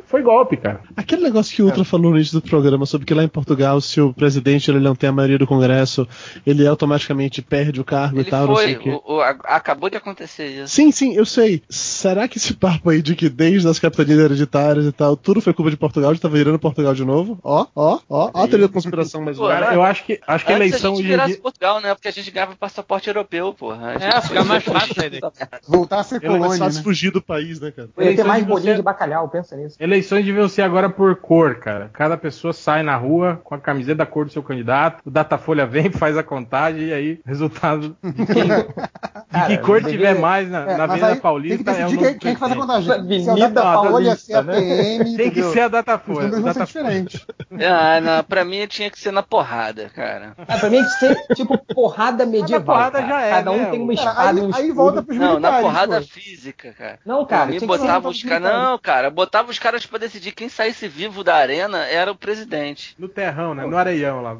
Foi 0.06 0.22
golpe, 0.22 0.58
cara. 0.58 0.82
Aquele 0.96 1.24
negócio 1.24 1.56
que 1.56 1.62
o 1.62 1.66
Ultra 1.66 1.84
falou 1.84 2.12
no 2.12 2.18
início 2.18 2.40
do 2.40 2.48
programa 2.48 2.86
sobre 2.86 3.06
que 3.06 3.14
lá 3.14 3.24
em 3.24 3.28
Portugal, 3.28 3.80
se 3.82 4.00
o 4.00 4.14
presidente 4.14 4.70
ele 4.70 4.80
não 4.80 4.96
tem 4.96 5.10
a 5.10 5.14
maioria 5.14 5.38
do 5.40 5.48
Congresso, 5.48 6.08
ele 6.46 6.68
automaticamente 6.68 7.42
perde 7.42 7.80
o 7.82 7.84
cargo 7.84 8.20
Ele 8.20 8.28
e 8.28 8.30
tal, 8.30 8.48
não 8.48 8.56
sei 8.58 8.76
foi. 8.76 8.76
o 8.76 8.80
quê. 8.80 9.02
o- 9.08 9.16
o- 9.16 9.22
a- 9.22 9.30
acabou 9.46 9.90
de 9.90 9.98
acontecer 9.98 10.48
isso. 10.64 10.68
Sim, 10.76 10.92
sim, 10.92 11.16
eu 11.16 11.26
sei. 11.26 11.64
Será 11.70 12.28
que 12.28 12.38
esse 12.38 12.54
papo 12.54 12.90
aí 12.92 13.02
de 13.02 13.16
que 13.16 13.28
desde 13.30 13.68
as 13.68 13.80
capitanias 13.80 14.20
hereditárias 14.20 14.86
e 14.86 14.92
tal, 14.92 15.16
tudo 15.18 15.42
foi 15.42 15.54
culpa 15.54 15.72
de 15.72 15.78
Portugal, 15.78 16.14
já 16.14 16.20
tá 16.22 16.28
virando 16.28 16.60
Portugal 16.60 16.94
de 16.94 17.04
novo? 17.06 17.40
Ó, 17.44 17.66
ó, 17.76 18.00
ó, 18.08 18.32
ó 18.34 18.44
a 18.44 18.48
teoria 18.48 18.68
da 18.68 18.74
conspiração 18.74 19.22
mais 19.22 19.38
Cara, 19.50 19.74
eu 19.74 19.84
acho 19.84 20.04
que 20.04 20.20
acho 20.28 20.46
que 20.46 20.52
a 20.52 20.56
Antes 20.56 20.68
eleição 20.70 20.94
a 20.94 20.96
gente 20.96 21.06
virasse 21.08 21.34
dia, 21.34 21.42
Portugal, 21.42 21.82
né? 21.82 21.94
Porque 21.94 22.08
a 22.08 22.12
gente 22.12 22.30
ganhava 22.32 22.56
passaporte 22.56 23.08
europeu, 23.08 23.54
porra. 23.54 23.94
É, 23.94 24.22
fica 24.22 24.44
mais 24.44 24.64
fácil 24.64 24.96
daqui. 24.96 25.20
Voltar 25.68 26.00
a 26.00 26.04
ser 26.04 26.24
É 26.24 26.28
mais 26.28 26.40
colônia, 26.42 26.58
fácil 26.60 26.78
né? 26.80 26.84
fugir 26.84 27.12
do 27.12 27.22
país, 27.22 27.60
né, 27.60 27.72
cara? 27.72 27.88
Podia 27.96 28.16
ter 28.16 28.24
mais 28.24 28.44
de 28.44 28.50
bolinho 28.50 28.72
você- 28.72 28.76
de 28.76 28.82
bacalhau, 28.82 29.28
pensa 29.30 29.56
nisso. 29.56 29.76
eleições 29.80 30.26
deviam 30.26 30.48
ser 30.50 30.62
agora 30.64 30.90
por 30.90 31.16
cor, 31.16 31.56
cara. 31.56 31.90
Cada 31.94 32.18
pessoa 32.18 32.54
sai 32.54 32.84
na 32.84 32.96
rua 32.96 33.40
com 33.44 33.56
a 33.56 33.60
camiseta 33.60 33.96
da 33.98 34.06
cor 34.06 34.26
do 34.26 34.32
seu 34.32 34.44
candidato, 34.44 35.02
o 35.06 35.12
Datafolha 35.12 35.66
vem, 35.66 35.90
faz 35.92 36.18
a 36.18 36.24
contagem 36.24 36.88
e 36.88 36.94
aí 36.94 37.20
resultado 37.26 37.96
de 38.04 38.26
quem, 38.26 38.48
que 39.48 39.58
cor 39.60 39.82
devia- 39.82 39.92
tiver 39.94 40.20
mais 40.20 40.50
na, 40.50 40.62
É, 40.72 40.78
na 40.78 40.84
Avenida 40.86 41.08
aí 41.08 41.16
Paulista 41.20 41.64
tem 41.64 41.64
que 41.64 41.70
é 41.70 41.74
o 41.74 41.76
decidir 41.88 41.96
novo 41.96 42.10
quem, 42.10 42.20
quem 42.20 42.34
que 42.34 42.40
faz 42.40 42.52
a 42.52 42.56
contagem. 42.56 42.84
Se 42.84 42.90
é 42.92 42.94
a 42.94 43.32
Avenida 43.34 43.50
Datafolha, 43.50 44.16
se 44.16 44.34
é 44.34 44.36
a 44.38 44.44
Paulista, 44.44 44.44
né? 44.44 44.98
PM, 44.98 45.18
Tem 45.18 45.32
que 45.32 45.44
ser 45.44 45.60
a 45.62 45.66
Os 45.66 45.72
Datafolha. 45.72 46.28
números 46.28 46.42
vão 46.44 46.54
ser 46.54 46.60
Datafolha. 46.60 46.66
diferentes. 46.66 47.26
Ah, 47.60 48.02
não, 48.02 48.24
pra 48.24 48.44
mim 48.46 48.66
tinha 48.68 48.90
que 48.90 49.00
ser 49.00 49.12
na 49.12 49.22
porrada, 49.34 49.90
cara. 49.96 50.36
Ah, 50.48 50.60
pra 50.60 50.70
mim 50.70 50.84
que 50.84 50.90
ser 50.92 51.16
tipo 51.36 51.58
porrada 51.74 52.24
medieval. 52.24 52.64
porrada 52.64 53.00
cara. 53.02 53.08
já 53.08 53.22
é, 53.26 53.30
Cada 53.32 53.52
um 53.52 53.58
né? 53.58 53.66
tem 53.72 53.82
uma 53.82 53.96
Cara, 53.96 54.10
espada 54.12 54.40
e 54.40 54.42
aí, 54.44 54.48
um 54.48 54.56
aí 54.56 54.72
volta 54.72 55.02
pros 55.02 55.18
Não, 55.18 55.40
na 55.40 55.60
porrada 55.60 56.02
pô. 56.02 56.08
física, 56.08 56.72
cara. 56.78 57.00
Não, 57.04 57.26
cara, 57.26 57.60
ser 57.60 57.66
botava 57.66 58.10
os 58.10 58.22
caras. 58.22 58.44
Não, 58.54 58.78
cara, 58.78 59.10
botava 59.10 59.50
os 59.50 59.58
caras 59.58 59.86
pra 59.88 59.98
decidir 59.98 60.34
quem 60.34 60.50
saísse 60.50 60.88
vivo 60.88 61.24
da 61.24 61.34
arena 61.36 61.80
era 61.88 62.12
o 62.12 62.16
presidente. 62.16 62.94
No 63.00 63.08
terrão, 63.10 63.56
né? 63.56 63.66
No 63.66 63.76
areião 63.76 64.22
lá. 64.22 64.38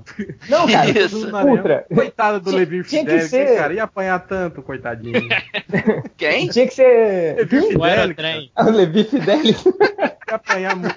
Não, 0.48 0.68
cara, 0.68 0.90
Isso. 0.94 1.26
Ultra. 1.36 1.86
Coitado 1.92 2.40
do 2.40 2.52
Levi 2.52 2.84
tinha 2.84 3.04
que 3.04 3.10
Fidelix, 3.10 3.30
ser- 3.32 3.58
cara. 3.58 3.74
Ia 3.74 3.84
apanhar 3.86 4.20
tanto, 4.20 4.62
coitadinho. 4.62 5.28
Quem? 6.18 6.50
Tinha 6.50 6.68
que 6.68 6.74
ser. 6.76 7.36
Levi 7.38 7.62
Fidelix, 7.62 7.84
aerotrem, 7.84 8.52
Ah, 8.56 8.66
O 8.66 8.70
Levi 8.70 9.04
Fidelis. 9.06 9.64
ia 10.30 10.36
apanhar 10.36 10.76
muito. 10.76 10.96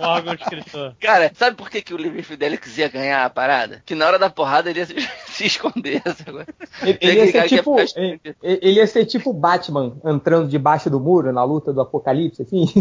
o 0.00 0.04
órgão 0.04 0.34
escritor. 0.34 0.94
Cara, 1.00 1.30
sabe 1.34 1.56
por 1.56 1.68
que, 1.70 1.82
que 1.82 1.92
o 1.94 1.96
Levi 1.98 2.22
Fidelix 2.22 2.78
ia 2.78 2.88
ganhar 2.88 3.13
a 3.14 3.30
parada? 3.30 3.82
Que 3.86 3.94
na 3.94 4.06
hora 4.06 4.18
da 4.18 4.28
porrada 4.30 4.68
ele 4.70 4.80
ia 4.80 4.86
se, 4.86 4.94
se 5.28 5.46
esconder. 5.46 6.02
Ele, 6.82 6.98
ele 7.00 7.18
ia 7.20 7.26
ser 7.32 7.38
ia 7.38 7.48
tipo. 7.48 7.76
Ele, 7.80 8.20
ele 8.42 8.72
ia 8.80 8.86
ser 8.86 9.04
tipo 9.06 9.32
Batman 9.32 9.96
entrando 10.04 10.48
debaixo 10.48 10.90
do 10.90 10.98
muro 11.00 11.32
na 11.32 11.44
luta 11.44 11.72
do 11.72 11.80
apocalipse, 11.80 12.42
assim. 12.42 12.64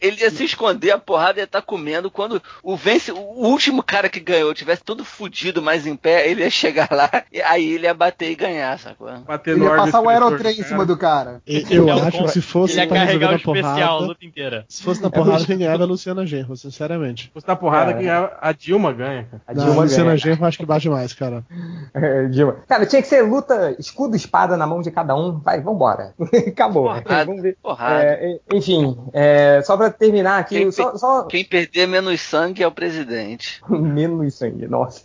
Ele 0.00 0.20
ia 0.20 0.30
se 0.30 0.44
esconder, 0.44 0.90
a 0.92 0.98
porrada 0.98 1.40
ia 1.40 1.44
estar 1.44 1.62
comendo. 1.62 2.10
Quando 2.10 2.42
o 2.62 2.76
vence, 2.76 3.12
o 3.12 3.18
último 3.18 3.82
cara 3.82 4.08
que 4.08 4.20
ganhou 4.20 4.52
tivesse 4.54 4.82
todo 4.82 5.04
fudido, 5.04 5.60
mais 5.62 5.86
em 5.86 5.94
pé, 5.96 6.28
ele 6.28 6.42
ia 6.42 6.50
chegar 6.50 6.88
lá 6.90 7.10
e 7.32 7.40
aí 7.42 7.72
ele 7.74 7.86
ia 7.86 7.94
bater 7.94 8.30
e 8.30 8.34
ganhar, 8.34 8.78
sacou? 8.78 9.08
Bater 9.26 9.56
Ele 9.56 9.64
ia 9.64 9.76
passar 9.76 10.00
o 10.00 10.08
aerotrem 10.08 10.58
em 10.58 10.62
cima 10.62 10.86
do 10.86 10.96
cara. 10.96 11.42
E- 11.46 11.66
Eu 11.70 11.88
É 11.88 11.92
acho 11.92 12.22
que 12.24 12.28
se 12.30 12.40
fosse 12.42 12.74
Ele 12.74 12.82
ia 12.82 12.88
pra 12.88 13.04
resolver 13.04 13.26
carregar 13.26 13.28
o 13.28 13.30
na 13.32 13.36
especial 13.36 13.74
a 13.74 13.88
porrada, 13.88 14.06
luta 14.06 14.24
inteira. 14.24 14.64
se 14.68 14.82
fosse 14.82 15.02
na 15.02 15.10
porrada, 15.10 15.44
quem 15.44 15.58
ganhava 15.58 15.82
é 15.82 15.86
a 15.86 15.88
Luciana 15.88 16.26
Genro, 16.26 16.56
sinceramente. 16.56 17.30
Se 17.38 17.46
da 17.46 17.56
porrada 17.56 17.69
Cara. 17.70 17.94
que 17.94 18.08
a, 18.08 18.38
a 18.40 18.52
Dilma 18.52 18.92
ganha, 18.92 19.24
cara. 19.30 19.42
A 19.46 19.54
Não, 19.54 19.64
Dilma 19.64 19.82
Luciana 19.82 20.04
ganha. 20.06 20.16
Genro 20.18 20.40
eu 20.42 20.46
acho 20.46 20.58
que 20.58 20.66
bate 20.66 20.88
mais, 20.88 21.12
cara. 21.12 21.44
É, 21.92 22.26
Dilma. 22.26 22.56
Cara, 22.68 22.86
tinha 22.86 23.02
que 23.02 23.08
ser 23.08 23.22
luta 23.22 23.74
escudo 23.78 24.14
e 24.14 24.16
espada 24.16 24.56
na 24.56 24.66
mão 24.66 24.80
de 24.80 24.90
cada 24.90 25.14
um. 25.16 25.38
Vai, 25.40 25.60
vambora. 25.60 26.14
Acabou. 26.46 26.84
Porrada. 26.84 27.24
Vamos 27.24 27.42
ver. 27.42 27.56
Porrada. 27.62 28.02
É, 28.04 28.38
enfim, 28.52 28.96
é, 29.12 29.60
só 29.62 29.76
pra 29.76 29.90
terminar 29.90 30.38
aqui, 30.38 30.58
Quem 30.58 30.70
só, 30.70 30.96
só- 30.96 31.24
Quem 31.24 31.44
perder 31.44 31.86
menos 31.88 32.20
sangue 32.20 32.62
é 32.62 32.66
o 32.66 32.70
presidente. 32.72 33.60
menos 33.68 34.34
sangue, 34.34 34.66
nossa. 34.68 35.02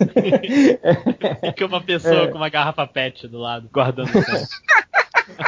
Fica 1.43 1.65
uma 1.65 1.81
pessoa 1.81 2.23
É. 2.23 2.27
com 2.27 2.37
uma 2.37 2.49
garrafa 2.49 2.85
pet 2.87 3.27
do 3.27 3.37
lado, 3.39 3.67
guardando 3.73 4.09
o 4.09 4.23
sangue. 4.23 4.45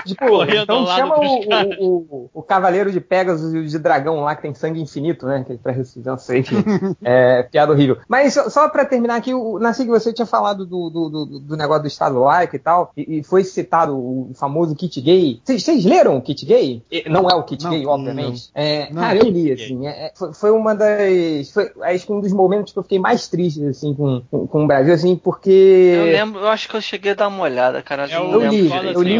Tipo, 0.05 0.43
então 0.43 0.85
chama 0.87 1.19
o, 1.19 1.39
o, 1.79 1.97
o, 2.09 2.29
o 2.33 2.43
Cavaleiro 2.43 2.91
de 2.91 2.99
Pegasus 2.99 3.53
e 3.53 3.57
o 3.57 3.67
de 3.67 3.79
Dragão 3.79 4.21
lá, 4.21 4.35
que 4.35 4.41
tem 4.41 4.53
sangue 4.53 4.81
infinito, 4.81 5.25
né? 5.25 5.43
Que 5.45 5.53
ele 5.53 5.59
traz 5.59 5.95
não 5.97 6.17
sei, 6.17 6.39
enfim. 6.39 6.63
é, 7.03 7.43
piada 7.43 7.71
horrível. 7.71 7.97
Mas 8.07 8.33
só, 8.33 8.49
só 8.49 8.69
pra 8.69 8.85
terminar 8.85 9.15
aqui, 9.15 9.33
o 9.33 9.59
Nasci, 9.59 9.83
que 9.83 9.89
você 9.89 10.13
tinha 10.13 10.25
falado 10.25 10.65
do, 10.65 10.89
do, 10.89 11.09
do, 11.09 11.39
do 11.39 11.57
negócio 11.57 11.83
do 11.83 11.87
Estado 11.87 12.19
laico 12.19 12.55
e 12.55 12.59
tal, 12.59 12.91
e, 12.95 13.19
e 13.19 13.23
foi 13.23 13.43
citado 13.43 13.95
o 13.95 14.31
famoso 14.35 14.75
kit 14.75 14.99
gay. 15.01 15.39
Vocês 15.43 15.85
leram 15.85 16.17
o 16.17 16.21
kit 16.21 16.45
gay? 16.45 16.81
Não 17.07 17.29
é 17.29 17.35
o 17.35 17.43
kit 17.43 17.63
Não, 17.63 17.71
gay, 17.71 17.85
obviamente. 17.85 18.49
É, 18.53 18.91
Não. 18.91 19.01
cara, 19.01 19.17
eu 19.17 19.29
li, 19.29 19.51
assim. 19.51 19.87
é- 19.87 20.07
é- 20.07 20.11
foi, 20.15 20.33
foi 20.33 20.51
uma 20.51 20.73
das. 20.75 21.51
Foi, 21.51 21.71
acho 21.83 22.05
que 22.05 22.11
um 22.11 22.19
dos 22.19 22.33
momentos 22.33 22.73
que 22.73 22.79
eu 22.79 22.83
fiquei 22.83 22.99
mais 22.99 23.27
triste, 23.27 23.65
assim, 23.65 23.93
com, 23.93 24.21
com, 24.29 24.47
com 24.47 24.63
o 24.63 24.67
Brasil, 24.67 24.93
assim, 24.93 25.15
porque. 25.15 25.49
Eu 25.49 26.05
lembro, 26.05 26.41
eu 26.41 26.47
acho 26.47 26.67
que 26.67 26.75
eu 26.75 26.81
cheguei 26.81 27.11
a 27.11 27.15
dar 27.15 27.27
uma 27.27 27.43
olhada, 27.43 27.81
cara. 27.81 28.05
É 28.05 28.15
não 28.15 28.31
Eu 28.31 28.39
lembro 28.39 28.55
li, 28.55 28.93
eu 28.93 29.01
li. 29.01 29.17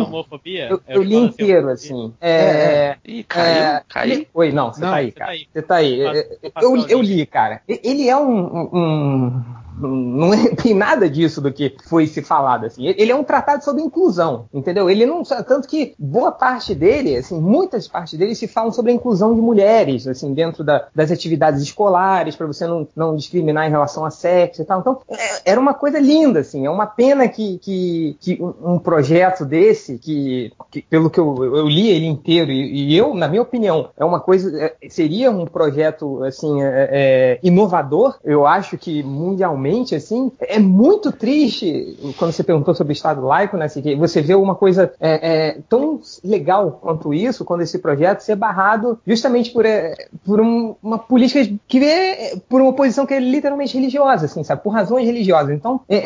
Homofobia? 0.47 0.69
Eu, 0.69 0.81
É 0.87 0.97
eu 0.97 1.03
li 1.03 1.15
inteiro, 1.15 1.69
assim. 1.69 2.13
É, 2.21 2.95
Ih, 3.05 3.23
caiu, 3.23 3.45
é, 3.63 3.83
caiu. 3.87 4.25
Oi, 4.33 4.51
não, 4.51 4.73
você 4.73 4.81
Não, 4.81 4.89
tá 4.89 4.95
aí, 4.95 5.05
você 5.07 5.11
tá 5.13 5.19
cara. 5.19 5.31
aí. 5.31 5.47
Você 5.53 5.61
tá 5.61 5.75
aí. 5.75 6.01
É, 6.01 6.49
passa 6.49 6.65
Eu, 6.67 6.87
eu 6.87 7.01
li, 7.01 7.25
cara. 7.25 7.61
Ele 7.67 8.07
é 8.09 8.17
um. 8.17 8.37
um- 8.39 8.69
um- 8.73 9.43
não 9.79 10.33
é- 10.33 10.49
tem 10.55 10.73
nada 10.73 11.09
disso 11.09 11.41
do 11.41 11.51
que 11.51 11.75
foi 11.87 12.07
se 12.07 12.21
falado 12.21 12.65
assim. 12.65 12.85
Ele 12.85 13.11
é 13.11 13.15
um 13.15 13.23
tratado 13.23 13.63
sobre 13.63 13.81
inclusão, 13.81 14.45
entendeu? 14.53 14.89
Ele 14.89 15.05
não 15.05 15.23
tanto 15.23 15.67
que 15.67 15.93
boa 15.97 16.31
parte 16.31 16.73
dele, 16.73 17.15
assim, 17.15 17.39
muitas 17.39 17.87
partes 17.87 18.17
dele 18.17 18.35
se 18.35 18.47
falam 18.47 18.71
sobre 18.71 18.91
a 18.91 18.95
inclusão 18.95 19.35
de 19.35 19.41
mulheres, 19.41 20.07
assim, 20.07 20.33
dentro 20.33 20.63
da- 20.63 20.87
das 20.95 21.11
atividades 21.11 21.61
escolares 21.61 22.35
para 22.35 22.47
você 22.47 22.65
não, 22.65 22.87
não 22.95 23.15
discriminar 23.15 23.67
em 23.67 23.71
relação 23.71 24.05
a 24.05 24.09
sexo 24.09 24.61
e 24.61 24.65
tal. 24.65 24.79
Então, 24.79 24.99
é- 25.09 25.51
era 25.51 25.59
uma 25.59 25.73
coisa 25.73 25.99
linda, 25.99 26.39
assim. 26.39 26.65
É 26.65 26.69
uma 26.69 26.85
pena 26.85 27.27
que, 27.27 27.57
que, 27.59 28.17
que 28.19 28.41
um, 28.41 28.79
projeto 28.79 29.45
desse, 29.45 29.97
que, 29.97 30.51
que 30.71 30.81
pelo 30.81 31.09
que 31.09 31.19
eu, 31.19 31.43
eu 31.43 31.67
li 31.67 31.89
ele 31.89 32.05
inteiro 32.05 32.51
e, 32.51 32.89
e 32.91 32.97
eu, 32.97 33.13
na 33.13 33.27
minha 33.27 33.41
opinião, 33.41 33.89
é 33.97 34.05
uma 34.05 34.19
coisa, 34.19 34.55
é, 34.61 34.89
seria 34.89 35.29
um 35.31 35.45
projeto 35.45 36.23
assim 36.23 36.61
é, 36.63 36.89
é, 36.91 37.39
inovador. 37.43 38.17
Eu 38.23 38.45
acho 38.47 38.77
que 38.77 39.03
mundialmente, 39.03 39.66
assim, 39.95 40.31
é 40.41 40.59
muito 40.59 41.11
triste 41.11 41.97
quando 42.17 42.31
você 42.31 42.43
perguntou 42.43 42.73
sobre 42.75 42.91
o 42.91 42.95
Estado 42.95 43.21
laico, 43.25 43.57
né? 43.57 43.65
Assim, 43.65 43.81
que 43.81 43.95
você 43.95 44.21
vê 44.21 44.35
uma 44.35 44.55
coisa 44.55 44.91
é, 44.99 45.47
é, 45.49 45.57
tão 45.69 45.99
legal 46.23 46.79
quanto 46.81 47.13
isso, 47.13 47.43
quando 47.45 47.61
esse 47.61 47.79
projeto 47.79 48.21
ser 48.21 48.35
barrado 48.35 48.99
justamente 49.05 49.51
por, 49.51 49.65
é, 49.65 49.95
por 50.25 50.39
um- 50.41 50.75
uma 50.81 50.97
política 50.99 51.47
que 51.67 51.83
é 51.83 52.35
por 52.49 52.61
uma 52.61 52.73
posição 52.73 53.05
que 53.05 53.13
é 53.13 53.19
literalmente 53.19 53.73
religiosa, 53.75 54.25
assim, 54.25 54.43
sabe? 54.43 54.61
Por 54.63 54.69
razões 54.71 55.05
religiosas. 55.05 55.53
Então, 55.55 55.81
é, 55.89 55.97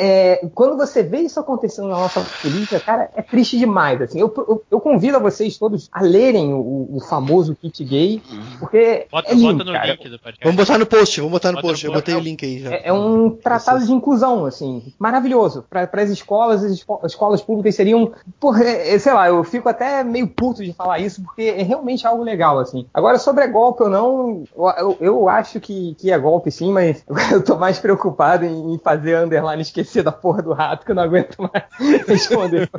é, 0.41 0.47
quando 0.53 0.77
você 0.77 1.03
vê 1.03 1.19
isso 1.19 1.39
acontecendo 1.39 1.87
na 1.87 1.95
nossa 1.97 2.21
política, 2.41 2.79
cara, 2.79 3.09
é 3.15 3.21
triste 3.21 3.57
demais, 3.57 4.01
assim. 4.01 4.19
Eu, 4.19 4.33
eu, 4.37 4.63
eu 4.71 4.79
convido 4.79 5.17
a 5.17 5.19
vocês 5.19 5.57
todos 5.57 5.89
a 5.91 6.01
lerem 6.01 6.53
o, 6.53 6.87
o 6.95 6.99
famoso 6.99 7.55
kit 7.55 7.83
gay, 7.83 8.21
porque 8.59 9.07
Bota, 9.11 9.31
é 9.31 9.35
lindo, 9.35 9.53
bota 9.57 9.63
no 9.65 9.73
cara. 9.73 9.91
link 9.93 10.09
do 10.09 10.19
podcast. 10.19 10.43
Vamos 10.43 10.55
botar 10.57 10.77
no 10.77 10.85
post, 10.85 11.19
vamos 11.19 11.31
botar 11.31 11.51
no 11.51 11.55
Bota 11.57 11.67
post. 11.67 11.85
no 11.85 11.91
Eu 11.91 11.95
botei 11.95 12.15
o 12.15 12.19
link 12.19 12.45
aí 12.45 12.59
já. 12.59 12.71
É, 12.71 12.81
é 12.85 12.93
um 12.93 13.29
tratado 13.59 13.85
de 13.85 13.91
inclusão, 13.93 14.45
assim, 14.45 14.93
maravilhoso. 14.99 15.65
Para 15.69 15.89
as 16.01 16.09
escolas, 16.09 16.63
as 16.63 16.71
esco- 16.71 16.99
as 17.03 17.11
escolas 17.11 17.41
públicas 17.41 17.75
seriam, 17.75 18.11
porra, 18.39 18.63
é, 18.63 18.95
é, 18.95 18.99
sei 18.99 19.13
lá, 19.13 19.27
eu 19.27 19.43
fico 19.43 19.67
até 19.69 20.03
meio 20.03 20.27
puto 20.27 20.63
de 20.63 20.73
falar 20.73 20.99
isso, 20.99 21.21
porque 21.23 21.43
é 21.43 21.61
realmente 21.63 22.05
algo 22.05 22.23
legal, 22.23 22.59
assim. 22.59 22.85
Agora, 22.93 23.17
sobre 23.17 23.43
é 23.43 23.47
golpe 23.47 23.83
ou 23.83 23.89
não, 23.89 24.43
eu, 24.77 24.97
eu- 24.99 25.29
acho 25.29 25.59
que, 25.59 25.95
que 25.95 26.11
é 26.11 26.17
golpe 26.17 26.51
sim, 26.51 26.71
mas 26.71 27.03
eu 27.31 27.43
tô 27.43 27.55
mais 27.57 27.79
preocupado 27.79 28.45
em, 28.45 28.73
em 28.73 28.77
fazer 28.77 29.15
a 29.15 29.21
underline 29.23 29.61
esquecer 29.61 30.03
da 30.03 30.11
porra 30.11 30.41
do 30.41 30.53
rato, 30.53 30.85
que 30.85 30.91
eu 30.91 30.95
não 30.95 31.03
aguento 31.03 31.37
mais 31.39 31.65
responder. 32.07 32.69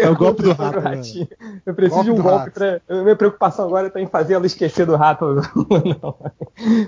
É 0.00 0.08
o 0.08 0.16
golpe 0.16 0.42
do 0.42 0.52
rato, 0.52 0.80
né? 0.80 0.96
ratinho. 0.96 1.28
Eu 1.64 1.74
preciso 1.74 1.96
Golpe 1.96 2.12
de 2.14 2.20
um 2.20 2.22
golpe 2.22 2.38
rato. 2.38 2.52
pra. 2.52 3.02
Minha 3.02 3.16
preocupação 3.16 3.66
agora 3.66 3.88
tá 3.90 4.00
em 4.00 4.06
fazer 4.06 4.34
ela 4.34 4.46
esquecer 4.46 4.84
do 4.86 4.96
rato. 4.96 5.26
Não, 6.02 6.14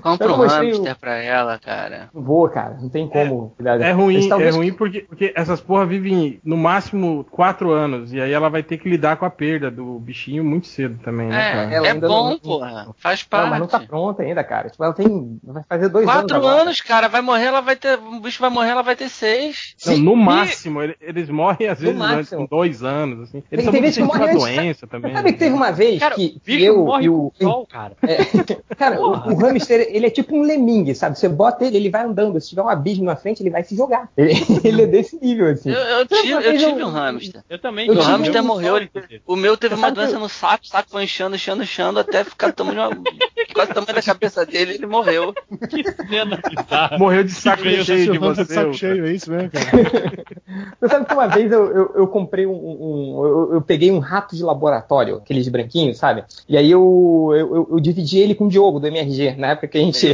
Compra 0.01 0.33
um 0.33 0.37
mostrei 0.37 0.69
o- 0.71 0.75
hamster 0.77 0.97
pra 0.99 1.15
ela, 1.17 1.57
cara. 1.59 2.09
vou, 2.13 2.47
cara. 2.49 2.77
Não 2.81 2.89
tem 2.89 3.07
como 3.07 3.18
cuidar 3.55 3.75
É 3.75 3.77
dela. 3.79 3.93
ruim, 3.93 4.15
Mas 4.15 4.27
talvez- 4.27 4.55
é 4.55 4.57
ruim 4.57 4.73
porque, 4.73 5.01
porque 5.01 5.31
essas 5.35 5.59
porra 5.61 5.85
vivem 5.85 6.39
no 6.43 6.57
máximo 6.57 7.25
quatro 7.29 7.71
anos. 7.71 8.13
E 8.13 8.19
aí 8.21 8.31
ela 8.31 8.49
vai 8.49 8.63
ter 8.63 8.77
que 8.77 8.89
lidar 8.89 9.17
com 9.17 9.25
a 9.25 9.29
perda 9.29 9.69
do 9.71 9.99
bichinho 9.99 10.43
muito 10.43 10.67
cedo 10.67 10.99
também, 11.03 11.27
né, 11.27 11.69
É, 11.71 11.75
é 11.75 11.91
ainda 11.91 12.07
bom, 12.07 12.29
não- 12.31 12.39
porra. 12.39 12.87
Faz 12.97 13.25
Não, 13.31 13.47
mas 13.47 13.59
não 13.59 13.67
tá 13.67 13.77
parte. 13.79 13.89
pronta 13.89 14.23
ainda, 14.23 14.43
cara. 14.43 14.69
Tipo, 14.69 14.83
ela 14.83 14.93
tem. 14.93 15.39
Vai 15.43 15.63
fazer 15.67 15.89
dois 15.89 16.05
Quatro 16.05 16.35
anos. 16.35 16.47
agora. 16.47 16.61
anos, 16.63 16.81
cara. 16.81 17.07
Vai 17.07 17.21
morrer, 17.21 17.45
ela 17.45 17.61
vai 17.61 17.75
ter. 17.75 17.97
O 17.99 18.19
bicho 18.19 18.39
vai 18.41 18.49
morrer, 18.49 18.69
ela 18.69 18.81
vai 18.81 18.95
ter 18.95 19.09
seis. 19.09 19.75
Não, 19.85 19.97
no 19.97 20.13
e- 20.13 20.15
máximo, 20.15 20.81
ele- 20.81 20.95
eles 21.01 21.29
morrem 21.29 21.67
às 21.67 21.79
No 21.79 21.85
vezes 21.87 22.01
antes, 22.01 22.29
com 22.29 22.45
dois 22.45 22.83
anos. 22.83 23.29
Assim. 23.29 23.43
Eles 23.51 23.65
Tem- 23.65 23.91
são 23.91 23.91
tem 23.91 24.03
muito 24.05 24.23
antes, 24.23 24.37
doença 24.43 24.87
também. 24.87 25.13
Sabe 25.13 25.33
que 25.33 25.39
teve 25.39 25.53
uma 25.55 25.71
vez 25.71 25.99
Cara, 25.99 26.15
que, 26.15 26.25
o 26.25 26.39
que 26.39 26.41
bicho 26.45 26.65
eu 26.65 26.85
morre 26.85 27.05
e 27.05 27.09
o. 27.09 27.31
com 27.39 27.43
sol, 27.45 27.67
cara. 27.67 27.93
É, 28.03 28.17
cara, 28.77 28.99
o, 29.01 29.11
o 29.11 29.35
hamster, 29.35 29.87
ele 29.91 30.05
é 30.05 30.09
tipo 30.09 30.35
um 30.35 30.41
lemingue, 30.43 30.93
sabe? 30.95 31.17
Você 31.17 31.27
bota 31.29 31.65
ele, 31.65 31.77
ele 31.77 31.89
vai 31.89 32.03
andando. 32.03 32.39
Se 32.39 32.49
tiver 32.49 32.61
um 32.61 32.69
abismo 32.69 33.08
na 33.09 33.15
frente, 33.15 33.41
ele 33.43 33.49
vai 33.49 33.63
se 33.63 33.75
jogar. 33.75 34.09
Ele, 34.17 34.39
ele 34.63 34.81
é 34.83 34.87
desse 34.87 35.17
nível, 35.19 35.47
assim. 35.47 35.69
Eu, 35.71 35.77
eu 35.79 36.05
tive, 36.05 36.31
eu 36.31 36.41
tive 36.41 36.81
eu- 36.81 36.87
um 36.87 36.91
hamster. 36.91 37.43
Eu 37.49 37.59
também. 37.59 37.87
Eu 37.87 37.93
O 37.93 37.97
tive 37.97 38.09
hamster 38.11 38.41
um 38.41 38.45
morreu. 38.45 38.77
ele-. 38.77 38.89
O 39.27 39.35
meu 39.35 39.57
teve 39.57 39.75
uma 39.75 39.89
doença 39.91 40.17
no 40.19 40.29
saco, 40.29 40.63
o 40.63 40.67
saco 40.67 40.89
foi 40.89 41.03
inchando, 41.03 41.35
inchando, 41.35 41.63
inchando, 41.63 41.99
até 41.99 42.23
ficar 42.23 42.51
tamanho, 42.53 42.77
quase 43.53 43.71
o 43.71 43.73
tamanho 43.73 43.95
da 43.95 44.01
cabeça 44.01 44.45
dele, 44.45 44.75
ele 44.75 44.85
morreu. 44.85 45.33
Que 45.69 45.83
cena 45.83 46.39
bizarra. 46.47 46.97
Morreu 46.97 47.23
de 47.23 47.31
saco 47.31 47.63
Veio 47.63 47.83
cheio 47.83 48.11
de 48.11 48.17
você. 48.17 48.43
de 48.45 48.53
saco 48.53 48.73
cheio, 48.73 49.05
é 49.05 49.11
isso 49.11 49.31
mesmo, 49.31 49.49
cara. 49.49 50.23
Você 50.79 50.87
sabe 50.89 51.05
que 51.05 51.13
uma 51.13 51.27
vez 51.27 51.51
eu, 51.51 51.65
eu, 51.71 51.91
eu 51.95 52.07
comprei 52.07 52.45
um. 52.45 52.51
um- 52.53 53.25
eu, 53.25 53.53
eu 53.55 53.61
peguei 53.61 53.91
um 53.91 53.99
rato 53.99 54.35
de 54.35 54.43
laboratório, 54.43 55.15
aqueles 55.17 55.47
branquinhos, 55.47 55.97
sabe? 55.97 56.23
E 56.47 56.57
aí 56.57 56.69
eu, 56.69 57.31
eu, 57.35 57.67
eu- 57.71 57.79
dividi 57.79 58.19
ele 58.19 58.35
com 58.35 58.45
o 58.45 58.49
Diogo 58.49 58.79
do 58.79 58.87
MRG, 58.87 59.35
na 59.37 59.47
época 59.51 59.67
que 59.67 59.77
a 59.77 59.81
gente 59.81 60.07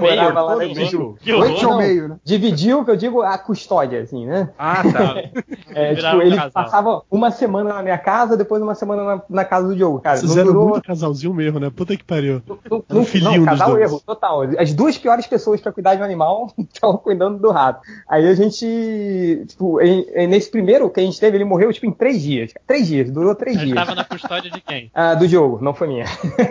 morava 0.00 0.42
lá 0.42 0.56
horror. 0.56 1.64
ao 1.64 1.78
meio, 1.78 2.08
né? 2.08 2.16
Dividiu, 2.40 2.84
que 2.84 2.90
eu 2.90 2.96
digo, 2.96 3.22
a 3.22 3.36
custódia, 3.38 4.00
assim, 4.02 4.26
né? 4.26 4.50
Ah, 4.58 4.82
tá. 4.82 5.14
É, 5.72 5.94
tipo, 5.94 6.20
ele 6.22 6.34
casal. 6.34 6.50
passava 6.50 7.02
uma 7.08 7.30
semana 7.30 7.72
na 7.74 7.82
minha 7.82 7.96
casa, 7.98 8.36
depois 8.36 8.60
uma 8.60 8.74
semana 8.74 9.04
na, 9.04 9.22
na 9.30 9.44
casa 9.44 9.68
do 9.68 9.76
Diogo, 9.76 10.00
cara. 10.00 10.16
Vocês 10.16 10.34
durou- 10.34 10.68
muito 10.70 10.82
casalzinho 10.84 11.32
mesmo, 11.32 11.60
né? 11.60 11.70
Puta 11.70 11.96
que 11.96 12.02
pariu. 12.02 12.42
Era 12.88 12.98
um 12.98 13.04
filhinho 13.04 13.30
não, 13.32 13.38
dos 13.38 13.46
casal 13.46 13.70
dois. 13.70 13.82
erro, 13.82 14.02
total. 14.04 14.42
As 14.58 14.74
duas 14.74 14.98
piores 14.98 15.26
pessoas 15.28 15.60
pra 15.60 15.70
cuidar 15.70 15.94
de 15.94 16.00
um 16.02 16.04
animal 16.04 16.52
estavam 16.58 16.96
cuidando 16.98 17.38
do 17.38 17.50
rato. 17.52 17.80
Aí 18.08 18.26
a 18.26 18.34
gente, 18.34 19.44
tipo, 19.46 19.80
em- 19.80 20.06
em- 20.14 20.26
nesse 20.26 20.50
primeiro 20.50 20.90
que 20.90 20.98
a 21.00 21.02
gente 21.02 21.20
teve, 21.20 21.36
ele 21.36 21.44
morreu, 21.44 21.72
tipo, 21.72 21.86
em 21.86 21.92
três 21.92 22.20
dias. 22.20 22.52
Três 22.66 22.86
dias, 22.88 23.10
durou 23.10 23.34
três 23.34 23.56
Ele 23.56 23.66
dias. 23.66 23.76
tava 23.76 23.94
na 23.94 24.04
custódia 24.04 24.50
de 24.50 24.60
quem? 24.60 24.90
Ah, 25.00 25.14
do 25.14 25.26
Diogo, 25.28 25.58
não 25.62 25.72
foi 25.72 25.86
minha. 25.88 26.04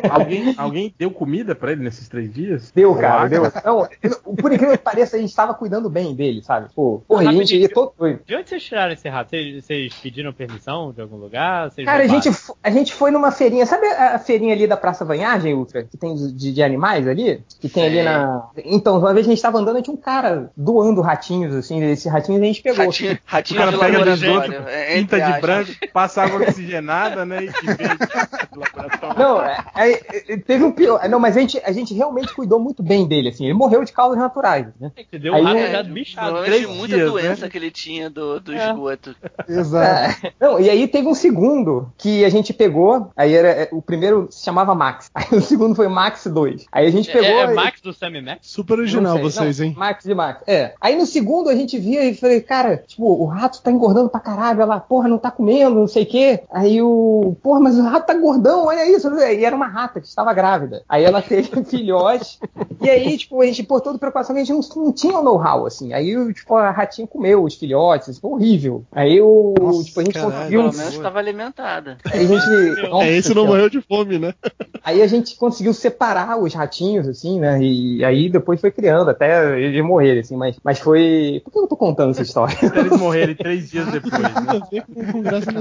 alguém, 0.10 0.56
alguém 0.58 0.94
deu 0.98 1.12
comida 1.12 1.54
pra 1.56 1.72
ele 1.72 1.84
nesses 1.84 2.08
três 2.08 2.34
dias? 2.34 2.72
Deu, 2.74 2.96
cara, 2.96 3.24
água? 3.24 3.30
deu. 3.30 3.44
Não, 3.66 4.36
por 4.36 4.52
incrível 4.52 4.78
que 4.78 4.84
pareça, 4.84 5.18
a 5.18 5.20
gente 5.20 5.36
tava 5.36 5.54
cuidando 5.54 5.79
bem 5.88 6.16
dele, 6.16 6.42
sabe? 6.42 6.70
Pô, 6.74 7.04
porra, 7.08 7.30
a 7.30 7.32
gente 7.32 7.56
ia 7.56 7.70
todo. 7.70 7.94
De 8.26 8.36
onde 8.36 8.50
vocês 8.50 8.64
tiraram 8.64 8.94
esse 8.94 9.08
rato? 9.08 9.30
Vocês, 9.30 9.64
vocês 9.64 9.94
pediram 9.94 10.34
permissão 10.34 10.92
de 10.92 11.00
algum 11.00 11.18
lugar? 11.18 11.70
Vocês 11.70 11.86
Cara, 11.86 12.04
a 12.04 12.08
gente, 12.08 12.30
a 12.64 12.72
gente 12.72 12.92
foi 12.92 13.12
numa 13.12 13.32
feirinha, 13.32 13.66
sabe 13.68 13.86
a 13.88 14.10
a 14.16 14.18
feirinha 14.20 14.56
ali 14.56 14.66
da 14.66 14.76
Praça 14.76 15.06
Vanhagem, 15.06 15.54
Ultra? 15.54 15.84
Que 15.84 15.96
tem 15.96 16.16
de, 16.16 16.52
de 16.52 16.64
animais 16.64 17.08
ali? 17.08 17.44
Que 17.60 17.70
tem 17.70 17.86
ali 17.86 18.02
na. 18.02 18.50
Então, 18.66 18.98
uma 18.98 19.14
vez 19.14 19.28
a 19.28 19.30
gente 19.30 19.40
tava 19.42 19.60
andando 19.60 19.78
e 19.78 19.84
tinha 19.84 19.94
um 19.94 19.98
cara 19.98 20.52
doando 20.58 21.00
ratinhos, 21.02 21.54
assim, 21.54 21.84
esses 21.84 22.12
ratinhos 22.12 22.42
a 22.42 22.46
gente 22.46 22.62
pegou. 22.64 22.86
Ratinho, 22.86 23.14
O 23.20 23.20
ratinho 23.26 23.60
cara 23.60 23.72
de 23.72 23.78
pega 23.78 23.92
de 23.92 23.98
laboratório. 24.26 24.52
jeito, 24.52 24.68
é, 24.70 24.96
pinta 24.96 25.20
de 25.20 25.42
branco, 25.42 25.72
passa 25.94 26.24
água 26.24 26.42
oxigenada, 26.42 27.24
né? 27.26 27.44
E 27.44 27.48
vende 27.48 27.98
do 28.52 28.60
laboratório. 28.60 29.20
Não, 29.20 29.42
é- 29.46 29.58
é- 29.76 30.34
é- 30.34 30.38
teve 30.38 30.64
um 30.64 30.72
pior. 30.72 31.08
Não, 31.08 31.20
mas 31.20 31.38
a 31.38 31.42
gente, 31.42 31.62
a 31.64 31.72
gente 31.72 31.94
realmente 31.94 32.34
cuidou 32.34 32.60
muito 32.60 32.82
bem 32.82 33.08
dele, 33.08 33.30
assim. 33.30 33.46
Ele 33.46 33.54
morreu 33.54 33.84
de 33.84 33.92
causas 33.92 34.18
naturais, 34.18 34.68
né? 34.80 34.92
Você 35.10 35.20
deu 35.20 35.34
um 35.34 35.36
Aí 35.36 35.44
rato 35.44 35.59
é- 35.60 35.72
já 35.72 35.84
bichado. 35.84 36.32
Provavelmente 36.34 36.68
muita 36.68 36.96
dias, 36.96 37.10
doença 37.12 37.42
né? 37.46 37.50
que 37.50 37.58
ele 37.58 37.72
tinha 37.72 38.10
do, 38.10 38.40
do 38.40 38.54
É. 38.54 38.70
esgoto. 38.70 39.16
Exato. 39.48 40.26
É, 40.26 40.34
não, 40.40 40.60
e 40.60 40.70
aí 40.70 40.88
teve 40.88 41.08
um 41.08 41.14
segundo 41.16 41.92
que 41.98 42.24
a 42.26 42.30
gente 42.30 42.54
pegou, 42.54 43.12
aí 43.16 43.34
era, 43.34 43.48
é, 43.50 43.70
o 43.72 43.82
primeiro 43.82 44.28
se 44.30 44.44
chamava 44.44 44.74
Max, 44.76 45.10
aí 45.16 45.26
o 45.32 45.42
segundo 45.42 45.76
foi 45.76 45.88
Max 45.88 46.26
2. 46.28 46.66
Aí 46.72 46.88
a 46.88 46.92
gente 46.92 47.10
É, 47.10 47.14
pegou. 47.14 47.30
é 47.40 47.52
e- 47.52 47.56
Max 47.56 47.82
do 47.82 47.94
Sam 47.94 48.10
Max? 48.22 48.40
Super 48.48 48.80
original 48.80 49.14
sei, 49.16 49.24
vocês, 49.24 49.60
não, 49.60 49.66
hein? 49.68 49.76
Max 49.78 50.04
de 50.04 50.14
Max. 50.16 50.44
É. 50.48 50.74
Aí 50.82 50.96
no 50.96 51.06
segundo 51.06 51.50
a 51.50 51.56
gente 51.56 51.78
via 51.78 52.04
e 52.06 52.14
falei, 52.16 52.42
cara, 52.42 52.78
tipo, 52.78 53.04
o 53.06 53.26
rato 53.26 53.62
tá 53.62 53.72
engordando 53.72 54.10
pra 54.10 54.20
caralho, 54.20 54.62
ela, 54.62 54.80
porra, 54.80 55.08
não 55.08 55.18
tá 55.18 55.30
comendo, 55.32 55.76
não 55.76 55.88
sei 55.88 56.04
o 56.04 56.06
quê. 56.08 56.44
Aí 56.52 56.82
o, 56.82 57.36
porra, 57.42 57.60
mas 57.60 57.78
o 57.78 57.84
rato 57.84 58.08
tá 58.08 58.14
gordão, 58.14 58.66
olha 58.66 58.86
isso. 58.90 59.08
E 59.20 59.44
era 59.46 59.56
uma 59.56 59.68
rata 59.68 60.00
que 60.02 60.08
estava 60.08 60.34
grávida. 60.34 60.84
Aí 60.88 61.04
ela 61.04 61.22
teve 61.22 61.58
um 61.60 61.64
filhote. 61.66 62.40
E 62.82 62.90
aí, 62.90 63.18
tipo, 63.18 63.42
a 63.42 63.46
gente, 63.46 63.64
por 63.64 63.82
toda 63.82 63.98
preocupação, 64.00 64.36
a 64.36 64.40
gente 64.40 64.52
não, 64.52 64.84
não 64.86 64.92
tinha 64.94 65.18
o 65.20 65.24
know-how, 65.50 65.66
assim. 65.66 65.94
Aí, 65.94 66.34
tipo, 66.34 66.56
a 66.56 66.72
ratinha 66.72 67.08
comeu 67.08 67.44
os 67.44 67.56
filhotes, 67.56 68.20
foi 68.20 68.32
horrível. 68.32 68.84
Aí 68.92 69.22
o, 69.22 69.54
Nossa, 69.60 69.84
tipo, 69.84 70.00
a 70.00 70.04
gente 70.04 70.14
caralho, 70.14 70.34
conseguiu. 70.34 70.60
Pelo 70.64 70.74
menos 70.78 70.94
estava 70.94 71.20
alimentada. 71.20 71.98
Aí 72.12 72.20
a 72.26 72.28
gente. 72.28 72.82
Nossa 72.90 73.06
É, 73.06 73.12
esse 73.18 73.30
não 73.30 73.36
Senhora. 73.44 73.50
morreu 73.52 73.70
de 73.70 73.82
fome, 73.82 74.20
né? 74.20 74.34
Aí 74.84 75.02
a 75.02 75.08
gente 75.08 75.36
conseguiu 75.36 75.74
separar 75.74 76.38
os 76.40 76.54
ratinhos, 76.54 77.08
assim, 77.08 77.40
né? 77.40 77.62
E 77.62 78.04
aí 78.04 78.30
depois 78.30 78.60
foi 78.62 78.72
criando 78.72 79.10
até 79.10 79.60
eles 79.60 79.84
morrerem, 79.84 80.22
assim. 80.22 80.36
Mas, 80.36 80.58
mas 80.64 80.80
foi. 80.80 81.42
Por 81.44 81.52
que 81.52 81.60
eu 81.60 81.68
tô 81.68 81.76
contando 81.76 82.12
essa 82.12 82.22
história? 82.22 82.56
Até 82.62 82.80
eles 82.80 82.98
morrerem 83.00 83.36
três 83.36 83.70
dias 83.70 83.88
depois, 83.92 84.14
né? 84.22 84.84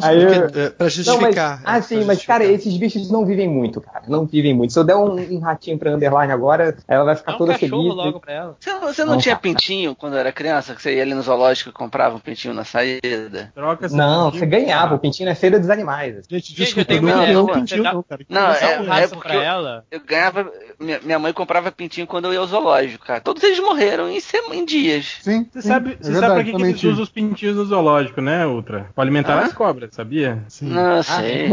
Aí 0.02 0.22
eu- 0.22 0.28
é, 0.30 0.48
pra 0.48 0.58
Não, 0.58 0.78
mas, 0.80 0.92
justificar. 0.94 1.62
ah, 1.64 1.78
é, 1.78 1.82
sim, 1.82 2.04
mas, 2.04 2.24
cara, 2.24 2.44
justificar. 2.44 2.68
esses 2.68 2.76
bichos 2.76 3.10
não 3.10 3.24
vivem 3.26 3.48
muito, 3.48 3.80
cara. 3.80 4.02
Não 4.08 4.24
vivem 4.26 4.54
muito. 4.54 4.72
Se 4.72 4.78
eu 4.78 4.84
der 4.84 4.96
um, 4.96 5.14
um 5.36 5.38
ratinho 5.40 5.78
pra 5.78 5.94
underline 5.94 6.32
agora, 6.32 6.76
ela 6.86 7.04
vai 7.04 7.16
ficar 7.16 7.32
Dá 7.32 7.36
um 7.36 7.38
toda 7.38 7.54
feliz. 7.54 7.70
logo 7.72 8.20
pra 8.20 8.32
ela. 8.32 8.56
Você, 8.58 8.70
você 8.78 9.04
não, 9.04 9.12
Não, 9.14 9.20
tinha 9.20 9.34
cara. 9.34 9.42
pintinho 9.42 9.77
quando 9.98 10.16
era 10.16 10.32
criança? 10.32 10.74
Que 10.74 10.82
você 10.82 10.96
ia 10.96 11.02
ali 11.02 11.14
no 11.14 11.22
zoológico 11.22 11.70
e 11.70 11.72
comprava 11.72 12.16
um 12.16 12.18
pintinho 12.18 12.52
na 12.54 12.64
saída? 12.64 13.52
Troca 13.54 13.88
Não, 13.88 14.30
pintinho 14.30 14.40
você 14.40 14.46
ganhava. 14.46 14.94
O 14.94 14.98
pintinho 14.98 15.28
é 15.28 15.34
feira 15.34 15.58
dos 15.58 15.70
animais. 15.70 16.24
Gente, 16.28 16.54
desculpa, 16.54 16.80
eu 16.80 16.84
tenho 17.00 17.08
eu 17.08 17.34
não 17.34 17.40
um 17.40 17.44
ideia, 17.44 17.58
pintinho, 17.60 17.82
dá- 17.82 17.92
não, 17.92 18.02
cara. 18.02 18.26
Não, 18.28 18.40
Dá 18.48 18.58
é, 18.60 18.80
um 18.80 18.92
é 18.94 19.08
porque 19.08 19.28
pra 19.28 19.36
eu, 19.36 19.42
ela. 19.42 19.84
eu 19.90 20.00
ganhava. 20.00 20.52
Minha, 20.78 21.00
minha 21.02 21.18
mãe 21.18 21.32
comprava 21.32 21.70
pintinho 21.72 22.06
quando 22.06 22.26
eu 22.26 22.32
ia 22.34 22.38
ao 22.40 22.46
zoológico, 22.46 23.04
cara. 23.04 23.20
Todos 23.20 23.42
eles 23.42 23.58
morreram 23.60 24.08
em, 24.08 24.18
em 24.52 24.64
dias. 24.64 25.18
Sim. 25.22 25.46
Você 25.52 25.62
sim, 25.62 25.68
sabe, 25.68 25.92
é 25.92 25.96
você 26.02 26.10
verdade, 26.12 26.20
sabe 26.20 26.34
pra 26.34 26.44
que, 26.44 26.50
que 26.56 26.62
eles 26.62 26.84
usam 26.84 27.02
os 27.02 27.08
pintinhos 27.10 27.56
no 27.56 27.64
zoológico, 27.64 28.20
né, 28.20 28.46
Ultra? 28.46 28.90
Pra 28.94 29.02
alimentar 29.04 29.34
Ah? 29.38 29.44
as 29.46 29.52
cobras, 29.52 29.94
sabia? 29.94 30.42
Sim. 30.48 30.66
Não 30.68 31.02
sei. 31.02 31.50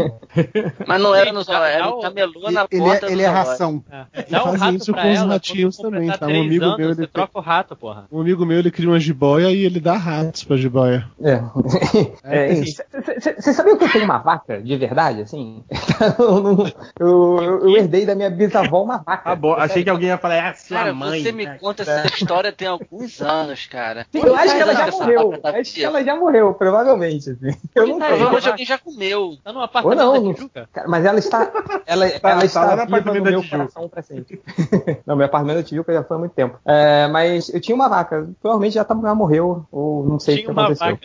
Mas 0.86 1.00
não 1.00 1.14
era 1.14 1.32
no 1.32 1.42
zoológico, 1.42 1.76
era 1.76 1.88
o- 1.88 2.00
camelô 2.00 2.50
na 2.50 2.66
Ele, 2.70 2.80
porta 2.82 3.06
é, 3.06 3.08
do 3.08 3.12
ele 3.12 3.22
é 3.22 3.26
ração. 3.26 3.84
É. 3.90 4.04
E 4.28 4.30
Dá 4.30 4.44
um 4.44 4.56
rato 4.56 4.76
isso 4.76 4.92
pra 4.92 5.02
com 5.02 5.12
os 5.12 5.18
ela. 5.18 5.28
quando 5.34 5.76
também, 5.76 6.08
tá? 6.10 6.26
Um 6.26 6.40
amigo 6.42 6.64
anos, 6.64 6.78
meu, 6.78 6.94
Você 6.94 7.06
troca 7.06 7.38
o 7.38 7.42
rato, 7.42 7.76
porra. 7.76 8.06
Um 8.16 8.20
amigo 8.22 8.46
meu, 8.46 8.58
ele 8.58 8.70
cria 8.70 8.88
uma 8.88 8.98
jiboia 8.98 9.50
e 9.50 9.64
ele 9.64 9.78
dá 9.78 9.94
ratos 9.94 10.42
pra 10.44 10.56
jiboia. 10.56 11.06
É. 11.22 11.40
É, 12.24 12.52
É, 12.52 12.54
Você 13.38 13.52
sabia 13.52 13.76
que 13.76 13.84
eu 13.84 13.92
tenho 13.92 14.04
uma 14.04 14.18
vaca 14.18 14.60
de 14.62 14.76
verdade, 14.76 15.20
assim? 15.22 15.62
Eu, 16.18 16.40
não- 16.42 16.66
eu- 17.00 17.60
eu- 17.62 17.76
herdei 17.76 18.04
da 18.04 18.14
minha 18.14 18.28
bisavó 18.30 18.82
uma 18.82 18.98
vaca. 18.98 19.22
Ah, 19.32 19.34
bom, 19.36 19.54
achei 19.54 19.82
que 19.82 19.88
alguém 19.90 20.08
ia 20.08 20.18
falar, 20.18 20.34
é 20.34 20.40
a 20.48 20.54
sua 20.54 20.76
Cara, 20.78 20.92
mãe. 20.94 21.22
você 21.22 21.32
me 21.32 21.46
né? 21.46 21.56
conta 21.58 21.82
essa 21.82 22.06
história 22.06 22.52
tem 22.52 22.68
alguns 22.68 23.20
anos, 23.22 23.66
cara. 23.66 24.06
Sim, 24.12 24.20
Eu 24.24 24.34
acho 24.36 24.54
que 24.54 24.60
ela 24.62 24.74
já 24.74 24.90
morreu. 24.90 25.38
tá 25.40 25.50
Acho 25.50 25.72
que 25.74 25.82
ela 25.84 26.04
já 26.04 26.14
morreu, 26.16 26.52
provavelmente. 26.54 27.30
Assim. 27.30 27.56
Eu 27.74 27.86
não 27.86 27.98
sei. 27.98 28.08
Provavelmente 28.08 28.48
alguém 28.48 28.66
já 28.66 28.78
comeu. 28.78 29.36
Tá 29.42 29.52
num 29.52 29.58
Ou 29.60 29.64
apartamento 29.64 29.98
não, 29.98 30.12
da 30.12 30.20
não- 30.20 30.34
Tijuca? 30.34 30.68
Cara, 30.72 30.88
mas 30.88 31.04
ela 31.04 31.18
está, 31.18 31.50
ela, 31.86 32.10
Tá- 32.10 32.30
ela 32.30 32.40
tá 32.40 32.44
está 32.46 32.60
lá 32.64 32.76
no 32.76 32.82
viva 32.82 32.82
apartamento 32.84 33.18
no 33.18 33.24
da 33.24 33.30
meu 33.30 33.40
Tijuca. 33.40 33.56
coração 33.58 33.88
pra 33.88 34.02
sempre. 34.02 34.40
não, 35.06 35.16
meu 35.16 35.26
apartamento 35.26 35.56
da 35.56 35.62
Tijuca 35.62 35.92
já 35.92 36.02
foi 36.04 36.16
há 36.16 36.20
muito 36.20 36.32
tempo. 36.32 36.58
É, 36.66 37.08
mas 37.08 37.48
eu 37.48 37.60
tinha 37.60 37.74
uma 37.74 37.88
vaca, 37.88 38.05
provavelmente 38.40 38.74
já, 38.74 38.84
tá, 38.84 38.98
já 39.00 39.14
morreu, 39.14 39.66
ou 39.70 40.06
não 40.06 40.18
sei 40.18 40.36
Tinha 40.36 40.44
o 40.44 40.46
que 40.46 40.52
uma 40.52 40.62
aconteceu. 40.64 40.98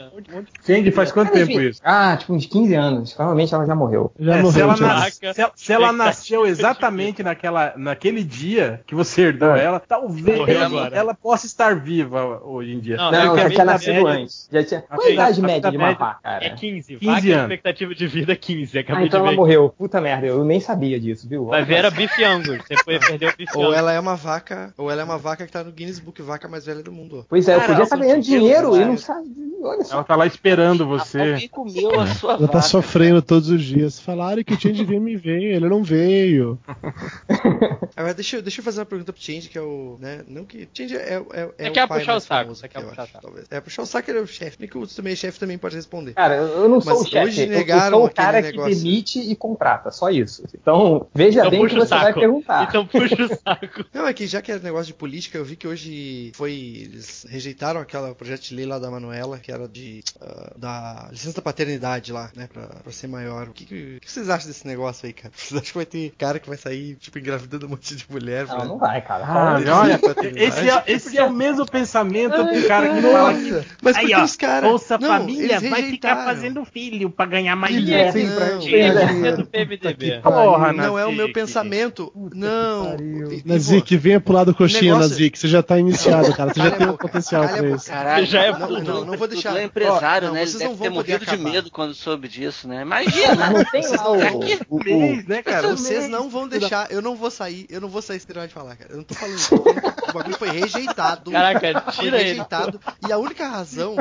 vaca. 0.86 0.92
Faz 0.92 1.12
quanto 1.12 1.30
Mas, 1.30 1.40
tempo 1.40 1.52
enfim, 1.60 1.70
isso? 1.70 1.82
Ah, 1.84 2.16
tipo 2.18 2.34
uns 2.34 2.46
15 2.46 2.74
anos. 2.76 3.14
Provavelmente 3.14 3.54
ela 3.54 3.66
já 3.66 3.76
morreu. 3.76 4.12
Já 4.20 4.34
É, 4.34 4.38
se 4.38 4.44
morreu. 4.44 4.64
ela, 4.66 4.76
Thiago. 4.76 4.94
nas- 4.94 5.20
Caraca. 5.20 5.34
se 5.34 5.42
ela- 5.42 5.52
se 5.56 5.74
ela 5.74 5.92
nasceu 5.92 6.46
exatamente 6.46 7.24
naquela, 7.24 7.74
naquele 7.78 8.24
dia 8.24 8.82
que 8.86 8.94
você 8.96 9.22
herdou 9.24 9.56
ela, 9.56 9.80
talvez 9.80 10.48
ela, 10.48 10.88
ela 10.88 11.14
possa 11.14 11.46
estar 11.46 11.76
viva 11.76 12.42
hoje 12.44 12.74
em 12.74 12.80
dia. 12.80 12.98
Não, 12.98 13.12
Não, 13.12 13.38
já 13.38 13.50
tinha 13.50 13.66
nascido 13.66 14.04
média- 14.04 14.22
antes. 14.22 14.50
Já 14.52 14.64
tinha... 14.64 14.82
Qual 14.82 15.02
a 15.08 15.10
idade 15.10 15.40
a 15.40 15.44
média 15.44 15.72
de 15.72 15.78
uma 15.78 15.94
vaca, 15.94 16.20
cara? 16.22 16.46
É 16.46 16.50
15. 16.52 16.98
15 16.98 17.06
Vaca, 17.06 17.18
anos. 17.28 17.42
expectativa 17.42 17.96
de 17.96 18.08
vida 18.08 18.36
15. 18.36 18.80
Acabei 18.80 19.04
Ah, 19.04 19.08
então 19.08 19.20
de 19.20 19.26
ela 19.26 19.32
ver. 19.32 19.38
morreu. 19.38 19.74
Puta 19.78 20.02
merda, 20.02 20.28
eu 20.28 20.44
nem 20.44 20.60
sabia 20.60 21.00
disso, 21.00 21.28
viu? 21.28 21.46
Vai 21.46 21.64
ver 21.64 21.76
era 21.76 21.90
Beef 21.92 22.12
Angus. 22.20 22.60
Depois 22.70 23.00
perdeu 23.08 23.30
o 23.30 23.34
Beef 23.38 23.56
Ou 23.56 23.64
Angus. 23.66 23.78
ela 23.78 23.92
é 23.94 24.00
uma 24.00 24.16
vaca, 24.16 24.74
ou 24.78 24.92
ela 24.92 25.02
é 25.02 25.04
uma 25.06 25.18
vaca 25.18 25.46
que 25.46 25.52
tá 25.52 25.64
no 25.64 25.72
Guinness 25.72 26.00
Book 26.00 26.22
vaca 26.22 26.48
mais 26.48 26.66
velha 26.66 26.84
do 26.84 26.91
mundo. 26.92 27.20
ó. 27.20 27.24
Pois 27.28 27.48
é, 27.48 27.56
eu 27.56 27.62
podia 27.62 27.84
estar 27.84 27.96
ganhando 27.98 28.22
dinheiro 28.22 28.70
e 28.76 28.80
cara. 28.80 28.86
não 28.88 28.98
sabe. 28.98 29.30
Olha 29.64 29.84
só. 29.84 29.94
Ela 29.96 30.04
tá 30.04 30.16
lá 30.16 30.26
esperando 30.26 30.88
você. 30.88 31.20
Alguém 31.22 31.48
comeu 31.48 32.00
a 32.00 32.08
sua 32.08 32.32
Ela 32.34 32.48
tá 32.48 32.54
vaca. 32.58 32.62
sofrendo 32.62 33.22
todos 33.22 33.50
os 33.50 33.64
dias. 33.64 34.00
Falaram 34.00 34.44
que 34.44 34.54
o 34.56 34.60
Change 34.60 34.84
veio 34.84 35.00
me 35.00 35.16
veio, 35.16 35.54
ele 35.56 35.70
não 35.70 35.84
veio. 35.84 36.58
Agora, 37.96 38.14
deixa, 38.14 38.38
eu- 38.38 38.42
deixa 38.42 38.60
eu 38.60 38.66
fazer 38.66 38.80
uma 38.80 38.86
pergunta 38.86 39.14
pro 39.14 39.22
Change, 39.22 39.50
que 39.50 39.58
é 39.58 39.62
o. 39.62 39.98
Né, 40.00 40.22
não 40.28 40.46
que. 40.46 40.68
Change 40.74 40.96
é, 40.96 41.00
é, 41.32 41.50
é 41.58 41.64
Você 41.66 41.70
o 41.70 41.74
quer 41.74 41.88
pai 41.88 42.00
puxar 42.00 42.16
o 42.16 42.20
saco, 42.20 42.42
famoso 42.44 42.60
você 42.60 42.66
aqui, 42.66 42.76
quer 42.76 42.82
eu 42.84 42.88
puxar 42.90 43.02
o 43.02 43.04
acho, 43.04 43.12
saco. 43.14 43.26
talvez. 43.26 43.48
É, 43.52 43.62
puxar 43.62 43.82
o 43.82 43.86
saco 43.86 44.12
ele 44.12 44.20
é 44.20 44.22
o 44.22 44.28
chefe. 44.28 44.58
Nem 44.60 44.70
que 44.70 44.78
o 44.78 44.82
outro 44.82 44.96
também 44.96 45.14
é 45.14 45.16
chefe 45.16 45.40
também 45.40 45.58
pode 45.58 45.76
responder. 45.76 46.14
Cara, 46.14 46.36
eu 46.38 46.68
não 46.70 46.82
sou 46.82 46.94
Mas 46.94 47.02
o 47.02 47.06
chefe. 47.10 47.28
hoje 47.28 47.50
eu- 47.50 47.90
sou 47.92 48.06
o 48.06 48.10
cara 48.10 48.42
negócio. 48.42 48.70
que 48.74 48.76
demite 48.84 49.20
e 49.20 49.36
contrata, 49.36 49.92
só 49.92 50.10
isso. 50.10 50.44
Então, 50.60 51.08
veja 51.14 51.40
Então 51.42 51.52
bem 51.52 51.66
o 51.66 51.68
que 51.70 51.76
você 51.76 51.90
vai 51.90 52.06
saco. 52.06 52.20
perguntar. 52.20 52.64
Então 52.68 52.86
puxa 52.88 53.16
o 53.24 53.28
saco. 53.28 53.86
Não, 53.94 54.08
é 54.08 54.14
que 54.14 54.26
já 54.28 54.42
que 54.42 54.52
é 54.52 54.60
negócio 54.60 54.88
de 54.88 54.94
política, 54.94 55.38
eu 55.38 55.46
vi 55.46 55.56
que 55.56 55.68
hoje 55.68 56.32
foi. 56.36 56.81
Eles 56.84 57.26
rejeitaram 57.30 57.80
aquela 57.80 58.14
projeto 58.16 58.42
de 58.42 58.56
lei 58.56 58.66
lá 58.66 58.80
da 58.80 58.90
Manuela, 58.92 59.38
que 59.40 59.52
era 59.52 59.68
de. 59.68 60.04
ah, 60.22 60.52
da 60.58 61.08
licença 61.12 61.36
da 61.38 61.42
paternidade 61.42 62.12
lá, 62.12 62.30
né? 62.36 62.48
Pra, 62.52 62.64
pra 62.68 62.92
ser 62.92 63.08
maior. 63.08 63.48
O 63.50 63.54
que, 63.54 63.66
que, 63.66 64.00
que 64.00 64.12
vocês 64.12 64.30
acham 64.30 64.48
desse 64.48 64.66
negócio 64.68 65.06
aí, 65.06 65.14
cara? 65.14 65.32
Vocês 65.36 65.54
acham 65.62 65.72
que 65.72 65.78
vai 65.78 65.86
ter 65.86 66.14
cara 66.18 66.40
que 66.40 66.48
vai 66.50 66.58
sair, 66.58 66.96
tipo, 66.96 67.18
engravidando 67.20 67.66
um 67.66 67.70
monte 67.70 67.96
de 67.96 68.06
mulher? 68.10 68.46
Não, 68.48 68.56
pra- 68.56 68.66
não 68.66 68.78
vai, 68.78 69.02
cara. 69.02 69.26
Ah, 69.26 69.60
Olha, 69.82 70.00
esse 70.36 70.70
é, 70.70 70.84
esse 70.88 71.18
é 71.18 71.24
o 71.24 71.32
mesmo 71.32 71.66
pensamento 71.66 72.38
do 72.44 72.68
cara 72.68 72.94
que 72.94 73.02
fala 73.02 73.34
que 73.34 73.66
mas 73.82 73.96
Aí, 73.98 74.14
ó, 74.14 74.24
os 74.24 74.36
caras. 74.36 74.70
Bolsa 74.70 74.98
não, 74.98 75.08
Família 75.08 75.60
vai 75.60 75.84
ficar 75.84 76.24
fazendo 76.26 76.64
filho 76.66 77.10
pra 77.10 77.26
ganhar 77.26 77.56
mais 77.56 77.76
dinheiro. 77.76 78.12
sim, 78.12 78.28
pra 78.36 78.58
dinheiro. 78.58 79.38
do 79.38 79.46
PMDB. 79.46 80.20
Porra, 80.22 80.74
Não 80.74 80.98
é 80.98 81.06
o 81.06 81.12
meu 81.12 81.32
pensamento. 81.34 82.12
não. 82.34 82.98
Nazik, 83.46 83.96
venha 83.98 84.20
pro 84.20 84.34
lado 84.34 84.54
coxinha, 84.54 84.94
negócio- 84.94 85.10
Nazik. 85.10 85.38
Você 85.38 85.48
já 85.48 85.62
tá 85.64 85.80
iniciado, 85.80 86.34
cara. 86.36 86.54
Você 86.54 86.60
já 86.62 86.71
Calha 86.72 86.76
a 86.76 86.88
tem 86.88 86.88
um 86.96 86.98
potencial 86.98 87.44
calha 87.44 87.54
a 87.56 87.58
pra 87.64 87.70
isso. 87.76 87.86
Caralho, 87.88 88.26
Já 88.26 88.42
é 88.44 88.52
não, 88.52 88.70
não, 88.70 89.06
não 89.06 89.18
vou 89.18 89.28
deixar. 89.28 89.58
É 89.58 89.64
empresário, 89.64 90.30
Ó, 90.30 90.32
né? 90.32 90.42
Ele 90.42 90.50
vocês 90.52 90.60
deve 90.60 90.72
não 90.74 90.78
ter 90.80 90.90
morrido 90.90 91.26
de 91.26 91.38
medo 91.38 91.72
quando 91.72 91.94
soube 91.94 92.28
disso, 92.28 92.68
né? 92.68 92.82
Imagina! 92.82 93.50
Não 93.50 93.66
tem 93.66 93.88
lá 93.88 94.10
o. 94.12 94.16
o- 94.18 94.78
o- 94.78 94.84
Mês, 94.84 95.26
né, 95.28 95.42
cara? 95.44 95.68
Vocês 95.70 96.10
não 96.10 96.30
vão 96.30 96.48
deixar, 96.48 96.92
eu 96.92 97.02
não 97.02 97.16
vou 97.16 97.30
sair, 97.32 97.66
eu 97.70 97.80
não 97.80 97.88
vou 97.90 98.02
sair 98.02 98.20
sem 98.20 98.28
terminar 98.28 98.48
de 98.48 98.54
falar, 98.54 98.76
cara. 98.76 98.92
Eu 98.92 98.98
não 98.98 99.04
tô 99.04 99.14
falando 99.14 99.36
isso. 99.38 99.56
O 99.56 100.14
bagulho 100.14 100.38
foi 100.38 100.50
rejeitado. 100.50 101.32
Caraca, 101.32 101.82
Foi 101.82 101.94
tira 102.04 102.18
ele. 102.20 102.30
rejeitado. 102.30 102.80
E 103.08 103.12
a 103.12 103.18
única 103.18 103.48
razão, 103.48 103.96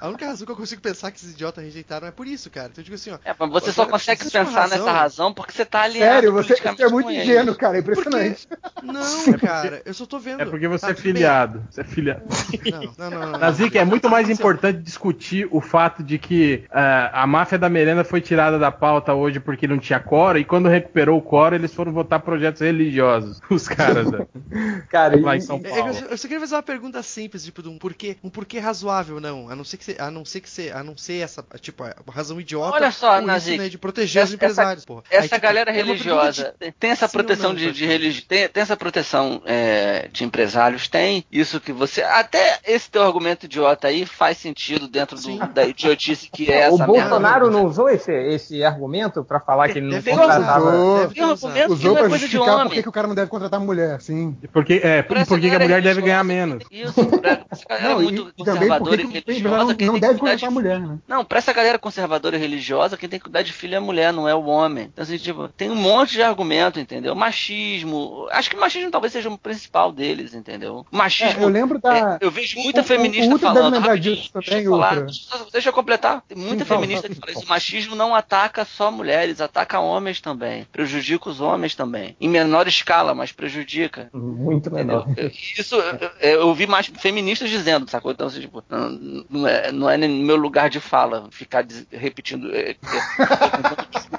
a 0.00 0.08
única 0.08 0.26
razão 0.26 0.46
que 0.46 0.52
eu 0.52 0.56
consigo 0.56 0.80
pensar 0.82 1.10
que 1.10 1.18
esses 1.18 1.32
idiotas 1.32 1.62
rejeitaram 1.64 2.06
é 2.06 2.10
por 2.10 2.26
isso, 2.26 2.50
cara. 2.50 2.68
Então 2.72 2.80
eu 2.80 2.84
digo 2.84 2.94
assim, 2.94 3.10
ó. 3.10 3.18
É, 3.24 3.34
mas 3.38 3.50
você 3.50 3.72
só 3.72 3.82
Cara, 3.82 3.92
consegue 3.92 4.24
pensar 4.24 4.42
razão. 4.44 4.78
nessa 4.78 4.92
razão 4.92 5.34
porque 5.34 5.52
você 5.52 5.64
tá 5.64 5.82
alinhado 5.82 6.12
Sério, 6.14 6.32
você, 6.32 6.56
você 6.56 6.82
é 6.84 6.88
muito 6.88 7.10
ingênuo, 7.10 7.54
cara. 7.54 7.76
É 7.76 7.80
impressionante. 7.80 8.48
Não, 8.82 9.32
cara, 9.38 9.82
eu 9.84 9.94
só 9.94 10.06
tô 10.06 10.18
vendo. 10.18 10.40
É 10.42 10.44
porque 10.46 10.66
você 10.68 10.82
Tá, 10.86 10.90
é 10.90 10.94
tudo 10.94 11.02
bem. 11.04 11.12
filiado. 11.14 11.62
Você 11.70 11.80
é 11.80 11.84
filiado. 11.84 12.11
Não, 12.70 12.92
não, 12.98 13.10
não. 13.10 13.32
não. 13.32 13.38
Nazik, 13.38 13.76
é 13.78 13.84
muito 13.84 14.08
mais 14.08 14.28
importante 14.30 14.78
discutir 14.80 15.46
o 15.50 15.60
fato 15.60 16.02
de 16.02 16.18
que 16.18 16.64
ah, 16.70 17.22
a 17.22 17.26
máfia 17.26 17.58
da 17.58 17.68
merenda 17.68 18.04
foi 18.04 18.20
tirada 18.20 18.58
da 18.58 18.70
pauta 18.70 19.14
hoje 19.14 19.40
porque 19.40 19.66
não 19.66 19.78
tinha 19.78 19.98
coro, 20.00 20.38
e 20.38 20.44
quando 20.44 20.68
recuperou 20.68 21.18
o 21.18 21.22
coro, 21.22 21.54
eles 21.54 21.72
foram 21.74 21.92
votar 21.92 22.20
projetos 22.20 22.60
religiosos. 22.62 23.40
Os 23.50 23.68
caras 23.68 24.10
né? 24.10 24.26
Cara, 24.88 25.18
lá 25.20 25.36
em 25.36 25.40
São 25.40 25.60
Paulo. 25.60 25.88
eu, 25.88 25.94
só- 25.94 26.04
eu 26.06 26.18
só 26.18 26.28
queria 26.28 26.40
fazer 26.40 26.54
uma 26.54 26.62
pergunta 26.62 27.02
simples, 27.02 27.44
tipo, 27.44 27.62
de 27.62 27.68
um 27.68 27.78
porquê, 27.78 28.16
um 28.22 28.30
porquê 28.30 28.58
razoável, 28.58 29.20
não. 29.20 29.48
A 29.48 29.56
não 29.56 29.64
ser 29.64 29.76
que 29.76 29.84
você, 29.84 29.96
a 29.98 30.10
não 30.10 30.24
ser 30.24 30.40
que 30.40 30.50
você, 30.50 30.70
a 30.70 30.82
não 30.82 30.96
ser 30.96 31.18
essa, 31.20 31.44
tipo, 31.60 31.82
a 31.84 31.94
razão 32.10 32.40
idiota. 32.40 32.74
Olha 32.76 32.90
só, 32.90 33.20
Nazik, 33.20 33.58
né, 33.58 33.68
de 33.68 33.78
proteger 33.78 34.22
os 34.22 34.28
essa- 34.28 34.34
empresários, 34.36 34.84
porra. 34.84 35.02
Essa 35.10 35.22
Aí, 35.22 35.28
tipo, 35.28 35.40
galera 35.40 35.70
é 35.70 35.74
religiosa 35.74 36.54
de- 36.60 36.72
tem 36.72 36.90
essa 36.90 37.08
proteção 37.08 37.50
não, 37.50 37.56
de, 37.56 37.72
de 37.72 37.86
religi... 37.86 38.22
tem, 38.22 38.48
tem 38.48 38.62
essa 38.62 38.76
proteção 38.76 39.42
é, 39.44 40.08
de 40.12 40.24
empresários, 40.24 40.88
tem 40.88 41.24
isso 41.30 41.60
que 41.60 41.72
você. 41.72 41.91
Até 42.00 42.58
esse 42.66 42.90
teu 42.90 43.02
argumento 43.02 43.46
idiota 43.46 43.88
aí 43.88 44.06
faz 44.06 44.38
sentido 44.38 44.88
dentro 44.88 45.16
do- 45.16 45.22
Sim. 45.22 45.40
da 45.52 45.64
idiotice 45.66 46.28
que 46.30 46.50
é 46.50 46.68
o 46.70 46.74
essa 46.74 46.86
merda. 46.86 46.86
Bolsonaro 46.86 47.50
não 47.50 47.64
usou 47.66 47.88
esse, 47.90 48.12
esse 48.12 48.64
argumento 48.64 49.22
pra 49.24 49.40
falar 49.40 49.68
que 49.68 49.78
ele 49.78 49.86
não 49.86 49.92
Deve 49.92 50.10
contratava. 50.12 50.60
usado. 50.70 51.08
Deve 51.08 51.22
um 51.24 51.32
Usou 51.72 51.90
não 51.90 51.96
é 51.96 52.00
pra 52.00 52.08
coisa 52.08 52.26
de 52.26 52.32
justificar 52.32 52.68
por 52.68 52.82
que 52.82 52.88
o 52.88 52.92
cara 52.92 53.06
não 53.08 53.14
deve 53.14 53.30
contratar 53.30 53.60
mulher, 53.60 54.00
sim. 54.00 54.36
Porque, 54.52 54.80
é, 54.82 54.98
essa 54.98 55.04
porque 55.04 55.48
que 55.50 55.56
a 55.56 55.58
mulher 55.58 55.82
deve 55.82 56.00
ganhar 56.02 56.22
menos. 56.24 56.64
Isso, 56.70 57.04
pra 57.06 57.40
essa 57.50 57.64
galera 57.68 57.88
Não, 57.94 58.00
e 58.00 58.04
muito 58.04 58.32
também 58.44 58.68
conservadora 58.68 59.02
e 59.02 59.04
o 59.04 59.08
religiosa. 59.10 59.56
não 59.64 59.74
tem 59.74 59.76
deve 59.76 59.92
que 59.92 60.00
cuidar 60.00 60.08
contratar 60.18 60.36
de 60.48 60.54
mulher, 60.54 60.80
né? 60.80 60.98
Não, 61.08 61.24
pra 61.24 61.38
essa 61.38 61.52
galera 61.52 61.78
conservadora 61.78 62.36
e 62.36 62.38
religiosa, 62.38 62.96
quem 62.96 63.08
tem 63.08 63.18
que 63.18 63.24
cuidar 63.24 63.42
de 63.42 63.52
filho 63.52 63.74
é 63.74 63.78
a 63.78 63.80
mulher, 63.80 64.12
não 64.12 64.28
é 64.28 64.34
o 64.34 64.44
homem. 64.44 64.84
Então, 64.92 65.02
assim, 65.02 65.16
tipo, 65.18 65.48
tem 65.48 65.70
um 65.70 65.74
monte 65.74 66.12
de 66.12 66.22
argumento, 66.22 66.78
entendeu? 66.80 67.14
Machismo. 67.14 68.26
Acho 68.30 68.50
que 68.50 68.56
o 68.56 68.60
machismo 68.60 68.90
talvez 68.90 69.12
seja 69.12 69.28
o 69.28 69.38
principal 69.38 69.92
deles, 69.92 70.34
entendeu? 70.34 70.76
O 70.90 70.94
É, 70.94 70.96
machismo. 70.96 71.42
eu 71.42 71.48
lembro 71.48 71.80
da. 71.82 72.14
é, 72.14 72.18
eu 72.20 72.30
vejo 72.30 72.58
muita 72.60 72.80
o- 72.80 72.84
o- 72.84 72.86
feminista 72.86 73.28
o 73.28 73.32
Ultra 73.32 73.52
falando. 73.54 73.80
deve 73.80 73.98
disso 74.00 74.30
deixa 74.32 74.50
também, 74.50 74.64
falar, 74.68 75.00
deixa 75.02 75.36
eu- 75.36 75.46
deixa 75.52 75.68
eu 75.68 75.72
completar. 75.72 76.22
Tem 76.28 76.36
muita 76.38 76.64
Sim, 76.64 76.68
feminista 76.68 77.02
fala, 77.02 77.14
que 77.14 77.20
fala 77.20 77.32
isso. 77.32 77.44
O 77.44 77.48
machismo 77.48 77.94
não 77.96 78.14
ataca 78.14 78.64
só 78.64 78.90
mulheres, 78.90 79.40
ataca 79.40 79.80
homens 79.80 80.20
também. 80.20 80.64
Prejudica 80.72 81.28
os 81.28 81.40
homens 81.40 81.74
também. 81.74 82.16
Em 82.20 82.28
menor 82.28 82.66
escala, 82.68 83.14
mas 83.14 83.32
prejudica. 83.32 84.08
Muito 84.12 84.70
menor. 84.70 85.06
Eu- 85.16 85.30
Isso 85.58 85.74
eu, 85.76 86.10
eu- 86.20 86.54
vi 86.54 86.66
mais 86.66 86.86
feministas 86.86 87.50
dizendo, 87.50 87.88
sacou? 87.90 88.12
Então, 88.12 88.26
assim, 88.26 88.40
tipo, 88.40 88.62
não, 88.68 89.24
não 89.30 89.46
é, 89.48 89.72
não 89.72 89.90
é 89.90 89.96
nem 89.96 90.08
meu 90.22 90.36
lugar 90.36 90.68
de 90.70 90.80
fala 90.80 91.26
ficar 91.30 91.64
repetindo 91.90 92.54
é, 92.54 92.70
é, 92.70 92.76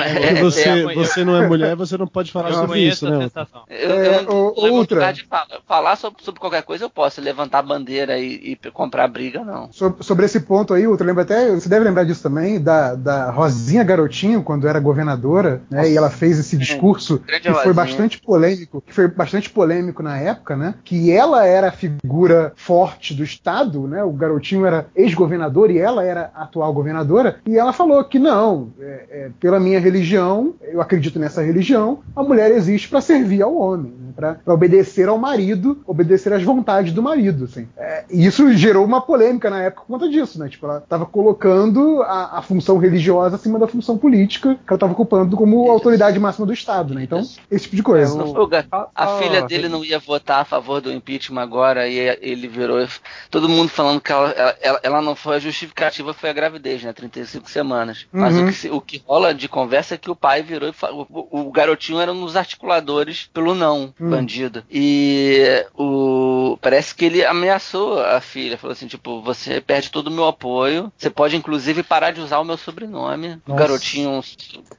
É, 0.00 0.38
é- 0.38 0.42
você, 0.42 0.68
é- 0.68 0.94
você 0.94 1.24
não 1.24 1.36
é 1.36 1.46
mulher, 1.48 1.74
você 1.74 1.96
não 1.96 2.06
pode 2.06 2.30
falar 2.30 2.48
Eu 2.50 2.54
sobre 2.54 2.68
conheço 2.68 3.06
isso, 3.06 3.10
né? 3.10 3.22
sensação. 3.24 3.64
eu, 3.68 3.90
É, 3.90 4.18
eu 4.18 4.22
não, 4.22 4.30
o- 4.32 4.34
não 4.34 4.48
é 4.48 4.52
o 4.58 4.62
meu 4.62 4.74
Ultra. 4.74 4.96
lugar 4.96 5.12
de 5.12 5.24
fala. 5.24 5.46
Falar 5.66 5.96
sobre, 5.96 6.22
sobre 6.22 6.40
qualquer 6.40 6.62
coisa 6.62 6.84
eu 6.84 6.90
posso, 6.90 6.99
levantar 7.20 7.62
bandeira 7.62 8.18
e, 8.18 8.52
e 8.52 8.70
comprar 8.70 9.08
briga, 9.08 9.44
não. 9.44 9.72
Sobre, 9.72 10.02
sobre 10.02 10.26
esse 10.26 10.40
ponto 10.40 10.74
aí, 10.74 10.86
Ultra, 10.86 11.06
lembra 11.06 11.22
até, 11.22 11.50
você 11.50 11.68
deve 11.68 11.84
lembrar 11.84 12.04
disso 12.04 12.22
também, 12.22 12.60
da, 12.60 12.94
da 12.94 13.30
Rosinha 13.30 13.84
Garotinho, 13.84 14.42
quando 14.42 14.68
era 14.68 14.78
governadora, 14.80 15.62
né? 15.70 15.90
E 15.90 15.96
ela 15.96 16.10
fez 16.10 16.38
esse 16.38 16.56
discurso 16.56 17.22
grande 17.26 17.42
que 17.42 17.48
foi 17.48 17.56
Rosinha. 17.56 17.74
bastante 17.74 18.20
polêmico, 18.20 18.82
que 18.86 18.92
foi 18.92 19.08
bastante 19.08 19.50
polêmico 19.50 20.02
na 20.02 20.18
época, 20.18 20.56
né? 20.56 20.74
Que 20.84 21.10
ela 21.10 21.46
era 21.46 21.68
a 21.68 21.72
figura 21.72 22.52
forte 22.56 23.14
do 23.14 23.24
Estado, 23.24 23.86
né? 23.86 24.04
O 24.04 24.12
garotinho 24.12 24.66
era 24.66 24.86
ex-governador 24.94 25.70
e 25.70 25.78
ela 25.78 26.04
era 26.04 26.30
a 26.34 26.50
atual 26.50 26.72
governadora, 26.74 27.36
e 27.46 27.56
ela 27.56 27.72
falou 27.72 28.02
que 28.04 28.18
não, 28.18 28.72
é, 28.80 29.04
é, 29.10 29.30
pela 29.38 29.60
minha 29.60 29.78
religião, 29.78 30.54
eu 30.62 30.80
acredito 30.80 31.18
nessa 31.18 31.42
religião, 31.42 32.00
a 32.14 32.22
mulher 32.22 32.50
existe 32.50 32.88
para 32.88 33.00
servir 33.00 33.42
ao 33.42 33.56
homem, 33.56 33.92
né, 33.92 34.12
para 34.14 34.38
obedecer 34.52 35.08
ao 35.08 35.16
marido, 35.16 35.80
obedecer 35.86 36.32
às 36.32 36.42
vontades 36.42 36.89
do 36.94 37.02
marido. 37.02 37.44
Assim. 37.44 37.68
É, 37.76 38.04
e 38.10 38.26
isso 38.26 38.50
gerou 38.54 38.84
uma 38.84 39.00
polêmica 39.00 39.50
na 39.50 39.62
época 39.62 39.82
por 39.86 39.98
conta 39.98 40.08
disso, 40.08 40.38
né? 40.38 40.48
Tipo, 40.48 40.66
ela 40.66 40.78
estava 40.78 41.06
colocando 41.06 42.02
a, 42.02 42.38
a 42.38 42.42
função 42.42 42.78
religiosa 42.78 43.36
acima 43.36 43.58
da 43.58 43.66
função 43.66 43.96
política 43.98 44.54
que 44.54 44.60
ela 44.68 44.76
estava 44.76 44.92
ocupando 44.92 45.36
como 45.36 45.62
Isso. 45.64 45.72
autoridade 45.72 46.18
máxima 46.18 46.46
do 46.46 46.52
Estado, 46.52 46.94
né? 46.94 47.02
Então, 47.02 47.20
esse 47.50 47.64
tipo 47.64 47.76
de 47.76 47.82
coisa. 47.82 48.16
Não 48.16 48.32
foi 48.34 48.44
o 48.44 48.50
a 48.94 49.06
filha 49.18 49.42
dele 49.42 49.68
não 49.68 49.84
ia 49.84 49.98
votar 49.98 50.40
a 50.40 50.44
favor 50.44 50.80
do 50.80 50.92
impeachment 50.92 51.40
agora 51.42 51.88
e 51.88 51.98
ele 52.20 52.48
virou. 52.48 52.86
Todo 53.30 53.48
mundo 53.48 53.68
falando 53.68 54.00
que 54.00 54.12
ela, 54.12 54.30
ela, 54.60 54.80
ela 54.82 55.02
não 55.02 55.14
foi 55.14 55.36
a 55.36 55.38
justificativa, 55.38 56.12
foi 56.14 56.30
a 56.30 56.32
gravidez, 56.32 56.82
né? 56.82 56.92
35 56.92 57.50
semanas. 57.50 58.06
Mas 58.12 58.34
Uhum. 58.36 58.44
o, 58.44 58.46
que, 58.46 58.52
se- 58.54 58.70
o 58.70 58.80
que 58.80 59.02
rola 59.06 59.34
de 59.34 59.48
conversa 59.48 59.94
é 59.94 59.98
que 59.98 60.10
o 60.10 60.16
pai 60.16 60.42
virou 60.42 60.68
e 60.68 60.72
o, 61.10 61.48
o 61.48 61.50
garotinho 61.50 62.00
era 62.00 62.12
um 62.12 62.24
dos 62.24 62.36
articuladores 62.36 63.28
pelo 63.32 63.54
não, 63.54 63.92
Hum. 64.00 64.10
bandido. 64.10 64.62
E 64.70 65.64
o 65.76 66.56
parece 66.60 66.79
que 66.92 67.04
ele 67.04 67.24
ameaçou 67.24 67.98
a 68.00 68.20
filha, 68.20 68.58
falou 68.58 68.72
assim, 68.72 68.86
tipo, 68.86 69.22
você 69.22 69.60
perde 69.60 69.90
todo 69.90 70.08
o 70.08 70.10
meu 70.10 70.26
apoio, 70.26 70.92
você 70.96 71.08
pode 71.10 71.36
inclusive 71.36 71.82
parar 71.82 72.10
de 72.10 72.20
usar 72.20 72.38
o 72.38 72.44
meu 72.44 72.56
sobrenome. 72.56 73.40
O 73.46 73.50
Nossa. 73.50 73.60
garotinho 73.60 74.20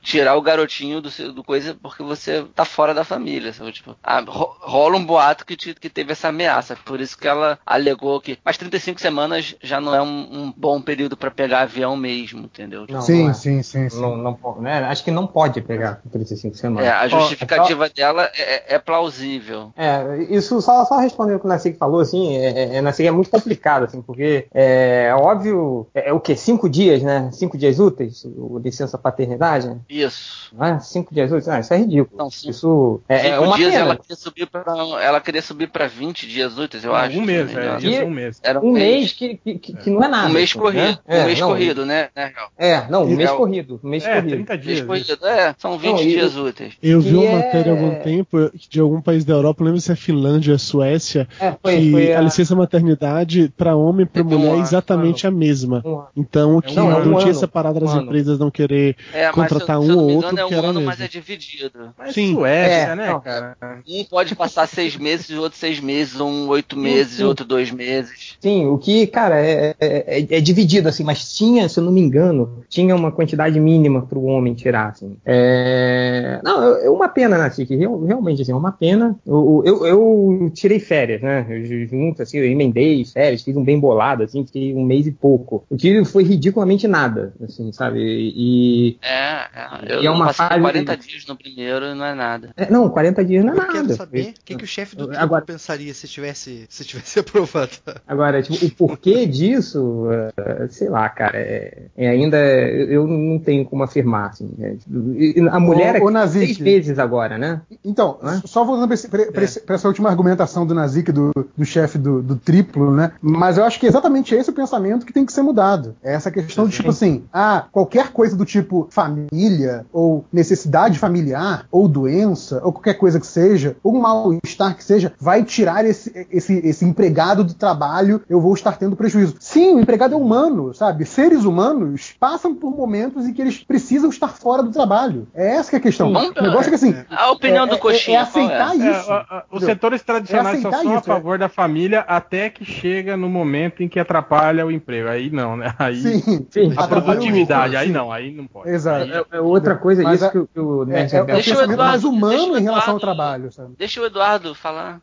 tirar 0.01 0.35
o 0.35 0.41
garotinho 0.41 1.01
do, 1.01 1.09
do 1.33 1.43
coisa 1.43 1.75
porque 1.81 2.03
você 2.03 2.43
tá 2.55 2.65
fora 2.65 2.93
da 2.93 3.03
família, 3.03 3.53
sabe? 3.53 3.71
Tipo, 3.71 3.95
ah, 4.03 4.19
ro- 4.21 4.55
rola 4.59 4.97
um 4.97 5.05
boato 5.05 5.45
que, 5.45 5.55
te- 5.55 5.73
que 5.73 5.89
teve 5.89 6.11
essa 6.11 6.27
ameaça, 6.27 6.75
por 6.85 6.99
isso 6.99 7.17
que 7.17 7.27
ela 7.27 7.57
alegou 7.65 8.19
que. 8.21 8.37
Mas 8.43 8.57
35 8.57 8.99
semanas 8.99 9.55
já 9.63 9.79
não 9.81 9.95
é 9.95 10.01
um, 10.01 10.07
um 10.45 10.53
bom 10.55 10.81
período 10.81 11.15
pra 11.17 11.31
pegar 11.31 11.61
avião 11.61 11.95
mesmo, 11.95 12.41
entendeu? 12.41 12.85
Não, 12.89 13.01
sim, 13.01 13.23
não 13.23 13.29
é. 13.31 13.33
sim, 13.33 13.63
sim, 13.63 13.89
sim. 13.89 14.01
Não, 14.01 14.15
não, 14.15 14.37
né? 14.59 14.83
Acho 14.85 15.03
que 15.03 15.11
não 15.11 15.25
pode 15.25 15.61
pegar 15.61 15.95
com 15.95 16.09
35 16.09 16.55
semanas. 16.57 16.87
É, 16.87 16.91
a 16.91 17.07
justificativa 17.07 17.89
dela 17.89 18.29
é, 18.35 18.75
é 18.75 18.79
plausível. 18.79 19.71
É, 19.75 20.23
isso 20.29 20.61
só, 20.61 20.85
só 20.85 20.97
respondendo 20.97 21.37
o 21.37 21.39
que 21.39 21.45
o 21.45 21.49
Nassi 21.49 21.61
Nasci 21.71 21.77
falou, 21.91 22.01
assim, 22.01 22.35
é, 22.37 22.77
é, 22.77 23.05
é 23.05 23.11
muito 23.11 23.29
complicado, 23.29 23.83
assim, 23.85 24.01
porque 24.01 24.47
é 24.53 25.13
óbvio, 25.15 25.87
é, 25.93 26.09
é 26.09 26.13
o 26.13 26.19
quê? 26.19 26.35
Cinco 26.35 26.69
dias, 26.69 27.01
né? 27.03 27.29
Cinco 27.31 27.57
dias 27.57 27.79
úteis, 27.79 28.25
o 28.25 28.57
licença 28.59 28.97
paternidade? 28.97 29.67
né? 29.67 29.77
Isso. 29.89 30.49
Não 30.55 30.65
é? 30.65 30.79
Cinco 30.79 31.13
dias 31.13 31.29
úteis? 31.31 31.47
Ah, 31.49 31.59
isso 31.59 31.73
é 31.73 31.77
ridículo. 31.77 32.17
Não, 32.17 32.29
cinco- 32.29 32.51
isso 32.51 33.01
é, 33.07 33.15
é 33.29 33.31
Cinco 33.33 33.43
uma 33.45 33.55
dias 33.57 33.71
pena. 33.71 33.85
ela 33.85 33.95
queria 33.97 34.15
subir 34.15 34.45
pra 34.47 34.63
ela 35.01 35.21
queria 35.21 35.41
subir 35.41 35.67
para 35.67 35.87
20 35.87 36.27
dias 36.27 36.57
úteis, 36.57 36.83
eu 36.83 36.95
acho. 36.95 37.17
um 37.17 37.21
mês, 37.21 37.51
não 37.51 37.61
me 37.61 37.95
é, 37.95 38.05
um 38.05 38.09
mês. 38.09 38.39
Era 38.43 38.59
Um 38.59 38.71
mês 38.71 39.13
que, 39.13 39.37
que, 39.37 39.59
que- 39.59 39.73
que 39.73 39.89
não 39.89 40.03
é 40.03 40.07
nada. 40.07 40.29
um 40.29 40.33
mês 40.33 40.49
assim, 40.49 40.59
corrido, 40.59 40.81
né? 40.81 40.97
um 41.07 41.13
É, 41.13 41.25
mês 41.25 41.39
não, 41.39 41.47
corrido, 41.47 41.85
né? 41.85 42.09
né? 42.15 42.33
É, 42.57 42.87
não, 42.89 43.05
um 43.05 43.13
É, 43.13 43.15
mês 43.15 43.31
corrido. 43.31 43.79
Um 43.83 43.89
mês 43.89 44.05
É, 44.05 44.15
corrido. 44.15 44.35
30 44.35 44.53
Mês 44.53 44.65
dias. 44.65 44.81
corrido, 44.81 45.25
é, 45.25 45.55
são 45.57 45.77
20 45.77 45.91
Não, 45.91 45.97
dias 46.03 46.35
úteis. 46.37 46.73
Eu 46.81 47.01
vi 47.01 47.15
uma 47.15 47.25
é- 47.25 47.31
matéria 47.31 47.71
há 47.71 47.75
algum 47.75 47.95
tempo 47.95 48.51
de 48.69 48.79
algum 48.79 49.01
país 49.01 49.23
da 49.25 49.33
Europa, 49.33 49.59
não 49.63 49.67
lembro 49.67 49.81
se 49.81 49.91
é 49.91 49.95
Finlândia, 49.95 50.57
Suécia, 50.57 51.27
É, 51.39 51.51
foi, 51.61 51.75
que 51.81 51.91
foi 51.91 52.13
a 52.13 52.21
licença 52.21 52.55
maternidade 52.55 53.53
para 53.57 53.75
homem 53.75 54.03
e 54.03 54.05
para 54.09 54.21
um 54.21 54.25
mulher 54.25 54.47
é 54.47 54.51
ano, 54.53 54.61
exatamente 54.61 55.27
a 55.27 55.31
mesma. 55.31 55.81
um 55.85 55.95
ano. 55.95 56.07
Então, 56.15 56.61
que 56.61 56.71
um 56.71 56.75
não, 56.75 56.89
ano, 56.89 57.17
tinha 57.17 57.27
um 57.27 57.29
essa 57.29 57.47
parada 57.47 57.79
das 57.79 57.91
ano. 57.91 58.03
empresas 58.03 58.39
não 58.39 58.49
querer 58.51 58.95
É, 59.13 59.25
mas 59.27 59.33
contratar 59.35 59.75
eu- 59.77 59.81
um 59.83 59.87
não 59.87 59.97
ou 59.97 60.09
outro, 60.11 60.31
engano 60.31 60.39
é 60.39 60.45
um 60.45 60.57
era 60.57 60.67
ano, 60.67 60.81
mas 60.81 60.99
mesmo. 60.99 61.03
é 61.03 61.07
dividido. 61.07 61.79
Mas 61.97 62.13
Sim. 62.13 62.33
Suécia, 62.33 62.91
É, 62.91 62.95
né, 62.95 63.07
não. 63.11 63.19
cara? 63.19 63.57
Um 63.87 64.03
pode 64.03 64.35
passar 64.35 64.67
seis 64.67 64.95
meses, 64.97 65.29
o 65.29 65.41
outro 65.41 65.57
seis 65.57 65.79
meses, 65.79 66.19
um 66.19 66.47
oito 66.49 66.77
meses, 66.77 67.17
sim. 67.17 67.23
outro 67.23 67.45
dois 67.45 67.71
meses. 67.71 68.35
Sim, 68.39 68.65
o 68.67 68.77
que, 68.77 69.07
cara, 69.07 69.39
é, 69.39 69.75
é, 69.79 70.19
é- 70.19 70.37
é 70.37 70.41
dividido, 70.41 70.87
assim, 70.89 71.03
mas 71.03 71.33
tinha, 71.35 71.67
se 71.69 71.79
eu 71.79 71.83
não 71.83 71.91
me 71.91 72.01
engano, 72.01 72.63
tinha 72.69 72.95
uma 72.95 73.11
quantidade 73.11 73.59
mínima 73.59 74.01
para 74.01 74.17
o 74.17 74.25
homem 74.25 74.53
tirar, 74.53 74.89
assim. 74.89 75.15
É... 75.25 76.39
Não, 76.43 76.75
é 76.77 76.89
uma 76.89 77.07
pena, 77.09 77.37
né, 77.37 77.49
Chique? 77.49 77.75
Real- 77.75 78.03
Realmente, 78.05 78.41
assim, 78.41 78.51
é 78.51 78.55
uma 78.55 78.71
pena. 78.71 79.15
Eu, 79.25 79.63
eu, 79.65 79.85
eu 79.85 80.51
tirei 80.53 80.79
férias, 80.79 81.21
né? 81.21 81.45
Eu 81.49 81.65
junto, 81.85 82.21
assim, 82.21 82.37
eu 82.37 82.45
emendei 82.45 83.03
férias, 83.05 83.41
fiz 83.43 83.55
um 83.55 83.63
bem 83.63 83.79
bolado, 83.79 84.23
assim, 84.23 84.45
fiquei 84.45 84.73
um 84.73 84.83
mês 84.83 85.07
e 85.07 85.11
pouco. 85.11 85.63
O 85.69 85.77
que 85.77 86.03
foi 86.05 86.23
ridiculamente 86.23 86.87
nada, 86.87 87.33
assim, 87.43 87.71
sabe? 87.71 87.99
E. 88.01 88.97
É, 89.01 89.45
é. 89.53 89.95
Eu 89.95 90.03
E 90.03 90.07
é 90.07 90.11
uma 90.11 90.27
passei 90.27 90.47
fase- 90.47 90.61
40 90.61 90.97
dias 90.97 91.25
no 91.27 91.35
primeiro 91.35 91.85
e 91.85 91.93
não 91.93 92.05
é 92.05 92.13
nada. 92.15 92.49
é, 92.55 92.69
não, 92.69 92.89
40 92.89 93.23
dias 93.23 93.43
não 93.43 93.53
é 93.53 93.57
Eu 93.57 93.61
quero 93.67 93.73
nada. 93.83 93.93
saber 93.95 94.29
o 94.29 94.33
que, 94.45 94.55
que 94.55 94.63
o 94.63 94.67
chefe 94.67 94.95
do 94.95 95.11
Agora- 95.17 95.43
pensaria 95.45 95.93
se 95.93 96.07
tivesse, 96.07 96.65
se 96.69 96.83
tivesse 96.85 97.19
aprovado. 97.19 97.71
Agora, 98.07 98.41
tipo, 98.41 98.65
o 98.65 98.71
porquê 98.71 99.25
disso, 99.25 100.07
é, 100.37 100.67
sei 100.69 100.89
lá, 100.89 101.07
cara, 101.09 101.37
é, 101.37 101.83
é 101.97 102.07
ainda 102.09 102.37
eu 102.37 103.07
não 103.07 103.39
tenho 103.39 103.65
como 103.65 103.83
afirmar, 103.83 104.29
assim. 104.29 104.49
né? 104.57 104.75
E- 105.15 105.39
e 105.39 105.47
a 105.49 105.59
mulher 105.59 105.95
é 105.95 106.11
Nazik. 106.11 106.45
seis 106.47 106.57
vezes 106.57 106.99
agora, 106.99 107.37
né? 107.37 107.61
Então, 107.85 108.19
Hã? 108.21 108.41
só 108.45 108.63
voltando 108.65 108.87
pra, 108.87 108.93
esse- 108.95 109.07
pra- 109.07 109.31
pra 109.31 109.43
esse- 109.43 109.59
pra 109.61 109.75
essa 109.75 109.87
última 109.87 110.09
argumentação 110.09 110.65
do 110.65 110.73
Nazik, 110.73 111.11
do, 111.11 111.31
do 111.57 111.65
chefe 111.65 111.97
do, 111.97 112.21
do 112.21 112.35
triplo, 112.35 112.91
né? 112.91 113.11
Mas 113.21 113.57
eu 113.57 113.63
acho 113.65 113.79
que 113.79 113.85
é 113.85 113.89
exatamente 113.89 114.33
esse 114.35 114.49
o 114.49 114.53
pensamento 114.53 115.05
que 115.05 115.13
tem 115.13 115.25
que 115.25 115.33
ser 115.33 115.41
mudado. 115.41 115.95
É 116.03 116.13
essa 116.13 116.31
questão 116.31 116.67
de, 116.67 116.75
tipo 116.75 116.89
assim, 116.89 117.23
ah, 117.33 117.65
qualquer 117.71 118.09
coisa 118.11 118.35
do 118.35 118.45
tipo 118.45 118.87
família, 118.91 119.85
ou 119.91 120.25
necessidade 120.31 120.97
familiar, 120.99 121.65
ou 121.71 121.87
doença, 121.87 122.61
ou 122.63 122.71
qualquer 122.71 122.95
coisa 122.95 123.19
que 123.19 123.27
seja, 123.27 123.75
ou 123.83 123.95
um 123.95 123.99
mal-estar 124.01 124.75
que 124.75 124.83
seja, 124.83 125.13
vai 125.19 125.43
tirar 125.43 125.85
esse, 125.85 126.27
esse, 126.31 126.53
esse 126.65 126.85
empregado 126.85 127.43
do 127.43 127.53
trabalho, 127.53 128.21
eu 128.29 128.39
vou 128.39 128.53
estar 128.53 128.77
tendo 128.77 128.95
prejuízo. 128.95 129.35
Sim, 129.39 129.75
o 129.75 129.79
empregado 129.79 130.13
é 130.13 130.17
humano, 130.17 130.73
sabe? 130.73 131.05
Seres 131.05 131.43
humanos 131.45 132.13
passam 132.19 132.53
por 132.55 132.75
momentos 132.75 133.25
em 133.27 133.33
que 133.33 133.41
eles 133.41 133.57
precisam 133.63 134.09
estar 134.09 134.29
fora 134.29 134.63
do 134.63 134.71
trabalho. 134.71 135.27
É 135.33 135.55
essa 135.55 135.69
que 135.69 135.75
é 135.75 135.79
a 135.79 135.81
questão. 135.81 136.07
O 136.11 136.41
negócio 136.41 136.67
é 136.67 136.69
que 136.69 136.75
assim, 136.75 136.95
A 137.09 137.31
opinião 137.31 137.65
é- 137.65 137.67
do 137.67 137.75
é- 137.75 137.77
Coxinha, 137.77 138.19
é 138.19 138.21
aceitar 138.21 138.71
qual 138.75 138.81
É, 138.81 138.99
isso. 138.99 139.11
a- 139.11 139.15
a- 139.29 139.43
os 139.51 139.63
setores 139.63 140.01
tradicionais 140.03 140.59
É 140.59 140.61
só 140.61 140.67
aceitar 140.69 140.83
são 140.83 140.93
a 140.93 140.97
é. 140.97 141.01
favor 141.01 141.39
da 141.41 141.49
família 141.49 141.99
até 142.01 142.49
que 142.49 142.63
chega 142.63 143.17
no 143.17 143.29
momento 143.29 143.83
em 143.83 143.87
que 143.89 143.99
atrapalha 143.99 144.65
o 144.65 144.71
emprego. 144.71 145.09
Aí 145.09 145.29
não, 145.29 145.57
né? 145.57 145.73
Aí 145.77 145.95
Sim, 145.97 146.45
Sim. 146.49 146.73
a 146.77 146.87
produtividade, 146.87 147.65
lucro, 147.69 147.79
aí 147.79 147.87
sim. 147.87 147.93
não, 147.93 148.11
aí 148.11 148.31
não 148.31 148.47
pode. 148.47 148.69
Exato. 148.69 149.03
Aí- 149.05 149.11
É, 149.11 149.37
é 149.37 149.41
outra 149.41 149.75
coisa, 149.75 150.03
Mas 150.03 150.15
isso 150.15 150.25
a- 150.25 150.29
que, 150.31 150.37
o- 150.37 150.47
que 150.47 150.59
o 150.59 150.83
É, 150.83 150.85
Nerd 150.85 151.13
é, 151.13 151.17
é 151.17 151.19
Reverso 151.21 151.25
Deixa 151.35 151.51
o 151.51 151.53
pensamento 151.53 151.73
Eduardo- 151.73 151.91
mais 151.91 152.03
humano 152.03 152.37
deixa 152.37 152.51
o 152.53 152.57
em 152.57 152.63
relação 152.63 152.93
ao 152.93 152.99
Eduardo- 152.99 152.99
trabalho, 152.99 153.51
sabe? 153.51 153.69
Deixa 153.77 154.01
o 154.01 154.05
Eduardo 154.05 154.55
falar. 154.55 155.01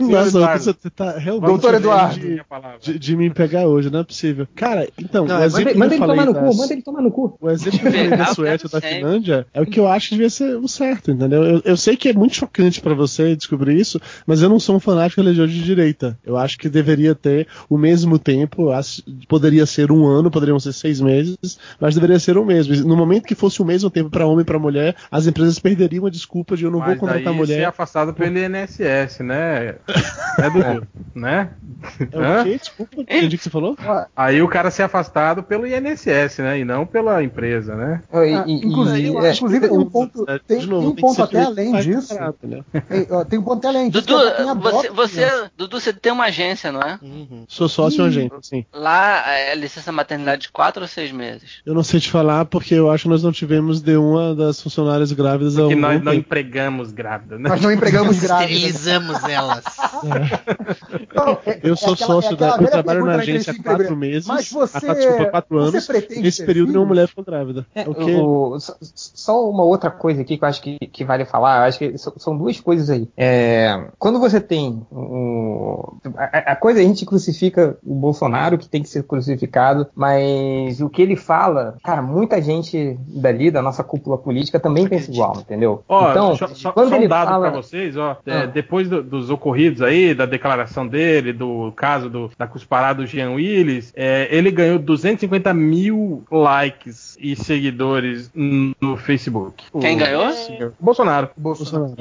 Nossa, 0.00 0.28
Eduardo. 0.28 0.64
você 0.64 0.90
tá 0.90 1.18
realmente 1.18 1.46
Doutor 1.48 1.74
Eduardo. 1.74 2.20
De, 2.20 2.42
de- 2.92 2.98
de 2.98 3.16
me 3.16 3.30
pegar 3.30 3.66
hoje, 3.66 3.90
não 3.90 4.00
é 4.00 4.04
possível. 4.04 4.46
Cara, 4.54 4.88
então, 4.98 5.24
Não, 5.26 5.38
o 5.38 5.42
é, 5.42 5.46
exemplo 5.46 5.64
Manda, 5.64 5.72
que 5.72 5.78
manda 5.78 5.94
eu 5.94 5.96
ele 5.96 5.98
falei 5.98 6.16
tomar 6.16 6.26
no 6.26 6.32
das- 6.34 6.42
cu, 6.54 6.58
manda 6.60 6.72
ele 6.72 6.82
tomar 6.82 7.02
no 7.02 7.10
cu. 7.10 7.38
O 7.40 7.50
exemplo 7.50 7.78
que 7.80 7.86
eu 7.86 7.92
falei 7.92 8.10
da 8.10 8.26
Suécia 8.26 8.66
ou 8.72 8.80
da. 8.80 8.88
Finlândia 8.88 9.46
é 9.52 9.60
o 9.60 9.66
que 9.66 9.78
eu 9.80 9.88
acho 9.88 10.08
que 10.08 10.14
devia 10.14 10.30
ser 10.30 10.56
o 10.56 10.66
certo, 10.68 11.10
entendeu? 11.10 11.42
Eu, 11.44 11.62
eu 11.64 11.76
sei 11.76 11.96
que 11.96 12.08
é 12.08 12.12
muito 12.12 12.34
chocante 12.34 12.80
pra 12.80 12.94
você 12.94 13.34
descobrir 13.36 13.76
isso, 13.78 14.00
mas 14.26 14.42
eu 14.42 14.48
não 14.48 14.58
sou 14.58 14.76
um 14.76 14.80
fanático 14.80 15.20
religioso 15.20 15.37
de 15.46 15.62
direita. 15.62 16.18
Eu 16.24 16.36
acho 16.36 16.58
que 16.58 16.68
deveria 16.68 17.14
ter 17.14 17.46
o 17.68 17.76
mesmo 17.78 18.18
tempo, 18.18 18.68
poderia 19.28 19.66
ser 19.66 19.92
um 19.92 20.06
ano, 20.06 20.30
poderiam 20.30 20.58
ser 20.58 20.72
seis 20.72 21.00
meses, 21.00 21.58
mas 21.80 21.94
deveria 21.94 22.18
ser 22.18 22.36
o 22.38 22.44
mesmo. 22.44 22.74
No 22.88 22.96
momento 22.96 23.24
que 23.26 23.34
fosse 23.34 23.60
o 23.60 23.64
mesmo 23.64 23.90
tempo 23.90 24.10
pra 24.10 24.26
homem 24.26 24.42
e 24.42 24.44
pra 24.44 24.58
mulher, 24.58 24.96
as 25.10 25.26
empresas 25.26 25.58
perderiam 25.58 26.06
a 26.06 26.10
desculpa 26.10 26.56
de 26.56 26.64
eu 26.64 26.70
não 26.70 26.78
vou 26.80 26.88
Mas 26.88 26.98
contratar 26.98 27.22
daí 27.24 27.32
ser 27.34 27.38
mulher. 27.38 27.64
afastado 27.66 28.12
pelo 28.14 28.36
INSS, 28.38 29.20
né? 29.20 29.74
É 30.38 30.50
do 30.50 30.86
né? 31.14 31.50
É 32.12 32.18
Hã? 32.18 32.40
o 32.40 32.44
quê? 32.44 32.58
Desculpa, 32.58 33.00
entendi 33.00 33.36
o 33.36 33.38
que 33.38 33.44
você 33.44 33.50
falou? 33.50 33.76
Aí 34.16 34.40
o 34.42 34.48
cara 34.48 34.70
ser 34.70 34.82
afastado 34.82 35.42
pelo 35.42 35.66
INSS, 35.66 36.38
né? 36.38 36.58
E 36.60 36.64
não 36.64 36.86
pela 36.86 37.22
empresa, 37.22 37.74
né? 37.74 38.02
Ah, 38.12 38.24
e- 38.24 38.52
inclusive, 38.52 39.08
e- 39.08 39.16
é, 39.16 39.32
inclusive 39.32 39.68
tem 39.68 39.78
um 39.78 39.88
ponto, 39.90 40.24
De 40.26 40.38
tem, 40.46 40.66
novo, 40.66 40.80
tem 40.82 40.90
um 40.90 40.94
ponto 40.94 41.22
até 41.22 41.42
além 41.42 41.72
disso. 41.80 42.14
barato, 42.14 42.46
né? 42.46 42.60
Tem, 42.88 43.06
ó, 43.10 43.24
tem 43.24 43.38
um 43.38 43.42
ponto 43.42 43.58
até 43.58 43.68
além 43.68 43.90
disso. 43.90 44.06
Dudu, 44.06 44.20
é 44.20 44.54
você, 44.54 45.22
adota 45.24 45.27
você. 45.28 45.50
Dudu, 45.56 45.80
você 45.80 45.92
tem 45.92 46.12
uma 46.12 46.24
agência, 46.24 46.70
não 46.72 46.80
é? 46.80 46.98
Uhum. 47.02 47.44
Sou 47.48 47.68
sócio 47.68 48.02
uma 48.02 48.08
agência, 48.08 48.36
sim. 48.42 48.64
Lá 48.72 49.30
é 49.30 49.54
licença 49.54 49.90
maternidade 49.92 50.42
de 50.42 50.48
quatro 50.50 50.82
ou 50.82 50.88
seis 50.88 51.10
meses? 51.12 51.60
Eu 51.64 51.74
não 51.74 51.82
sei 51.82 52.00
te 52.00 52.10
falar 52.10 52.44
porque 52.44 52.74
eu 52.74 52.90
acho 52.90 53.04
que 53.04 53.08
nós 53.08 53.22
não 53.22 53.32
tivemos 53.32 53.80
de 53.80 53.96
uma 53.96 54.34
das 54.34 54.60
funcionárias 54.62 55.12
grávidas 55.12 55.58
ao 55.58 55.68
Que 55.68 55.74
nós 55.74 56.02
não 56.02 56.12
tempo. 56.12 56.24
empregamos 56.26 56.92
grávida, 56.92 57.38
né? 57.38 57.48
Nós 57.48 57.60
não 57.60 57.72
empregamos 57.72 58.18
grávidas. 58.20 58.50
Esterilizamos 58.52 59.24
elas. 59.24 59.64
É- 61.46 61.60
Eu 61.62 61.72
é 61.74 61.76
sou 61.76 61.94
aquela- 61.94 62.06
sócio 62.14 62.32
é 62.34 62.36
da. 62.36 62.56
Eu 62.56 62.70
trabalho 62.70 63.04
na 63.04 63.14
agência 63.16 63.52
há 63.52 63.62
quatro 63.62 63.96
meses. 63.96 64.26
Mas 64.26 64.50
você- 64.50 64.76
há 64.76 64.80
quatro, 64.80 65.02
desculpa, 65.02 65.30
quatro 65.30 65.58
anos. 65.58 65.88
Nesse 66.20 66.44
período 66.44 66.68
nenhuma 66.72 66.86
mulher 66.88 67.08
ficou 67.08 67.24
grávida. 67.24 67.66
É, 67.74 67.82
o 67.88 67.94
quê? 67.94 68.14
o- 68.14 68.56
só, 68.58 69.48
uma 69.48 69.62
outra 69.64 69.90
coisa 69.90 70.22
aqui 70.22 70.36
que 70.38 70.44
eu 70.44 70.48
acho 70.48 70.62
que, 70.62 70.78
que 70.78 71.04
vale 71.04 71.24
falar, 71.24 71.58
eu 71.58 71.68
acho 71.68 71.78
que 71.78 71.96
so- 71.98 72.14
são 72.18 72.36
duas 72.36 72.60
coisas 72.60 72.90
aí. 72.90 73.08
É, 73.16 73.88
quando 73.98 74.18
você 74.18 74.40
tem 74.40 74.86
o- 75.18 75.96
a, 76.16 76.52
a 76.52 76.56
coisa 76.56 76.80
a 76.80 76.82
gente 76.82 77.04
crucifica 77.04 77.76
o 77.84 77.94
Bolsonaro 77.94 78.56
que 78.58 78.68
tem 78.68 78.82
que 78.82 78.88
ser 78.88 79.02
crucificado, 79.04 79.86
mas 79.94 80.80
o 80.80 80.88
que 80.88 81.02
ele 81.02 81.16
fala, 81.16 81.76
cara, 81.82 82.00
muita 82.02 82.40
gente 82.40 82.98
dali 83.08 83.50
da 83.50 83.60
nossa 83.62 83.82
cúpula 83.84 84.16
política 84.18 84.58
também 84.60 84.88
pensa 84.88 85.10
igual, 85.10 85.36
entendeu? 85.40 85.82
Ó, 85.88 86.10
então, 86.10 86.36
só, 86.36 86.48
só- 86.48 86.72
quando 86.72 86.88
só 86.90 86.94
um 86.94 86.98
ele 86.98 87.08
dado 87.08 87.28
fala, 87.28 87.50
pra 87.50 87.60
vocês, 87.60 87.96
ó. 87.96 88.16
é, 88.26 88.32
Ah. 88.38 88.46
depois 88.46 88.88
do- 88.88 89.02
dos 89.02 89.30
ocorridos 89.30 89.82
aí, 89.82 90.14
da 90.14 90.26
declaração 90.26 90.86
dele, 90.86 91.32
do 91.32 91.72
caso 91.76 92.08
do, 92.08 92.30
da 92.38 92.46
cusparada 92.46 93.02
do 93.02 93.06
Jean 93.06 93.32
Willis, 93.32 93.92
é, 93.96 94.28
ele 94.30 94.50
ganhou 94.50 94.78
250 94.78 95.52
mil 95.54 96.22
likes 96.30 97.16
e 97.20 97.34
seguidores 97.36 98.30
no 98.34 98.96
Facebook. 98.96 99.64
Quem 99.80 99.96
O- 99.96 99.98
ganhou? 99.98 100.28
o 100.28 100.72
Bolsonaro. 100.84 101.28
Bolsonaro. 101.36 101.94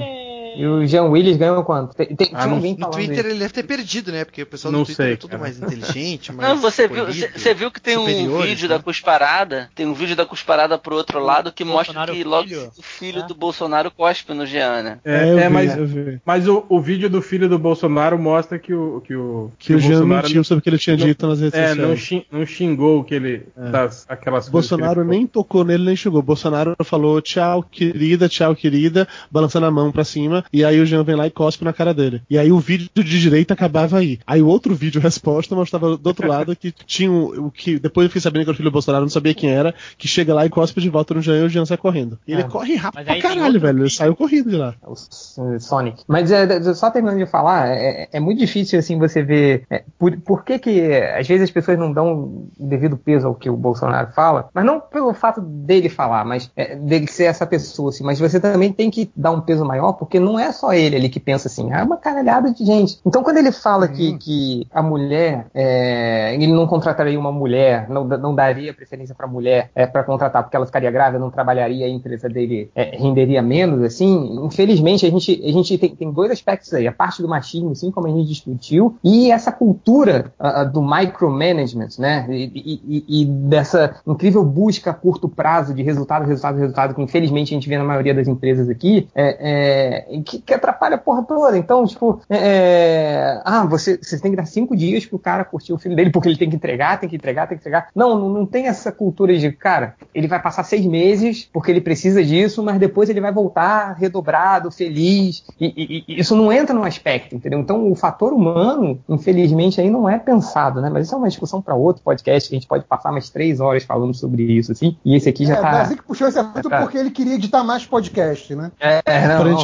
E 0.58 0.66
o 0.68 0.86
Jean 0.88 1.04
Willis 1.06 1.38
ganhou 1.38 1.64
quanto? 1.64 1.96
Tem, 1.96 2.08
tem, 2.08 2.28
Ah, 2.34 2.38
tinha 2.40 2.48
não- 2.48 2.56
alguém 2.56 2.74
No 2.74 2.80
falando 2.80 2.94
Twitter 2.96 3.18
isso. 3.20 3.28
ele 3.28 3.40
deve 3.40 3.54
ter 3.54 3.64
perdido, 3.64 4.12
né? 4.12 4.26
Porque 4.26 4.42
o 4.44 4.46
pessoal 4.46 4.72
Não 4.72 4.80
do 4.82 4.86
Twitter 4.86 5.06
sei, 5.06 5.14
é 5.14 5.18
tudo 5.18 5.32
cara. 5.32 5.42
mais 5.44 5.60
inteligente, 5.62 6.32
mais 6.34 6.50
Não, 6.50 6.58
você 6.58 6.88
viu, 6.88 7.06
polido, 7.06 7.14
você, 7.20 7.32
você 7.40 7.54
viu 7.54 7.72
que 7.72 7.80
tem 7.82 7.98
um 7.98 8.06
vídeo 8.42 8.68
né? 8.70 8.76
da 8.78 8.84
cusparada, 8.84 9.70
tem 9.76 9.86
um 9.86 9.94
vídeo 9.94 10.16
da 10.16 10.26
cusparada 10.26 10.78
pro 10.78 10.96
outro 10.96 11.20
lado 11.20 11.52
que 11.52 11.64
mostra 11.64 11.94
Bolsonaro 11.94 12.14
que 12.14 12.24
logo 12.24 12.48
filho. 12.48 12.72
o 12.78 12.82
filho 12.82 13.20
É. 13.22 13.28
do 13.28 13.34
Bolsonaro 13.36 13.92
cospe 13.92 14.34
no 14.34 14.46
Jean, 14.46 14.82
né? 14.84 15.00
É, 15.06 15.32
eu 15.32 15.40
é, 15.40 15.48
vi, 15.48 15.54
mas, 15.54 15.78
eu 15.78 15.86
vi. 15.86 16.22
mas 16.26 16.48
o, 16.48 16.66
o 16.70 16.80
vídeo 16.82 17.10
do 17.10 17.22
filho 17.22 17.48
do 17.48 17.58
Bolsonaro 17.60 18.18
mostra 18.18 18.60
que 18.60 18.74
o, 18.74 19.02
que 19.02 19.16
o, 19.16 19.52
Que 19.58 19.74
o 19.74 19.80
Jean 19.80 19.90
Bolsonaro 20.00 20.28
mentiu 20.28 20.44
sobre 20.44 20.60
o 20.60 20.62
que 20.64 20.70
ele 20.70 20.78
tinha 20.78 20.98
não- 20.98 21.06
dito 21.06 21.28
nas 21.28 21.40
redes 21.40 21.60
é, 21.60 21.76
não, 21.76 21.96
sociais. 21.96 22.26
não 22.32 22.46
xingou 22.46 23.04
que 23.04 23.14
ele. 23.16 23.46
É. 23.58 23.70
Das, 23.72 24.06
aquelas 24.10 24.48
O 24.48 24.52
coisas 24.52 24.70
que 24.70 24.76
ele 24.76 24.82
Bolsonaro 24.84 25.04
nem 25.08 25.28
tocou 25.28 25.64
nele, 25.64 25.84
nem 25.86 25.96
chegou. 25.96 26.22
Bolsonaro 26.22 26.76
falou 26.84 27.22
tchau, 27.22 27.64
querida, 27.64 28.28
tchau, 28.30 28.56
querida, 28.56 29.08
balançando 29.32 29.66
a 29.66 29.72
mão 29.72 29.92
pra 29.92 30.04
cima, 30.04 30.44
e 30.52 30.64
aí 30.64 30.80
o 30.80 30.86
Jean 30.86 31.04
vem 31.04 31.16
lá 31.16 31.28
e 31.28 31.32
cospe 31.32 31.64
na 31.66 31.74
cara 31.74 31.94
dele. 31.94 32.22
E 32.30 32.38
aí 32.38 32.52
o 32.52 32.60
vídeo 32.60 32.90
de 32.96 33.04
direita 33.04 33.54
acabava 33.54 33.98
aí. 34.00 34.20
Aí 34.26 34.42
o 34.42 34.48
outro 34.48 34.74
vídeo, 34.76 35.00
resposta, 35.02 35.56
mostrava 35.56 35.98
do 35.98 36.08
outro 36.08 36.28
lado 36.28 36.56
que 36.56 36.72
tinha 36.72 37.12
o, 37.12 37.48
o 37.48 37.52
que. 37.52 37.80
Depois 37.80 38.06
eu 38.06 38.10
fiquei 38.10 38.22
sabendo 38.22 38.44
que 38.44 38.50
era 38.50 38.54
o 38.54 38.58
filho 38.58 38.70
do 38.70 38.74
Bolsonaro, 38.74 39.04
não 39.04 39.10
sabia 39.10 39.34
quem 39.34 39.50
era, 39.50 39.74
que 39.98 40.08
chega 40.08 40.34
lá 40.34 40.46
e 40.46 40.50
cospe 40.50 40.82
de 40.82 40.90
volta 40.90 41.14
no 41.14 41.22
Jean 41.22 41.38
e 41.40 41.44
o 41.46 41.50
Jean 41.50 41.66
sai 41.66 41.78
correndo. 41.78 42.18
E 42.28 42.34
ele 42.34 42.42
É. 42.42 42.46
corre 42.48 42.76
rápido 42.76 43.06
pra 43.06 43.22
caralho, 43.22 43.60
velho. 43.60 43.80
Ele 43.84 43.90
saiu 43.90 44.16
corrido 44.16 44.50
de 44.50 44.56
lá. 44.58 44.74
o 44.86 44.94
S- 44.94 45.60
Sonic. 45.60 46.04
Mas 46.08 46.32
é, 46.32 46.44
é, 46.44 46.74
só 46.74 46.90
terminando 46.92 47.18
de 47.20 47.26
falar, 47.26 47.68
é, 47.70 48.08
é 48.12 48.20
muito 48.20 48.40
difícil 48.40 48.80
assim 48.80 48.98
você 48.98 49.22
ver 49.24 49.64
é, 49.70 49.84
por, 49.98 50.16
por 50.22 50.44
que 50.44 50.58
que 50.60 50.92
às 50.94 51.28
vezes 51.28 51.44
as 51.46 51.52
pessoas 51.52 51.78
não 51.78 51.92
dão 51.92 52.14
o 52.14 52.48
devido 52.60 52.98
peso 52.98 53.28
ao 53.28 53.36
que 53.36 53.50
o 53.50 53.58
Bolsonaro 53.58 54.12
fala, 54.14 54.50
mas 54.54 54.66
não 54.66 54.80
pelo 54.80 55.14
fato 55.14 55.42
dele 55.42 55.90
falar, 55.90 56.26
mas 56.26 56.50
é, 56.56 56.76
dele 56.76 57.08
ser 57.08 57.26
essa 57.26 57.46
pessoa, 57.46 57.90
assim, 57.90 58.04
mas 58.04 58.20
você 58.20 58.40
também 58.40 58.72
tem 58.72 58.90
que 58.90 59.10
dar 59.16 59.32
um 59.32 59.42
peso 59.42 59.64
maior, 59.66 59.94
porque 59.94 60.20
não 60.20 60.37
não 60.38 60.44
é 60.44 60.52
só 60.52 60.72
ele 60.74 60.96
ali 60.96 61.10
que 61.10 61.20
pensa 61.20 61.48
assim, 61.48 61.72
é 61.74 61.82
uma 61.84 61.98
caralhada 61.98 62.52
de 62.52 62.64
gente. 62.64 63.00
Então 63.06 63.24
quando 63.24 63.38
ele 63.38 63.52
fala 63.52 63.88
que, 63.88 64.10
Uhum. 64.12 64.18
que 64.20 64.68
a 64.72 64.82
mulher, 64.84 65.48
é, 65.54 66.34
ele 66.36 66.48
não 66.54 66.68
contrataria 66.68 67.20
uma 67.20 67.32
mulher, 67.32 67.90
não, 67.90 68.04
não 68.06 68.36
daria 68.36 68.74
preferência 68.74 69.16
pra 69.16 69.26
mulher 69.28 69.72
é, 69.74 69.86
para 69.88 70.04
contratar 70.04 70.44
porque 70.44 70.56
ela 70.56 70.66
ficaria 70.66 70.92
grávida, 70.92 71.20
não 71.20 71.32
trabalharia, 71.32 71.86
a 71.86 71.90
empresa 71.90 72.30
dele 72.30 72.70
é, 72.76 72.96
renderia 72.98 73.42
menos, 73.42 73.82
assim, 73.84 74.40
infelizmente 74.46 75.06
a 75.06 75.10
gente, 75.10 75.42
a 75.44 75.52
gente 75.52 75.78
tem, 75.78 75.96
tem 75.96 76.12
dois 76.12 76.30
aspectos 76.32 76.74
aí, 76.74 76.88
a 76.88 76.92
parte 76.92 77.22
do 77.22 77.28
machismo, 77.28 77.72
assim 77.72 77.90
como 77.92 78.08
a 78.08 78.12
gente 78.12 78.28
discutiu, 78.28 78.96
e 79.04 79.32
essa 79.32 79.52
cultura 79.52 80.32
ah, 80.40 80.62
ah, 80.62 80.64
do 80.64 80.82
micromanagement, 80.82 81.90
né, 81.98 82.26
e, 82.30 82.44
e- 82.54 82.82
e- 83.08 83.22
e 83.22 83.26
dessa 83.26 83.96
incrível 84.06 84.44
busca 84.46 84.92
a 84.92 84.94
curto 84.94 85.28
prazo 85.28 85.74
de 85.74 85.82
resultado, 85.84 86.26
resultado, 86.26 86.58
resultado, 86.58 86.94
que 86.94 87.02
infelizmente 87.02 87.54
a 87.54 87.56
gente 87.58 87.68
vê 87.70 87.78
na 87.78 87.84
maioria 87.84 88.14
das 88.14 88.28
empresas 88.28 88.70
aqui, 88.70 89.08
é, 89.16 90.06
é, 90.14 90.16
que, 90.28 90.40
que 90.40 90.54
atrapalha 90.54 90.96
a 90.96 91.00
porra 91.00 91.24
toda. 91.24 91.58
Então, 91.58 91.86
tipo, 91.86 92.22
é, 92.30 93.42
ah, 93.46 93.66
você, 93.66 93.98
você 94.02 94.20
tem 94.20 94.32
que 94.32 94.38
dar 94.38 94.46
cinco 94.46 94.76
dias 94.76 95.06
pro 95.06 95.18
cara 95.18 95.46
curtir 95.46 95.74
o 95.74 95.78
filho 95.78 95.96
dele, 95.96 96.12
porque 96.12 96.28
ele 96.30 96.38
tem 96.38 96.50
que 96.50 96.56
entregar, 96.56 97.00
tem 97.00 97.10
que 97.10 97.16
entregar, 97.16 97.48
tem 97.48 97.58
que 97.58 97.62
entregar. 97.62 97.88
Não, 97.96 98.18
não, 98.20 98.30
não 98.30 98.46
tem 98.46 98.68
essa 98.68 98.92
cultura 98.92 99.36
de, 99.38 99.52
cara, 99.52 99.96
ele 100.14 100.28
vai 100.28 100.42
passar 100.42 100.64
seis 100.64 100.86
meses 100.86 101.48
porque 101.52 101.72
ele 101.72 101.82
precisa 101.82 102.24
disso, 102.24 102.62
mas 102.64 102.80
depois 102.80 103.10
ele 103.10 103.22
vai 103.22 103.32
voltar 103.32 103.94
redobrado, 103.94 104.72
feliz. 104.72 105.44
E, 105.60 105.66
e- 105.66 106.04
e 106.08 106.20
isso 106.20 106.36
não 106.36 106.52
entra 106.52 106.74
no 106.76 106.84
aspecto, 106.84 107.36
entendeu? 107.36 107.60
Então, 107.60 107.90
o 107.92 107.96
fator 107.96 108.34
humano, 108.34 109.00
infelizmente, 109.08 109.80
aí 109.80 109.90
não 109.90 110.10
é 110.10 110.18
pensado, 110.20 110.82
né? 110.82 110.90
Mas 110.90 111.06
isso 111.06 111.16
é 111.16 111.18
uma 111.18 111.28
discussão 111.30 111.62
para 111.62 111.76
outro 111.76 112.02
podcast, 112.04 112.50
que 112.50 112.56
a 112.56 112.60
gente 112.60 112.68
pode 112.68 112.86
passar 112.86 113.12
mais 113.12 113.30
três 113.30 113.60
horas 113.60 113.84
falando 113.84 114.14
sobre 114.14 114.44
isso, 114.44 114.72
assim. 114.72 114.98
E 115.06 115.16
esse 115.16 115.30
aqui 115.30 115.46
já 115.46 115.56
é, 115.56 115.62
tá. 115.62 115.70
Brasil 115.70 115.98
que 115.98 116.04
puxou 116.04 116.28
esse 116.28 116.40
assunto 116.40 116.70
tá. 116.70 116.82
porque 116.82 116.98
ele 116.98 117.12
queria 117.12 117.36
editar 117.36 117.64
mais 117.64 117.86
podcast, 117.86 118.54
né? 118.56 118.72
É, 118.80 119.28
não, 119.28 119.44
não, 119.46 119.58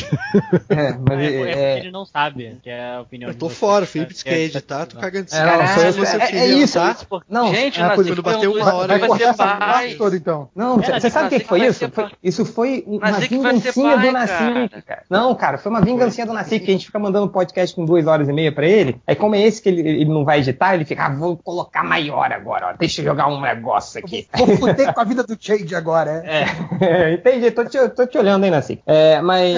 Aparentemente. 0.00 0.64
é, 0.70 0.98
mas 0.98 1.18
É, 1.18 1.24
é- 1.24 1.42
é 1.42 1.52
é- 1.74 1.78
ele 1.78 1.90
não 1.90 2.04
sabe 2.04 2.58
que 2.62 2.70
é 2.70 2.94
a 2.96 3.00
opinião 3.00 3.30
Eu 3.30 3.34
tô 3.34 3.48
fora, 3.48 3.86
Felipe 3.86 4.14
que 4.14 4.28
É, 4.28 4.34
é, 4.34 4.40
editar, 4.44 4.86
tô 4.86 4.98
é, 4.98 5.00
cagando 5.00 5.26
de 5.26 5.34
É, 5.34 5.66
foi- 5.68 5.92
Se 5.92 5.98
você 5.98 6.16
é- 6.16 6.36
é 6.36 6.46
isso, 6.46 6.78
editar, 6.78 6.96
Não, 7.28 7.52
Gente, 7.54 7.80
é, 7.80 7.84
nós 7.84 7.94
quando 7.94 8.48
um 8.48 8.52
uma 8.56 8.74
hora, 8.74 8.98
Vai 8.98 9.08
cortar 9.08 9.24
essa 9.28 9.56
parte 9.56 9.96
toda, 9.96 10.16
então. 10.16 10.48
Não, 10.54 10.80
É, 10.80 11.00
você 11.00 11.10
sabe 11.10 11.26
o 11.26 11.28
que 11.28 11.34
Nazik 11.36 11.48
foi 11.48 11.66
isso? 11.66 11.92
isso 12.22 12.44
foi 12.44 12.84
uma 12.86 13.12
ser 13.14 13.28
vingancinha 13.28 13.98
do 13.98 14.12
Nacife, 14.12 14.68
cara. 14.68 14.82
cara. 14.82 15.02
Não, 15.08 15.34
cara, 15.34 15.58
foi 15.58 15.70
uma 15.70 15.80
vingancinha 15.80 16.26
do 16.26 16.32
Nacife, 16.32 16.64
que 16.64 16.70
a 16.70 16.74
gente 16.74 16.86
fica 16.86 16.98
mandando 16.98 17.28
podcast 17.28 17.74
com 17.74 17.84
duas 17.84 18.06
horas 18.06 18.28
e 18.28 18.32
meia 18.32 18.52
pra 18.52 18.66
ele. 18.66 19.00
Aí, 19.06 19.14
como 19.14 19.34
é 19.34 19.40
esse 19.42 19.60
que 19.62 19.68
ele, 19.68 19.80
ele 19.88 20.04
não 20.06 20.24
vai 20.24 20.38
editar, 20.40 20.74
ele 20.74 20.84
fica, 20.84 21.06
ah, 21.06 21.10
vou 21.10 21.36
colocar 21.36 21.82
maior 21.82 22.30
agora, 22.32 22.68
ó. 22.68 22.72
Deixa 22.78 23.00
eu 23.00 23.04
jogar 23.06 23.28
um 23.28 23.40
negócio 23.40 23.98
aqui. 23.98 24.26
Vou 24.34 24.46
fuder 24.56 24.92
com 24.92 25.00
a 25.00 25.04
vida 25.04 25.22
do 25.22 25.36
Chade 25.38 25.74
agora, 25.74 26.22
é. 26.26 26.44
É, 26.80 27.12
entendi, 27.12 27.50
tô 27.50 27.64
te, 27.64 27.88
tô 27.90 28.06
te 28.06 28.16
olhando, 28.18 28.44
hein, 28.44 28.50
Nacife. 28.50 28.82
É, 28.86 29.20
mas. 29.20 29.54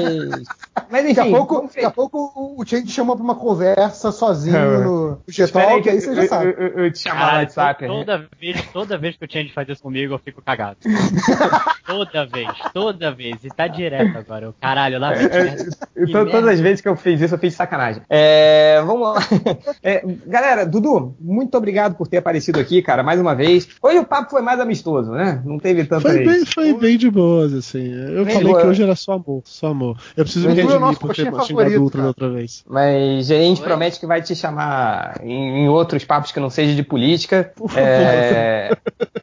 Mas 0.90 1.04
enfim. 1.04 1.14
Daqui 1.14 1.28
a 1.28 1.36
pouco, 1.36 1.62
daqui 1.62 1.84
a 1.84 1.90
pouco 1.90 2.32
o- 2.36 2.60
o 2.62 2.66
Chade 2.66 2.90
chamou 2.90 3.14
pra 3.16 3.24
uma 3.24 3.34
conversa 3.34 4.10
sozinho 4.12 4.56
É. 4.56 4.84
no, 4.84 5.18
G-Talk, 5.28 5.88
aí 5.88 6.00
você 6.00 6.14
já 6.14 6.26
sabe. 6.26 6.46
eu- 6.46 6.52
eu- 6.68 6.84
eu 6.84 6.92
te 6.92 6.98
chamar 6.98 7.32
no 7.34 7.38
WhatsApp. 7.40 7.86
toda, 7.86 8.28
vez, 8.40 8.62
toda 8.72 8.98
vez 8.98 9.16
que 9.16 9.24
o 9.24 9.28
Change 9.30 9.52
faz 9.52 9.68
isso 9.68 9.82
comigo, 9.82 10.14
eu 10.14 10.18
fico 10.18 10.42
cagado. 10.42 10.76
toda 11.86 12.26
vez, 12.26 12.48
toda 12.72 13.12
vez. 13.12 13.36
E 13.44 13.48
tá 13.48 13.66
direto 13.68 14.16
agora. 14.16 14.46
Eu, 14.46 14.54
caralho, 14.60 14.98
lá 14.98 15.12
vem. 15.12 15.26
É, 15.26 15.46
é, 15.48 16.06
to- 16.06 16.30
todas 16.30 16.46
as 16.48 16.60
vezes 16.60 16.80
que 16.80 16.88
eu 16.88 16.96
fiz 16.96 17.20
isso, 17.20 17.34
eu 17.34 17.38
fiz 17.38 17.54
sacanagem. 17.54 18.02
É, 18.08 18.80
vamos 18.84 19.08
lá. 19.08 19.14
É, 19.82 20.02
galera, 20.26 20.64
Dudu, 20.64 21.14
muito 21.20 21.56
obrigado 21.56 21.94
por 21.96 22.06
ter 22.06 22.18
aparecido 22.18 22.60
aqui, 22.60 22.80
cara, 22.82 23.02
mais 23.02 23.20
uma 23.20 23.34
vez. 23.34 23.68
Hoje 23.82 23.98
o 23.98 24.04
papo 24.04 24.30
foi 24.30 24.40
mais 24.42 24.60
amistoso, 24.60 25.10
né? 25.12 25.42
Não 25.44 25.58
teve 25.58 25.84
tanto 25.84 26.02
Foi 26.02 26.24
bem, 26.24 26.44
foi 26.46 26.72
bem 26.74 26.96
de 26.96 27.10
boas, 27.10 27.52
assim. 27.52 27.92
Eu 27.92 28.24
Bem 28.24 28.34
falei 28.34 28.48
boa. 28.52 28.60
que 28.60 28.66
hoje 28.68 28.82
era 28.82 28.94
só 28.94 29.12
amor, 29.14 29.42
só 29.44 29.68
amor. 29.68 29.98
Eu 30.16 30.21
preciso 30.24 30.48
me 30.48 30.54
Mas 30.54 30.64
o 30.64 30.68
redimir 30.68 30.98
por 30.98 31.08
ter 31.14 31.24
xingado 31.24 31.46
favorito, 31.46 31.80
Ultra 31.82 32.02
da 32.02 32.08
outra 32.08 32.30
vez. 32.30 32.64
Mas 32.68 33.30
a 33.30 33.34
gente 33.34 33.60
Oi? 33.60 33.66
promete 33.66 34.00
que 34.00 34.06
vai 34.06 34.22
te 34.22 34.34
chamar 34.34 35.20
em, 35.22 35.64
em 35.64 35.68
outros 35.68 36.04
papos 36.04 36.32
que 36.32 36.40
não 36.40 36.50
seja 36.50 36.74
de 36.74 36.82
política. 36.82 37.52
Por 37.56 37.68
favor. 37.68 37.82
É, 37.86 38.76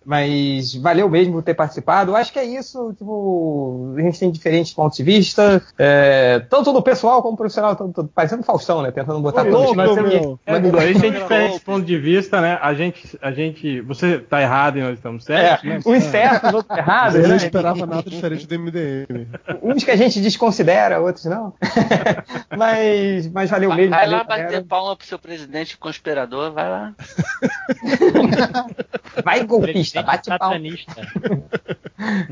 mas 0.05 0.73
valeu 0.75 1.09
mesmo 1.09 1.33
por 1.33 1.43
ter 1.43 1.53
participado. 1.53 2.11
Eu 2.11 2.15
acho 2.15 2.31
que 2.33 2.39
é 2.39 2.45
isso. 2.45 2.93
Tipo, 2.97 3.93
a 3.97 4.01
gente 4.01 4.19
tem 4.19 4.31
diferentes 4.31 4.73
pontos 4.73 4.97
de 4.97 5.03
vista, 5.03 5.61
é, 5.77 6.39
tanto 6.49 6.71
do 6.73 6.81
pessoal 6.81 7.21
como 7.21 7.35
do 7.35 7.37
profissional. 7.37 7.75
Tô, 7.75 7.87
tô 7.89 8.03
parecendo 8.05 8.43
Faustão, 8.43 8.81
né? 8.81 8.91
Tentando 8.91 9.19
botar 9.19 9.43
Ô, 9.47 9.51
todos 9.51 9.71
temos- 9.71 10.13
meu. 10.13 10.39
É, 10.45 10.59
Dudu, 10.59 10.77
a 10.77 10.85
gente 10.87 10.99
tem 11.01 11.11
diferentes 11.11 11.59
pontos 11.59 11.85
de 11.85 11.97
vista, 11.97 12.41
né? 12.41 12.57
A 12.61 12.73
gente, 12.73 13.17
a 13.21 13.31
gente, 13.31 13.81
você 13.81 14.17
tá 14.19 14.41
errado 14.41 14.77
e 14.77 14.81
nós 14.81 14.93
estamos 14.93 15.23
certos, 15.23 15.63
né? 15.69 15.79
É, 15.85 15.89
uns 15.89 16.03
certos, 16.05 16.53
outros 16.53 16.77
errados, 16.77 17.15
Eu 17.15 17.21
não 17.23 17.29
né? 17.29 17.35
esperava 17.37 17.85
nada 17.85 18.09
diferente 18.09 18.47
do 18.47 18.55
MDM. 18.59 19.27
Uns 19.61 19.83
que 19.83 19.91
a 19.91 19.95
gente 19.95 20.19
desconsidera, 20.19 20.88
outros 20.97 21.25
não. 21.25 21.53
mas, 22.57 23.27
mas 23.31 23.49
valeu 23.49 23.73
mesmo. 23.75 23.91
Vai 23.91 24.05
valeu, 24.05 24.17
lá 24.17 24.23
galera. 24.23 24.47
bater 24.47 24.63
palma 24.65 24.95
pro 24.95 25.05
seu 25.05 25.19
presidente 25.19 25.77
conspirador, 25.77 26.51
vai 26.53 26.69
lá. 26.69 26.93
Vai 29.23 29.43
golpista, 29.43 30.01
bate 30.01 30.29
palma. 30.37 30.59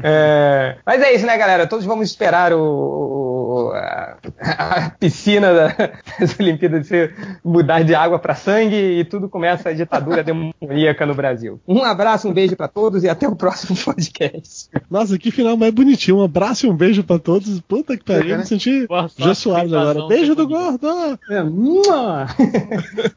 É, 0.02 0.78
mas 0.86 1.02
é 1.02 1.14
isso, 1.14 1.26
né, 1.26 1.38
galera? 1.38 1.68
Todos 1.68 1.84
vamos 1.86 2.10
esperar 2.10 2.54
o, 2.54 2.58
o- 2.62 3.72
a, 3.74 4.18
a 4.40 4.90
piscina 4.92 5.54
da- 5.54 5.76
das 6.18 6.40
Olimpíadas 6.40 6.88
se 6.88 7.12
mudar 7.44 7.84
de 7.84 7.94
água 7.94 8.18
para 8.18 8.34
sangue 8.34 8.76
e 8.78 9.04
tudo 9.04 9.28
começa 9.28 9.68
a 9.68 9.74
ditadura 9.74 10.24
demoníaca 10.24 11.06
no 11.06 11.14
Brasil. 11.14 11.60
Um 11.68 11.84
abraço, 11.84 12.30
um 12.30 12.34
beijo 12.34 12.56
para 12.56 12.70
todos 12.70 13.04
e 13.04 13.10
até 13.10 13.28
o 13.28 13.36
próximo 13.36 13.78
podcast. 13.78 14.70
Nossa, 14.90 15.18
que 15.20 15.32
final 15.32 15.58
mais 15.58 15.74
bonitinho. 15.74 16.20
Um 16.20 16.24
abraço 16.24 16.66
e 16.66 16.70
um 16.70 16.76
beijo 16.76 17.04
pra 17.04 17.20
todos. 17.20 17.60
Puta 17.60 17.98
que 17.98 18.06
pariu, 18.06 18.36
senti 18.48 18.88
Boa 18.88 19.08
sorte 19.08 19.24
Jô 19.24 19.36
Soares 19.36 19.74
agora. 19.74 20.08
Beijo 20.08 20.36
do 20.36 20.48
gordo! 20.48 20.88
É! 21.30 21.44